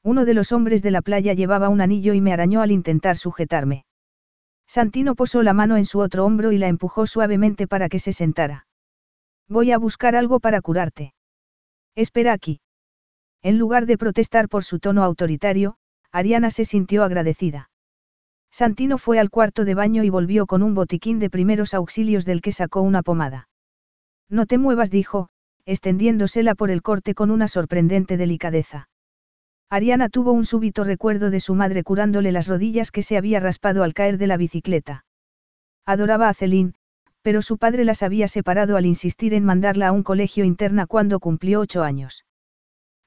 Uno 0.02 0.24
de 0.24 0.32
los 0.32 0.52
hombres 0.52 0.82
de 0.82 0.90
la 0.90 1.02
playa 1.02 1.34
llevaba 1.34 1.68
un 1.68 1.80
anillo 1.80 2.14
y 2.14 2.20
me 2.20 2.32
arañó 2.32 2.62
al 2.62 2.70
intentar 2.70 3.16
sujetarme. 3.16 3.84
Santino 4.66 5.14
posó 5.14 5.42
la 5.42 5.52
mano 5.52 5.76
en 5.76 5.84
su 5.84 5.98
otro 5.98 6.24
hombro 6.24 6.52
y 6.52 6.58
la 6.58 6.68
empujó 6.68 7.06
suavemente 7.06 7.66
para 7.66 7.88
que 7.88 7.98
se 7.98 8.12
sentara. 8.12 8.66
Voy 9.48 9.72
a 9.72 9.78
buscar 9.78 10.16
algo 10.16 10.40
para 10.40 10.60
curarte. 10.60 11.14
Espera 11.94 12.32
aquí. 12.32 12.60
En 13.42 13.58
lugar 13.58 13.86
de 13.86 13.98
protestar 13.98 14.48
por 14.48 14.64
su 14.64 14.78
tono 14.78 15.04
autoritario, 15.04 15.76
Ariana 16.12 16.50
se 16.50 16.64
sintió 16.64 17.04
agradecida. 17.04 17.70
Santino 18.50 18.98
fue 18.98 19.18
al 19.18 19.30
cuarto 19.30 19.64
de 19.64 19.74
baño 19.74 20.04
y 20.04 20.10
volvió 20.10 20.46
con 20.46 20.62
un 20.62 20.74
botiquín 20.74 21.18
de 21.18 21.30
primeros 21.30 21.74
auxilios 21.74 22.24
del 22.24 22.40
que 22.40 22.52
sacó 22.52 22.80
una 22.80 23.02
pomada. 23.02 23.48
No 24.28 24.46
te 24.46 24.58
muevas, 24.58 24.90
dijo, 24.90 25.28
extendiéndosela 25.66 26.54
por 26.54 26.70
el 26.70 26.82
corte 26.82 27.14
con 27.14 27.30
una 27.30 27.46
sorprendente 27.46 28.16
delicadeza. 28.16 28.88
Ariana 29.70 30.08
tuvo 30.08 30.32
un 30.32 30.46
súbito 30.46 30.82
recuerdo 30.82 31.30
de 31.30 31.40
su 31.40 31.54
madre 31.54 31.82
curándole 31.82 32.32
las 32.32 32.48
rodillas 32.48 32.90
que 32.90 33.02
se 33.02 33.18
había 33.18 33.38
raspado 33.38 33.82
al 33.82 33.92
caer 33.92 34.16
de 34.16 34.26
la 34.26 34.38
bicicleta. 34.38 35.04
Adoraba 35.84 36.30
a 36.30 36.34
Celine, 36.34 36.72
pero 37.20 37.42
su 37.42 37.58
padre 37.58 37.84
las 37.84 38.02
había 38.02 38.28
separado 38.28 38.78
al 38.78 38.86
insistir 38.86 39.34
en 39.34 39.44
mandarla 39.44 39.88
a 39.88 39.92
un 39.92 40.02
colegio 40.02 40.44
interna 40.44 40.86
cuando 40.86 41.20
cumplió 41.20 41.60
ocho 41.60 41.82
años. 41.82 42.24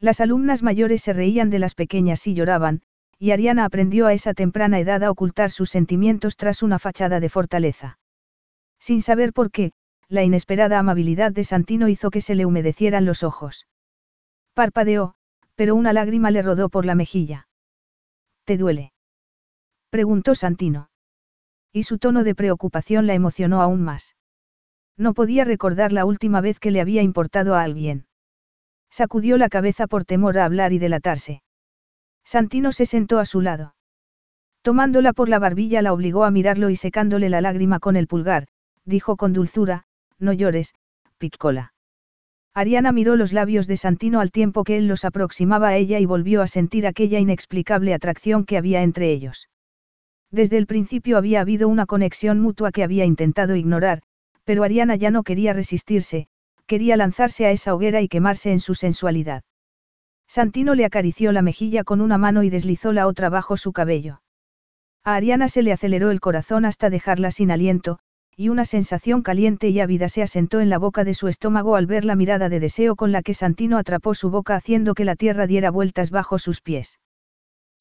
Las 0.01 0.19
alumnas 0.19 0.63
mayores 0.63 1.03
se 1.03 1.13
reían 1.13 1.51
de 1.51 1.59
las 1.59 1.75
pequeñas 1.75 2.25
y 2.25 2.33
lloraban, 2.33 2.81
y 3.19 3.29
Ariana 3.29 3.65
aprendió 3.65 4.07
a 4.07 4.13
esa 4.13 4.33
temprana 4.33 4.79
edad 4.79 5.03
a 5.03 5.11
ocultar 5.11 5.51
sus 5.51 5.69
sentimientos 5.69 6.37
tras 6.37 6.63
una 6.63 6.79
fachada 6.79 7.19
de 7.19 7.29
fortaleza. 7.29 7.99
Sin 8.79 9.03
saber 9.03 9.31
por 9.31 9.51
qué, 9.51 9.73
la 10.07 10.23
inesperada 10.23 10.79
amabilidad 10.79 11.31
de 11.31 11.43
Santino 11.43 11.87
hizo 11.87 12.09
que 12.09 12.19
se 12.19 12.33
le 12.33 12.47
humedecieran 12.47 13.05
los 13.05 13.21
ojos. 13.21 13.67
Parpadeó, 14.55 15.13
pero 15.53 15.75
una 15.75 15.93
lágrima 15.93 16.31
le 16.31 16.41
rodó 16.41 16.69
por 16.69 16.87
la 16.87 16.95
mejilla. 16.95 17.47
¿Te 18.43 18.57
duele? 18.57 18.93
preguntó 19.91 20.33
Santino. 20.33 20.89
Y 21.71 21.83
su 21.83 21.99
tono 21.99 22.23
de 22.23 22.33
preocupación 22.33 23.05
la 23.05 23.13
emocionó 23.13 23.61
aún 23.61 23.83
más. 23.83 24.15
No 24.97 25.13
podía 25.13 25.45
recordar 25.45 25.93
la 25.93 26.05
última 26.05 26.41
vez 26.41 26.59
que 26.59 26.71
le 26.71 26.81
había 26.81 27.03
importado 27.03 27.53
a 27.53 27.61
alguien. 27.61 28.07
Sacudió 28.91 29.37
la 29.37 29.49
cabeza 29.49 29.87
por 29.87 30.05
temor 30.05 30.37
a 30.37 30.45
hablar 30.45 30.73
y 30.73 30.77
delatarse. 30.77 31.41
Santino 32.25 32.71
se 32.71 32.85
sentó 32.85 33.19
a 33.19 33.25
su 33.25 33.41
lado. 33.41 33.73
Tomándola 34.61 35.13
por 35.13 35.29
la 35.29 35.39
barbilla 35.39 35.81
la 35.81 35.93
obligó 35.93 36.23
a 36.25 36.31
mirarlo 36.31 36.69
y 36.69 36.75
secándole 36.75 37.29
la 37.29 37.41
lágrima 37.41 37.79
con 37.79 37.95
el 37.95 38.07
pulgar, 38.07 38.47
dijo 38.85 39.15
con 39.15 39.33
dulzura, 39.33 39.85
no 40.19 40.33
llores, 40.33 40.75
Piccola. 41.17 41.73
Ariana 42.53 42.91
miró 42.91 43.15
los 43.15 43.31
labios 43.31 43.65
de 43.65 43.77
Santino 43.77 44.19
al 44.19 44.31
tiempo 44.31 44.65
que 44.65 44.77
él 44.77 44.87
los 44.87 45.05
aproximaba 45.05 45.69
a 45.69 45.77
ella 45.77 45.99
y 45.99 46.05
volvió 46.05 46.41
a 46.41 46.47
sentir 46.47 46.85
aquella 46.85 47.17
inexplicable 47.17 47.93
atracción 47.93 48.43
que 48.43 48.57
había 48.57 48.83
entre 48.83 49.11
ellos. 49.11 49.49
Desde 50.31 50.57
el 50.57 50.67
principio 50.67 51.17
había 51.17 51.41
habido 51.41 51.69
una 51.69 51.85
conexión 51.85 52.41
mutua 52.41 52.71
que 52.71 52.83
había 52.83 53.05
intentado 53.05 53.55
ignorar, 53.55 54.01
pero 54.43 54.63
Ariana 54.63 54.95
ya 54.95 55.11
no 55.11 55.23
quería 55.23 55.53
resistirse, 55.53 56.27
quería 56.71 56.95
lanzarse 56.95 57.45
a 57.45 57.51
esa 57.51 57.75
hoguera 57.75 57.99
y 57.99 58.07
quemarse 58.07 58.53
en 58.53 58.61
su 58.61 58.75
sensualidad. 58.75 59.43
Santino 60.25 60.73
le 60.73 60.85
acarició 60.85 61.33
la 61.33 61.41
mejilla 61.41 61.83
con 61.83 61.99
una 61.99 62.17
mano 62.17 62.43
y 62.43 62.49
deslizó 62.49 62.93
la 62.93 63.07
otra 63.07 63.27
bajo 63.27 63.57
su 63.57 63.73
cabello. 63.73 64.21
A 65.03 65.15
Ariana 65.15 65.49
se 65.49 65.63
le 65.63 65.73
aceleró 65.73 66.11
el 66.11 66.21
corazón 66.21 66.63
hasta 66.63 66.89
dejarla 66.89 67.29
sin 67.31 67.51
aliento, 67.51 67.99
y 68.37 68.47
una 68.47 68.63
sensación 68.63 69.21
caliente 69.21 69.67
y 69.67 69.81
ávida 69.81 70.07
se 70.07 70.21
asentó 70.21 70.61
en 70.61 70.69
la 70.69 70.77
boca 70.77 71.03
de 71.03 71.13
su 71.13 71.27
estómago 71.27 71.75
al 71.75 71.87
ver 71.87 72.05
la 72.05 72.15
mirada 72.15 72.47
de 72.47 72.61
deseo 72.61 72.95
con 72.95 73.11
la 73.11 73.21
que 73.21 73.33
Santino 73.33 73.77
atrapó 73.77 74.13
su 74.13 74.29
boca 74.29 74.55
haciendo 74.55 74.93
que 74.93 75.03
la 75.03 75.17
tierra 75.17 75.47
diera 75.47 75.71
vueltas 75.71 76.09
bajo 76.09 76.39
sus 76.39 76.61
pies. 76.61 77.01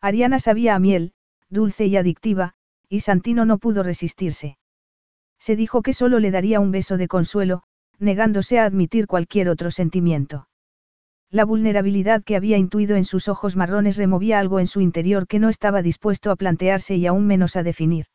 Ariana 0.00 0.40
sabía 0.40 0.74
a 0.74 0.80
miel, 0.80 1.12
dulce 1.48 1.86
y 1.86 1.96
adictiva, 1.96 2.54
y 2.88 2.98
Santino 3.00 3.44
no 3.44 3.58
pudo 3.58 3.84
resistirse. 3.84 4.58
Se 5.38 5.54
dijo 5.54 5.80
que 5.80 5.92
solo 5.92 6.18
le 6.18 6.32
daría 6.32 6.58
un 6.58 6.72
beso 6.72 6.96
de 6.96 7.06
consuelo, 7.06 7.62
negándose 8.00 8.58
a 8.58 8.64
admitir 8.64 9.06
cualquier 9.06 9.48
otro 9.48 9.70
sentimiento. 9.70 10.48
La 11.30 11.44
vulnerabilidad 11.44 12.24
que 12.24 12.34
había 12.34 12.58
intuido 12.58 12.96
en 12.96 13.04
sus 13.04 13.28
ojos 13.28 13.54
marrones 13.54 13.96
removía 13.96 14.40
algo 14.40 14.58
en 14.58 14.66
su 14.66 14.80
interior 14.80 15.28
que 15.28 15.38
no 15.38 15.48
estaba 15.48 15.80
dispuesto 15.80 16.32
a 16.32 16.36
plantearse 16.36 16.96
y 16.96 17.06
aún 17.06 17.26
menos 17.26 17.54
a 17.54 17.62
definir. 17.62 18.06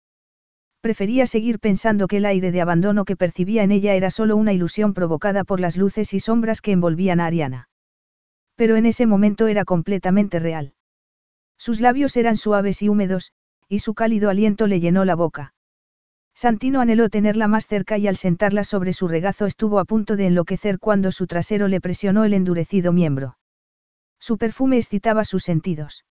Prefería 0.81 1.25
seguir 1.25 1.59
pensando 1.59 2.07
que 2.07 2.17
el 2.17 2.25
aire 2.25 2.51
de 2.51 2.61
abandono 2.61 3.05
que 3.05 3.15
percibía 3.15 3.63
en 3.63 3.71
ella 3.71 3.95
era 3.95 4.11
solo 4.11 4.35
una 4.35 4.53
ilusión 4.53 4.93
provocada 4.93 5.43
por 5.43 5.59
las 5.59 5.77
luces 5.77 6.13
y 6.13 6.19
sombras 6.19 6.61
que 6.61 6.73
envolvían 6.73 7.19
a 7.21 7.25
Ariana. 7.25 7.69
Pero 8.55 8.75
en 8.75 8.85
ese 8.85 9.07
momento 9.07 9.47
era 9.47 9.65
completamente 9.65 10.37
real. 10.37 10.73
Sus 11.57 11.81
labios 11.81 12.15
eran 12.17 12.37
suaves 12.37 12.83
y 12.83 12.89
húmedos, 12.89 13.31
y 13.67 13.79
su 13.79 13.95
cálido 13.95 14.29
aliento 14.29 14.67
le 14.67 14.79
llenó 14.79 15.05
la 15.05 15.15
boca. 15.15 15.54
Santino 16.35 16.81
anheló 16.81 17.07
tenerla 17.07 17.47
más 17.47 17.65
cerca 17.65 17.97
y 17.97 18.07
al 18.07 18.17
sentarla 18.17 18.65
sobre 18.65 18.91
su 18.91 19.07
regazo 19.07 19.45
estuvo 19.45 19.79
a 19.79 19.85
punto 19.85 20.17
de 20.17 20.27
enloquecer 20.27 20.79
cuando 20.79 21.13
su 21.13 21.27
trasero 21.27 21.69
le 21.69 21.79
presionó 21.79 22.25
el 22.25 22.33
endurecido 22.33 22.91
miembro. 22.91 23.37
Su 24.19 24.37
perfume 24.37 24.77
excitaba 24.77 25.23
sus 25.23 25.43
sentidos. 25.43 26.03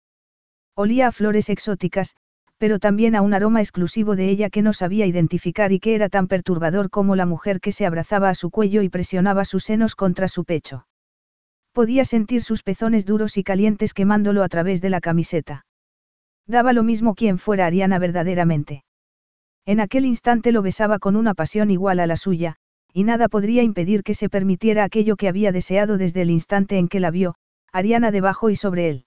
Olía 0.75 1.09
a 1.09 1.13
flores 1.13 1.51
exóticas, 1.51 2.17
pero 2.57 2.79
también 2.79 3.15
a 3.15 3.21
un 3.21 3.35
aroma 3.35 3.61
exclusivo 3.61 4.17
de 4.17 4.31
ella 4.31 4.49
que 4.49 4.63
no 4.63 4.73
sabía 4.73 5.05
identificar 5.05 5.73
y 5.73 5.81
que 5.81 5.95
era 5.95 6.09
tan 6.09 6.27
perturbador 6.27 6.89
como 6.89 7.17
la 7.17 7.27
mujer 7.27 7.61
que 7.61 7.73
se 7.73 7.85
abrazaba 7.85 8.31
a 8.31 8.35
su 8.35 8.51
cuello 8.51 8.81
y 8.81 8.89
presionaba 8.89 9.45
sus 9.45 9.65
senos 9.65 9.95
contra 9.95 10.29
su 10.29 10.45
pecho. 10.45 10.87
Podía 11.73 12.07
sentir 12.07 12.43
sus 12.43 12.63
pezones 12.63 13.05
duros 13.05 13.37
y 13.37 13.43
calientes 13.43 13.93
quemándolo 13.93 14.43
a 14.43 14.49
través 14.49 14.81
de 14.81 14.89
la 14.89 15.01
camiseta. 15.03 15.67
Daba 16.47 16.73
lo 16.73 16.83
mismo 16.83 17.15
quien 17.15 17.39
fuera 17.39 17.67
Ariana 17.67 17.99
verdaderamente. 17.99 18.85
En 19.67 19.81
aquel 19.81 20.05
instante 20.05 20.53
lo 20.53 20.63
besaba 20.63 20.99
con 20.99 21.17
una 21.17 21.35
pasión 21.35 21.71
igual 21.71 22.01
a 22.01 22.07
la 22.07 22.17
suya, 22.17 22.57
y 22.93 23.05
nada 23.05 23.29
podría 23.29 23.63
impedir 23.63 24.03
que 24.03 24.15
se 24.15 24.29
permitiera 24.29 24.85
aquello 24.85 25.17
que 25.17 25.29
había 25.29 25.53
deseado 25.53 25.99
desde 25.99 26.23
el 26.23 26.31
instante 26.31 26.79
en 26.79 26.89
que 26.89 27.01
la 27.01 27.11
vio, 27.11 27.35
Ariana 27.73 28.11
debajo 28.11 28.51
y 28.51 28.57
sobre 28.57 28.89
él. 28.91 29.07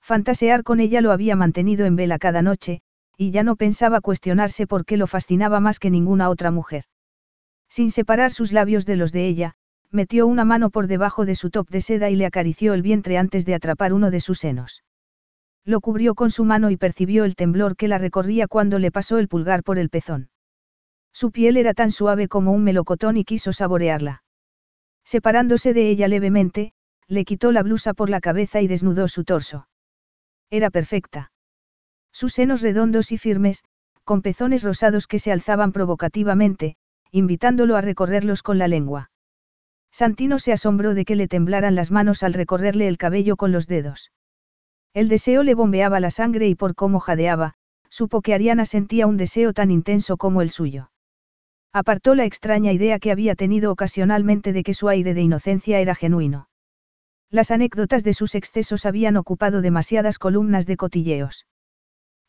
Fantasear 0.00 0.62
con 0.62 0.80
ella 0.80 1.00
lo 1.00 1.12
había 1.12 1.36
mantenido 1.36 1.84
en 1.84 1.96
vela 1.96 2.18
cada 2.18 2.40
noche, 2.40 2.80
y 3.18 3.30
ya 3.30 3.42
no 3.42 3.56
pensaba 3.56 4.00
cuestionarse 4.00 4.66
por 4.66 4.84
qué 4.84 4.96
lo 4.96 5.06
fascinaba 5.06 5.60
más 5.60 5.78
que 5.78 5.90
ninguna 5.90 6.30
otra 6.30 6.50
mujer. 6.50 6.84
Sin 7.68 7.90
separar 7.90 8.32
sus 8.32 8.52
labios 8.52 8.86
de 8.86 8.96
los 8.96 9.12
de 9.12 9.26
ella, 9.26 9.54
metió 9.90 10.26
una 10.26 10.44
mano 10.44 10.70
por 10.70 10.86
debajo 10.86 11.26
de 11.26 11.34
su 11.34 11.50
top 11.50 11.68
de 11.68 11.80
seda 11.80 12.08
y 12.08 12.16
le 12.16 12.26
acarició 12.26 12.72
el 12.74 12.82
vientre 12.82 13.18
antes 13.18 13.44
de 13.44 13.54
atrapar 13.54 13.92
uno 13.92 14.10
de 14.10 14.20
sus 14.20 14.38
senos. 14.38 14.84
Lo 15.66 15.80
cubrió 15.80 16.14
con 16.14 16.30
su 16.30 16.44
mano 16.44 16.70
y 16.70 16.76
percibió 16.76 17.24
el 17.24 17.34
temblor 17.34 17.76
que 17.76 17.88
la 17.88 17.98
recorría 17.98 18.46
cuando 18.46 18.78
le 18.78 18.92
pasó 18.92 19.18
el 19.18 19.26
pulgar 19.26 19.64
por 19.64 19.78
el 19.78 19.90
pezón. 19.90 20.30
Su 21.12 21.32
piel 21.32 21.56
era 21.56 21.74
tan 21.74 21.90
suave 21.90 22.28
como 22.28 22.52
un 22.52 22.62
melocotón 22.62 23.16
y 23.16 23.24
quiso 23.24 23.52
saborearla. 23.52 24.22
Separándose 25.04 25.74
de 25.74 25.90
ella 25.90 26.06
levemente, 26.06 26.72
le 27.08 27.24
quitó 27.24 27.50
la 27.50 27.64
blusa 27.64 27.94
por 27.94 28.10
la 28.10 28.20
cabeza 28.20 28.60
y 28.60 28.68
desnudó 28.68 29.08
su 29.08 29.24
torso. 29.24 29.66
Era 30.50 30.70
perfecta. 30.70 31.32
Sus 32.12 32.34
senos 32.34 32.62
redondos 32.62 33.10
y 33.10 33.18
firmes, 33.18 33.64
con 34.04 34.22
pezones 34.22 34.62
rosados 34.62 35.08
que 35.08 35.18
se 35.18 35.32
alzaban 35.32 35.72
provocativamente, 35.72 36.76
invitándolo 37.10 37.74
a 37.74 37.80
recorrerlos 37.80 38.44
con 38.44 38.58
la 38.58 38.68
lengua. 38.68 39.10
Santino 39.90 40.38
se 40.38 40.52
asombró 40.52 40.94
de 40.94 41.04
que 41.04 41.16
le 41.16 41.26
temblaran 41.26 41.74
las 41.74 41.90
manos 41.90 42.22
al 42.22 42.34
recorrerle 42.34 42.86
el 42.86 42.98
cabello 42.98 43.36
con 43.36 43.50
los 43.50 43.66
dedos. 43.66 44.12
El 44.96 45.10
deseo 45.10 45.42
le 45.42 45.54
bombeaba 45.54 46.00
la 46.00 46.10
sangre 46.10 46.48
y 46.48 46.54
por 46.54 46.74
cómo 46.74 47.00
jadeaba, 47.00 47.52
supo 47.90 48.22
que 48.22 48.32
Ariana 48.32 48.64
sentía 48.64 49.06
un 49.06 49.18
deseo 49.18 49.52
tan 49.52 49.70
intenso 49.70 50.16
como 50.16 50.40
el 50.40 50.48
suyo. 50.48 50.90
Apartó 51.70 52.14
la 52.14 52.24
extraña 52.24 52.72
idea 52.72 52.98
que 52.98 53.10
había 53.10 53.34
tenido 53.34 53.70
ocasionalmente 53.70 54.54
de 54.54 54.62
que 54.62 54.72
su 54.72 54.88
aire 54.88 55.12
de 55.12 55.20
inocencia 55.20 55.80
era 55.80 55.94
genuino. 55.94 56.48
Las 57.28 57.50
anécdotas 57.50 58.04
de 58.04 58.14
sus 58.14 58.34
excesos 58.34 58.86
habían 58.86 59.18
ocupado 59.18 59.60
demasiadas 59.60 60.18
columnas 60.18 60.64
de 60.64 60.78
cotilleos. 60.78 61.46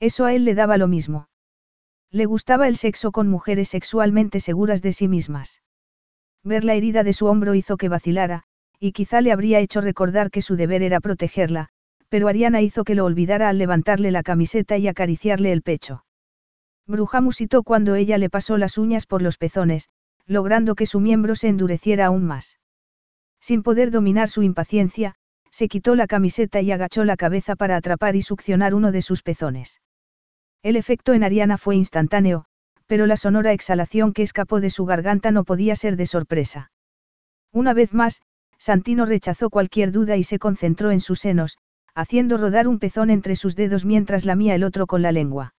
Eso 0.01 0.25
a 0.25 0.33
él 0.33 0.43
le 0.43 0.53
daba 0.53 0.75
lo 0.75 0.89
mismo. 0.89 1.29
Le 2.11 2.25
gustaba 2.25 2.67
el 2.67 2.75
sexo 2.75 3.13
con 3.13 3.29
mujeres 3.29 3.69
sexualmente 3.69 4.41
seguras 4.41 4.81
de 4.81 4.91
sí 4.91 5.07
mismas. 5.07 5.61
Ver 6.43 6.65
la 6.65 6.73
herida 6.73 7.05
de 7.05 7.13
su 7.13 7.27
hombro 7.27 7.55
hizo 7.55 7.77
que 7.77 7.87
vacilara, 7.87 8.43
y 8.77 8.91
quizá 8.91 9.21
le 9.21 9.31
habría 9.31 9.61
hecho 9.61 9.79
recordar 9.79 10.31
que 10.31 10.41
su 10.41 10.57
deber 10.57 10.83
era 10.83 10.99
protegerla, 10.99 11.69
pero 12.09 12.27
Ariana 12.27 12.61
hizo 12.61 12.83
que 12.83 12.95
lo 12.95 13.05
olvidara 13.05 13.49
al 13.49 13.57
levantarle 13.57 14.11
la 14.11 14.23
camiseta 14.23 14.77
y 14.77 14.87
acariciarle 14.87 15.51
el 15.51 15.61
pecho. 15.61 16.03
Bruja 16.85 17.19
musitó 17.19 17.63
cuando 17.63 17.95
ella 17.95 18.17
le 18.17 18.29
pasó 18.29 18.57
las 18.57 18.77
uñas 18.77 19.05
por 19.05 19.21
los 19.21 19.37
pezones, 19.37 19.89
logrando 20.25 20.75
que 20.75 20.85
su 20.85 20.99
miembro 20.99 21.35
se 21.35 21.49
endureciera 21.49 22.05
aún 22.05 22.25
más. 22.25 22.59
Sin 23.41 23.61
poder 23.61 23.91
dominar 23.91 24.29
su 24.29 24.43
impaciencia, 24.43 25.15
se 25.51 25.67
quitó 25.67 25.95
la 25.95 26.07
camiseta 26.07 26.61
y 26.61 26.71
agachó 26.71 27.03
la 27.03 27.17
cabeza 27.17 27.55
para 27.55 27.75
atrapar 27.75 28.15
y 28.15 28.21
succionar 28.21 28.73
uno 28.73 28.91
de 28.91 29.01
sus 29.01 29.23
pezones. 29.23 29.81
El 30.63 30.75
efecto 30.75 31.13
en 31.13 31.23
Ariana 31.23 31.57
fue 31.57 31.75
instantáneo, 31.75 32.45
pero 32.87 33.05
la 33.05 33.17
sonora 33.17 33.51
exhalación 33.51 34.13
que 34.13 34.23
escapó 34.23 34.61
de 34.61 34.69
su 34.69 34.85
garganta 34.85 35.31
no 35.31 35.43
podía 35.43 35.75
ser 35.75 35.97
de 35.97 36.05
sorpresa. 36.05 36.71
Una 37.51 37.73
vez 37.73 37.93
más, 37.93 38.21
Santino 38.57 39.05
rechazó 39.05 39.49
cualquier 39.49 39.91
duda 39.91 40.17
y 40.17 40.23
se 40.23 40.39
concentró 40.39 40.91
en 40.91 40.99
sus 40.99 41.19
senos, 41.19 41.57
haciendo 41.97 42.37
rodar 42.37 42.67
un 42.67 42.77
pezón 42.77 43.09
entre 43.09 43.35
sus 43.35 43.55
dedos 43.55 43.83
mientras 43.83 44.23
lamía 44.23 44.53
el 44.53 44.63
otro 44.63 44.85
con 44.85 45.01
la 45.01 45.11
lengua. 45.11 45.55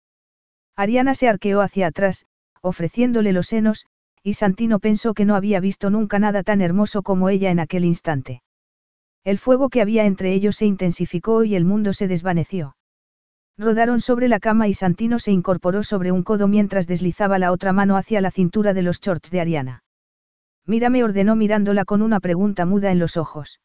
Ariana 0.77 1.15
se 1.15 1.29
arqueó 1.29 1.63
hacia 1.63 1.89
atrás, 1.89 2.27
ofreciéndole 2.63 3.33
los 3.33 3.49
senos, 3.49 3.87
y 4.23 4.35
Santino 4.35 4.79
pensó 4.79 5.15
que 5.15 5.25
no 5.25 5.35
había 5.35 5.59
visto 5.59 5.91
nunca 5.91 6.21
nada 6.21 6.45
tan 6.45 6.61
hermoso 6.61 7.03
como 7.03 7.29
ella 7.29 7.51
en 7.51 7.59
aquel 7.59 7.85
instante. 7.85 8.43
El 9.25 9.39
fuego 9.39 9.69
que 9.69 9.83
había 9.83 10.05
entre 10.05 10.33
ellos 10.33 10.55
se 10.55 10.67
intensificó 10.67 11.43
y 11.43 11.57
el 11.57 11.65
mundo 11.65 11.93
se 11.93 12.07
desvaneció. 12.07 12.77
Rodaron 13.59 14.01
sobre 14.01 14.29
la 14.29 14.39
cama 14.39 14.69
y 14.69 14.75
Santino 14.75 15.19
se 15.19 15.33
incorporó 15.33 15.83
sobre 15.83 16.13
un 16.13 16.23
codo 16.23 16.47
mientras 16.47 16.87
deslizaba 16.87 17.41
la 17.41 17.51
otra 17.51 17.73
mano 17.73 17.97
hacia 17.97 18.21
la 18.21 18.31
cintura 18.31 18.75
de 18.75 18.83
los 18.83 19.01
shorts 19.01 19.33
de 19.33 19.41
Ariana. 19.41 19.83
Mírame 20.67 21.03
ordenó 21.03 21.35
mirándola 21.35 21.85
con 21.85 22.01
una 22.01 22.21
pregunta 22.21 22.65
muda 22.65 22.93
en 22.93 23.01
los 23.01 23.17
ojos. 23.17 23.59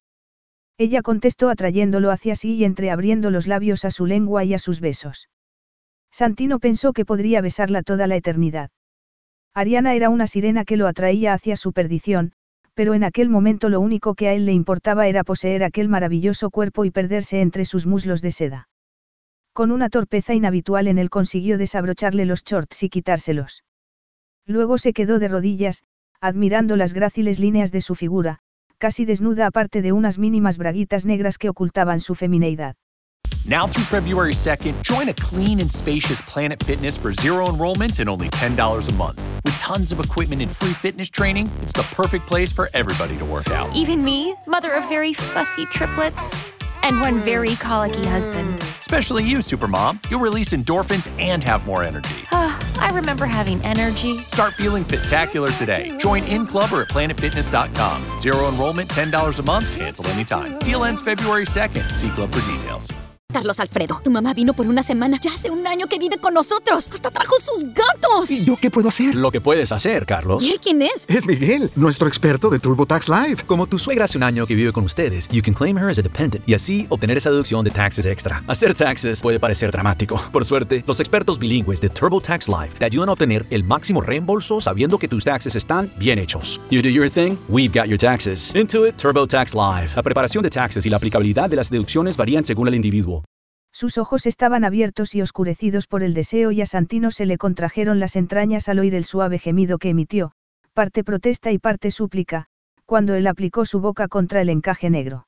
Ella 0.78 1.02
contestó 1.02 1.50
atrayéndolo 1.50 2.12
hacia 2.12 2.36
sí 2.36 2.56
y 2.56 2.66
entreabriendo 2.66 3.30
los 3.30 3.48
labios 3.48 3.86
a 3.86 3.92
su 3.92 4.06
lengua 4.06 4.44
y 4.44 4.54
a 4.54 4.60
sus 4.60 4.80
besos. 4.80 5.30
Santino 6.12 6.60
pensó 6.60 6.94
que 6.94 7.06
podría 7.06 7.42
besarla 7.42 7.84
toda 7.84 8.08
la 8.08 8.16
eternidad. 8.16 8.72
Ariana 9.54 9.94
era 9.94 10.10
una 10.10 10.28
sirena 10.28 10.66
que 10.66 10.78
lo 10.78 10.88
atraía 10.88 11.34
hacia 11.34 11.58
su 11.58 11.74
perdición, 11.74 12.34
pero 12.74 12.96
en 12.96 13.04
aquel 13.04 13.30
momento 13.30 13.70
lo 13.70 13.80
único 13.80 14.16
que 14.16 14.28
a 14.28 14.34
él 14.34 14.46
le 14.46 14.54
importaba 14.54 15.08
era 15.08 15.24
poseer 15.24 15.64
aquel 15.64 15.90
maravilloso 15.90 16.50
cuerpo 16.50 16.86
y 16.86 16.92
perderse 16.92 17.42
entre 17.42 17.66
sus 17.66 17.86
muslos 17.86 18.22
de 18.22 18.32
seda. 18.32 18.68
Con 19.54 19.72
una 19.72 19.90
torpeza 19.90 20.34
inhabitual 20.34 20.88
en 20.88 20.98
él 20.98 21.12
consiguió 21.12 21.60
desabrocharle 21.60 22.26
los 22.26 22.44
shorts 22.44 22.82
y 22.82 22.90
quitárselos. 22.90 23.64
Luego 24.48 24.80
se 24.80 24.94
quedó 24.94 25.20
de 25.20 25.28
rodillas, 25.28 25.84
admirando 26.20 26.76
las 26.76 26.94
gráciles 26.94 27.40
líneas 27.40 27.72
de 27.72 27.82
su 27.82 27.94
figura, 27.94 28.40
casi 28.84 29.06
desnuda 29.06 29.48
aparte 29.48 29.82
de 29.82 29.94
unas 29.94 30.18
mínimas 30.18 30.58
braguitas 30.58 31.06
negras 31.06 31.38
que 31.38 31.48
ocultaban 31.48 32.02
su 32.02 32.16
femineidad. 32.16 32.76
Now 33.46 33.66
through 33.66 33.86
February 33.86 34.34
2nd, 34.34 34.82
join 34.82 35.08
a 35.08 35.14
clean 35.14 35.62
and 35.62 35.72
spacious 35.72 36.22
Planet 36.24 36.62
Fitness 36.62 36.98
for 36.98 37.14
zero 37.14 37.48
enrollment 37.48 38.00
and 38.00 38.10
only 38.10 38.28
$10 38.30 38.90
a 38.90 38.94
month. 38.96 39.22
With 39.46 39.58
tons 39.58 39.94
of 39.94 40.02
equipment 40.02 40.42
and 40.42 40.52
free 40.52 40.74
fitness 40.74 41.10
training, 41.10 41.50
it's 41.62 41.72
the 41.72 41.84
perfect 41.96 42.28
place 42.28 42.52
for 42.52 42.70
everybody 42.74 43.16
to 43.20 43.26
work 43.26 43.50
out. 43.52 43.74
Even 43.74 44.04
me, 44.04 44.36
mother 44.48 44.74
of 44.74 44.84
very 44.90 45.14
fussy 45.14 45.66
triplets 45.68 46.53
and 46.84 47.02
one 47.02 47.20
very 47.20 47.56
colicky 47.56 48.06
husband. 48.06 48.60
Especially 48.80 49.24
you, 49.24 49.40
Supermom. 49.40 50.00
You'll 50.12 50.20
release 50.20 50.50
endorphins 50.50 51.10
and 51.20 51.44
have 51.44 51.66
more 51.66 51.84
energy. 51.84 52.28
I 52.32 52.92
remember 52.94 53.26
having 53.26 53.64
energy. 53.64 54.20
Start 54.20 54.54
feeling 54.54 54.84
spectacular 54.84 55.52
today. 55.52 55.98
Join 55.98 56.24
in 56.26 56.46
club 56.46 56.72
or 56.72 56.84
at 56.84 56.90
planetfitness.com. 56.90 58.20
Zero 58.20 58.50
enrollment, 58.50 58.90
$10 58.90 59.40
a 59.40 59.44
month, 59.44 59.76
cancel 59.76 60.06
anytime. 60.08 60.60
Deal 60.60 60.84
ends 60.84 61.02
February 61.02 61.46
2nd. 61.46 61.98
See 61.98 62.10
club 62.10 62.32
for 62.34 62.52
details. 62.52 62.92
Carlos 63.34 63.60
Alfredo, 63.60 64.00
tu 64.04 64.12
mamá 64.12 64.34
vino 64.34 64.54
por 64.54 64.68
una 64.68 64.84
semana. 64.84 65.20
Ya 65.20 65.34
hace 65.34 65.50
un 65.50 65.66
año 65.66 65.88
que 65.88 65.98
vive 65.98 66.18
con 66.18 66.36
nosotros. 66.36 66.88
Hasta 66.92 67.10
trajo 67.10 67.36
sus 67.40 67.66
gatos. 67.74 68.30
¿Y 68.30 68.46
yo 68.46 68.56
qué 68.58 68.70
puedo 68.70 68.90
hacer? 68.90 69.16
Lo 69.16 69.32
que 69.32 69.42
puedes 69.42 69.72
hacer, 69.72 70.06
Carlos. 70.06 70.44
¿Y 70.44 70.52
él 70.52 70.60
quién 70.62 70.82
es? 70.84 71.06
Es 71.08 71.26
Miguel, 71.26 71.72
nuestro 71.76 72.08
experto 72.08 72.50
de 72.50 72.60
TurboTax 72.60 73.10
Live. 73.10 73.44
Como 73.48 73.66
tu 73.68 73.80
suegra 73.80 74.06
hace 74.06 74.18
un 74.18 74.24
año 74.24 74.46
que 74.46 74.56
vive 74.56 74.72
con 74.72 74.84
ustedes, 74.84 75.28
you 75.30 75.42
can 75.42 75.54
claim 75.54 75.78
her 75.78 75.90
as 75.90 75.98
a 75.98 76.04
dependent 76.04 76.48
y 76.48 76.54
así 76.54 76.86
obtener 76.90 77.18
esa 77.18 77.32
deducción 77.32 77.66
de 77.66 77.72
taxes 77.72 78.06
extra. 78.06 78.44
Hacer 78.48 78.76
taxes 78.76 79.22
puede 79.22 79.40
parecer 79.40 79.72
dramático. 79.72 80.22
Por 80.32 80.46
suerte, 80.46 80.84
los 80.86 81.00
expertos 81.00 81.40
bilingües 81.40 81.82
de 81.82 81.90
TurboTax 81.90 82.48
Live 82.48 82.76
te 82.78 82.86
ayudan 82.86 83.10
a 83.10 83.14
obtener 83.14 83.48
el 83.50 83.64
máximo 83.64 84.02
reembolso 84.02 84.62
sabiendo 84.62 85.00
que 85.00 85.08
tus 85.08 85.24
taxes 85.24 85.56
están 85.56 85.92
bien 85.98 86.20
hechos. 86.20 86.62
You 86.70 86.84
do 86.84 86.90
your 86.90 87.10
thing, 87.10 87.38
we've 87.50 87.74
got 87.74 87.88
your 87.88 87.98
taxes. 87.98 88.54
Intuit 88.56 88.96
TurboTax 88.98 89.56
Live. 89.56 89.92
La 89.96 90.04
preparación 90.04 90.44
de 90.44 90.52
taxes 90.52 90.86
y 90.86 90.90
la 90.90 90.98
aplicabilidad 90.98 91.50
de 91.50 91.56
las 91.56 91.72
deducciones 91.72 92.16
varían 92.16 92.46
según 92.46 92.68
el 92.68 92.76
individuo. 92.76 93.23
Sus 93.74 93.98
ojos 93.98 94.28
estaban 94.28 94.64
abiertos 94.64 95.16
y 95.16 95.22
oscurecidos 95.24 95.88
por 95.88 96.04
el 96.04 96.14
deseo 96.14 96.52
y 96.52 96.62
a 96.62 96.68
Santino 96.68 97.10
se 97.10 97.26
le 97.26 97.40
contrajeron 97.40 98.00
las 98.00 98.16
entrañas 98.16 98.70
al 98.70 98.78
oír 98.78 98.94
el 98.94 99.04
suave 99.04 99.40
gemido 99.40 99.80
que 99.80 99.90
emitió, 99.90 100.32
parte 100.74 101.04
protesta 101.04 101.52
y 101.52 101.58
parte 101.58 101.90
súplica, 101.90 102.46
cuando 102.86 103.16
él 103.16 103.26
aplicó 103.26 103.66
su 103.66 103.82
boca 103.82 104.08
contra 104.08 104.42
el 104.42 104.50
encaje 104.50 104.92
negro. 104.92 105.28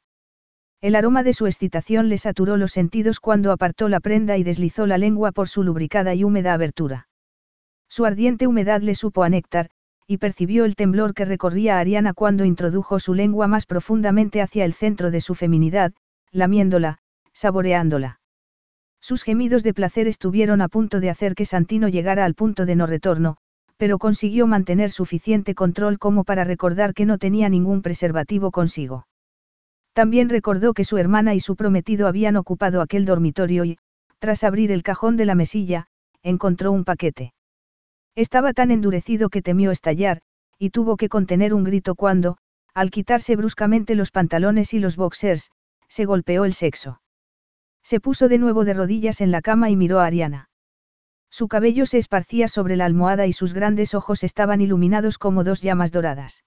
El 0.79 0.95
aroma 0.95 1.23
de 1.23 1.33
su 1.33 1.47
excitación 1.47 2.07
le 2.07 2.19
saturó 2.19 2.55
los 2.55 2.71
sentidos 2.71 3.19
cuando 3.19 3.51
apartó 3.51 3.89
la 3.89 3.99
prenda 3.99 4.37
y 4.37 4.43
deslizó 4.43 4.85
la 4.85 4.99
lengua 4.99 5.31
por 5.31 5.47
su 5.49 5.63
lubricada 5.63 6.13
y 6.13 6.23
húmeda 6.23 6.53
abertura. 6.53 7.07
Su 7.89 8.05
ardiente 8.05 8.45
humedad 8.45 8.81
le 8.81 8.93
supo 8.93 9.23
a 9.23 9.29
néctar, 9.29 9.71
y 10.05 10.17
percibió 10.17 10.65
el 10.65 10.75
temblor 10.75 11.15
que 11.15 11.25
recorría 11.25 11.77
a 11.77 11.79
Ariana 11.79 12.13
cuando 12.13 12.45
introdujo 12.45 12.99
su 12.99 13.15
lengua 13.15 13.47
más 13.47 13.65
profundamente 13.65 14.39
hacia 14.39 14.65
el 14.65 14.73
centro 14.73 15.09
de 15.09 15.21
su 15.21 15.33
feminidad, 15.33 15.93
lamiéndola, 16.31 16.99
saboreándola. 17.33 18.19
Sus 19.07 19.21
gemidos 19.21 19.61
de 19.61 19.75
placer 19.75 20.07
estuvieron 20.07 20.61
a 20.61 20.67
punto 20.67 20.99
de 20.99 21.11
hacer 21.11 21.35
que 21.35 21.45
Santino 21.45 21.89
llegara 21.89 22.25
al 22.25 22.33
punto 22.33 22.65
de 22.65 22.75
no 22.75 22.87
retorno, 22.87 23.37
pero 23.77 23.99
consiguió 23.99 24.47
mantener 24.47 24.89
suficiente 24.89 25.53
control 25.53 25.99
como 25.99 26.23
para 26.23 26.43
recordar 26.43 26.95
que 26.95 27.05
no 27.05 27.19
tenía 27.19 27.47
ningún 27.47 27.83
preservativo 27.83 28.49
consigo. 28.49 29.05
También 29.93 30.27
recordó 30.27 30.73
que 30.73 30.83
su 30.83 30.97
hermana 30.97 31.35
y 31.35 31.39
su 31.39 31.55
prometido 31.55 32.07
habían 32.07 32.35
ocupado 32.35 32.81
aquel 32.81 33.05
dormitorio 33.05 33.63
y, 33.65 33.77
Tras 34.17 34.43
abrir 34.43 34.71
el 34.71 34.81
cajón 34.81 35.17
de 35.17 35.25
la 35.25 35.35
mesilla, 35.35 35.85
encontró 36.23 36.71
un 36.71 36.83
paquete. 36.83 37.35
Estaba 38.15 38.53
tan 38.53 38.71
endurecido 38.71 39.29
que 39.29 39.43
temió 39.43 39.69
estallar, 39.69 40.23
y 40.57 40.71
tuvo 40.71 40.97
que 40.97 41.09
contener 41.09 41.53
un 41.53 41.63
grito 41.63 41.93
cuando, 41.93 42.39
al 42.73 42.89
quitarse 42.89 43.35
bruscamente 43.35 43.93
los 43.93 44.09
pantalones 44.09 44.73
y 44.73 44.79
los 44.79 44.95
boxers, 44.95 45.51
se 45.89 46.05
golpeó 46.05 46.43
el 46.43 46.53
sexo. 46.53 47.01
Se 47.85 47.99
puso 47.99 48.27
de 48.29 48.39
nuevo 48.39 48.65
de 48.65 48.73
rodillas 48.73 49.21
en 49.21 49.29
la 49.29 49.43
cama 49.43 49.69
y 49.69 49.75
miró 49.75 49.99
a 49.99 50.07
Ariana. 50.07 50.49
Su 51.29 51.47
cabello 51.47 51.85
se 51.85 51.99
esparcía 51.99 52.47
sobre 52.47 52.77
la 52.77 52.85
almohada 52.85 53.27
y 53.27 53.31
sus 53.31 53.53
grandes 53.53 53.93
ojos 53.93 54.23
estaban 54.23 54.59
iluminados 54.59 55.19
como 55.19 55.43
dos 55.43 55.61
llamas 55.61 55.91
doradas. 55.91 56.43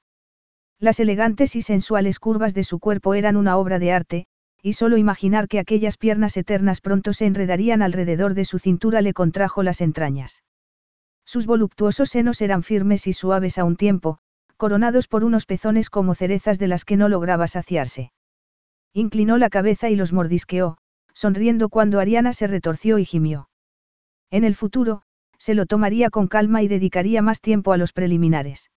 Las 0.81 0.99
elegantes 0.99 1.55
y 1.55 1.63
sensuales 1.63 2.19
curvas 2.19 2.55
de 2.55 2.65
su 2.65 2.81
cuerpo 2.81 3.15
eran 3.15 3.37
una 3.37 3.57
obra 3.57 3.79
de 3.79 3.93
arte, 3.93 4.27
y 4.63 4.73
solo 4.73 4.97
imaginar 4.97 5.47
que 5.47 5.61
aquellas 5.61 5.97
piernas 5.97 6.37
eternas 6.37 6.81
pronto 6.81 7.13
se 7.13 7.27
enredarían 7.27 7.83
alrededor 7.83 8.35
de 8.35 8.45
su 8.45 8.59
cintura 8.59 9.01
le 9.01 9.15
contrajo 9.15 9.63
las 9.63 9.81
entrañas. 9.81 10.43
Sus 11.25 11.47
voluptuosos 11.47 12.09
senos 12.09 12.43
eran 12.43 12.65
firmes 12.65 13.07
y 13.07 13.13
suaves 13.13 13.59
a 13.59 13.65
un 13.65 13.77
tiempo, 13.77 14.19
coronados 14.57 15.07
por 15.07 15.23
unos 15.23 15.47
pezones 15.47 15.89
como 15.89 16.17
cerezas 16.17 16.59
de 16.59 16.67
las 16.67 16.85
que 16.85 16.97
no 16.97 17.09
lograba 17.09 17.47
saciarse. 17.47 18.11
Inclinó 18.93 19.39
la 19.39 19.51
cabeza 19.51 19.89
y 19.89 19.95
los 19.95 20.13
mordisqueó, 20.13 20.79
sonriendo 21.19 21.69
cuando 21.69 21.99
Ariana 21.99 22.33
se 22.33 22.47
retorció 22.47 22.97
y 23.01 23.05
gimió. 23.05 23.49
En 24.31 24.45
el 24.45 24.55
futuro, 24.55 25.03
se 25.37 25.55
lo 25.55 25.67
tomaría 25.67 26.11
con 26.11 26.29
calma 26.29 26.63
y 26.63 26.69
dedicaría 26.69 27.23
más 27.23 27.41
tiempo 27.41 27.73
a 27.73 27.77
los 27.77 27.93
preliminares. 27.93 28.71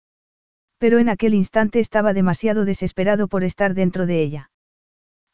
Pero 0.78 1.00
en 1.00 1.10
aquel 1.10 1.34
instante 1.34 1.82
estaba 1.82 2.14
demasiado 2.14 2.64
desesperado 2.64 3.28
por 3.28 3.44
estar 3.44 3.74
dentro 3.74 4.06
de 4.06 4.22
ella. 4.22 4.52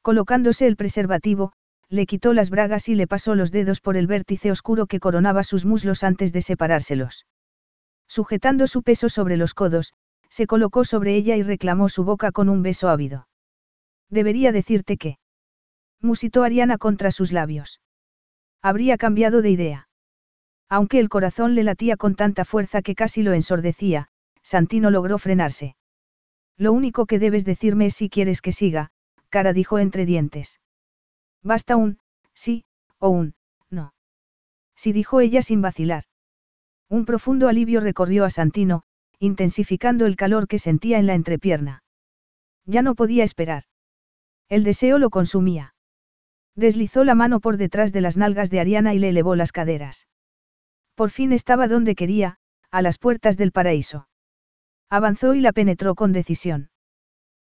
Colocándose 0.02 0.66
el 0.66 0.78
preservativo, 0.78 1.54
le 1.90 2.08
quitó 2.08 2.34
las 2.34 2.50
bragas 2.50 2.90
y 2.90 2.96
le 2.96 3.06
pasó 3.06 3.36
los 3.36 3.52
dedos 3.52 3.82
por 3.82 3.98
el 3.98 4.08
vértice 4.08 4.50
oscuro 4.50 4.88
que 4.88 5.00
coronaba 5.00 5.44
sus 5.44 5.64
muslos 5.64 6.04
antes 6.04 6.34
de 6.34 6.42
separárselos. 6.42 7.28
Sujetando 8.08 8.66
su 8.66 8.82
peso 8.82 9.10
sobre 9.10 9.38
los 9.38 9.54
codos, 9.54 9.94
se 10.30 10.48
colocó 10.48 10.84
sobre 10.84 11.16
ella 11.16 11.36
y 11.36 11.44
reclamó 11.44 11.88
su 11.88 12.04
boca 12.04 12.32
con 12.32 12.50
un 12.50 12.64
beso 12.64 12.90
ávido. 12.90 13.28
Debería 14.10 14.52
decirte 14.52 14.98
que. 14.98 15.20
Musitó 16.06 16.44
Ariana 16.44 16.78
contra 16.78 17.10
sus 17.10 17.32
labios. 17.32 17.82
Habría 18.62 18.96
cambiado 18.96 19.42
de 19.42 19.50
idea. 19.50 19.90
Aunque 20.70 21.00
el 21.00 21.10
corazón 21.10 21.56
le 21.56 21.64
latía 21.64 21.98
con 21.98 22.14
tanta 22.16 22.46
fuerza 22.46 22.84
que 22.84 22.94
casi 22.94 23.24
lo 23.24 23.34
ensordecía, 23.34 24.10
Santino 24.44 24.92
logró 24.92 25.18
frenarse. 25.18 25.76
Lo 26.58 26.74
único 26.74 27.08
que 27.08 27.18
debes 27.18 27.44
decirme 27.44 27.88
es 27.88 27.96
si 27.96 28.10
quieres 28.10 28.42
que 28.42 28.52
siga, 28.52 28.92
cara 29.30 29.52
dijo 29.52 29.80
entre 29.80 30.06
dientes. 30.06 30.62
Basta 31.42 31.76
un, 31.76 31.98
sí, 32.36 32.66
o 33.00 33.10
un, 33.10 33.34
no. 33.72 33.96
Sí 34.76 34.94
dijo 34.94 35.22
ella 35.22 35.42
sin 35.42 35.62
vacilar. 35.62 36.04
Un 36.88 37.06
profundo 37.06 37.48
alivio 37.48 37.80
recorrió 37.80 38.26
a 38.26 38.30
Santino, 38.30 38.84
intensificando 39.18 40.06
el 40.06 40.16
calor 40.16 40.48
que 40.48 40.60
sentía 40.60 41.00
en 41.00 41.08
la 41.08 41.16
entrepierna. 41.16 41.84
Ya 42.66 42.84
no 42.84 42.94
podía 42.94 43.24
esperar. 43.24 43.64
El 44.50 44.64
deseo 44.64 45.00
lo 45.00 45.10
consumía. 45.10 45.75
Deslizó 46.56 47.04
la 47.04 47.16
mano 47.16 47.40
por 47.40 47.58
detrás 47.58 47.92
de 47.92 48.02
las 48.02 48.18
nalgas 48.18 48.50
de 48.50 48.60
Ariana 48.60 48.94
y 48.94 49.00
le 49.00 49.10
elevó 49.10 49.36
las 49.36 49.52
caderas. 49.52 50.08
Por 50.96 51.10
fin 51.10 51.34
estaba 51.34 51.68
donde 51.68 51.96
quería, 51.96 52.38
a 52.72 52.82
las 52.82 52.98
puertas 52.98 53.38
del 53.38 53.52
paraíso. 53.52 54.08
Avanzó 54.90 55.34
y 55.34 55.42
la 55.42 55.52
penetró 55.52 55.96
con 55.96 56.14
decisión. 56.14 56.70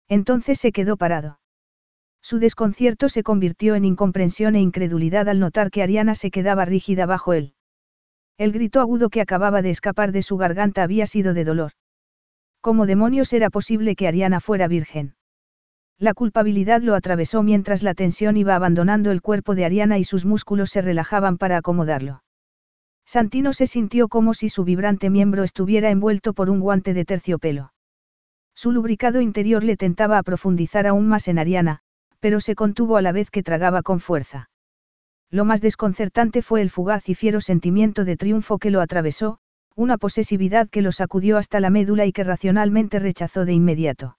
Entonces 0.09 0.61
se 0.61 0.73
quedó 0.73 0.97
parado. 0.97 1.41
Su 2.23 2.39
desconcierto 2.39 3.09
se 3.09 3.23
convirtió 3.23 3.75
en 3.75 3.85
incomprensión 3.85 4.55
e 4.55 4.61
incredulidad 4.61 5.29
al 5.29 5.41
notar 5.41 5.71
que 5.71 5.83
Ariana 5.83 6.15
se 6.15 6.31
quedaba 6.31 6.65
rígida 6.65 7.07
bajo 7.07 7.33
él. 7.33 7.55
El 8.37 8.53
grito 8.53 8.81
agudo 8.81 9.09
que 9.09 9.21
acababa 9.21 9.63
de 9.63 9.71
escapar 9.71 10.13
de 10.13 10.23
su 10.23 10.37
garganta 10.37 10.83
había 10.83 11.07
sido 11.07 11.35
de 11.35 11.45
dolor. 11.45 11.73
¿Cómo 12.61 12.87
demonios 12.87 13.33
era 13.33 13.51
posible 13.51 13.97
que 13.97 14.07
Ariana 14.07 14.41
fuera 14.41 14.69
virgen? 14.69 15.15
La 16.01 16.15
culpabilidad 16.15 16.81
lo 16.81 16.95
atravesó 16.95 17.43
mientras 17.43 17.83
la 17.83 17.93
tensión 17.93 18.39
iba 18.39 18.55
abandonando 18.55 19.11
el 19.11 19.21
cuerpo 19.21 19.55
de 19.55 19.67
Ariana 19.67 19.99
y 19.99 20.05
sus 20.05 20.25
músculos 20.25 20.71
se 20.71 20.81
relajaban 20.81 21.37
para 21.37 21.59
acomodarlo. 21.59 22.23
Santino 23.05 23.53
se 23.53 23.67
sintió 23.67 24.09
como 24.09 24.33
si 24.33 24.49
su 24.49 24.65
vibrante 24.65 25.11
miembro 25.11 25.45
estuviera 25.45 25.91
envuelto 25.91 26.33
por 26.33 26.49
un 26.49 26.61
guante 26.61 26.95
de 26.95 27.05
terciopelo. 27.05 27.75
Su 28.55 28.73
lubricado 28.73 29.21
interior 29.21 29.63
le 29.63 29.77
tentaba 29.77 30.17
a 30.17 30.23
profundizar 30.23 30.87
aún 30.87 31.07
más 31.07 31.29
en 31.29 31.39
Ariana, 31.39 31.81
pero 32.19 32.41
se 32.41 32.55
contuvo 32.55 32.97
a 32.97 33.03
la 33.03 33.13
vez 33.13 33.31
que 33.31 33.43
tragaba 33.43 33.83
con 33.83 34.01
fuerza. 34.01 34.49
Lo 35.31 35.45
más 35.45 35.61
desconcertante 35.61 36.41
fue 36.41 36.63
el 36.63 36.71
fugaz 36.71 37.11
y 37.11 37.15
fiero 37.15 37.43
sentimiento 37.43 38.07
de 38.07 38.17
triunfo 38.17 38.57
que 38.57 38.71
lo 38.71 38.81
atravesó, 38.81 39.39
una 39.77 39.99
posesividad 39.99 40.71
que 40.71 40.81
lo 40.81 40.93
sacudió 40.93 41.37
hasta 41.37 41.61
la 41.61 41.69
médula 41.69 42.07
y 42.07 42.13
que 42.13 42.25
racionalmente 42.25 43.01
rechazó 43.01 43.45
de 43.45 43.53
inmediato. 43.53 44.17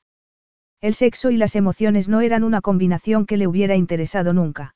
El 0.82 0.96
sexo 0.96 1.30
y 1.30 1.38
las 1.38 1.56
emociones 1.56 2.10
no 2.10 2.22
eran 2.22 2.44
una 2.44 2.60
combinación 2.62 3.28
que 3.28 3.38
le 3.38 3.48
hubiera 3.48 3.76
interesado 3.76 4.34
nunca. 4.34 4.76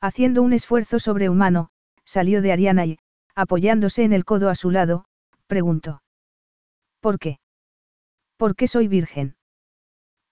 Haciendo 0.00 0.42
un 0.42 0.52
esfuerzo 0.52 1.00
sobrehumano, 1.00 1.70
salió 2.04 2.42
de 2.42 2.52
Ariana 2.52 2.86
y, 2.86 2.98
apoyándose 3.34 4.04
en 4.04 4.12
el 4.12 4.24
codo 4.24 4.48
a 4.48 4.54
su 4.54 4.70
lado, 4.70 5.06
preguntó. 5.48 6.02
¿Por 7.00 7.18
qué? 7.18 7.40
¿Por 8.36 8.54
qué 8.54 8.68
soy 8.68 8.86
virgen? 8.86 9.36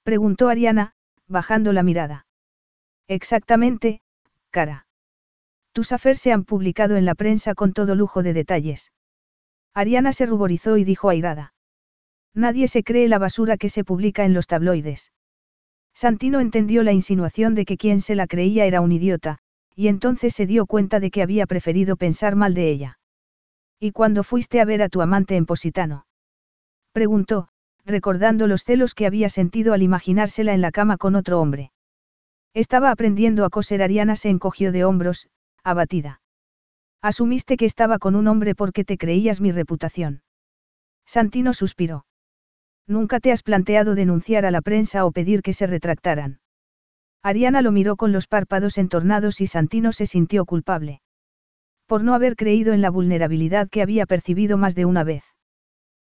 Preguntó 0.05 0.49
Ariana, 0.49 0.95
bajando 1.27 1.73
la 1.73 1.83
mirada. 1.83 2.27
Exactamente, 3.09 4.01
cara. 4.51 4.87
Tus 5.73 5.91
affairs 5.91 6.21
se 6.21 6.33
han 6.33 6.45
publicado 6.45 6.97
en 6.97 7.05
la 7.05 7.17
prensa 7.17 7.55
con 7.55 7.73
todo 7.73 7.95
lujo 7.95 8.23
de 8.23 8.33
detalles. 8.33 8.93
Ariana 9.73 10.13
se 10.13 10.27
ruborizó 10.27 10.77
y 10.77 10.85
dijo 10.85 11.09
airada. 11.09 11.54
Nadie 12.35 12.67
se 12.69 12.83
cree 12.83 13.09
la 13.09 13.19
basura 13.19 13.57
que 13.57 13.69
se 13.69 13.85
publica 13.85 14.25
en 14.25 14.35
los 14.35 14.47
tabloides. 14.47 15.13
Santino 15.95 16.41
entendió 16.41 16.83
la 16.83 16.93
insinuación 16.93 17.55
de 17.55 17.65
que 17.65 17.77
quien 17.77 18.01
se 18.01 18.17
la 18.17 18.27
creía 18.27 18.67
era 18.67 18.81
un 18.81 18.91
idiota, 18.91 19.39
y 19.77 19.89
entonces 19.89 20.35
se 20.35 20.47
dio 20.47 20.67
cuenta 20.67 20.99
de 20.99 21.11
que 21.11 21.23
había 21.23 21.47
preferido 21.47 21.97
pensar 21.97 22.35
mal 22.35 22.55
de 22.55 22.69
ella. 22.69 22.99
¿Y 23.79 23.93
cuándo 23.93 24.25
fuiste 24.25 24.61
a 24.61 24.65
ver 24.65 24.83
a 24.83 24.89
tu 24.89 25.03
amante 25.03 25.37
en 25.37 25.47
Positano? 25.47 26.07
Preguntó, 26.93 27.49
recordando 27.85 28.47
los 28.47 28.65
celos 28.65 28.95
que 28.95 29.07
había 29.07 29.29
sentido 29.29 29.73
al 29.73 29.83
imaginársela 29.83 30.55
en 30.55 30.61
la 30.61 30.73
cama 30.73 30.97
con 30.97 31.15
otro 31.15 31.41
hombre. 31.41 31.71
Estaba 32.55 32.91
aprendiendo 32.91 33.45
a 33.45 33.51
coser 33.51 33.83
Ariana 33.83 34.17
se 34.17 34.31
encogió 34.31 34.73
de 34.73 34.85
hombros, 34.85 35.29
abatida. 35.63 36.21
Asumiste 37.03 37.57
que 37.57 37.67
estaba 37.67 37.99
con 37.99 38.15
un 38.15 38.27
hombre 38.27 38.55
porque 38.55 38.85
te 38.85 38.97
creías 38.97 39.41
mi 39.41 39.53
reputación. 39.53 40.23
Santino 41.05 41.53
suspiró. 41.53 42.07
Nunca 42.87 43.21
te 43.21 43.33
has 43.33 43.43
planteado 43.43 43.95
denunciar 43.95 44.45
a 44.45 44.51
la 44.51 44.61
prensa 44.61 45.05
o 45.07 45.13
pedir 45.13 45.43
que 45.43 45.53
se 45.53 45.67
retractaran. 45.67 46.41
Ariana 47.23 47.63
lo 47.63 47.73
miró 47.73 47.97
con 47.97 48.13
los 48.13 48.27
párpados 48.27 48.77
entornados 48.77 49.41
y 49.41 49.47
Santino 49.47 49.93
se 49.93 50.07
sintió 50.07 50.45
culpable. 50.45 51.01
Por 51.87 52.05
no 52.05 52.15
haber 52.15 52.37
creído 52.37 52.75
en 52.75 52.83
la 52.83 52.91
vulnerabilidad 52.91 53.69
que 53.71 53.81
había 53.81 54.05
percibido 54.05 54.59
más 54.59 54.75
de 54.75 54.85
una 54.85 55.05
vez. 55.05 55.25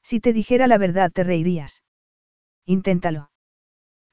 Si 0.03 0.19
te 0.19 0.33
dijera 0.33 0.67
la 0.67 0.77
verdad 0.77 1.11
te 1.11 1.23
reirías. 1.23 1.83
Inténtalo. 2.65 3.29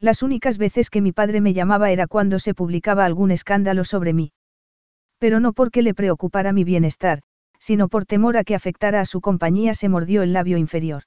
Las 0.01 0.23
únicas 0.23 0.59
veces 0.59 0.91
que 0.91 1.01
mi 1.01 1.13
padre 1.13 1.41
me 1.41 1.55
llamaba 1.55 1.91
era 1.91 2.07
cuando 2.07 2.39
se 2.39 2.55
publicaba 2.55 3.05
algún 3.05 3.31
escándalo 3.31 3.85
sobre 3.85 4.13
mí. 4.13 4.33
Pero 5.19 5.41
no 5.41 5.53
porque 5.53 5.83
le 5.83 5.95
preocupara 5.95 6.53
mi 6.53 6.63
bienestar, 6.63 7.23
sino 7.59 7.89
por 7.89 8.05
temor 8.05 8.37
a 8.37 8.45
que 8.45 8.55
afectara 8.55 9.01
a 9.01 9.07
su 9.07 9.21
compañía 9.21 9.75
se 9.75 9.89
mordió 9.89 10.23
el 10.23 10.33
labio 10.33 10.59
inferior. 10.59 11.05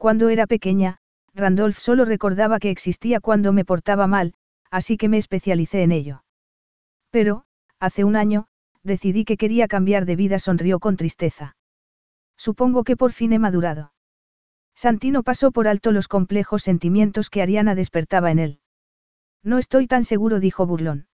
Cuando 0.00 0.30
era 0.30 0.46
pequeña, 0.46 0.96
Randolph 1.34 1.76
solo 1.76 2.06
recordaba 2.06 2.58
que 2.58 2.70
existía 2.70 3.20
cuando 3.20 3.52
me 3.52 3.66
portaba 3.66 4.06
mal, 4.06 4.32
así 4.70 4.96
que 4.96 5.10
me 5.10 5.18
especialicé 5.18 5.82
en 5.82 5.92
ello. 5.92 6.24
Pero, 7.10 7.44
hace 7.78 8.04
un 8.04 8.16
año, 8.16 8.46
decidí 8.82 9.26
que 9.26 9.36
quería 9.36 9.68
cambiar 9.68 10.06
de 10.06 10.16
vida, 10.16 10.38
sonrió 10.38 10.78
con 10.78 10.96
tristeza. 10.96 11.54
Supongo 12.38 12.82
que 12.82 12.96
por 12.96 13.12
fin 13.12 13.34
he 13.34 13.38
madurado. 13.38 13.92
Santino 14.74 15.22
pasó 15.22 15.52
por 15.52 15.68
alto 15.68 15.92
los 15.92 16.08
complejos 16.08 16.62
sentimientos 16.62 17.28
que 17.28 17.42
Ariana 17.42 17.74
despertaba 17.74 18.30
en 18.30 18.38
él. 18.38 18.60
No 19.42 19.58
estoy 19.58 19.86
tan 19.86 20.04
seguro, 20.04 20.40
dijo 20.40 20.64
burlón. 20.64 21.08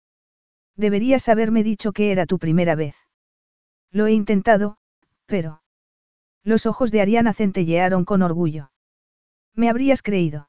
Deberías 0.77 1.29
haberme 1.29 1.65
dicho 1.65 1.91
que 1.91 2.13
era 2.13 2.25
tu 2.25 2.39
primera 2.39 2.77
vez. 2.77 2.95
Lo 3.91 4.07
he 4.07 4.13
intentado, 4.13 4.79
pero... 5.27 5.61
Los 6.45 6.67
ojos 6.67 6.93
de 6.93 7.01
Ariana 7.01 7.35
centellearon 7.35 8.05
con 8.05 8.23
orgullo. 8.23 8.71
Me 9.57 9.71
habrías 9.71 10.03
creído. 10.03 10.49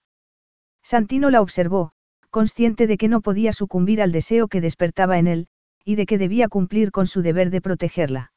Santino 0.84 1.30
la 1.32 1.42
observó, 1.42 1.94
consciente 2.30 2.88
de 2.88 2.98
que 2.98 3.08
no 3.08 3.22
podía 3.22 3.54
sucumbir 3.54 4.02
al 4.02 4.12
deseo 4.12 4.48
que 4.48 4.62
despertaba 4.62 5.18
en 5.18 5.28
él, 5.28 5.48
y 5.84 5.96
de 5.96 6.06
que 6.06 6.18
debía 6.18 6.50
cumplir 6.50 6.92
con 6.92 7.08
su 7.08 7.22
deber 7.22 7.50
de 7.50 7.62
protegerla. 7.62 8.34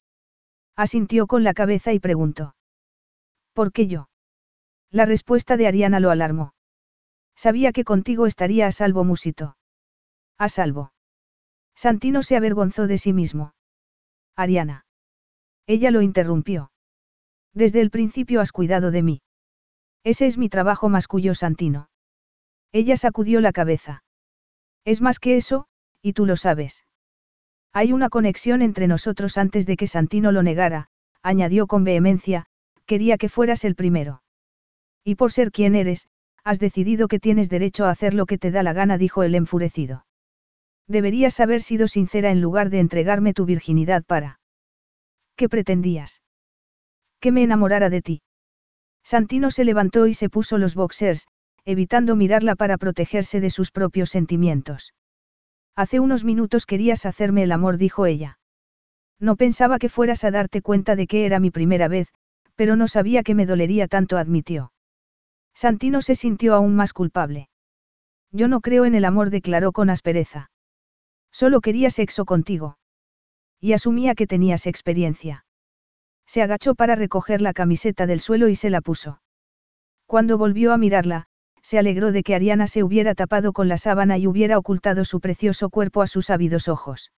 Asintió 0.76 1.26
con 1.26 1.42
la 1.42 1.52
cabeza 1.52 1.92
y 1.92 1.98
preguntó. 1.98 2.54
¿Por 3.52 3.72
qué 3.72 3.88
yo? 3.88 4.08
La 4.90 5.04
respuesta 5.04 5.56
de 5.56 5.66
Ariana 5.66 6.00
lo 6.00 6.10
alarmó. 6.10 6.54
Sabía 7.36 7.72
que 7.72 7.84
contigo 7.84 8.26
estaría 8.26 8.66
a 8.66 8.72
salvo, 8.72 9.04
Musito. 9.04 9.56
A 10.38 10.48
salvo. 10.48 10.92
Santino 11.74 12.22
se 12.22 12.36
avergonzó 12.36 12.86
de 12.86 12.98
sí 12.98 13.12
mismo. 13.12 13.54
Ariana. 14.36 14.84
Ella 15.66 15.90
lo 15.90 16.02
interrumpió. 16.02 16.70
Desde 17.54 17.80
el 17.80 17.90
principio 17.90 18.40
has 18.40 18.52
cuidado 18.52 18.90
de 18.90 19.02
mí. 19.02 19.22
Ese 20.04 20.26
es 20.26 20.38
mi 20.38 20.48
trabajo, 20.48 20.88
masculló 20.88 21.34
Santino. 21.34 21.90
Ella 22.72 22.96
sacudió 22.96 23.40
la 23.40 23.52
cabeza. 23.52 24.02
Es 24.84 25.00
más 25.00 25.18
que 25.18 25.36
eso, 25.36 25.66
y 26.02 26.14
tú 26.14 26.26
lo 26.26 26.36
sabes. 26.36 26.84
Hay 27.72 27.92
una 27.92 28.08
conexión 28.08 28.62
entre 28.62 28.86
nosotros 28.86 29.38
antes 29.38 29.66
de 29.66 29.76
que 29.76 29.86
Santino 29.86 30.32
lo 30.32 30.42
negara, 30.42 30.88
añadió 31.22 31.66
con 31.66 31.84
vehemencia, 31.84 32.46
quería 32.86 33.18
que 33.18 33.28
fueras 33.28 33.64
el 33.64 33.76
primero. 33.76 34.22
Y 35.04 35.14
por 35.14 35.32
ser 35.32 35.52
quien 35.52 35.74
eres, 35.74 36.08
has 36.42 36.58
decidido 36.58 37.06
que 37.06 37.20
tienes 37.20 37.48
derecho 37.48 37.84
a 37.84 37.90
hacer 37.90 38.14
lo 38.14 38.26
que 38.26 38.38
te 38.38 38.50
da 38.50 38.62
la 38.62 38.72
gana, 38.72 38.98
dijo 38.98 39.22
el 39.22 39.34
enfurecido. 39.34 40.06
Deberías 40.88 41.38
haber 41.38 41.62
sido 41.62 41.86
sincera 41.86 42.30
en 42.30 42.40
lugar 42.40 42.70
de 42.70 42.80
entregarme 42.80 43.34
tu 43.34 43.44
virginidad 43.44 44.02
para. 44.04 44.40
¿Qué 45.36 45.48
pretendías? 45.48 46.22
Que 47.20 47.30
me 47.30 47.42
enamorara 47.42 47.90
de 47.90 48.02
ti. 48.02 48.22
Santino 49.02 49.50
se 49.50 49.64
levantó 49.64 50.06
y 50.06 50.14
se 50.14 50.28
puso 50.28 50.58
los 50.58 50.74
boxers, 50.74 51.26
evitando 51.64 52.16
mirarla 52.16 52.54
para 52.54 52.78
protegerse 52.78 53.40
de 53.40 53.50
sus 53.50 53.70
propios 53.70 54.10
sentimientos. 54.10 54.94
Hace 55.76 56.00
unos 56.00 56.24
minutos 56.24 56.66
querías 56.66 57.06
hacerme 57.06 57.42
el 57.42 57.52
amor, 57.52 57.76
dijo 57.76 58.06
ella. 58.06 58.38
No 59.18 59.36
pensaba 59.36 59.78
que 59.78 59.88
fueras 59.88 60.24
a 60.24 60.30
darte 60.30 60.62
cuenta 60.62 60.96
de 60.96 61.06
que 61.06 61.26
era 61.26 61.40
mi 61.40 61.50
primera 61.50 61.88
vez, 61.88 62.08
pero 62.54 62.76
no 62.76 62.88
sabía 62.88 63.22
que 63.22 63.34
me 63.34 63.46
dolería 63.46 63.88
tanto, 63.88 64.16
admitió. 64.16 64.72
Santino 65.54 66.02
se 66.02 66.14
sintió 66.14 66.54
aún 66.54 66.74
más 66.74 66.92
culpable. 66.92 67.48
Yo 68.32 68.48
no 68.48 68.60
creo 68.60 68.84
en 68.84 68.94
el 68.94 69.04
amor, 69.04 69.30
declaró 69.30 69.72
con 69.72 69.90
aspereza. 69.90 70.50
Solo 71.32 71.60
quería 71.60 71.90
sexo 71.90 72.24
contigo. 72.24 72.78
Y 73.60 73.72
asumía 73.72 74.14
que 74.14 74.26
tenías 74.26 74.66
experiencia. 74.66 75.44
Se 76.30 76.42
agachó 76.42 76.76
para 76.76 76.94
recoger 76.94 77.42
la 77.42 77.52
camiseta 77.52 78.06
del 78.06 78.20
suelo 78.20 78.46
y 78.46 78.54
se 78.54 78.70
la 78.70 78.80
puso. 78.80 79.20
Cuando 80.06 80.38
volvió 80.38 80.72
a 80.72 80.78
mirarla, 80.78 81.26
se 81.60 81.76
alegró 81.76 82.12
de 82.12 82.22
que 82.22 82.36
Ariana 82.36 82.68
se 82.68 82.84
hubiera 82.84 83.16
tapado 83.16 83.52
con 83.52 83.66
la 83.66 83.78
sábana 83.78 84.16
y 84.16 84.28
hubiera 84.28 84.56
ocultado 84.56 85.04
su 85.04 85.18
precioso 85.18 85.70
cuerpo 85.70 86.02
a 86.02 86.06
sus 86.06 86.30
ávidos 86.30 86.68
ojos. 86.68 87.10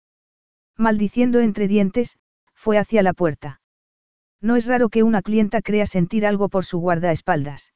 Maldiciendo 0.78 1.40
entre 1.40 1.68
dientes, 1.68 2.16
fue 2.54 2.78
hacia 2.78 3.02
la 3.02 3.12
puerta. 3.12 3.60
No 4.40 4.56
es 4.56 4.64
raro 4.64 4.88
que 4.88 5.02
una 5.02 5.20
clienta 5.20 5.60
crea 5.60 5.84
sentir 5.84 6.24
algo 6.24 6.48
por 6.48 6.64
su 6.64 6.78
guardaespaldas. 6.78 7.74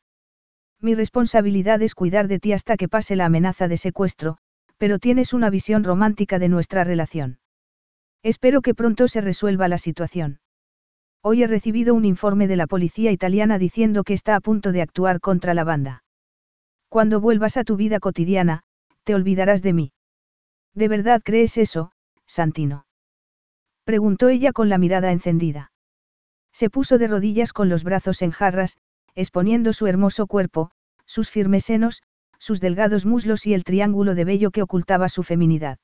Mi 0.81 0.95
responsabilidad 0.95 1.83
es 1.83 1.95
cuidar 1.95 2.29
de 2.29 2.39
ti 2.39 2.55
hasta 2.55 2.79
que 2.79 2.89
pase 2.89 3.15
la 3.15 3.27
amenaza 3.27 3.69
de 3.69 3.77
secuestro, 3.77 4.39
pero 4.79 4.99
tienes 4.99 5.35
una 5.35 5.51
visión 5.51 5.85
romántica 5.85 6.39
de 6.39 6.49
nuestra 6.49 6.83
relación. 6.83 7.41
Espero 8.23 8.63
que 8.63 8.75
pronto 8.75 9.07
se 9.07 9.21
resuelva 9.21 9.69
la 9.69 9.77
situación. 9.77 10.41
Hoy 11.29 11.43
he 11.43 11.49
recibido 11.49 11.93
un 11.95 12.05
informe 12.05 12.47
de 12.47 12.55
la 12.55 12.69
policía 12.69 13.11
italiana 13.11 13.59
diciendo 13.59 14.05
que 14.05 14.15
está 14.15 14.37
a 14.37 14.41
punto 14.41 14.71
de 14.71 14.81
actuar 14.81 15.21
contra 15.21 15.55
la 15.55 15.65
banda. 15.65 16.05
Cuando 16.89 17.21
vuelvas 17.21 17.57
a 17.57 17.65
tu 17.65 17.75
vida 17.75 17.99
cotidiana, 17.99 18.63
te 19.03 19.13
olvidarás 19.13 19.61
de 19.61 19.73
mí. 19.73 19.93
¿De 20.73 20.87
verdad 20.87 21.21
crees 21.25 21.59
eso, 21.59 21.91
Santino? 22.27 22.87
Preguntó 23.83 24.29
ella 24.29 24.53
con 24.53 24.69
la 24.69 24.79
mirada 24.79 25.11
encendida. 25.11 25.73
Se 26.53 26.71
puso 26.71 26.97
de 26.97 27.09
rodillas 27.09 27.53
con 27.53 27.69
los 27.69 27.83
brazos 27.83 28.23
en 28.23 28.31
jarras, 28.31 28.77
exponiendo 29.17 29.73
su 29.73 29.89
hermoso 29.89 30.29
cuerpo, 30.29 30.71
sus 31.07 31.29
firmes 31.29 31.65
senos, 31.65 32.05
sus 32.39 32.61
delgados 32.61 33.05
muslos 33.05 33.49
y 33.49 33.55
el 33.55 33.65
triángulo 33.65 34.15
de 34.15 34.25
vello 34.25 34.53
que 34.53 34.63
ocultaba 34.63 35.09
su 35.09 35.25
feminidad. 35.25 35.79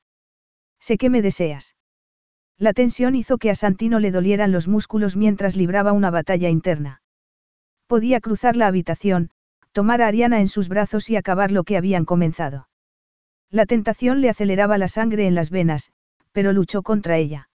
Sé 0.79 0.97
que 0.97 1.09
me 1.09 1.21
deseas. 1.21 1.75
La 2.59 2.73
tensión 2.73 3.15
hizo 3.15 3.37
que 3.37 3.49
a 3.49 3.55
Santino 3.55 3.99
le 3.99 4.11
dolieran 4.11 4.51
los 4.51 4.67
músculos 4.67 5.15
mientras 5.15 5.55
libraba 5.55 5.91
una 5.91 6.11
batalla 6.11 6.49
interna. 6.49 7.01
Podía 7.87 8.19
cruzar 8.21 8.55
la 8.55 8.67
habitación, 8.67 9.29
tomar 9.71 10.01
a 10.01 10.07
Ariana 10.07 10.39
en 10.39 10.47
sus 10.47 10.69
brazos 10.69 11.09
y 11.09 11.15
acabar 11.15 11.51
lo 11.51 11.63
que 11.63 11.77
habían 11.77 12.05
comenzado. 12.05 12.67
La 13.49 13.65
tentación 13.65 14.21
le 14.21 14.29
aceleraba 14.29 14.77
la 14.77 14.87
sangre 14.87 15.27
en 15.27 15.35
las 15.35 15.49
venas, 15.49 15.91
pero 16.31 16.53
luchó 16.53 16.81
contra 16.81 17.17
ella. 17.17 17.49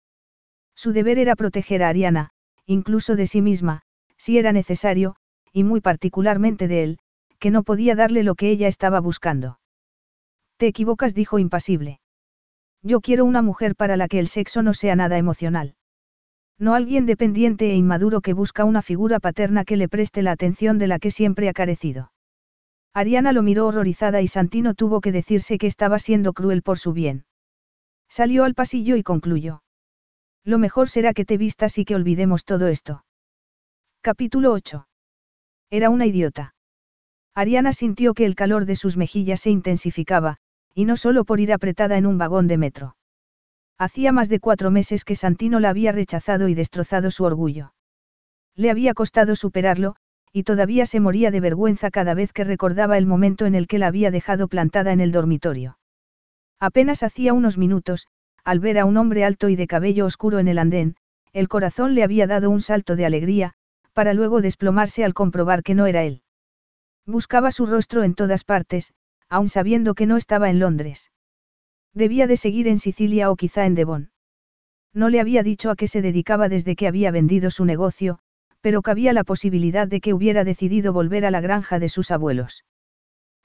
Su 0.75 0.93
deber 0.93 1.18
era 1.18 1.35
proteger 1.36 1.83
a 1.83 1.89
Ariana, 1.89 2.31
incluso 2.67 3.17
de 3.17 3.27
sí 3.27 3.43
misma, 3.43 3.83
si 4.17 4.39
era 4.39 4.52
necesario, 4.52 5.17
y 5.52 5.65
muy 5.65 5.81
particularmente 5.81 6.68
de 6.68 6.85
él, 6.85 6.99
que 7.39 7.51
no 7.51 7.62
podía 7.62 7.94
darle 7.94 8.23
lo 8.23 8.35
que 8.35 8.51
ella 8.51 8.68
estaba 8.68 9.01
buscando. 9.01 9.59
Te 10.57 10.67
equivocas, 10.67 11.15
dijo 11.15 11.39
impasible. 11.39 12.01
Yo 12.82 13.00
quiero 13.00 13.24
una 13.24 13.42
mujer 13.42 13.74
para 13.74 13.97
la 13.97 14.08
que 14.08 14.18
el 14.18 14.28
sexo 14.28 14.62
no 14.62 14.74
sea 14.74 14.97
nada 14.97 15.18
emocional. 15.18 15.74
No 16.58 16.74
alguien 16.74 17.07
dependiente 17.07 17.70
e 17.70 17.74
inmaduro 17.74 18.20
que 18.20 18.32
busca 18.32 18.65
una 18.65 18.82
figura 18.82 19.20
paterna 19.20 19.65
que 19.65 19.76
le 19.76 19.89
preste 19.89 20.23
la 20.23 20.32
atención 20.32 20.78
de 20.78 20.89
la 20.89 20.98
que 20.98 21.10
siempre 21.10 21.48
ha 21.48 21.52
carecido. 21.52 22.12
Ariana 22.94 23.32
lo 23.32 23.42
miró 23.42 23.66
horrorizada 23.66 24.23
y 24.23 24.28
Santino 24.28 24.74
tuvo 24.74 25.00
que 25.00 25.12
decirse 25.12 25.58
que 25.58 25.68
estaba 25.68 25.98
siendo 25.98 26.32
cruel 26.32 26.62
por 26.62 26.78
su 26.78 26.92
bien. 26.92 27.24
Salió 28.08 28.44
al 28.44 28.55
pasillo 28.55 28.97
y 28.97 29.02
concluyó. 29.02 29.62
Lo 30.44 30.58
mejor 30.58 30.89
será 30.89 31.15
que 31.15 31.24
te 31.24 31.36
vistas 31.36 31.78
y 31.78 31.84
que 31.84 31.94
olvidemos 31.94 32.44
todo 32.44 32.68
esto. 32.68 33.05
Capítulo 34.00 34.52
8. 34.52 34.89
Era 35.70 35.90
una 35.90 36.07
idiota. 36.07 36.55
Ariana 37.34 37.73
sintió 37.73 38.15
que 38.15 38.24
el 38.24 38.34
calor 38.34 38.65
de 38.65 38.74
sus 38.74 38.97
mejillas 38.97 39.40
se 39.40 39.50
intensificaba, 39.50 40.39
y 40.74 40.84
no 40.84 40.97
solo 40.97 41.24
por 41.24 41.40
ir 41.40 41.52
apretada 41.52 41.97
en 41.97 42.06
un 42.06 42.18
vagón 42.18 42.47
de 42.47 42.58
metro. 42.58 42.97
Hacía 43.78 44.12
más 44.12 44.28
de 44.28 44.40
cuatro 44.40 44.70
meses 44.70 45.05
que 45.05 45.16
Santino 45.16 45.60
la 45.60 45.70
había 45.70 45.92
rechazado 45.92 46.48
y 46.48 46.55
destrozado 46.55 47.10
su 47.10 47.24
orgullo. 47.24 47.72
Le 48.56 48.70
había 48.70 48.94
costado 48.94 49.36
superarlo, 49.36 49.97
y 50.32 50.42
todavía 50.42 50.84
se 50.86 51.00
moría 51.00 51.30
de 51.30 51.40
vergüenza 51.40 51.90
cada 51.90 52.14
vez 52.14 52.32
que 52.32 52.44
recordaba 52.44 52.98
el 52.98 53.06
momento 53.06 53.47
en 53.47 53.55
el 53.55 53.66
que 53.66 53.78
la 53.78 53.86
había 53.86 54.10
dejado 54.10 54.48
plantada 54.48 54.92
en 54.92 55.00
el 55.00 55.12
dormitorio. 55.12 55.78
Apenas 56.60 57.02
hacía 57.02 57.32
unos 57.32 57.56
minutos, 57.56 58.08
al 58.44 58.60
ver 58.60 58.78
a 58.78 58.84
un 58.84 58.97
hombre 58.97 59.24
alto 59.24 59.48
y 59.48 59.56
de 59.56 59.66
cabello 59.66 60.06
oscuro 60.06 60.38
en 60.38 60.48
el 60.48 60.58
andén, 60.58 60.97
el 61.32 61.48
corazón 61.48 61.94
le 61.94 62.02
había 62.02 62.26
dado 62.26 62.50
un 62.50 62.60
salto 62.60 62.97
de 62.97 63.06
alegría, 63.06 63.55
para 63.92 64.14
luego 64.14 64.40
desplomarse 64.40 65.05
al 65.05 65.14
comprobar 65.14 65.62
que 65.62 65.74
no 65.74 65.86
era 65.86 66.02
él. 66.02 66.22
Buscaba 67.06 67.52
su 67.52 67.66
rostro 67.66 68.02
en 68.02 68.14
todas 68.14 68.44
partes, 68.44 68.92
aun 69.28 69.48
sabiendo 69.48 69.94
que 69.94 70.07
no 70.07 70.16
estaba 70.16 70.50
en 70.50 70.58
Londres. 70.58 71.10
Debía 71.94 72.26
de 72.26 72.36
seguir 72.36 72.68
en 72.68 72.78
Sicilia 72.78 73.31
o 73.31 73.36
quizá 73.36 73.66
en 73.66 73.74
Devon. 73.74 74.10
No 74.94 75.08
le 75.08 75.20
había 75.20 75.42
dicho 75.42 75.70
a 75.70 75.76
qué 75.76 75.86
se 75.86 76.02
dedicaba 76.02 76.48
desde 76.48 76.76
que 76.76 76.89
había 76.89 77.10
vendido 77.10 77.50
su 77.50 77.65
negocio, 77.65 78.18
pero 78.60 78.82
cabía 78.82 79.12
la 79.12 79.24
posibilidad 79.24 79.86
de 79.86 80.00
que 80.00 80.15
hubiera 80.15 80.44
decidido 80.44 80.92
volver 80.92 81.24
a 81.24 81.31
la 81.31 81.40
granja 81.40 81.78
de 81.78 81.89
sus 81.89 82.10
abuelos. 82.10 82.65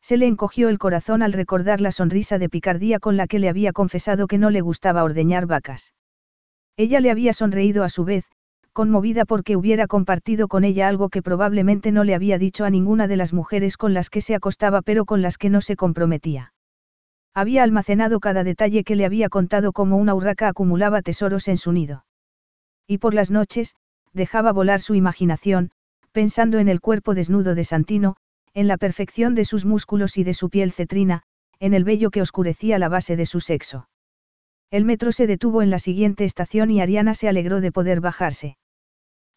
Se 0.01 0.17
le 0.17 0.27
encogió 0.27 0.69
el 0.69 0.79
corazón 0.79 1.21
al 1.21 1.33
recordar 1.33 1.79
la 1.79 1.91
sonrisa 1.91 2.37
de 2.37 2.49
picardía 2.49 2.99
con 2.99 3.15
la 3.15 3.27
que 3.27 3.39
le 3.39 3.49
había 3.49 3.71
confesado 3.71 4.27
que 4.27 4.37
no 4.37 4.49
le 4.49 4.61
gustaba 4.61 5.03
ordeñar 5.03 5.45
vacas. 5.45 5.93
Ella 6.75 6.99
le 6.99 7.11
había 7.11 7.33
sonreído 7.33 7.83
a 7.83 7.89
su 7.89 8.03
vez, 8.03 8.25
conmovida 8.73 9.25
porque 9.25 9.55
hubiera 9.55 9.87
compartido 9.87 10.47
con 10.47 10.63
ella 10.63 10.87
algo 10.87 11.09
que 11.09 11.21
probablemente 11.21 11.91
no 11.91 12.03
le 12.03 12.15
había 12.15 12.37
dicho 12.37 12.65
a 12.65 12.69
ninguna 12.69 13.07
de 13.07 13.17
las 13.17 13.31
mujeres 13.31 13.77
con 13.77 13.93
las 13.93 14.09
que 14.09 14.19
se 14.19 14.35
acostaba 14.35 14.81
pero 14.81 15.05
con 15.05 15.21
las 15.21 15.37
que 15.37 15.49
no 15.49 15.61
se 15.61 15.75
comprometía. 15.75 16.53
Había 17.35 17.63
almacenado 17.63 18.19
cada 18.19 18.43
detalle 18.43 18.83
que 18.83 18.95
le 18.95 19.05
había 19.05 19.29
contado 19.29 19.71
como 19.71 19.97
una 19.97 20.13
urraca 20.13 20.47
acumulaba 20.47 21.01
tesoros 21.01 21.47
en 21.47 21.57
su 21.57 21.71
nido. 21.71 22.05
Y 22.87 22.97
por 22.97 23.13
las 23.13 23.31
noches, 23.31 23.75
dejaba 24.11 24.51
volar 24.51 24.81
su 24.81 24.95
imaginación, 24.95 25.71
pensando 26.11 26.59
en 26.59 26.67
el 26.67 26.81
cuerpo 26.81 27.15
desnudo 27.15 27.55
de 27.55 27.63
Santino, 27.63 28.15
en 28.53 28.67
la 28.67 28.77
perfección 28.77 29.33
de 29.33 29.45
sus 29.45 29.65
músculos 29.65 30.17
y 30.17 30.23
de 30.23 30.33
su 30.33 30.49
piel 30.49 30.71
cetrina, 30.71 31.23
en 31.59 31.73
el 31.73 31.83
vello 31.83 32.11
que 32.11 32.21
oscurecía 32.21 32.77
la 32.77 32.89
base 32.89 33.15
de 33.15 33.25
su 33.25 33.39
sexo. 33.39 33.87
El 34.69 34.85
metro 34.85 35.11
se 35.11 35.27
detuvo 35.27 35.61
en 35.61 35.69
la 35.69 35.79
siguiente 35.79 36.25
estación 36.25 36.71
y 36.71 36.81
Ariana 36.81 37.13
se 37.13 37.29
alegró 37.29 37.61
de 37.61 37.71
poder 37.71 38.01
bajarse. 38.01 38.57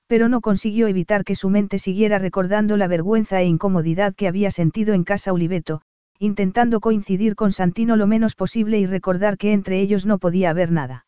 Pero 0.07 0.28
no 0.28 0.41
consiguió 0.41 0.86
evitar 0.86 1.25
que 1.25 1.35
su 1.35 1.51
mente 1.51 1.78
siguiera 1.78 2.18
recordando 2.18 2.76
la 2.76 2.86
vergüenza 2.86 3.41
e 3.41 3.47
incomodidad 3.47 4.15
que 4.15 4.28
había 4.28 4.51
sentido 4.51 4.94
en 4.94 5.05
casa 5.05 5.33
Oliveto, 5.33 5.83
intentando 6.18 6.81
coincidir 6.81 7.35
con 7.35 7.52
Santino 7.52 7.97
lo 7.97 8.07
menos 8.07 8.35
posible 8.35 8.78
y 8.78 8.86
recordar 8.86 9.36
que 9.36 9.52
entre 9.52 9.81
ellos 9.81 10.07
no 10.07 10.18
podía 10.18 10.51
haber 10.51 10.70
nada. 10.70 11.07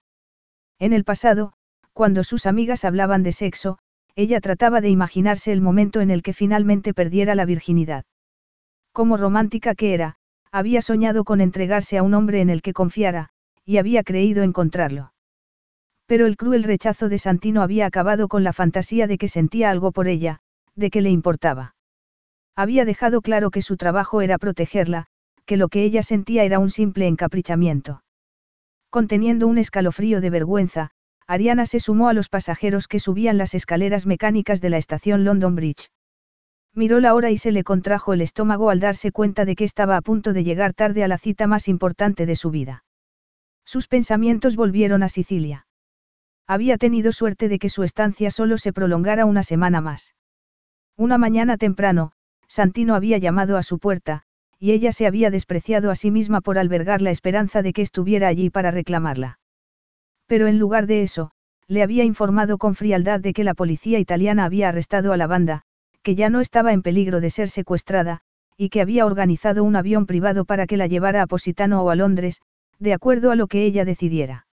En 0.79 0.93
el 0.93 1.05
pasado, 1.05 1.53
cuando 1.93 2.25
sus 2.25 2.47
amigas 2.47 2.85
hablaban 2.85 3.23
de 3.23 3.33
sexo, 3.33 3.79
ella 4.17 4.41
trataba 4.41 4.81
de 4.81 4.89
imaginarse 4.89 5.53
el 5.53 5.61
momento 5.61 6.01
en 6.01 6.11
el 6.11 6.23
que 6.23 6.33
finalmente 6.33 6.93
perdiera 6.93 7.35
la 7.35 7.45
virginidad. 7.45 8.05
Como 8.93 9.17
romántica 9.17 9.75
que 9.75 9.95
era, 9.95 10.17
había 10.51 10.83
soñado 10.83 11.25
con 11.25 11.41
entregarse 11.41 11.99
a 11.99 12.03
un 12.03 12.15
hombre 12.15 12.41
en 12.41 12.51
el 12.51 12.63
que 12.63 12.73
confiara, 12.73 13.31
y 13.65 13.77
había 13.77 14.03
creído 14.03 14.43
encontrarlo. 14.43 15.13
Pero 16.09 16.25
el 16.25 16.39
cruel 16.39 16.65
rechazo 16.65 17.11
de 17.11 17.19
Santino 17.19 17.61
había 17.61 17.85
acabado 17.85 18.29
con 18.29 18.43
la 18.43 18.55
fantasía 18.55 19.07
de 19.07 19.19
que 19.19 19.29
sentía 19.29 19.69
algo 19.69 19.93
por 19.93 20.09
ella, 20.09 20.41
de 20.75 20.89
que 20.89 21.03
le 21.03 21.11
importaba. 21.11 21.75
Había 22.57 22.87
dejado 22.87 23.21
claro 23.21 23.51
que 23.51 23.61
su 23.61 23.77
trabajo 23.77 24.23
era 24.23 24.39
protegerla, 24.39 25.05
que 25.45 25.59
lo 25.59 25.69
que 25.69 25.85
ella 25.85 26.03
sentía 26.03 26.45
era 26.45 26.61
un 26.61 26.71
simple 26.71 27.07
encaprichamiento. 27.07 28.03
Conteniendo 28.89 29.47
un 29.47 29.59
escalofrío 29.59 30.23
de 30.23 30.31
vergüenza, 30.31 30.93
Ariana 31.27 31.67
se 31.67 31.79
sumó 31.79 32.09
a 32.09 32.15
los 32.15 32.31
pasajeros 32.31 32.89
que 32.89 33.01
subían 33.01 33.37
las 33.37 33.53
escaleras 33.53 34.07
mecánicas 34.07 34.63
de 34.63 34.71
la 34.71 34.79
estación 34.79 35.25
London 35.25 35.57
Bridge. 35.57 35.91
Miró 36.75 37.01
la 37.01 37.15
hora 37.15 37.31
y 37.31 37.37
se 37.37 37.53
le 37.53 37.65
contrajo 37.65 38.15
el 38.15 38.23
estómago 38.23 38.71
al 38.71 38.81
darse 38.81 39.13
cuenta 39.13 39.45
de 39.45 39.57
que 39.57 39.65
estaba 39.65 39.99
a 39.99 40.01
punto 40.01 40.33
de 40.33 40.43
llegar 40.43 40.73
tarde 40.73 41.05
a 41.05 41.09
la 41.09 41.19
cita 41.19 41.47
más 41.47 41.69
importante 41.69 42.25
de 42.25 42.35
su 42.35 42.51
vida. 42.51 42.83
Sus 43.67 43.89
pensamientos 43.89 44.57
volvieron 44.57 45.03
a 45.03 45.11
Sicilia. 45.11 45.68
Había 46.51 46.79
tenido 46.79 47.13
suerte 47.13 47.51
de 47.51 47.59
que 47.59 47.69
su 47.69 47.83
estancia 47.83 48.31
solo 48.31 48.57
se 48.57 48.73
prolongara 48.73 49.27
una 49.27 49.43
semana 49.43 49.83
más. 49.83 50.15
Una 50.97 51.19
mañana 51.19 51.59
temprano, 51.59 52.13
Santino 52.49 52.95
había 52.95 53.19
llamado 53.19 53.59
a 53.59 53.63
su 53.63 53.79
puerta, 53.79 54.23
y 54.59 54.73
ella 54.73 54.91
se 54.91 55.07
había 55.07 55.31
despreciado 55.31 55.91
a 55.91 55.95
sí 55.95 56.11
misma 56.11 56.41
por 56.41 56.59
albergar 56.59 57.03
la 57.03 57.11
esperanza 57.11 57.61
de 57.61 57.75
que 57.75 57.83
estuviera 57.83 58.29
allí 58.29 58.49
para 58.49 58.71
reclamarla. 58.71 59.39
Pero 60.27 60.47
en 60.47 60.59
lugar 60.59 60.87
de 60.87 61.03
eso, 61.03 61.33
le 61.69 61.83
había 61.83 62.05
informado 62.05 62.57
con 62.57 62.75
frialdad 62.75 63.21
de 63.21 63.35
que 63.35 63.45
la 63.45 63.53
policía 63.53 63.99
italiana 63.99 64.47
había 64.47 64.71
arrestado 64.71 65.13
a 65.13 65.19
la 65.19 65.27
banda, 65.27 65.63
que 66.03 66.15
ya 66.15 66.31
no 66.31 66.41
estaba 66.41 66.73
en 66.73 66.81
peligro 66.81 67.21
de 67.21 67.29
ser 67.29 67.51
secuestrada, 67.51 68.23
y 68.57 68.71
que 68.71 68.81
había 68.81 69.05
organizado 69.05 69.63
un 69.65 69.77
avión 69.77 70.07
privado 70.07 70.47
para 70.47 70.67
que 70.67 70.79
la 70.79 70.87
llevara 70.87 71.21
a 71.21 71.27
Positano 71.27 71.83
o 71.83 71.91
a 71.91 71.95
Londres, 71.95 72.41
de 72.79 72.95
acuerdo 72.95 73.31
a 73.31 73.37
lo 73.37 73.49
que 73.49 73.65
ella 73.67 73.85
decidiera. 73.85 74.48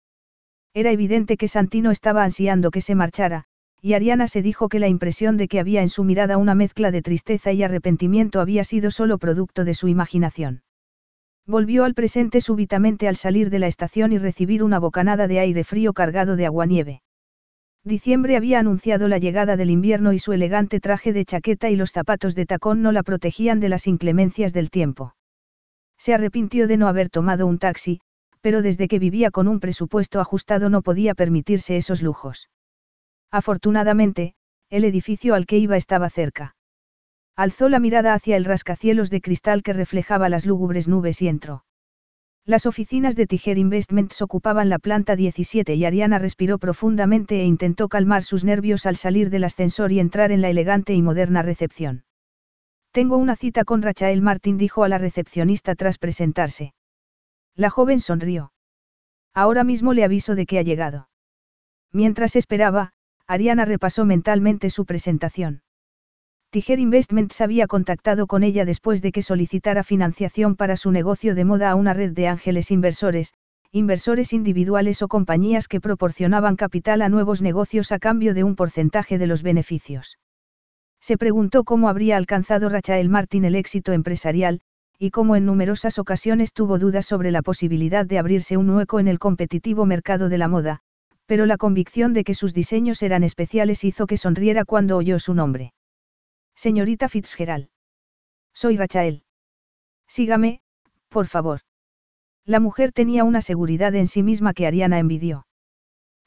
Era 0.75 0.91
evidente 0.91 1.37
que 1.37 1.47
Santino 1.47 1.93
estaba 1.93 2.25
ansiando 2.25 2.73
que 2.73 2.81
se 2.81 2.97
marchara, 2.97 3.45
y 3.81 3.93
Ariana 3.93 4.27
se 4.27 4.43
dijo 4.43 4.69
que 4.69 4.81
la 4.81 4.89
impresión 4.89 5.37
de 5.37 5.47
que 5.47 5.61
había 5.61 5.83
en 5.83 5.89
su 5.89 6.03
mirada 6.03 6.37
una 6.37 6.57
mezcla 6.57 6.91
de 6.91 7.01
tristeza 7.01 7.53
y 7.53 7.63
arrepentimiento 7.63 8.41
había 8.41 8.65
sido 8.65 8.91
solo 8.91 9.19
producto 9.19 9.65
de 9.65 9.75
su 9.75 9.87
imaginación. 9.87 10.63
Volvió 11.47 11.85
al 11.85 11.95
presente 11.95 12.41
súbitamente 12.41 13.07
al 13.07 13.17
salir 13.17 13.51
de 13.51 13.61
la 13.61 13.69
estación 13.69 14.13
y 14.13 14.19
recibir 14.19 14.65
una 14.65 14.81
bocanada 14.81 15.29
de 15.29 15.39
aire 15.39 15.63
frío 15.63 15.93
cargado 15.93 16.35
de 16.35 16.47
aguanieve. 16.47 17.03
Diciembre 17.85 18.37
había 18.37 18.59
anunciado 18.59 19.07
la 19.07 19.19
llegada 19.19 19.57
del 19.57 19.71
invierno 19.71 20.15
y 20.15 20.19
su 20.19 20.33
elegante 20.33 20.81
traje 20.81 21.13
de 21.13 21.27
chaqueta 21.27 21.69
y 21.69 21.77
los 21.77 21.93
zapatos 21.93 22.35
de 22.35 22.47
tacón 22.47 22.81
no 22.81 22.91
la 22.91 23.03
protegían 23.03 23.61
de 23.61 23.69
las 23.69 23.87
inclemencias 23.87 24.55
del 24.55 24.71
tiempo. 24.71 25.15
Se 25.99 26.15
arrepintió 26.15 26.67
de 26.67 26.79
no 26.79 26.89
haber 26.89 27.11
tomado 27.11 27.47
un 27.47 27.59
taxi, 27.59 28.01
pero 28.45 28.61
desde 28.61 28.89
que 28.89 28.99
vivía 28.99 29.31
con 29.31 29.49
un 29.49 29.59
presupuesto 29.59 30.21
ajustado 30.21 30.69
no 30.69 30.83
podía 30.83 31.15
permitirse 31.15 31.79
esos 31.79 32.03
lujos. 32.03 32.51
Afortunadamente, 33.31 34.35
el 34.69 34.85
edificio 34.85 35.35
al 35.35 35.47
que 35.47 35.57
iba 35.57 35.79
estaba 35.79 36.11
cerca. 36.11 36.55
Alzó 37.37 37.71
la 37.71 37.79
mirada 37.79 38.13
hacia 38.13 38.37
el 38.37 38.45
rascacielos 38.45 39.09
de 39.09 39.23
cristal 39.23 39.63
que 39.63 39.73
reflejaba 39.73 40.29
las 40.29 40.45
lúgubres 40.45 40.89
nubes 40.89 41.23
y 41.23 41.29
entró. 41.29 41.65
Las 42.45 42.67
oficinas 42.67 43.17
de 43.17 43.27
Tiger 43.27 43.57
Investments 43.57 44.21
ocupaban 44.21 44.69
la 44.69 44.79
planta 44.79 45.17
17 45.17 45.75
y 45.75 45.87
Ariana 45.87 46.19
respiró 46.19 46.59
profundamente 46.59 47.41
e 47.41 47.47
intentó 47.47 47.89
calmar 47.89 48.25
sus 48.25 48.45
nervios 48.45 48.85
al 48.85 48.97
salir 48.97 49.31
del 49.31 49.45
ascensor 49.45 49.91
y 49.91 50.01
entrar 50.01 50.33
en 50.33 50.43
la 50.43 50.51
elegante 50.51 50.93
y 50.93 51.01
moderna 51.01 51.41
recepción. 51.41 52.05
Tengo 52.93 53.17
una 53.17 53.37
cita 53.37 53.65
con 53.65 53.81
Rachael 53.81 54.21
Martin, 54.21 54.59
dijo 54.59 54.85
a 54.85 54.91
la 54.91 54.99
recepcionista 54.99 55.75
tras 55.77 55.97
presentarse. 55.97 56.75
La 57.57 57.71
joven 57.71 58.01
sonrió. 58.01 58.53
Ahora 59.33 59.65
mismo 59.65 59.95
le 59.95 60.05
aviso 60.05 60.35
de 60.35 60.47
que 60.47 60.59
ha 60.59 60.63
llegado. 60.63 61.09
Mientras 61.93 62.35
esperaba, 62.37 62.93
Ariana 63.27 63.65
repasó 63.65 64.05
mentalmente 64.05 64.71
su 64.71 64.85
presentación. 64.85 65.63
Tiger 66.51 66.79
Investments 66.79 67.41
había 67.41 67.67
contactado 67.67 68.27
con 68.27 68.45
ella 68.45 68.65
después 68.65 69.03
de 69.03 69.13
que 69.13 69.23
solicitara 69.23 69.83
financiación 69.83 70.57
para 70.57 70.77
su 70.77 70.93
negocio 70.93 71.35
de 71.35 71.45
moda 71.45 71.71
a 71.71 71.75
una 71.75 71.95
red 71.95 72.13
de 72.13 72.29
ángeles 72.29 72.71
inversores, 72.71 73.35
inversores 73.73 74.33
individuales 74.33 75.03
o 75.03 75.09
compañías 75.09 75.67
que 75.67 75.81
proporcionaban 75.81 76.55
capital 76.55 77.03
a 77.03 77.09
nuevos 77.09 77.43
negocios 77.43 77.91
a 77.91 77.99
cambio 77.99 78.35
de 78.35 78.45
un 78.45 78.55
porcentaje 78.55 79.19
de 79.19 79.27
los 79.27 79.43
beneficios. 79.43 80.19
Se 81.01 81.19
preguntó 81.19 81.65
cómo 81.65 81.89
habría 81.89 82.17
alcanzado 82.17 82.69
Rachael 82.69 83.09
Martin 83.09 83.45
el 83.45 83.57
éxito 83.57 83.93
empresarial, 83.93 84.61
y 84.99 85.11
como 85.11 85.37
en 85.37 85.47
numerosas 85.47 85.99
ocasiones 85.99 86.53
tuvo 86.53 86.79
dudas 86.79 87.07
sobre 87.07 87.31
la 87.31 87.43
posibilidad 87.43 88.07
de 88.07 88.19
abrirse 88.19 88.57
un 88.57 88.71
hueco 88.71 89.01
en 89.01 89.09
el 89.09 89.19
competitivo 89.19 89.87
mercado 89.87 90.29
de 90.29 90.39
la 90.39 90.49
moda, 90.49 90.81
pero 91.27 91.47
la 91.47 91.57
convicción 91.57 92.13
de 92.13 92.25
que 92.25 92.35
sus 92.35 92.55
diseños 92.55 93.03
eran 93.03 93.25
especiales 93.25 93.85
hizo 93.85 94.07
que 94.07 94.17
sonriera 94.17 94.65
cuando 94.65 94.97
oyó 94.97 95.19
su 95.19 95.35
nombre. 95.35 95.73
Señorita 96.55 97.09
Fitzgerald. 97.09 97.69
Soy 98.53 98.77
Rachael. 98.77 99.25
Sígame, 100.07 100.61
por 101.09 101.27
favor. 101.27 101.61
La 102.45 102.61
mujer 102.61 102.93
tenía 102.93 103.25
una 103.25 103.41
seguridad 103.41 103.95
en 103.95 104.07
sí 104.07 104.23
misma 104.23 104.53
que 104.53 104.67
Ariana 104.67 104.99
envidió. 104.99 105.47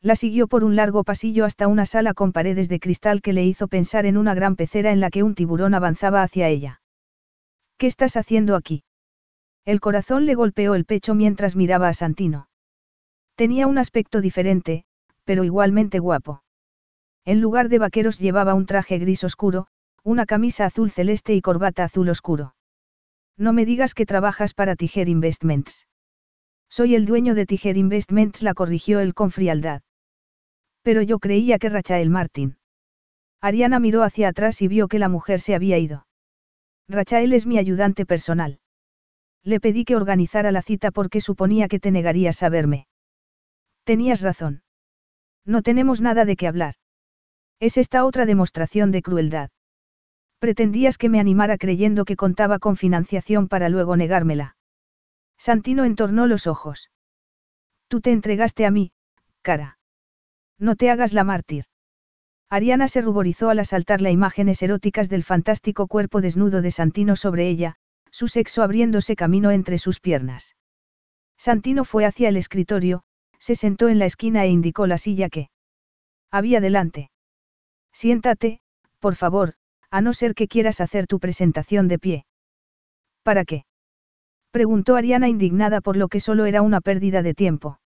La 0.02 0.16
siguió 0.16 0.48
por 0.48 0.64
un 0.64 0.76
largo 0.76 1.04
pasillo 1.04 1.46
hasta 1.46 1.68
una 1.68 1.86
sala 1.86 2.14
con 2.14 2.32
paredes 2.32 2.70
de 2.70 2.80
cristal 2.80 3.22
que 3.22 3.34
le 3.34 3.46
hizo 3.46 3.68
pensar 3.68 4.06
en 4.06 4.18
una 4.18 4.34
gran 4.34 4.56
pecera 4.56 4.92
en 4.92 5.00
la 5.00 5.10
que 5.10 5.24
un 5.24 5.36
tiburón 5.36 5.74
avanzaba 5.74 6.24
hacia 6.24 6.50
ella. 6.50 6.82
¿Qué 7.78 7.86
estás 7.88 8.18
haciendo 8.18 8.56
aquí? 8.56 8.84
El 9.64 9.80
corazón 9.80 10.26
le 10.26 10.34
golpeó 10.34 10.74
el 10.74 10.86
pecho 10.86 11.14
mientras 11.14 11.56
miraba 11.56 11.90
a 11.90 11.94
Santino. 11.94 12.50
Tenía 13.36 13.68
un 13.68 13.78
aspecto 13.78 14.20
diferente, 14.20 14.86
pero 15.26 15.44
igualmente 15.44 16.00
guapo. 16.00 16.42
En 17.24 17.40
lugar 17.42 17.70
de 17.70 17.78
vaqueros 17.78 18.18
llevaba 18.18 18.56
un 18.56 18.66
traje 18.66 18.98
gris 18.98 19.24
oscuro, 19.24 19.68
una 20.04 20.26
camisa 20.26 20.66
azul 20.66 20.90
celeste 20.90 21.36
y 21.36 21.42
corbata 21.42 21.84
azul 21.84 22.10
oscuro. 22.10 22.56
No 23.38 23.54
me 23.54 23.66
digas 23.66 23.94
que 23.94 24.06
trabajas 24.06 24.56
para 24.56 24.76
Tiger 24.76 25.10
Investments. 25.10 25.88
Soy 26.70 26.96
el 26.96 27.06
dueño 27.06 27.36
de 27.36 27.46
Tiger 27.46 27.78
Investments, 27.78 28.42
la 28.42 28.56
corrigió 28.56 29.00
él 29.02 29.14
con 29.14 29.30
frialdad. 29.30 29.84
Pero 30.82 31.04
yo 31.04 31.20
creía 31.20 31.60
que 31.60 31.70
Rachael 31.70 32.10
Martin. 32.10 32.58
Ariana 33.40 33.80
miró 33.80 34.02
hacia 34.02 34.30
atrás 34.30 34.62
y 34.64 34.68
vio 34.68 34.88
que 34.88 34.98
la 34.98 35.10
mujer 35.10 35.42
se 35.42 35.54
había 35.54 35.78
ido. 35.78 36.08
Rachael 36.90 37.34
es 37.34 37.46
mi 37.46 37.58
ayudante 37.58 38.06
personal. 38.06 38.60
Le 39.44 39.60
pedí 39.60 39.86
que 39.86 39.96
organizara 39.96 40.52
la 40.52 40.62
cita 40.62 40.92
porque 40.92 41.22
suponía 41.22 41.68
que 41.68 41.80
te 41.80 41.92
negarías 41.92 42.44
a 42.44 42.50
verme. 42.50 42.88
Tenías 43.84 44.22
razón. 44.22 44.64
No 45.46 45.62
tenemos 45.62 46.02
nada 46.02 46.26
de 46.26 46.36
qué 46.36 46.48
hablar. 46.48 46.76
Es 47.60 47.78
esta 47.78 48.06
otra 48.06 48.26
demostración 48.26 48.92
de 48.92 49.02
crueldad. 49.02 49.50
Pretendías 50.40 50.98
que 50.98 51.10
me 51.10 51.20
animara 51.20 51.58
creyendo 51.58 52.06
que 52.06 52.16
contaba 52.16 52.60
con 52.60 52.78
financiación 52.78 53.48
para 53.48 53.70
luego 53.70 53.96
negármela. 53.98 54.56
Santino 55.38 55.84
entornó 55.86 56.28
los 56.28 56.48
ojos. 56.48 56.92
Tú 57.88 58.02
te 58.02 58.12
entregaste 58.12 58.66
a 58.66 58.72
mí, 58.72 58.92
cara. 59.42 59.80
No 60.60 60.76
te 60.76 60.90
hagas 60.90 61.14
la 61.14 61.24
mártir. 61.24 61.66
Ariana 62.50 62.88
se 62.88 63.02
ruborizó 63.02 63.50
al 63.50 63.60
asaltar 63.60 64.02
las 64.02 64.14
imágenes 64.14 64.62
eróticas 64.62 65.10
del 65.10 65.24
fantástico 65.24 65.88
cuerpo 65.88 66.22
desnudo 66.22 66.62
de 66.62 66.72
Santino 66.72 67.16
sobre 67.16 67.50
ella, 67.50 67.76
su 68.10 68.28
sexo 68.28 68.64
abriéndose 68.64 69.16
camino 69.16 69.52
entre 69.52 69.78
sus 69.78 70.00
piernas. 70.00 70.56
Santino 71.38 71.84
fue 71.84 72.06
hacia 72.06 72.30
el 72.30 72.38
escritorio, 72.38 73.04
se 73.38 73.56
sentó 73.56 73.90
en 73.90 74.00
la 74.00 74.06
esquina 74.06 74.46
e 74.46 74.50
indicó 74.50 74.88
la 74.88 74.98
silla 74.98 75.30
que 75.30 75.50
había 76.32 76.62
delante. 76.62 77.12
Siéntate, 77.92 78.62
por 79.00 79.16
favor, 79.16 79.56
a 79.92 80.02
no 80.02 80.14
ser 80.14 80.34
que 80.34 80.48
quieras 80.48 80.82
hacer 80.82 81.06
tu 81.06 81.20
presentación 81.20 81.88
de 81.88 82.00
pie. 82.00 82.26
¿Para 83.24 83.44
qué? 83.44 83.66
preguntó 84.52 84.96
Ariana 84.96 85.28
indignada 85.28 85.82
por 85.82 85.98
lo 85.98 86.08
que 86.08 86.22
solo 86.22 86.46
era 86.46 86.62
una 86.62 86.80
pérdida 86.80 87.22
de 87.22 87.34
tiempo. 87.34 87.80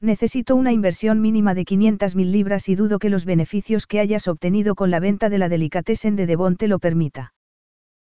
Necesito 0.00 0.56
una 0.56 0.72
inversión 0.72 1.20
mínima 1.20 1.54
de 1.54 1.64
500.000 1.64 2.30
libras 2.30 2.68
y 2.68 2.74
dudo 2.74 2.98
que 2.98 3.08
los 3.08 3.24
beneficios 3.24 3.86
que 3.86 4.00
hayas 4.00 4.28
obtenido 4.28 4.74
con 4.74 4.90
la 4.90 5.00
venta 5.00 5.30
de 5.30 5.38
la 5.38 5.48
delicatessen 5.48 6.16
de 6.16 6.26
Devon 6.26 6.56
te 6.56 6.68
lo 6.68 6.78
permita. 6.78 7.32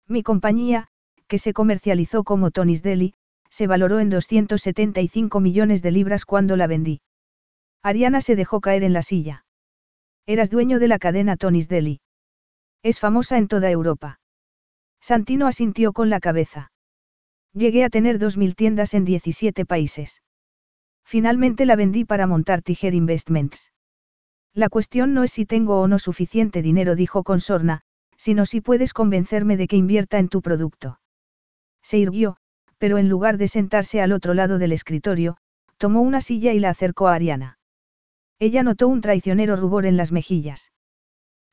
Mi 0.07 0.23
compañía, 0.23 0.89
que 1.28 1.39
se 1.39 1.52
comercializó 1.52 2.25
como 2.25 2.50
Tony's 2.50 2.83
Deli, 2.83 3.15
se 3.50 3.67
valoró 3.67 4.00
en 4.00 4.10
275 4.10 5.41
millones 5.41 5.83
de 5.83 5.91
libras 5.91 6.25
cuando 6.26 6.57
la 6.57 6.67
vendí. 6.67 7.00
Ariana 7.83 8.20
se 8.20 8.36
dejó 8.36 8.60
caer 8.60 8.83
en 8.84 8.92
la 8.92 9.02
silla. 9.02 9.44
Eras 10.26 10.50
dueño 10.50 10.78
de 10.78 10.89
la 10.89 10.99
cadena 10.99 11.36
Tony's 11.36 11.68
Deli. 11.68 12.00
Es 12.83 13.00
famosa 13.00 13.39
en 13.39 13.49
toda 13.49 13.70
Europa. 13.70 14.20
Santino 15.00 15.47
asintió 15.47 15.92
con 15.92 16.10
la 16.10 16.20
cabeza. 16.20 16.70
Llegué 17.55 17.84
a 17.84 17.89
tener 17.89 18.18
2.000 18.18 18.55
tiendas 18.55 18.92
en 18.92 19.05
17 19.05 19.65
países. 19.65 20.20
Finalmente 21.09 21.65
la 21.65 21.75
vendí 21.75 22.05
para 22.05 22.27
montar 22.27 22.61
Tiger 22.61 22.93
Investments. 22.93 23.73
La 24.53 24.69
cuestión 24.69 25.15
no 25.15 25.25
es 25.25 25.33
si 25.33 25.47
tengo 25.47 25.81
o 25.81 25.89
no 25.89 25.99
suficiente 25.99 26.61
dinero, 26.61 26.97
dijo 26.97 27.23
con 27.25 27.41
sorna, 27.41 27.81
sino 28.19 28.45
si 28.45 28.61
puedes 28.61 28.93
convencerme 28.93 29.57
de 29.57 29.69
que 29.69 29.77
invierta 29.77 30.19
en 30.19 30.28
tu 30.28 30.43
producto. 30.43 31.01
Se 31.81 31.97
irguió, 31.97 32.37
pero 32.77 32.99
en 32.99 33.09
lugar 33.09 33.39
de 33.39 33.49
sentarse 33.49 34.03
al 34.03 34.12
otro 34.12 34.35
lado 34.35 34.59
del 34.59 34.73
escritorio, 34.73 35.39
tomó 35.78 36.03
una 36.03 36.20
silla 36.20 36.53
y 36.53 36.61
la 36.61 36.69
acercó 36.69 37.09
a 37.09 37.15
Ariana. 37.15 37.59
Ella 38.39 38.62
notó 38.62 38.87
un 38.87 39.01
traicionero 39.01 39.57
rubor 39.57 39.87
en 39.87 39.97
las 39.97 40.12
mejillas. 40.12 40.73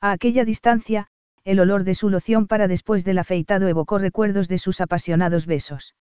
A 0.01 0.11
aquella 0.11 0.43
distancia, 0.43 1.07
el 1.45 1.61
olor 1.61 1.85
de 1.85 1.95
su 1.95 2.09
loción 2.09 2.47
para 2.47 2.67
después 2.67 3.05
del 3.05 3.19
afeitado 3.19 3.69
evocó 3.69 3.99
recuerdos 3.99 4.49
de 4.49 4.57
sus 4.57 4.81
apasionados 4.81 5.45
besos. 5.45 5.95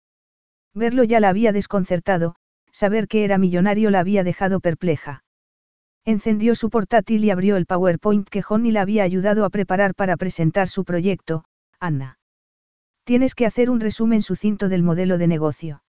Verlo 0.73 1.05
ya 1.05 1.21
la 1.21 1.29
había 1.29 1.53
desconcertado, 1.53 2.37
saber 2.83 3.07
que 3.07 3.23
era 3.23 3.39
millonario 3.39 3.91
la 3.91 4.01
había 4.01 4.25
dejado 4.25 4.59
perpleja. 4.59 5.23
Encendió 6.05 6.57
su 6.57 6.69
portátil 6.69 7.25
y 7.25 7.31
abrió 7.31 7.55
el 7.57 7.65
PowerPoint 7.65 8.29
que 8.29 8.43
Johnny 8.43 8.73
le 8.73 8.81
había 8.81 9.05
ayudado 9.05 9.45
a 9.45 9.51
preparar 9.51 9.95
para 9.95 10.17
presentar 10.17 10.67
su 10.67 10.83
proyecto, 10.85 11.45
Anna. 11.79 12.19
Tienes 13.05 13.37
que 13.37 13.47
hacer 13.47 13.71
un 13.71 13.79
resumen 13.79 14.21
sucinto 14.21 14.69
del 14.69 14.83
modelo 14.83 15.17
de 15.17 15.29
negocio. 15.29 15.85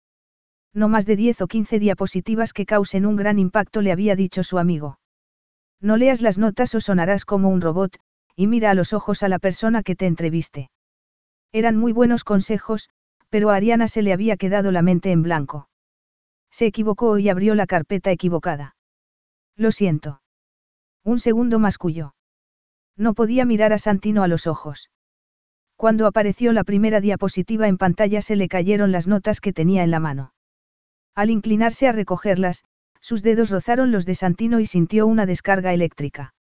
No 0.73 0.89
más 0.89 1.05
de 1.05 1.15
10 1.15 1.43
o 1.43 1.47
15 1.47 1.79
diapositivas 1.79 2.51
que 2.51 2.65
causen 2.65 3.05
un 3.05 3.15
gran 3.15 3.39
impacto, 3.39 3.81
le 3.81 3.93
había 3.93 4.17
dicho 4.17 4.43
su 4.43 4.57
amigo. 4.57 4.99
No 5.79 5.95
leas 5.95 6.21
las 6.21 6.37
notas 6.37 6.75
o 6.75 6.81
sonarás 6.81 7.23
como 7.23 7.47
un 7.47 7.61
robot, 7.61 7.97
y 8.35 8.47
mira 8.47 8.71
a 8.71 8.73
los 8.73 8.91
ojos 8.91 9.23
a 9.23 9.29
la 9.29 9.39
persona 9.39 9.81
que 9.81 9.95
te 9.95 10.07
entreviste. 10.07 10.69
Eran 11.53 11.77
muy 11.77 11.93
buenos 11.93 12.25
consejos, 12.25 12.89
pero 13.29 13.49
a 13.49 13.55
Ariana 13.55 13.87
se 13.87 14.01
le 14.01 14.11
había 14.11 14.35
quedado 14.35 14.73
la 14.73 14.81
mente 14.81 15.11
en 15.11 15.23
blanco. 15.23 15.69
Se 16.51 16.65
equivocó 16.65 17.17
y 17.17 17.29
abrió 17.29 17.55
la 17.55 17.65
carpeta 17.65 18.11
equivocada. 18.11 18.75
Lo 19.55 19.71
siento. 19.71 20.21
Un 21.03 21.19
segundo 21.19 21.57
masculló. 21.59 22.13
No 22.97 23.13
podía 23.13 23.45
mirar 23.45 23.73
a 23.73 23.79
Santino 23.79 24.21
a 24.21 24.27
los 24.27 24.45
ojos. 24.47 24.91
Cuando 25.75 26.05
apareció 26.05 26.53
la 26.53 26.63
primera 26.63 27.01
diapositiva 27.01 27.67
en 27.67 27.77
pantalla 27.77 28.21
se 28.21 28.35
le 28.35 28.47
cayeron 28.47 28.91
las 28.91 29.07
notas 29.07 29.41
que 29.41 29.53
tenía 29.53 29.83
en 29.83 29.91
la 29.91 29.99
mano. 29.99 30.33
Al 31.15 31.31
inclinarse 31.31 31.87
a 31.87 31.91
recogerlas, 31.91 32.63
sus 32.99 33.23
dedos 33.23 33.49
rozaron 33.49 33.91
los 33.91 34.05
de 34.05 34.13
Santino 34.13 34.59
y 34.59 34.67
sintió 34.67 35.07
una 35.07 35.25
descarga 35.25 35.73
eléctrica. 35.73 36.35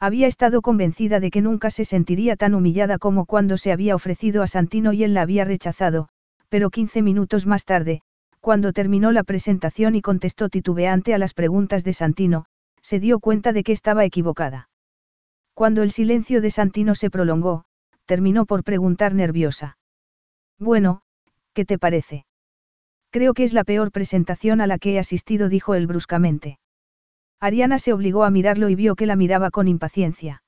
Había 0.00 0.26
estado 0.26 0.62
convencida 0.62 1.20
de 1.20 1.30
que 1.30 1.40
nunca 1.40 1.70
se 1.70 1.84
sentiría 1.84 2.36
tan 2.36 2.54
humillada 2.54 2.98
como 2.98 3.24
cuando 3.24 3.56
se 3.56 3.72
había 3.72 3.94
ofrecido 3.94 4.42
a 4.42 4.46
Santino 4.46 4.92
y 4.92 5.04
él 5.04 5.14
la 5.14 5.22
había 5.22 5.44
rechazado, 5.44 6.08
pero 6.48 6.70
15 6.70 7.02
minutos 7.02 7.46
más 7.46 7.64
tarde, 7.64 8.02
cuando 8.46 8.72
terminó 8.72 9.10
la 9.10 9.24
presentación 9.24 9.96
y 9.96 10.02
contestó 10.02 10.48
titubeante 10.48 11.12
a 11.12 11.18
las 11.18 11.34
preguntas 11.34 11.82
de 11.82 11.92
Santino, 11.92 12.44
se 12.80 13.00
dio 13.00 13.18
cuenta 13.18 13.52
de 13.52 13.64
que 13.64 13.72
estaba 13.72 14.04
equivocada. 14.04 14.68
Cuando 15.52 15.82
el 15.82 15.90
silencio 15.90 16.40
de 16.40 16.52
Santino 16.52 16.94
se 16.94 17.10
prolongó, 17.10 17.64
terminó 18.04 18.46
por 18.46 18.62
preguntar 18.62 19.14
nerviosa. 19.14 19.78
Bueno, 20.60 21.00
¿qué 21.54 21.64
te 21.64 21.76
parece? 21.76 22.24
Creo 23.10 23.34
que 23.34 23.42
es 23.42 23.52
la 23.52 23.64
peor 23.64 23.90
presentación 23.90 24.60
a 24.60 24.68
la 24.68 24.78
que 24.78 24.92
he 24.92 25.00
asistido, 25.00 25.48
dijo 25.48 25.74
él 25.74 25.88
bruscamente. 25.88 26.60
Ariana 27.40 27.80
se 27.80 27.92
obligó 27.92 28.22
a 28.22 28.30
mirarlo 28.30 28.68
y 28.68 28.76
vio 28.76 28.94
que 28.94 29.06
la 29.06 29.16
miraba 29.16 29.50
con 29.50 29.66
impaciencia. 29.66 30.44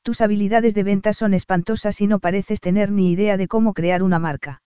Tus 0.00 0.22
habilidades 0.22 0.72
de 0.72 0.84
venta 0.84 1.12
son 1.12 1.34
espantosas 1.34 2.00
y 2.00 2.06
no 2.06 2.18
pareces 2.18 2.62
tener 2.62 2.90
ni 2.90 3.12
idea 3.12 3.36
de 3.36 3.46
cómo 3.46 3.74
crear 3.74 4.02
una 4.02 4.18
marca. 4.18 4.62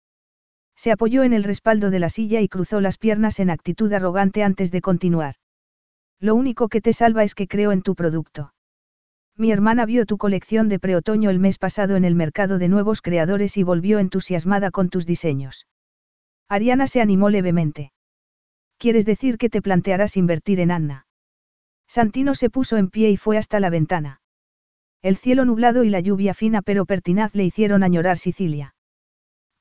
Se 0.76 0.90
apoyó 0.90 1.22
en 1.22 1.32
el 1.32 1.44
respaldo 1.44 1.90
de 1.90 1.98
la 1.98 2.08
silla 2.08 2.40
y 2.40 2.48
cruzó 2.48 2.80
las 2.80 2.98
piernas 2.98 3.40
en 3.40 3.50
actitud 3.50 3.92
arrogante 3.92 4.42
antes 4.42 4.70
de 4.70 4.80
continuar. 4.80 5.36
Lo 6.18 6.34
único 6.34 6.68
que 6.68 6.80
te 6.80 6.92
salva 6.92 7.24
es 7.24 7.34
que 7.34 7.48
creo 7.48 7.72
en 7.72 7.82
tu 7.82 7.94
producto. 7.94 8.52
Mi 9.36 9.50
hermana 9.50 9.86
vio 9.86 10.06
tu 10.06 10.18
colección 10.18 10.68
de 10.68 10.78
preotoño 10.78 11.30
el 11.30 11.38
mes 11.38 11.58
pasado 11.58 11.96
en 11.96 12.04
el 12.04 12.14
mercado 12.14 12.58
de 12.58 12.68
nuevos 12.68 13.00
creadores 13.00 13.56
y 13.56 13.62
volvió 13.62 13.98
entusiasmada 13.98 14.70
con 14.70 14.88
tus 14.88 15.06
diseños. 15.06 15.66
Ariana 16.48 16.86
se 16.86 17.00
animó 17.00 17.30
levemente. 17.30 17.92
¿Quieres 18.78 19.06
decir 19.06 19.38
que 19.38 19.48
te 19.48 19.62
plantearás 19.62 20.16
invertir 20.16 20.60
en 20.60 20.70
Anna? 20.70 21.06
Santino 21.88 22.34
se 22.34 22.50
puso 22.50 22.76
en 22.76 22.88
pie 22.88 23.10
y 23.10 23.16
fue 23.16 23.38
hasta 23.38 23.58
la 23.60 23.70
ventana. 23.70 24.20
El 25.02 25.16
cielo 25.16 25.44
nublado 25.44 25.82
y 25.82 25.90
la 25.90 26.00
lluvia 26.00 26.34
fina 26.34 26.62
pero 26.62 26.86
pertinaz 26.86 27.34
le 27.34 27.44
hicieron 27.44 27.82
añorar 27.82 28.18
Sicilia. 28.18 28.74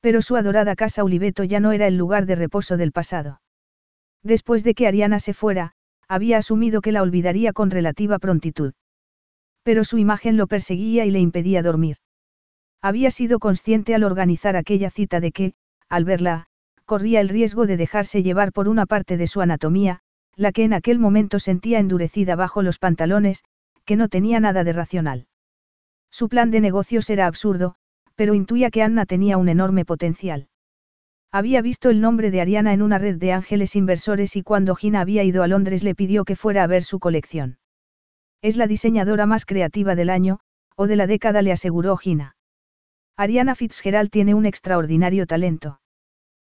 Pero 0.02 0.20
su 0.20 0.36
adorada 0.36 0.74
casa 0.74 1.04
Oliveto 1.04 1.44
ya 1.44 1.60
no 1.60 1.70
era 1.70 1.86
el 1.86 1.96
lugar 1.96 2.26
de 2.26 2.34
reposo 2.34 2.76
del 2.76 2.90
pasado. 2.90 3.40
Después 4.22 4.64
de 4.64 4.74
que 4.74 4.88
Ariana 4.88 5.20
se 5.20 5.32
fuera, 5.32 5.72
había 6.08 6.38
asumido 6.38 6.80
que 6.80 6.92
la 6.92 7.02
olvidaría 7.02 7.52
con 7.52 7.70
relativa 7.70 8.18
prontitud. 8.18 8.74
Pero 9.62 9.84
su 9.84 9.98
imagen 9.98 10.36
lo 10.36 10.48
perseguía 10.48 11.06
y 11.06 11.12
le 11.12 11.20
impedía 11.20 11.62
dormir. 11.62 11.98
Había 12.82 13.12
sido 13.12 13.38
consciente 13.38 13.94
al 13.94 14.02
organizar 14.02 14.56
aquella 14.56 14.90
cita 14.90 15.20
de 15.20 15.30
que, 15.30 15.54
al 15.88 16.04
verla, 16.04 16.46
corría 16.84 17.20
el 17.20 17.28
riesgo 17.28 17.66
de 17.66 17.76
dejarse 17.76 18.24
llevar 18.24 18.52
por 18.52 18.68
una 18.68 18.86
parte 18.86 19.16
de 19.16 19.28
su 19.28 19.40
anatomía, 19.40 20.00
la 20.34 20.50
que 20.50 20.64
en 20.64 20.72
aquel 20.72 20.98
momento 20.98 21.38
sentía 21.38 21.78
endurecida 21.78 22.34
bajo 22.34 22.62
los 22.62 22.80
pantalones, 22.80 23.44
que 23.84 23.94
no 23.94 24.08
tenía 24.08 24.40
nada 24.40 24.64
de 24.64 24.72
racional. 24.72 25.26
Su 26.10 26.28
plan 26.28 26.50
de 26.50 26.60
negocios 26.60 27.08
era 27.08 27.26
absurdo, 27.26 27.76
pero 28.16 28.34
intuía 28.34 28.70
que 28.70 28.82
Anna 28.82 29.06
tenía 29.06 29.38
un 29.38 29.48
enorme 29.48 29.84
potencial. 29.84 30.48
Había 31.30 31.62
visto 31.62 31.88
el 31.88 32.00
nombre 32.00 32.30
de 32.30 32.40
Ariana 32.40 32.74
en 32.74 32.82
una 32.82 32.98
red 32.98 33.16
de 33.16 33.32
ángeles 33.32 33.74
inversores 33.74 34.36
y 34.36 34.42
cuando 34.42 34.74
Gina 34.74 35.00
había 35.00 35.24
ido 35.24 35.42
a 35.42 35.48
Londres 35.48 35.82
le 35.82 35.94
pidió 35.94 36.24
que 36.24 36.36
fuera 36.36 36.62
a 36.62 36.66
ver 36.66 36.84
su 36.84 36.98
colección. 36.98 37.58
Es 38.42 38.56
la 38.56 38.66
diseñadora 38.66 39.24
más 39.24 39.46
creativa 39.46 39.94
del 39.94 40.10
año, 40.10 40.40
o 40.76 40.86
de 40.86 40.96
la 40.96 41.06
década, 41.06 41.42
le 41.42 41.52
aseguró 41.52 41.96
Gina. 41.96 42.36
Ariana 43.16 43.54
Fitzgerald 43.54 44.10
tiene 44.10 44.34
un 44.34 44.46
extraordinario 44.46 45.26
talento. 45.26 45.80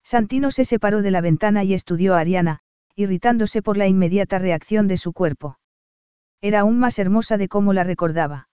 Santino 0.04 0.50
se 0.50 0.66
separó 0.66 1.02
de 1.02 1.12
la 1.12 1.22
ventana 1.22 1.64
y 1.64 1.74
estudió 1.74 2.16
a 2.16 2.20
Ariana, 2.20 2.60
irritándose 2.96 3.62
por 3.62 3.78
la 3.78 3.88
inmediata 3.88 4.40
reacción 4.40 4.88
de 4.88 4.98
su 4.98 5.14
cuerpo. 5.14 5.60
Era 6.42 6.62
aún 6.62 6.80
más 6.80 7.00
hermosa 7.00 7.38
de 7.38 7.48
cómo 7.48 7.74
la 7.74 7.84
recordaba. 7.84 8.50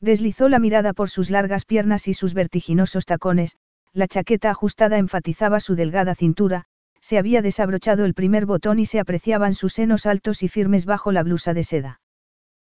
Deslizó 0.00 0.48
la 0.48 0.58
mirada 0.58 0.92
por 0.92 1.10
sus 1.10 1.30
largas 1.30 1.64
piernas 1.64 2.08
y 2.08 2.14
sus 2.14 2.34
vertiginosos 2.34 3.06
tacones, 3.06 3.56
la 3.92 4.08
chaqueta 4.08 4.50
ajustada 4.50 4.98
enfatizaba 4.98 5.60
su 5.60 5.76
delgada 5.76 6.14
cintura, 6.14 6.64
se 7.00 7.18
había 7.18 7.42
desabrochado 7.42 8.04
el 8.04 8.14
primer 8.14 8.46
botón 8.46 8.78
y 8.78 8.86
se 8.86 8.98
apreciaban 8.98 9.54
sus 9.54 9.74
senos 9.74 10.06
altos 10.06 10.42
y 10.42 10.48
firmes 10.48 10.84
bajo 10.84 11.12
la 11.12 11.22
blusa 11.22 11.54
de 11.54 11.62
seda. 11.62 12.00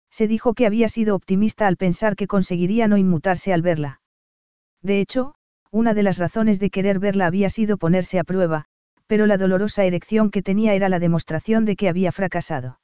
Se 0.09 0.27
dijo 0.27 0.53
que 0.53 0.65
había 0.65 0.89
sido 0.89 1.15
optimista 1.15 1.67
al 1.67 1.77
pensar 1.77 2.15
que 2.15 2.27
conseguiría 2.27 2.87
no 2.87 2.97
inmutarse 2.97 3.53
al 3.53 3.61
verla. 3.61 4.01
De 4.81 4.99
hecho, 4.99 5.35
una 5.71 5.93
de 5.93 6.03
las 6.03 6.17
razones 6.17 6.59
de 6.59 6.69
querer 6.69 6.99
verla 6.99 7.25
había 7.25 7.49
sido 7.49 7.77
ponerse 7.77 8.19
a 8.19 8.23
prueba, 8.23 8.65
pero 9.07 9.25
la 9.25 9.37
dolorosa 9.37 9.85
erección 9.85 10.29
que 10.29 10.43
tenía 10.43 10.73
era 10.73 10.89
la 10.89 10.99
demostración 10.99 11.65
de 11.65 11.75
que 11.75 11.89
había 11.89 12.11
fracasado. 12.11 12.79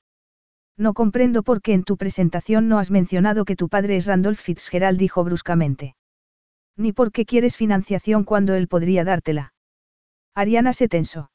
No 0.79 0.93
comprendo 0.93 1.43
por 1.43 1.61
qué 1.61 1.73
en 1.73 1.83
tu 1.83 1.97
presentación 1.97 2.69
no 2.69 2.79
has 2.79 2.89
mencionado 2.89 3.43
que 3.43 3.57
tu 3.57 3.67
padre 3.67 3.97
es 3.97 4.05
Randolph 4.05 4.39
Fitzgerald, 4.39 4.97
dijo 4.97 5.25
bruscamente. 5.25 5.97
Ni 6.77 6.93
por 6.93 7.11
qué 7.11 7.25
quieres 7.25 7.57
financiación 7.57 8.23
cuando 8.23 8.53
él 8.53 8.69
podría 8.69 9.03
dártela. 9.03 9.53
Ariana 10.33 10.71
se 10.71 10.87
tensó. 10.87 11.31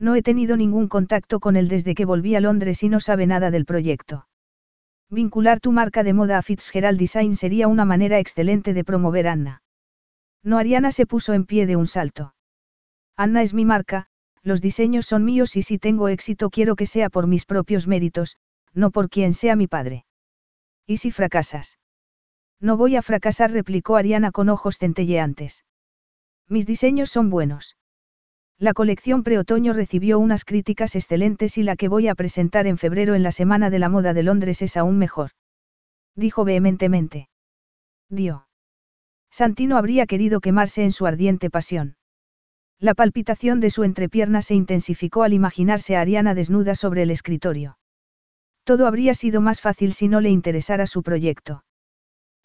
No 0.00 0.16
he 0.16 0.22
tenido 0.22 0.56
ningún 0.56 0.88
contacto 0.88 1.38
con 1.38 1.54
él 1.54 1.68
desde 1.68 1.94
que 1.94 2.04
volví 2.04 2.34
a 2.34 2.40
Londres 2.40 2.82
y 2.82 2.88
no 2.88 2.98
sabe 2.98 3.28
nada 3.28 3.52
del 3.52 3.66
proyecto. 3.66 4.26
Vincular 5.10 5.60
tu 5.60 5.70
marca 5.70 6.02
de 6.02 6.12
moda 6.12 6.36
a 6.36 6.42
Fitzgerald 6.42 6.98
Design 6.98 7.36
sería 7.36 7.68
una 7.68 7.84
manera 7.84 8.18
excelente 8.18 8.74
de 8.74 8.82
promover 8.82 9.28
Anna. 9.28 9.62
No 10.42 10.58
Ariana 10.58 10.90
se 10.90 11.06
puso 11.06 11.34
en 11.34 11.44
pie 11.44 11.66
de 11.66 11.76
un 11.76 11.86
salto. 11.86 12.34
Anna 13.16 13.42
es 13.42 13.54
mi 13.54 13.64
marca, 13.64 14.08
los 14.42 14.60
diseños 14.60 15.06
son 15.06 15.24
míos 15.24 15.54
y 15.54 15.62
si 15.62 15.78
tengo 15.78 16.08
éxito 16.08 16.50
quiero 16.50 16.74
que 16.74 16.86
sea 16.86 17.10
por 17.10 17.28
mis 17.28 17.46
propios 17.46 17.86
méritos, 17.86 18.36
no 18.76 18.90
por 18.90 19.08
quien 19.08 19.32
sea 19.32 19.56
mi 19.56 19.66
padre. 19.66 20.04
¿Y 20.86 20.98
si 20.98 21.10
fracasas? 21.10 21.78
No 22.60 22.76
voy 22.76 22.94
a 22.94 23.02
fracasar, 23.02 23.50
replicó 23.50 23.96
Ariana 23.96 24.30
con 24.30 24.48
ojos 24.48 24.78
centelleantes. 24.78 25.64
Mis 26.48 26.66
diseños 26.66 27.10
son 27.10 27.30
buenos. 27.30 27.76
La 28.58 28.72
colección 28.72 29.22
preotoño 29.22 29.72
recibió 29.72 30.18
unas 30.18 30.44
críticas 30.44 30.94
excelentes 30.94 31.58
y 31.58 31.62
la 31.62 31.76
que 31.76 31.88
voy 31.88 32.08
a 32.08 32.14
presentar 32.14 32.66
en 32.66 32.78
febrero 32.78 33.14
en 33.14 33.22
la 33.22 33.32
Semana 33.32 33.68
de 33.68 33.78
la 33.78 33.88
Moda 33.88 34.14
de 34.14 34.22
Londres 34.22 34.62
es 34.62 34.76
aún 34.76 34.98
mejor. 34.98 35.30
Dijo 36.14 36.44
vehementemente. 36.44 37.28
Dio. 38.08 38.46
Santino 39.30 39.76
habría 39.76 40.06
querido 40.06 40.40
quemarse 40.40 40.84
en 40.84 40.92
su 40.92 41.06
ardiente 41.06 41.50
pasión. 41.50 41.96
La 42.78 42.94
palpitación 42.94 43.60
de 43.60 43.70
su 43.70 43.84
entrepierna 43.84 44.42
se 44.42 44.54
intensificó 44.54 45.22
al 45.22 45.32
imaginarse 45.32 45.96
a 45.96 46.02
Ariana 46.02 46.34
desnuda 46.34 46.74
sobre 46.74 47.02
el 47.02 47.10
escritorio. 47.10 47.78
Todo 48.66 48.88
habría 48.88 49.14
sido 49.14 49.40
más 49.40 49.60
fácil 49.60 49.92
si 49.92 50.08
no 50.08 50.20
le 50.20 50.28
interesara 50.28 50.88
su 50.88 51.04
proyecto. 51.04 51.62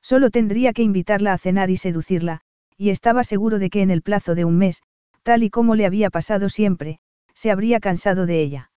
Solo 0.03 0.30
tendría 0.30 0.72
que 0.72 0.83
invitarla 0.83 1.33
a 1.33 1.40
cenar 1.40 1.72
y 1.72 1.77
seducirla, 1.77 2.41
y 2.77 2.91
estaba 2.91 3.24
seguro 3.24 3.58
de 3.58 3.72
que 3.72 3.82
en 3.82 3.90
el 3.90 4.03
plazo 4.03 4.35
de 4.35 4.45
un 4.45 4.56
mes, 4.56 4.83
tal 5.24 5.41
y 5.41 5.50
como 5.50 5.74
le 5.74 5.88
había 5.88 6.11
pasado 6.11 6.48
siempre, 6.48 7.00
se 7.33 7.50
habría 7.50 7.80
cansado 7.80 8.27
de 8.27 8.40
ella. 8.40 8.72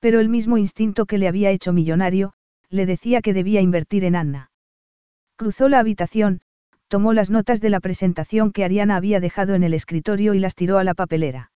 Pero 0.00 0.20
el 0.20 0.30
mismo 0.30 0.56
instinto 0.56 1.04
que 1.04 1.18
le 1.18 1.28
había 1.28 1.50
hecho 1.50 1.74
millonario, 1.74 2.32
le 2.70 2.86
decía 2.86 3.20
que 3.20 3.34
debía 3.34 3.60
invertir 3.60 4.02
en 4.02 4.16
Anna. 4.16 4.50
Cruzó 5.36 5.68
la 5.68 5.80
habitación, 5.80 6.40
tomó 6.88 7.12
las 7.12 7.28
notas 7.28 7.60
de 7.60 7.68
la 7.68 7.80
presentación 7.80 8.52
que 8.52 8.64
Ariana 8.64 8.96
había 8.96 9.20
dejado 9.20 9.54
en 9.54 9.64
el 9.64 9.74
escritorio 9.74 10.32
y 10.32 10.38
las 10.38 10.54
tiró 10.54 10.78
a 10.78 10.84
la 10.84 10.94
papelera. 10.94 11.52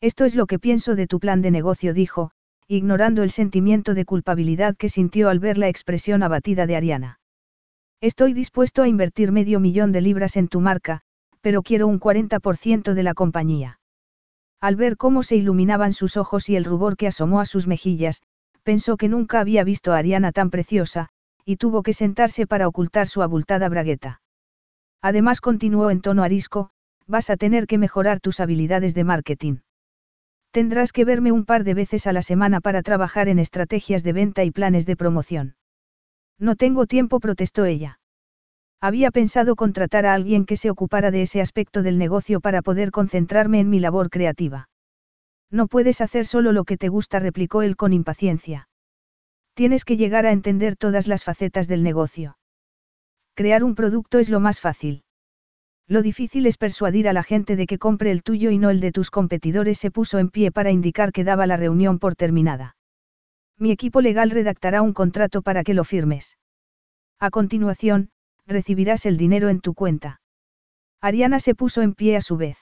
Esto 0.00 0.24
es 0.24 0.34
lo 0.34 0.46
que 0.46 0.58
pienso 0.58 0.96
de 0.96 1.06
tu 1.06 1.20
plan 1.20 1.42
de 1.42 1.50
negocio, 1.50 1.92
dijo, 1.92 2.32
ignorando 2.68 3.22
el 3.22 3.30
sentimiento 3.30 3.94
de 3.94 4.04
culpabilidad 4.04 4.76
que 4.76 4.88
sintió 4.88 5.28
al 5.28 5.38
ver 5.38 5.58
la 5.58 5.68
expresión 5.68 6.22
abatida 6.22 6.66
de 6.66 6.76
Ariana. 6.76 7.20
Estoy 8.00 8.32
dispuesto 8.32 8.82
a 8.82 8.88
invertir 8.88 9.32
medio 9.32 9.60
millón 9.60 9.92
de 9.92 10.00
libras 10.00 10.36
en 10.36 10.48
tu 10.48 10.60
marca, 10.60 11.02
pero 11.40 11.62
quiero 11.62 11.86
un 11.86 12.00
40% 12.00 12.94
de 12.94 13.02
la 13.02 13.14
compañía. 13.14 13.78
Al 14.60 14.76
ver 14.76 14.96
cómo 14.96 15.22
se 15.22 15.36
iluminaban 15.36 15.92
sus 15.92 16.16
ojos 16.16 16.48
y 16.48 16.56
el 16.56 16.64
rubor 16.64 16.96
que 16.96 17.08
asomó 17.08 17.40
a 17.40 17.46
sus 17.46 17.66
mejillas, 17.66 18.22
pensó 18.62 18.96
que 18.96 19.08
nunca 19.08 19.40
había 19.40 19.64
visto 19.64 19.92
a 19.92 19.98
Ariana 19.98 20.32
tan 20.32 20.50
preciosa, 20.50 21.08
y 21.44 21.56
tuvo 21.56 21.82
que 21.82 21.92
sentarse 21.92 22.46
para 22.46 22.68
ocultar 22.68 23.08
su 23.08 23.22
abultada 23.22 23.68
bragueta. 23.68 24.20
Además 25.00 25.40
continuó 25.40 25.90
en 25.90 26.00
tono 26.00 26.22
arisco, 26.22 26.70
vas 27.06 27.28
a 27.30 27.36
tener 27.36 27.66
que 27.66 27.78
mejorar 27.78 28.20
tus 28.20 28.38
habilidades 28.38 28.94
de 28.94 29.04
marketing. 29.04 29.56
Tendrás 30.52 30.92
que 30.92 31.06
verme 31.06 31.32
un 31.32 31.46
par 31.46 31.64
de 31.64 31.72
veces 31.72 32.06
a 32.06 32.12
la 32.12 32.20
semana 32.20 32.60
para 32.60 32.82
trabajar 32.82 33.28
en 33.28 33.38
estrategias 33.38 34.02
de 34.02 34.12
venta 34.12 34.44
y 34.44 34.50
planes 34.50 34.84
de 34.84 34.96
promoción. 34.96 35.56
No 36.38 36.56
tengo 36.56 36.86
tiempo, 36.86 37.20
protestó 37.20 37.64
ella. 37.64 37.98
Había 38.78 39.10
pensado 39.10 39.56
contratar 39.56 40.04
a 40.04 40.12
alguien 40.12 40.44
que 40.44 40.56
se 40.56 40.68
ocupara 40.68 41.10
de 41.10 41.22
ese 41.22 41.40
aspecto 41.40 41.82
del 41.82 41.98
negocio 41.98 42.40
para 42.40 42.60
poder 42.60 42.90
concentrarme 42.90 43.60
en 43.60 43.70
mi 43.70 43.80
labor 43.80 44.10
creativa. 44.10 44.68
No 45.50 45.68
puedes 45.68 46.02
hacer 46.02 46.26
solo 46.26 46.52
lo 46.52 46.64
que 46.64 46.76
te 46.76 46.88
gusta, 46.88 47.18
replicó 47.18 47.62
él 47.62 47.76
con 47.76 47.94
impaciencia. 47.94 48.68
Tienes 49.54 49.84
que 49.86 49.96
llegar 49.96 50.26
a 50.26 50.32
entender 50.32 50.76
todas 50.76 51.06
las 51.08 51.24
facetas 51.24 51.66
del 51.66 51.82
negocio. 51.82 52.36
Crear 53.34 53.64
un 53.64 53.74
producto 53.74 54.18
es 54.18 54.28
lo 54.28 54.40
más 54.40 54.60
fácil. 54.60 55.04
Lo 55.92 56.00
difícil 56.00 56.46
es 56.46 56.56
persuadir 56.56 57.06
a 57.06 57.12
la 57.12 57.22
gente 57.22 57.54
de 57.54 57.66
que 57.66 57.76
compre 57.76 58.12
el 58.12 58.22
tuyo 58.22 58.50
y 58.50 58.56
no 58.56 58.70
el 58.70 58.80
de 58.80 58.92
tus 58.92 59.10
competidores. 59.10 59.78
Se 59.78 59.90
puso 59.90 60.18
en 60.18 60.30
pie 60.30 60.50
para 60.50 60.70
indicar 60.70 61.12
que 61.12 61.22
daba 61.22 61.46
la 61.46 61.58
reunión 61.58 61.98
por 61.98 62.14
terminada. 62.14 62.76
Mi 63.58 63.72
equipo 63.72 64.00
legal 64.00 64.30
redactará 64.30 64.80
un 64.80 64.94
contrato 64.94 65.42
para 65.42 65.62
que 65.62 65.74
lo 65.74 65.84
firmes. 65.84 66.38
A 67.20 67.28
continuación, 67.28 68.08
recibirás 68.46 69.04
el 69.04 69.18
dinero 69.18 69.50
en 69.50 69.60
tu 69.60 69.74
cuenta. 69.74 70.22
Ariana 71.02 71.38
se 71.40 71.54
puso 71.54 71.82
en 71.82 71.92
pie 71.92 72.16
a 72.16 72.22
su 72.22 72.38
vez. 72.38 72.56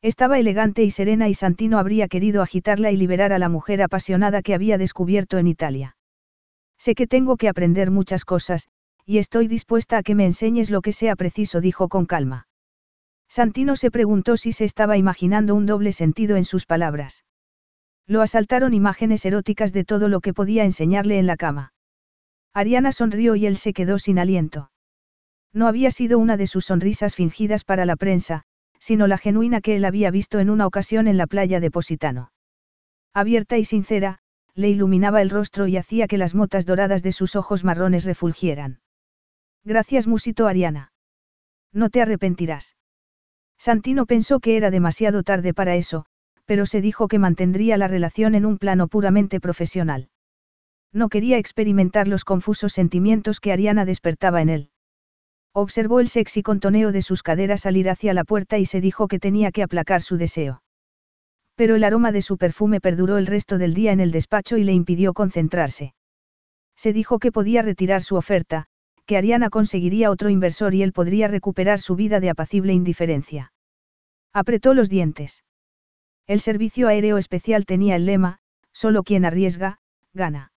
Estaba 0.00 0.38
elegante 0.38 0.82
y 0.82 0.90
serena 0.90 1.28
y 1.28 1.34
Santino 1.34 1.78
habría 1.78 2.08
querido 2.08 2.40
agitarla 2.40 2.90
y 2.90 2.96
liberar 2.96 3.34
a 3.34 3.38
la 3.38 3.50
mujer 3.50 3.82
apasionada 3.82 4.40
que 4.40 4.54
había 4.54 4.78
descubierto 4.78 5.36
en 5.36 5.46
Italia. 5.46 5.94
Sé 6.78 6.94
que 6.94 7.06
tengo 7.06 7.36
que 7.36 7.50
aprender 7.50 7.90
muchas 7.90 8.24
cosas, 8.24 8.66
y 9.06 9.18
estoy 9.18 9.48
dispuesta 9.48 9.98
a 9.98 10.02
que 10.02 10.14
me 10.14 10.26
enseñes 10.26 10.70
lo 10.70 10.82
que 10.82 10.92
sea 10.92 11.16
preciso, 11.16 11.60
dijo 11.60 11.88
con 11.88 12.06
calma. 12.06 12.46
Santino 13.28 13.76
se 13.76 13.90
preguntó 13.90 14.36
si 14.36 14.52
se 14.52 14.64
estaba 14.64 14.96
imaginando 14.96 15.54
un 15.54 15.66
doble 15.66 15.92
sentido 15.92 16.36
en 16.36 16.44
sus 16.44 16.66
palabras. 16.66 17.24
Lo 18.06 18.22
asaltaron 18.22 18.74
imágenes 18.74 19.24
eróticas 19.24 19.72
de 19.72 19.84
todo 19.84 20.08
lo 20.08 20.20
que 20.20 20.34
podía 20.34 20.64
enseñarle 20.64 21.18
en 21.18 21.26
la 21.26 21.36
cama. 21.36 21.72
Ariana 22.52 22.90
sonrió 22.90 23.36
y 23.36 23.46
él 23.46 23.56
se 23.56 23.72
quedó 23.72 24.00
sin 24.00 24.18
aliento. 24.18 24.72
No 25.52 25.68
había 25.68 25.90
sido 25.90 26.18
una 26.18 26.36
de 26.36 26.46
sus 26.46 26.66
sonrisas 26.66 27.14
fingidas 27.14 27.64
para 27.64 27.84
la 27.84 27.96
prensa, 27.96 28.42
sino 28.80 29.06
la 29.06 29.18
genuina 29.18 29.60
que 29.60 29.76
él 29.76 29.84
había 29.84 30.10
visto 30.10 30.40
en 30.40 30.50
una 30.50 30.66
ocasión 30.66 31.06
en 31.06 31.16
la 31.16 31.26
playa 31.26 31.60
de 31.60 31.70
Positano. 31.70 32.32
Abierta 33.14 33.58
y 33.58 33.64
sincera, 33.64 34.18
le 34.54 34.68
iluminaba 34.68 35.22
el 35.22 35.30
rostro 35.30 35.66
y 35.66 35.76
hacía 35.76 36.08
que 36.08 36.18
las 36.18 36.34
motas 36.34 36.66
doradas 36.66 37.02
de 37.02 37.12
sus 37.12 37.36
ojos 37.36 37.64
marrones 37.64 38.04
refulgieran. 38.04 38.80
Gracias, 39.64 40.06
musito 40.06 40.46
Ariana. 40.46 40.92
No 41.72 41.90
te 41.90 42.00
arrepentirás. 42.02 42.76
Santino 43.58 44.06
pensó 44.06 44.40
que 44.40 44.56
era 44.56 44.70
demasiado 44.70 45.22
tarde 45.22 45.52
para 45.52 45.76
eso, 45.76 46.06
pero 46.46 46.66
se 46.66 46.80
dijo 46.80 47.08
que 47.08 47.18
mantendría 47.18 47.76
la 47.76 47.86
relación 47.86 48.34
en 48.34 48.46
un 48.46 48.58
plano 48.58 48.88
puramente 48.88 49.38
profesional. 49.38 50.08
No 50.92 51.08
quería 51.08 51.38
experimentar 51.38 52.08
los 52.08 52.24
confusos 52.24 52.72
sentimientos 52.72 53.38
que 53.38 53.52
Ariana 53.52 53.84
despertaba 53.84 54.42
en 54.42 54.48
él. 54.48 54.70
Observó 55.52 56.00
el 56.00 56.08
sexy 56.08 56.42
contoneo 56.42 56.90
de 56.90 57.02
sus 57.02 57.22
caderas 57.22 57.66
al 57.66 57.76
ir 57.76 57.90
hacia 57.90 58.14
la 58.14 58.24
puerta 58.24 58.58
y 58.58 58.66
se 58.66 58.80
dijo 58.80 59.08
que 59.08 59.18
tenía 59.18 59.52
que 59.52 59.62
aplacar 59.62 60.00
su 60.00 60.16
deseo. 60.16 60.62
Pero 61.54 61.76
el 61.76 61.84
aroma 61.84 62.12
de 62.12 62.22
su 62.22 62.38
perfume 62.38 62.80
perduró 62.80 63.18
el 63.18 63.26
resto 63.26 63.58
del 63.58 63.74
día 63.74 63.92
en 63.92 64.00
el 64.00 64.10
despacho 64.10 64.56
y 64.56 64.64
le 64.64 64.72
impidió 64.72 65.12
concentrarse. 65.12 65.94
Se 66.76 66.92
dijo 66.92 67.18
que 67.18 67.30
podía 67.30 67.62
retirar 67.62 68.02
su 68.02 68.16
oferta, 68.16 68.66
que 69.10 69.16
Ariana 69.16 69.50
conseguiría 69.50 70.08
otro 70.08 70.30
inversor 70.30 70.72
y 70.72 70.84
él 70.84 70.92
podría 70.92 71.26
recuperar 71.26 71.80
su 71.80 71.96
vida 71.96 72.20
de 72.20 72.30
apacible 72.30 72.72
indiferencia. 72.72 73.52
Apretó 74.32 74.72
los 74.72 74.88
dientes. 74.88 75.42
El 76.28 76.38
servicio 76.38 76.86
aéreo 76.86 77.18
especial 77.18 77.66
tenía 77.66 77.96
el 77.96 78.06
lema, 78.06 78.38
solo 78.72 79.02
quien 79.02 79.24
arriesga, 79.24 79.80
gana. 80.14 80.52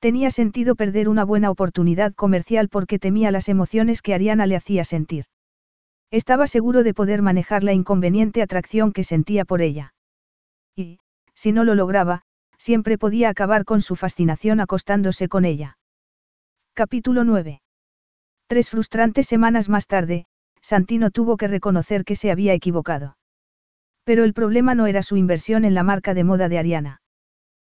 Tenía 0.00 0.30
sentido 0.30 0.74
perder 0.74 1.08
una 1.08 1.24
buena 1.24 1.50
oportunidad 1.50 2.12
comercial 2.12 2.68
porque 2.68 2.98
temía 2.98 3.30
las 3.30 3.48
emociones 3.48 4.02
que 4.02 4.12
Ariana 4.12 4.44
le 4.44 4.56
hacía 4.56 4.84
sentir. 4.84 5.24
Estaba 6.10 6.48
seguro 6.48 6.82
de 6.82 6.92
poder 6.92 7.22
manejar 7.22 7.64
la 7.64 7.72
inconveniente 7.72 8.42
atracción 8.42 8.92
que 8.92 9.02
sentía 9.02 9.46
por 9.46 9.62
ella. 9.62 9.94
Y, 10.76 10.98
si 11.32 11.52
no 11.52 11.64
lo 11.64 11.74
lograba, 11.74 12.20
siempre 12.58 12.98
podía 12.98 13.30
acabar 13.30 13.64
con 13.64 13.80
su 13.80 13.96
fascinación 13.96 14.60
acostándose 14.60 15.30
con 15.30 15.46
ella. 15.46 15.78
Capítulo 16.74 17.24
9. 17.24 17.61
Tres 18.52 18.68
frustrantes 18.68 19.26
semanas 19.28 19.70
más 19.70 19.86
tarde, 19.86 20.26
Santino 20.60 21.10
tuvo 21.10 21.38
que 21.38 21.48
reconocer 21.48 22.04
que 22.04 22.16
se 22.16 22.30
había 22.30 22.52
equivocado. 22.52 23.16
Pero 24.04 24.24
el 24.24 24.34
problema 24.34 24.74
no 24.74 24.86
era 24.86 25.02
su 25.02 25.16
inversión 25.16 25.64
en 25.64 25.72
la 25.72 25.82
marca 25.82 26.12
de 26.12 26.22
moda 26.22 26.50
de 26.50 26.58
Ariana. 26.58 27.00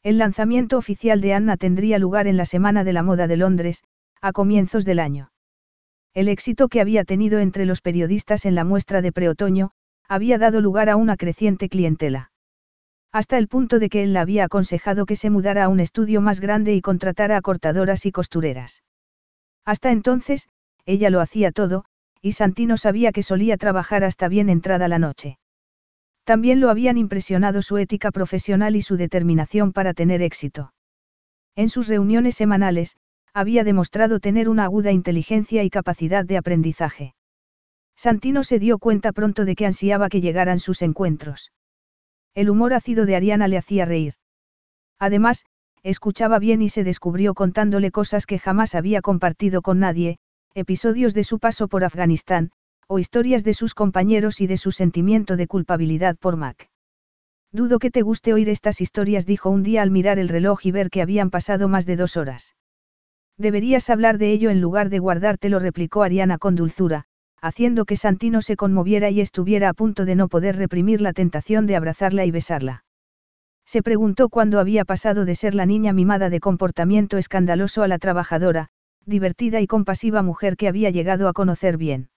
El 0.02 0.16
lanzamiento 0.16 0.78
oficial 0.78 1.20
de 1.20 1.34
Anna 1.34 1.58
tendría 1.58 1.98
lugar 1.98 2.26
en 2.26 2.38
la 2.38 2.46
Semana 2.46 2.84
de 2.84 2.94
la 2.94 3.02
Moda 3.02 3.26
de 3.26 3.36
Londres, 3.36 3.82
a 4.22 4.32
comienzos 4.32 4.86
del 4.86 5.00
año. 5.00 5.30
El 6.14 6.26
éxito 6.28 6.68
que 6.68 6.80
había 6.80 7.04
tenido 7.04 7.38
entre 7.38 7.66
los 7.66 7.82
periodistas 7.82 8.46
en 8.46 8.54
la 8.54 8.64
muestra 8.64 9.02
de 9.02 9.12
preotoño, 9.12 9.72
había 10.08 10.38
dado 10.38 10.62
lugar 10.62 10.88
a 10.88 10.96
una 10.96 11.18
creciente 11.18 11.68
clientela. 11.68 12.32
Hasta 13.12 13.36
el 13.36 13.46
punto 13.46 13.78
de 13.78 13.90
que 13.90 14.04
él 14.04 14.14
la 14.14 14.22
había 14.22 14.44
aconsejado 14.44 15.04
que 15.04 15.16
se 15.16 15.28
mudara 15.28 15.64
a 15.64 15.68
un 15.68 15.80
estudio 15.80 16.22
más 16.22 16.40
grande 16.40 16.72
y 16.74 16.80
contratara 16.80 17.36
a 17.36 17.42
cortadoras 17.42 18.06
y 18.06 18.10
costureras. 18.10 18.82
Hasta 19.64 19.92
entonces, 19.92 20.48
ella 20.86 21.10
lo 21.10 21.20
hacía 21.20 21.52
todo, 21.52 21.84
y 22.20 22.32
Santino 22.32 22.76
sabía 22.76 23.12
que 23.12 23.22
solía 23.22 23.56
trabajar 23.56 24.04
hasta 24.04 24.28
bien 24.28 24.48
entrada 24.48 24.88
la 24.88 24.98
noche. 24.98 25.38
También 26.24 26.60
lo 26.60 26.70
habían 26.70 26.98
impresionado 26.98 27.62
su 27.62 27.78
ética 27.78 28.10
profesional 28.10 28.76
y 28.76 28.82
su 28.82 28.96
determinación 28.96 29.72
para 29.72 29.92
tener 29.92 30.22
éxito. 30.22 30.72
En 31.56 31.68
sus 31.68 31.88
reuniones 31.88 32.36
semanales, 32.36 32.96
había 33.34 33.64
demostrado 33.64 34.20
tener 34.20 34.48
una 34.48 34.64
aguda 34.64 34.92
inteligencia 34.92 35.64
y 35.64 35.70
capacidad 35.70 36.24
de 36.24 36.36
aprendizaje. 36.36 37.14
Santino 37.96 38.44
se 38.44 38.58
dio 38.58 38.78
cuenta 38.78 39.12
pronto 39.12 39.44
de 39.44 39.54
que 39.54 39.66
ansiaba 39.66 40.08
que 40.08 40.20
llegaran 40.20 40.60
sus 40.60 40.82
encuentros. 40.82 41.52
El 42.34 42.50
humor 42.50 42.72
ácido 42.72 43.04
de 43.04 43.16
Ariana 43.16 43.48
le 43.48 43.58
hacía 43.58 43.84
reír. 43.84 44.14
Además, 44.98 45.44
escuchaba 45.82 46.38
bien 46.38 46.62
y 46.62 46.68
se 46.68 46.84
descubrió 46.84 47.34
contándole 47.34 47.90
cosas 47.90 48.26
que 48.26 48.38
jamás 48.38 48.74
había 48.74 49.02
compartido 49.02 49.60
con 49.60 49.80
nadie, 49.80 50.18
episodios 50.54 51.14
de 51.14 51.24
su 51.24 51.38
paso 51.38 51.68
por 51.68 51.84
Afganistán, 51.84 52.50
o 52.88 52.98
historias 52.98 53.44
de 53.44 53.54
sus 53.54 53.74
compañeros 53.74 54.40
y 54.40 54.46
de 54.46 54.56
su 54.56 54.70
sentimiento 54.70 55.36
de 55.36 55.46
culpabilidad 55.46 56.16
por 56.16 56.36
Mac. 56.36 56.68
Dudo 57.52 57.78
que 57.78 57.90
te 57.90 58.02
guste 58.02 58.32
oír 58.32 58.48
estas 58.48 58.80
historias, 58.80 59.26
dijo 59.26 59.50
un 59.50 59.62
día 59.62 59.82
al 59.82 59.90
mirar 59.90 60.18
el 60.18 60.28
reloj 60.28 60.64
y 60.64 60.72
ver 60.72 60.90
que 60.90 61.02
habían 61.02 61.30
pasado 61.30 61.68
más 61.68 61.86
de 61.86 61.96
dos 61.96 62.16
horas. 62.16 62.54
Deberías 63.38 63.90
hablar 63.90 64.18
de 64.18 64.32
ello 64.32 64.50
en 64.50 64.60
lugar 64.60 64.88
de 64.88 64.98
guardártelo, 64.98 65.58
replicó 65.58 66.02
Ariana 66.02 66.38
con 66.38 66.54
dulzura, 66.54 67.04
haciendo 67.40 67.84
que 67.84 67.96
Santino 67.96 68.40
se 68.40 68.56
conmoviera 68.56 69.10
y 69.10 69.20
estuviera 69.20 69.68
a 69.68 69.74
punto 69.74 70.04
de 70.04 70.14
no 70.14 70.28
poder 70.28 70.56
reprimir 70.56 71.00
la 71.00 71.12
tentación 71.12 71.66
de 71.66 71.76
abrazarla 71.76 72.24
y 72.24 72.30
besarla. 72.30 72.84
Se 73.66 73.82
preguntó 73.82 74.28
cuándo 74.28 74.60
había 74.60 74.84
pasado 74.84 75.24
de 75.24 75.34
ser 75.34 75.54
la 75.54 75.66
niña 75.66 75.92
mimada 75.92 76.30
de 76.30 76.40
comportamiento 76.40 77.16
escandaloso 77.16 77.82
a 77.82 77.88
la 77.88 77.98
trabajadora, 77.98 78.68
divertida 79.06 79.60
y 79.60 79.66
compasiva 79.66 80.22
mujer 80.22 80.56
que 80.56 80.68
había 80.68 80.90
llegado 80.90 81.28
a 81.28 81.32
conocer 81.32 81.76
bien. 81.76 82.08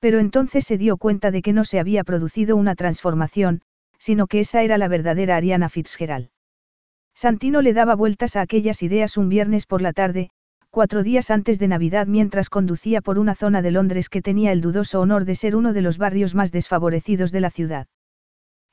Pero 0.00 0.18
entonces 0.18 0.64
se 0.64 0.78
dio 0.78 0.96
cuenta 0.96 1.30
de 1.30 1.42
que 1.42 1.52
no 1.52 1.64
se 1.64 1.78
había 1.78 2.04
producido 2.04 2.56
una 2.56 2.74
transformación, 2.74 3.62
sino 3.98 4.26
que 4.26 4.40
esa 4.40 4.62
era 4.62 4.76
la 4.78 4.88
verdadera 4.88 5.36
Ariana 5.36 5.68
Fitzgerald. 5.68 6.28
Santino 7.14 7.62
le 7.62 7.72
daba 7.72 7.94
vueltas 7.94 8.36
a 8.36 8.40
aquellas 8.40 8.82
ideas 8.82 9.16
un 9.16 9.28
viernes 9.28 9.66
por 9.66 9.80
la 9.80 9.92
tarde, 9.92 10.30
cuatro 10.70 11.04
días 11.04 11.30
antes 11.30 11.60
de 11.60 11.68
Navidad 11.68 12.08
mientras 12.08 12.50
conducía 12.50 13.00
por 13.00 13.18
una 13.18 13.36
zona 13.36 13.62
de 13.62 13.70
Londres 13.70 14.08
que 14.08 14.20
tenía 14.20 14.50
el 14.50 14.60
dudoso 14.60 15.00
honor 15.00 15.24
de 15.24 15.36
ser 15.36 15.54
uno 15.54 15.72
de 15.72 15.82
los 15.82 15.98
barrios 15.98 16.34
más 16.34 16.50
desfavorecidos 16.50 17.30
de 17.30 17.40
la 17.40 17.50
ciudad. 17.50 17.86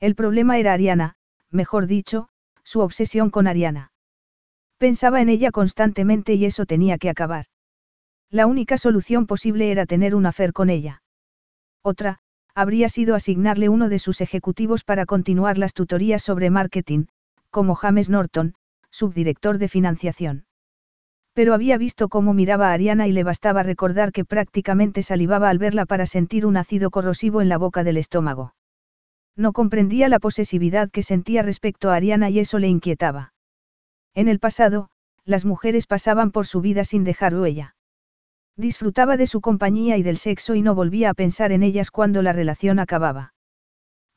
El 0.00 0.16
problema 0.16 0.58
era 0.58 0.72
Ariana, 0.72 1.14
mejor 1.52 1.86
dicho, 1.86 2.28
su 2.64 2.80
obsesión 2.80 3.30
con 3.30 3.46
Ariana. 3.46 3.91
Pensaba 4.82 5.20
en 5.20 5.28
ella 5.28 5.52
constantemente 5.52 6.34
y 6.34 6.44
eso 6.44 6.66
tenía 6.66 6.98
que 6.98 7.08
acabar. 7.08 7.44
La 8.30 8.48
única 8.48 8.76
solución 8.78 9.28
posible 9.28 9.70
era 9.70 9.86
tener 9.86 10.16
un 10.16 10.26
afer 10.26 10.52
con 10.52 10.70
ella. 10.70 11.04
Otra, 11.84 12.18
habría 12.52 12.88
sido 12.88 13.14
asignarle 13.14 13.68
uno 13.68 13.88
de 13.88 14.00
sus 14.00 14.20
ejecutivos 14.20 14.82
para 14.82 15.06
continuar 15.06 15.56
las 15.56 15.72
tutorías 15.72 16.24
sobre 16.24 16.50
marketing, 16.50 17.04
como 17.50 17.76
James 17.76 18.10
Norton, 18.10 18.54
subdirector 18.90 19.58
de 19.58 19.68
financiación. 19.68 20.46
Pero 21.32 21.54
había 21.54 21.78
visto 21.78 22.08
cómo 22.08 22.34
miraba 22.34 22.70
a 22.70 22.72
Ariana 22.72 23.06
y 23.06 23.12
le 23.12 23.22
bastaba 23.22 23.62
recordar 23.62 24.10
que 24.10 24.24
prácticamente 24.24 25.04
salivaba 25.04 25.48
al 25.48 25.58
verla 25.58 25.86
para 25.86 26.06
sentir 26.06 26.44
un 26.44 26.56
ácido 26.56 26.90
corrosivo 26.90 27.40
en 27.40 27.48
la 27.48 27.56
boca 27.56 27.84
del 27.84 27.98
estómago. 27.98 28.56
No 29.36 29.52
comprendía 29.52 30.08
la 30.08 30.18
posesividad 30.18 30.90
que 30.90 31.04
sentía 31.04 31.42
respecto 31.42 31.92
a 31.92 31.94
Ariana 31.94 32.30
y 32.30 32.40
eso 32.40 32.58
le 32.58 32.66
inquietaba. 32.66 33.31
En 34.14 34.28
el 34.28 34.38
pasado, 34.38 34.88
las 35.24 35.44
mujeres 35.44 35.86
pasaban 35.86 36.30
por 36.30 36.46
su 36.46 36.60
vida 36.60 36.84
sin 36.84 37.04
dejar 37.04 37.34
huella. 37.34 37.74
Disfrutaba 38.56 39.16
de 39.16 39.26
su 39.26 39.40
compañía 39.40 39.96
y 39.96 40.02
del 40.02 40.18
sexo 40.18 40.54
y 40.54 40.62
no 40.62 40.74
volvía 40.74 41.10
a 41.10 41.14
pensar 41.14 41.52
en 41.52 41.62
ellas 41.62 41.90
cuando 41.90 42.20
la 42.22 42.32
relación 42.32 42.78
acababa. 42.78 43.32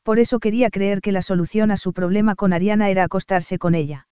Por 0.02 0.18
eso 0.18 0.38
quería 0.38 0.70
creer 0.70 1.00
que 1.00 1.12
la 1.12 1.22
solución 1.22 1.70
a 1.70 1.76
su 1.76 1.92
problema 1.92 2.34
con 2.34 2.52
Ariana 2.52 2.90
era 2.90 3.04
acostarse 3.04 3.58
con 3.58 3.74
ella. 3.74 4.06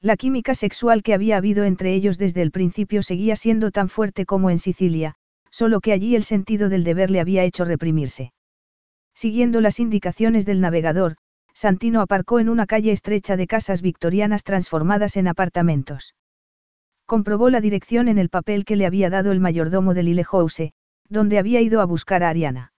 La 0.00 0.16
química 0.16 0.54
sexual 0.54 1.02
que 1.02 1.14
había 1.14 1.38
habido 1.38 1.64
entre 1.64 1.92
ellos 1.92 2.18
desde 2.18 2.42
el 2.42 2.52
principio 2.52 3.02
seguía 3.02 3.34
siendo 3.34 3.70
tan 3.70 3.88
fuerte 3.88 4.26
como 4.26 4.50
en 4.50 4.58
Sicilia, 4.58 5.14
solo 5.50 5.80
que 5.80 5.92
allí 5.92 6.14
el 6.14 6.22
sentido 6.22 6.68
del 6.68 6.84
deber 6.84 7.10
le 7.10 7.20
había 7.20 7.42
hecho 7.42 7.64
reprimirse. 7.64 8.32
Siguiendo 9.14 9.60
las 9.60 9.80
indicaciones 9.80 10.46
del 10.46 10.60
navegador, 10.60 11.16
Santino 11.60 12.02
aparcó 12.02 12.38
en 12.38 12.48
una 12.48 12.66
calle 12.66 12.92
estrecha 12.92 13.36
de 13.36 13.48
casas 13.48 13.82
victorianas 13.82 14.44
transformadas 14.44 15.16
en 15.16 15.26
apartamentos. 15.26 16.14
Comprobó 17.04 17.50
la 17.50 17.60
dirección 17.60 18.06
en 18.06 18.16
el 18.16 18.28
papel 18.28 18.64
que 18.64 18.76
le 18.76 18.86
había 18.86 19.10
dado 19.10 19.32
el 19.32 19.40
mayordomo 19.40 19.92
de 19.92 20.04
Lille 20.04 20.22
House, 20.22 20.70
donde 21.08 21.36
había 21.36 21.60
ido 21.60 21.80
a 21.80 21.84
buscar 21.84 22.22
a 22.22 22.28
Ariana. 22.28 22.72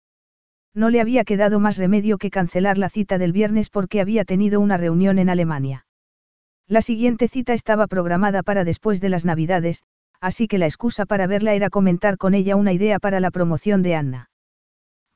No 0.74 0.90
le 0.90 1.02
había 1.02 1.26
quedado 1.26 1.60
más 1.60 1.76
remedio 1.76 2.18
que 2.18 2.30
cancelar 2.30 2.78
la 2.78 2.90
cita 2.90 3.18
del 3.18 3.34
viernes 3.34 3.70
porque 3.70 4.00
había 4.00 4.24
tenido 4.24 4.62
una 4.62 4.78
reunión 4.78 5.20
en 5.20 5.28
Alemania. 5.28 5.86
La 6.66 6.82
siguiente 6.82 7.28
cita 7.28 7.52
estaba 7.52 7.86
programada 7.86 8.44
para 8.44 8.64
después 8.64 9.02
de 9.02 9.10
las 9.10 9.26
Navidades, 9.26 9.84
así 10.22 10.48
que 10.48 10.58
la 10.58 10.68
excusa 10.68 11.06
para 11.06 11.28
verla 11.28 11.54
era 11.54 11.70
comentar 11.70 12.16
con 12.16 12.34
ella 12.34 12.56
una 12.56 12.72
idea 12.72 12.98
para 13.00 13.20
la 13.20 13.30
promoción 13.30 13.84
de 13.84 13.96
Anna. 13.96 14.29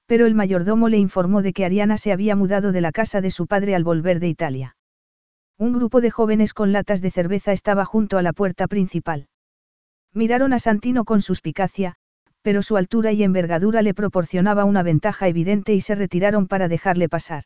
Pero 0.05 0.25
el 0.25 0.35
mayordomo 0.35 0.89
le 0.89 0.97
informó 0.97 1.41
de 1.41 1.53
que 1.53 1.65
Ariana 1.65 1.97
se 1.97 2.11
había 2.11 2.35
mudado 2.35 2.71
de 2.71 2.81
la 2.81 2.91
casa 2.91 3.21
de 3.21 3.31
su 3.31 3.47
padre 3.47 3.75
al 3.75 3.83
volver 3.83 4.19
de 4.19 4.27
Italia. 4.27 4.75
Un 5.57 5.73
grupo 5.73 6.01
de 6.01 6.11
jóvenes 6.11 6.53
con 6.53 6.71
latas 6.71 7.01
de 7.01 7.11
cerveza 7.11 7.51
estaba 7.51 7.85
junto 7.85 8.17
a 8.17 8.21
la 8.21 8.33
puerta 8.33 8.67
principal. 8.67 9.27
Miraron 10.13 10.53
a 10.53 10.59
Santino 10.59 11.05
con 11.05 11.21
suspicacia, 11.21 11.95
pero 12.41 12.61
su 12.61 12.75
altura 12.75 13.11
y 13.13 13.23
envergadura 13.23 13.81
le 13.81 13.93
proporcionaba 13.93 14.65
una 14.65 14.83
ventaja 14.83 15.27
evidente 15.27 15.73
y 15.73 15.81
se 15.81 15.95
retiraron 15.95 16.47
para 16.47 16.67
dejarle 16.67 17.07
pasar. 17.07 17.45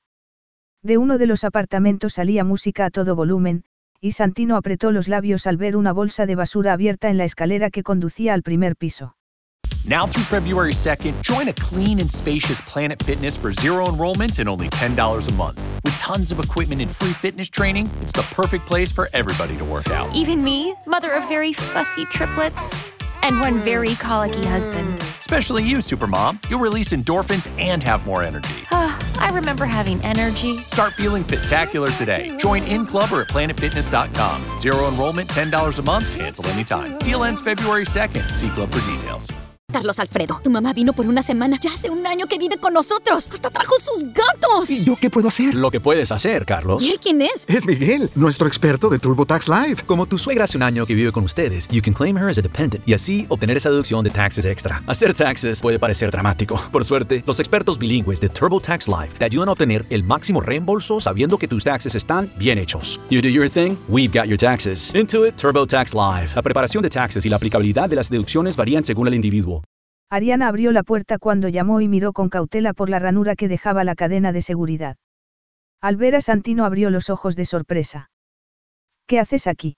De 0.81 0.97
uno 0.97 1.17
de 1.17 1.27
los 1.27 1.43
apartamentos 1.43 2.13
salía 2.13 2.43
música 2.43 2.85
a 2.85 2.89
todo 2.89 3.15
volumen, 3.15 3.63
y 4.01 4.11
Santino 4.11 4.55
apretó 4.55 4.91
los 4.91 5.07
labios 5.07 5.47
al 5.47 5.57
ver 5.57 5.75
una 5.75 5.93
bolsa 5.93 6.25
de 6.25 6.35
basura 6.35 6.73
abierta 6.73 7.09
en 7.09 7.17
la 7.17 7.25
escalera 7.25 7.69
que 7.69 7.83
conducía 7.83 8.33
al 8.33 8.43
primer 8.43 8.75
piso. 8.75 9.15
Now 9.87 10.05
through 10.05 10.23
February 10.23 10.73
2nd, 10.73 11.21
join 11.21 11.47
a 11.47 11.53
clean 11.53 12.01
and 12.01 12.11
spacious 12.11 12.59
Planet 12.59 13.01
Fitness 13.01 13.37
for 13.37 13.53
zero 13.53 13.87
enrollment 13.87 14.37
and 14.37 14.49
only 14.49 14.67
$10 14.67 15.29
a 15.29 15.31
month. 15.31 15.65
With 15.85 15.97
tons 15.97 16.33
of 16.33 16.39
equipment 16.39 16.81
and 16.81 16.93
free 16.93 17.13
fitness 17.13 17.47
training, 17.47 17.89
it's 18.01 18.11
the 18.11 18.23
perfect 18.35 18.67
place 18.67 18.91
for 18.91 19.09
everybody 19.13 19.55
to 19.55 19.63
work 19.63 19.89
out. 19.89 20.13
Even 20.13 20.43
me, 20.43 20.75
mother 20.85 21.09
of 21.11 21.29
very 21.29 21.53
fussy 21.53 22.03
triplets 22.03 22.57
and 23.23 23.39
one 23.39 23.59
very 23.59 23.95
colicky 23.95 24.45
husband. 24.45 24.99
Especially 25.21 25.63
you, 25.63 25.77
Supermom. 25.77 26.37
You'll 26.49 26.59
release 26.59 26.89
endorphins 26.89 27.49
and 27.57 27.81
have 27.83 28.05
more 28.05 28.23
energy. 28.23 28.67
I 28.71 29.31
remember 29.33 29.65
having 29.65 30.03
energy. 30.03 30.57
Start 30.63 30.93
feeling 30.93 31.23
spectacular 31.23 31.91
today. 31.91 32.35
Join 32.39 32.63
in 32.63 32.87
club 32.87 33.13
or 33.13 33.21
at 33.21 33.29
planetfitness.com. 33.29 34.59
Zero 34.59 34.89
enrollment, 34.89 35.29
$10 35.29 35.79
a 35.79 35.81
month, 35.81 36.13
cancel 36.17 36.45
anytime. 36.47 36.99
Deal 36.99 37.23
ends 37.23 37.39
February 37.39 37.85
2nd. 37.85 38.35
See 38.35 38.49
club 38.49 38.69
for 38.73 38.91
details. 38.91 39.31
Carlos 39.77 39.99
Alfredo, 39.99 40.41
tu 40.43 40.49
mamá 40.49 40.73
vino 40.73 40.91
por 40.91 41.05
una 41.05 41.21
semana. 41.21 41.59
Ya 41.61 41.71
hace 41.71 41.91
un 41.91 42.07
año 42.07 42.25
que 42.25 42.39
vive 42.39 42.57
con 42.57 42.73
nosotros. 42.73 43.27
Hasta 43.31 43.51
trajo 43.51 43.75
sus 43.79 44.11
gatos. 44.11 44.71
¿Y 44.71 44.83
yo 44.83 44.95
qué 44.95 45.11
puedo 45.11 45.27
hacer? 45.27 45.53
Lo 45.53 45.69
que 45.69 45.79
puedes 45.79 46.11
hacer, 46.11 46.47
Carlos. 46.47 46.81
¿Y 46.81 46.89
él 46.89 46.99
quién 46.99 47.21
es? 47.21 47.45
Es 47.47 47.63
Miguel, 47.63 48.09
nuestro 48.15 48.47
experto 48.47 48.89
de 48.89 48.97
TurboTax 48.97 49.47
Live. 49.47 49.83
Como 49.85 50.07
tu 50.07 50.17
suegra 50.17 50.45
hace 50.45 50.57
un 50.57 50.63
año 50.63 50.87
que 50.87 50.95
vive 50.95 51.11
con 51.11 51.25
ustedes, 51.25 51.67
you 51.67 51.83
can 51.83 51.93
claim 51.93 52.17
her 52.17 52.27
as 52.27 52.39
a 52.39 52.41
dependent 52.41 52.87
y 52.87 52.95
así 52.95 53.27
obtener 53.29 53.57
esa 53.57 53.69
deducción 53.69 54.03
de 54.03 54.09
taxes 54.09 54.45
extra. 54.45 54.81
Hacer 54.87 55.13
taxes 55.13 55.61
puede 55.61 55.77
parecer 55.77 56.09
dramático. 56.09 56.59
Por 56.71 56.83
suerte, 56.83 57.23
los 57.27 57.39
expertos 57.39 57.77
bilingües 57.77 58.19
de 58.19 58.29
TurboTax 58.29 58.87
Live 58.87 59.09
te 59.19 59.25
ayudan 59.25 59.49
a 59.49 59.51
obtener 59.51 59.85
el 59.91 60.03
máximo 60.03 60.41
reembolso 60.41 60.99
sabiendo 60.99 61.37
que 61.37 61.47
tus 61.47 61.63
taxes 61.63 61.93
están 61.93 62.31
bien 62.39 62.57
hechos. 62.57 62.99
You 63.11 63.21
do 63.21 63.29
your 63.29 63.47
thing, 63.47 63.77
we've 63.87 64.11
got 64.11 64.27
your 64.27 64.39
taxes. 64.39 64.91
Intuit 64.95 65.35
TurboTax 65.35 65.93
Live. 65.93 66.31
La 66.33 66.41
preparación 66.41 66.81
de 66.81 66.89
taxes 66.89 67.23
y 67.27 67.29
la 67.29 67.35
aplicabilidad 67.35 67.87
de 67.87 67.95
las 67.95 68.09
deducciones 68.09 68.55
varían 68.55 68.83
según 68.83 69.07
el 69.07 69.13
individuo. 69.13 69.66
Ariana 70.09 70.47
abrió 70.47 70.71
la 70.71 70.83
puerta 70.83 71.17
cuando 71.17 71.49
llamó 71.49 71.81
y 71.81 71.87
miró 71.87 72.13
con 72.13 72.29
cautela 72.29 72.73
por 72.73 72.89
la 72.89 72.99
ranura 72.99 73.35
que 73.35 73.47
dejaba 73.47 73.83
la 73.83 73.95
cadena 73.95 74.31
de 74.31 74.41
seguridad. 74.41 74.97
Al 75.81 75.97
ver 75.97 76.15
a 76.15 76.21
Santino 76.21 76.65
abrió 76.65 76.89
los 76.89 77.09
ojos 77.09 77.35
de 77.35 77.45
sorpresa. 77.45 78.09
¿Qué 79.05 79.19
haces 79.19 79.47
aquí? 79.47 79.77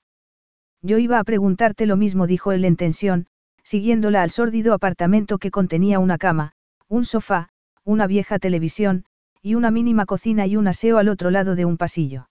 Yo 0.82 0.98
iba 0.98 1.20
a 1.20 1.24
preguntarte 1.24 1.86
lo 1.86 1.98
mismo, 1.98 2.28
dijo 2.28 2.52
él 2.52 2.64
en 2.66 2.76
tensión, 2.76 3.28
siguiéndola 3.64 4.22
al 4.22 4.30
sórdido 4.30 4.74
apartamento 4.74 5.38
que 5.38 5.52
contenía 5.52 6.00
una 6.00 6.18
cama, 6.18 6.54
un 6.88 7.06
sofá, 7.06 7.50
una 7.84 8.08
vieja 8.08 8.40
televisión, 8.40 9.06
y 9.42 9.56
una 9.56 9.72
mínima 9.72 10.06
cocina 10.06 10.46
y 10.48 10.58
un 10.58 10.68
aseo 10.68 10.98
al 10.98 11.10
otro 11.10 11.32
lado 11.32 11.56
de 11.56 11.66
un 11.66 11.78
pasillo. 11.78 12.30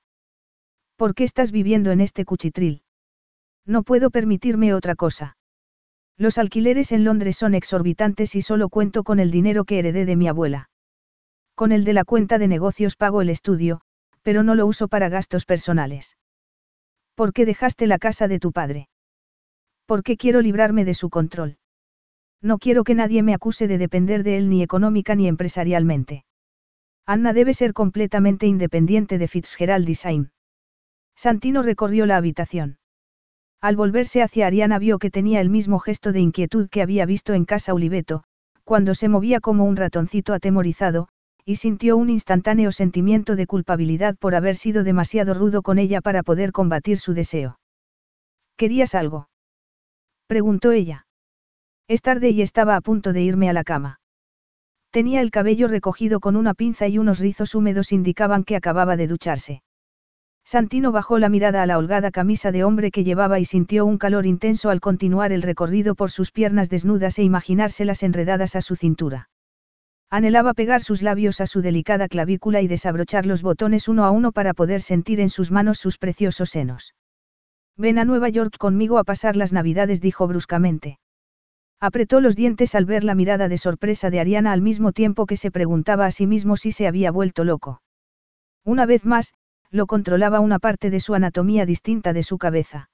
¿Por 0.97 1.15
qué 1.15 1.25
estás 1.25 1.53
viviendo 1.53 1.91
en 1.91 2.01
este 2.01 2.25
cuchitril? 2.25 2.83
No 3.65 3.83
puedo 3.83 4.11
permitirme 4.11 4.75
otra 4.75 4.95
cosa. 4.95 5.38
Los 6.19 6.37
alquileres 6.37 6.91
en 6.91 7.05
Londres 7.05 7.37
son 7.37 7.55
exorbitantes 7.55 8.35
y 8.35 8.43
solo 8.43 8.69
cuento 8.69 9.05
con 9.05 9.21
el 9.21 9.31
dinero 9.31 9.65
que 9.65 9.79
heredé 9.79 10.05
de 10.05 10.17
mi 10.17 10.27
abuela. 10.27 10.69
Con 11.55 11.71
el 11.71 11.85
de 11.85 11.93
la 11.93 12.05
cuenta 12.05 12.39
de 12.39 12.49
negocios 12.49 12.97
pago 12.97 13.23
el 13.23 13.31
estudio, 13.31 13.81
pero 14.23 14.43
no 14.43 14.57
lo 14.57 14.67
uso 14.67 14.89
para 14.89 15.09
gastos 15.09 15.45
personales. 15.45 16.17
¿Por 17.15 17.33
qué 17.33 17.47
dejaste 17.47 17.87
la 17.87 17.99
casa 17.99 18.27
de 18.27 18.41
tu 18.41 18.53
padre? 18.53 18.89
¿Por 19.87 20.03
qué 20.03 20.17
quiero 20.17 20.41
librarme 20.41 20.85
de 20.85 20.95
su 20.95 21.09
control? 21.09 21.57
No 22.43 22.59
quiero 22.59 22.85
que 22.85 22.95
nadie 22.95 23.23
me 23.23 23.35
acuse 23.35 23.69
de 23.69 23.79
depender 23.79 24.23
de 24.23 24.39
él 24.39 24.49
ni 24.49 24.63
económica 24.63 25.15
ni 25.15 25.29
empresarialmente. 25.29 26.25
Anna 27.07 27.33
debe 27.33 27.55
ser 27.55 27.73
completamente 27.73 28.47
independiente 28.47 29.19
de 29.19 29.29
Fitzgerald 29.29 29.87
Design. 29.87 30.31
Santino 31.17 31.63
recorrió 31.63 32.07
la 32.07 32.17
habitación. 32.17 32.79
Al 33.61 33.75
volverse 33.75 34.23
hacia 34.23 34.47
Ariana 34.47 34.79
vio 34.79 34.99
que 34.99 35.11
tenía 35.11 35.41
el 35.41 35.51
mismo 35.51 35.81
gesto 35.81 36.13
de 36.13 36.21
inquietud 36.21 36.69
que 36.69 36.81
había 36.83 37.07
visto 37.07 37.35
en 37.35 37.45
casa 37.45 37.75
Oliveto, 37.75 38.23
cuando 38.63 38.95
se 38.95 39.09
movía 39.09 39.41
como 39.41 39.65
un 39.65 39.77
ratoncito 39.77 40.33
atemorizado, 40.33 41.09
y 41.45 41.57
sintió 41.57 41.97
un 41.97 42.11
instantáneo 42.11 42.71
sentimiento 42.71 43.35
de 43.35 43.47
culpabilidad 43.47 44.17
por 44.17 44.35
haber 44.35 44.55
sido 44.55 44.85
demasiado 44.85 45.35
rudo 45.35 45.63
con 45.63 45.79
ella 45.79 46.01
para 46.01 46.23
poder 46.23 46.53
combatir 46.53 46.99
su 46.99 47.15
deseo. 47.15 47.59
¿Querías 48.57 48.95
algo? 48.95 49.29
preguntó 50.27 50.73
ella. 50.73 51.07
Es 51.89 52.03
tarde 52.03 52.31
y 52.31 52.43
estaba 52.43 52.77
a 52.77 52.81
punto 52.83 53.13
de 53.13 53.23
irme 53.23 53.49
a 53.49 53.55
la 53.55 53.65
cama. 53.65 54.01
Tenía 54.91 55.21
el 55.21 55.31
cabello 55.31 55.69
recogido 55.69 56.21
con 56.21 56.37
una 56.37 56.55
pinza 56.55 56.87
y 56.87 56.99
unos 56.99 57.19
rizos 57.19 57.55
húmedos 57.55 57.93
indicaban 57.93 58.45
que 58.45 58.57
acababa 58.57 58.97
de 58.97 59.07
ducharse. 59.07 59.63
Santino 60.51 60.93
bajó 60.93 61.19
la 61.19 61.29
mirada 61.29 61.63
a 61.63 61.67
la 61.67 61.77
holgada 61.77 62.11
camisa 62.11 62.53
de 62.53 62.65
hombre 62.65 62.91
que 62.91 63.05
llevaba 63.05 63.39
y 63.39 63.45
sintió 63.45 63.85
un 63.85 63.99
calor 63.99 64.25
intenso 64.25 64.71
al 64.71 64.81
continuar 64.81 65.31
el 65.31 65.43
recorrido 65.43 65.95
por 65.95 66.11
sus 66.11 66.33
piernas 66.33 66.71
desnudas 66.71 67.19
e 67.19 67.23
imaginárselas 67.23 68.03
enredadas 68.03 68.57
a 68.57 68.63
su 68.63 68.75
cintura. 68.75 69.29
Anhelaba 70.09 70.55
pegar 70.55 70.81
sus 70.81 71.03
labios 71.03 71.43
a 71.43 71.47
su 71.47 71.61
delicada 71.61 72.09
clavícula 72.09 72.63
y 72.63 72.67
desabrochar 72.67 73.27
los 73.27 73.43
botones 73.43 73.89
uno 73.89 74.07
a 74.07 74.11
uno 74.11 74.33
para 74.33 74.55
poder 74.55 74.81
sentir 74.81 75.21
en 75.21 75.29
sus 75.29 75.51
manos 75.51 75.77
sus 75.81 75.99
preciosos 75.99 76.49
senos. 76.49 76.95
Ven 77.77 77.99
a 77.99 78.07
Nueva 78.07 78.31
York 78.31 78.57
conmigo 78.57 78.97
a 78.97 79.05
pasar 79.05 79.37
las 79.37 79.53
navidades, 79.53 80.01
dijo 80.01 80.27
bruscamente. 80.27 80.99
Apretó 81.79 82.23
los 82.23 82.37
dientes 82.37 82.75
al 82.75 82.87
ver 82.87 83.05
la 83.05 83.15
mirada 83.15 83.49
de 83.49 83.59
sorpresa 83.59 84.09
de 84.09 84.21
Ariana 84.21 84.53
al 84.53 84.63
mismo 84.63 84.93
tiempo 84.93 85.27
que 85.27 85.37
se 85.37 85.51
preguntaba 85.51 86.07
a 86.07 86.11
sí 86.11 86.27
mismo 86.27 86.57
si 86.57 86.73
se 86.73 86.87
había 86.87 87.11
vuelto 87.11 87.45
loco. 87.45 87.83
Una 88.65 88.87
vez 88.87 89.05
más, 89.05 89.35
lo 89.71 89.87
controlaba 89.87 90.41
una 90.41 90.59
parte 90.59 90.91
de 90.91 91.01
su 91.01 91.15
anatomía 91.15 91.67
distinta 91.67 92.13
de 92.13 92.23
su 92.23 92.39
cabeza. 92.39 92.91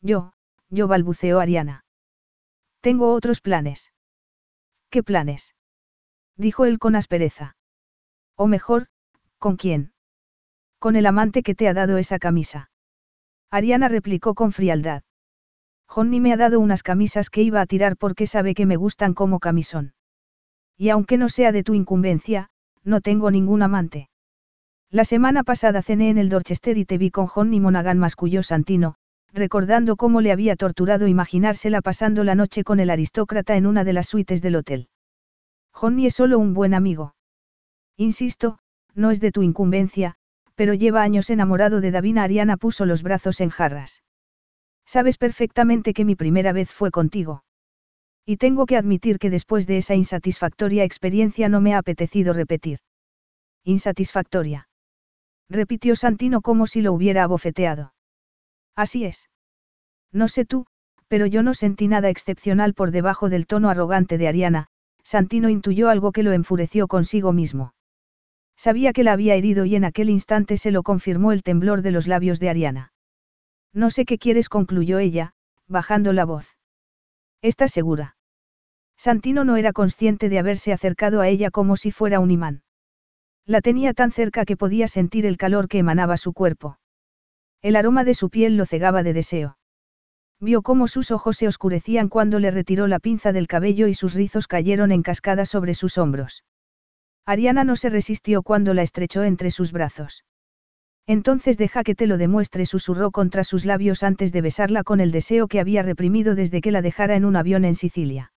Yo, 0.00 0.32
yo 0.70 0.86
balbuceó 0.88 1.40
Ariana. 1.40 1.84
Tengo 2.80 3.12
otros 3.12 3.40
planes. 3.40 3.92
¿Qué 4.90 5.02
planes? 5.02 5.54
dijo 6.36 6.64
él 6.64 6.78
con 6.78 6.94
aspereza. 6.94 7.56
O 8.36 8.46
mejor, 8.46 8.86
¿con 9.38 9.56
quién? 9.56 9.92
Con 10.78 10.94
el 10.94 11.06
amante 11.06 11.42
que 11.42 11.56
te 11.56 11.68
ha 11.68 11.74
dado 11.74 11.98
esa 11.98 12.18
camisa. 12.18 12.70
Ariana 13.50 13.88
replicó 13.88 14.34
con 14.34 14.52
frialdad. 14.52 15.02
Johnny 15.88 16.20
me 16.20 16.32
ha 16.32 16.36
dado 16.36 16.60
unas 16.60 16.82
camisas 16.82 17.30
que 17.30 17.42
iba 17.42 17.60
a 17.60 17.66
tirar 17.66 17.96
porque 17.96 18.26
sabe 18.26 18.54
que 18.54 18.66
me 18.66 18.76
gustan 18.76 19.14
como 19.14 19.40
camisón. 19.40 19.94
Y 20.76 20.90
aunque 20.90 21.16
no 21.16 21.28
sea 21.28 21.50
de 21.50 21.64
tu 21.64 21.74
incumbencia, 21.74 22.50
no 22.84 23.00
tengo 23.00 23.30
ningún 23.30 23.62
amante. 23.62 24.10
La 24.90 25.04
semana 25.04 25.44
pasada 25.44 25.82
cené 25.82 26.08
en 26.08 26.16
el 26.16 26.30
Dorchester 26.30 26.78
y 26.78 26.86
te 26.86 26.96
vi 26.96 27.10
con 27.10 27.26
Johnny 27.26 27.60
Monaghan 27.60 27.98
masculló 27.98 28.42
Santino, 28.42 28.94
recordando 29.34 29.96
cómo 29.96 30.22
le 30.22 30.32
había 30.32 30.56
torturado 30.56 31.06
imaginársela 31.06 31.82
pasando 31.82 32.24
la 32.24 32.34
noche 32.34 32.64
con 32.64 32.80
el 32.80 32.88
aristócrata 32.88 33.56
en 33.56 33.66
una 33.66 33.84
de 33.84 33.92
las 33.92 34.08
suites 34.08 34.40
del 34.40 34.56
hotel. 34.56 34.88
Johnny 35.72 36.06
es 36.06 36.14
solo 36.14 36.38
un 36.38 36.54
buen 36.54 36.72
amigo. 36.72 37.14
Insisto, 37.98 38.60
no 38.94 39.10
es 39.10 39.20
de 39.20 39.30
tu 39.30 39.42
incumbencia, 39.42 40.14
pero 40.54 40.72
lleva 40.72 41.02
años 41.02 41.28
enamorado 41.28 41.82
de 41.82 41.90
Davina. 41.90 42.22
Ariana 42.22 42.56
puso 42.56 42.86
los 42.86 43.02
brazos 43.02 43.42
en 43.42 43.50
jarras. 43.50 44.02
Sabes 44.86 45.18
perfectamente 45.18 45.92
que 45.92 46.06
mi 46.06 46.16
primera 46.16 46.54
vez 46.54 46.70
fue 46.70 46.90
contigo. 46.90 47.44
Y 48.24 48.38
tengo 48.38 48.64
que 48.64 48.78
admitir 48.78 49.18
que 49.18 49.28
después 49.28 49.66
de 49.66 49.76
esa 49.76 49.94
insatisfactoria 49.94 50.84
experiencia 50.84 51.50
no 51.50 51.60
me 51.60 51.74
ha 51.74 51.78
apetecido 51.78 52.32
repetir. 52.32 52.78
Insatisfactoria. 53.64 54.68
Repitió 55.50 55.96
Santino 55.96 56.40
como 56.42 56.66
si 56.66 56.82
lo 56.82 56.92
hubiera 56.92 57.22
abofeteado. 57.22 57.94
Así 58.76 59.04
es. 59.04 59.30
No 60.12 60.28
sé 60.28 60.44
tú, 60.44 60.66
pero 61.08 61.26
yo 61.26 61.42
no 61.42 61.54
sentí 61.54 61.88
nada 61.88 62.10
excepcional 62.10 62.74
por 62.74 62.90
debajo 62.90 63.28
del 63.28 63.46
tono 63.46 63.70
arrogante 63.70 64.18
de 64.18 64.28
Ariana, 64.28 64.66
Santino 65.02 65.48
intuyó 65.48 65.88
algo 65.88 66.12
que 66.12 66.22
lo 66.22 66.32
enfureció 66.32 66.86
consigo 66.86 67.32
mismo. 67.32 67.72
Sabía 68.56 68.92
que 68.92 69.04
la 69.04 69.12
había 69.12 69.36
herido 69.36 69.64
y 69.64 69.74
en 69.74 69.84
aquel 69.84 70.10
instante 70.10 70.56
se 70.56 70.70
lo 70.70 70.82
confirmó 70.82 71.32
el 71.32 71.42
temblor 71.42 71.80
de 71.82 71.92
los 71.92 72.06
labios 72.06 72.40
de 72.40 72.50
Ariana. 72.50 72.92
No 73.72 73.90
sé 73.90 74.04
qué 74.04 74.18
quieres, 74.18 74.48
concluyó 74.48 74.98
ella, 74.98 75.32
bajando 75.66 76.12
la 76.12 76.24
voz. 76.24 76.58
¿Estás 77.40 77.72
segura? 77.72 78.16
Santino 78.96 79.44
no 79.44 79.56
era 79.56 79.72
consciente 79.72 80.28
de 80.28 80.40
haberse 80.40 80.72
acercado 80.72 81.20
a 81.20 81.28
ella 81.28 81.50
como 81.50 81.76
si 81.76 81.92
fuera 81.92 82.18
un 82.18 82.32
imán. 82.32 82.62
La 83.48 83.62
tenía 83.62 83.94
tan 83.94 84.12
cerca 84.12 84.44
que 84.44 84.58
podía 84.58 84.88
sentir 84.88 85.24
el 85.24 85.38
calor 85.38 85.68
que 85.68 85.78
emanaba 85.78 86.18
su 86.18 86.34
cuerpo. 86.34 86.78
El 87.62 87.76
aroma 87.76 88.04
de 88.04 88.12
su 88.12 88.28
piel 88.28 88.58
lo 88.58 88.66
cegaba 88.66 89.02
de 89.02 89.14
deseo. 89.14 89.56
Vio 90.38 90.60
cómo 90.60 90.86
sus 90.86 91.10
ojos 91.10 91.38
se 91.38 91.48
oscurecían 91.48 92.10
cuando 92.10 92.40
le 92.40 92.50
retiró 92.50 92.86
la 92.88 92.98
pinza 92.98 93.32
del 93.32 93.46
cabello 93.46 93.86
y 93.86 93.94
sus 93.94 94.12
rizos 94.12 94.48
cayeron 94.48 94.92
en 94.92 95.02
cascada 95.02 95.46
sobre 95.46 95.72
sus 95.72 95.96
hombros. 95.96 96.44
Ariana 97.24 97.64
no 97.64 97.74
se 97.74 97.88
resistió 97.88 98.42
cuando 98.42 98.74
la 98.74 98.82
estrechó 98.82 99.24
entre 99.24 99.50
sus 99.50 99.72
brazos. 99.72 100.26
Entonces 101.06 101.56
deja 101.56 101.84
que 101.84 101.94
te 101.94 102.06
lo 102.06 102.18
demuestre, 102.18 102.66
susurró 102.66 103.10
contra 103.12 103.44
sus 103.44 103.64
labios 103.64 104.02
antes 104.02 104.30
de 104.30 104.42
besarla 104.42 104.84
con 104.84 105.00
el 105.00 105.10
deseo 105.10 105.48
que 105.48 105.58
había 105.58 105.82
reprimido 105.82 106.34
desde 106.34 106.60
que 106.60 106.70
la 106.70 106.82
dejara 106.82 107.16
en 107.16 107.24
un 107.24 107.34
avión 107.34 107.64
en 107.64 107.76
Sicilia. 107.76 108.30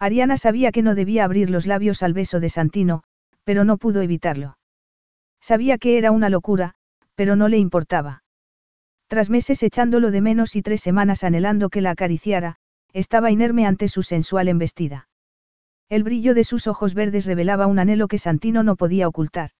Ariana 0.00 0.36
sabía 0.36 0.72
que 0.72 0.82
no 0.82 0.96
debía 0.96 1.24
abrir 1.24 1.50
los 1.50 1.66
labios 1.68 2.02
al 2.02 2.14
beso 2.14 2.40
de 2.40 2.48
Santino, 2.48 3.04
pero 3.44 3.64
no 3.64 3.76
pudo 3.76 4.02
evitarlo. 4.02 4.58
Sabía 5.40 5.78
que 5.78 5.98
era 5.98 6.10
una 6.10 6.30
locura, 6.30 6.74
pero 7.14 7.36
no 7.36 7.48
le 7.48 7.58
importaba. 7.58 8.22
Tras 9.06 9.30
meses 9.30 9.62
echándolo 9.62 10.10
de 10.10 10.20
menos 10.20 10.56
y 10.56 10.62
tres 10.62 10.80
semanas 10.80 11.22
anhelando 11.22 11.68
que 11.68 11.80
la 11.80 11.90
acariciara, 11.90 12.56
estaba 12.92 13.30
inerme 13.30 13.66
ante 13.66 13.88
su 13.88 14.02
sensual 14.02 14.48
embestida. 14.48 15.08
El 15.88 16.02
brillo 16.02 16.34
de 16.34 16.44
sus 16.44 16.66
ojos 16.66 16.94
verdes 16.94 17.26
revelaba 17.26 17.66
un 17.66 17.78
anhelo 17.78 18.08
que 18.08 18.18
Santino 18.18 18.62
no 18.62 18.76
podía 18.76 19.06
ocultar. 19.06 19.50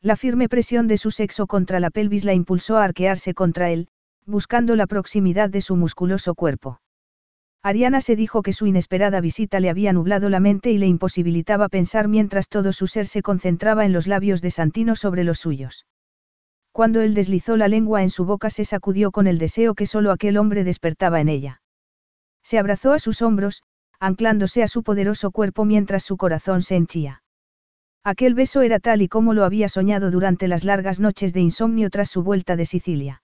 La 0.00 0.16
firme 0.16 0.48
presión 0.48 0.86
de 0.86 0.96
su 0.96 1.10
sexo 1.10 1.46
contra 1.46 1.80
la 1.80 1.90
pelvis 1.90 2.24
la 2.24 2.32
impulsó 2.32 2.78
a 2.78 2.84
arquearse 2.84 3.34
contra 3.34 3.70
él, 3.70 3.88
buscando 4.24 4.76
la 4.76 4.86
proximidad 4.86 5.50
de 5.50 5.60
su 5.60 5.76
musculoso 5.76 6.34
cuerpo. 6.34 6.79
Ariana 7.62 8.00
se 8.00 8.16
dijo 8.16 8.42
que 8.42 8.54
su 8.54 8.66
inesperada 8.66 9.20
visita 9.20 9.60
le 9.60 9.68
había 9.68 9.92
nublado 9.92 10.30
la 10.30 10.40
mente 10.40 10.70
y 10.70 10.78
le 10.78 10.86
imposibilitaba 10.86 11.68
pensar 11.68 12.08
mientras 12.08 12.48
todo 12.48 12.72
su 12.72 12.86
ser 12.86 13.06
se 13.06 13.20
concentraba 13.20 13.84
en 13.84 13.92
los 13.92 14.06
labios 14.06 14.40
de 14.40 14.50
Santino 14.50 14.96
sobre 14.96 15.24
los 15.24 15.40
suyos. 15.40 15.86
Cuando 16.72 17.02
él 17.02 17.12
deslizó 17.12 17.58
la 17.58 17.68
lengua 17.68 18.02
en 18.02 18.08
su 18.08 18.24
boca 18.24 18.48
se 18.48 18.64
sacudió 18.64 19.10
con 19.10 19.26
el 19.26 19.38
deseo 19.38 19.74
que 19.74 19.84
solo 19.84 20.10
aquel 20.10 20.38
hombre 20.38 20.64
despertaba 20.64 21.20
en 21.20 21.28
ella. 21.28 21.60
Se 22.42 22.58
abrazó 22.58 22.92
a 22.92 22.98
sus 22.98 23.20
hombros, 23.20 23.62
anclándose 23.98 24.62
a 24.62 24.68
su 24.68 24.82
poderoso 24.82 25.30
cuerpo 25.30 25.66
mientras 25.66 26.02
su 26.02 26.16
corazón 26.16 26.62
se 26.62 26.76
henchía. 26.76 27.22
Aquel 28.02 28.32
beso 28.32 28.62
era 28.62 28.78
tal 28.78 29.02
y 29.02 29.08
como 29.08 29.34
lo 29.34 29.44
había 29.44 29.68
soñado 29.68 30.10
durante 30.10 30.48
las 30.48 30.64
largas 30.64 31.00
noches 31.00 31.34
de 31.34 31.40
insomnio 31.40 31.90
tras 31.90 32.08
su 32.08 32.22
vuelta 32.22 32.56
de 32.56 32.64
Sicilia. 32.64 33.22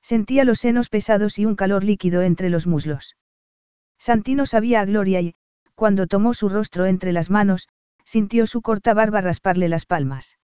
Sentía 0.00 0.44
los 0.44 0.60
senos 0.60 0.88
pesados 0.88 1.40
y 1.40 1.46
un 1.46 1.56
calor 1.56 1.82
líquido 1.82 2.22
entre 2.22 2.48
los 2.50 2.68
muslos. 2.68 3.16
Santino 3.98 4.46
sabía 4.46 4.80
a 4.80 4.84
Gloria 4.84 5.20
y, 5.20 5.34
cuando 5.74 6.06
tomó 6.06 6.34
su 6.34 6.48
rostro 6.48 6.86
entre 6.86 7.12
las 7.12 7.30
manos, 7.30 7.68
sintió 8.04 8.46
su 8.46 8.62
corta 8.62 8.94
barba 8.94 9.20
rasparle 9.20 9.68
las 9.68 9.86
palmas. 9.86 10.38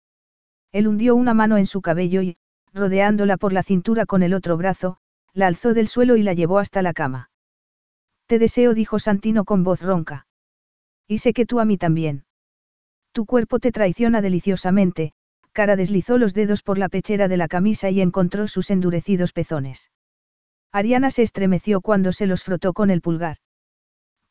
Él 0.73 0.89
hundió 0.89 1.15
una 1.17 1.35
mano 1.35 1.57
en 1.57 1.67
su 1.67 1.83
cabello 1.83 2.23
y, 2.23 2.37
rodeándola 2.73 3.37
por 3.37 3.53
la 3.53 3.63
cintura 3.63 4.07
con 4.07 4.23
el 4.23 4.35
otro 4.35 4.57
brazo, 4.57 4.99
la 5.35 5.47
alzó 5.47 5.75
del 5.75 5.89
suelo 5.89 6.17
y 6.17 6.23
la 6.23 6.33
llevó 6.33 6.59
hasta 6.59 6.83
la 6.83 6.93
cama. 6.93 7.31
Te 8.27 8.39
deseo, 8.39 8.75
dijo 8.75 8.99
Santino 8.99 9.45
con 9.45 9.65
voz 9.65 9.83
ronca. 9.83 10.27
Y 11.07 11.19
sé 11.19 11.33
que 11.33 11.47
tú 11.47 11.59
a 11.61 11.65
mí 11.65 11.77
también. 11.77 12.25
Tu 13.13 13.27
cuerpo 13.27 13.59
te 13.59 13.73
traiciona 13.73 14.23
deliciosamente, 14.23 15.13
Cara 15.53 15.75
deslizó 15.75 16.17
los 16.17 16.33
dedos 16.33 16.63
por 16.63 16.79
la 16.79 16.89
pechera 16.89 17.27
de 17.27 17.37
la 17.37 17.49
camisa 17.49 17.91
y 17.91 18.01
encontró 18.01 18.47
sus 18.47 18.71
endurecidos 18.71 19.33
pezones. 19.33 19.91
Ariana 20.73 21.11
se 21.11 21.23
estremeció 21.23 21.81
cuando 21.81 22.13
se 22.13 22.27
los 22.27 22.45
frotó 22.45 22.73
con 22.73 22.91
el 22.91 23.01
pulgar. 23.01 23.39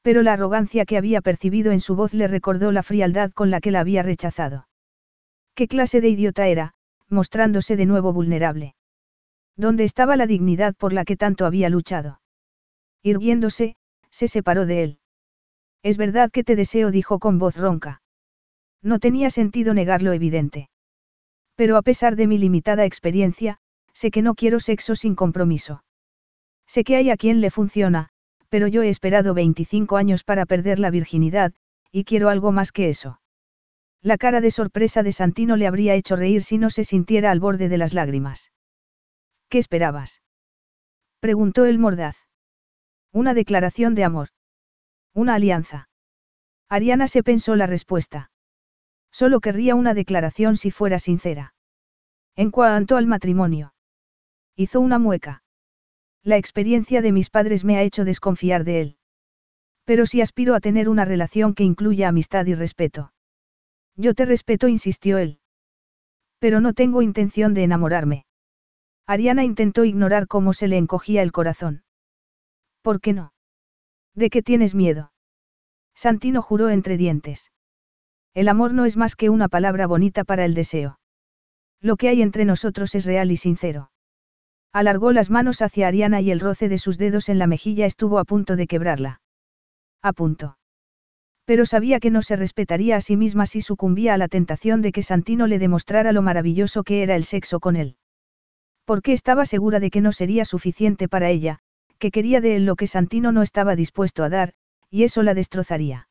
Pero 0.02 0.22
la 0.22 0.34
arrogancia 0.34 0.86
que 0.86 0.98
había 0.98 1.22
percibido 1.22 1.72
en 1.72 1.82
su 1.82 1.96
voz 1.96 2.14
le 2.14 2.28
recordó 2.28 2.72
la 2.72 2.84
frialdad 2.84 3.32
con 3.32 3.52
la 3.52 3.60
que 3.60 3.72
la 3.72 3.82
había 3.82 4.04
rechazado. 4.04 4.68
¿Qué 5.54 5.68
clase 5.68 6.00
de 6.00 6.10
idiota 6.10 6.48
era, 6.48 6.74
mostrándose 7.10 7.76
de 7.76 7.86
nuevo 7.86 8.14
vulnerable? 8.14 8.76
¿Dónde 9.58 9.84
estaba 9.84 10.16
la 10.16 10.26
dignidad 10.26 10.74
por 10.76 10.94
la 10.94 11.04
que 11.04 11.18
tanto 11.18 11.46
había 11.46 11.70
luchado? 11.70 12.22
Irguiéndose, 13.04 13.76
se 14.10 14.30
separó 14.30 14.66
de 14.66 14.84
él. 14.84 15.00
Es 15.84 15.98
verdad 15.98 16.32
que 16.32 16.46
te 16.46 16.56
deseo, 16.56 16.92
dijo 16.92 17.20
con 17.20 17.40
voz 17.40 17.58
ronca. 17.58 18.02
No 18.82 19.00
tenía 19.00 19.30
sentido 19.30 19.74
negar 19.74 20.02
lo 20.02 20.14
evidente. 20.14 20.70
Pero 21.56 21.76
a 21.76 21.82
pesar 21.82 22.16
de 22.16 22.28
mi 22.28 22.38
limitada 22.38 22.86
experiencia, 22.86 23.60
sé 23.94 24.12
que 24.12 24.22
no 24.22 24.36
quiero 24.36 24.62
sexo 24.62 24.96
sin 24.96 25.16
compromiso. 25.16 25.84
Sé 26.70 26.84
que 26.84 26.98
hay 26.98 27.10
a 27.10 27.18
quien 27.18 27.42
le 27.42 27.50
funciona, 27.50 28.10
pero 28.50 28.68
yo 28.68 28.84
he 28.84 28.90
esperado 28.90 29.34
25 29.34 29.98
años 29.98 30.24
para 30.24 30.46
perder 30.46 30.78
la 30.78 30.92
virginidad, 30.92 31.52
y 31.92 32.04
quiero 32.04 32.30
algo 32.30 32.52
más 32.52 32.72
que 32.72 32.90
eso. 32.90 33.20
La 34.04 34.20
cara 34.20 34.40
de 34.40 34.52
sorpresa 34.52 35.02
de 35.02 35.12
Santino 35.12 35.58
le 35.58 35.66
habría 35.66 35.96
hecho 35.96 36.16
reír 36.16 36.44
si 36.44 36.60
no 36.60 36.70
se 36.70 36.84
sintiera 36.84 37.32
al 37.32 37.40
borde 37.40 37.70
de 37.70 37.80
las 37.80 37.96
lágrimas. 37.96 38.52
¿Qué 39.50 39.58
esperabas? 39.58 40.22
preguntó 41.20 41.66
el 41.66 41.80
mordaz. 41.80 42.16
Una 43.12 43.34
declaración 43.34 43.96
de 43.96 44.04
amor. 44.04 44.30
Una 45.16 45.34
alianza. 45.34 45.90
Ariana 46.70 47.08
se 47.08 47.24
pensó 47.24 47.56
la 47.56 47.66
respuesta. 47.66 48.30
Solo 49.12 49.40
querría 49.40 49.74
una 49.74 49.96
declaración 49.96 50.56
si 50.56 50.70
fuera 50.70 51.00
sincera. 51.00 51.56
En 52.36 52.52
cuanto 52.52 52.96
al 52.96 53.08
matrimonio. 53.08 53.74
Hizo 54.56 54.80
una 54.80 55.00
mueca. 55.00 55.42
La 56.24 56.38
experiencia 56.38 57.02
de 57.02 57.12
mis 57.12 57.30
padres 57.30 57.64
me 57.64 57.78
ha 57.78 57.84
hecho 57.84 58.04
desconfiar 58.06 58.64
de 58.64 58.82
él. 58.82 58.98
Pero 59.86 60.06
si 60.06 60.22
aspiro 60.22 60.54
a 60.54 60.60
tener 60.60 60.90
una 60.90 61.06
relación 61.06 61.56
que 61.56 61.64
incluya 61.64 62.10
amistad 62.10 62.46
y 62.46 62.56
respeto. 62.56 63.14
Yo 63.96 64.14
te 64.14 64.26
respeto, 64.26 64.68
insistió 64.68 65.18
él. 65.18 65.40
Pero 66.40 66.62
no 66.62 66.74
tengo 66.74 67.02
intención 67.02 67.54
de 67.54 67.64
enamorarme. 67.64 68.26
Ariana 69.08 69.44
intentó 69.44 69.86
ignorar 69.86 70.28
cómo 70.28 70.54
se 70.54 70.68
le 70.68 70.78
encogía 70.78 71.22
el 71.22 71.32
corazón. 71.32 71.84
¿Por 72.82 73.02
qué 73.02 73.14
no? 73.14 73.34
¿De 74.14 74.30
qué 74.30 74.42
tienes 74.42 74.76
miedo? 74.76 75.12
Santino 75.96 76.42
juró 76.42 76.70
entre 76.70 76.96
dientes. 76.96 77.52
El 78.34 78.48
amor 78.48 78.74
no 78.74 78.86
es 78.86 78.96
más 78.96 79.16
que 79.16 79.30
una 79.30 79.50
palabra 79.50 79.88
bonita 79.88 80.24
para 80.24 80.46
el 80.46 80.54
deseo. 80.54 81.00
Lo 81.82 81.96
que 81.98 82.10
hay 82.10 82.22
entre 82.22 82.46
nosotros 82.46 82.94
es 82.96 83.06
real 83.06 83.32
y 83.32 83.38
sincero. 83.38 83.92
Alargó 84.72 85.12
las 85.12 85.30
manos 85.30 85.62
hacia 85.62 85.88
Ariana 85.88 86.22
y 86.22 86.30
el 86.30 86.40
roce 86.40 86.70
de 86.70 86.78
sus 86.78 86.98
dedos 86.98 87.30
en 87.30 87.40
la 87.40 87.48
mejilla 87.48 87.86
estuvo 87.86 88.20
a 88.20 88.24
punto 88.24 88.56
de 88.56 88.68
quebrarla. 88.68 89.22
A 90.02 90.14
punto. 90.14 90.58
Pero 91.46 91.66
sabía 91.66 92.00
que 92.00 92.12
no 92.12 92.22
se 92.22 92.36
respetaría 92.36 92.96
a 92.96 93.02
sí 93.02 93.18
misma 93.18 93.48
si 93.48 93.62
sucumbía 93.62 94.14
a 94.14 94.18
la 94.20 94.28
tentación 94.28 94.84
de 94.84 94.92
que 94.92 95.02
Santino 95.02 95.48
le 95.48 95.58
demostrara 95.58 96.12
lo 96.12 96.22
maravilloso 96.22 96.84
que 96.84 97.02
era 97.02 97.16
el 97.16 97.24
sexo 97.24 97.60
con 97.60 97.76
él. 97.76 97.98
Porque 98.86 99.14
estaba 99.14 99.48
segura 99.48 99.80
de 99.80 99.90
que 99.90 100.02
no 100.02 100.12
sería 100.12 100.46
suficiente 100.46 101.08
para 101.08 101.30
ella, 101.30 101.60
que 101.98 102.12
quería 102.12 102.40
de 102.40 102.56
él 102.56 102.66
lo 102.66 102.76
que 102.76 102.86
Santino 102.86 103.32
no 103.32 103.42
estaba 103.42 103.76
dispuesto 103.76 104.24
a 104.24 104.30
dar, 104.30 104.54
y 104.92 105.04
eso 105.04 105.24
la 105.24 105.34
destrozaría. 105.34 106.08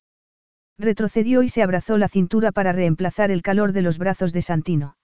Retrocedió 0.76 1.44
y 1.44 1.48
se 1.48 1.62
abrazó 1.62 1.98
la 1.98 2.08
cintura 2.08 2.50
para 2.50 2.72
reemplazar 2.72 3.30
el 3.30 3.42
calor 3.42 3.72
de 3.72 3.82
los 3.82 3.98
brazos 3.98 4.32
de 4.32 4.42
Santino. 4.42 4.96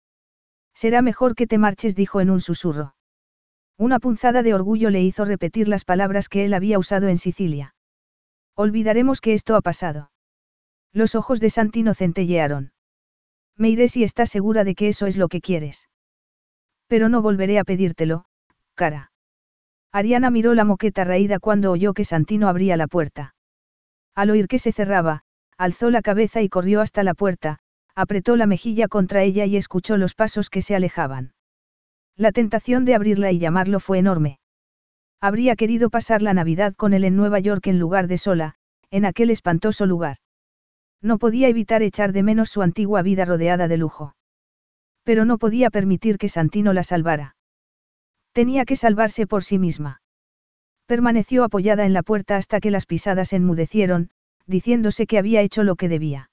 Será 0.73 1.03
mejor 1.03 1.35
que 1.35 1.45
te 1.45 1.59
marches, 1.59 1.95
dijo 1.95 2.21
en 2.21 2.31
un 2.31 2.41
susurro. 2.41 2.95
Una 3.83 3.99
punzada 3.99 4.43
de 4.43 4.53
orgullo 4.53 4.89
le 4.89 5.01
hizo 5.01 5.25
repetir 5.25 5.67
las 5.67 5.83
palabras 5.83 6.29
que 6.29 6.45
él 6.45 6.53
había 6.53 6.79
usado 6.79 7.09
en 7.09 7.17
Sicilia. 7.17 7.75
Olvidaremos 8.55 9.19
que 9.19 9.33
esto 9.33 9.57
ha 9.57 9.61
pasado. 9.61 10.09
Los 10.93 11.15
ojos 11.15 11.41
de 11.41 11.49
Santino 11.49 11.93
centellearon. 11.93 12.71
Me 13.57 13.67
iré 13.67 13.89
si 13.89 14.05
estás 14.05 14.29
segura 14.29 14.63
de 14.63 14.73
que 14.73 14.87
eso 14.87 15.05
es 15.05 15.17
lo 15.17 15.27
que 15.27 15.41
quieres. 15.41 15.89
Pero 16.87 17.09
no 17.09 17.21
volveré 17.21 17.59
a 17.59 17.65
pedírtelo, 17.65 18.23
cara. 18.73 19.11
Ariana 19.91 20.29
miró 20.29 20.53
la 20.53 20.63
moqueta 20.63 21.03
raída 21.03 21.39
cuando 21.39 21.69
oyó 21.69 21.93
que 21.93 22.05
Santino 22.05 22.47
abría 22.47 22.77
la 22.77 22.87
puerta. 22.87 23.35
Al 24.15 24.29
oír 24.29 24.47
que 24.47 24.59
se 24.59 24.71
cerraba, 24.71 25.25
alzó 25.57 25.89
la 25.89 26.01
cabeza 26.01 26.41
y 26.41 26.47
corrió 26.47 26.79
hasta 26.79 27.03
la 27.03 27.15
puerta, 27.15 27.59
apretó 27.95 28.37
la 28.37 28.45
mejilla 28.45 28.87
contra 28.87 29.23
ella 29.23 29.43
y 29.43 29.57
escuchó 29.57 29.97
los 29.97 30.15
pasos 30.15 30.49
que 30.49 30.61
se 30.61 30.73
alejaban. 30.73 31.33
La 32.15 32.31
tentación 32.31 32.85
de 32.85 32.95
abrirla 32.95 33.31
y 33.31 33.39
llamarlo 33.39 33.79
fue 33.79 33.97
enorme. 33.97 34.39
Habría 35.19 35.55
querido 35.55 35.89
pasar 35.89 36.21
la 36.21 36.33
Navidad 36.33 36.75
con 36.75 36.93
él 36.93 37.05
en 37.05 37.15
Nueva 37.15 37.39
York 37.39 37.65
en 37.67 37.79
lugar 37.79 38.07
de 38.07 38.17
sola, 38.17 38.55
en 38.91 39.05
aquel 39.05 39.31
espantoso 39.31 39.85
lugar. 39.85 40.17
No 41.01 41.17
podía 41.17 41.49
evitar 41.49 41.81
echar 41.81 42.13
de 42.13 42.23
menos 42.23 42.49
su 42.49 42.61
antigua 42.61 43.01
vida 43.01 43.25
rodeada 43.25 43.67
de 43.67 43.77
lujo. 43.77 44.15
Pero 45.03 45.25
no 45.25 45.37
podía 45.37 45.69
permitir 45.69 46.17
que 46.17 46.29
Santino 46.29 46.71
la 46.71 46.83
salvara. 46.83 47.35
Tenía 48.31 48.65
que 48.65 48.75
salvarse 48.75 49.27
por 49.27 49.43
sí 49.43 49.59
misma. 49.59 50.01
Permaneció 50.85 51.43
apoyada 51.43 51.85
en 51.85 51.93
la 51.93 52.03
puerta 52.03 52.37
hasta 52.37 52.59
que 52.59 52.71
las 52.71 52.85
pisadas 52.85 53.33
enmudecieron, 53.33 54.11
diciéndose 54.45 55.07
que 55.07 55.17
había 55.17 55.41
hecho 55.41 55.63
lo 55.63 55.75
que 55.75 55.89
debía. 55.89 56.29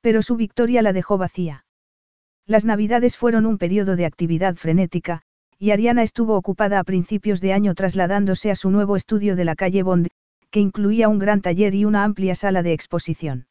Pero 0.00 0.22
su 0.22 0.36
victoria 0.36 0.82
la 0.82 0.92
dejó 0.92 1.18
vacía. 1.18 1.65
Las 2.46 2.64
navidades 2.64 3.16
fueron 3.16 3.44
un 3.44 3.58
periodo 3.58 3.96
de 3.96 4.06
actividad 4.06 4.54
frenética, 4.54 5.22
y 5.58 5.72
Ariana 5.72 6.02
estuvo 6.02 6.36
ocupada 6.36 6.78
a 6.78 6.84
principios 6.84 7.40
de 7.40 7.52
año 7.52 7.74
trasladándose 7.74 8.50
a 8.50 8.56
su 8.56 8.70
nuevo 8.70 8.94
estudio 8.94 9.34
de 9.34 9.44
la 9.44 9.56
calle 9.56 9.82
Bond, 9.82 10.08
que 10.50 10.60
incluía 10.60 11.08
un 11.08 11.18
gran 11.18 11.40
taller 11.40 11.74
y 11.74 11.84
una 11.84 12.04
amplia 12.04 12.34
sala 12.34 12.62
de 12.62 12.72
exposición. 12.72 13.48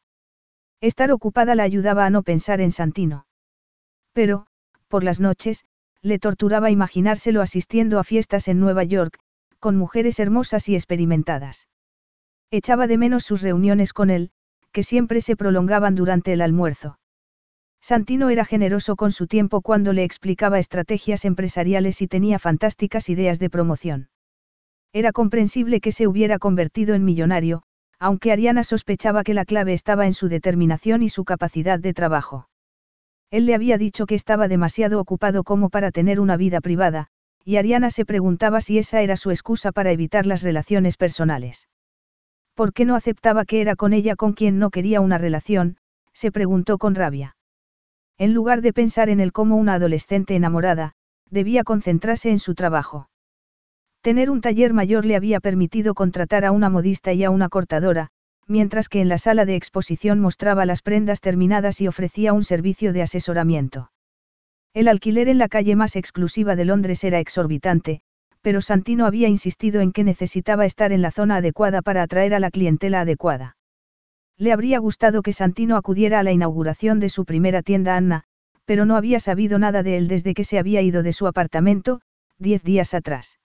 Estar 0.80 1.12
ocupada 1.12 1.54
la 1.54 1.62
ayudaba 1.62 2.06
a 2.06 2.10
no 2.10 2.22
pensar 2.22 2.60
en 2.60 2.70
Santino. 2.70 3.26
Pero, 4.12 4.46
por 4.88 5.04
las 5.04 5.20
noches, 5.20 5.64
le 6.00 6.18
torturaba 6.18 6.70
imaginárselo 6.70 7.42
asistiendo 7.42 7.98
a 7.98 8.04
fiestas 8.04 8.48
en 8.48 8.60
Nueva 8.60 8.84
York, 8.84 9.18
con 9.58 9.76
mujeres 9.76 10.20
hermosas 10.20 10.68
y 10.68 10.74
experimentadas. 10.74 11.68
Echaba 12.50 12.86
de 12.86 12.96
menos 12.96 13.24
sus 13.24 13.42
reuniones 13.42 13.92
con 13.92 14.10
él, 14.10 14.30
que 14.72 14.82
siempre 14.82 15.20
se 15.20 15.36
prolongaban 15.36 15.96
durante 15.96 16.32
el 16.32 16.40
almuerzo. 16.40 16.98
Santino 17.80 18.30
era 18.30 18.44
generoso 18.44 18.96
con 18.96 19.12
su 19.12 19.26
tiempo 19.26 19.60
cuando 19.60 19.92
le 19.92 20.04
explicaba 20.04 20.58
estrategias 20.58 21.24
empresariales 21.24 22.02
y 22.02 22.08
tenía 22.08 22.38
fantásticas 22.38 23.08
ideas 23.08 23.38
de 23.38 23.50
promoción. 23.50 24.08
Era 24.92 25.12
comprensible 25.12 25.80
que 25.80 25.92
se 25.92 26.06
hubiera 26.06 26.38
convertido 26.38 26.94
en 26.94 27.04
millonario, 27.04 27.62
aunque 27.98 28.32
Ariana 28.32 28.64
sospechaba 28.64 29.24
que 29.24 29.34
la 29.34 29.44
clave 29.44 29.72
estaba 29.72 30.06
en 30.06 30.14
su 30.14 30.28
determinación 30.28 31.02
y 31.02 31.08
su 31.08 31.24
capacidad 31.24 31.78
de 31.78 31.94
trabajo. 31.94 32.48
Él 33.30 33.46
le 33.46 33.54
había 33.54 33.78
dicho 33.78 34.06
que 34.06 34.14
estaba 34.14 34.48
demasiado 34.48 35.00
ocupado 35.00 35.44
como 35.44 35.70
para 35.70 35.90
tener 35.90 36.20
una 36.20 36.36
vida 36.36 36.60
privada, 36.60 37.08
y 37.44 37.56
Ariana 37.56 37.90
se 37.90 38.04
preguntaba 38.04 38.60
si 38.60 38.78
esa 38.78 39.02
era 39.02 39.16
su 39.16 39.30
excusa 39.30 39.72
para 39.72 39.92
evitar 39.92 40.26
las 40.26 40.42
relaciones 40.42 40.96
personales. 40.96 41.68
¿Por 42.54 42.72
qué 42.72 42.84
no 42.84 42.96
aceptaba 42.96 43.44
que 43.44 43.60
era 43.60 43.76
con 43.76 43.92
ella 43.92 44.16
con 44.16 44.32
quien 44.32 44.58
no 44.58 44.70
quería 44.70 45.00
una 45.00 45.18
relación? 45.18 45.76
se 46.12 46.32
preguntó 46.32 46.78
con 46.78 46.94
rabia. 46.94 47.35
En 48.18 48.32
lugar 48.32 48.62
de 48.62 48.72
pensar 48.72 49.08
en 49.10 49.20
él 49.20 49.32
como 49.32 49.56
una 49.56 49.74
adolescente 49.74 50.34
enamorada, 50.34 50.92
debía 51.30 51.64
concentrarse 51.64 52.30
en 52.30 52.38
su 52.38 52.54
trabajo. 52.54 53.08
Tener 54.00 54.30
un 54.30 54.40
taller 54.40 54.72
mayor 54.72 55.04
le 55.04 55.16
había 55.16 55.40
permitido 55.40 55.94
contratar 55.94 56.44
a 56.44 56.52
una 56.52 56.70
modista 56.70 57.12
y 57.12 57.24
a 57.24 57.30
una 57.30 57.48
cortadora, 57.48 58.08
mientras 58.46 58.88
que 58.88 59.00
en 59.00 59.08
la 59.08 59.18
sala 59.18 59.44
de 59.44 59.56
exposición 59.56 60.20
mostraba 60.20 60.64
las 60.64 60.80
prendas 60.80 61.20
terminadas 61.20 61.80
y 61.80 61.88
ofrecía 61.88 62.32
un 62.32 62.44
servicio 62.44 62.92
de 62.92 63.02
asesoramiento. 63.02 63.90
El 64.72 64.88
alquiler 64.88 65.28
en 65.28 65.38
la 65.38 65.48
calle 65.48 65.74
más 65.74 65.96
exclusiva 65.96 66.54
de 66.54 66.64
Londres 66.64 67.02
era 67.02 67.18
exorbitante, 67.18 68.00
pero 68.40 68.60
Santino 68.60 69.06
había 69.06 69.28
insistido 69.28 69.80
en 69.80 69.90
que 69.90 70.04
necesitaba 70.04 70.64
estar 70.64 70.92
en 70.92 71.02
la 71.02 71.10
zona 71.10 71.36
adecuada 71.36 71.82
para 71.82 72.02
atraer 72.02 72.32
a 72.34 72.40
la 72.40 72.50
clientela 72.50 73.00
adecuada. 73.00 73.56
Le 74.38 74.52
habría 74.52 74.78
gustado 74.78 75.22
que 75.22 75.32
Santino 75.32 75.76
acudiera 75.76 76.20
a 76.20 76.22
la 76.22 76.32
inauguración 76.32 77.00
de 77.00 77.08
su 77.08 77.24
primera 77.24 77.62
tienda 77.62 77.96
Anna, 77.96 78.24
pero 78.66 78.84
no 78.84 78.96
había 78.96 79.20
sabido 79.20 79.58
nada 79.58 79.82
de 79.82 79.96
él 79.96 80.08
desde 80.08 80.34
que 80.34 80.44
se 80.44 80.58
había 80.58 80.82
ido 80.82 81.02
de 81.02 81.12
su 81.12 81.26
apartamento, 81.26 82.00
diez 82.38 82.62
días 82.62 82.92
atrás. 82.94 83.38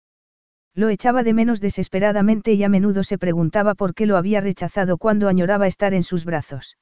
Lo 0.73 0.89
echaba 0.89 1.23
de 1.23 1.33
menos 1.33 1.61
desesperadamente 1.61 2.53
y 2.53 2.63
a 2.63 2.69
menudo 2.69 3.03
se 3.03 3.17
preguntaba 3.17 3.75
por 3.75 3.93
qué 3.93 4.05
lo 4.05 4.17
había 4.17 4.41
rechazado 4.41 4.97
cuando 4.97 5.27
añoraba 5.27 5.67
estar 5.67 5.93
en 5.93 6.03
sus 6.03 6.25
brazos. 6.25 6.77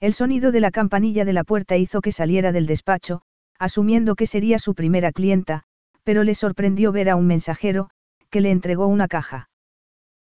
El 0.00 0.14
sonido 0.14 0.52
de 0.52 0.60
la 0.60 0.70
campanilla 0.70 1.24
de 1.24 1.34
la 1.34 1.44
puerta 1.44 1.76
hizo 1.76 2.00
que 2.00 2.12
saliera 2.12 2.52
del 2.52 2.66
despacho, 2.66 3.22
asumiendo 3.58 4.14
que 4.16 4.26
sería 4.26 4.58
su 4.58 4.74
primera 4.74 5.12
clienta, 5.12 5.64
pero 6.02 6.24
le 6.24 6.34
sorprendió 6.34 6.92
ver 6.92 7.10
a 7.10 7.16
un 7.16 7.26
mensajero, 7.26 7.90
que 8.30 8.40
le 8.40 8.50
entregó 8.50 8.86
una 8.86 9.06
caja. 9.06 9.50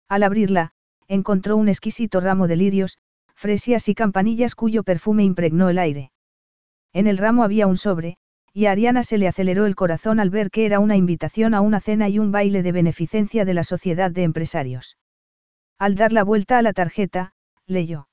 Al 0.10 0.24
abrirla, 0.24 0.74
encontró 1.10 1.58
un 1.58 1.68
exquisito 1.68 2.22
ramo 2.22 2.48
de 2.48 2.56
lirios, 2.56 2.98
fresias 3.36 3.90
y 3.90 3.96
campanillas 3.96 4.56
cuyo 4.56 4.84
perfume 4.84 5.26
impregnó 5.26 5.70
el 5.70 5.80
aire. 5.80 6.12
En 6.94 7.08
el 7.08 7.18
ramo 7.18 7.44
había 7.44 7.68
un 7.68 7.76
sobre, 7.76 8.18
y 8.54 8.66
a 8.66 8.72
Ariana 8.72 9.04
se 9.04 9.18
le 9.18 9.28
aceleró 9.28 9.66
el 9.66 9.76
corazón 9.76 10.20
al 10.20 10.30
ver 10.30 10.52
que 10.52 10.66
era 10.66 10.80
una 10.80 10.96
invitación 10.96 11.54
a 11.54 11.62
una 11.62 11.82
cena 11.82 12.10
y 12.10 12.20
un 12.20 12.32
baile 12.32 12.64
de 12.64 12.72
beneficencia 12.72 13.46
de 13.46 13.54
la 13.54 13.64
Sociedad 13.64 14.12
de 14.12 14.24
Empresarios. 14.24 14.98
Al 15.78 15.96
dar 15.96 16.14
la 16.14 16.24
vuelta 16.24 16.58
a 16.58 16.62
la 16.62 16.74
tarjeta, 16.74 17.34
leyó. 17.66 18.08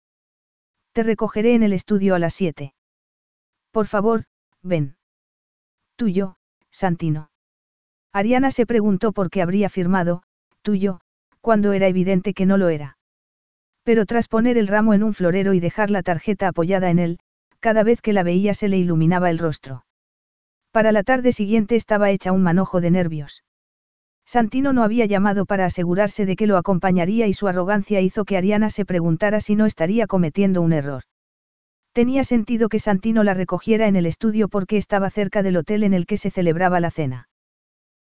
Te 0.92 1.02
recogeré 1.02 1.54
en 1.54 1.62
el 1.62 1.72
estudio 1.72 2.14
a 2.14 2.18
las 2.18 2.34
siete. 2.34 2.74
Por 3.70 3.86
favor, 3.86 4.24
ven. 4.62 4.96
Tuyo, 5.96 6.36
Santino. 6.70 7.30
Ariana 8.12 8.50
se 8.50 8.66
preguntó 8.66 9.12
por 9.12 9.28
qué 9.28 9.42
habría 9.42 9.68
firmado, 9.68 10.22
tuyo, 10.62 11.00
cuando 11.46 11.74
era 11.74 11.86
evidente 11.86 12.34
que 12.34 12.44
no 12.44 12.58
lo 12.58 12.70
era. 12.70 12.98
Pero 13.84 14.04
tras 14.04 14.26
poner 14.26 14.58
el 14.58 14.66
ramo 14.66 14.94
en 14.94 15.04
un 15.04 15.14
florero 15.14 15.54
y 15.54 15.60
dejar 15.60 15.92
la 15.92 16.02
tarjeta 16.02 16.48
apoyada 16.48 16.90
en 16.90 16.98
él, 16.98 17.18
cada 17.60 17.84
vez 17.84 18.00
que 18.00 18.12
la 18.12 18.24
veía 18.24 18.52
se 18.52 18.66
le 18.66 18.78
iluminaba 18.78 19.30
el 19.30 19.38
rostro. 19.38 19.86
Para 20.72 20.90
la 20.90 21.04
tarde 21.04 21.30
siguiente 21.30 21.76
estaba 21.76 22.10
hecha 22.10 22.32
un 22.32 22.42
manojo 22.42 22.80
de 22.80 22.90
nervios. 22.90 23.44
Santino 24.24 24.72
no 24.72 24.82
había 24.82 25.06
llamado 25.06 25.46
para 25.46 25.66
asegurarse 25.66 26.26
de 26.26 26.34
que 26.34 26.48
lo 26.48 26.56
acompañaría 26.56 27.28
y 27.28 27.32
su 27.32 27.46
arrogancia 27.46 28.00
hizo 28.00 28.24
que 28.24 28.36
Ariana 28.36 28.68
se 28.68 28.84
preguntara 28.84 29.38
si 29.38 29.54
no 29.54 29.66
estaría 29.66 30.08
cometiendo 30.08 30.62
un 30.62 30.72
error. 30.72 31.04
Tenía 31.92 32.24
sentido 32.24 32.68
que 32.68 32.80
Santino 32.80 33.22
la 33.22 33.34
recogiera 33.34 33.86
en 33.86 33.94
el 33.94 34.06
estudio 34.06 34.48
porque 34.48 34.78
estaba 34.78 35.10
cerca 35.10 35.44
del 35.44 35.58
hotel 35.58 35.84
en 35.84 35.94
el 35.94 36.06
que 36.06 36.16
se 36.16 36.32
celebraba 36.32 36.80
la 36.80 36.90
cena. 36.90 37.28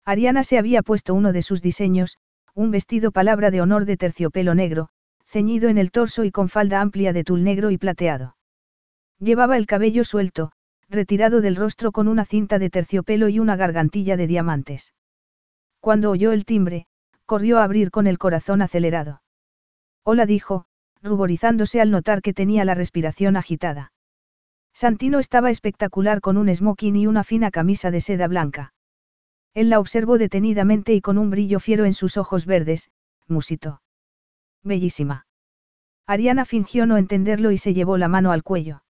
Ariana 0.05 0.45
se 0.45 0.59
había 0.59 0.83
puesto 0.83 1.13
uno 1.13 1.33
de 1.33 1.43
sus 1.43 1.61
diseños, 1.61 2.19
un 2.55 2.71
vestido 2.71 3.13
palabra 3.13 3.51
de 3.51 3.61
honor 3.61 3.85
de 3.87 3.97
terciopelo 3.97 4.55
negro, 4.55 4.89
ceñido 5.25 5.69
en 5.69 5.79
el 5.79 5.91
torso 5.91 6.25
y 6.25 6.31
con 6.31 6.49
falda 6.49 6.81
amplia 6.81 7.13
de 7.13 7.25
tul 7.25 7.43
negro 7.45 7.71
y 7.71 7.79
plateado. 7.79 8.37
Llevaba 9.19 9.57
el 9.57 9.67
cabello 9.67 10.05
suelto, 10.05 10.53
retirado 10.91 11.41
del 11.41 11.57
rostro 11.57 11.93
con 11.93 12.09
una 12.09 12.27
cinta 12.27 12.59
de 12.59 12.69
terciopelo 12.69 13.29
y 13.29 13.39
una 13.39 13.57
gargantilla 13.57 14.17
de 14.17 14.27
diamantes. 14.27 14.93
Cuando 15.81 16.11
oyó 16.11 16.33
el 16.33 16.45
timbre, 16.45 16.87
corrió 17.25 17.59
a 17.59 17.65
abrir 17.65 17.91
con 17.91 18.07
el 18.07 18.19
corazón 18.19 18.61
acelerado. 18.61 19.23
Hola 20.05 20.27
dijo, 20.27 20.67
ruborizándose 21.03 21.81
al 21.81 21.91
notar 21.91 22.21
que 22.21 22.35
tenía 22.35 22.65
la 22.65 22.75
respiración 22.75 23.37
agitada. 23.37 23.93
Santino 24.75 25.19
estaba 25.19 25.51
espectacular 25.51 26.21
con 26.21 26.37
un 26.37 26.55
smoking 26.55 26.97
y 26.97 27.07
una 27.07 27.25
fina 27.25 27.51
camisa 27.51 27.91
de 27.91 28.01
seda 28.01 28.29
blanca. 28.29 28.73
Él 29.55 29.71
la 29.71 29.81
observó 29.81 30.19
detenidamente 30.19 30.95
y 30.95 31.01
con 31.01 31.19
un 31.19 31.31
brillo 31.31 31.61
fiero 31.61 31.85
en 31.85 31.95
sus 31.95 32.17
ojos 32.17 32.47
verdes, 32.47 32.91
musitó. 33.29 33.83
Bellísima. 34.63 35.27
Ariana 36.07 36.45
fingió 36.45 36.87
no 36.87 36.97
entenderlo 36.97 37.51
y 37.51 37.59
se 37.59 37.75
llevó 37.75 37.97
la 37.97 38.09
mano 38.09 38.33
al 38.33 38.43
cuello. 38.43 38.83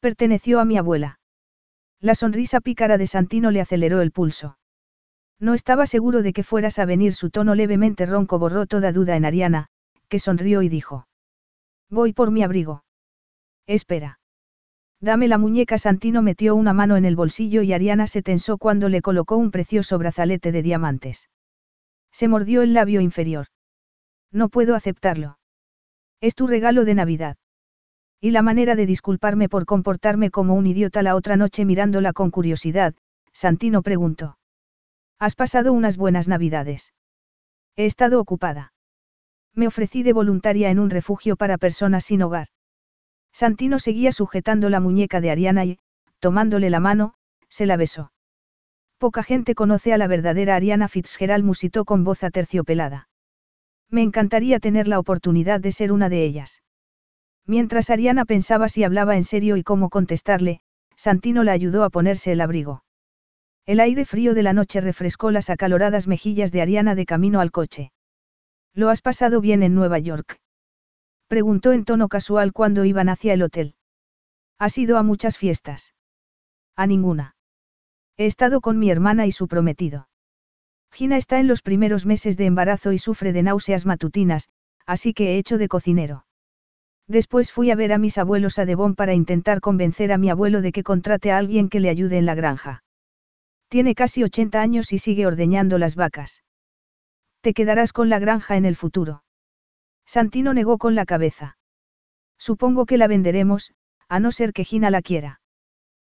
Perteneció 0.00 0.60
a 0.60 0.64
mi 0.64 0.76
abuela. 0.76 1.20
La 2.00 2.14
sonrisa 2.14 2.60
pícara 2.60 2.98
de 2.98 3.06
Santino 3.06 3.50
le 3.50 3.60
aceleró 3.60 4.00
el 4.00 4.10
pulso. 4.10 4.58
No 5.38 5.54
estaba 5.54 5.86
seguro 5.86 6.22
de 6.22 6.32
que 6.32 6.42
fueras 6.42 6.78
a 6.78 6.84
venir 6.84 7.14
su 7.14 7.30
tono 7.30 7.54
levemente 7.54 8.06
ronco 8.06 8.38
borró 8.38 8.66
toda 8.66 8.92
duda 8.92 9.16
en 9.16 9.24
Ariana, 9.24 9.68
que 10.08 10.18
sonrió 10.18 10.62
y 10.62 10.68
dijo. 10.68 11.06
Voy 11.88 12.12
por 12.12 12.30
mi 12.30 12.42
abrigo. 12.42 12.84
Espera. 13.66 14.19
Dame 15.00 15.28
la 15.28 15.38
muñeca. 15.38 15.78
Santino 15.78 16.22
metió 16.22 16.54
una 16.54 16.72
mano 16.72 16.96
en 16.96 17.04
el 17.04 17.16
bolsillo 17.16 17.62
y 17.62 17.72
Ariana 17.72 18.06
se 18.06 18.22
tensó 18.22 18.58
cuando 18.58 18.88
le 18.88 19.00
colocó 19.00 19.36
un 19.36 19.50
precioso 19.50 19.98
brazalete 19.98 20.52
de 20.52 20.62
diamantes. 20.62 21.30
Se 22.12 22.28
mordió 22.28 22.62
el 22.62 22.74
labio 22.74 23.00
inferior. 23.00 23.46
No 24.30 24.48
puedo 24.48 24.74
aceptarlo. 24.74 25.38
Es 26.20 26.34
tu 26.34 26.46
regalo 26.46 26.84
de 26.84 26.94
Navidad. 26.94 27.36
Y 28.20 28.32
la 28.32 28.42
manera 28.42 28.76
de 28.76 28.84
disculparme 28.84 29.48
por 29.48 29.64
comportarme 29.64 30.30
como 30.30 30.54
un 30.54 30.66
idiota 30.66 31.02
la 31.02 31.14
otra 31.14 31.36
noche 31.36 31.64
mirándola 31.64 32.12
con 32.12 32.30
curiosidad, 32.30 32.94
Santino 33.32 33.82
preguntó. 33.82 34.36
¿Has 35.18 35.34
pasado 35.34 35.72
unas 35.72 35.96
buenas 35.96 36.28
Navidades? 36.28 36.92
He 37.76 37.86
estado 37.86 38.20
ocupada. 38.20 38.74
Me 39.54 39.66
ofrecí 39.66 40.02
de 40.02 40.12
voluntaria 40.12 40.70
en 40.70 40.78
un 40.78 40.90
refugio 40.90 41.36
para 41.36 41.56
personas 41.56 42.04
sin 42.04 42.22
hogar. 42.22 42.48
Santino 43.32 43.78
seguía 43.78 44.12
sujetando 44.12 44.68
la 44.70 44.80
muñeca 44.80 45.20
de 45.20 45.30
Ariana 45.30 45.64
y, 45.64 45.78
tomándole 46.18 46.70
la 46.70 46.80
mano, 46.80 47.14
se 47.48 47.66
la 47.66 47.76
besó. 47.76 48.12
Poca 48.98 49.22
gente 49.22 49.54
conoce 49.54 49.92
a 49.92 49.98
la 49.98 50.06
verdadera 50.06 50.56
Ariana 50.56 50.88
Fitzgerald 50.88 51.44
musitó 51.44 51.84
con 51.84 52.04
voz 52.04 52.22
aterciopelada. 52.22 53.08
Me 53.88 54.02
encantaría 54.02 54.60
tener 54.60 54.86
la 54.88 54.98
oportunidad 54.98 55.60
de 55.60 55.72
ser 55.72 55.90
una 55.90 56.08
de 56.08 56.24
ellas. 56.24 56.62
Mientras 57.46 57.90
Ariana 57.90 58.24
pensaba 58.24 58.68
si 58.68 58.84
hablaba 58.84 59.16
en 59.16 59.24
serio 59.24 59.56
y 59.56 59.62
cómo 59.62 59.88
contestarle, 59.88 60.60
Santino 60.96 61.42
la 61.44 61.52
ayudó 61.52 61.82
a 61.82 61.90
ponerse 61.90 62.32
el 62.32 62.40
abrigo. 62.40 62.84
El 63.66 63.80
aire 63.80 64.04
frío 64.04 64.34
de 64.34 64.42
la 64.42 64.52
noche 64.52 64.80
refrescó 64.80 65.30
las 65.30 65.48
acaloradas 65.48 66.06
mejillas 66.06 66.52
de 66.52 66.60
Ariana 66.60 66.94
de 66.94 67.06
camino 67.06 67.40
al 67.40 67.50
coche. 67.50 67.92
¿Lo 68.74 68.88
has 68.90 69.00
pasado 69.00 69.40
bien 69.40 69.62
en 69.62 69.74
Nueva 69.74 69.98
York? 69.98 70.38
Preguntó 71.30 71.70
en 71.70 71.84
tono 71.84 72.08
casual 72.08 72.52
cuando 72.52 72.84
iban 72.84 73.08
hacia 73.08 73.32
el 73.34 73.42
hotel. 73.42 73.76
¿Has 74.58 74.76
ido 74.78 74.98
a 74.98 75.04
muchas 75.04 75.38
fiestas? 75.38 75.94
A 76.74 76.88
ninguna. 76.88 77.36
He 78.16 78.26
estado 78.26 78.60
con 78.60 78.80
mi 78.80 78.90
hermana 78.90 79.28
y 79.28 79.30
su 79.30 79.46
prometido. 79.46 80.08
Gina 80.90 81.16
está 81.16 81.38
en 81.38 81.46
los 81.46 81.62
primeros 81.62 82.04
meses 82.04 82.36
de 82.36 82.46
embarazo 82.46 82.90
y 82.90 82.98
sufre 82.98 83.32
de 83.32 83.44
náuseas 83.44 83.86
matutinas, 83.86 84.48
así 84.86 85.14
que 85.14 85.28
he 85.28 85.38
hecho 85.38 85.56
de 85.56 85.68
cocinero. 85.68 86.26
Después 87.06 87.52
fui 87.52 87.70
a 87.70 87.76
ver 87.76 87.92
a 87.92 87.98
mis 87.98 88.18
abuelos 88.18 88.58
a 88.58 88.66
Devon 88.66 88.96
para 88.96 89.14
intentar 89.14 89.60
convencer 89.60 90.10
a 90.10 90.18
mi 90.18 90.30
abuelo 90.30 90.62
de 90.62 90.72
que 90.72 90.82
contrate 90.82 91.30
a 91.30 91.38
alguien 91.38 91.68
que 91.68 91.78
le 91.78 91.90
ayude 91.90 92.18
en 92.18 92.26
la 92.26 92.34
granja. 92.34 92.82
Tiene 93.68 93.94
casi 93.94 94.24
80 94.24 94.60
años 94.60 94.92
y 94.92 94.98
sigue 94.98 95.28
ordeñando 95.28 95.78
las 95.78 95.94
vacas. 95.94 96.42
Te 97.40 97.54
quedarás 97.54 97.92
con 97.92 98.08
la 98.08 98.18
granja 98.18 98.56
en 98.56 98.64
el 98.64 98.74
futuro. 98.74 99.22
Santino 100.12 100.52
negó 100.54 100.76
con 100.76 100.96
la 100.96 101.06
cabeza. 101.06 101.56
Supongo 102.36 102.84
que 102.84 102.98
la 102.98 103.06
venderemos, 103.06 103.70
a 104.08 104.18
no 104.18 104.32
ser 104.32 104.52
que 104.52 104.64
Gina 104.64 104.90
la 104.90 105.02
quiera. 105.02 105.40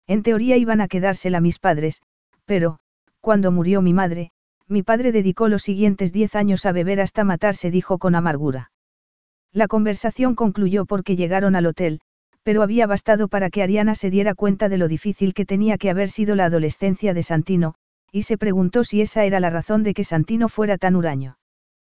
En 0.06 0.22
teoría 0.22 0.58
iban 0.58 0.82
a 0.82 0.90
quedársela 0.90 1.40
mis 1.40 1.60
padres, 1.60 2.02
pero, 2.44 2.80
cuando 3.22 3.54
murió 3.54 3.82
mi 3.82 3.94
madre, 3.94 4.32
mi 4.68 4.84
padre 4.84 5.14
dedicó 5.14 5.48
los 5.48 5.64
siguientes 5.64 6.12
diez 6.12 6.36
años 6.36 6.66
a 6.66 6.74
beber 6.74 7.00
hasta 7.00 7.24
matarse, 7.24 7.72
dijo 7.72 7.98
con 7.98 8.16
amargura. 8.16 8.70
La 9.54 9.70
conversación 9.70 10.36
concluyó 10.36 10.86
porque 10.86 11.16
llegaron 11.16 11.56
al 11.56 11.66
hotel, 11.66 12.02
pero 12.44 12.64
había 12.64 12.88
bastado 12.88 13.30
para 13.30 13.50
que 13.50 13.64
Ariana 13.64 13.96
se 13.96 14.10
diera 14.10 14.36
cuenta 14.36 14.68
de 14.68 14.78
lo 14.78 14.90
difícil 14.90 15.34
que 15.34 15.46
tenía 15.46 15.78
que 15.78 15.90
haber 15.90 16.10
sido 16.10 16.36
la 16.36 16.44
adolescencia 16.44 17.14
de 17.14 17.24
Santino, 17.24 17.76
y 18.12 18.24
se 18.24 18.38
preguntó 18.38 18.84
si 18.84 19.00
esa 19.00 19.24
era 19.24 19.40
la 19.40 19.52
razón 19.52 19.84
de 19.84 19.94
que 19.94 20.04
Santino 20.04 20.50
fuera 20.50 20.78
tan 20.78 20.98
huraño. 20.98 21.38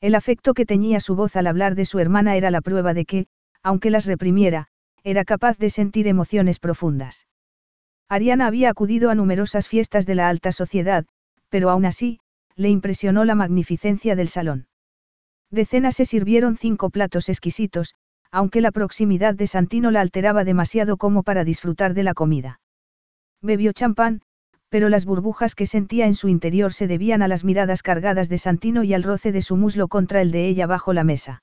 El 0.00 0.14
afecto 0.14 0.54
que 0.54 0.66
teñía 0.66 1.00
su 1.00 1.16
voz 1.16 1.36
al 1.36 1.46
hablar 1.46 1.74
de 1.74 1.84
su 1.84 1.98
hermana 1.98 2.36
era 2.36 2.50
la 2.50 2.60
prueba 2.60 2.94
de 2.94 3.04
que, 3.04 3.26
aunque 3.62 3.90
las 3.90 4.06
reprimiera, 4.06 4.68
era 5.02 5.24
capaz 5.24 5.58
de 5.58 5.70
sentir 5.70 6.06
emociones 6.06 6.58
profundas. 6.58 7.26
Ariana 8.08 8.46
había 8.46 8.70
acudido 8.70 9.10
a 9.10 9.14
numerosas 9.14 9.68
fiestas 9.68 10.06
de 10.06 10.14
la 10.14 10.28
alta 10.28 10.52
sociedad, 10.52 11.06
pero 11.48 11.70
aún 11.70 11.84
así, 11.84 12.20
le 12.54 12.68
impresionó 12.68 13.24
la 13.24 13.34
magnificencia 13.34 14.16
del 14.16 14.28
salón. 14.28 14.66
De 15.50 15.64
cena 15.64 15.92
se 15.92 16.04
sirvieron 16.04 16.56
cinco 16.56 16.90
platos 16.90 17.28
exquisitos, 17.28 17.94
aunque 18.30 18.60
la 18.60 18.72
proximidad 18.72 19.34
de 19.34 19.46
Santino 19.46 19.90
la 19.90 20.00
alteraba 20.00 20.44
demasiado 20.44 20.96
como 20.96 21.22
para 21.22 21.44
disfrutar 21.44 21.94
de 21.94 22.02
la 22.02 22.14
comida. 22.14 22.60
Bebió 23.42 23.72
champán, 23.72 24.22
pero 24.68 24.88
las 24.88 25.04
burbujas 25.04 25.54
que 25.54 25.66
sentía 25.66 26.06
en 26.06 26.14
su 26.14 26.28
interior 26.28 26.72
se 26.72 26.86
debían 26.86 27.22
a 27.22 27.28
las 27.28 27.44
miradas 27.44 27.82
cargadas 27.82 28.28
de 28.28 28.38
Santino 28.38 28.84
y 28.84 28.94
al 28.94 29.02
roce 29.02 29.32
de 29.32 29.42
su 29.42 29.56
muslo 29.56 29.88
contra 29.88 30.20
el 30.20 30.30
de 30.30 30.48
ella 30.48 30.66
bajo 30.66 30.92
la 30.92 31.04
mesa. 31.04 31.42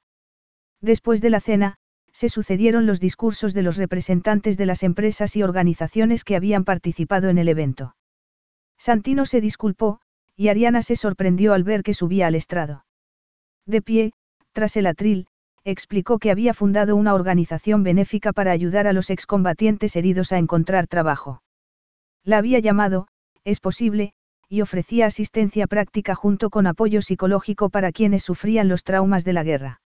Después 0.81 1.21
de 1.21 1.29
la 1.29 1.39
cena, 1.39 1.75
se 2.11 2.29
sucedieron 2.29 2.85
los 2.85 2.99
discursos 2.99 3.53
de 3.53 3.63
los 3.63 3.77
representantes 3.77 4.57
de 4.57 4.65
las 4.65 4.83
empresas 4.83 5.35
y 5.35 5.43
organizaciones 5.43 6.23
que 6.23 6.35
habían 6.35 6.63
participado 6.63 7.29
en 7.29 7.37
el 7.37 7.47
evento. 7.47 7.95
Santino 8.77 9.25
se 9.25 9.41
disculpó, 9.41 9.99
y 10.35 10.49
Ariana 10.49 10.81
se 10.81 10.95
sorprendió 10.95 11.53
al 11.53 11.63
ver 11.63 11.83
que 11.83 11.93
subía 11.93 12.27
al 12.27 12.35
estrado. 12.35 12.85
De 13.65 13.81
pie, 13.81 14.11
tras 14.51 14.75
el 14.77 14.87
atril, 14.87 15.27
explicó 15.63 16.19
que 16.19 16.31
había 16.31 16.53
fundado 16.53 16.95
una 16.95 17.13
organización 17.13 17.83
benéfica 17.83 18.33
para 18.33 18.51
ayudar 18.51 18.85
a 18.87 18.93
los 18.93 19.09
excombatientes 19.09 19.95
heridos 19.95 20.31
a 20.31 20.37
encontrar 20.37 20.87
trabajo. 20.87 21.41
La 22.25 22.37
había 22.37 22.59
llamado, 22.59 23.07
es 23.45 23.59
posible, 23.59 24.13
y 24.49 24.61
ofrecía 24.61 25.07
asistencia 25.07 25.67
práctica 25.67 26.15
junto 26.15 26.49
con 26.49 26.67
apoyo 26.67 27.01
psicológico 27.01 27.69
para 27.69 27.91
quienes 27.91 28.23
sufrían 28.23 28.67
los 28.67 28.83
traumas 28.83 29.25
de 29.25 29.33
la 29.33 29.43
guerra. 29.43 29.81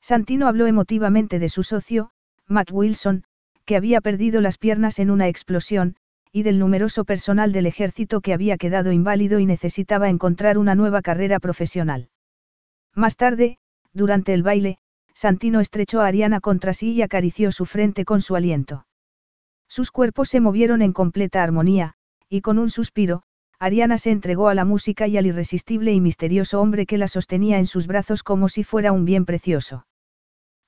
Santino 0.00 0.48
habló 0.48 0.66
emotivamente 0.66 1.38
de 1.38 1.48
su 1.48 1.62
socio, 1.62 2.10
Mac 2.46 2.68
Wilson, 2.72 3.24
que 3.64 3.76
había 3.76 4.00
perdido 4.00 4.40
las 4.40 4.58
piernas 4.58 4.98
en 4.98 5.10
una 5.10 5.28
explosión, 5.28 5.96
y 6.32 6.42
del 6.42 6.58
numeroso 6.58 7.04
personal 7.04 7.52
del 7.52 7.66
ejército 7.66 8.20
que 8.20 8.32
había 8.32 8.56
quedado 8.56 8.90
inválido 8.90 9.38
y 9.38 9.46
necesitaba 9.46 10.08
encontrar 10.08 10.58
una 10.58 10.74
nueva 10.74 11.02
carrera 11.02 11.38
profesional. 11.38 12.08
Más 12.94 13.16
tarde, 13.16 13.58
durante 13.92 14.32
el 14.32 14.42
baile, 14.42 14.78
Santino 15.14 15.60
estrechó 15.60 16.00
a 16.00 16.06
Ariana 16.06 16.40
contra 16.40 16.72
sí 16.72 16.92
y 16.92 17.02
acarició 17.02 17.52
su 17.52 17.66
frente 17.66 18.04
con 18.04 18.22
su 18.22 18.34
aliento. 18.34 18.86
Sus 19.68 19.90
cuerpos 19.90 20.30
se 20.30 20.40
movieron 20.40 20.82
en 20.82 20.92
completa 20.92 21.42
armonía, 21.42 21.94
y 22.32 22.40
con 22.40 22.58
un 22.58 22.70
suspiro, 22.70 23.24
Ariana 23.58 23.98
se 23.98 24.10
entregó 24.10 24.48
a 24.48 24.54
la 24.54 24.64
música 24.64 25.06
y 25.06 25.18
al 25.18 25.26
irresistible 25.26 25.92
y 25.92 26.00
misterioso 26.00 26.62
hombre 26.62 26.86
que 26.86 26.96
la 26.96 27.06
sostenía 27.06 27.58
en 27.58 27.66
sus 27.66 27.86
brazos 27.86 28.22
como 28.22 28.48
si 28.48 28.64
fuera 28.64 28.90
un 28.90 29.04
bien 29.04 29.26
precioso. 29.26 29.86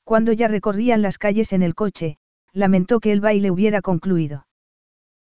Cuando 0.05 0.35
ya 0.35 0.47
recorrían 0.47 1.01
las 1.01 1.17
calles 1.17 1.55
en 1.55 1.63
el 1.63 1.75
coche, 1.75 2.19
lamentó 2.53 3.01
que 3.01 3.13
el 3.13 3.23
baile 3.23 3.51
hubiera 3.51 3.81
concluido. 3.81 4.47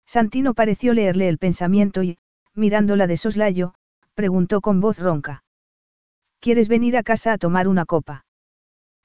Santino 0.07 0.55
pareció 0.55 0.95
leerle 0.95 1.29
el 1.29 1.37
pensamiento 1.37 2.01
y, 2.01 2.17
mirándola 2.55 3.05
de 3.05 3.17
soslayo, 3.17 3.75
preguntó 4.15 4.61
con 4.61 4.81
voz 4.81 4.97
ronca. 4.97 5.43
¿Quieres 6.39 6.69
venir 6.69 6.97
a 6.97 7.03
casa 7.03 7.33
a 7.33 7.37
tomar 7.37 7.67
una 7.67 7.85
copa? 7.85 8.25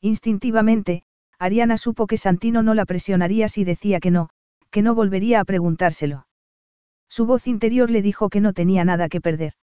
Instintivamente, 0.01 1.03
Ariana 1.39 1.77
supo 1.77 2.07
que 2.07 2.17
Santino 2.17 2.63
no 2.63 2.73
la 2.73 2.87
presionaría 2.87 3.49
si 3.49 3.65
decía 3.65 4.01
que 4.01 4.11
no, 4.11 4.31
que 4.71 4.81
no 4.81 4.95
volvería 4.95 5.41
a 5.41 5.45
preguntárselo. 5.45 6.26
Su 7.09 7.27
voz 7.27 7.47
interior 7.47 7.91
le 7.91 8.03
dijo 8.03 8.29
que 8.29 8.41
no 8.41 8.53
tenía 8.53 8.85
nada 8.85 9.09
que 9.09 9.21
perder. 9.21 9.55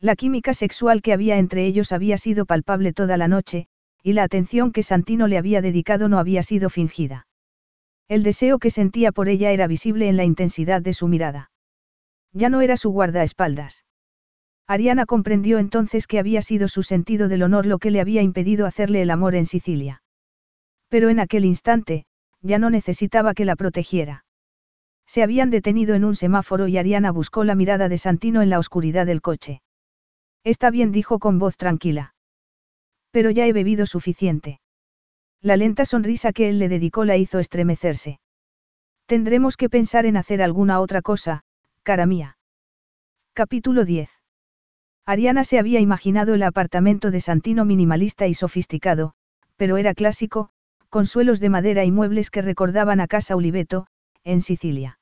La 0.00 0.14
química 0.14 0.54
sexual 0.54 1.02
que 1.02 1.12
había 1.12 1.38
entre 1.38 1.66
ellos 1.66 1.92
había 1.92 2.18
sido 2.18 2.46
palpable 2.46 2.92
toda 2.92 3.16
la 3.16 3.26
noche, 3.26 3.66
y 4.02 4.12
la 4.12 4.22
atención 4.22 4.72
que 4.72 4.82
Santino 4.82 5.26
le 5.26 5.38
había 5.38 5.60
dedicado 5.60 6.08
no 6.08 6.18
había 6.18 6.42
sido 6.42 6.70
fingida. 6.70 7.26
El 8.06 8.22
deseo 8.22 8.58
que 8.58 8.70
sentía 8.70 9.12
por 9.12 9.28
ella 9.28 9.50
era 9.50 9.66
visible 9.66 10.08
en 10.08 10.16
la 10.16 10.24
intensidad 10.24 10.80
de 10.80 10.94
su 10.94 11.08
mirada. 11.08 11.50
Ya 12.32 12.48
no 12.48 12.60
era 12.60 12.76
su 12.76 12.90
guardaespaldas. 12.90 13.84
Ariana 14.66 15.06
comprendió 15.06 15.58
entonces 15.58 16.06
que 16.06 16.18
había 16.18 16.42
sido 16.42 16.68
su 16.68 16.82
sentido 16.82 17.28
del 17.28 17.42
honor 17.42 17.66
lo 17.66 17.78
que 17.78 17.90
le 17.90 18.00
había 18.00 18.22
impedido 18.22 18.66
hacerle 18.66 19.02
el 19.02 19.10
amor 19.10 19.34
en 19.34 19.46
Sicilia. 19.46 20.02
Pero 20.88 21.08
en 21.08 21.20
aquel 21.20 21.44
instante, 21.44 22.04
ya 22.40 22.58
no 22.58 22.70
necesitaba 22.70 23.34
que 23.34 23.44
la 23.44 23.56
protegiera. 23.56 24.24
Se 25.08 25.22
habían 25.22 25.48
detenido 25.48 25.94
en 25.94 26.04
un 26.04 26.14
semáforo 26.14 26.68
y 26.68 26.76
Ariana 26.76 27.10
buscó 27.10 27.42
la 27.42 27.54
mirada 27.54 27.88
de 27.88 27.96
Santino 27.96 28.42
en 28.42 28.50
la 28.50 28.58
oscuridad 28.58 29.06
del 29.06 29.22
coche. 29.22 29.62
Está 30.44 30.70
bien, 30.70 30.92
dijo 30.92 31.18
con 31.18 31.38
voz 31.38 31.56
tranquila. 31.56 32.14
Pero 33.10 33.30
ya 33.30 33.46
he 33.46 33.54
bebido 33.54 33.86
suficiente. 33.86 34.60
La 35.40 35.56
lenta 35.56 35.86
sonrisa 35.86 36.32
que 36.34 36.50
él 36.50 36.58
le 36.58 36.68
dedicó 36.68 37.06
la 37.06 37.16
hizo 37.16 37.38
estremecerse. 37.38 38.20
Tendremos 39.06 39.56
que 39.56 39.70
pensar 39.70 40.04
en 40.04 40.18
hacer 40.18 40.42
alguna 40.42 40.78
otra 40.78 41.00
cosa, 41.00 41.42
cara 41.82 42.04
mía. 42.04 42.36
Capítulo 43.32 43.86
10. 43.86 44.10
Ariana 45.06 45.42
se 45.42 45.58
había 45.58 45.80
imaginado 45.80 46.34
el 46.34 46.42
apartamento 46.42 47.10
de 47.10 47.22
Santino 47.22 47.64
minimalista 47.64 48.26
y 48.26 48.34
sofisticado, 48.34 49.14
pero 49.56 49.78
era 49.78 49.94
clásico, 49.94 50.50
con 50.90 51.06
suelos 51.06 51.40
de 51.40 51.48
madera 51.48 51.86
y 51.86 51.92
muebles 51.92 52.30
que 52.30 52.42
recordaban 52.42 53.00
a 53.00 53.06
Casa 53.06 53.36
Oliveto, 53.36 53.86
en 54.22 54.42
Sicilia. 54.42 54.97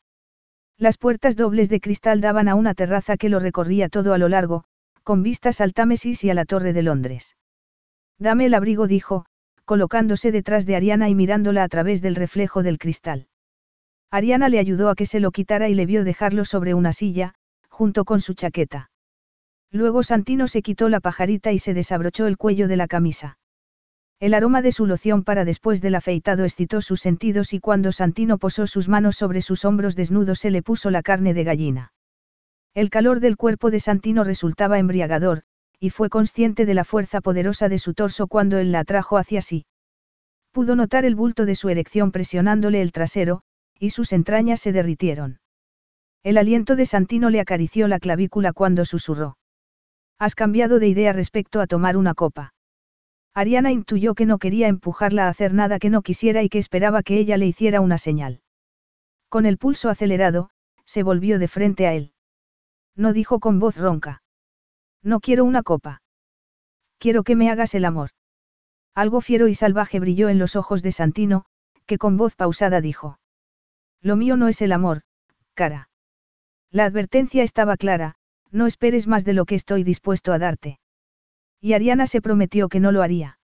Las 0.78 0.98
puertas 0.98 1.36
dobles 1.36 1.70
de 1.70 1.80
cristal 1.80 2.20
daban 2.20 2.48
a 2.48 2.54
una 2.54 2.74
terraza 2.74 3.16
que 3.16 3.30
lo 3.30 3.38
recorría 3.40 3.88
todo 3.88 4.12
a 4.12 4.18
lo 4.18 4.28
largo, 4.28 4.64
con 5.02 5.22
vistas 5.22 5.60
al 5.60 5.72
Támesis 5.72 6.22
y 6.24 6.30
a 6.30 6.34
la 6.34 6.44
Torre 6.44 6.72
de 6.72 6.82
Londres. 6.82 7.36
Dame 8.18 8.46
el 8.46 8.54
abrigo, 8.54 8.86
dijo, 8.86 9.24
colocándose 9.64 10.32
detrás 10.32 10.66
de 10.66 10.76
Ariana 10.76 11.08
y 11.08 11.14
mirándola 11.14 11.64
a 11.64 11.68
través 11.68 12.02
del 12.02 12.14
reflejo 12.14 12.62
del 12.62 12.78
cristal. 12.78 13.28
Ariana 14.10 14.48
le 14.48 14.58
ayudó 14.58 14.90
a 14.90 14.94
que 14.94 15.06
se 15.06 15.20
lo 15.20 15.30
quitara 15.30 15.68
y 15.68 15.74
le 15.74 15.86
vio 15.86 16.04
dejarlo 16.04 16.44
sobre 16.44 16.74
una 16.74 16.92
silla, 16.92 17.34
junto 17.68 18.04
con 18.04 18.20
su 18.20 18.34
chaqueta. 18.34 18.90
Luego 19.70 20.02
Santino 20.02 20.46
se 20.46 20.62
quitó 20.62 20.88
la 20.88 21.00
pajarita 21.00 21.52
y 21.52 21.58
se 21.58 21.74
desabrochó 21.74 22.26
el 22.26 22.36
cuello 22.36 22.68
de 22.68 22.76
la 22.76 22.86
camisa. 22.86 23.38
El 24.18 24.32
aroma 24.32 24.62
de 24.62 24.72
su 24.72 24.86
loción 24.86 25.24
para 25.24 25.44
después 25.44 25.82
del 25.82 25.94
afeitado 25.94 26.44
excitó 26.44 26.80
sus 26.80 27.00
sentidos 27.00 27.52
y 27.52 27.60
cuando 27.60 27.92
Santino 27.92 28.38
posó 28.38 28.66
sus 28.66 28.88
manos 28.88 29.16
sobre 29.16 29.42
sus 29.42 29.66
hombros 29.66 29.94
desnudos 29.94 30.38
se 30.38 30.50
le 30.50 30.62
puso 30.62 30.90
la 30.90 31.02
carne 31.02 31.34
de 31.34 31.44
gallina. 31.44 31.92
El 32.72 32.88
calor 32.88 33.20
del 33.20 33.36
cuerpo 33.36 33.70
de 33.70 33.78
Santino 33.78 34.24
resultaba 34.24 34.78
embriagador, 34.78 35.42
y 35.78 35.90
fue 35.90 36.08
consciente 36.08 36.64
de 36.64 36.72
la 36.72 36.84
fuerza 36.84 37.20
poderosa 37.20 37.68
de 37.68 37.78
su 37.78 37.92
torso 37.92 38.26
cuando 38.26 38.56
él 38.56 38.72
la 38.72 38.80
atrajo 38.80 39.18
hacia 39.18 39.42
sí. 39.42 39.66
Pudo 40.50 40.76
notar 40.76 41.04
el 41.04 41.14
bulto 41.14 41.44
de 41.44 41.54
su 41.54 41.68
erección 41.68 42.10
presionándole 42.10 42.80
el 42.80 42.92
trasero, 42.92 43.42
y 43.78 43.90
sus 43.90 44.14
entrañas 44.14 44.60
se 44.60 44.72
derritieron. 44.72 45.40
El 46.22 46.38
aliento 46.38 46.74
de 46.74 46.86
Santino 46.86 47.28
le 47.28 47.40
acarició 47.40 47.86
la 47.86 47.98
clavícula 47.98 48.54
cuando 48.54 48.86
susurró. 48.86 49.36
Has 50.18 50.34
cambiado 50.34 50.78
de 50.78 50.88
idea 50.88 51.12
respecto 51.12 51.60
a 51.60 51.66
tomar 51.66 51.98
una 51.98 52.14
copa. 52.14 52.54
Ariana 53.36 53.70
intuyó 53.70 54.14
que 54.14 54.24
no 54.24 54.38
quería 54.38 54.66
empujarla 54.66 55.26
a 55.26 55.28
hacer 55.28 55.52
nada 55.52 55.78
que 55.78 55.90
no 55.90 56.00
quisiera 56.00 56.42
y 56.42 56.48
que 56.48 56.56
esperaba 56.56 57.02
que 57.02 57.18
ella 57.18 57.36
le 57.36 57.44
hiciera 57.44 57.82
una 57.82 57.98
señal. 57.98 58.40
Con 59.28 59.44
el 59.44 59.58
pulso 59.58 59.90
acelerado, 59.90 60.48
se 60.86 61.02
volvió 61.02 61.38
de 61.38 61.46
frente 61.46 61.86
a 61.86 61.92
él. 61.92 62.14
No 62.94 63.12
dijo 63.12 63.38
con 63.38 63.58
voz 63.58 63.76
ronca. 63.76 64.22
No 65.02 65.20
quiero 65.20 65.44
una 65.44 65.62
copa. 65.62 66.00
Quiero 66.98 67.24
que 67.24 67.36
me 67.36 67.50
hagas 67.50 67.74
el 67.74 67.84
amor. 67.84 68.12
Algo 68.94 69.20
fiero 69.20 69.48
y 69.48 69.54
salvaje 69.54 70.00
brilló 70.00 70.30
en 70.30 70.38
los 70.38 70.56
ojos 70.56 70.82
de 70.82 70.92
Santino, 70.92 71.44
que 71.84 71.98
con 71.98 72.16
voz 72.16 72.36
pausada 72.36 72.80
dijo. 72.80 73.18
Lo 74.00 74.16
mío 74.16 74.38
no 74.38 74.48
es 74.48 74.62
el 74.62 74.72
amor, 74.72 75.02
cara. 75.52 75.90
La 76.70 76.86
advertencia 76.86 77.42
estaba 77.42 77.76
clara, 77.76 78.14
no 78.50 78.66
esperes 78.66 79.06
más 79.06 79.26
de 79.26 79.34
lo 79.34 79.44
que 79.44 79.56
estoy 79.56 79.84
dispuesto 79.84 80.32
a 80.32 80.38
darte. 80.38 80.78
Y 81.66 81.72
Ariana 81.72 82.06
se 82.06 82.20
prometió 82.20 82.68
que 82.68 82.78
no 82.78 82.92
lo 82.92 83.02
haría. 83.02 83.40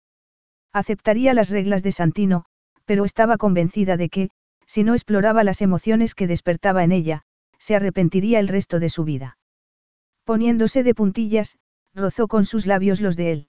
Aceptaría 0.73 1.33
las 1.33 1.49
reglas 1.49 1.83
de 1.83 1.93
Santino, 1.93 2.43
pero 2.83 3.05
estaba 3.05 3.37
convencida 3.37 3.95
de 3.95 4.09
que, 4.09 4.29
si 4.65 4.83
no 4.83 4.93
exploraba 4.93 5.45
las 5.45 5.61
emociones 5.61 6.15
que 6.15 6.27
despertaba 6.27 6.83
en 6.83 6.91
ella, 6.91 7.21
se 7.59 7.77
arrepentiría 7.77 8.41
el 8.41 8.49
resto 8.49 8.81
de 8.81 8.89
su 8.89 9.05
vida. 9.05 9.37
Poniéndose 10.25 10.83
de 10.83 10.93
puntillas, 10.93 11.59
rozó 11.95 12.27
con 12.27 12.43
sus 12.43 12.65
labios 12.65 12.99
los 12.99 13.15
de 13.15 13.31
él. 13.31 13.47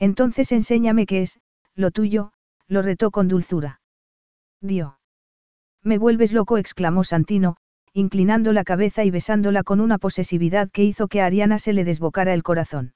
Entonces 0.00 0.50
enséñame 0.50 1.06
qué 1.06 1.22
es, 1.22 1.38
lo 1.76 1.92
tuyo, 1.92 2.32
lo 2.66 2.82
retó 2.82 3.12
con 3.12 3.28
dulzura. 3.28 3.80
Dio. 4.60 4.98
Me 5.84 5.98
vuelves 5.98 6.32
loco, 6.32 6.58
exclamó 6.58 7.04
Santino, 7.04 7.56
inclinando 7.92 8.52
la 8.52 8.64
cabeza 8.64 9.04
y 9.04 9.12
besándola 9.12 9.62
con 9.62 9.78
una 9.78 9.98
posesividad 9.98 10.72
que 10.72 10.82
hizo 10.82 11.06
que 11.06 11.20
a 11.20 11.26
Ariana 11.26 11.60
se 11.60 11.72
le 11.72 11.84
desbocara 11.84 12.34
el 12.34 12.42
corazón. 12.42 12.95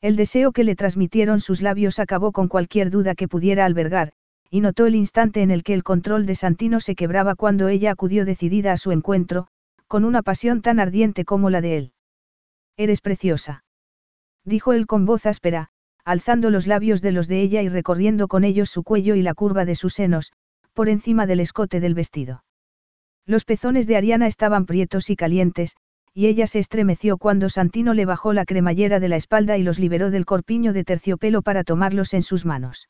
El 0.00 0.16
deseo 0.16 0.52
que 0.52 0.64
le 0.64 0.76
transmitieron 0.76 1.40
sus 1.40 1.60
labios 1.60 1.98
acabó 1.98 2.32
con 2.32 2.48
cualquier 2.48 2.90
duda 2.90 3.14
que 3.14 3.28
pudiera 3.28 3.66
albergar, 3.66 4.12
y 4.50 4.60
notó 4.60 4.86
el 4.86 4.94
instante 4.94 5.42
en 5.42 5.50
el 5.50 5.62
que 5.62 5.74
el 5.74 5.84
control 5.84 6.26
de 6.26 6.34
Santino 6.34 6.80
se 6.80 6.94
quebraba 6.94 7.34
cuando 7.34 7.68
ella 7.68 7.92
acudió 7.92 8.24
decidida 8.24 8.72
a 8.72 8.76
su 8.76 8.92
encuentro, 8.92 9.48
con 9.86 10.04
una 10.04 10.22
pasión 10.22 10.62
tan 10.62 10.80
ardiente 10.80 11.24
como 11.24 11.50
la 11.50 11.60
de 11.60 11.76
él. 11.76 11.92
Eres 12.76 13.00
preciosa. 13.00 13.64
Dijo 14.44 14.72
él 14.72 14.86
con 14.86 15.04
voz 15.04 15.26
áspera, 15.26 15.68
alzando 16.04 16.48
los 16.50 16.66
labios 16.66 17.02
de 17.02 17.12
los 17.12 17.28
de 17.28 17.42
ella 17.42 17.62
y 17.62 17.68
recorriendo 17.68 18.26
con 18.26 18.42
ellos 18.44 18.70
su 18.70 18.82
cuello 18.82 19.14
y 19.14 19.22
la 19.22 19.34
curva 19.34 19.64
de 19.64 19.74
sus 19.74 19.94
senos, 19.94 20.32
por 20.72 20.88
encima 20.88 21.26
del 21.26 21.40
escote 21.40 21.78
del 21.78 21.94
vestido. 21.94 22.42
Los 23.26 23.44
pezones 23.44 23.86
de 23.86 23.96
Ariana 23.96 24.26
estaban 24.26 24.64
prietos 24.64 25.10
y 25.10 25.16
calientes, 25.16 25.76
y 26.12 26.26
ella 26.26 26.46
se 26.46 26.58
estremeció 26.58 27.18
cuando 27.18 27.48
Santino 27.48 27.94
le 27.94 28.04
bajó 28.04 28.32
la 28.32 28.44
cremallera 28.44 29.00
de 29.00 29.08
la 29.08 29.16
espalda 29.16 29.56
y 29.58 29.62
los 29.62 29.78
liberó 29.78 30.10
del 30.10 30.26
corpiño 30.26 30.72
de 30.72 30.84
terciopelo 30.84 31.42
para 31.42 31.64
tomarlos 31.64 32.14
en 32.14 32.22
sus 32.22 32.44
manos. 32.44 32.88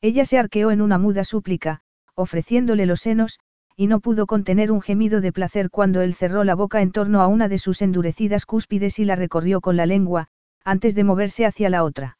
Ella 0.00 0.24
se 0.24 0.38
arqueó 0.38 0.70
en 0.70 0.80
una 0.80 0.98
muda 0.98 1.24
súplica, 1.24 1.82
ofreciéndole 2.14 2.86
los 2.86 3.00
senos, 3.00 3.38
y 3.76 3.86
no 3.86 4.00
pudo 4.00 4.26
contener 4.26 4.72
un 4.72 4.80
gemido 4.80 5.20
de 5.20 5.32
placer 5.32 5.70
cuando 5.70 6.00
él 6.02 6.14
cerró 6.14 6.44
la 6.44 6.54
boca 6.54 6.82
en 6.82 6.92
torno 6.92 7.20
a 7.22 7.26
una 7.26 7.48
de 7.48 7.58
sus 7.58 7.82
endurecidas 7.82 8.46
cúspides 8.46 8.98
y 8.98 9.04
la 9.04 9.16
recorrió 9.16 9.60
con 9.60 9.76
la 9.76 9.86
lengua, 9.86 10.28
antes 10.64 10.94
de 10.94 11.04
moverse 11.04 11.46
hacia 11.46 11.70
la 11.70 11.84
otra. 11.84 12.18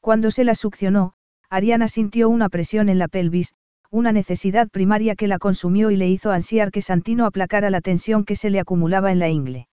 Cuando 0.00 0.30
se 0.30 0.44
la 0.44 0.54
succionó, 0.54 1.14
Ariana 1.50 1.88
sintió 1.88 2.28
una 2.28 2.48
presión 2.48 2.88
en 2.88 2.98
la 2.98 3.08
pelvis, 3.08 3.54
una 3.90 4.12
necesidad 4.12 4.68
primaria 4.68 5.16
que 5.16 5.28
la 5.28 5.38
consumió 5.38 5.90
y 5.90 5.96
le 5.96 6.08
hizo 6.08 6.30
ansiar 6.30 6.70
que 6.70 6.82
Santino 6.82 7.24
aplacara 7.24 7.70
la 7.70 7.80
tensión 7.80 8.24
que 8.24 8.36
se 8.36 8.50
le 8.50 8.60
acumulaba 8.60 9.12
en 9.12 9.18
la 9.18 9.28
ingle. 9.28 9.68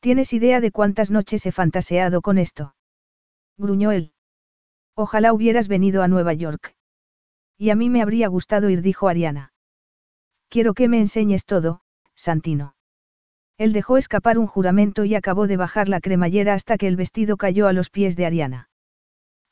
¿Tienes 0.00 0.32
idea 0.32 0.60
de 0.60 0.70
cuántas 0.70 1.10
noches 1.10 1.44
he 1.46 1.52
fantaseado 1.52 2.22
con 2.22 2.38
esto? 2.38 2.74
gruñó 3.56 3.90
él. 3.90 4.12
Ojalá 4.94 5.32
hubieras 5.32 5.66
venido 5.66 6.02
a 6.02 6.08
Nueva 6.08 6.32
York. 6.34 6.74
Y 7.58 7.70
a 7.70 7.74
mí 7.74 7.90
me 7.90 8.02
habría 8.02 8.28
gustado 8.28 8.70
ir, 8.70 8.82
dijo 8.82 9.08
Ariana. 9.08 9.52
Quiero 10.48 10.74
que 10.74 10.88
me 10.88 11.00
enseñes 11.00 11.44
todo, 11.46 11.80
Santino. 12.14 12.76
Él 13.56 13.72
dejó 13.72 13.96
escapar 13.96 14.38
un 14.38 14.46
juramento 14.46 15.04
y 15.04 15.14
acabó 15.14 15.46
de 15.46 15.56
bajar 15.56 15.88
la 15.88 16.00
cremallera 16.00 16.54
hasta 16.54 16.76
que 16.76 16.88
el 16.88 16.96
vestido 16.96 17.36
cayó 17.36 17.66
a 17.66 17.72
los 17.72 17.90
pies 17.90 18.16
de 18.16 18.26
Ariana. 18.26 18.68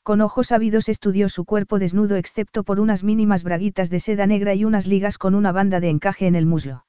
Con 0.03 0.19
ojos 0.19 0.51
ávidos 0.51 0.89
estudió 0.89 1.29
su 1.29 1.45
cuerpo 1.45 1.79
desnudo 1.79 2.17
excepto 2.17 2.63
por 2.63 2.81
unas 2.81 3.05
mínimas 3.05 3.43
braguitas 3.43 3.89
de 3.89 4.01
seda 4.01 4.27
negra 4.27 4.53
y 4.53 4.65
unas 4.65 4.85
ligas 4.85 5.17
con 5.17 5.33
una 5.33 5.53
banda 5.53 5.79
de 5.79 5.87
encaje 5.89 6.27
en 6.27 6.35
el 6.35 6.45
muslo. 6.45 6.85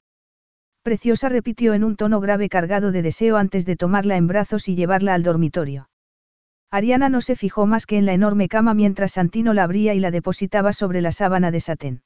Preciosa 0.83 1.29
repitió 1.29 1.75
en 1.75 1.85
un 1.85 1.95
tono 1.95 2.21
grave 2.21 2.49
cargado 2.49 2.91
de 2.91 3.03
deseo 3.03 3.37
antes 3.37 3.67
de 3.67 3.77
tomarla 3.77 4.17
en 4.17 4.27
brazos 4.27 4.69
y 4.69 4.75
llevarla 4.75 5.15
al 5.15 5.23
dormitorio. 5.23 5.89
Ariana 6.73 7.09
no 7.09 7.21
se 7.21 7.37
fijó 7.37 7.67
más 7.67 7.87
que 7.87 7.99
en 7.99 8.05
la 8.05 8.15
enorme 8.15 8.49
cama 8.49 8.75
mientras 8.75 9.13
Santino 9.13 9.55
la 9.55 9.63
abría 9.63 9.95
y 9.95 10.01
la 10.01 10.11
depositaba 10.11 10.73
sobre 10.73 11.01
la 11.01 11.13
sábana 11.13 11.53
de 11.53 11.61
satén. 11.61 12.03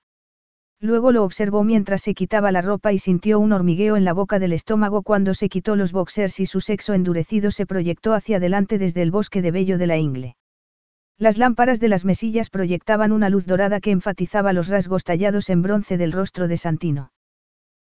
Luego 0.79 1.11
lo 1.11 1.25
observó 1.25 1.65
mientras 1.65 2.03
se 2.03 2.13
quitaba 2.13 2.53
la 2.53 2.61
ropa 2.61 2.93
y 2.93 2.99
sintió 2.99 3.41
un 3.41 3.53
hormigueo 3.53 3.97
en 3.97 4.05
la 4.05 4.13
boca 4.13 4.39
del 4.39 4.53
estómago 4.53 5.03
cuando 5.03 5.33
se 5.33 5.49
quitó 5.49 5.75
los 5.75 5.93
boxers 5.93 6.39
y 6.39 6.45
su 6.45 6.61
sexo 6.61 6.93
endurecido 6.93 7.51
se 7.51 7.65
proyectó 7.65 8.13
hacia 8.13 8.37
adelante 8.37 8.79
desde 8.79 9.01
el 9.01 9.11
bosque 9.11 9.41
de 9.41 9.51
vello 9.51 9.79
de 9.79 9.87
la 9.87 9.97
ingle. 9.97 10.37
Las 11.19 11.37
lámparas 11.37 11.81
de 11.81 11.89
las 11.89 12.05
mesillas 12.05 12.49
proyectaban 12.49 13.11
una 13.11 13.29
luz 13.29 13.45
dorada 13.45 13.81
que 13.81 13.91
enfatizaba 13.91 14.53
los 14.53 14.69
rasgos 14.69 15.03
tallados 15.03 15.51
en 15.51 15.63
bronce 15.63 15.99
del 15.99 16.13
rostro 16.13 16.47
de 16.47 16.57
Santino. 16.57 17.11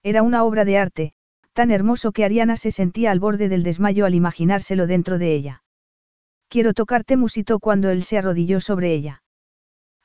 Era 0.01 0.23
una 0.23 0.45
obra 0.45 0.63
de 0.63 0.77
arte, 0.77 1.13
tan 1.51 1.69
hermoso 1.71 2.13
que 2.13 2.23
Ariana 2.23 2.55
se 2.55 2.71
sentía 2.71 3.11
al 3.11 3.19
borde 3.19 3.49
del 3.49 3.63
desmayo 3.63 4.05
al 4.05 4.15
imaginárselo 4.15 4.87
dentro 4.87 5.17
de 5.17 5.33
ella. 5.33 5.63
Quiero 6.47 6.73
tocarte, 6.73 7.17
musitó 7.17 7.59
cuando 7.59 7.89
él 7.89 8.03
se 8.03 8.17
arrodilló 8.17 8.61
sobre 8.61 8.93
ella. 8.93 9.23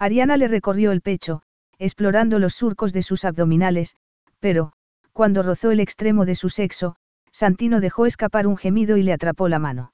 Ariana 0.00 0.36
le 0.36 0.48
recorrió 0.48 0.90
el 0.90 1.00
pecho, 1.00 1.42
explorando 1.78 2.40
los 2.40 2.54
surcos 2.54 2.92
de 2.92 3.02
sus 3.02 3.24
abdominales, 3.24 3.96
pero, 4.40 4.72
cuando 5.12 5.44
rozó 5.44 5.70
el 5.70 5.78
extremo 5.78 6.24
de 6.24 6.34
su 6.34 6.48
sexo, 6.48 6.96
Santino 7.30 7.80
dejó 7.80 8.06
escapar 8.06 8.48
un 8.48 8.56
gemido 8.56 8.96
y 8.96 9.04
le 9.04 9.12
atrapó 9.12 9.48
la 9.48 9.60
mano. 9.60 9.92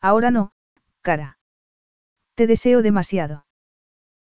Ahora 0.00 0.30
no, 0.30 0.52
cara. 1.02 1.37
Te 2.38 2.46
deseo 2.46 2.82
demasiado. 2.82 3.46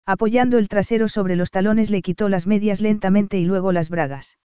Apoyando 0.06 0.56
el 0.56 0.68
trasero 0.68 1.06
sobre 1.06 1.36
los 1.36 1.50
talones 1.50 1.90
le 1.90 2.00
quitó 2.00 2.30
las 2.30 2.46
medias 2.46 2.80
lentamente 2.80 3.36
y 3.36 3.44
luego 3.44 3.72
las 3.72 3.90
bragas. 3.90 4.38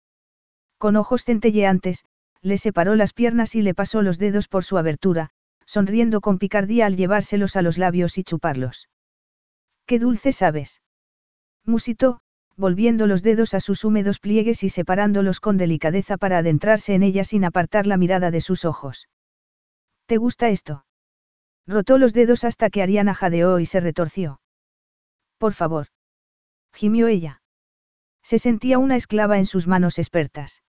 Con 0.76 0.96
ojos 0.96 1.22
centelleantes, 1.22 2.04
le 2.42 2.58
separó 2.58 2.96
las 2.96 3.12
piernas 3.12 3.54
y 3.54 3.62
le 3.62 3.72
pasó 3.72 4.02
los 4.02 4.18
dedos 4.18 4.48
por 4.48 4.64
su 4.64 4.76
abertura, 4.76 5.30
sonriendo 5.66 6.20
con 6.20 6.38
picardía 6.38 6.84
al 6.84 6.96
llevárselos 6.96 7.54
a 7.54 7.62
los 7.62 7.78
labios 7.78 8.18
y 8.18 8.24
chuparlos. 8.24 8.88
Qué 9.86 10.00
dulce 10.00 10.32
sabes. 10.32 10.82
Musitó, 11.64 12.22
volviendo 12.56 13.06
los 13.06 13.22
dedos 13.22 13.54
a 13.54 13.60
sus 13.60 13.84
húmedos 13.84 14.18
pliegues 14.18 14.64
y 14.64 14.68
separándolos 14.68 15.38
con 15.38 15.58
delicadeza 15.58 16.16
para 16.16 16.38
adentrarse 16.38 16.94
en 16.94 17.04
ella 17.04 17.22
sin 17.22 17.44
apartar 17.44 17.86
la 17.86 17.98
mirada 17.98 18.32
de 18.32 18.40
sus 18.40 18.64
ojos. 18.64 19.08
¿Te 20.06 20.16
gusta 20.16 20.48
esto? 20.48 20.86
Rotó 21.66 21.98
los 21.98 22.12
dedos 22.12 22.44
hasta 22.44 22.70
que 22.70 22.82
Ariana 22.82 23.14
jadeó 23.14 23.58
y 23.58 23.66
se 23.66 23.80
retorció. 23.80 24.40
Por 25.38 25.54
favor. 25.54 25.86
Gimió 26.72 27.06
ella. 27.08 27.42
Se 28.22 28.38
sentía 28.38 28.78
una 28.78 28.96
esclava 28.96 29.38
en 29.38 29.46
sus 29.46 29.66
manos 29.66 29.98
expertas. 29.98 30.62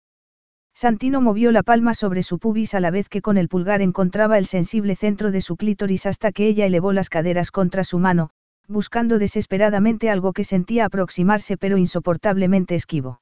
Santino 0.74 1.20
movió 1.20 1.52
la 1.52 1.64
palma 1.64 1.94
sobre 1.94 2.24
su 2.24 2.40
pubis 2.40 2.74
a 2.74 2.80
la 2.80 2.92
vez 2.92 3.10
que 3.10 3.22
con 3.22 3.38
el 3.38 3.50
pulgar 3.50 3.82
encontraba 3.82 4.38
el 4.38 4.46
sensible 4.46 4.96
centro 4.96 5.32
de 5.32 5.42
su 5.42 5.58
clítoris 5.58 6.06
hasta 6.06 6.32
que 6.32 6.48
ella 6.48 6.66
elevó 6.66 6.94
las 6.94 7.10
caderas 7.10 7.52
contra 7.52 7.84
su 7.84 8.00
mano, 8.00 8.30
buscando 8.68 9.20
desesperadamente 9.20 10.10
algo 10.10 10.32
que 10.32 10.44
sentía 10.44 10.86
aproximarse 10.86 11.58
pero 11.58 11.78
insoportablemente 11.78 12.76
esquivo. 12.76 13.22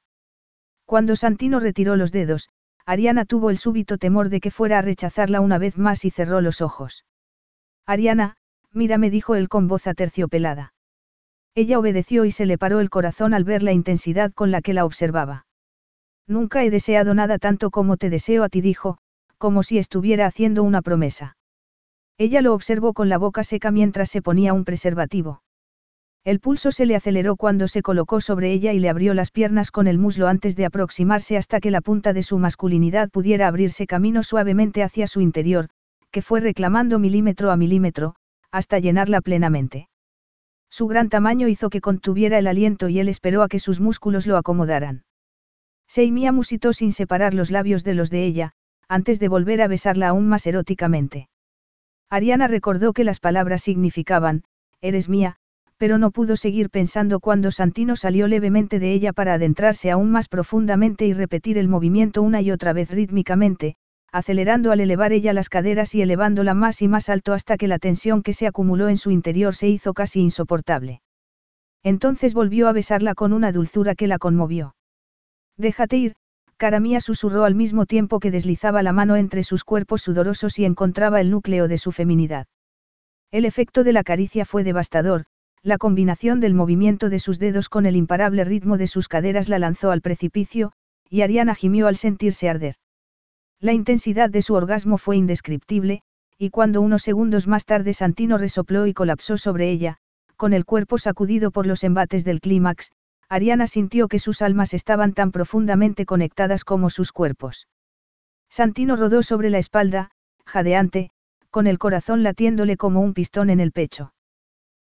Cuando 0.84 1.16
Santino 1.16 1.58
retiró 1.58 1.96
los 1.96 2.12
dedos, 2.12 2.48
Ariana 2.86 3.24
tuvo 3.24 3.50
el 3.50 3.58
súbito 3.58 3.98
temor 3.98 4.28
de 4.28 4.40
que 4.40 4.50
fuera 4.50 4.78
a 4.78 4.82
rechazarla 4.82 5.40
una 5.40 5.58
vez 5.58 5.76
más 5.76 6.04
y 6.04 6.10
cerró 6.10 6.40
los 6.40 6.60
ojos. 6.60 7.04
Ariana, 7.88 8.36
mírame 8.70 9.08
dijo 9.08 9.34
él 9.34 9.48
con 9.48 9.66
voz 9.66 9.86
aterciopelada. 9.86 10.74
Ella 11.54 11.78
obedeció 11.78 12.26
y 12.26 12.30
se 12.30 12.44
le 12.44 12.58
paró 12.58 12.80
el 12.80 12.90
corazón 12.90 13.32
al 13.32 13.44
ver 13.44 13.62
la 13.62 13.72
intensidad 13.72 14.30
con 14.34 14.50
la 14.50 14.60
que 14.60 14.74
la 14.74 14.84
observaba. 14.84 15.46
Nunca 16.26 16.62
he 16.62 16.70
deseado 16.70 17.14
nada 17.14 17.38
tanto 17.38 17.70
como 17.70 17.96
te 17.96 18.10
deseo 18.10 18.44
a 18.44 18.50
ti 18.50 18.60
dijo, 18.60 18.98
como 19.38 19.62
si 19.62 19.78
estuviera 19.78 20.26
haciendo 20.26 20.64
una 20.64 20.82
promesa. 20.82 21.38
Ella 22.18 22.42
lo 22.42 22.52
observó 22.52 22.92
con 22.92 23.08
la 23.08 23.16
boca 23.16 23.42
seca 23.42 23.70
mientras 23.70 24.10
se 24.10 24.20
ponía 24.20 24.52
un 24.52 24.66
preservativo. 24.66 25.40
El 26.24 26.40
pulso 26.40 26.70
se 26.72 26.84
le 26.84 26.94
aceleró 26.94 27.36
cuando 27.36 27.68
se 27.68 27.80
colocó 27.80 28.20
sobre 28.20 28.52
ella 28.52 28.74
y 28.74 28.80
le 28.80 28.90
abrió 28.90 29.14
las 29.14 29.30
piernas 29.30 29.70
con 29.70 29.86
el 29.86 29.96
muslo 29.96 30.28
antes 30.28 30.56
de 30.56 30.66
aproximarse 30.66 31.38
hasta 31.38 31.58
que 31.58 31.70
la 31.70 31.80
punta 31.80 32.12
de 32.12 32.22
su 32.22 32.36
masculinidad 32.36 33.08
pudiera 33.08 33.48
abrirse 33.48 33.86
camino 33.86 34.22
suavemente 34.22 34.82
hacia 34.82 35.06
su 35.06 35.22
interior, 35.22 35.70
que 36.10 36.22
fue 36.22 36.40
reclamando 36.40 36.98
milímetro 36.98 37.50
a 37.50 37.56
milímetro, 37.56 38.14
hasta 38.50 38.78
llenarla 38.78 39.20
plenamente. 39.20 39.88
Su 40.70 40.86
gran 40.86 41.08
tamaño 41.08 41.48
hizo 41.48 41.70
que 41.70 41.80
contuviera 41.80 42.38
el 42.38 42.46
aliento 42.46 42.88
y 42.88 42.98
él 42.98 43.08
esperó 43.08 43.42
a 43.42 43.48
que 43.48 43.58
sus 43.58 43.80
músculos 43.80 44.26
lo 44.26 44.36
acomodaran. 44.36 45.04
Seimia 45.86 46.32
musitó 46.32 46.72
sin 46.72 46.92
separar 46.92 47.34
los 47.34 47.50
labios 47.50 47.84
de 47.84 47.94
los 47.94 48.10
de 48.10 48.24
ella, 48.24 48.52
antes 48.88 49.18
de 49.20 49.28
volver 49.28 49.62
a 49.62 49.68
besarla 49.68 50.08
aún 50.08 50.28
más 50.28 50.46
eróticamente. 50.46 51.28
Ariana 52.10 52.48
recordó 52.48 52.92
que 52.92 53.04
las 53.04 53.20
palabras 53.20 53.62
significaban, 53.62 54.44
eres 54.80 55.08
mía, 55.08 55.36
pero 55.78 55.96
no 55.98 56.10
pudo 56.10 56.36
seguir 56.36 56.70
pensando 56.70 57.20
cuando 57.20 57.50
Santino 57.50 57.96
salió 57.96 58.26
levemente 58.26 58.78
de 58.78 58.92
ella 58.92 59.12
para 59.12 59.34
adentrarse 59.34 59.90
aún 59.90 60.10
más 60.10 60.28
profundamente 60.28 61.06
y 61.06 61.12
repetir 61.12 61.56
el 61.56 61.68
movimiento 61.68 62.22
una 62.22 62.40
y 62.40 62.50
otra 62.50 62.72
vez 62.72 62.90
rítmicamente, 62.90 63.76
acelerando 64.12 64.72
al 64.72 64.80
elevar 64.80 65.12
ella 65.12 65.32
las 65.32 65.48
caderas 65.48 65.94
y 65.94 66.02
elevándola 66.02 66.54
más 66.54 66.82
y 66.82 66.88
más 66.88 67.08
alto 67.08 67.32
hasta 67.32 67.56
que 67.56 67.68
la 67.68 67.78
tensión 67.78 68.22
que 68.22 68.32
se 68.32 68.46
acumuló 68.46 68.88
en 68.88 68.96
su 68.96 69.10
interior 69.10 69.54
se 69.54 69.68
hizo 69.68 69.94
casi 69.94 70.20
insoportable. 70.20 71.02
Entonces 71.82 72.34
volvió 72.34 72.68
a 72.68 72.72
besarla 72.72 73.14
con 73.14 73.32
una 73.32 73.52
dulzura 73.52 73.94
que 73.94 74.06
la 74.06 74.18
conmovió. 74.18 74.74
Déjate 75.56 75.96
ir, 75.96 76.14
cara 76.56 76.80
mía 76.80 77.00
susurró 77.00 77.44
al 77.44 77.54
mismo 77.54 77.86
tiempo 77.86 78.20
que 78.20 78.30
deslizaba 78.30 78.82
la 78.82 78.92
mano 78.92 79.16
entre 79.16 79.42
sus 79.42 79.64
cuerpos 79.64 80.02
sudorosos 80.02 80.58
y 80.58 80.64
encontraba 80.64 81.20
el 81.20 81.30
núcleo 81.30 81.68
de 81.68 81.78
su 81.78 81.92
feminidad. 81.92 82.46
El 83.30 83.44
efecto 83.44 83.84
de 83.84 83.92
la 83.92 84.04
caricia 84.04 84.44
fue 84.44 84.64
devastador, 84.64 85.26
la 85.62 85.78
combinación 85.78 86.40
del 86.40 86.54
movimiento 86.54 87.10
de 87.10 87.18
sus 87.18 87.38
dedos 87.38 87.68
con 87.68 87.86
el 87.86 87.96
imparable 87.96 88.44
ritmo 88.44 88.78
de 88.78 88.86
sus 88.86 89.08
caderas 89.08 89.48
la 89.48 89.58
lanzó 89.58 89.90
al 89.90 90.00
precipicio, 90.00 90.72
y 91.10 91.22
Ariana 91.22 91.54
gimió 91.54 91.88
al 91.88 91.96
sentirse 91.96 92.48
arder. 92.48 92.76
La 93.60 93.72
intensidad 93.72 94.30
de 94.30 94.42
su 94.42 94.54
orgasmo 94.54 94.98
fue 94.98 95.16
indescriptible, 95.16 96.02
y 96.38 96.50
cuando 96.50 96.80
unos 96.80 97.02
segundos 97.02 97.48
más 97.48 97.64
tarde 97.64 97.92
Santino 97.92 98.38
resopló 98.38 98.86
y 98.86 98.94
colapsó 98.94 99.36
sobre 99.36 99.70
ella, 99.70 99.96
con 100.36 100.52
el 100.52 100.64
cuerpo 100.64 100.98
sacudido 100.98 101.50
por 101.50 101.66
los 101.66 101.82
embates 101.82 102.24
del 102.24 102.40
clímax, 102.40 102.92
Ariana 103.28 103.66
sintió 103.66 104.06
que 104.06 104.20
sus 104.20 104.40
almas 104.42 104.72
estaban 104.72 105.12
tan 105.12 105.32
profundamente 105.32 106.06
conectadas 106.06 106.64
como 106.64 106.88
sus 106.88 107.10
cuerpos. 107.10 107.66
Santino 108.48 108.94
rodó 108.94 109.22
sobre 109.22 109.50
la 109.50 109.58
espalda, 109.58 110.12
jadeante, 110.46 111.10
con 111.50 111.66
el 111.66 111.78
corazón 111.78 112.22
latiéndole 112.22 112.76
como 112.76 113.00
un 113.00 113.12
pistón 113.12 113.50
en 113.50 113.60
el 113.60 113.72
pecho. 113.72 114.12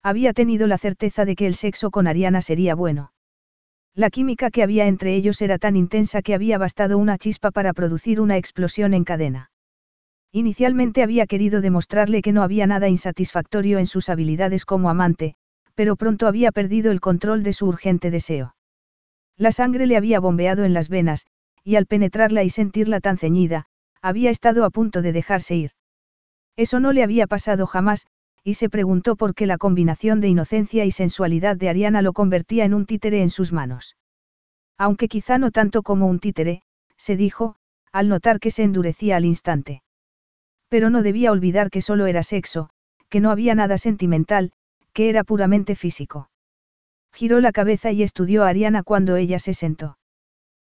Había 0.02 0.34
tenido 0.34 0.68
la 0.68 0.77
certeza 0.77 1.24
de 1.26 1.35
que 1.35 1.48
el 1.48 1.56
sexo 1.56 1.92
con 1.92 2.08
Ariana 2.08 2.42
sería 2.42 2.76
bueno. 2.76 3.11
La 3.95 4.09
química 4.09 4.51
que 4.51 4.61
había 4.61 4.88
entre 4.88 5.15
ellos 5.15 5.41
era 5.41 5.57
tan 5.57 5.77
intensa 5.77 6.22
que 6.22 6.33
había 6.33 6.57
bastado 6.57 6.98
una 6.98 7.17
chispa 7.17 7.51
para 7.51 7.72
producir 7.72 8.19
una 8.19 8.35
explosión 8.35 8.93
en 8.93 9.06
cadena. 9.06 9.51
Inicialmente 10.33 11.01
había 11.01 11.27
querido 11.27 11.61
demostrarle 11.61 12.22
que 12.22 12.33
no 12.33 12.43
había 12.43 12.67
nada 12.67 12.90
insatisfactorio 12.90 13.80
en 13.80 13.88
sus 13.88 14.09
habilidades 14.09 14.65
como 14.65 14.90
amante, 14.90 15.35
pero 15.75 15.95
pronto 15.95 16.27
había 16.27 16.51
perdido 16.51 16.91
el 16.91 16.99
control 16.99 17.41
de 17.41 17.53
su 17.53 17.67
urgente 17.67 18.11
deseo. 18.11 18.57
La 19.38 19.53
sangre 19.53 19.85
le 19.85 19.95
había 19.95 20.19
bombeado 20.19 20.65
en 20.65 20.74
las 20.74 20.90
venas, 20.90 21.25
y 21.64 21.77
al 21.77 21.85
penetrarla 21.85 22.43
y 22.43 22.49
sentirla 22.49 22.99
tan 22.99 23.17
ceñida, 23.17 23.67
había 24.01 24.30
estado 24.30 24.65
a 24.65 24.72
punto 24.72 25.01
de 25.01 25.14
dejarse 25.14 25.56
ir. 25.56 25.72
Eso 26.57 26.82
no 26.82 26.91
le 26.91 27.01
había 27.01 27.27
pasado 27.27 27.65
jamás, 27.65 28.07
y 28.45 28.53
se 28.53 28.69
preguntó 28.69 29.15
por 29.15 29.33
qué 29.33 29.48
la 29.48 29.57
combinación 29.57 30.22
de 30.22 30.27
inocencia 30.27 30.85
y 30.85 30.91
sensualidad 30.91 31.57
de 31.57 31.67
Ariana 31.67 32.03
lo 32.03 32.14
convertía 32.14 32.64
en 32.64 32.75
un 32.75 32.85
títere 32.85 33.24
en 33.24 33.32
sus 33.32 33.51
manos. 33.51 33.98
Aunque 34.77 35.07
quizá 35.07 35.40
no 35.40 35.49
tanto 35.49 35.82
como 35.82 36.06
un 36.06 36.19
títere, 36.19 36.61
se 36.95 37.17
dijo, 37.17 37.56
al 37.91 38.07
notar 38.07 38.40
que 38.40 38.51
se 38.51 38.61
endurecía 38.61 39.15
al 39.15 39.25
instante. 39.25 39.82
Pero 40.69 40.91
no 40.91 41.01
debía 41.01 41.32
olvidar 41.32 41.72
que 41.72 41.82
solo 41.82 42.06
era 42.06 42.22
sexo, 42.22 42.69
que 43.09 43.19
no 43.19 43.32
había 43.32 43.56
nada 43.56 43.80
sentimental, 43.80 44.51
que 44.93 45.09
era 45.09 45.24
puramente 45.24 45.75
físico. 45.75 46.30
Giró 47.11 47.40
la 47.40 47.51
cabeza 47.51 47.91
y 47.91 48.03
estudió 48.03 48.43
a 48.43 48.49
Ariana 48.49 48.83
cuando 48.83 49.15
ella 49.15 49.40
se 49.40 49.56
sentó. 49.56 49.98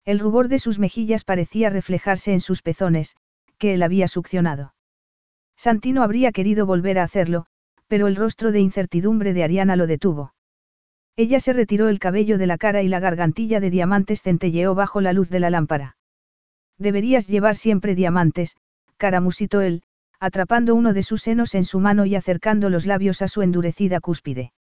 El 0.05 0.18
rubor 0.18 0.49
de 0.49 0.58
sus 0.58 0.81
mejillas 0.81 1.23
parecía 1.23 1.70
reflejarse 1.70 2.32
en 2.32 2.40
sus 2.40 2.62
pezones, 2.62 3.15
que 3.58 3.74
él 3.74 3.82
había 3.84 4.08
succionado. 4.08 4.74
Santino 5.57 6.02
habría 6.02 6.32
querido 6.32 6.66
volver 6.66 6.99
a 6.99 7.05
hacerlo, 7.05 7.47
pero 7.91 8.07
el 8.07 8.15
rostro 8.15 8.52
de 8.52 8.60
incertidumbre 8.60 9.33
de 9.33 9.43
Ariana 9.43 9.75
lo 9.75 9.89
detuvo. 9.89 10.33
Ella 11.17 11.41
se 11.41 11.52
retiró 11.52 11.89
el 11.89 11.99
cabello 11.99 12.39
de 12.39 12.47
la 12.47 12.57
cara 12.57 12.83
y 12.83 12.89
la 12.89 13.01
gargantilla 13.01 13.59
de 13.59 13.69
diamantes 13.69 14.23
centelleó 14.23 14.77
bajo 14.77 15.01
la 15.01 15.12
luz 15.12 15.28
de 15.28 15.41
la 15.41 15.51
lámpara. 15.51 15.97
Deberías 16.78 17.27
llevar 17.27 17.57
siempre 17.57 17.97
diamantes, 17.97 18.57
cara 18.97 19.20
musitó 19.20 19.60
él, 19.60 19.83
atrapando 20.20 20.77
uno 20.77 20.93
de 20.93 21.02
sus 21.02 21.23
senos 21.23 21.57
en 21.57 21.65
su 21.65 21.81
mano 21.81 22.07
y 22.07 22.15
acercando 22.15 22.70
los 22.70 22.86
labios 22.86 23.23
a 23.23 23.28
su 23.28 23.43
endurecida 23.43 23.99
cúspide. 23.99 24.52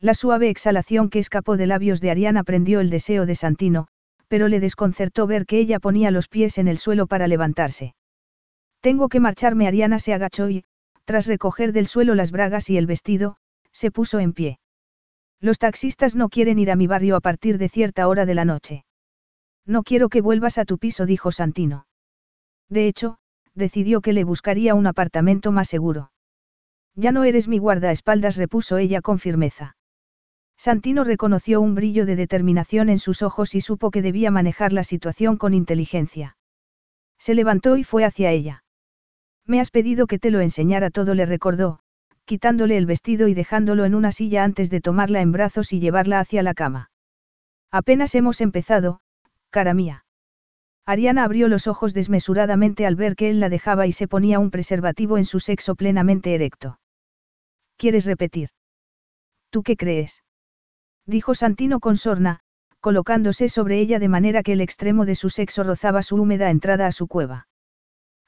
La 0.00 0.14
suave 0.14 0.48
exhalación 0.48 1.10
que 1.10 1.18
escapó 1.18 1.58
de 1.58 1.66
labios 1.66 2.00
de 2.00 2.10
Ariana 2.10 2.42
prendió 2.42 2.80
el 2.80 2.88
deseo 2.88 3.26
de 3.26 3.34
Santino, 3.34 3.88
pero 4.28 4.48
le 4.48 4.60
desconcertó 4.60 5.26
ver 5.26 5.44
que 5.44 5.58
ella 5.58 5.78
ponía 5.78 6.10
los 6.10 6.28
pies 6.28 6.56
en 6.56 6.68
el 6.68 6.78
suelo 6.78 7.06
para 7.06 7.28
levantarse. 7.28 7.94
Tengo 8.80 9.10
que 9.10 9.20
marcharme. 9.20 9.66
Ariana 9.68 9.98
se 9.98 10.14
agachó 10.14 10.48
y, 10.48 10.64
tras 11.06 11.26
recoger 11.26 11.72
del 11.72 11.86
suelo 11.86 12.14
las 12.14 12.30
bragas 12.30 12.68
y 12.68 12.76
el 12.76 12.86
vestido, 12.86 13.38
se 13.72 13.90
puso 13.90 14.18
en 14.18 14.34
pie. 14.34 14.58
Los 15.40 15.58
taxistas 15.58 16.16
no 16.16 16.28
quieren 16.28 16.58
ir 16.58 16.70
a 16.70 16.76
mi 16.76 16.86
barrio 16.86 17.16
a 17.16 17.20
partir 17.20 17.56
de 17.56 17.68
cierta 17.68 18.08
hora 18.08 18.26
de 18.26 18.34
la 18.34 18.44
noche. 18.44 18.84
No 19.64 19.82
quiero 19.82 20.08
que 20.08 20.20
vuelvas 20.20 20.58
a 20.58 20.64
tu 20.64 20.78
piso, 20.78 21.06
dijo 21.06 21.30
Santino. 21.30 21.86
De 22.68 22.88
hecho, 22.88 23.18
decidió 23.54 24.00
que 24.00 24.12
le 24.12 24.24
buscaría 24.24 24.74
un 24.74 24.86
apartamento 24.86 25.52
más 25.52 25.68
seguro. 25.68 26.10
Ya 26.94 27.12
no 27.12 27.24
eres 27.24 27.46
mi 27.46 27.58
guardaespaldas, 27.58 28.36
repuso 28.36 28.78
ella 28.78 29.00
con 29.00 29.18
firmeza. 29.18 29.76
Santino 30.56 31.04
reconoció 31.04 31.60
un 31.60 31.74
brillo 31.74 32.06
de 32.06 32.16
determinación 32.16 32.88
en 32.88 32.98
sus 32.98 33.22
ojos 33.22 33.54
y 33.54 33.60
supo 33.60 33.90
que 33.90 34.02
debía 34.02 34.30
manejar 34.30 34.72
la 34.72 34.84
situación 34.84 35.36
con 35.36 35.54
inteligencia. 35.54 36.36
Se 37.18 37.34
levantó 37.34 37.76
y 37.76 37.84
fue 37.84 38.04
hacia 38.04 38.32
ella. 38.32 38.64
Me 39.46 39.60
has 39.60 39.70
pedido 39.70 40.06
que 40.06 40.18
te 40.18 40.30
lo 40.30 40.40
enseñara 40.40 40.90
todo, 40.90 41.14
le 41.14 41.24
recordó, 41.24 41.80
quitándole 42.24 42.76
el 42.76 42.86
vestido 42.86 43.28
y 43.28 43.34
dejándolo 43.34 43.84
en 43.84 43.94
una 43.94 44.10
silla 44.10 44.42
antes 44.42 44.70
de 44.70 44.80
tomarla 44.80 45.20
en 45.20 45.30
brazos 45.30 45.72
y 45.72 45.78
llevarla 45.78 46.18
hacia 46.18 46.42
la 46.42 46.54
cama. 46.54 46.90
Apenas 47.70 48.14
hemos 48.14 48.40
empezado, 48.40 49.00
cara 49.50 49.74
mía. 49.74 50.04
Ariana 50.84 51.24
abrió 51.24 51.48
los 51.48 51.66
ojos 51.66 51.94
desmesuradamente 51.94 52.86
al 52.86 52.96
ver 52.96 53.16
que 53.16 53.30
él 53.30 53.40
la 53.40 53.48
dejaba 53.48 53.86
y 53.86 53.92
se 53.92 54.08
ponía 54.08 54.38
un 54.38 54.50
preservativo 54.50 55.18
en 55.18 55.24
su 55.24 55.40
sexo 55.40 55.74
plenamente 55.74 56.34
erecto. 56.34 56.80
¿Quieres 57.76 58.04
repetir? 58.04 58.50
¿Tú 59.50 59.62
qué 59.62 59.76
crees? 59.76 60.24
Dijo 61.04 61.34
Santino 61.34 61.80
con 61.80 61.96
sorna, 61.96 62.40
colocándose 62.80 63.48
sobre 63.48 63.78
ella 63.78 63.98
de 63.98 64.08
manera 64.08 64.42
que 64.42 64.52
el 64.52 64.60
extremo 64.60 65.06
de 65.06 65.14
su 65.14 65.28
sexo 65.28 65.62
rozaba 65.62 66.02
su 66.02 66.16
húmeda 66.16 66.50
entrada 66.50 66.86
a 66.86 66.92
su 66.92 67.06
cueva. 67.08 67.48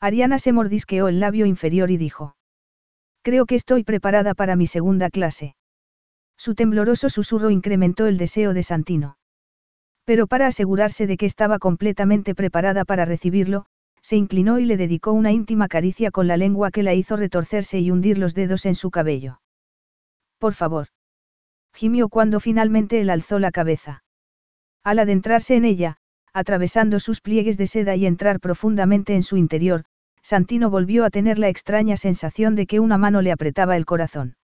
Ariana 0.00 0.38
se 0.38 0.52
mordisqueó 0.52 1.08
el 1.08 1.20
labio 1.20 1.46
inferior 1.46 1.90
y 1.90 1.96
dijo. 1.96 2.36
Creo 3.22 3.46
que 3.46 3.56
estoy 3.56 3.84
preparada 3.84 4.34
para 4.34 4.56
mi 4.56 4.66
segunda 4.66 5.10
clase. 5.10 5.56
Su 6.36 6.54
tembloroso 6.54 7.08
susurro 7.08 7.50
incrementó 7.50 8.06
el 8.06 8.16
deseo 8.16 8.54
de 8.54 8.62
Santino. 8.62 9.18
Pero 10.04 10.26
para 10.26 10.46
asegurarse 10.46 11.06
de 11.06 11.16
que 11.16 11.26
estaba 11.26 11.58
completamente 11.58 12.34
preparada 12.34 12.84
para 12.84 13.04
recibirlo, 13.04 13.66
se 14.00 14.16
inclinó 14.16 14.58
y 14.58 14.64
le 14.64 14.76
dedicó 14.76 15.12
una 15.12 15.32
íntima 15.32 15.68
caricia 15.68 16.10
con 16.10 16.28
la 16.28 16.36
lengua 16.36 16.70
que 16.70 16.82
la 16.82 16.94
hizo 16.94 17.16
retorcerse 17.16 17.80
y 17.80 17.90
hundir 17.90 18.18
los 18.18 18.34
dedos 18.34 18.64
en 18.66 18.76
su 18.76 18.90
cabello. 18.90 19.40
Por 20.38 20.54
favor. 20.54 20.86
Gimió 21.74 22.08
cuando 22.08 22.40
finalmente 22.40 23.00
él 23.00 23.10
alzó 23.10 23.38
la 23.38 23.50
cabeza. 23.50 24.04
Al 24.84 25.00
adentrarse 25.00 25.56
en 25.56 25.64
ella, 25.64 25.98
atravesando 26.32 27.00
sus 27.00 27.20
pliegues 27.20 27.56
de 27.58 27.66
seda 27.66 27.96
y 27.96 28.06
entrar 28.06 28.40
profundamente 28.40 29.14
en 29.14 29.22
su 29.22 29.36
interior, 29.36 29.84
Santino 30.22 30.70
volvió 30.70 31.04
a 31.04 31.10
tener 31.10 31.38
la 31.38 31.48
extraña 31.48 31.96
sensación 31.96 32.54
de 32.54 32.66
que 32.66 32.80
una 32.80 32.98
mano 32.98 33.22
le 33.22 33.32
apretaba 33.32 33.76
el 33.76 33.86
corazón. 33.86 34.36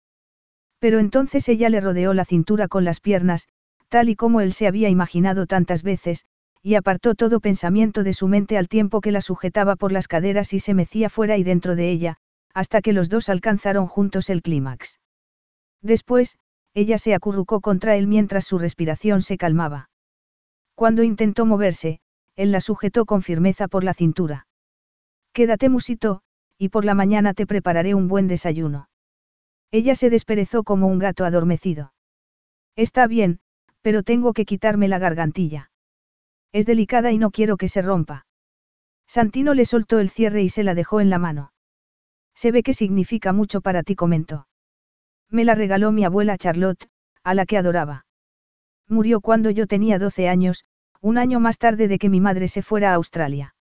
Pero 0.79 0.99
entonces 0.99 1.49
ella 1.49 1.69
le 1.69 1.81
rodeó 1.81 2.15
la 2.15 2.25
cintura 2.25 2.69
con 2.69 2.85
las 2.85 3.01
piernas, 3.01 3.49
tal 3.89 4.09
y 4.09 4.17
como 4.17 4.41
él 4.41 4.53
se 4.53 4.67
había 4.67 4.89
imaginado 4.89 5.47
tantas 5.47 5.83
veces, 5.83 6.25
y 6.63 6.77
apartó 6.77 7.15
todo 7.15 7.41
pensamiento 7.41 8.03
de 8.03 8.15
su 8.15 8.27
mente 8.27 8.57
al 8.57 8.69
tiempo 8.69 9.01
que 9.01 9.13
la 9.13 9.21
sujetaba 9.21 9.77
por 9.77 9.93
las 9.93 10.09
caderas 10.09 10.53
y 10.55 10.61
se 10.61 10.73
mecía 10.75 11.11
fuera 11.11 11.37
y 11.37 11.45
dentro 11.45 11.77
de 11.77 11.91
ella, 11.91 12.17
hasta 12.55 12.81
que 12.81 12.93
los 12.93 13.09
dos 13.09 13.29
alcanzaron 13.29 13.87
juntos 13.87 14.31
el 14.31 14.41
clímax. 14.41 15.01
Después, 15.83 16.39
ella 16.73 16.99
se 16.99 17.15
acurrucó 17.15 17.61
contra 17.61 17.97
él 17.97 18.07
mientras 18.07 18.47
su 18.47 18.59
respiración 18.59 19.21
se 19.21 19.37
calmaba. 19.37 19.91
Cuando 20.75 21.03
intentó 21.03 21.47
moverse, 21.47 22.01
él 22.37 22.53
la 22.53 22.61
sujetó 22.61 23.05
con 23.07 23.23
firmeza 23.23 23.69
por 23.69 23.85
la 23.85 23.95
cintura. 23.95 24.47
Quédate 25.33 25.69
musito, 25.69 26.23
y 26.59 26.69
por 26.69 26.85
la 26.85 26.95
mañana 26.95 27.35
te 27.35 27.47
prepararé 27.47 27.95
un 27.95 28.09
buen 28.09 28.29
desayuno. 28.29 28.89
Ella 29.71 29.95
se 29.95 30.11
desperezó 30.11 30.63
como 30.63 30.87
un 30.87 30.99
gato 30.99 31.25
adormecido. 31.25 31.93
Está 32.77 33.07
bien, 33.07 33.41
pero 33.83 34.03
tengo 34.03 34.33
que 34.33 34.45
quitarme 34.45 34.89
la 34.89 34.99
gargantilla. 34.99 35.71
Es 36.53 36.67
delicada 36.67 37.13
y 37.13 37.19
no 37.19 37.31
quiero 37.31 37.57
que 37.57 37.69
se 37.69 37.83
rompa. 37.83 38.27
Santino 39.07 39.55
le 39.55 39.65
soltó 39.65 39.99
el 39.99 40.11
cierre 40.11 40.43
y 40.43 40.49
se 40.49 40.65
la 40.65 40.75
dejó 40.75 41.01
en 41.01 41.11
la 41.11 41.19
mano. 41.19 41.53
Se 42.35 42.51
ve 42.51 42.63
que 42.63 42.73
significa 42.73 43.33
mucho 43.33 43.61
para 43.61 43.83
ti, 43.83 43.95
comentó. 43.95 44.49
Me 45.31 45.45
la 45.45 45.55
regaló 45.55 45.93
mi 45.93 46.05
abuela 46.05 46.39
Charlotte, 46.39 46.89
a 47.23 47.35
la 47.35 47.47
que 47.47 47.59
adoraba. 47.59 48.07
Murió 48.89 49.21
cuando 49.21 49.51
yo 49.51 49.67
tenía 49.67 49.99
12 49.99 50.29
años, 50.29 50.65
un 51.01 51.19
año 51.19 51.41
más 51.41 51.59
tarde 51.59 51.89
de 51.89 51.99
que 51.99 52.09
mi 52.09 52.21
madre 52.21 52.49
se 52.49 52.63
fuera 52.63 52.93
a 52.93 52.95
Australia. 52.95 53.54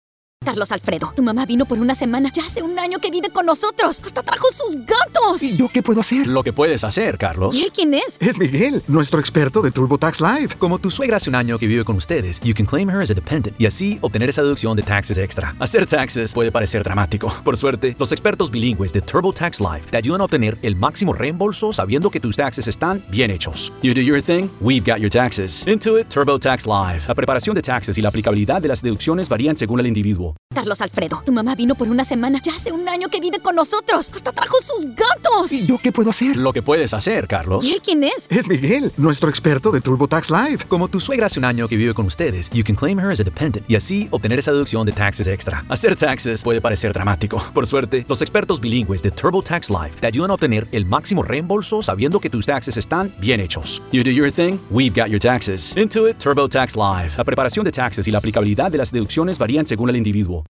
Carlos 0.43 0.71
Alfredo, 0.71 1.13
tu 1.15 1.21
mamá 1.21 1.45
vino 1.45 1.67
por 1.67 1.77
una 1.77 1.93
semana. 1.93 2.31
Ya 2.33 2.43
hace 2.43 2.63
un 2.63 2.79
año 2.79 2.97
que 2.97 3.11
vive 3.11 3.29
con 3.29 3.45
nosotros. 3.45 4.01
Hasta 4.03 4.23
trajo 4.23 4.47
sus 4.51 4.75
gatos. 4.87 5.43
¿Y 5.43 5.55
yo 5.55 5.69
qué 5.69 5.83
puedo 5.83 6.01
hacer? 6.01 6.25
Lo 6.25 6.41
que 6.41 6.51
puedes 6.51 6.83
hacer, 6.83 7.19
Carlos. 7.19 7.53
¿Y 7.53 7.61
él 7.61 7.71
quién 7.71 7.93
es? 7.93 8.17
Es 8.19 8.39
Miguel, 8.39 8.81
nuestro 8.87 9.19
experto 9.19 9.61
de 9.61 9.69
TurboTax 9.69 10.19
Live. 10.19 10.55
Como 10.57 10.79
tu 10.79 10.89
suegra 10.89 11.17
hace 11.17 11.29
un 11.29 11.35
año 11.35 11.59
que 11.59 11.67
vive 11.67 11.83
con 11.83 11.95
ustedes, 11.95 12.39
you 12.39 12.55
can 12.55 12.65
claim 12.65 12.89
her 12.89 13.03
as 13.03 13.11
a 13.11 13.13
dependent 13.13 13.55
y 13.61 13.67
así 13.67 13.99
obtener 14.01 14.29
esa 14.29 14.41
deducción 14.41 14.75
de 14.75 14.81
taxes 14.81 15.19
extra. 15.19 15.55
Hacer 15.59 15.85
taxes 15.85 16.33
puede 16.33 16.51
parecer 16.51 16.83
dramático. 16.83 17.31
Por 17.43 17.55
suerte, 17.55 17.95
los 17.99 18.11
expertos 18.11 18.49
bilingües 18.49 18.91
de 18.93 19.01
TurboTax 19.01 19.59
Live 19.59 19.83
te 19.91 19.97
ayudan 19.97 20.21
a 20.21 20.23
obtener 20.23 20.57
el 20.63 20.75
máximo 20.75 21.13
reembolso 21.13 21.71
sabiendo 21.71 22.09
que 22.09 22.19
tus 22.19 22.35
taxes 22.35 22.67
están 22.67 23.03
bien 23.11 23.29
hechos. 23.29 23.71
You 23.83 23.93
do 23.93 24.01
your 24.01 24.23
thing, 24.23 24.49
we've 24.59 24.91
got 24.91 24.99
your 24.99 25.11
taxes. 25.11 25.67
Intuit 25.67 26.09
TurboTax 26.09 26.65
Live. 26.65 27.03
La 27.07 27.13
preparación 27.13 27.55
de 27.55 27.61
taxes 27.61 27.95
y 27.99 28.01
la 28.01 28.09
aplicabilidad 28.09 28.59
de 28.59 28.69
las 28.69 28.81
deducciones 28.81 29.29
varían 29.29 29.55
según 29.55 29.79
el 29.79 29.85
individuo. 29.85 30.30
school, 30.31 30.50
Carlos 30.53 30.81
Alfredo, 30.81 31.21
tu 31.25 31.31
mamá 31.31 31.55
vino 31.55 31.75
por 31.75 31.87
una 31.87 32.03
semana. 32.03 32.39
Ya 32.43 32.53
hace 32.55 32.71
un 32.71 32.87
año 32.87 33.07
que 33.09 33.19
vive 33.19 33.39
con 33.39 33.55
nosotros. 33.55 34.09
Hasta 34.13 34.31
trajo 34.31 34.57
sus 34.61 34.85
gatos. 34.95 35.51
¿Y 35.51 35.65
yo 35.65 35.77
qué 35.77 35.91
puedo 35.91 36.09
hacer? 36.09 36.35
Lo 36.35 36.51
que 36.51 36.61
puedes 36.61 36.93
hacer, 36.93 37.27
Carlos. 37.27 37.63
¿Y 37.63 37.73
él 37.73 37.81
quién 37.83 38.03
es? 38.03 38.27
Es 38.29 38.47
Miguel, 38.47 38.91
nuestro 38.97 39.29
experto 39.29 39.71
de 39.71 39.81
TurboTax 39.81 40.29
Live. 40.29 40.65
Como 40.67 40.87
tu 40.87 40.99
suegra 40.99 41.27
hace 41.27 41.39
un 41.39 41.45
año 41.45 41.67
que 41.67 41.77
vive 41.77 41.93
con 41.93 42.05
ustedes, 42.05 42.49
you 42.49 42.63
can 42.63 42.75
claim 42.75 42.99
her 42.99 43.11
as 43.11 43.19
a 43.19 43.23
dependent 43.23 43.69
y 43.69 43.75
así 43.75 44.07
obtener 44.11 44.39
esa 44.39 44.51
deducción 44.51 44.85
de 44.85 44.91
taxes 44.91 45.27
extra. 45.27 45.63
Hacer 45.69 45.95
taxes 45.95 46.43
puede 46.43 46.59
parecer 46.59 46.93
dramático. 46.93 47.41
Por 47.53 47.65
suerte, 47.65 48.05
los 48.09 48.21
expertos 48.21 48.59
bilingües 48.59 49.01
de 49.01 49.11
TurboTax 49.11 49.69
Live 49.69 49.91
te 49.99 50.07
ayudan 50.07 50.31
a 50.31 50.33
obtener 50.33 50.67
el 50.71 50.85
máximo 50.85 51.23
reembolso 51.23 51.81
sabiendo 51.81 52.19
que 52.19 52.29
tus 52.29 52.45
taxes 52.45 52.77
están 52.77 53.13
bien 53.19 53.39
hechos. 53.39 53.81
You 53.91 54.03
do 54.03 54.11
your 54.11 54.31
thing, 54.31 54.57
we've 54.69 54.99
got 54.99 55.09
your 55.09 55.19
taxes. 55.19 55.75
Intuit 55.77 56.17
TurboTax 56.17 56.75
Live. 56.75 57.13
La 57.17 57.23
preparación 57.23 57.63
de 57.63 57.71
taxes 57.71 58.07
y 58.07 58.11
la 58.11 58.17
aplicabilidad 58.17 58.69
de 58.69 58.77
las 58.77 58.91
deducciones 58.91 59.37
varían 59.37 59.65
según 59.65 59.89
el 59.89 59.95
individuo. 59.95 60.41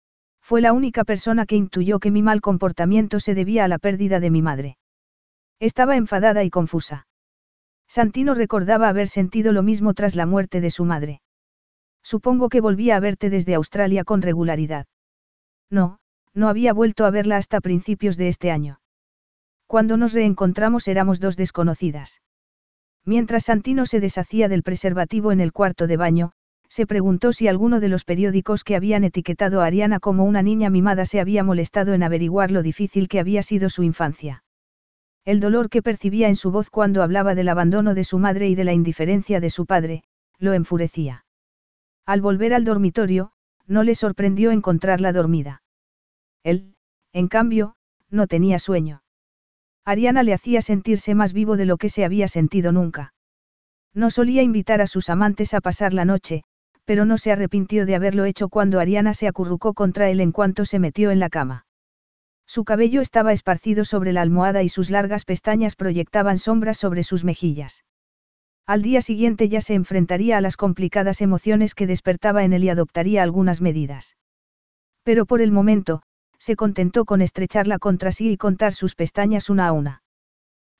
Fue 0.51 0.61
la 0.61 0.73
única 0.73 1.05
persona 1.05 1.47
que 1.47 1.55
intuyó 1.55 2.01
que 2.01 2.11
mi 2.11 2.23
mal 2.23 2.41
comportamiento 2.41 3.21
se 3.21 3.37
debía 3.37 3.65
a 3.65 3.69
la 3.69 3.79
pérdida 3.79 4.19
de 4.19 4.31
mi 4.31 4.43
madre. 4.43 4.79
Estaba 5.61 5.95
enfadada 5.95 6.43
y 6.43 6.51
confusa. 6.51 7.07
Santino 7.87 8.35
recordaba 8.35 8.89
haber 8.89 9.07
sentido 9.07 9.53
lo 9.53 9.63
mismo 9.63 9.95
tras 9.95 10.17
la 10.17 10.27
muerte 10.27 10.61
de 10.61 10.73
su 10.73 10.85
madre. 10.85 11.21
Supongo 12.03 12.49
que 12.49 12.61
volvía 12.61 12.97
a 12.97 12.99
verte 12.99 13.31
desde 13.31 13.55
Australia 13.55 14.03
con 14.03 14.23
regularidad. 14.23 14.87
No, 15.71 16.01
no 16.35 16.49
había 16.49 16.73
vuelto 16.73 17.05
a 17.05 17.13
verla 17.13 17.37
hasta 17.37 17.61
principios 17.61 18.17
de 18.17 18.27
este 18.27 18.51
año. 18.51 18.81
Cuando 19.69 19.97
nos 19.97 20.15
reencontramos 20.15 20.89
éramos 20.89 21.21
dos 21.21 21.37
desconocidas. 21.37 22.23
Mientras 23.05 23.45
Santino 23.45 23.87
se 23.87 24.01
deshacía 24.01 24.49
del 24.49 24.65
preservativo 24.65 25.31
en 25.31 25.39
el 25.39 25.53
cuarto 25.53 25.87
de 25.87 25.97
baño, 25.97 26.33
se 26.71 26.87
preguntó 26.87 27.33
si 27.33 27.49
alguno 27.49 27.81
de 27.81 27.89
los 27.89 28.05
periódicos 28.05 28.63
que 28.63 28.77
habían 28.77 29.03
etiquetado 29.03 29.61
a 29.61 29.67
Ariana 29.67 29.99
como 29.99 30.25
una 30.25 30.41
niña 30.41 30.71
mimada 30.71 31.05
se 31.05 31.19
había 31.19 31.43
molestado 31.43 31.95
en 31.95 32.05
averiguar 32.05 32.53
lo 32.53 32.63
difícil 32.63 33.09
que 33.09 33.19
había 33.19 33.43
sido 33.43 33.69
su 33.69 33.83
infancia. 33.83 34.45
El 35.25 35.41
dolor 35.41 35.69
que 35.69 35.83
percibía 35.83 36.29
en 36.29 36.37
su 36.37 36.53
voz 36.53 36.71
cuando 36.71 37.03
hablaba 37.03 37.35
del 37.35 37.49
abandono 37.49 37.95
de 37.95 38.05
su 38.05 38.19
madre 38.19 38.49
y 38.49 38.55
de 38.55 38.65
la 38.65 38.73
indiferencia 38.73 39.41
de 39.41 39.51
su 39.51 39.67
padre, 39.67 40.05
lo 40.39 40.53
enfurecía. 40.55 41.25
Al 42.07 42.21
volver 42.21 42.55
al 42.55 42.65
dormitorio, 42.65 43.33
no 43.67 43.83
le 43.83 43.97
sorprendió 43.97 44.53
encontrarla 44.53 45.13
dormida. 45.13 45.63
Él, 46.45 46.77
en 47.13 47.27
cambio, 47.27 47.75
no 48.11 48.29
tenía 48.29 48.61
sueño. 48.61 49.03
Ariana 49.85 50.23
le 50.23 50.35
hacía 50.35 50.63
sentirse 50.63 51.17
más 51.17 51.33
vivo 51.33 51.57
de 51.57 51.67
lo 51.67 51.79
que 51.79 51.89
se 51.89 52.05
había 52.05 52.29
sentido 52.29 52.71
nunca. 52.71 53.13
No 53.93 54.11
solía 54.11 54.43
invitar 54.43 54.81
a 54.81 54.87
sus 54.87 55.11
amantes 55.11 55.53
a 55.53 55.61
pasar 55.61 55.95
la 55.95 56.05
noche, 56.05 56.45
pero 56.91 57.05
no 57.05 57.19
se 57.19 57.31
arrepintió 57.31 57.87
de 57.87 57.95
haberlo 57.95 58.25
hecho 58.25 58.49
cuando 58.49 58.81
Ariana 58.81 59.15
se 59.15 59.29
acurrucó 59.29 59.75
contra 59.75 60.11
él 60.11 60.19
en 60.21 60.33
cuanto 60.33 60.65
se 60.65 60.81
metió 60.81 61.13
en 61.13 61.21
la 61.21 61.29
cama. 61.31 61.65
Su 62.49 62.65
cabello 62.65 63.01
estaba 63.01 63.33
esparcido 63.33 63.85
sobre 63.85 64.13
la 64.13 64.23
almohada 64.23 64.65
y 64.65 64.69
sus 64.69 64.91
largas 64.91 65.25
pestañas 65.25 65.77
proyectaban 65.77 66.41
sombras 66.41 66.79
sobre 66.79 67.05
sus 67.05 67.23
mejillas. 67.23 67.85
Al 68.67 68.83
día 68.83 69.03
siguiente 69.03 69.49
ya 69.49 69.61
se 69.61 69.75
enfrentaría 69.75 70.37
a 70.37 70.41
las 70.41 70.57
complicadas 70.57 71.21
emociones 71.21 71.77
que 71.77 71.87
despertaba 71.87 72.43
en 72.43 72.55
él 72.55 72.65
y 72.65 72.71
adoptaría 72.71 73.23
algunas 73.23 73.61
medidas. 73.61 74.17
Pero 75.05 75.27
por 75.27 75.43
el 75.43 75.53
momento, 75.53 76.03
se 76.39 76.57
contentó 76.57 77.05
con 77.05 77.23
estrecharla 77.23 77.79
contra 77.79 78.11
sí 78.11 78.33
y 78.33 78.37
contar 78.37 78.73
sus 78.73 78.97
pestañas 78.97 79.49
una 79.49 79.69
a 79.69 79.73
una. 79.73 80.03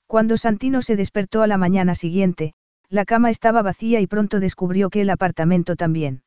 Cuando 0.09 0.37
Santino 0.37 0.83
se 0.83 0.97
despertó 0.97 1.43
a 1.43 1.47
la 1.47 1.57
mañana 1.57 1.95
siguiente, 1.95 2.55
la 2.91 3.05
cama 3.05 3.31
estaba 3.31 3.63
vacía 3.63 4.01
y 4.01 4.07
pronto 4.09 4.41
descubrió 4.41 4.91
que 4.91 5.01
el 5.01 5.11
apartamento 5.11 5.77
también. 5.77 6.23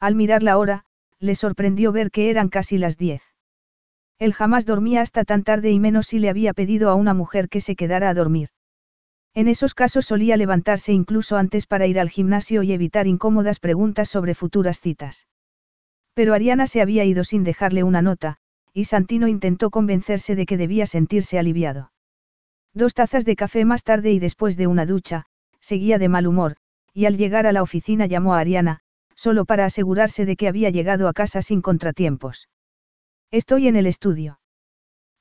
Al 0.00 0.14
mirar 0.14 0.42
la 0.42 0.56
hora, 0.56 0.86
le 1.20 1.34
sorprendió 1.34 1.92
ver 1.92 2.10
que 2.10 2.30
eran 2.30 2.48
casi 2.48 2.78
las 2.78 2.96
diez. 2.96 3.22
Él 4.18 4.32
jamás 4.32 4.64
dormía 4.64 5.02
hasta 5.02 5.24
tan 5.24 5.44
tarde 5.44 5.70
y 5.70 5.78
menos 5.78 6.06
si 6.06 6.18
le 6.18 6.30
había 6.30 6.54
pedido 6.54 6.88
a 6.88 6.94
una 6.94 7.12
mujer 7.12 7.48
que 7.48 7.60
se 7.60 7.76
quedara 7.76 8.08
a 8.08 8.14
dormir. 8.14 8.48
En 9.34 9.48
esos 9.48 9.74
casos 9.74 10.06
solía 10.06 10.36
levantarse 10.36 10.92
incluso 10.92 11.36
antes 11.36 11.66
para 11.66 11.86
ir 11.86 12.00
al 12.00 12.08
gimnasio 12.08 12.62
y 12.62 12.72
evitar 12.72 13.06
incómodas 13.06 13.60
preguntas 13.60 14.08
sobre 14.08 14.34
futuras 14.34 14.80
citas. 14.80 15.26
Pero 16.14 16.32
Ariana 16.32 16.66
se 16.66 16.80
había 16.80 17.04
ido 17.04 17.24
sin 17.24 17.44
dejarle 17.44 17.82
una 17.82 18.00
nota, 18.00 18.38
y 18.72 18.84
Santino 18.84 19.28
intentó 19.28 19.70
convencerse 19.70 20.36
de 20.36 20.46
que 20.46 20.56
debía 20.56 20.86
sentirse 20.86 21.38
aliviado. 21.38 21.92
Dos 22.72 22.94
tazas 22.94 23.24
de 23.24 23.36
café 23.36 23.64
más 23.64 23.82
tarde 23.82 24.12
y 24.12 24.20
después 24.20 24.56
de 24.56 24.68
una 24.68 24.86
ducha, 24.86 25.26
seguía 25.64 25.98
de 25.98 26.08
mal 26.08 26.26
humor, 26.26 26.56
y 26.92 27.06
al 27.06 27.16
llegar 27.16 27.46
a 27.46 27.52
la 27.52 27.62
oficina 27.62 28.06
llamó 28.06 28.34
a 28.34 28.40
Ariana, 28.40 28.80
solo 29.14 29.46
para 29.46 29.64
asegurarse 29.64 30.26
de 30.26 30.36
que 30.36 30.48
había 30.48 30.70
llegado 30.70 31.08
a 31.08 31.12
casa 31.12 31.40
sin 31.40 31.62
contratiempos. 31.62 32.48
Estoy 33.30 33.68
en 33.68 33.76
el 33.76 33.86
estudio. 33.86 34.38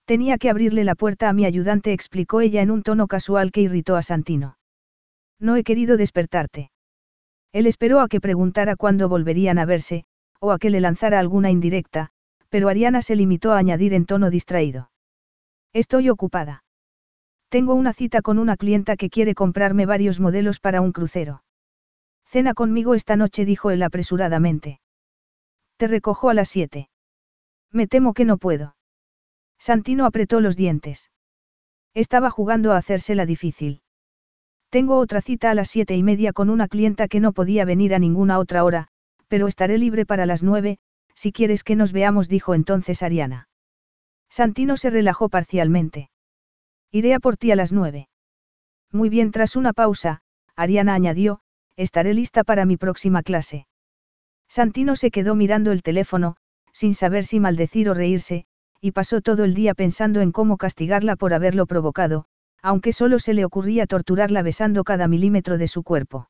Tenía 0.06 0.38
que 0.38 0.50
abrirle 0.50 0.84
la 0.84 0.96
puerta 0.96 1.30
a 1.30 1.34
mi 1.34 1.46
ayudante, 1.46 1.94
explicó 1.94 2.42
ella 2.42 2.62
en 2.62 2.72
un 2.72 2.84
tono 2.84 3.08
casual 3.08 3.52
que 3.52 3.62
irritó 3.62 3.96
a 3.96 4.02
Santino. 4.02 4.58
No 5.40 5.56
he 5.56 5.64
querido 5.64 5.96
despertarte. 5.96 6.72
Él 7.54 7.66
esperó 7.66 8.02
a 8.02 8.10
que 8.10 8.20
preguntara 8.20 8.76
cuándo 8.76 9.08
volverían 9.08 9.60
a 9.60 9.66
verse, 9.66 10.04
o 10.40 10.52
a 10.52 10.60
que 10.60 10.70
le 10.70 10.82
lanzara 10.82 11.20
alguna 11.20 11.52
indirecta, 11.52 12.10
pero 12.50 12.68
Ariana 12.68 13.02
se 13.02 13.16
limitó 13.16 13.54
a 13.54 13.58
añadir 13.58 13.94
en 13.94 14.06
tono 14.06 14.30
distraído. 14.30 14.92
Estoy 15.72 16.10
ocupada. 16.10 16.64
Tengo 17.54 17.76
una 17.76 17.94
cita 17.94 18.24
con 18.24 18.40
una 18.40 18.58
clienta 18.58 18.98
que 18.98 19.12
quiere 19.12 19.36
comprarme 19.36 19.86
varios 19.86 20.20
modelos 20.20 20.60
para 20.60 20.82
un 20.82 20.92
crucero. 20.92 21.44
Cena 22.26 22.56
conmigo 22.56 22.96
esta 22.96 23.16
noche, 23.16 23.46
dijo 23.46 23.70
él 23.70 23.84
apresuradamente. 23.84 24.82
Te 25.78 25.86
recojo 25.86 26.32
a 26.32 26.34
las 26.34 26.50
siete. 26.50 26.90
Me 27.72 27.86
temo 27.86 28.16
que 28.16 28.26
no 28.26 28.40
puedo. 28.40 28.76
Santino 29.60 30.08
apretó 30.08 30.42
los 30.42 30.56
dientes. 30.56 31.12
Estaba 31.94 32.32
jugando 32.32 32.72
a 32.72 32.78
hacérsela 32.78 33.28
difícil. 33.28 33.84
Tengo 34.72 34.98
otra 34.98 35.22
cita 35.22 35.52
a 35.52 35.54
las 35.54 35.70
siete 35.70 35.96
y 35.96 36.02
media 36.02 36.34
con 36.34 36.50
una 36.50 36.68
clienta 36.68 37.08
que 37.08 37.20
no 37.20 37.34
podía 37.34 37.66
venir 37.66 37.94
a 37.94 38.00
ninguna 38.00 38.40
otra 38.40 38.64
hora, 38.64 38.88
pero 39.28 39.48
estaré 39.48 39.78
libre 39.78 40.08
para 40.08 40.26
las 40.26 40.42
nueve, 40.42 40.80
si 41.14 41.32
quieres 41.32 41.64
que 41.64 41.76
nos 41.76 41.92
veamos, 41.92 42.28
dijo 42.28 42.56
entonces 42.56 43.04
Ariana. 43.04 43.48
Santino 44.28 44.76
se 44.76 44.90
relajó 44.90 45.30
parcialmente. 45.30 46.10
Iré 46.96 47.16
a 47.16 47.20
por 47.20 47.38
ti 47.38 47.52
a 47.52 47.56
las 47.56 47.74
nueve. 47.74 48.08
Muy 48.92 49.10
bien, 49.10 49.32
tras 49.32 49.56
una 49.56 49.74
pausa, 49.74 50.22
Ariana 50.56 50.94
añadió, 50.94 51.40
estaré 51.76 52.14
lista 52.14 52.44
para 52.44 52.66
mi 52.66 52.78
próxima 52.78 53.24
clase. 53.24 53.66
Santino 54.48 54.96
se 54.96 55.10
quedó 55.10 55.34
mirando 55.34 55.72
el 55.72 55.82
teléfono, 55.82 56.36
sin 56.72 56.94
saber 56.94 57.26
si 57.26 57.40
maldecir 57.40 57.90
o 57.90 57.96
reírse, 57.96 58.46
y 58.80 58.92
pasó 58.92 59.22
todo 59.22 59.44
el 59.44 59.56
día 59.56 59.74
pensando 59.74 60.22
en 60.22 60.32
cómo 60.32 60.58
castigarla 60.58 61.16
por 61.16 61.34
haberlo 61.34 61.66
provocado, 61.66 62.26
aunque 62.62 62.94
solo 62.94 63.18
se 63.18 63.34
le 63.34 63.44
ocurría 63.44 63.88
torturarla 63.88 64.44
besando 64.44 64.84
cada 64.84 65.08
milímetro 65.08 65.58
de 65.58 65.68
su 65.68 65.82
cuerpo. 65.82 66.30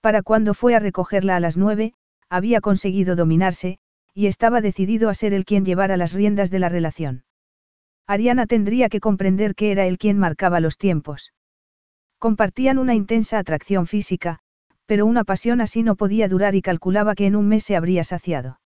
Para 0.00 0.22
cuando 0.22 0.54
fue 0.54 0.74
a 0.74 0.80
recogerla 0.80 1.36
a 1.36 1.40
las 1.40 1.56
nueve, 1.56 1.94
había 2.28 2.60
conseguido 2.60 3.14
dominarse, 3.14 3.78
y 4.12 4.26
estaba 4.26 4.60
decidido 4.60 5.08
a 5.08 5.14
ser 5.14 5.34
el 5.34 5.44
quien 5.44 5.64
llevara 5.64 5.96
las 5.96 6.14
riendas 6.14 6.50
de 6.50 6.58
la 6.58 6.68
relación. 6.68 7.22
Ariana 8.08 8.46
tendría 8.46 8.88
que 8.88 9.00
comprender 9.00 9.54
que 9.54 9.70
era 9.70 9.86
él 9.86 9.98
quien 9.98 10.18
marcaba 10.18 10.60
los 10.60 10.78
tiempos. 10.78 11.34
Compartían 12.18 12.78
una 12.78 12.94
intensa 12.94 13.38
atracción 13.38 13.86
física, 13.86 14.38
pero 14.86 15.04
una 15.04 15.24
pasión 15.24 15.60
así 15.60 15.82
no 15.82 15.94
podía 15.94 16.26
durar 16.26 16.54
y 16.54 16.62
calculaba 16.62 17.14
que 17.14 17.26
en 17.26 17.36
un 17.36 17.46
mes 17.48 17.64
se 17.64 17.76
habría 17.76 18.04
saciado. 18.04 18.60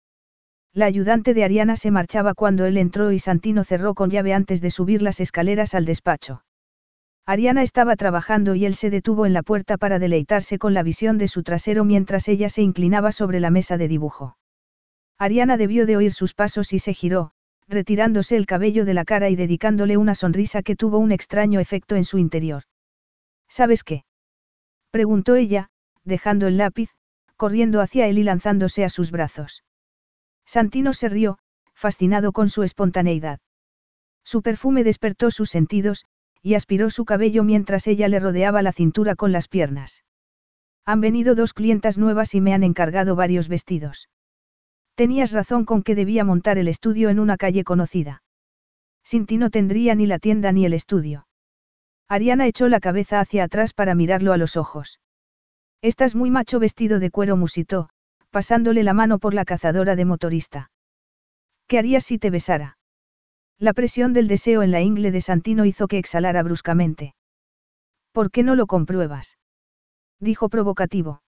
La 0.73 0.87
ayudante 0.87 1.33
de 1.33 1.45
Ariana 1.45 1.77
se 1.77 1.89
marchaba 1.89 2.33
cuando 2.33 2.65
él 2.65 2.77
entró 2.77 3.13
y 3.13 3.19
Santino 3.19 3.63
cerró 3.63 3.95
con 3.95 4.09
llave 4.09 4.33
antes 4.33 4.59
de 4.59 4.71
subir 4.71 5.01
las 5.01 5.21
escaleras 5.21 5.73
al 5.73 5.85
despacho. 5.85 6.43
Ariana 7.25 7.63
estaba 7.63 7.95
trabajando 7.95 8.55
y 8.55 8.65
él 8.65 8.75
se 8.75 8.89
detuvo 8.89 9.25
en 9.25 9.31
la 9.31 9.41
puerta 9.41 9.77
para 9.77 9.99
deleitarse 9.99 10.59
con 10.59 10.73
la 10.73 10.83
visión 10.83 11.17
de 11.17 11.29
su 11.29 11.43
trasero 11.43 11.85
mientras 11.85 12.27
ella 12.27 12.49
se 12.49 12.61
inclinaba 12.61 13.13
sobre 13.13 13.39
la 13.39 13.51
mesa 13.51 13.77
de 13.77 13.87
dibujo. 13.87 14.35
Ariana 15.17 15.55
debió 15.55 15.85
de 15.85 15.95
oír 15.95 16.11
sus 16.11 16.33
pasos 16.33 16.73
y 16.73 16.79
se 16.79 16.93
giró, 16.93 17.31
retirándose 17.69 18.35
el 18.35 18.47
cabello 18.47 18.83
de 18.83 18.95
la 18.95 19.05
cara 19.05 19.29
y 19.29 19.35
dedicándole 19.35 19.95
una 19.95 20.15
sonrisa 20.15 20.63
que 20.63 20.75
tuvo 20.75 20.97
un 20.97 21.11
extraño 21.11 21.59
efecto 21.59 21.95
en 21.95 22.03
su 22.03 22.17
interior. 22.17 22.63
¿Sabes 23.47 23.83
qué? 23.83 24.03
preguntó 24.91 25.35
ella, 25.35 25.69
dejando 26.03 26.47
el 26.47 26.57
lápiz, 26.57 26.89
corriendo 27.37 27.79
hacia 27.79 28.07
él 28.07 28.17
y 28.17 28.23
lanzándose 28.23 28.83
a 28.83 28.89
sus 28.89 29.11
brazos. 29.11 29.63
Santino 30.45 30.93
se 30.93 31.09
rió, 31.09 31.37
fascinado 31.75 32.31
con 32.31 32.49
su 32.49 32.63
espontaneidad. 32.63 33.39
Su 34.23 34.41
perfume 34.41 34.83
despertó 34.83 35.31
sus 35.31 35.49
sentidos, 35.49 36.05
y 36.41 36.55
aspiró 36.55 36.89
su 36.89 37.05
cabello 37.05 37.43
mientras 37.43 37.87
ella 37.87 38.07
le 38.07 38.19
rodeaba 38.19 38.61
la 38.61 38.73
cintura 38.73 39.15
con 39.15 39.31
las 39.31 39.47
piernas. 39.47 40.03
Han 40.85 41.01
venido 41.01 41.35
dos 41.35 41.53
clientas 41.53 41.97
nuevas 41.97 42.33
y 42.33 42.41
me 42.41 42.53
han 42.53 42.63
encargado 42.63 43.15
varios 43.15 43.47
vestidos. 43.47 44.09
Tenías 44.99 45.31
razón 45.31 45.63
con 45.63 45.81
que 45.81 45.95
debía 45.95 46.25
montar 46.25 46.57
el 46.57 46.67
estudio 46.67 47.07
en 47.09 47.21
una 47.21 47.37
calle 47.37 47.63
conocida. 47.63 48.21
Sin 49.01 49.27
ti 49.27 49.37
no 49.37 49.49
tendría 49.49 49.95
ni 49.95 50.05
la 50.07 50.19
tienda 50.19 50.51
ni 50.51 50.65
el 50.65 50.73
estudio. 50.73 51.25
Ariana 52.09 52.47
echó 52.47 52.67
la 52.67 52.81
cabeza 52.81 53.21
hacia 53.21 53.45
atrás 53.45 53.71
para 53.73 53.95
mirarlo 53.95 54.33
a 54.33 54.37
los 54.37 54.57
ojos. 54.57 54.99
Estás 55.81 56.15
muy 56.15 56.31
macho 56.31 56.59
vestido 56.59 56.99
de 56.99 57.11
cuero 57.11 57.37
musitó, 57.37 57.87
pasándole 58.29 58.83
la 58.83 58.93
mano 58.93 59.19
por 59.19 59.33
la 59.33 59.45
cazadora 59.45 59.95
de 59.95 60.03
motorista. 60.03 60.69
¿Qué 61.67 61.79
harías 61.79 62.03
si 62.03 62.19
te 62.19 62.29
besara? 62.29 62.77
La 63.57 63.71
presión 63.71 64.11
del 64.11 64.27
deseo 64.27 64.63
en 64.63 64.71
la 64.71 64.81
ingle 64.81 65.11
de 65.11 65.21
Santino 65.21 65.63
hizo 65.63 65.87
que 65.87 65.97
exhalara 65.97 66.43
bruscamente. 66.43 67.15
¿Por 68.11 68.31
qué 68.31 68.43
no 68.43 68.53
lo 68.55 68.67
compruebas? 68.67 69.37
Dijo 70.19 70.49
provocativo. 70.49 71.21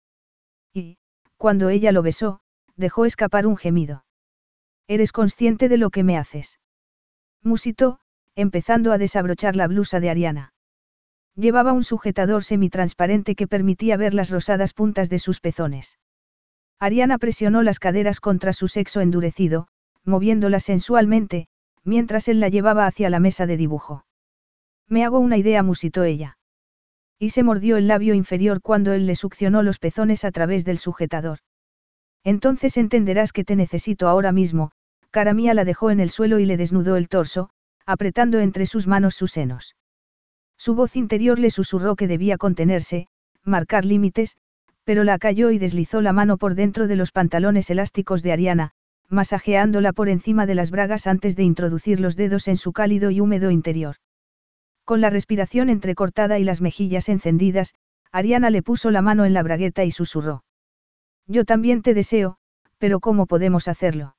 Y, 0.72 0.96
cuando 1.36 1.68
ella 1.68 1.92
lo 1.92 2.00
besó, 2.00 2.40
dejó 2.78 3.04
escapar 3.04 3.46
un 3.46 3.56
gemido. 3.56 4.04
¿Eres 4.86 5.12
consciente 5.12 5.68
de 5.68 5.76
lo 5.76 5.90
que 5.90 6.04
me 6.04 6.16
haces? 6.16 6.60
Musitó, 7.42 7.98
empezando 8.34 8.92
a 8.92 8.98
desabrochar 8.98 9.56
la 9.56 9.66
blusa 9.66 10.00
de 10.00 10.08
Ariana. 10.08 10.54
Llevaba 11.34 11.72
un 11.72 11.84
sujetador 11.84 12.42
semitransparente 12.44 13.34
que 13.34 13.46
permitía 13.46 13.96
ver 13.96 14.14
las 14.14 14.30
rosadas 14.30 14.72
puntas 14.72 15.10
de 15.10 15.18
sus 15.18 15.40
pezones. 15.40 15.98
Ariana 16.78 17.18
presionó 17.18 17.62
las 17.62 17.80
caderas 17.80 18.20
contra 18.20 18.52
su 18.52 18.68
sexo 18.68 19.00
endurecido, 19.00 19.66
moviéndolas 20.04 20.64
sensualmente, 20.64 21.48
mientras 21.84 22.28
él 22.28 22.38
la 22.40 22.48
llevaba 22.48 22.86
hacia 22.86 23.10
la 23.10 23.20
mesa 23.20 23.46
de 23.46 23.56
dibujo. 23.56 24.04
Me 24.88 25.04
hago 25.04 25.18
una 25.18 25.36
idea, 25.36 25.62
musitó 25.62 26.04
ella. 26.04 26.38
Y 27.18 27.30
se 27.30 27.42
mordió 27.42 27.76
el 27.76 27.88
labio 27.88 28.14
inferior 28.14 28.62
cuando 28.62 28.92
él 28.92 29.06
le 29.06 29.16
succionó 29.16 29.62
los 29.62 29.80
pezones 29.80 30.24
a 30.24 30.30
través 30.30 30.64
del 30.64 30.78
sujetador. 30.78 31.40
Entonces 32.24 32.76
entenderás 32.76 33.32
que 33.32 33.44
te 33.44 33.56
necesito 33.56 34.08
ahora 34.08 34.32
mismo, 34.32 34.70
cara 35.10 35.34
mía 35.34 35.54
la 35.54 35.64
dejó 35.64 35.90
en 35.90 36.00
el 36.00 36.10
suelo 36.10 36.38
y 36.38 36.46
le 36.46 36.56
desnudó 36.56 36.96
el 36.96 37.08
torso, 37.08 37.50
apretando 37.86 38.40
entre 38.40 38.66
sus 38.66 38.86
manos 38.86 39.14
sus 39.14 39.32
senos. 39.32 39.76
Su 40.56 40.74
voz 40.74 40.96
interior 40.96 41.38
le 41.38 41.50
susurró 41.50 41.96
que 41.96 42.08
debía 42.08 42.36
contenerse, 42.36 43.06
marcar 43.44 43.84
límites, 43.84 44.36
pero 44.84 45.04
la 45.04 45.18
cayó 45.18 45.50
y 45.50 45.58
deslizó 45.58 46.00
la 46.00 46.12
mano 46.12 46.36
por 46.36 46.54
dentro 46.54 46.88
de 46.88 46.96
los 46.96 47.12
pantalones 47.12 47.70
elásticos 47.70 48.22
de 48.22 48.32
Ariana, 48.32 48.72
masajeándola 49.08 49.92
por 49.92 50.08
encima 50.08 50.46
de 50.46 50.54
las 50.54 50.70
bragas 50.70 51.06
antes 51.06 51.36
de 51.36 51.44
introducir 51.44 52.00
los 52.00 52.16
dedos 52.16 52.48
en 52.48 52.56
su 52.56 52.72
cálido 52.72 53.10
y 53.10 53.20
húmedo 53.20 53.50
interior. 53.50 53.96
Con 54.84 55.00
la 55.00 55.10
respiración 55.10 55.70
entrecortada 55.70 56.38
y 56.38 56.44
las 56.44 56.60
mejillas 56.60 57.08
encendidas, 57.08 57.74
Ariana 58.12 58.50
le 58.50 58.62
puso 58.62 58.90
la 58.90 59.02
mano 59.02 59.24
en 59.24 59.34
la 59.34 59.42
bragueta 59.42 59.84
y 59.84 59.90
susurró. 59.90 60.42
Yo 61.28 61.44
también 61.44 61.82
te 61.82 61.94
deseo, 61.94 62.38
pero 62.78 63.00
¿cómo 63.00 63.26
podemos 63.26 63.68
hacerlo? 63.68 64.16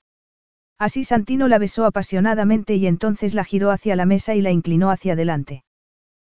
Así 0.77 1.03
Santino 1.03 1.47
la 1.47 1.57
besó 1.57 1.85
apasionadamente 1.85 2.75
y 2.75 2.87
entonces 2.87 3.33
la 3.33 3.43
giró 3.43 3.71
hacia 3.71 3.95
la 3.95 4.05
mesa 4.05 4.35
y 4.35 4.41
la 4.41 4.51
inclinó 4.51 4.91
hacia 4.91 5.13
adelante. 5.13 5.63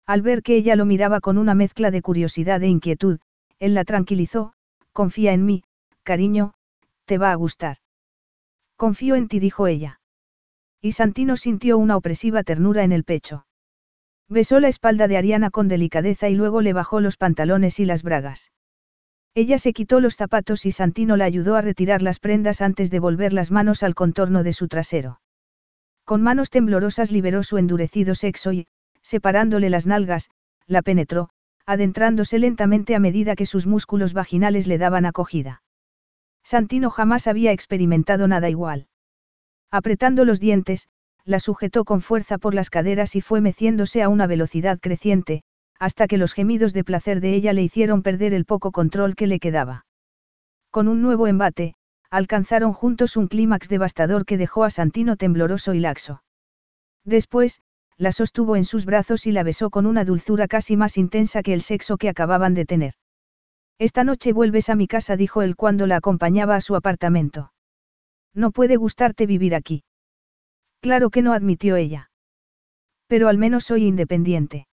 Al 0.06 0.22
ver 0.22 0.42
que 0.42 0.56
ella 0.56 0.76
lo 0.76 0.86
miraba 0.86 1.20
con 1.20 1.36
una 1.36 1.54
mezcla 1.54 1.90
de 1.90 2.02
curiosidad 2.02 2.62
e 2.62 2.68
inquietud, 2.68 3.18
él 3.58 3.74
la 3.74 3.84
tranquilizó, 3.84 4.54
confía 4.92 5.32
en 5.32 5.44
mí, 5.44 5.64
cariño, 6.04 6.54
te 7.04 7.18
va 7.18 7.32
a 7.32 7.34
gustar. 7.34 7.76
Confío 8.76 9.14
en 9.16 9.28
ti, 9.28 9.40
dijo 9.40 9.66
ella. 9.66 10.00
Y 10.80 10.92
Santino 10.92 11.36
sintió 11.36 11.76
una 11.76 11.96
opresiva 11.96 12.42
ternura 12.44 12.82
en 12.84 12.92
el 12.92 13.04
pecho. 13.04 13.44
Besó 14.28 14.60
la 14.60 14.68
espalda 14.68 15.08
de 15.08 15.18
Ariana 15.18 15.50
con 15.50 15.68
delicadeza 15.68 16.28
y 16.28 16.34
luego 16.34 16.62
le 16.62 16.72
bajó 16.72 17.00
los 17.00 17.16
pantalones 17.16 17.78
y 17.80 17.84
las 17.84 18.02
bragas. 18.02 18.52
Ella 19.34 19.58
se 19.58 19.72
quitó 19.72 20.00
los 20.00 20.16
zapatos 20.16 20.66
y 20.66 20.72
Santino 20.72 21.16
la 21.16 21.24
ayudó 21.24 21.54
a 21.56 21.60
retirar 21.60 22.02
las 22.02 22.18
prendas 22.18 22.60
antes 22.60 22.90
de 22.90 22.98
volver 22.98 23.32
las 23.32 23.50
manos 23.50 23.82
al 23.82 23.94
contorno 23.94 24.42
de 24.42 24.52
su 24.52 24.66
trasero. 24.66 25.20
Con 26.04 26.22
manos 26.22 26.50
temblorosas 26.50 27.12
liberó 27.12 27.42
su 27.44 27.56
endurecido 27.56 28.16
sexo 28.16 28.52
y, 28.52 28.66
separándole 29.02 29.70
las 29.70 29.86
nalgas, 29.86 30.30
la 30.66 30.82
penetró, 30.82 31.30
adentrándose 31.66 32.38
lentamente 32.40 32.96
a 32.96 32.98
medida 32.98 33.36
que 33.36 33.46
sus 33.46 33.66
músculos 33.66 34.12
vaginales 34.12 34.66
le 34.66 34.78
daban 34.78 35.06
acogida. 35.06 35.62
Santino 36.42 36.90
jamás 36.90 37.28
había 37.28 37.52
experimentado 37.52 38.26
nada 38.26 38.50
igual. 38.50 38.88
Apretando 39.70 40.24
los 40.24 40.40
dientes, 40.40 40.88
la 41.24 41.38
sujetó 41.38 41.84
con 41.84 42.00
fuerza 42.00 42.38
por 42.38 42.54
las 42.54 42.70
caderas 42.70 43.14
y 43.14 43.20
fue 43.20 43.40
meciéndose 43.40 44.02
a 44.02 44.08
una 44.08 44.26
velocidad 44.26 44.80
creciente, 44.80 45.42
hasta 45.80 46.06
que 46.06 46.18
los 46.18 46.34
gemidos 46.34 46.74
de 46.74 46.84
placer 46.84 47.20
de 47.20 47.34
ella 47.34 47.54
le 47.54 47.62
hicieron 47.62 48.02
perder 48.02 48.34
el 48.34 48.44
poco 48.44 48.70
control 48.70 49.16
que 49.16 49.26
le 49.26 49.40
quedaba. 49.40 49.86
Con 50.70 50.86
un 50.86 51.00
nuevo 51.00 51.26
embate, 51.26 51.74
alcanzaron 52.10 52.74
juntos 52.74 53.16
un 53.16 53.28
clímax 53.28 53.68
devastador 53.68 54.26
que 54.26 54.36
dejó 54.36 54.64
a 54.64 54.70
Santino 54.70 55.16
tembloroso 55.16 55.72
y 55.72 55.80
laxo. 55.80 56.22
Después, 57.04 57.60
la 57.96 58.12
sostuvo 58.12 58.56
en 58.56 58.64
sus 58.64 58.84
brazos 58.84 59.26
y 59.26 59.32
la 59.32 59.42
besó 59.42 59.70
con 59.70 59.86
una 59.86 60.04
dulzura 60.04 60.48
casi 60.48 60.76
más 60.76 60.98
intensa 60.98 61.42
que 61.42 61.54
el 61.54 61.62
sexo 61.62 61.96
que 61.96 62.10
acababan 62.10 62.54
de 62.54 62.66
tener. 62.66 62.94
Esta 63.78 64.04
noche 64.04 64.34
vuelves 64.34 64.68
a 64.68 64.76
mi 64.76 64.86
casa, 64.86 65.16
dijo 65.16 65.40
él 65.40 65.56
cuando 65.56 65.86
la 65.86 65.96
acompañaba 65.96 66.56
a 66.56 66.60
su 66.60 66.76
apartamento. 66.76 67.52
No 68.34 68.50
puede 68.50 68.76
gustarte 68.76 69.24
vivir 69.24 69.54
aquí. 69.54 69.82
Claro 70.80 71.08
que 71.08 71.22
no 71.22 71.32
admitió 71.32 71.76
ella. 71.76 72.10
Pero 73.06 73.28
al 73.28 73.38
menos 73.38 73.64
soy 73.64 73.86
independiente. 73.86 74.66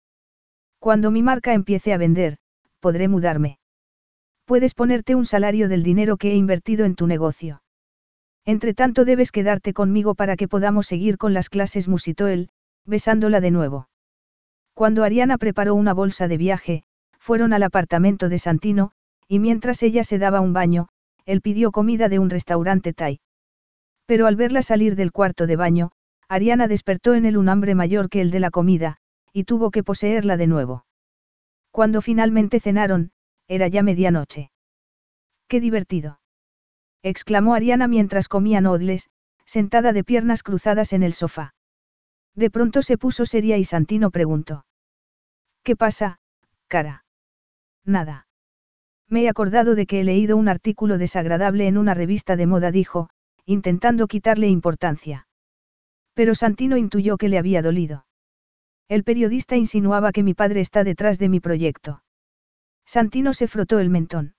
Cuando 0.87 1.11
mi 1.11 1.21
marca 1.21 1.53
empiece 1.53 1.91
a 1.91 1.97
vender, 1.97 2.37
podré 2.79 3.09
mudarme. 3.09 3.59
Puedes 4.45 4.73
ponerte 4.73 5.15
un 5.15 5.25
salario 5.25 5.67
del 5.67 5.83
dinero 5.83 6.15
que 6.15 6.31
he 6.31 6.35
invertido 6.35 6.85
en 6.85 6.95
tu 6.95 7.07
negocio. 7.07 7.61
Entre 8.45 8.73
tanto 8.73 9.03
debes 9.03 9.33
quedarte 9.33 9.73
conmigo 9.73 10.15
para 10.15 10.37
que 10.37 10.47
podamos 10.47 10.87
seguir 10.87 11.17
con 11.17 11.33
las 11.33 11.49
clases, 11.49 11.89
musitó 11.89 12.27
él, 12.27 12.51
besándola 12.85 13.41
de 13.41 13.51
nuevo. 13.51 13.89
Cuando 14.73 15.03
Ariana 15.03 15.37
preparó 15.37 15.75
una 15.75 15.93
bolsa 15.93 16.29
de 16.29 16.37
viaje, 16.37 16.83
fueron 17.19 17.51
al 17.51 17.63
apartamento 17.63 18.29
de 18.29 18.39
Santino, 18.39 18.93
y 19.27 19.39
mientras 19.39 19.83
ella 19.83 20.05
se 20.05 20.19
daba 20.19 20.39
un 20.39 20.53
baño, 20.53 20.87
él 21.25 21.41
pidió 21.41 21.73
comida 21.73 22.07
de 22.07 22.19
un 22.19 22.29
restaurante 22.29 22.93
thai. 22.93 23.19
Pero 24.05 24.25
al 24.25 24.37
verla 24.37 24.61
salir 24.61 24.95
del 24.95 25.11
cuarto 25.11 25.47
de 25.47 25.57
baño, 25.57 25.91
Ariana 26.29 26.69
despertó 26.69 27.13
en 27.13 27.25
él 27.25 27.35
un 27.35 27.49
hambre 27.49 27.75
mayor 27.75 28.07
que 28.09 28.21
el 28.21 28.31
de 28.31 28.39
la 28.39 28.51
comida, 28.51 29.01
y 29.37 29.43
tuvo 29.43 29.69
que 29.69 29.83
poseerla 29.83 30.35
de 30.35 30.47
nuevo. 30.47 30.87
Cuando 31.69 32.01
finalmente 32.01 32.59
cenaron, 32.59 33.11
era 33.47 33.67
ya 33.67 33.83
medianoche. 33.83 34.49
¡Qué 35.47 35.61
divertido! 35.61 36.19
exclamó 37.03 37.53
Ariana 37.53 37.87
mientras 37.87 38.29
comían 38.29 38.65
odles, 38.65 39.11
sentada 39.45 39.93
de 39.93 40.03
piernas 40.03 40.41
cruzadas 40.41 40.91
en 40.91 41.03
el 41.03 41.13
sofá. 41.13 41.53
De 42.33 42.49
pronto 42.49 42.81
se 42.81 42.97
puso 42.97 43.27
seria 43.27 43.59
y 43.59 43.63
Santino 43.63 44.09
preguntó. 44.09 44.65
¿Qué 45.61 45.75
pasa, 45.75 46.17
cara? 46.67 47.05
Nada. 47.85 48.27
Me 49.07 49.21
he 49.21 49.29
acordado 49.29 49.75
de 49.75 49.85
que 49.85 50.01
he 50.01 50.03
leído 50.03 50.35
un 50.35 50.49
artículo 50.49 50.97
desagradable 50.97 51.67
en 51.67 51.77
una 51.77 51.93
revista 51.93 52.37
de 52.37 52.47
moda, 52.47 52.71
dijo, 52.71 53.11
intentando 53.45 54.07
quitarle 54.07 54.47
importancia. 54.47 55.27
Pero 56.15 56.33
Santino 56.33 56.75
intuyó 56.75 57.17
que 57.17 57.29
le 57.29 57.37
había 57.37 57.61
dolido. 57.61 58.06
El 58.89 59.03
periodista 59.03 59.57
insinuaba 59.57 60.11
que 60.11 60.23
mi 60.23 60.33
padre 60.33 60.61
está 60.61 60.83
detrás 60.83 61.19
de 61.19 61.29
mi 61.29 61.39
proyecto. 61.39 62.03
Santino 62.85 63.33
se 63.33 63.47
frotó 63.47 63.79
el 63.79 63.89
mentón. 63.89 64.35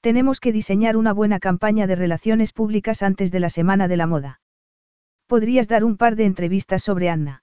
Tenemos 0.00 0.38
que 0.38 0.52
diseñar 0.52 0.96
una 0.96 1.12
buena 1.12 1.40
campaña 1.40 1.88
de 1.88 1.96
relaciones 1.96 2.52
públicas 2.52 3.02
antes 3.02 3.32
de 3.32 3.40
la 3.40 3.50
Semana 3.50 3.88
de 3.88 3.96
la 3.96 4.06
Moda. 4.06 4.40
Podrías 5.26 5.66
dar 5.66 5.82
un 5.82 5.96
par 5.96 6.14
de 6.14 6.26
entrevistas 6.26 6.84
sobre 6.84 7.10
Anna. 7.10 7.42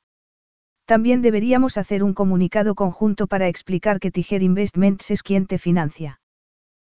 También 0.85 1.21
deberíamos 1.21 1.77
hacer 1.77 2.03
un 2.03 2.13
comunicado 2.13 2.75
conjunto 2.75 3.27
para 3.27 3.47
explicar 3.47 3.99
que 3.99 4.11
Tiger 4.11 4.43
Investments 4.43 5.11
es 5.11 5.23
quien 5.23 5.45
te 5.45 5.57
financia. 5.57 6.21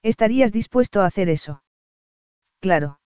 ¿Estarías 0.02 0.52
dispuesto 0.52 1.00
a 1.00 1.06
hacer 1.06 1.30
eso? 1.30 1.62
Claro. 2.60 3.00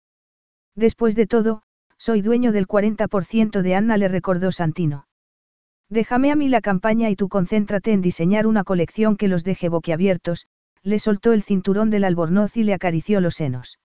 Después 0.75 1.15
de 1.15 1.27
todo, 1.27 1.61
soy 1.97 2.21
dueño 2.21 2.51
del 2.51 2.67
40% 2.67 3.61
de 3.61 3.75
Anna, 3.75 3.97
le 3.97 4.07
recordó 4.07 4.51
Santino. 4.51 5.06
Déjame 5.89 6.31
a 6.31 6.35
mí 6.35 6.49
la 6.49 6.61
campaña 6.61 7.09
y 7.09 7.15
tú 7.15 7.29
concéntrate 7.29 7.93
en 7.93 8.01
diseñar 8.01 8.45
una 8.45 8.63
colección 8.63 9.15
que 9.15 9.29
los 9.29 9.43
deje 9.43 9.69
boquiabiertos, 9.69 10.47
le 10.83 10.99
soltó 10.99 11.33
el 11.33 11.43
cinturón 11.43 11.89
del 11.89 12.03
albornoz 12.03 12.57
y 12.57 12.63
le 12.63 12.73
acarició 12.73 13.21
los 13.21 13.35
senos. 13.35 13.79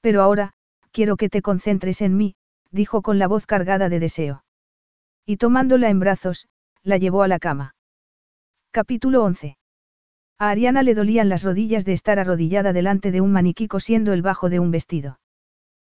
Pero 0.00 0.22
ahora, 0.22 0.52
quiero 0.90 1.16
que 1.16 1.28
te 1.28 1.42
concentres 1.42 2.00
en 2.00 2.16
mí, 2.16 2.34
dijo 2.70 3.02
con 3.02 3.18
la 3.18 3.28
voz 3.28 3.46
cargada 3.46 3.88
de 3.88 4.00
deseo. 4.00 4.44
Y 5.24 5.36
tomándola 5.36 5.90
en 5.90 6.00
brazos, 6.00 6.48
la 6.82 6.96
llevó 6.96 7.22
a 7.22 7.28
la 7.28 7.38
cama. 7.38 7.76
Capítulo 8.72 9.22
11. 9.22 9.56
A 10.38 10.50
Ariana 10.50 10.82
le 10.82 10.94
dolían 10.94 11.28
las 11.28 11.44
rodillas 11.44 11.84
de 11.84 11.92
estar 11.92 12.18
arrodillada 12.18 12.72
delante 12.72 13.12
de 13.12 13.20
un 13.20 13.30
maniquí 13.30 13.68
cosiendo 13.68 14.12
el 14.12 14.22
bajo 14.22 14.50
de 14.50 14.58
un 14.58 14.72
vestido. 14.72 15.20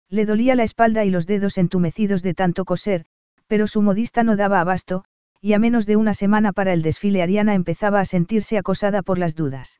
Le 0.09 0.25
dolía 0.25 0.55
la 0.55 0.63
espalda 0.63 1.05
y 1.05 1.11
los 1.11 1.27
dedos 1.27 1.59
entumecidos 1.59 2.23
de 2.23 2.33
tanto 2.33 2.65
coser, 2.65 3.05
pero 3.45 3.67
su 3.67 3.83
modista 3.83 4.23
no 4.23 4.35
daba 4.35 4.59
abasto, 4.59 5.05
y 5.41 5.53
a 5.53 5.59
menos 5.59 5.85
de 5.85 5.95
una 5.95 6.13
semana 6.13 6.53
para 6.53 6.73
el 6.73 6.81
desfile 6.81 7.21
Ariana 7.21 7.53
empezaba 7.53 7.99
a 7.99 8.05
sentirse 8.05 8.57
acosada 8.57 9.01
por 9.01 9.17
las 9.17 9.35
dudas. 9.35 9.79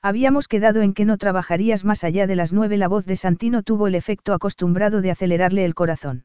Habíamos 0.00 0.46
quedado 0.46 0.82
en 0.82 0.94
que 0.94 1.04
no 1.04 1.18
trabajarías 1.18 1.84
más 1.84 2.04
allá 2.04 2.28
de 2.28 2.36
las 2.36 2.52
nueve. 2.52 2.76
La 2.76 2.86
voz 2.86 3.04
de 3.04 3.16
Santino 3.16 3.62
tuvo 3.62 3.88
el 3.88 3.96
efecto 3.96 4.32
acostumbrado 4.32 5.00
de 5.00 5.10
acelerarle 5.10 5.64
el 5.64 5.74
corazón. 5.74 6.24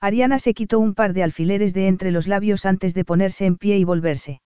Ariana 0.00 0.38
se 0.38 0.54
quitó 0.54 0.80
un 0.80 0.94
par 0.94 1.12
de 1.12 1.22
alfileres 1.22 1.74
de 1.74 1.86
entre 1.86 2.10
los 2.10 2.26
labios 2.26 2.66
antes 2.66 2.94
de 2.94 3.04
ponerse 3.04 3.46
en 3.46 3.56
pie 3.56 3.78
y 3.78 3.84
volverse. 3.84 4.40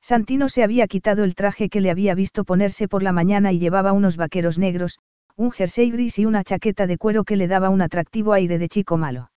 Santino 0.00 0.48
se 0.48 0.62
había 0.62 0.86
quitado 0.86 1.24
el 1.24 1.34
traje 1.34 1.68
que 1.68 1.80
le 1.80 1.90
había 1.90 2.14
visto 2.14 2.44
ponerse 2.44 2.88
por 2.88 3.02
la 3.02 3.12
mañana 3.12 3.52
y 3.52 3.58
llevaba 3.58 3.92
unos 3.92 4.16
vaqueros 4.16 4.56
negros, 4.56 5.00
un 5.36 5.50
jersey 5.50 5.90
gris 5.90 6.18
y 6.18 6.24
una 6.24 6.44
chaqueta 6.44 6.86
de 6.86 6.96
cuero 6.96 7.24
que 7.24 7.36
le 7.36 7.48
daba 7.48 7.68
un 7.68 7.82
atractivo 7.82 8.32
aire 8.32 8.58
de 8.58 8.68
chico 8.68 8.96
malo. 8.96 9.30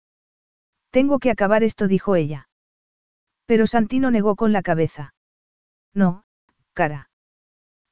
Tengo 0.91 1.19
que 1.19 1.31
acabar 1.31 1.65
esto, 1.65 1.89
dijo 1.89 2.15
ella. 2.15 2.50
Pero 3.51 3.67
Santino 3.67 4.13
negó 4.13 4.37
con 4.37 4.53
la 4.53 4.63
cabeza. 4.63 5.13
No, 5.93 6.23
cara. 6.73 7.11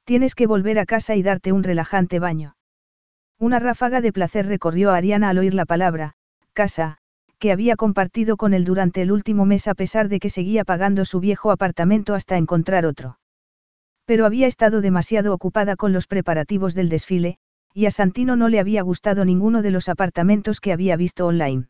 Tienes 0.05 0.33
que 0.33 0.47
volver 0.47 0.79
a 0.79 0.85
casa 0.85 1.17
y 1.17 1.21
darte 1.21 1.51
un 1.51 1.63
relajante 1.63 2.17
baño. 2.17 2.55
Una 3.37 3.59
ráfaga 3.59 3.99
de 3.99 4.13
placer 4.13 4.45
recorrió 4.45 4.91
a 4.91 4.95
Ariana 4.95 5.27
al 5.27 5.37
oír 5.37 5.53
la 5.53 5.65
palabra, 5.65 6.13
casa, 6.53 6.99
que 7.39 7.51
había 7.51 7.75
compartido 7.75 8.37
con 8.37 8.53
él 8.53 8.63
durante 8.63 9.01
el 9.01 9.11
último 9.11 9.43
mes 9.43 9.67
a 9.67 9.73
pesar 9.73 10.07
de 10.07 10.21
que 10.21 10.29
seguía 10.29 10.63
pagando 10.63 11.03
su 11.03 11.19
viejo 11.19 11.51
apartamento 11.51 12.15
hasta 12.15 12.37
encontrar 12.37 12.85
otro. 12.85 13.19
Pero 14.05 14.25
había 14.25 14.47
estado 14.47 14.79
demasiado 14.79 15.33
ocupada 15.33 15.75
con 15.75 15.91
los 15.91 16.07
preparativos 16.07 16.73
del 16.73 16.87
desfile, 16.87 17.37
y 17.73 17.85
a 17.85 17.91
Santino 17.91 18.37
no 18.37 18.47
le 18.47 18.61
había 18.61 18.81
gustado 18.81 19.25
ninguno 19.25 19.61
de 19.61 19.71
los 19.71 19.89
apartamentos 19.89 20.61
que 20.61 20.71
había 20.71 20.95
visto 20.95 21.27
online. 21.27 21.67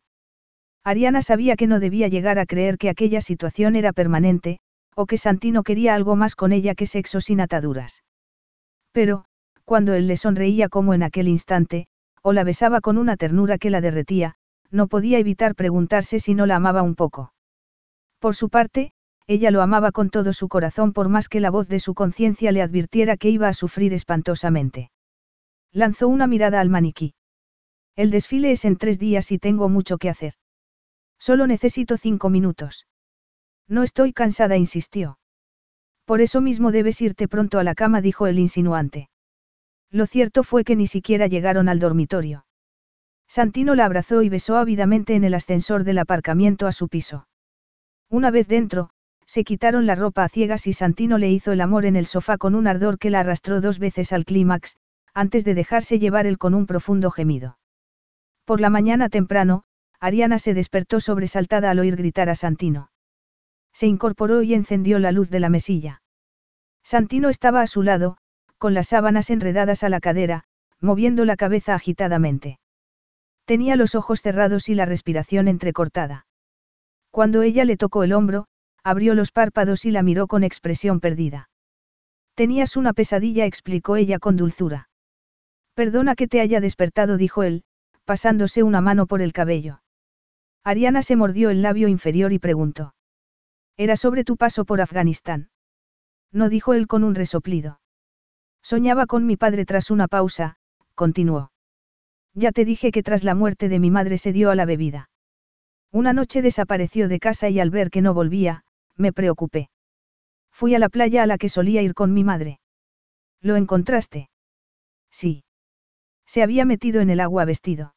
Ariana 0.84 1.22
sabía 1.22 1.56
que 1.56 1.66
no 1.66 1.80
debía 1.80 2.08
llegar 2.08 2.38
a 2.38 2.46
creer 2.46 2.78
que 2.78 2.88
aquella 2.88 3.20
situación 3.20 3.76
era 3.76 3.92
permanente, 3.92 4.58
o 4.94 5.06
que 5.06 5.18
Santino 5.18 5.62
quería 5.62 5.94
algo 5.94 6.16
más 6.16 6.34
con 6.34 6.52
ella 6.52 6.74
que 6.74 6.86
sexo 6.86 7.20
sin 7.20 7.40
ataduras. 7.40 8.02
Pero, 8.92 9.24
cuando 9.64 9.94
él 9.94 10.08
le 10.08 10.16
sonreía 10.16 10.68
como 10.68 10.94
en 10.94 11.02
aquel 11.02 11.28
instante, 11.28 11.86
o 12.22 12.32
la 12.32 12.44
besaba 12.44 12.80
con 12.80 12.98
una 12.98 13.16
ternura 13.16 13.58
que 13.58 13.70
la 13.70 13.80
derretía, 13.80 14.34
no 14.70 14.88
podía 14.88 15.18
evitar 15.18 15.54
preguntarse 15.54 16.18
si 16.18 16.34
no 16.34 16.46
la 16.46 16.56
amaba 16.56 16.82
un 16.82 16.94
poco. 16.94 17.32
Por 18.18 18.34
su 18.34 18.48
parte, 18.48 18.92
ella 19.26 19.50
lo 19.50 19.62
amaba 19.62 19.92
con 19.92 20.10
todo 20.10 20.32
su 20.32 20.48
corazón 20.48 20.92
por 20.92 21.08
más 21.08 21.28
que 21.28 21.40
la 21.40 21.50
voz 21.50 21.68
de 21.68 21.78
su 21.78 21.94
conciencia 21.94 22.52
le 22.52 22.62
advirtiera 22.62 23.16
que 23.16 23.30
iba 23.30 23.48
a 23.48 23.54
sufrir 23.54 23.94
espantosamente. 23.94 24.90
Lanzó 25.72 26.08
una 26.08 26.26
mirada 26.26 26.60
al 26.60 26.68
maniquí. 26.68 27.14
El 27.96 28.10
desfile 28.10 28.50
es 28.50 28.64
en 28.64 28.76
tres 28.76 28.98
días 28.98 29.30
y 29.30 29.38
tengo 29.38 29.68
mucho 29.68 29.98
que 29.98 30.08
hacer. 30.08 30.34
Solo 31.20 31.46
necesito 31.46 31.98
cinco 31.98 32.30
minutos. 32.30 32.86
No 33.68 33.82
estoy 33.82 34.12
cansada, 34.12 34.56
insistió. 34.56 35.18
Por 36.06 36.22
eso 36.22 36.40
mismo 36.40 36.72
debes 36.72 37.00
irte 37.02 37.28
pronto 37.28 37.58
a 37.58 37.64
la 37.64 37.74
cama, 37.74 38.00
dijo 38.00 38.26
el 38.26 38.38
insinuante. 38.38 39.10
Lo 39.90 40.06
cierto 40.06 40.42
fue 40.42 40.64
que 40.64 40.76
ni 40.76 40.86
siquiera 40.86 41.26
llegaron 41.26 41.68
al 41.68 41.78
dormitorio. 41.78 42.46
Santino 43.28 43.74
la 43.74 43.84
abrazó 43.84 44.22
y 44.22 44.28
besó 44.28 44.56
ávidamente 44.56 45.14
en 45.14 45.22
el 45.22 45.34
ascensor 45.34 45.84
del 45.84 45.98
aparcamiento 45.98 46.66
a 46.66 46.72
su 46.72 46.88
piso. 46.88 47.28
Una 48.08 48.30
vez 48.30 48.48
dentro, 48.48 48.90
se 49.26 49.44
quitaron 49.44 49.86
la 49.86 49.94
ropa 49.94 50.24
a 50.24 50.28
ciegas 50.28 50.66
y 50.66 50.72
Santino 50.72 51.18
le 51.18 51.30
hizo 51.30 51.52
el 51.52 51.60
amor 51.60 51.84
en 51.84 51.94
el 51.94 52.06
sofá 52.06 52.38
con 52.38 52.56
un 52.56 52.66
ardor 52.66 52.98
que 52.98 53.10
la 53.10 53.20
arrastró 53.20 53.60
dos 53.60 53.78
veces 53.78 54.12
al 54.12 54.24
clímax, 54.24 54.78
antes 55.14 55.44
de 55.44 55.54
dejarse 55.54 55.98
llevar 55.98 56.26
él 56.26 56.38
con 56.38 56.54
un 56.54 56.66
profundo 56.66 57.10
gemido. 57.10 57.58
Por 58.44 58.60
la 58.60 58.70
mañana 58.70 59.08
temprano, 59.08 59.62
Ariana 60.00 60.38
se 60.38 60.54
despertó 60.54 60.98
sobresaltada 61.00 61.70
al 61.70 61.78
oír 61.78 61.96
gritar 61.96 62.30
a 62.30 62.34
Santino. 62.34 62.90
Se 63.72 63.86
incorporó 63.86 64.42
y 64.42 64.54
encendió 64.54 64.98
la 64.98 65.12
luz 65.12 65.28
de 65.28 65.40
la 65.40 65.50
mesilla. 65.50 66.02
Santino 66.82 67.28
estaba 67.28 67.60
a 67.60 67.66
su 67.66 67.82
lado, 67.82 68.16
con 68.56 68.72
las 68.72 68.88
sábanas 68.88 69.28
enredadas 69.30 69.84
a 69.84 69.90
la 69.90 70.00
cadera, 70.00 70.44
moviendo 70.80 71.24
la 71.26 71.36
cabeza 71.36 71.74
agitadamente. 71.74 72.58
Tenía 73.44 73.76
los 73.76 73.94
ojos 73.94 74.22
cerrados 74.22 74.68
y 74.68 74.74
la 74.74 74.86
respiración 74.86 75.48
entrecortada. 75.48 76.26
Cuando 77.10 77.42
ella 77.42 77.64
le 77.64 77.76
tocó 77.76 78.02
el 78.02 78.12
hombro, 78.12 78.46
abrió 78.82 79.14
los 79.14 79.32
párpados 79.32 79.84
y 79.84 79.90
la 79.90 80.02
miró 80.02 80.26
con 80.26 80.44
expresión 80.44 81.00
perdida. 81.00 81.50
Tenías 82.34 82.76
una 82.76 82.94
pesadilla, 82.94 83.44
explicó 83.44 83.96
ella 83.96 84.18
con 84.18 84.36
dulzura. 84.36 84.88
Perdona 85.74 86.14
que 86.14 86.26
te 86.26 86.40
haya 86.40 86.60
despertado, 86.60 87.18
dijo 87.18 87.42
él, 87.42 87.64
pasándose 88.04 88.62
una 88.62 88.80
mano 88.80 89.06
por 89.06 89.20
el 89.20 89.32
cabello. 89.32 89.82
Ariana 90.64 91.02
se 91.02 91.16
mordió 91.16 91.50
el 91.50 91.62
labio 91.62 91.88
inferior 91.88 92.32
y 92.32 92.38
preguntó. 92.38 92.94
Era 93.76 93.96
sobre 93.96 94.24
tu 94.24 94.36
paso 94.36 94.64
por 94.64 94.80
Afganistán. 94.80 95.50
No 96.32 96.48
dijo 96.48 96.74
él 96.74 96.86
con 96.86 97.02
un 97.02 97.14
resoplido. 97.14 97.80
Soñaba 98.62 99.06
con 99.06 99.26
mi 99.26 99.36
padre 99.36 99.64
tras 99.64 99.90
una 99.90 100.06
pausa, 100.06 100.56
continuó. 100.94 101.50
Ya 102.34 102.52
te 102.52 102.64
dije 102.64 102.92
que 102.92 103.02
tras 103.02 103.24
la 103.24 103.34
muerte 103.34 103.68
de 103.68 103.78
mi 103.78 103.90
madre 103.90 104.18
se 104.18 104.32
dio 104.32 104.50
a 104.50 104.54
la 104.54 104.66
bebida. 104.66 105.08
Una 105.90 106.12
noche 106.12 106.42
desapareció 106.42 107.08
de 107.08 107.18
casa 107.18 107.48
y 107.48 107.58
al 107.58 107.70
ver 107.70 107.90
que 107.90 108.02
no 108.02 108.14
volvía, 108.14 108.64
me 108.96 109.12
preocupé. 109.12 109.70
Fui 110.52 110.74
a 110.74 110.78
la 110.78 110.88
playa 110.88 111.22
a 111.22 111.26
la 111.26 111.38
que 111.38 111.48
solía 111.48 111.82
ir 111.82 111.94
con 111.94 112.12
mi 112.12 112.22
madre. 112.22 112.60
¿Lo 113.40 113.56
encontraste? 113.56 114.28
Sí. 115.10 115.44
Se 116.26 116.42
había 116.42 116.64
metido 116.64 117.00
en 117.00 117.10
el 117.10 117.20
agua 117.20 117.44
vestido. 117.44 117.94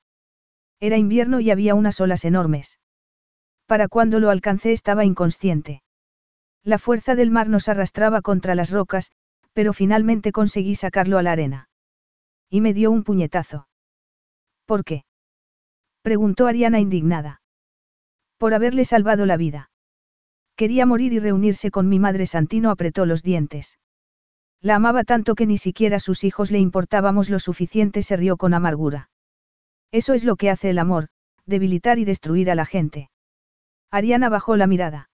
Era 0.84 0.98
invierno 0.98 1.40
y 1.40 1.50
había 1.50 1.76
unas 1.76 2.02
olas 2.02 2.26
enormes. 2.26 2.78
Para 3.68 3.88
cuando 3.88 4.20
lo 4.20 4.30
alcancé 4.30 4.74
estaba 4.74 5.06
inconsciente. 5.06 5.82
La 6.62 6.78
fuerza 6.78 7.16
del 7.16 7.32
mar 7.32 7.48
nos 7.48 7.70
arrastraba 7.70 8.22
contra 8.22 8.53
las 8.53 8.70
rocas, 8.70 9.14
pero 9.53 9.72
finalmente 9.72 10.34
conseguí 10.34 10.76
sacarlo 10.76 11.18
a 11.18 11.24
la 11.24 11.32
arena. 11.32 11.70
Y 12.50 12.60
me 12.60 12.74
dio 12.74 12.92
un 12.92 13.06
puñetazo. 13.06 13.70
¿Por 14.66 14.84
qué? 14.84 15.06
preguntó 16.02 16.48
Ariana 16.48 16.82
indignada. 16.82 17.42
Por 18.38 18.53
haberle 18.53 18.84
salvado 18.84 19.26
la 19.26 19.38
vida. 19.38 19.72
Quería 20.58 20.86
morir 20.86 21.14
y 21.14 21.20
reunirse 21.20 21.72
con 21.72 21.88
mi 21.88 21.98
madre 21.98 22.28
Santino 22.28 22.70
apretó 22.70 23.06
los 23.06 23.24
dientes. 23.24 23.80
La 24.60 24.76
amaba 24.76 25.06
tanto 25.06 25.36
que 25.36 25.45
ni 25.45 25.58
siquiera 25.58 26.02
sus 26.02 26.26
hijos 26.26 26.52
le 26.52 26.60
importábamos 26.60 27.30
lo 27.30 27.40
suficiente, 27.40 28.02
se 28.02 28.18
rió 28.18 28.36
con 28.36 28.53
amargura. 28.53 29.12
Eso 29.94 30.16
es 30.16 30.24
lo 30.24 30.36
que 30.38 30.50
hace 30.50 30.72
el 30.72 30.80
amor, 30.80 31.10
debilitar 31.46 32.00
y 32.00 32.04
destruir 32.04 32.50
a 32.50 32.56
la 32.56 32.66
gente. 32.66 33.12
Ariana 33.92 34.28
bajó 34.28 34.58
la 34.58 34.66
mirada. 34.66 35.12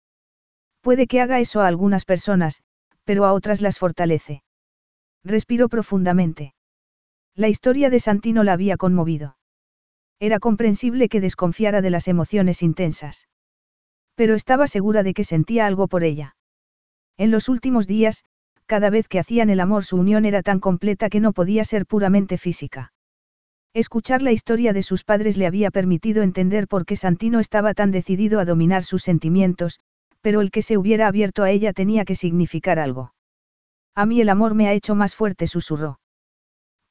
Puede 0.79 1.05
que 1.05 1.19
haga 1.19 1.41
eso 1.41 1.59
a 1.59 1.67
algunas 1.67 2.05
personas, 2.05 2.61
pero 3.03 3.25
a 3.25 3.33
otras 3.33 3.59
las 3.59 3.77
fortalece. 3.77 4.41
Respiró 5.21 5.67
profundamente. 5.67 6.53
La 7.35 7.49
historia 7.49 7.89
de 7.89 7.99
Santino 7.99 8.45
la 8.45 8.53
había 8.53 8.77
conmovido. 8.77 9.35
Era 10.17 10.39
comprensible 10.39 11.09
que 11.09 11.19
desconfiara 11.19 11.81
de 11.81 11.89
las 11.89 12.07
emociones 12.07 12.63
intensas. 12.63 13.27
Pero 14.15 14.33
estaba 14.33 14.67
segura 14.67 15.03
de 15.03 15.13
que 15.13 15.25
sentía 15.25 15.65
algo 15.65 15.89
por 15.89 16.05
ella. 16.05 16.37
En 17.17 17.31
los 17.31 17.49
últimos 17.49 17.85
días, 17.85 18.23
cada 18.65 18.89
vez 18.89 19.09
que 19.09 19.19
hacían 19.19 19.49
el 19.49 19.59
amor 19.59 19.83
su 19.83 19.97
unión 19.97 20.23
era 20.23 20.41
tan 20.41 20.61
completa 20.61 21.09
que 21.09 21.19
no 21.19 21.33
podía 21.33 21.65
ser 21.65 21.85
puramente 21.85 22.37
física. 22.37 22.93
Escuchar 23.73 24.23
la 24.23 24.31
historia 24.31 24.73
de 24.73 24.81
sus 24.81 25.03
padres 25.03 25.37
le 25.37 25.45
había 25.45 25.69
permitido 25.69 26.23
entender 26.23 26.67
por 26.67 26.85
qué 26.85 26.95
Santino 26.95 27.39
estaba 27.39 27.73
tan 27.73 27.91
decidido 27.91 28.39
a 28.39 28.45
dominar 28.45 28.83
sus 28.83 29.03
sentimientos, 29.03 29.79
pero 30.21 30.41
el 30.41 30.49
que 30.49 30.63
se 30.63 30.77
hubiera 30.77 31.07
abierto 31.07 31.43
a 31.43 31.51
ella 31.51 31.71
tenía 31.71 32.03
que 32.03 32.15
significar 32.15 32.79
algo. 32.79 33.13
A 33.95 34.05
mí 34.05 34.21
el 34.21 34.29
amor 34.29 34.55
me 34.55 34.67
ha 34.67 34.73
hecho 34.73 34.95
más 34.95 35.13
fuerte, 35.13 35.45
susurró. 35.45 35.99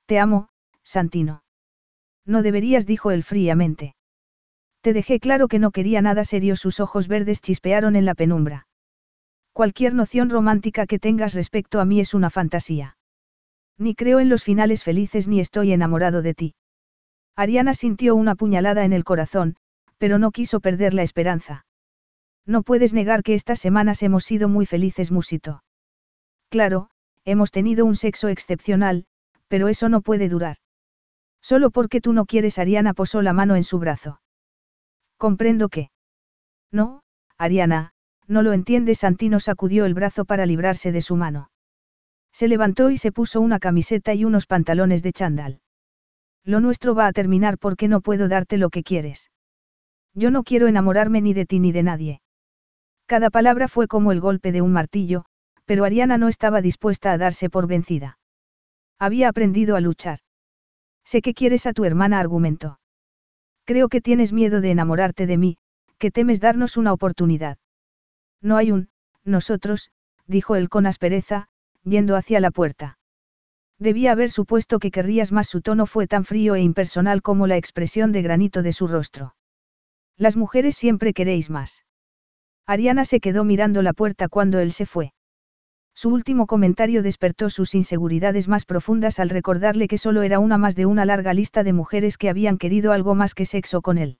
Te 0.06 0.18
amo, 0.18 0.50
Santino. 0.82 1.42
No 2.24 2.42
deberías, 2.42 2.86
dijo 2.86 3.10
él 3.10 3.24
fríamente. 3.24 3.96
Te 4.80 4.92
dejé 4.92 5.18
claro 5.18 5.48
que 5.48 5.58
no 5.58 5.72
quería 5.72 6.00
nada 6.00 6.24
serio, 6.24 6.54
sus 6.54 6.78
ojos 6.78 7.08
verdes 7.08 7.40
chispearon 7.40 7.96
en 7.96 8.04
la 8.04 8.14
penumbra. 8.14 8.68
Cualquier 9.52 9.94
noción 9.94 10.30
romántica 10.30 10.86
que 10.86 11.00
tengas 11.00 11.34
respecto 11.34 11.80
a 11.80 11.84
mí 11.84 11.98
es 11.98 12.14
una 12.14 12.30
fantasía. 12.30 12.96
Ni 13.76 13.94
creo 13.94 14.20
en 14.20 14.28
los 14.28 14.44
finales 14.44 14.84
felices 14.84 15.26
ni 15.26 15.40
estoy 15.40 15.72
enamorado 15.72 16.22
de 16.22 16.34
ti. 16.34 16.54
Ariana 17.38 17.72
sintió 17.72 18.16
una 18.16 18.34
puñalada 18.34 18.84
en 18.84 18.92
el 18.92 19.04
corazón, 19.04 19.54
pero 19.96 20.18
no 20.18 20.32
quiso 20.32 20.58
perder 20.58 20.92
la 20.92 21.04
esperanza. 21.04 21.66
No 22.44 22.64
puedes 22.64 22.92
negar 22.92 23.22
que 23.22 23.34
estas 23.34 23.60
semanas 23.60 24.02
hemos 24.02 24.24
sido 24.24 24.48
muy 24.48 24.66
felices, 24.66 25.12
Musito. 25.12 25.62
Claro, 26.48 26.90
hemos 27.24 27.52
tenido 27.52 27.86
un 27.86 27.94
sexo 27.94 28.26
excepcional, 28.26 29.04
pero 29.46 29.68
eso 29.68 29.88
no 29.88 30.00
puede 30.00 30.28
durar. 30.28 30.56
Solo 31.40 31.70
porque 31.70 32.00
tú 32.00 32.12
no 32.12 32.26
quieres, 32.26 32.58
Ariana 32.58 32.92
posó 32.92 33.22
la 33.22 33.32
mano 33.32 33.54
en 33.54 33.62
su 33.62 33.78
brazo. 33.78 34.20
Comprendo 35.16 35.68
que. 35.68 35.92
No, 36.72 37.02
Ariana, 37.36 37.92
no 38.26 38.42
lo 38.42 38.52
entiendes. 38.52 38.98
Santino 38.98 39.38
sacudió 39.38 39.84
el 39.84 39.94
brazo 39.94 40.24
para 40.24 40.44
librarse 40.44 40.90
de 40.90 41.02
su 41.02 41.14
mano. 41.14 41.50
Se 42.32 42.48
levantó 42.48 42.90
y 42.90 42.96
se 42.96 43.12
puso 43.12 43.40
una 43.40 43.60
camiseta 43.60 44.12
y 44.14 44.24
unos 44.24 44.46
pantalones 44.48 45.04
de 45.04 45.12
chándal. 45.12 45.60
Lo 46.48 46.60
nuestro 46.60 46.94
va 46.94 47.06
a 47.06 47.12
terminar 47.12 47.58
porque 47.58 47.88
no 47.88 48.00
puedo 48.00 48.26
darte 48.26 48.56
lo 48.56 48.70
que 48.70 48.82
quieres. 48.82 49.30
Yo 50.14 50.30
no 50.30 50.44
quiero 50.44 50.66
enamorarme 50.66 51.20
ni 51.20 51.34
de 51.34 51.44
ti 51.44 51.60
ni 51.60 51.72
de 51.72 51.82
nadie. 51.82 52.22
Cada 53.04 53.28
palabra 53.28 53.68
fue 53.68 53.86
como 53.86 54.12
el 54.12 54.20
golpe 54.20 54.50
de 54.50 54.62
un 54.62 54.72
martillo, 54.72 55.26
pero 55.66 55.84
Ariana 55.84 56.16
no 56.16 56.26
estaba 56.28 56.62
dispuesta 56.62 57.12
a 57.12 57.18
darse 57.18 57.50
por 57.50 57.66
vencida. 57.66 58.18
Había 58.98 59.28
aprendido 59.28 59.76
a 59.76 59.80
luchar. 59.80 60.20
Sé 61.04 61.20
que 61.20 61.34
quieres 61.34 61.66
a 61.66 61.74
tu 61.74 61.84
hermana, 61.84 62.18
argumentó. 62.18 62.80
Creo 63.66 63.90
que 63.90 64.00
tienes 64.00 64.32
miedo 64.32 64.62
de 64.62 64.70
enamorarte 64.70 65.26
de 65.26 65.36
mí, 65.36 65.58
que 65.98 66.10
temes 66.10 66.40
darnos 66.40 66.78
una 66.78 66.94
oportunidad. 66.94 67.58
No 68.40 68.56
hay 68.56 68.72
un, 68.72 68.88
nosotros, 69.22 69.90
dijo 70.26 70.56
él 70.56 70.70
con 70.70 70.86
aspereza, 70.86 71.48
yendo 71.84 72.16
hacia 72.16 72.40
la 72.40 72.50
puerta. 72.50 72.97
Debía 73.78 74.12
haber 74.12 74.30
supuesto 74.30 74.80
que 74.80 74.90
querrías 74.90 75.30
más 75.30 75.48
su 75.48 75.60
tono 75.60 75.86
fue 75.86 76.06
tan 76.06 76.24
frío 76.24 76.56
e 76.56 76.60
impersonal 76.60 77.22
como 77.22 77.46
la 77.46 77.56
expresión 77.56 78.10
de 78.10 78.22
granito 78.22 78.62
de 78.62 78.72
su 78.72 78.88
rostro. 78.88 79.36
Las 80.16 80.36
mujeres 80.36 80.74
siempre 80.74 81.12
queréis 81.12 81.48
más. 81.48 81.84
Ariana 82.66 83.04
se 83.04 83.20
quedó 83.20 83.44
mirando 83.44 83.82
la 83.82 83.92
puerta 83.92 84.28
cuando 84.28 84.58
él 84.58 84.72
se 84.72 84.84
fue. 84.84 85.12
Su 85.94 86.10
último 86.10 86.46
comentario 86.46 87.02
despertó 87.02 87.50
sus 87.50 87.74
inseguridades 87.74 88.48
más 88.48 88.66
profundas 88.66 89.20
al 89.20 89.30
recordarle 89.30 89.88
que 89.88 89.98
solo 89.98 90.22
era 90.22 90.38
una 90.38 90.58
más 90.58 90.74
de 90.76 90.86
una 90.86 91.04
larga 91.04 91.32
lista 91.32 91.62
de 91.62 91.72
mujeres 91.72 92.18
que 92.18 92.28
habían 92.28 92.58
querido 92.58 92.92
algo 92.92 93.14
más 93.14 93.34
que 93.34 93.46
sexo 93.46 93.80
con 93.80 93.98
él. 93.98 94.18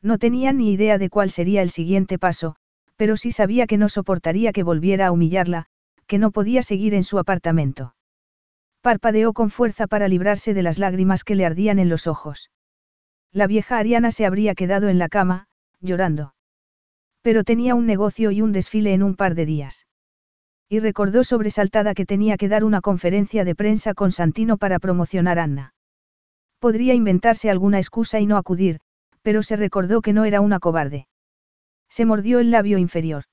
No 0.00 0.18
tenía 0.18 0.52
ni 0.52 0.72
idea 0.72 0.98
de 0.98 1.10
cuál 1.10 1.30
sería 1.30 1.62
el 1.62 1.70
siguiente 1.70 2.18
paso, 2.18 2.56
pero 2.96 3.16
sí 3.16 3.32
sabía 3.32 3.66
que 3.66 3.76
no 3.76 3.88
soportaría 3.88 4.52
que 4.52 4.62
volviera 4.62 5.08
a 5.08 5.12
humillarla, 5.12 5.66
que 6.06 6.18
no 6.18 6.30
podía 6.30 6.62
seguir 6.62 6.94
en 6.94 7.04
su 7.04 7.18
apartamento. 7.18 7.94
Parpadeó 8.80 9.32
con 9.32 9.50
fuerza 9.50 9.86
para 9.86 10.08
librarse 10.08 10.54
de 10.54 10.62
las 10.62 10.78
lágrimas 10.78 11.24
que 11.24 11.34
le 11.34 11.44
ardían 11.44 11.78
en 11.78 11.88
los 11.88 12.06
ojos. 12.06 12.50
La 13.32 13.46
vieja 13.46 13.78
Ariana 13.78 14.10
se 14.10 14.24
habría 14.24 14.54
quedado 14.54 14.88
en 14.88 14.98
la 14.98 15.08
cama, 15.08 15.48
llorando. 15.80 16.34
Pero 17.22 17.44
tenía 17.44 17.74
un 17.74 17.86
negocio 17.86 18.30
y 18.30 18.40
un 18.40 18.52
desfile 18.52 18.94
en 18.94 19.02
un 19.02 19.16
par 19.16 19.34
de 19.34 19.46
días. 19.46 19.86
Y 20.68 20.78
recordó 20.80 21.24
sobresaltada 21.24 21.94
que 21.94 22.06
tenía 22.06 22.36
que 22.36 22.48
dar 22.48 22.62
una 22.62 22.80
conferencia 22.80 23.44
de 23.44 23.54
prensa 23.54 23.94
con 23.94 24.12
Santino 24.12 24.58
para 24.58 24.78
promocionar 24.78 25.38
Anna. 25.38 25.74
Podría 26.58 26.94
inventarse 26.94 27.50
alguna 27.50 27.78
excusa 27.78 28.20
y 28.20 28.26
no 28.26 28.36
acudir, 28.36 28.80
pero 29.22 29.42
se 29.42 29.56
recordó 29.56 30.00
que 30.02 30.12
no 30.12 30.24
era 30.24 30.40
una 30.40 30.58
cobarde. 30.58 31.08
Se 31.88 32.04
mordió 32.04 32.38
el 32.38 32.50
labio 32.50 32.78
inferior. 32.78 33.24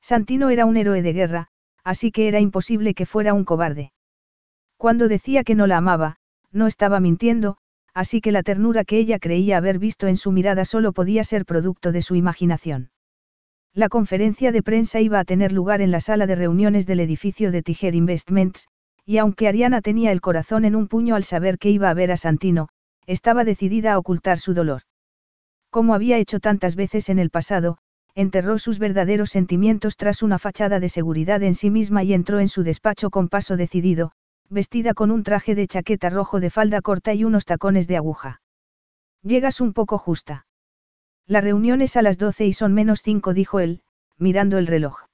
Santino 0.00 0.50
era 0.50 0.66
un 0.66 0.76
héroe 0.76 1.02
de 1.02 1.12
guerra, 1.12 1.48
así 1.84 2.10
que 2.12 2.28
era 2.28 2.40
imposible 2.40 2.94
que 2.94 3.06
fuera 3.06 3.34
un 3.34 3.44
cobarde. 3.44 3.92
Cuando 4.80 5.08
decía 5.08 5.44
que 5.44 5.54
no 5.54 5.66
la 5.66 5.76
amaba, 5.76 6.16
no 6.52 6.66
estaba 6.66 7.00
mintiendo, 7.00 7.58
así 7.92 8.22
que 8.22 8.32
la 8.32 8.42
ternura 8.42 8.82
que 8.82 8.96
ella 8.96 9.18
creía 9.18 9.58
haber 9.58 9.78
visto 9.78 10.06
en 10.06 10.16
su 10.16 10.32
mirada 10.32 10.64
solo 10.64 10.94
podía 10.94 11.22
ser 11.22 11.44
producto 11.44 11.92
de 11.92 12.00
su 12.00 12.14
imaginación. 12.14 12.90
La 13.74 13.90
conferencia 13.90 14.52
de 14.52 14.62
prensa 14.62 14.98
iba 15.02 15.18
a 15.18 15.26
tener 15.26 15.52
lugar 15.52 15.82
en 15.82 15.90
la 15.90 16.00
sala 16.00 16.26
de 16.26 16.34
reuniones 16.34 16.86
del 16.86 17.00
edificio 17.00 17.52
de 17.52 17.62
Tiger 17.62 17.94
Investments, 17.94 18.68
y 19.04 19.18
aunque 19.18 19.48
Ariana 19.48 19.82
tenía 19.82 20.12
el 20.12 20.22
corazón 20.22 20.64
en 20.64 20.74
un 20.74 20.88
puño 20.88 21.14
al 21.14 21.24
saber 21.24 21.58
que 21.58 21.68
iba 21.68 21.90
a 21.90 21.94
ver 21.94 22.10
a 22.10 22.16
Santino, 22.16 22.70
estaba 23.04 23.44
decidida 23.44 23.92
a 23.92 23.98
ocultar 23.98 24.38
su 24.38 24.54
dolor. 24.54 24.80
Como 25.68 25.92
había 25.92 26.16
hecho 26.16 26.40
tantas 26.40 26.74
veces 26.74 27.10
en 27.10 27.18
el 27.18 27.28
pasado, 27.28 27.76
enterró 28.14 28.58
sus 28.58 28.78
verdaderos 28.78 29.28
sentimientos 29.28 29.98
tras 29.98 30.22
una 30.22 30.38
fachada 30.38 30.80
de 30.80 30.88
seguridad 30.88 31.42
en 31.42 31.54
sí 31.54 31.68
misma 31.68 32.02
y 32.02 32.14
entró 32.14 32.40
en 32.40 32.48
su 32.48 32.62
despacho 32.62 33.10
con 33.10 33.28
paso 33.28 33.58
decidido, 33.58 34.12
vestida 34.50 34.94
con 34.94 35.10
un 35.10 35.22
traje 35.22 35.54
de 35.54 35.66
chaqueta 35.66 36.10
rojo 36.10 36.40
de 36.40 36.50
falda 36.50 36.82
corta 36.82 37.14
y 37.14 37.24
unos 37.24 37.44
tacones 37.44 37.86
de 37.86 37.96
aguja. 37.96 38.42
Llegas 39.22 39.60
un 39.60 39.72
poco 39.72 39.96
justa. 39.96 40.46
La 41.26 41.40
reunión 41.40 41.80
es 41.80 41.96
a 41.96 42.02
las 42.02 42.18
doce 42.18 42.46
y 42.46 42.52
son 42.52 42.74
menos 42.74 43.02
cinco, 43.02 43.32
dijo 43.32 43.60
él, 43.60 43.82
mirando 44.18 44.58
el 44.58 44.66
reloj. 44.66 45.04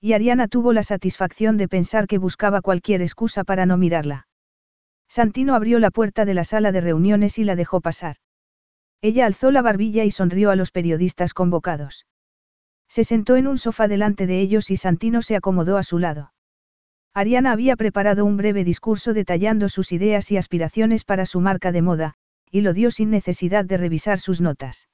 Y 0.00 0.12
Ariana 0.12 0.48
tuvo 0.48 0.72
la 0.72 0.82
satisfacción 0.82 1.56
de 1.56 1.68
pensar 1.68 2.06
que 2.06 2.18
buscaba 2.18 2.60
cualquier 2.60 3.02
excusa 3.02 3.44
para 3.44 3.66
no 3.66 3.76
mirarla. 3.76 4.28
Santino 5.08 5.54
abrió 5.54 5.78
la 5.78 5.90
puerta 5.90 6.24
de 6.24 6.34
la 6.34 6.44
sala 6.44 6.72
de 6.72 6.80
reuniones 6.80 7.38
y 7.38 7.44
la 7.44 7.56
dejó 7.56 7.80
pasar. 7.80 8.16
Ella 9.02 9.26
alzó 9.26 9.50
la 9.50 9.62
barbilla 9.62 10.04
y 10.04 10.10
sonrió 10.10 10.50
a 10.50 10.56
los 10.56 10.70
periodistas 10.70 11.32
convocados. 11.32 12.06
Se 12.88 13.04
sentó 13.04 13.36
en 13.36 13.46
un 13.46 13.56
sofá 13.56 13.88
delante 13.88 14.26
de 14.26 14.40
ellos 14.40 14.70
y 14.70 14.76
Santino 14.76 15.22
se 15.22 15.36
acomodó 15.36 15.78
a 15.78 15.82
su 15.82 15.98
lado. 15.98 16.32
Ariana 17.12 17.52
había 17.52 17.76
preparado 17.76 18.24
un 18.24 18.36
breve 18.36 18.64
discurso 18.64 19.12
detallando 19.12 19.68
sus 19.68 19.92
ideas 19.92 20.30
y 20.30 20.36
aspiraciones 20.36 21.04
para 21.04 21.26
su 21.26 21.40
marca 21.40 21.72
de 21.72 21.82
moda, 21.82 22.14
y 22.50 22.60
lo 22.60 22.72
dio 22.72 22.90
sin 22.90 23.10
necesidad 23.10 23.64
de 23.64 23.76
revisar 23.76 24.18
sus 24.18 24.40
notas. 24.40 24.88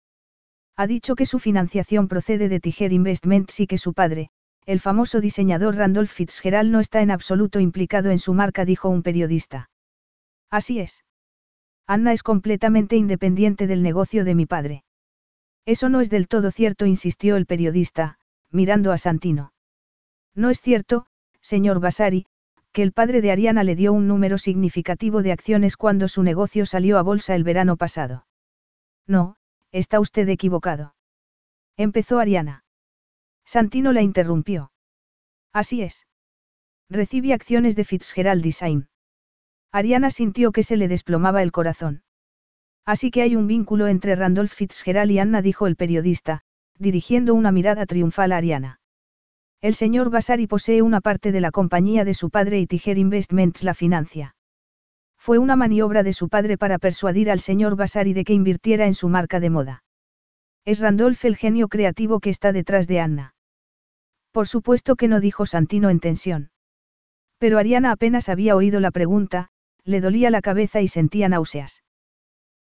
Ha 0.77 0.87
dicho 0.87 1.15
que 1.15 1.27
su 1.27 1.39
financiación 1.39 2.09
procede 2.09 2.49
de 2.49 2.61
Tiger 2.61 2.93
Investments 2.93 3.61
y 3.61 3.67
que 3.67 3.79
su 3.79 3.95
padre, 3.95 4.31
el 4.67 4.81
famoso 4.81 5.21
diseñador 5.21 5.77
Randolph 5.77 6.11
Fitzgerald 6.11 6.71
no 6.71 6.81
está 6.81 7.01
en 7.01 7.11
absoluto 7.11 7.61
implicado 7.61 8.11
en 8.11 8.19
su 8.19 8.35
marca, 8.35 8.65
dijo 8.65 8.89
un 8.89 9.03
periodista. 9.03 9.71
Así 10.51 10.81
es. 10.81 11.05
Anna 11.87 12.13
es 12.13 12.23
completamente 12.23 12.97
independiente 12.97 13.67
del 13.67 13.83
negocio 13.83 14.25
de 14.25 14.35
mi 14.35 14.45
padre. 14.45 14.85
Eso 15.67 15.89
no 15.89 16.01
es 16.01 16.11
del 16.11 16.29
todo 16.29 16.51
cierto, 16.51 16.85
insistió 16.87 17.37
el 17.37 17.47
periodista, 17.47 18.19
mirando 18.51 18.93
a 18.93 18.99
Santino. 18.99 19.53
No 20.35 20.51
es 20.51 20.61
cierto, 20.61 21.07
señor 21.47 21.79
Basari, 21.81 22.27
que 22.73 22.83
el 22.83 22.93
padre 22.93 23.21
de 23.21 23.31
Ariana 23.31 23.63
le 23.63 23.77
dio 23.77 23.93
un 23.93 24.09
número 24.09 24.37
significativo 24.37 25.23
de 25.23 25.33
acciones 25.33 25.77
cuando 25.77 26.09
su 26.09 26.23
negocio 26.23 26.67
salió 26.67 26.99
a 26.99 27.03
bolsa 27.03 27.35
el 27.35 27.45
verano 27.45 27.77
pasado. 27.77 28.27
No, 29.07 29.37
está 29.71 30.01
usted 30.01 30.29
equivocado. 30.29 30.95
Empezó 31.77 32.19
Ariana. 32.19 32.65
Santino 33.45 33.93
la 33.93 34.03
interrumpió. 34.03 34.73
Así 35.53 35.83
es. 35.83 36.07
Recibe 36.91 37.33
acciones 37.33 37.77
de 37.77 37.85
Fitzgerald 37.85 38.43
Design. 38.43 38.89
Ariana 39.71 40.11
sintió 40.11 40.53
que 40.53 40.65
se 40.65 40.77
le 40.77 40.89
desplomaba 40.89 41.43
el 41.43 41.53
corazón. 41.53 42.03
Así 42.85 43.11
que 43.11 43.23
hay 43.23 43.37
un 43.37 43.47
vínculo 43.47 43.87
entre 43.87 44.17
Randolph 44.17 44.53
Fitzgerald 44.53 45.11
y 45.13 45.19
Anna, 45.19 45.43
dijo 45.43 45.67
el 45.67 45.77
periodista, 45.77 46.43
dirigiendo 46.79 47.35
una 47.35 47.53
mirada 47.53 47.87
triunfal 47.87 48.33
a 48.33 48.39
Ariana. 48.39 48.81
El 49.61 49.75
señor 49.75 50.11
Basari 50.11 50.47
posee 50.47 50.83
una 50.83 51.01
parte 51.01 51.33
de 51.33 51.41
la 51.41 51.51
compañía 51.51 52.05
de 52.05 52.15
su 52.15 52.31
padre 52.31 52.61
y 52.61 52.67
Tiger 52.67 52.99
Investments 52.99 53.65
la 53.65 53.75
financia. 53.75 54.35
Fue 55.19 55.39
una 55.39 55.57
maniobra 55.57 56.03
de 56.03 56.13
su 56.13 56.29
padre 56.29 56.59
para 56.59 56.79
persuadir 56.79 57.31
al 57.31 57.41
señor 57.41 57.75
Basari 57.75 58.13
de 58.13 58.25
que 58.25 58.35
invirtiera 58.35 58.87
en 58.87 58.95
su 58.95 59.09
marca 59.09 59.41
de 59.41 59.51
moda. 59.51 59.83
Es 60.65 60.81
Randolph 60.81 61.25
el 61.25 61.37
genio 61.37 61.69
creativo 61.69 62.21
que 62.21 62.31
está 62.31 62.53
detrás 62.53 62.87
de 62.87 63.01
Anna. 63.01 63.35
Por 64.31 64.47
supuesto 64.47 64.97
que 64.97 65.09
no 65.09 65.21
dijo 65.21 65.47
Santino 65.47 65.91
en 65.91 66.01
tensión. 66.01 66.51
Pero 67.39 67.59
Ariana 67.59 67.93
apenas 67.93 68.29
había 68.29 68.57
oído 68.57 68.81
la 68.81 68.91
pregunta, 68.91 69.49
le 69.85 70.01
dolía 70.01 70.31
la 70.31 70.43
cabeza 70.43 70.81
y 70.81 70.89
sentía 70.89 71.29
náuseas. 71.29 71.83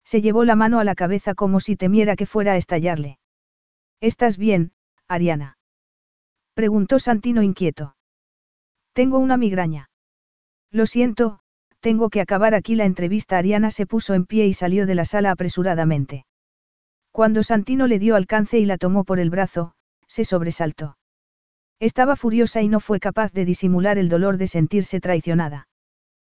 Se 0.03 0.21
llevó 0.21 0.45
la 0.45 0.55
mano 0.55 0.79
a 0.79 0.83
la 0.83 0.95
cabeza 0.95 1.33
como 1.33 1.59
si 1.59 1.75
temiera 1.75 2.15
que 2.15 2.25
fuera 2.25 2.53
a 2.53 2.57
estallarle. 2.57 3.19
¿Estás 3.99 4.37
bien, 4.37 4.71
Ariana? 5.07 5.54
Preguntó 6.55 6.99
Santino 6.99 7.43
inquieto. 7.43 7.97
Tengo 8.93 9.19
una 9.19 9.35
migraña. 9.35 9.89
Lo 10.71 10.85
siento, 10.85 11.39
tengo 11.81 12.09
que 12.09 12.21
acabar 12.21 12.55
aquí 12.55 12.75
la 12.75 12.85
entrevista. 12.85 13.37
Ariana 13.37 13.71
se 13.71 13.85
puso 13.85 14.13
en 14.13 14.25
pie 14.25 14.47
y 14.47 14.53
salió 14.53 14.85
de 14.85 14.95
la 14.95 15.03
sala 15.03 15.31
apresuradamente. 15.31 16.25
Cuando 17.11 17.43
Santino 17.43 17.87
le 17.87 17.99
dio 17.99 18.15
alcance 18.15 18.57
y 18.57 18.65
la 18.65 18.77
tomó 18.77 19.03
por 19.03 19.19
el 19.19 19.29
brazo, 19.29 19.73
se 20.07 20.23
sobresaltó. 20.23 20.97
Estaba 21.81 22.15
furiosa 22.15 22.61
y 22.61 22.69
no 22.69 22.79
fue 22.79 23.01
capaz 23.01 23.33
de 23.33 23.43
disimular 23.43 23.97
el 23.97 24.07
dolor 24.07 24.37
de 24.37 24.47
sentirse 24.47 25.01
traicionada. 25.01 25.67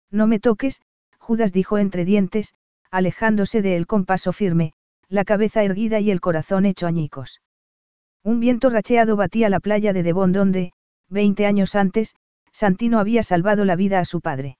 No 0.09 0.25
me 0.25 0.39
toques, 0.39 0.81
Judas 1.19 1.53
dijo 1.53 1.77
entre 1.77 2.05
dientes, 2.05 2.55
alejándose 2.89 3.61
de 3.61 3.75
él 3.77 3.85
con 3.85 4.05
paso 4.05 4.33
firme, 4.33 4.73
la 5.09 5.25
cabeza 5.25 5.63
erguida 5.63 5.99
y 5.99 6.09
el 6.09 6.21
corazón 6.21 6.65
hecho 6.65 6.87
añicos. 6.87 7.39
Un 8.27 8.41
viento 8.41 8.69
racheado 8.69 9.15
batía 9.15 9.47
la 9.47 9.61
playa 9.61 9.93
de 9.93 10.03
Devon 10.03 10.33
donde, 10.33 10.73
veinte 11.09 11.45
años 11.45 11.75
antes, 11.75 12.13
Santino 12.51 12.99
había 12.99 13.23
salvado 13.23 13.63
la 13.63 13.77
vida 13.77 13.99
a 13.99 14.03
su 14.03 14.19
padre. 14.19 14.57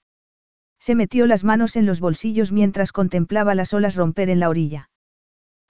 Se 0.79 0.95
metió 0.95 1.27
las 1.27 1.43
manos 1.43 1.75
en 1.75 1.85
los 1.85 1.99
bolsillos 1.99 2.53
mientras 2.53 2.93
contemplaba 2.93 3.55
las 3.55 3.73
olas 3.73 3.97
romper 3.97 4.29
en 4.29 4.39
la 4.39 4.47
orilla. 4.47 4.89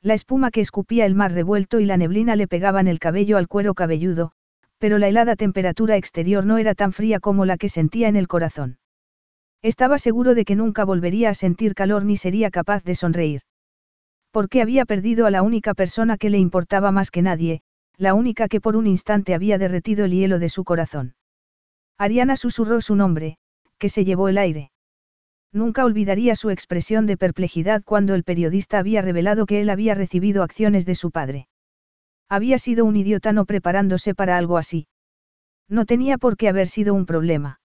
La 0.03 0.13
espuma 0.13 0.51
que 0.51 0.61
escupía 0.61 1.07
el 1.07 1.15
mar 1.15 1.31
revuelto 1.31 1.79
y 1.79 1.85
la 1.85 1.97
neblina 1.97 2.35
le 2.35 2.47
pegaban 2.47 2.87
el 2.87 2.99
cabello 2.99 3.35
al 3.35 3.47
cuero 3.47 3.73
cabelludo, 3.73 4.31
pero 4.77 4.99
la 4.99 5.07
helada 5.07 5.35
temperatura 5.35 5.97
exterior 5.97 6.45
no 6.45 6.59
era 6.59 6.75
tan 6.75 6.93
fría 6.93 7.19
como 7.19 7.45
la 7.45 7.57
que 7.57 7.67
sentía 7.67 8.09
en 8.09 8.15
el 8.15 8.27
corazón. 8.27 8.77
Estaba 9.63 9.97
seguro 9.97 10.35
de 10.35 10.45
que 10.45 10.55
nunca 10.55 10.85
volvería 10.85 11.31
a 11.31 11.33
sentir 11.33 11.73
calor 11.73 12.05
ni 12.05 12.15
sería 12.15 12.51
capaz 12.51 12.83
de 12.83 12.93
sonreír. 12.93 13.41
Porque 14.29 14.61
había 14.61 14.85
perdido 14.85 15.25
a 15.25 15.31
la 15.31 15.41
única 15.41 15.73
persona 15.73 16.17
que 16.17 16.29
le 16.29 16.37
importaba 16.37 16.91
más 16.91 17.09
que 17.09 17.23
nadie, 17.23 17.63
la 17.97 18.13
única 18.13 18.47
que 18.47 18.61
por 18.61 18.75
un 18.75 18.87
instante 18.87 19.33
había 19.33 19.57
derretido 19.57 20.05
el 20.05 20.11
hielo 20.11 20.39
de 20.39 20.49
su 20.49 20.63
corazón. 20.63 21.15
Ariana 21.97 22.35
susurró 22.35 22.79
su 22.81 22.95
nombre, 22.95 23.37
que 23.79 23.89
se 23.89 24.05
llevó 24.05 24.29
el 24.29 24.37
aire. 24.37 24.71
Nunca 25.51 25.85
olvidaría 25.85 26.35
su 26.35 26.49
expresión 26.49 27.07
de 27.07 27.17
perplejidad 27.17 27.83
cuando 27.83 28.13
el 28.13 28.23
periodista 28.23 28.77
había 28.79 29.01
revelado 29.01 29.45
que 29.45 29.61
él 29.61 29.69
había 29.69 29.95
recibido 29.95 30.43
acciones 30.43 30.85
de 30.85 30.95
su 30.95 31.09
padre. 31.09 31.47
Había 32.29 32.57
sido 32.57 32.85
un 32.85 32.95
idiota 32.95 33.33
no 33.33 33.45
preparándose 33.45 34.13
para 34.13 34.37
algo 34.37 34.57
así. 34.57 34.87
No 35.67 35.85
tenía 35.85 36.17
por 36.17 36.37
qué 36.37 36.49
haber 36.49 36.67
sido 36.67 36.93
un 36.93 37.05
problema. 37.05 37.59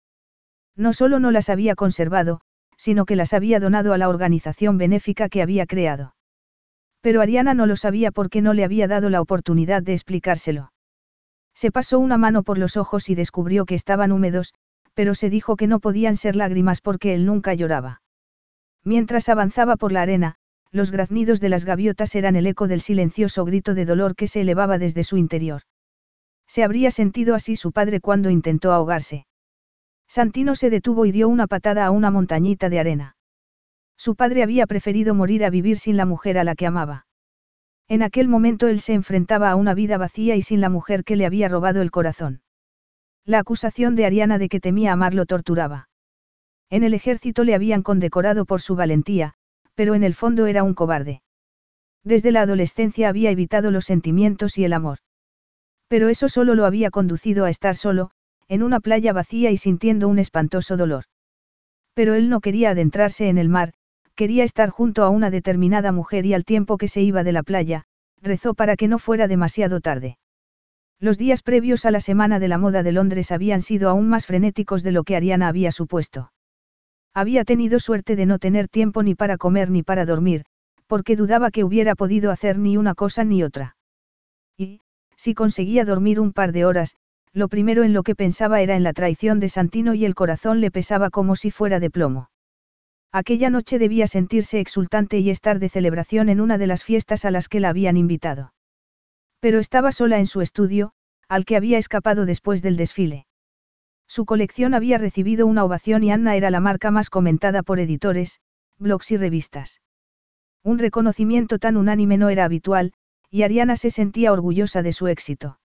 No 0.76 0.92
solo 0.92 1.18
no 1.18 1.30
las 1.30 1.50
había 1.50 1.74
conservado, 1.74 2.40
sino 2.76 3.04
que 3.04 3.16
las 3.16 3.34
había 3.34 3.60
donado 3.60 3.92
a 3.92 3.98
la 3.98 4.08
organización 4.08 4.78
benéfica 4.78 5.28
que 5.28 5.42
había 5.42 5.66
creado. 5.66 6.14
Pero 7.02 7.20
Ariana 7.20 7.52
no 7.52 7.66
lo 7.66 7.76
sabía 7.76 8.10
porque 8.10 8.40
no 8.40 8.54
le 8.54 8.64
había 8.64 8.88
dado 8.88 9.10
la 9.10 9.20
oportunidad 9.20 9.82
de 9.82 9.92
explicárselo. 9.92 10.72
Se 11.54 11.70
pasó 11.70 11.98
una 11.98 12.16
mano 12.16 12.44
por 12.44 12.56
los 12.56 12.78
ojos 12.78 13.10
y 13.10 13.14
descubrió 13.14 13.66
que 13.66 13.74
estaban 13.74 14.12
húmedos, 14.12 14.54
pero 14.94 15.14
se 15.14 15.28
dijo 15.28 15.56
que 15.56 15.66
no 15.66 15.80
podían 15.80 16.16
ser 16.16 16.36
lágrimas 16.36 16.80
porque 16.80 17.14
él 17.14 17.26
nunca 17.26 17.54
lloraba. 17.54 18.02
Mientras 18.84 19.28
avanzaba 19.28 19.76
por 19.76 19.92
la 19.92 20.02
arena, 20.02 20.36
los 20.70 20.90
graznidos 20.90 21.40
de 21.40 21.48
las 21.48 21.64
gaviotas 21.64 22.14
eran 22.14 22.36
el 22.36 22.46
eco 22.46 22.68
del 22.68 22.80
silencioso 22.80 23.44
grito 23.44 23.74
de 23.74 23.84
dolor 23.84 24.16
que 24.16 24.26
se 24.26 24.40
elevaba 24.40 24.78
desde 24.78 25.04
su 25.04 25.16
interior. 25.16 25.62
Se 26.46 26.62
habría 26.62 26.90
sentido 26.90 27.34
así 27.34 27.56
su 27.56 27.72
padre 27.72 28.00
cuando 28.00 28.30
intentó 28.30 28.72
ahogarse. 28.72 29.26
Santino 30.08 30.54
se 30.54 30.70
detuvo 30.70 31.04
y 31.04 31.12
dio 31.12 31.28
una 31.28 31.46
patada 31.46 31.86
a 31.86 31.90
una 31.90 32.10
montañita 32.10 32.68
de 32.68 32.78
arena. 32.78 33.16
Su 34.04 34.16
padre 34.16 34.42
había 34.42 34.66
preferido 34.66 35.14
morir 35.14 35.44
a 35.44 35.50
vivir 35.50 35.78
sin 35.78 35.96
la 35.96 36.06
mujer 36.06 36.36
a 36.36 36.42
la 36.42 36.56
que 36.56 36.66
amaba. 36.66 37.06
En 37.86 38.02
aquel 38.02 38.26
momento 38.26 38.66
él 38.66 38.80
se 38.80 38.94
enfrentaba 38.94 39.48
a 39.48 39.54
una 39.54 39.74
vida 39.74 39.96
vacía 39.96 40.34
y 40.34 40.42
sin 40.42 40.60
la 40.60 40.68
mujer 40.68 41.04
que 41.04 41.14
le 41.14 41.24
había 41.24 41.48
robado 41.48 41.80
el 41.82 41.92
corazón. 41.92 42.42
La 43.24 43.38
acusación 43.38 43.94
de 43.94 44.04
Ariana 44.04 44.38
de 44.38 44.48
que 44.48 44.58
temía 44.58 44.92
amar 44.92 45.14
lo 45.14 45.24
torturaba. 45.24 45.88
En 46.68 46.82
el 46.82 46.94
ejército 46.94 47.44
le 47.44 47.54
habían 47.54 47.84
condecorado 47.84 48.44
por 48.44 48.60
su 48.60 48.74
valentía, 48.74 49.34
pero 49.76 49.94
en 49.94 50.02
el 50.02 50.14
fondo 50.14 50.48
era 50.48 50.64
un 50.64 50.74
cobarde. 50.74 51.22
Desde 52.02 52.32
la 52.32 52.40
adolescencia 52.40 53.08
había 53.08 53.30
evitado 53.30 53.70
los 53.70 53.84
sentimientos 53.84 54.58
y 54.58 54.64
el 54.64 54.72
amor. 54.72 54.98
Pero 55.86 56.08
eso 56.08 56.28
solo 56.28 56.56
lo 56.56 56.66
había 56.66 56.90
conducido 56.90 57.44
a 57.44 57.50
estar 57.50 57.76
solo, 57.76 58.10
en 58.48 58.64
una 58.64 58.80
playa 58.80 59.12
vacía 59.12 59.52
y 59.52 59.58
sintiendo 59.58 60.08
un 60.08 60.18
espantoso 60.18 60.76
dolor. 60.76 61.04
Pero 61.94 62.14
él 62.14 62.28
no 62.28 62.40
quería 62.40 62.70
adentrarse 62.70 63.28
en 63.28 63.38
el 63.38 63.48
mar, 63.48 63.74
quería 64.14 64.44
estar 64.44 64.70
junto 64.70 65.04
a 65.04 65.10
una 65.10 65.30
determinada 65.30 65.92
mujer 65.92 66.26
y 66.26 66.34
al 66.34 66.44
tiempo 66.44 66.78
que 66.78 66.88
se 66.88 67.02
iba 67.02 67.24
de 67.24 67.32
la 67.32 67.42
playa, 67.42 67.84
rezó 68.20 68.54
para 68.54 68.76
que 68.76 68.88
no 68.88 68.98
fuera 68.98 69.28
demasiado 69.28 69.80
tarde. 69.80 70.18
Los 71.00 71.18
días 71.18 71.42
previos 71.42 71.84
a 71.84 71.90
la 71.90 72.00
Semana 72.00 72.38
de 72.38 72.48
la 72.48 72.58
Moda 72.58 72.82
de 72.82 72.92
Londres 72.92 73.32
habían 73.32 73.60
sido 73.60 73.88
aún 73.88 74.08
más 74.08 74.26
frenéticos 74.26 74.82
de 74.82 74.92
lo 74.92 75.02
que 75.02 75.16
Ariana 75.16 75.48
había 75.48 75.72
supuesto. 75.72 76.32
Había 77.14 77.44
tenido 77.44 77.80
suerte 77.80 78.16
de 78.16 78.24
no 78.24 78.38
tener 78.38 78.68
tiempo 78.68 79.02
ni 79.02 79.14
para 79.14 79.36
comer 79.36 79.70
ni 79.70 79.82
para 79.82 80.06
dormir, 80.06 80.44
porque 80.86 81.16
dudaba 81.16 81.50
que 81.50 81.64
hubiera 81.64 81.94
podido 81.94 82.30
hacer 82.30 82.58
ni 82.58 82.76
una 82.76 82.94
cosa 82.94 83.24
ni 83.24 83.42
otra. 83.42 83.76
Y, 84.56 84.80
si 85.16 85.34
conseguía 85.34 85.84
dormir 85.84 86.20
un 86.20 86.32
par 86.32 86.52
de 86.52 86.64
horas, 86.64 86.96
lo 87.32 87.48
primero 87.48 87.82
en 87.82 87.92
lo 87.92 88.02
que 88.02 88.14
pensaba 88.14 88.60
era 88.60 88.76
en 88.76 88.82
la 88.82 88.92
traición 88.92 89.40
de 89.40 89.48
Santino 89.48 89.94
y 89.94 90.04
el 90.04 90.14
corazón 90.14 90.60
le 90.60 90.70
pesaba 90.70 91.10
como 91.10 91.34
si 91.34 91.50
fuera 91.50 91.80
de 91.80 91.90
plomo. 91.90 92.28
Aquella 93.12 93.50
noche 93.50 93.78
debía 93.78 94.06
sentirse 94.06 94.58
exultante 94.58 95.18
y 95.18 95.28
estar 95.28 95.58
de 95.58 95.68
celebración 95.68 96.30
en 96.30 96.40
una 96.40 96.56
de 96.56 96.66
las 96.66 96.82
fiestas 96.82 97.26
a 97.26 97.30
las 97.30 97.48
que 97.48 97.60
la 97.60 97.68
habían 97.68 97.98
invitado. 97.98 98.54
Pero 99.38 99.58
estaba 99.58 99.92
sola 99.92 100.18
en 100.18 100.26
su 100.26 100.40
estudio, 100.40 100.92
al 101.28 101.44
que 101.44 101.56
había 101.56 101.76
escapado 101.76 102.24
después 102.24 102.62
del 102.62 102.76
desfile. 102.76 103.26
Su 104.06 104.24
colección 104.24 104.72
había 104.72 104.96
recibido 104.96 105.46
una 105.46 105.64
ovación 105.64 106.04
y 106.04 106.10
Anna 106.10 106.36
era 106.36 106.50
la 106.50 106.60
marca 106.60 106.90
más 106.90 107.10
comentada 107.10 107.62
por 107.62 107.80
editores, 107.80 108.40
blogs 108.78 109.10
y 109.10 109.18
revistas. 109.18 109.82
Un 110.64 110.78
reconocimiento 110.78 111.58
tan 111.58 111.76
unánime 111.76 112.16
no 112.16 112.30
era 112.30 112.44
habitual, 112.44 112.92
y 113.30 113.42
Ariana 113.42 113.76
se 113.76 113.90
sentía 113.90 114.32
orgullosa 114.32 114.82
de 114.82 114.92
su 114.92 115.08
éxito. 115.08 115.58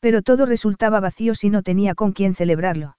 Pero 0.00 0.22
todo 0.22 0.46
resultaba 0.46 1.00
vacío 1.00 1.34
si 1.34 1.48
no 1.50 1.62
tenía 1.62 1.94
con 1.94 2.12
quién 2.12 2.34
celebrarlo. 2.34 2.96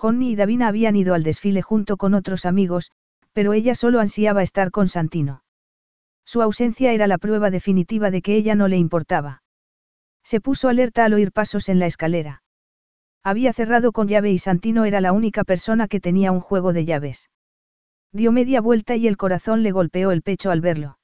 Johnny 0.00 0.30
y 0.30 0.36
Davina 0.36 0.68
habían 0.68 0.96
ido 0.96 1.12
al 1.12 1.22
desfile 1.22 1.60
junto 1.60 1.98
con 1.98 2.14
otros 2.14 2.46
amigos, 2.46 2.90
pero 3.34 3.52
ella 3.52 3.74
solo 3.74 4.00
ansiaba 4.00 4.42
estar 4.42 4.70
con 4.70 4.88
Santino. 4.88 5.44
Su 6.24 6.40
ausencia 6.40 6.92
era 6.92 7.06
la 7.06 7.18
prueba 7.18 7.50
definitiva 7.50 8.10
de 8.10 8.22
que 8.22 8.34
ella 8.34 8.54
no 8.54 8.66
le 8.66 8.78
importaba. 8.78 9.42
Se 10.24 10.40
puso 10.40 10.70
alerta 10.70 11.04
al 11.04 11.12
oír 11.12 11.32
pasos 11.32 11.68
en 11.68 11.78
la 11.78 11.84
escalera. 11.84 12.42
Había 13.22 13.52
cerrado 13.52 13.92
con 13.92 14.08
llave 14.08 14.30
y 14.30 14.38
Santino 14.38 14.86
era 14.86 15.02
la 15.02 15.12
única 15.12 15.44
persona 15.44 15.86
que 15.86 16.00
tenía 16.00 16.32
un 16.32 16.40
juego 16.40 16.72
de 16.72 16.86
llaves. 16.86 17.28
Dio 18.10 18.32
media 18.32 18.62
vuelta 18.62 18.96
y 18.96 19.06
el 19.06 19.18
corazón 19.18 19.62
le 19.62 19.70
golpeó 19.70 20.12
el 20.12 20.22
pecho 20.22 20.50
al 20.50 20.62
verlo. 20.62 20.98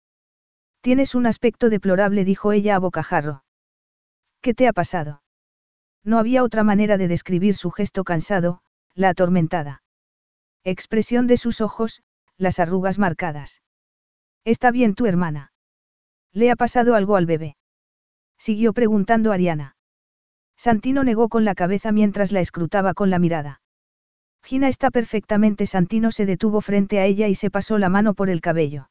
Tienes 0.81 1.15
un 1.15 1.27
aspecto 1.27 1.69
deplorable, 1.69 2.25
dijo 2.25 2.51
ella 2.51 2.77
a 2.77 2.79
bocajarro. 2.79 3.45
¿Qué 4.41 4.55
te 4.55 4.67
ha 4.67 4.73
pasado? 4.73 5.21
No 6.03 6.19
había 6.19 6.43
otra 6.43 6.65
manera 6.65 6.97
de 6.97 7.09
describir 7.09 7.57
su 7.57 7.71
gesto 7.71 8.03
cansado, 8.03 8.63
la 8.97 9.11
atormentada. 9.11 9.83
Expresión 10.65 11.27
de 11.27 11.37
sus 11.37 11.61
ojos, 11.61 12.03
las 12.39 12.59
arrugas 12.59 12.99
marcadas. 12.99 13.63
¿Está 14.45 14.71
bien 14.71 14.95
tu 14.95 15.07
hermana? 15.07 15.53
¿Le 16.33 16.51
ha 16.51 16.57
pasado 16.57 16.95
algo 16.95 17.17
al 17.17 17.27
bebé? 17.27 17.57
Siguió 18.39 18.73
preguntando 18.73 19.33
Ariana. 19.33 19.77
Santino 20.57 21.05
negó 21.05 21.29
con 21.29 21.45
la 21.45 21.55
cabeza 21.55 21.93
mientras 21.93 22.33
la 22.33 22.41
escrutaba 22.41 22.95
con 22.95 23.11
la 23.11 23.19
mirada. 23.19 23.61
Gina 24.43 24.69
está 24.69 24.91
perfectamente. 24.91 25.67
Santino 25.67 26.11
se 26.11 26.25
detuvo 26.25 26.61
frente 26.63 26.99
a 26.99 27.05
ella 27.05 27.29
y 27.29 27.35
se 27.35 27.51
pasó 27.51 27.79
la 27.79 27.91
mano 27.91 28.15
por 28.15 28.31
el 28.31 28.41
cabello. 28.41 28.89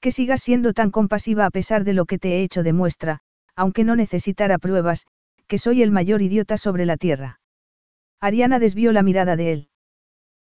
Que 0.00 0.12
sigas 0.12 0.42
siendo 0.42 0.72
tan 0.72 0.90
compasiva 0.90 1.44
a 1.44 1.50
pesar 1.50 1.84
de 1.84 1.92
lo 1.92 2.06
que 2.06 2.18
te 2.18 2.36
he 2.36 2.42
hecho 2.42 2.62
demuestra, 2.62 3.20
aunque 3.54 3.84
no 3.84 3.96
necesitara 3.96 4.58
pruebas, 4.58 5.06
que 5.46 5.58
soy 5.58 5.82
el 5.82 5.90
mayor 5.90 6.22
idiota 6.22 6.56
sobre 6.56 6.86
la 6.86 6.96
tierra. 6.96 7.39
Ariana 8.20 8.58
desvió 8.58 8.92
la 8.92 9.02
mirada 9.02 9.36
de 9.36 9.52
él. 9.52 9.68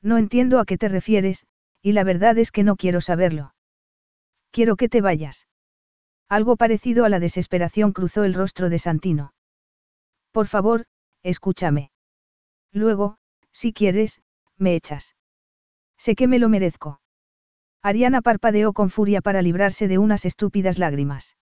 No 0.03 0.19
entiendo 0.19 0.59
a 0.59 0.65
qué 0.65 0.77
te 0.77 0.89
refieres, 0.89 1.47
y 1.83 1.93
la 1.93 2.05
verdad 2.05 2.37
es 2.39 2.51
que 2.51 2.65
no 2.65 2.77
quiero 2.77 3.01
saberlo. 3.01 3.55
Quiero 4.51 4.77
que 4.77 4.89
te 4.89 5.01
vayas. 5.01 5.47
Algo 6.29 6.57
parecido 6.57 7.05
a 7.05 7.09
la 7.09 7.21
desesperación 7.21 7.93
cruzó 7.93 8.25
el 8.25 8.35
rostro 8.35 8.71
de 8.71 8.79
Santino. 8.79 9.35
Por 10.33 10.47
favor, 10.47 10.87
escúchame. 11.23 11.91
Luego, 12.73 13.19
si 13.53 13.73
quieres, 13.73 14.21
me 14.57 14.75
echas. 14.75 15.15
Sé 15.97 16.15
que 16.15 16.29
me 16.29 16.39
lo 16.39 16.49
merezco. 16.49 17.01
Ariana 17.83 18.21
parpadeó 18.21 18.73
con 18.73 18.91
furia 18.91 19.21
para 19.21 19.43
librarse 19.43 19.89
de 19.89 19.99
unas 19.99 20.25
estúpidas 20.25 20.79
lágrimas. 20.79 21.37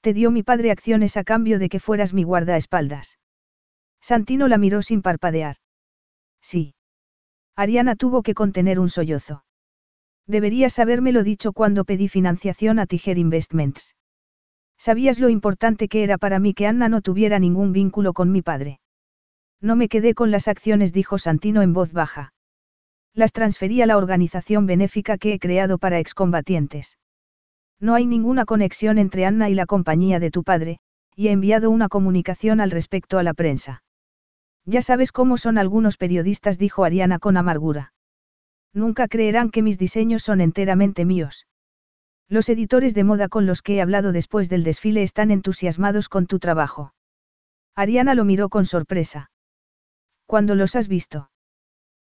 Te 0.00 0.12
dio 0.12 0.30
mi 0.30 0.42
padre 0.42 0.70
acciones 0.70 1.16
a 1.16 1.24
cambio 1.24 1.58
de 1.58 1.68
que 1.68 1.80
fueras 1.80 2.14
mi 2.14 2.22
guardaespaldas. 2.22 3.18
Santino 4.00 4.48
la 4.48 4.58
miró 4.58 4.82
sin 4.82 5.02
parpadear. 5.02 5.56
Sí. 6.40 6.74
Ariana 7.56 7.96
tuvo 7.96 8.22
que 8.22 8.34
contener 8.34 8.78
un 8.78 8.88
sollozo. 8.88 9.44
Deberías 10.26 10.78
habérmelo 10.78 11.22
dicho 11.22 11.52
cuando 11.52 11.84
pedí 11.84 12.08
financiación 12.08 12.78
a 12.78 12.86
Tiger 12.86 13.18
Investments. 13.18 13.96
Sabías 14.78 15.18
lo 15.18 15.28
importante 15.28 15.88
que 15.88 16.04
era 16.04 16.18
para 16.18 16.38
mí 16.38 16.54
que 16.54 16.66
Anna 16.66 16.88
no 16.88 17.00
tuviera 17.00 17.38
ningún 17.38 17.72
vínculo 17.72 18.12
con 18.12 18.30
mi 18.30 18.42
padre. 18.42 18.80
No 19.60 19.74
me 19.74 19.88
quedé 19.88 20.14
con 20.14 20.30
las 20.30 20.46
acciones, 20.46 20.92
dijo 20.92 21.18
Santino 21.18 21.62
en 21.62 21.72
voz 21.72 21.92
baja. 21.92 22.32
Las 23.14 23.32
transferí 23.32 23.82
a 23.82 23.86
la 23.86 23.96
organización 23.96 24.66
benéfica 24.66 25.18
que 25.18 25.32
he 25.32 25.38
creado 25.40 25.78
para 25.78 25.98
excombatientes. 25.98 26.98
No 27.80 27.94
hay 27.94 28.06
ninguna 28.06 28.44
conexión 28.44 28.98
entre 28.98 29.24
Anna 29.24 29.50
y 29.50 29.54
la 29.54 29.66
compañía 29.66 30.20
de 30.20 30.30
tu 30.30 30.44
padre, 30.44 30.78
y 31.16 31.28
he 31.28 31.32
enviado 31.32 31.70
una 31.70 31.88
comunicación 31.88 32.60
al 32.60 32.70
respecto 32.70 33.18
a 33.18 33.24
la 33.24 33.34
prensa. 33.34 33.82
Ya 34.70 34.82
sabes 34.82 35.12
cómo 35.12 35.38
son 35.38 35.56
algunos 35.56 35.96
periodistas, 35.96 36.58
dijo 36.58 36.84
Ariana 36.84 37.18
con 37.18 37.38
amargura. 37.38 37.94
Nunca 38.74 39.08
creerán 39.08 39.50
que 39.50 39.62
mis 39.62 39.78
diseños 39.78 40.22
son 40.22 40.42
enteramente 40.42 41.06
míos. 41.06 41.46
Los 42.28 42.50
editores 42.50 42.92
de 42.92 43.02
moda 43.02 43.30
con 43.30 43.46
los 43.46 43.62
que 43.62 43.76
he 43.76 43.80
hablado 43.80 44.12
después 44.12 44.50
del 44.50 44.64
desfile 44.64 45.02
están 45.02 45.30
entusiasmados 45.30 46.10
con 46.10 46.26
tu 46.26 46.38
trabajo. 46.38 46.92
Ariana 47.74 48.14
lo 48.14 48.26
miró 48.26 48.50
con 48.50 48.66
sorpresa. 48.66 49.30
¿Cuándo 50.26 50.54
los 50.54 50.76
has 50.76 50.86
visto? 50.86 51.30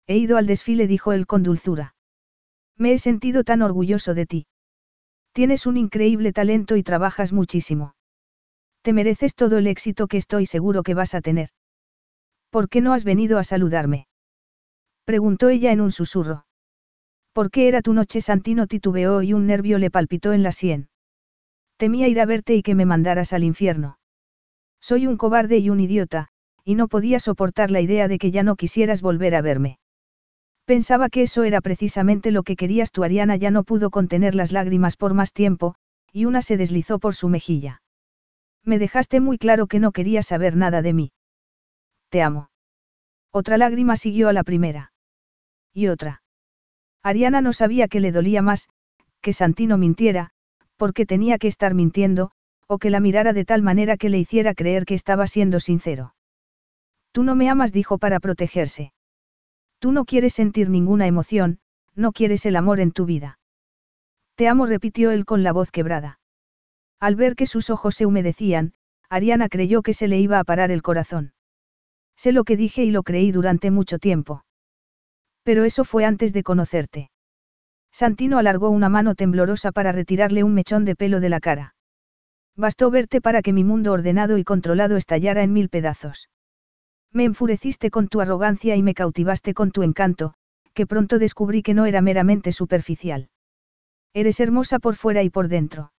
He 0.06 0.16
ido 0.18 0.36
al 0.36 0.46
desfile, 0.46 0.86
dijo 0.86 1.12
él 1.12 1.26
con 1.26 1.42
dulzura. 1.42 1.96
Me 2.78 2.92
he 2.92 2.98
sentido 3.00 3.42
tan 3.42 3.62
orgulloso 3.62 4.14
de 4.14 4.26
ti. 4.26 4.46
Tienes 5.32 5.66
un 5.66 5.78
increíble 5.78 6.32
talento 6.32 6.76
y 6.76 6.84
trabajas 6.84 7.32
muchísimo. 7.32 7.96
Te 8.82 8.92
mereces 8.92 9.34
todo 9.34 9.58
el 9.58 9.66
éxito 9.66 10.06
que 10.06 10.18
estoy 10.18 10.46
seguro 10.46 10.84
que 10.84 10.94
vas 10.94 11.16
a 11.16 11.20
tener. 11.20 11.48
¿Por 12.52 12.68
qué 12.68 12.82
no 12.82 12.92
has 12.92 13.04
venido 13.04 13.38
a 13.38 13.44
saludarme? 13.44 14.08
Preguntó 15.06 15.48
ella 15.48 15.72
en 15.72 15.80
un 15.80 15.90
susurro. 15.90 16.44
¿Por 17.32 17.50
qué 17.50 17.66
era 17.66 17.80
tu 17.80 17.94
noche? 17.94 18.20
Santino 18.20 18.66
titubeó 18.66 19.22
y 19.22 19.32
un 19.32 19.46
nervio 19.46 19.78
le 19.78 19.90
palpitó 19.90 20.34
en 20.34 20.42
la 20.42 20.52
sien. 20.52 20.90
Temía 21.78 22.08
ir 22.08 22.20
a 22.20 22.26
verte 22.26 22.54
y 22.54 22.62
que 22.62 22.74
me 22.74 22.84
mandaras 22.84 23.32
al 23.32 23.42
infierno. 23.42 23.98
Soy 24.82 25.06
un 25.06 25.16
cobarde 25.16 25.56
y 25.56 25.70
un 25.70 25.80
idiota, 25.80 26.28
y 26.62 26.74
no 26.74 26.88
podía 26.88 27.20
soportar 27.20 27.70
la 27.70 27.80
idea 27.80 28.06
de 28.06 28.18
que 28.18 28.30
ya 28.30 28.42
no 28.42 28.56
quisieras 28.56 29.00
volver 29.00 29.34
a 29.34 29.40
verme. 29.40 29.78
Pensaba 30.66 31.08
que 31.08 31.22
eso 31.22 31.44
era 31.44 31.62
precisamente 31.62 32.32
lo 32.32 32.42
que 32.42 32.56
querías 32.56 32.92
tu 32.92 33.02
Ariana 33.02 33.36
ya 33.36 33.50
no 33.50 33.64
pudo 33.64 33.88
contener 33.88 34.34
las 34.34 34.52
lágrimas 34.52 34.98
por 34.98 35.14
más 35.14 35.32
tiempo, 35.32 35.74
y 36.12 36.26
una 36.26 36.42
se 36.42 36.58
deslizó 36.58 36.98
por 36.98 37.14
su 37.14 37.30
mejilla. 37.30 37.80
Me 38.62 38.78
dejaste 38.78 39.20
muy 39.20 39.38
claro 39.38 39.68
que 39.68 39.80
no 39.80 39.90
querías 39.90 40.26
saber 40.26 40.54
nada 40.54 40.82
de 40.82 40.92
mí. 40.92 41.12
Te 42.12 42.20
amo. 42.20 42.50
Otra 43.30 43.56
lágrima 43.56 43.96
siguió 43.96 44.28
a 44.28 44.34
la 44.34 44.44
primera. 44.44 44.92
Y 45.72 45.88
otra. 45.88 46.22
Ariana 47.02 47.40
no 47.40 47.54
sabía 47.54 47.88
que 47.88 48.00
le 48.00 48.12
dolía 48.12 48.42
más, 48.42 48.68
que 49.22 49.32
Santino 49.32 49.78
mintiera, 49.78 50.28
porque 50.76 51.06
tenía 51.06 51.38
que 51.38 51.48
estar 51.48 51.72
mintiendo, 51.72 52.30
o 52.66 52.76
que 52.76 52.90
la 52.90 53.00
mirara 53.00 53.32
de 53.32 53.46
tal 53.46 53.62
manera 53.62 53.96
que 53.96 54.10
le 54.10 54.18
hiciera 54.18 54.52
creer 54.52 54.84
que 54.84 54.92
estaba 54.92 55.26
siendo 55.26 55.58
sincero. 55.58 56.14
Tú 57.12 57.22
no 57.22 57.34
me 57.34 57.48
amas, 57.48 57.72
dijo 57.72 57.96
para 57.96 58.20
protegerse. 58.20 58.92
Tú 59.78 59.90
no 59.90 60.04
quieres 60.04 60.34
sentir 60.34 60.68
ninguna 60.68 61.06
emoción, 61.06 61.60
no 61.94 62.12
quieres 62.12 62.44
el 62.44 62.56
amor 62.56 62.80
en 62.80 62.92
tu 62.92 63.06
vida. 63.06 63.38
Te 64.34 64.48
amo, 64.48 64.66
repitió 64.66 65.12
él 65.12 65.24
con 65.24 65.42
la 65.42 65.54
voz 65.54 65.70
quebrada. 65.70 66.20
Al 67.00 67.16
ver 67.16 67.36
que 67.36 67.46
sus 67.46 67.70
ojos 67.70 67.94
se 67.94 68.04
humedecían, 68.04 68.74
Ariana 69.08 69.48
creyó 69.48 69.80
que 69.80 69.94
se 69.94 70.08
le 70.08 70.18
iba 70.18 70.38
a 70.38 70.44
parar 70.44 70.70
el 70.70 70.82
corazón. 70.82 71.32
Sé 72.22 72.30
lo 72.30 72.44
que 72.44 72.56
dije 72.56 72.84
y 72.84 72.92
lo 72.92 73.02
creí 73.02 73.32
durante 73.32 73.72
mucho 73.72 73.98
tiempo. 73.98 74.44
Pero 75.42 75.64
eso 75.64 75.84
fue 75.84 76.04
antes 76.04 76.32
de 76.32 76.44
conocerte. 76.44 77.10
Santino 77.90 78.38
alargó 78.38 78.70
una 78.70 78.88
mano 78.88 79.16
temblorosa 79.16 79.72
para 79.72 79.90
retirarle 79.90 80.44
un 80.44 80.54
mechón 80.54 80.84
de 80.84 80.94
pelo 80.94 81.18
de 81.18 81.28
la 81.28 81.40
cara. 81.40 81.74
Bastó 82.54 82.92
verte 82.92 83.20
para 83.20 83.42
que 83.42 83.52
mi 83.52 83.64
mundo 83.64 83.90
ordenado 83.90 84.38
y 84.38 84.44
controlado 84.44 84.96
estallara 84.96 85.42
en 85.42 85.52
mil 85.52 85.68
pedazos. 85.68 86.28
Me 87.10 87.24
enfureciste 87.24 87.90
con 87.90 88.06
tu 88.06 88.20
arrogancia 88.20 88.76
y 88.76 88.84
me 88.84 88.94
cautivaste 88.94 89.52
con 89.52 89.72
tu 89.72 89.82
encanto, 89.82 90.34
que 90.74 90.86
pronto 90.86 91.18
descubrí 91.18 91.64
que 91.64 91.74
no 91.74 91.86
era 91.86 92.02
meramente 92.02 92.52
superficial. 92.52 93.30
Eres 94.14 94.38
hermosa 94.38 94.78
por 94.78 94.94
fuera 94.94 95.24
y 95.24 95.30
por 95.30 95.48
dentro. 95.48 95.92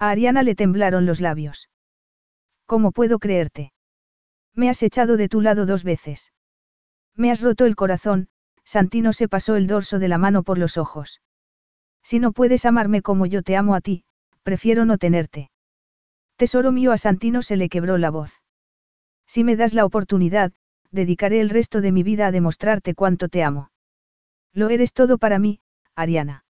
A 0.00 0.10
Ariana 0.10 0.42
le 0.42 0.56
temblaron 0.56 1.06
los 1.06 1.20
labios. 1.20 1.70
¿Cómo 2.66 2.90
puedo 2.90 3.20
creerte? 3.20 3.70
Me 4.56 4.70
has 4.70 4.82
echado 4.82 5.16
de 5.16 5.28
tu 5.28 5.42
lado 5.42 5.66
dos 5.66 5.84
veces. 5.84 6.32
Me 7.14 7.30
has 7.30 7.42
roto 7.42 7.66
el 7.66 7.76
corazón, 7.76 8.28
Santino 8.64 9.12
se 9.12 9.28
pasó 9.28 9.54
el 9.54 9.66
dorso 9.66 9.98
de 9.98 10.08
la 10.08 10.18
mano 10.18 10.42
por 10.42 10.58
los 10.58 10.78
ojos. 10.78 11.20
Si 12.02 12.18
no 12.18 12.32
puedes 12.32 12.64
amarme 12.64 13.02
como 13.02 13.26
yo 13.26 13.42
te 13.42 13.56
amo 13.56 13.74
a 13.74 13.80
ti, 13.80 14.04
prefiero 14.42 14.86
no 14.86 14.96
tenerte. 14.96 15.50
Tesoro 16.36 16.72
mío 16.72 16.92
a 16.92 16.98
Santino 16.98 17.42
se 17.42 17.56
le 17.56 17.68
quebró 17.68 17.98
la 17.98 18.10
voz. 18.10 18.42
Si 19.26 19.44
me 19.44 19.56
das 19.56 19.74
la 19.74 19.84
oportunidad, 19.84 20.52
dedicaré 20.90 21.40
el 21.40 21.50
resto 21.50 21.80
de 21.80 21.92
mi 21.92 22.02
vida 22.02 22.26
a 22.26 22.32
demostrarte 22.32 22.94
cuánto 22.94 23.28
te 23.28 23.42
amo. 23.42 23.70
Lo 24.52 24.70
eres 24.70 24.92
todo 24.92 25.18
para 25.18 25.38
mí, 25.38 25.60
Ariana. 25.94 26.44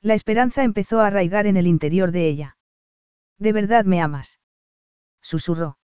La 0.00 0.14
esperanza 0.14 0.64
empezó 0.64 1.00
a 1.00 1.06
arraigar 1.06 1.46
en 1.46 1.56
el 1.56 1.66
interior 1.66 2.10
de 2.10 2.28
ella. 2.28 2.56
¿De 3.38 3.52
verdad 3.52 3.84
me 3.84 4.02
amas? 4.02 4.40
Susurró. 5.22 5.78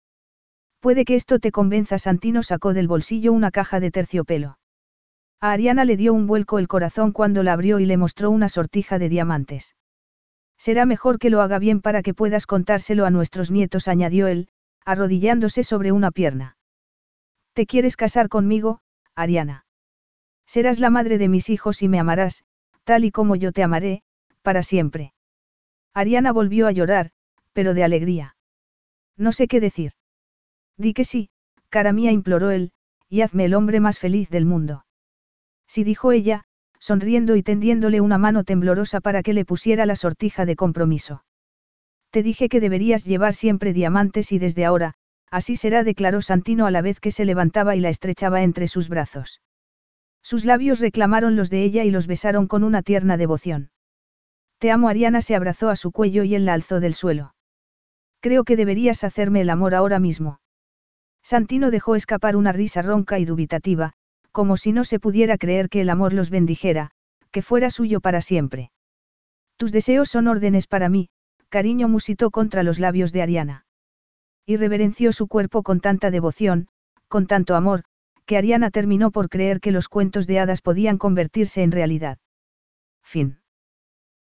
Puede 0.80 1.04
que 1.04 1.14
esto 1.14 1.38
te 1.38 1.50
convenza. 1.50 1.98
Santino 1.98 2.42
sacó 2.42 2.72
del 2.72 2.88
bolsillo 2.88 3.32
una 3.32 3.50
caja 3.50 3.80
de 3.80 3.90
terciopelo. 3.90 4.58
A 5.40 5.52
Ariana 5.52 5.84
le 5.84 5.96
dio 5.96 6.12
un 6.14 6.26
vuelco 6.26 6.58
el 6.58 6.68
corazón 6.68 7.12
cuando 7.12 7.42
la 7.42 7.52
abrió 7.52 7.78
y 7.78 7.86
le 7.86 7.96
mostró 7.96 8.30
una 8.30 8.48
sortija 8.48 8.98
de 8.98 9.08
diamantes. 9.08 9.76
Será 10.56 10.86
mejor 10.86 11.18
que 11.18 11.30
lo 11.30 11.40
haga 11.40 11.58
bien 11.60 11.80
para 11.80 12.02
que 12.02 12.14
puedas 12.14 12.46
contárselo 12.46 13.06
a 13.06 13.10
nuestros 13.10 13.50
nietos, 13.50 13.86
añadió 13.86 14.26
él, 14.26 14.48
arrodillándose 14.84 15.62
sobre 15.62 15.92
una 15.92 16.10
pierna. 16.10 16.56
¿Te 17.52 17.66
quieres 17.66 17.96
casar 17.96 18.28
conmigo, 18.28 18.80
Ariana? 19.14 19.64
Serás 20.46 20.80
la 20.80 20.90
madre 20.90 21.18
de 21.18 21.28
mis 21.28 21.50
hijos 21.50 21.82
y 21.82 21.88
me 21.88 22.00
amarás, 22.00 22.44
tal 22.84 23.04
y 23.04 23.12
como 23.12 23.36
yo 23.36 23.52
te 23.52 23.62
amaré, 23.62 24.02
para 24.42 24.62
siempre. 24.62 25.12
Ariana 25.94 26.32
volvió 26.32 26.66
a 26.66 26.72
llorar, 26.72 27.10
pero 27.52 27.74
de 27.74 27.84
alegría. 27.84 28.36
No 29.16 29.32
sé 29.32 29.46
qué 29.46 29.60
decir. 29.60 29.92
Di 30.78 30.94
que 30.94 31.04
sí, 31.04 31.28
cara 31.68 31.92
mía 31.92 32.12
imploró 32.12 32.50
él, 32.50 32.70
y 33.08 33.22
hazme 33.22 33.44
el 33.44 33.54
hombre 33.54 33.80
más 33.80 33.98
feliz 33.98 34.30
del 34.30 34.46
mundo. 34.46 34.84
Sí 35.66 35.84
dijo 35.84 36.12
ella, 36.12 36.44
sonriendo 36.78 37.36
y 37.36 37.42
tendiéndole 37.42 38.00
una 38.00 38.16
mano 38.16 38.44
temblorosa 38.44 39.00
para 39.00 39.22
que 39.22 39.32
le 39.32 39.44
pusiera 39.44 39.86
la 39.86 39.96
sortija 39.96 40.46
de 40.46 40.56
compromiso. 40.56 41.24
Te 42.10 42.22
dije 42.22 42.48
que 42.48 42.60
deberías 42.60 43.04
llevar 43.04 43.34
siempre 43.34 43.72
diamantes 43.72 44.32
y 44.32 44.38
desde 44.38 44.64
ahora, 44.64 44.94
así 45.30 45.56
será, 45.56 45.84
declaró 45.84 46.22
Santino 46.22 46.66
a 46.66 46.70
la 46.70 46.80
vez 46.80 47.00
que 47.00 47.10
se 47.10 47.24
levantaba 47.24 47.76
y 47.76 47.80
la 47.80 47.90
estrechaba 47.90 48.42
entre 48.42 48.68
sus 48.68 48.88
brazos. 48.88 49.42
Sus 50.22 50.44
labios 50.44 50.80
reclamaron 50.80 51.36
los 51.36 51.50
de 51.50 51.64
ella 51.64 51.84
y 51.84 51.90
los 51.90 52.06
besaron 52.06 52.46
con 52.46 52.64
una 52.64 52.82
tierna 52.82 53.16
devoción. 53.16 53.70
Te 54.58 54.70
amo, 54.70 54.88
Ariana 54.88 55.20
se 55.20 55.34
abrazó 55.34 55.68
a 55.68 55.76
su 55.76 55.92
cuello 55.92 56.24
y 56.24 56.34
él 56.34 56.44
la 56.44 56.54
alzó 56.54 56.80
del 56.80 56.94
suelo. 56.94 57.34
Creo 58.20 58.44
que 58.44 58.56
deberías 58.56 59.04
hacerme 59.04 59.42
el 59.42 59.50
amor 59.50 59.74
ahora 59.74 59.98
mismo. 59.98 60.40
Santino 61.22 61.70
dejó 61.70 61.96
escapar 61.96 62.36
una 62.36 62.52
risa 62.52 62.82
ronca 62.82 63.18
y 63.18 63.24
dubitativa, 63.24 63.92
como 64.32 64.56
si 64.56 64.72
no 64.72 64.84
se 64.84 65.00
pudiera 65.00 65.38
creer 65.38 65.68
que 65.68 65.80
el 65.80 65.90
amor 65.90 66.12
los 66.12 66.30
bendijera, 66.30 66.90
que 67.30 67.42
fuera 67.42 67.70
suyo 67.70 68.00
para 68.00 68.20
siempre. 68.20 68.70
Tus 69.56 69.72
deseos 69.72 70.08
son 70.08 70.28
órdenes 70.28 70.66
para 70.66 70.88
mí, 70.88 71.08
cariño 71.48 71.88
musitó 71.88 72.30
contra 72.30 72.62
los 72.62 72.78
labios 72.78 73.12
de 73.12 73.22
Ariana. 73.22 73.66
Y 74.46 74.56
reverenció 74.56 75.12
su 75.12 75.26
cuerpo 75.26 75.62
con 75.62 75.80
tanta 75.80 76.10
devoción, 76.10 76.68
con 77.08 77.26
tanto 77.26 77.54
amor, 77.54 77.84
que 78.24 78.36
Ariana 78.36 78.70
terminó 78.70 79.10
por 79.10 79.28
creer 79.28 79.60
que 79.60 79.72
los 79.72 79.88
cuentos 79.88 80.26
de 80.26 80.38
hadas 80.38 80.62
podían 80.62 80.98
convertirse 80.98 81.62
en 81.62 81.72
realidad. 81.72 82.18
Fin. 83.02 83.40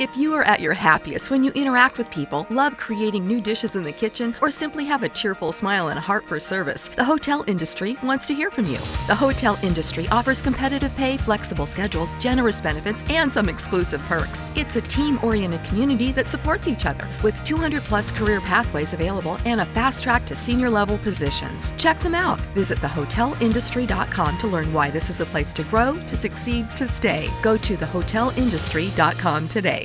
If 0.00 0.16
you 0.16 0.34
are 0.34 0.42
at 0.42 0.58
your 0.58 0.74
happiest 0.74 1.30
when 1.30 1.44
you 1.44 1.52
interact 1.52 1.98
with 1.98 2.10
people, 2.10 2.48
love 2.50 2.76
creating 2.76 3.28
new 3.28 3.40
dishes 3.40 3.76
in 3.76 3.84
the 3.84 3.92
kitchen, 3.92 4.34
or 4.42 4.50
simply 4.50 4.86
have 4.86 5.04
a 5.04 5.08
cheerful 5.08 5.52
smile 5.52 5.86
and 5.86 5.96
a 5.96 6.02
heart 6.02 6.26
for 6.26 6.40
service, 6.40 6.88
the 6.88 7.04
hotel 7.04 7.44
industry 7.46 7.96
wants 8.02 8.26
to 8.26 8.34
hear 8.34 8.50
from 8.50 8.66
you. 8.66 8.78
The 9.06 9.14
hotel 9.14 9.56
industry 9.62 10.08
offers 10.08 10.42
competitive 10.42 10.96
pay, 10.96 11.16
flexible 11.16 11.66
schedules, 11.66 12.12
generous 12.14 12.60
benefits, 12.60 13.04
and 13.08 13.32
some 13.32 13.48
exclusive 13.48 14.00
perks. 14.02 14.44
It's 14.56 14.74
a 14.74 14.80
team 14.80 15.20
oriented 15.22 15.62
community 15.62 16.10
that 16.10 16.28
supports 16.28 16.66
each 16.66 16.86
other 16.86 17.06
with 17.22 17.44
200 17.44 17.84
plus 17.84 18.10
career 18.10 18.40
pathways 18.40 18.94
available 18.94 19.38
and 19.46 19.60
a 19.60 19.66
fast 19.66 20.02
track 20.02 20.26
to 20.26 20.34
senior 20.34 20.70
level 20.70 20.98
positions. 20.98 21.72
Check 21.76 22.00
them 22.00 22.16
out. 22.16 22.40
Visit 22.56 22.78
thehotelindustry.com 22.78 24.38
to 24.38 24.46
learn 24.48 24.72
why 24.72 24.90
this 24.90 25.08
is 25.08 25.20
a 25.20 25.26
place 25.26 25.52
to 25.52 25.62
grow, 25.62 25.94
to 26.06 26.16
succeed, 26.16 26.66
to 26.74 26.88
stay. 26.88 27.30
Go 27.42 27.56
to 27.58 27.76
thehotelindustry.com 27.76 29.48
today. 29.48 29.83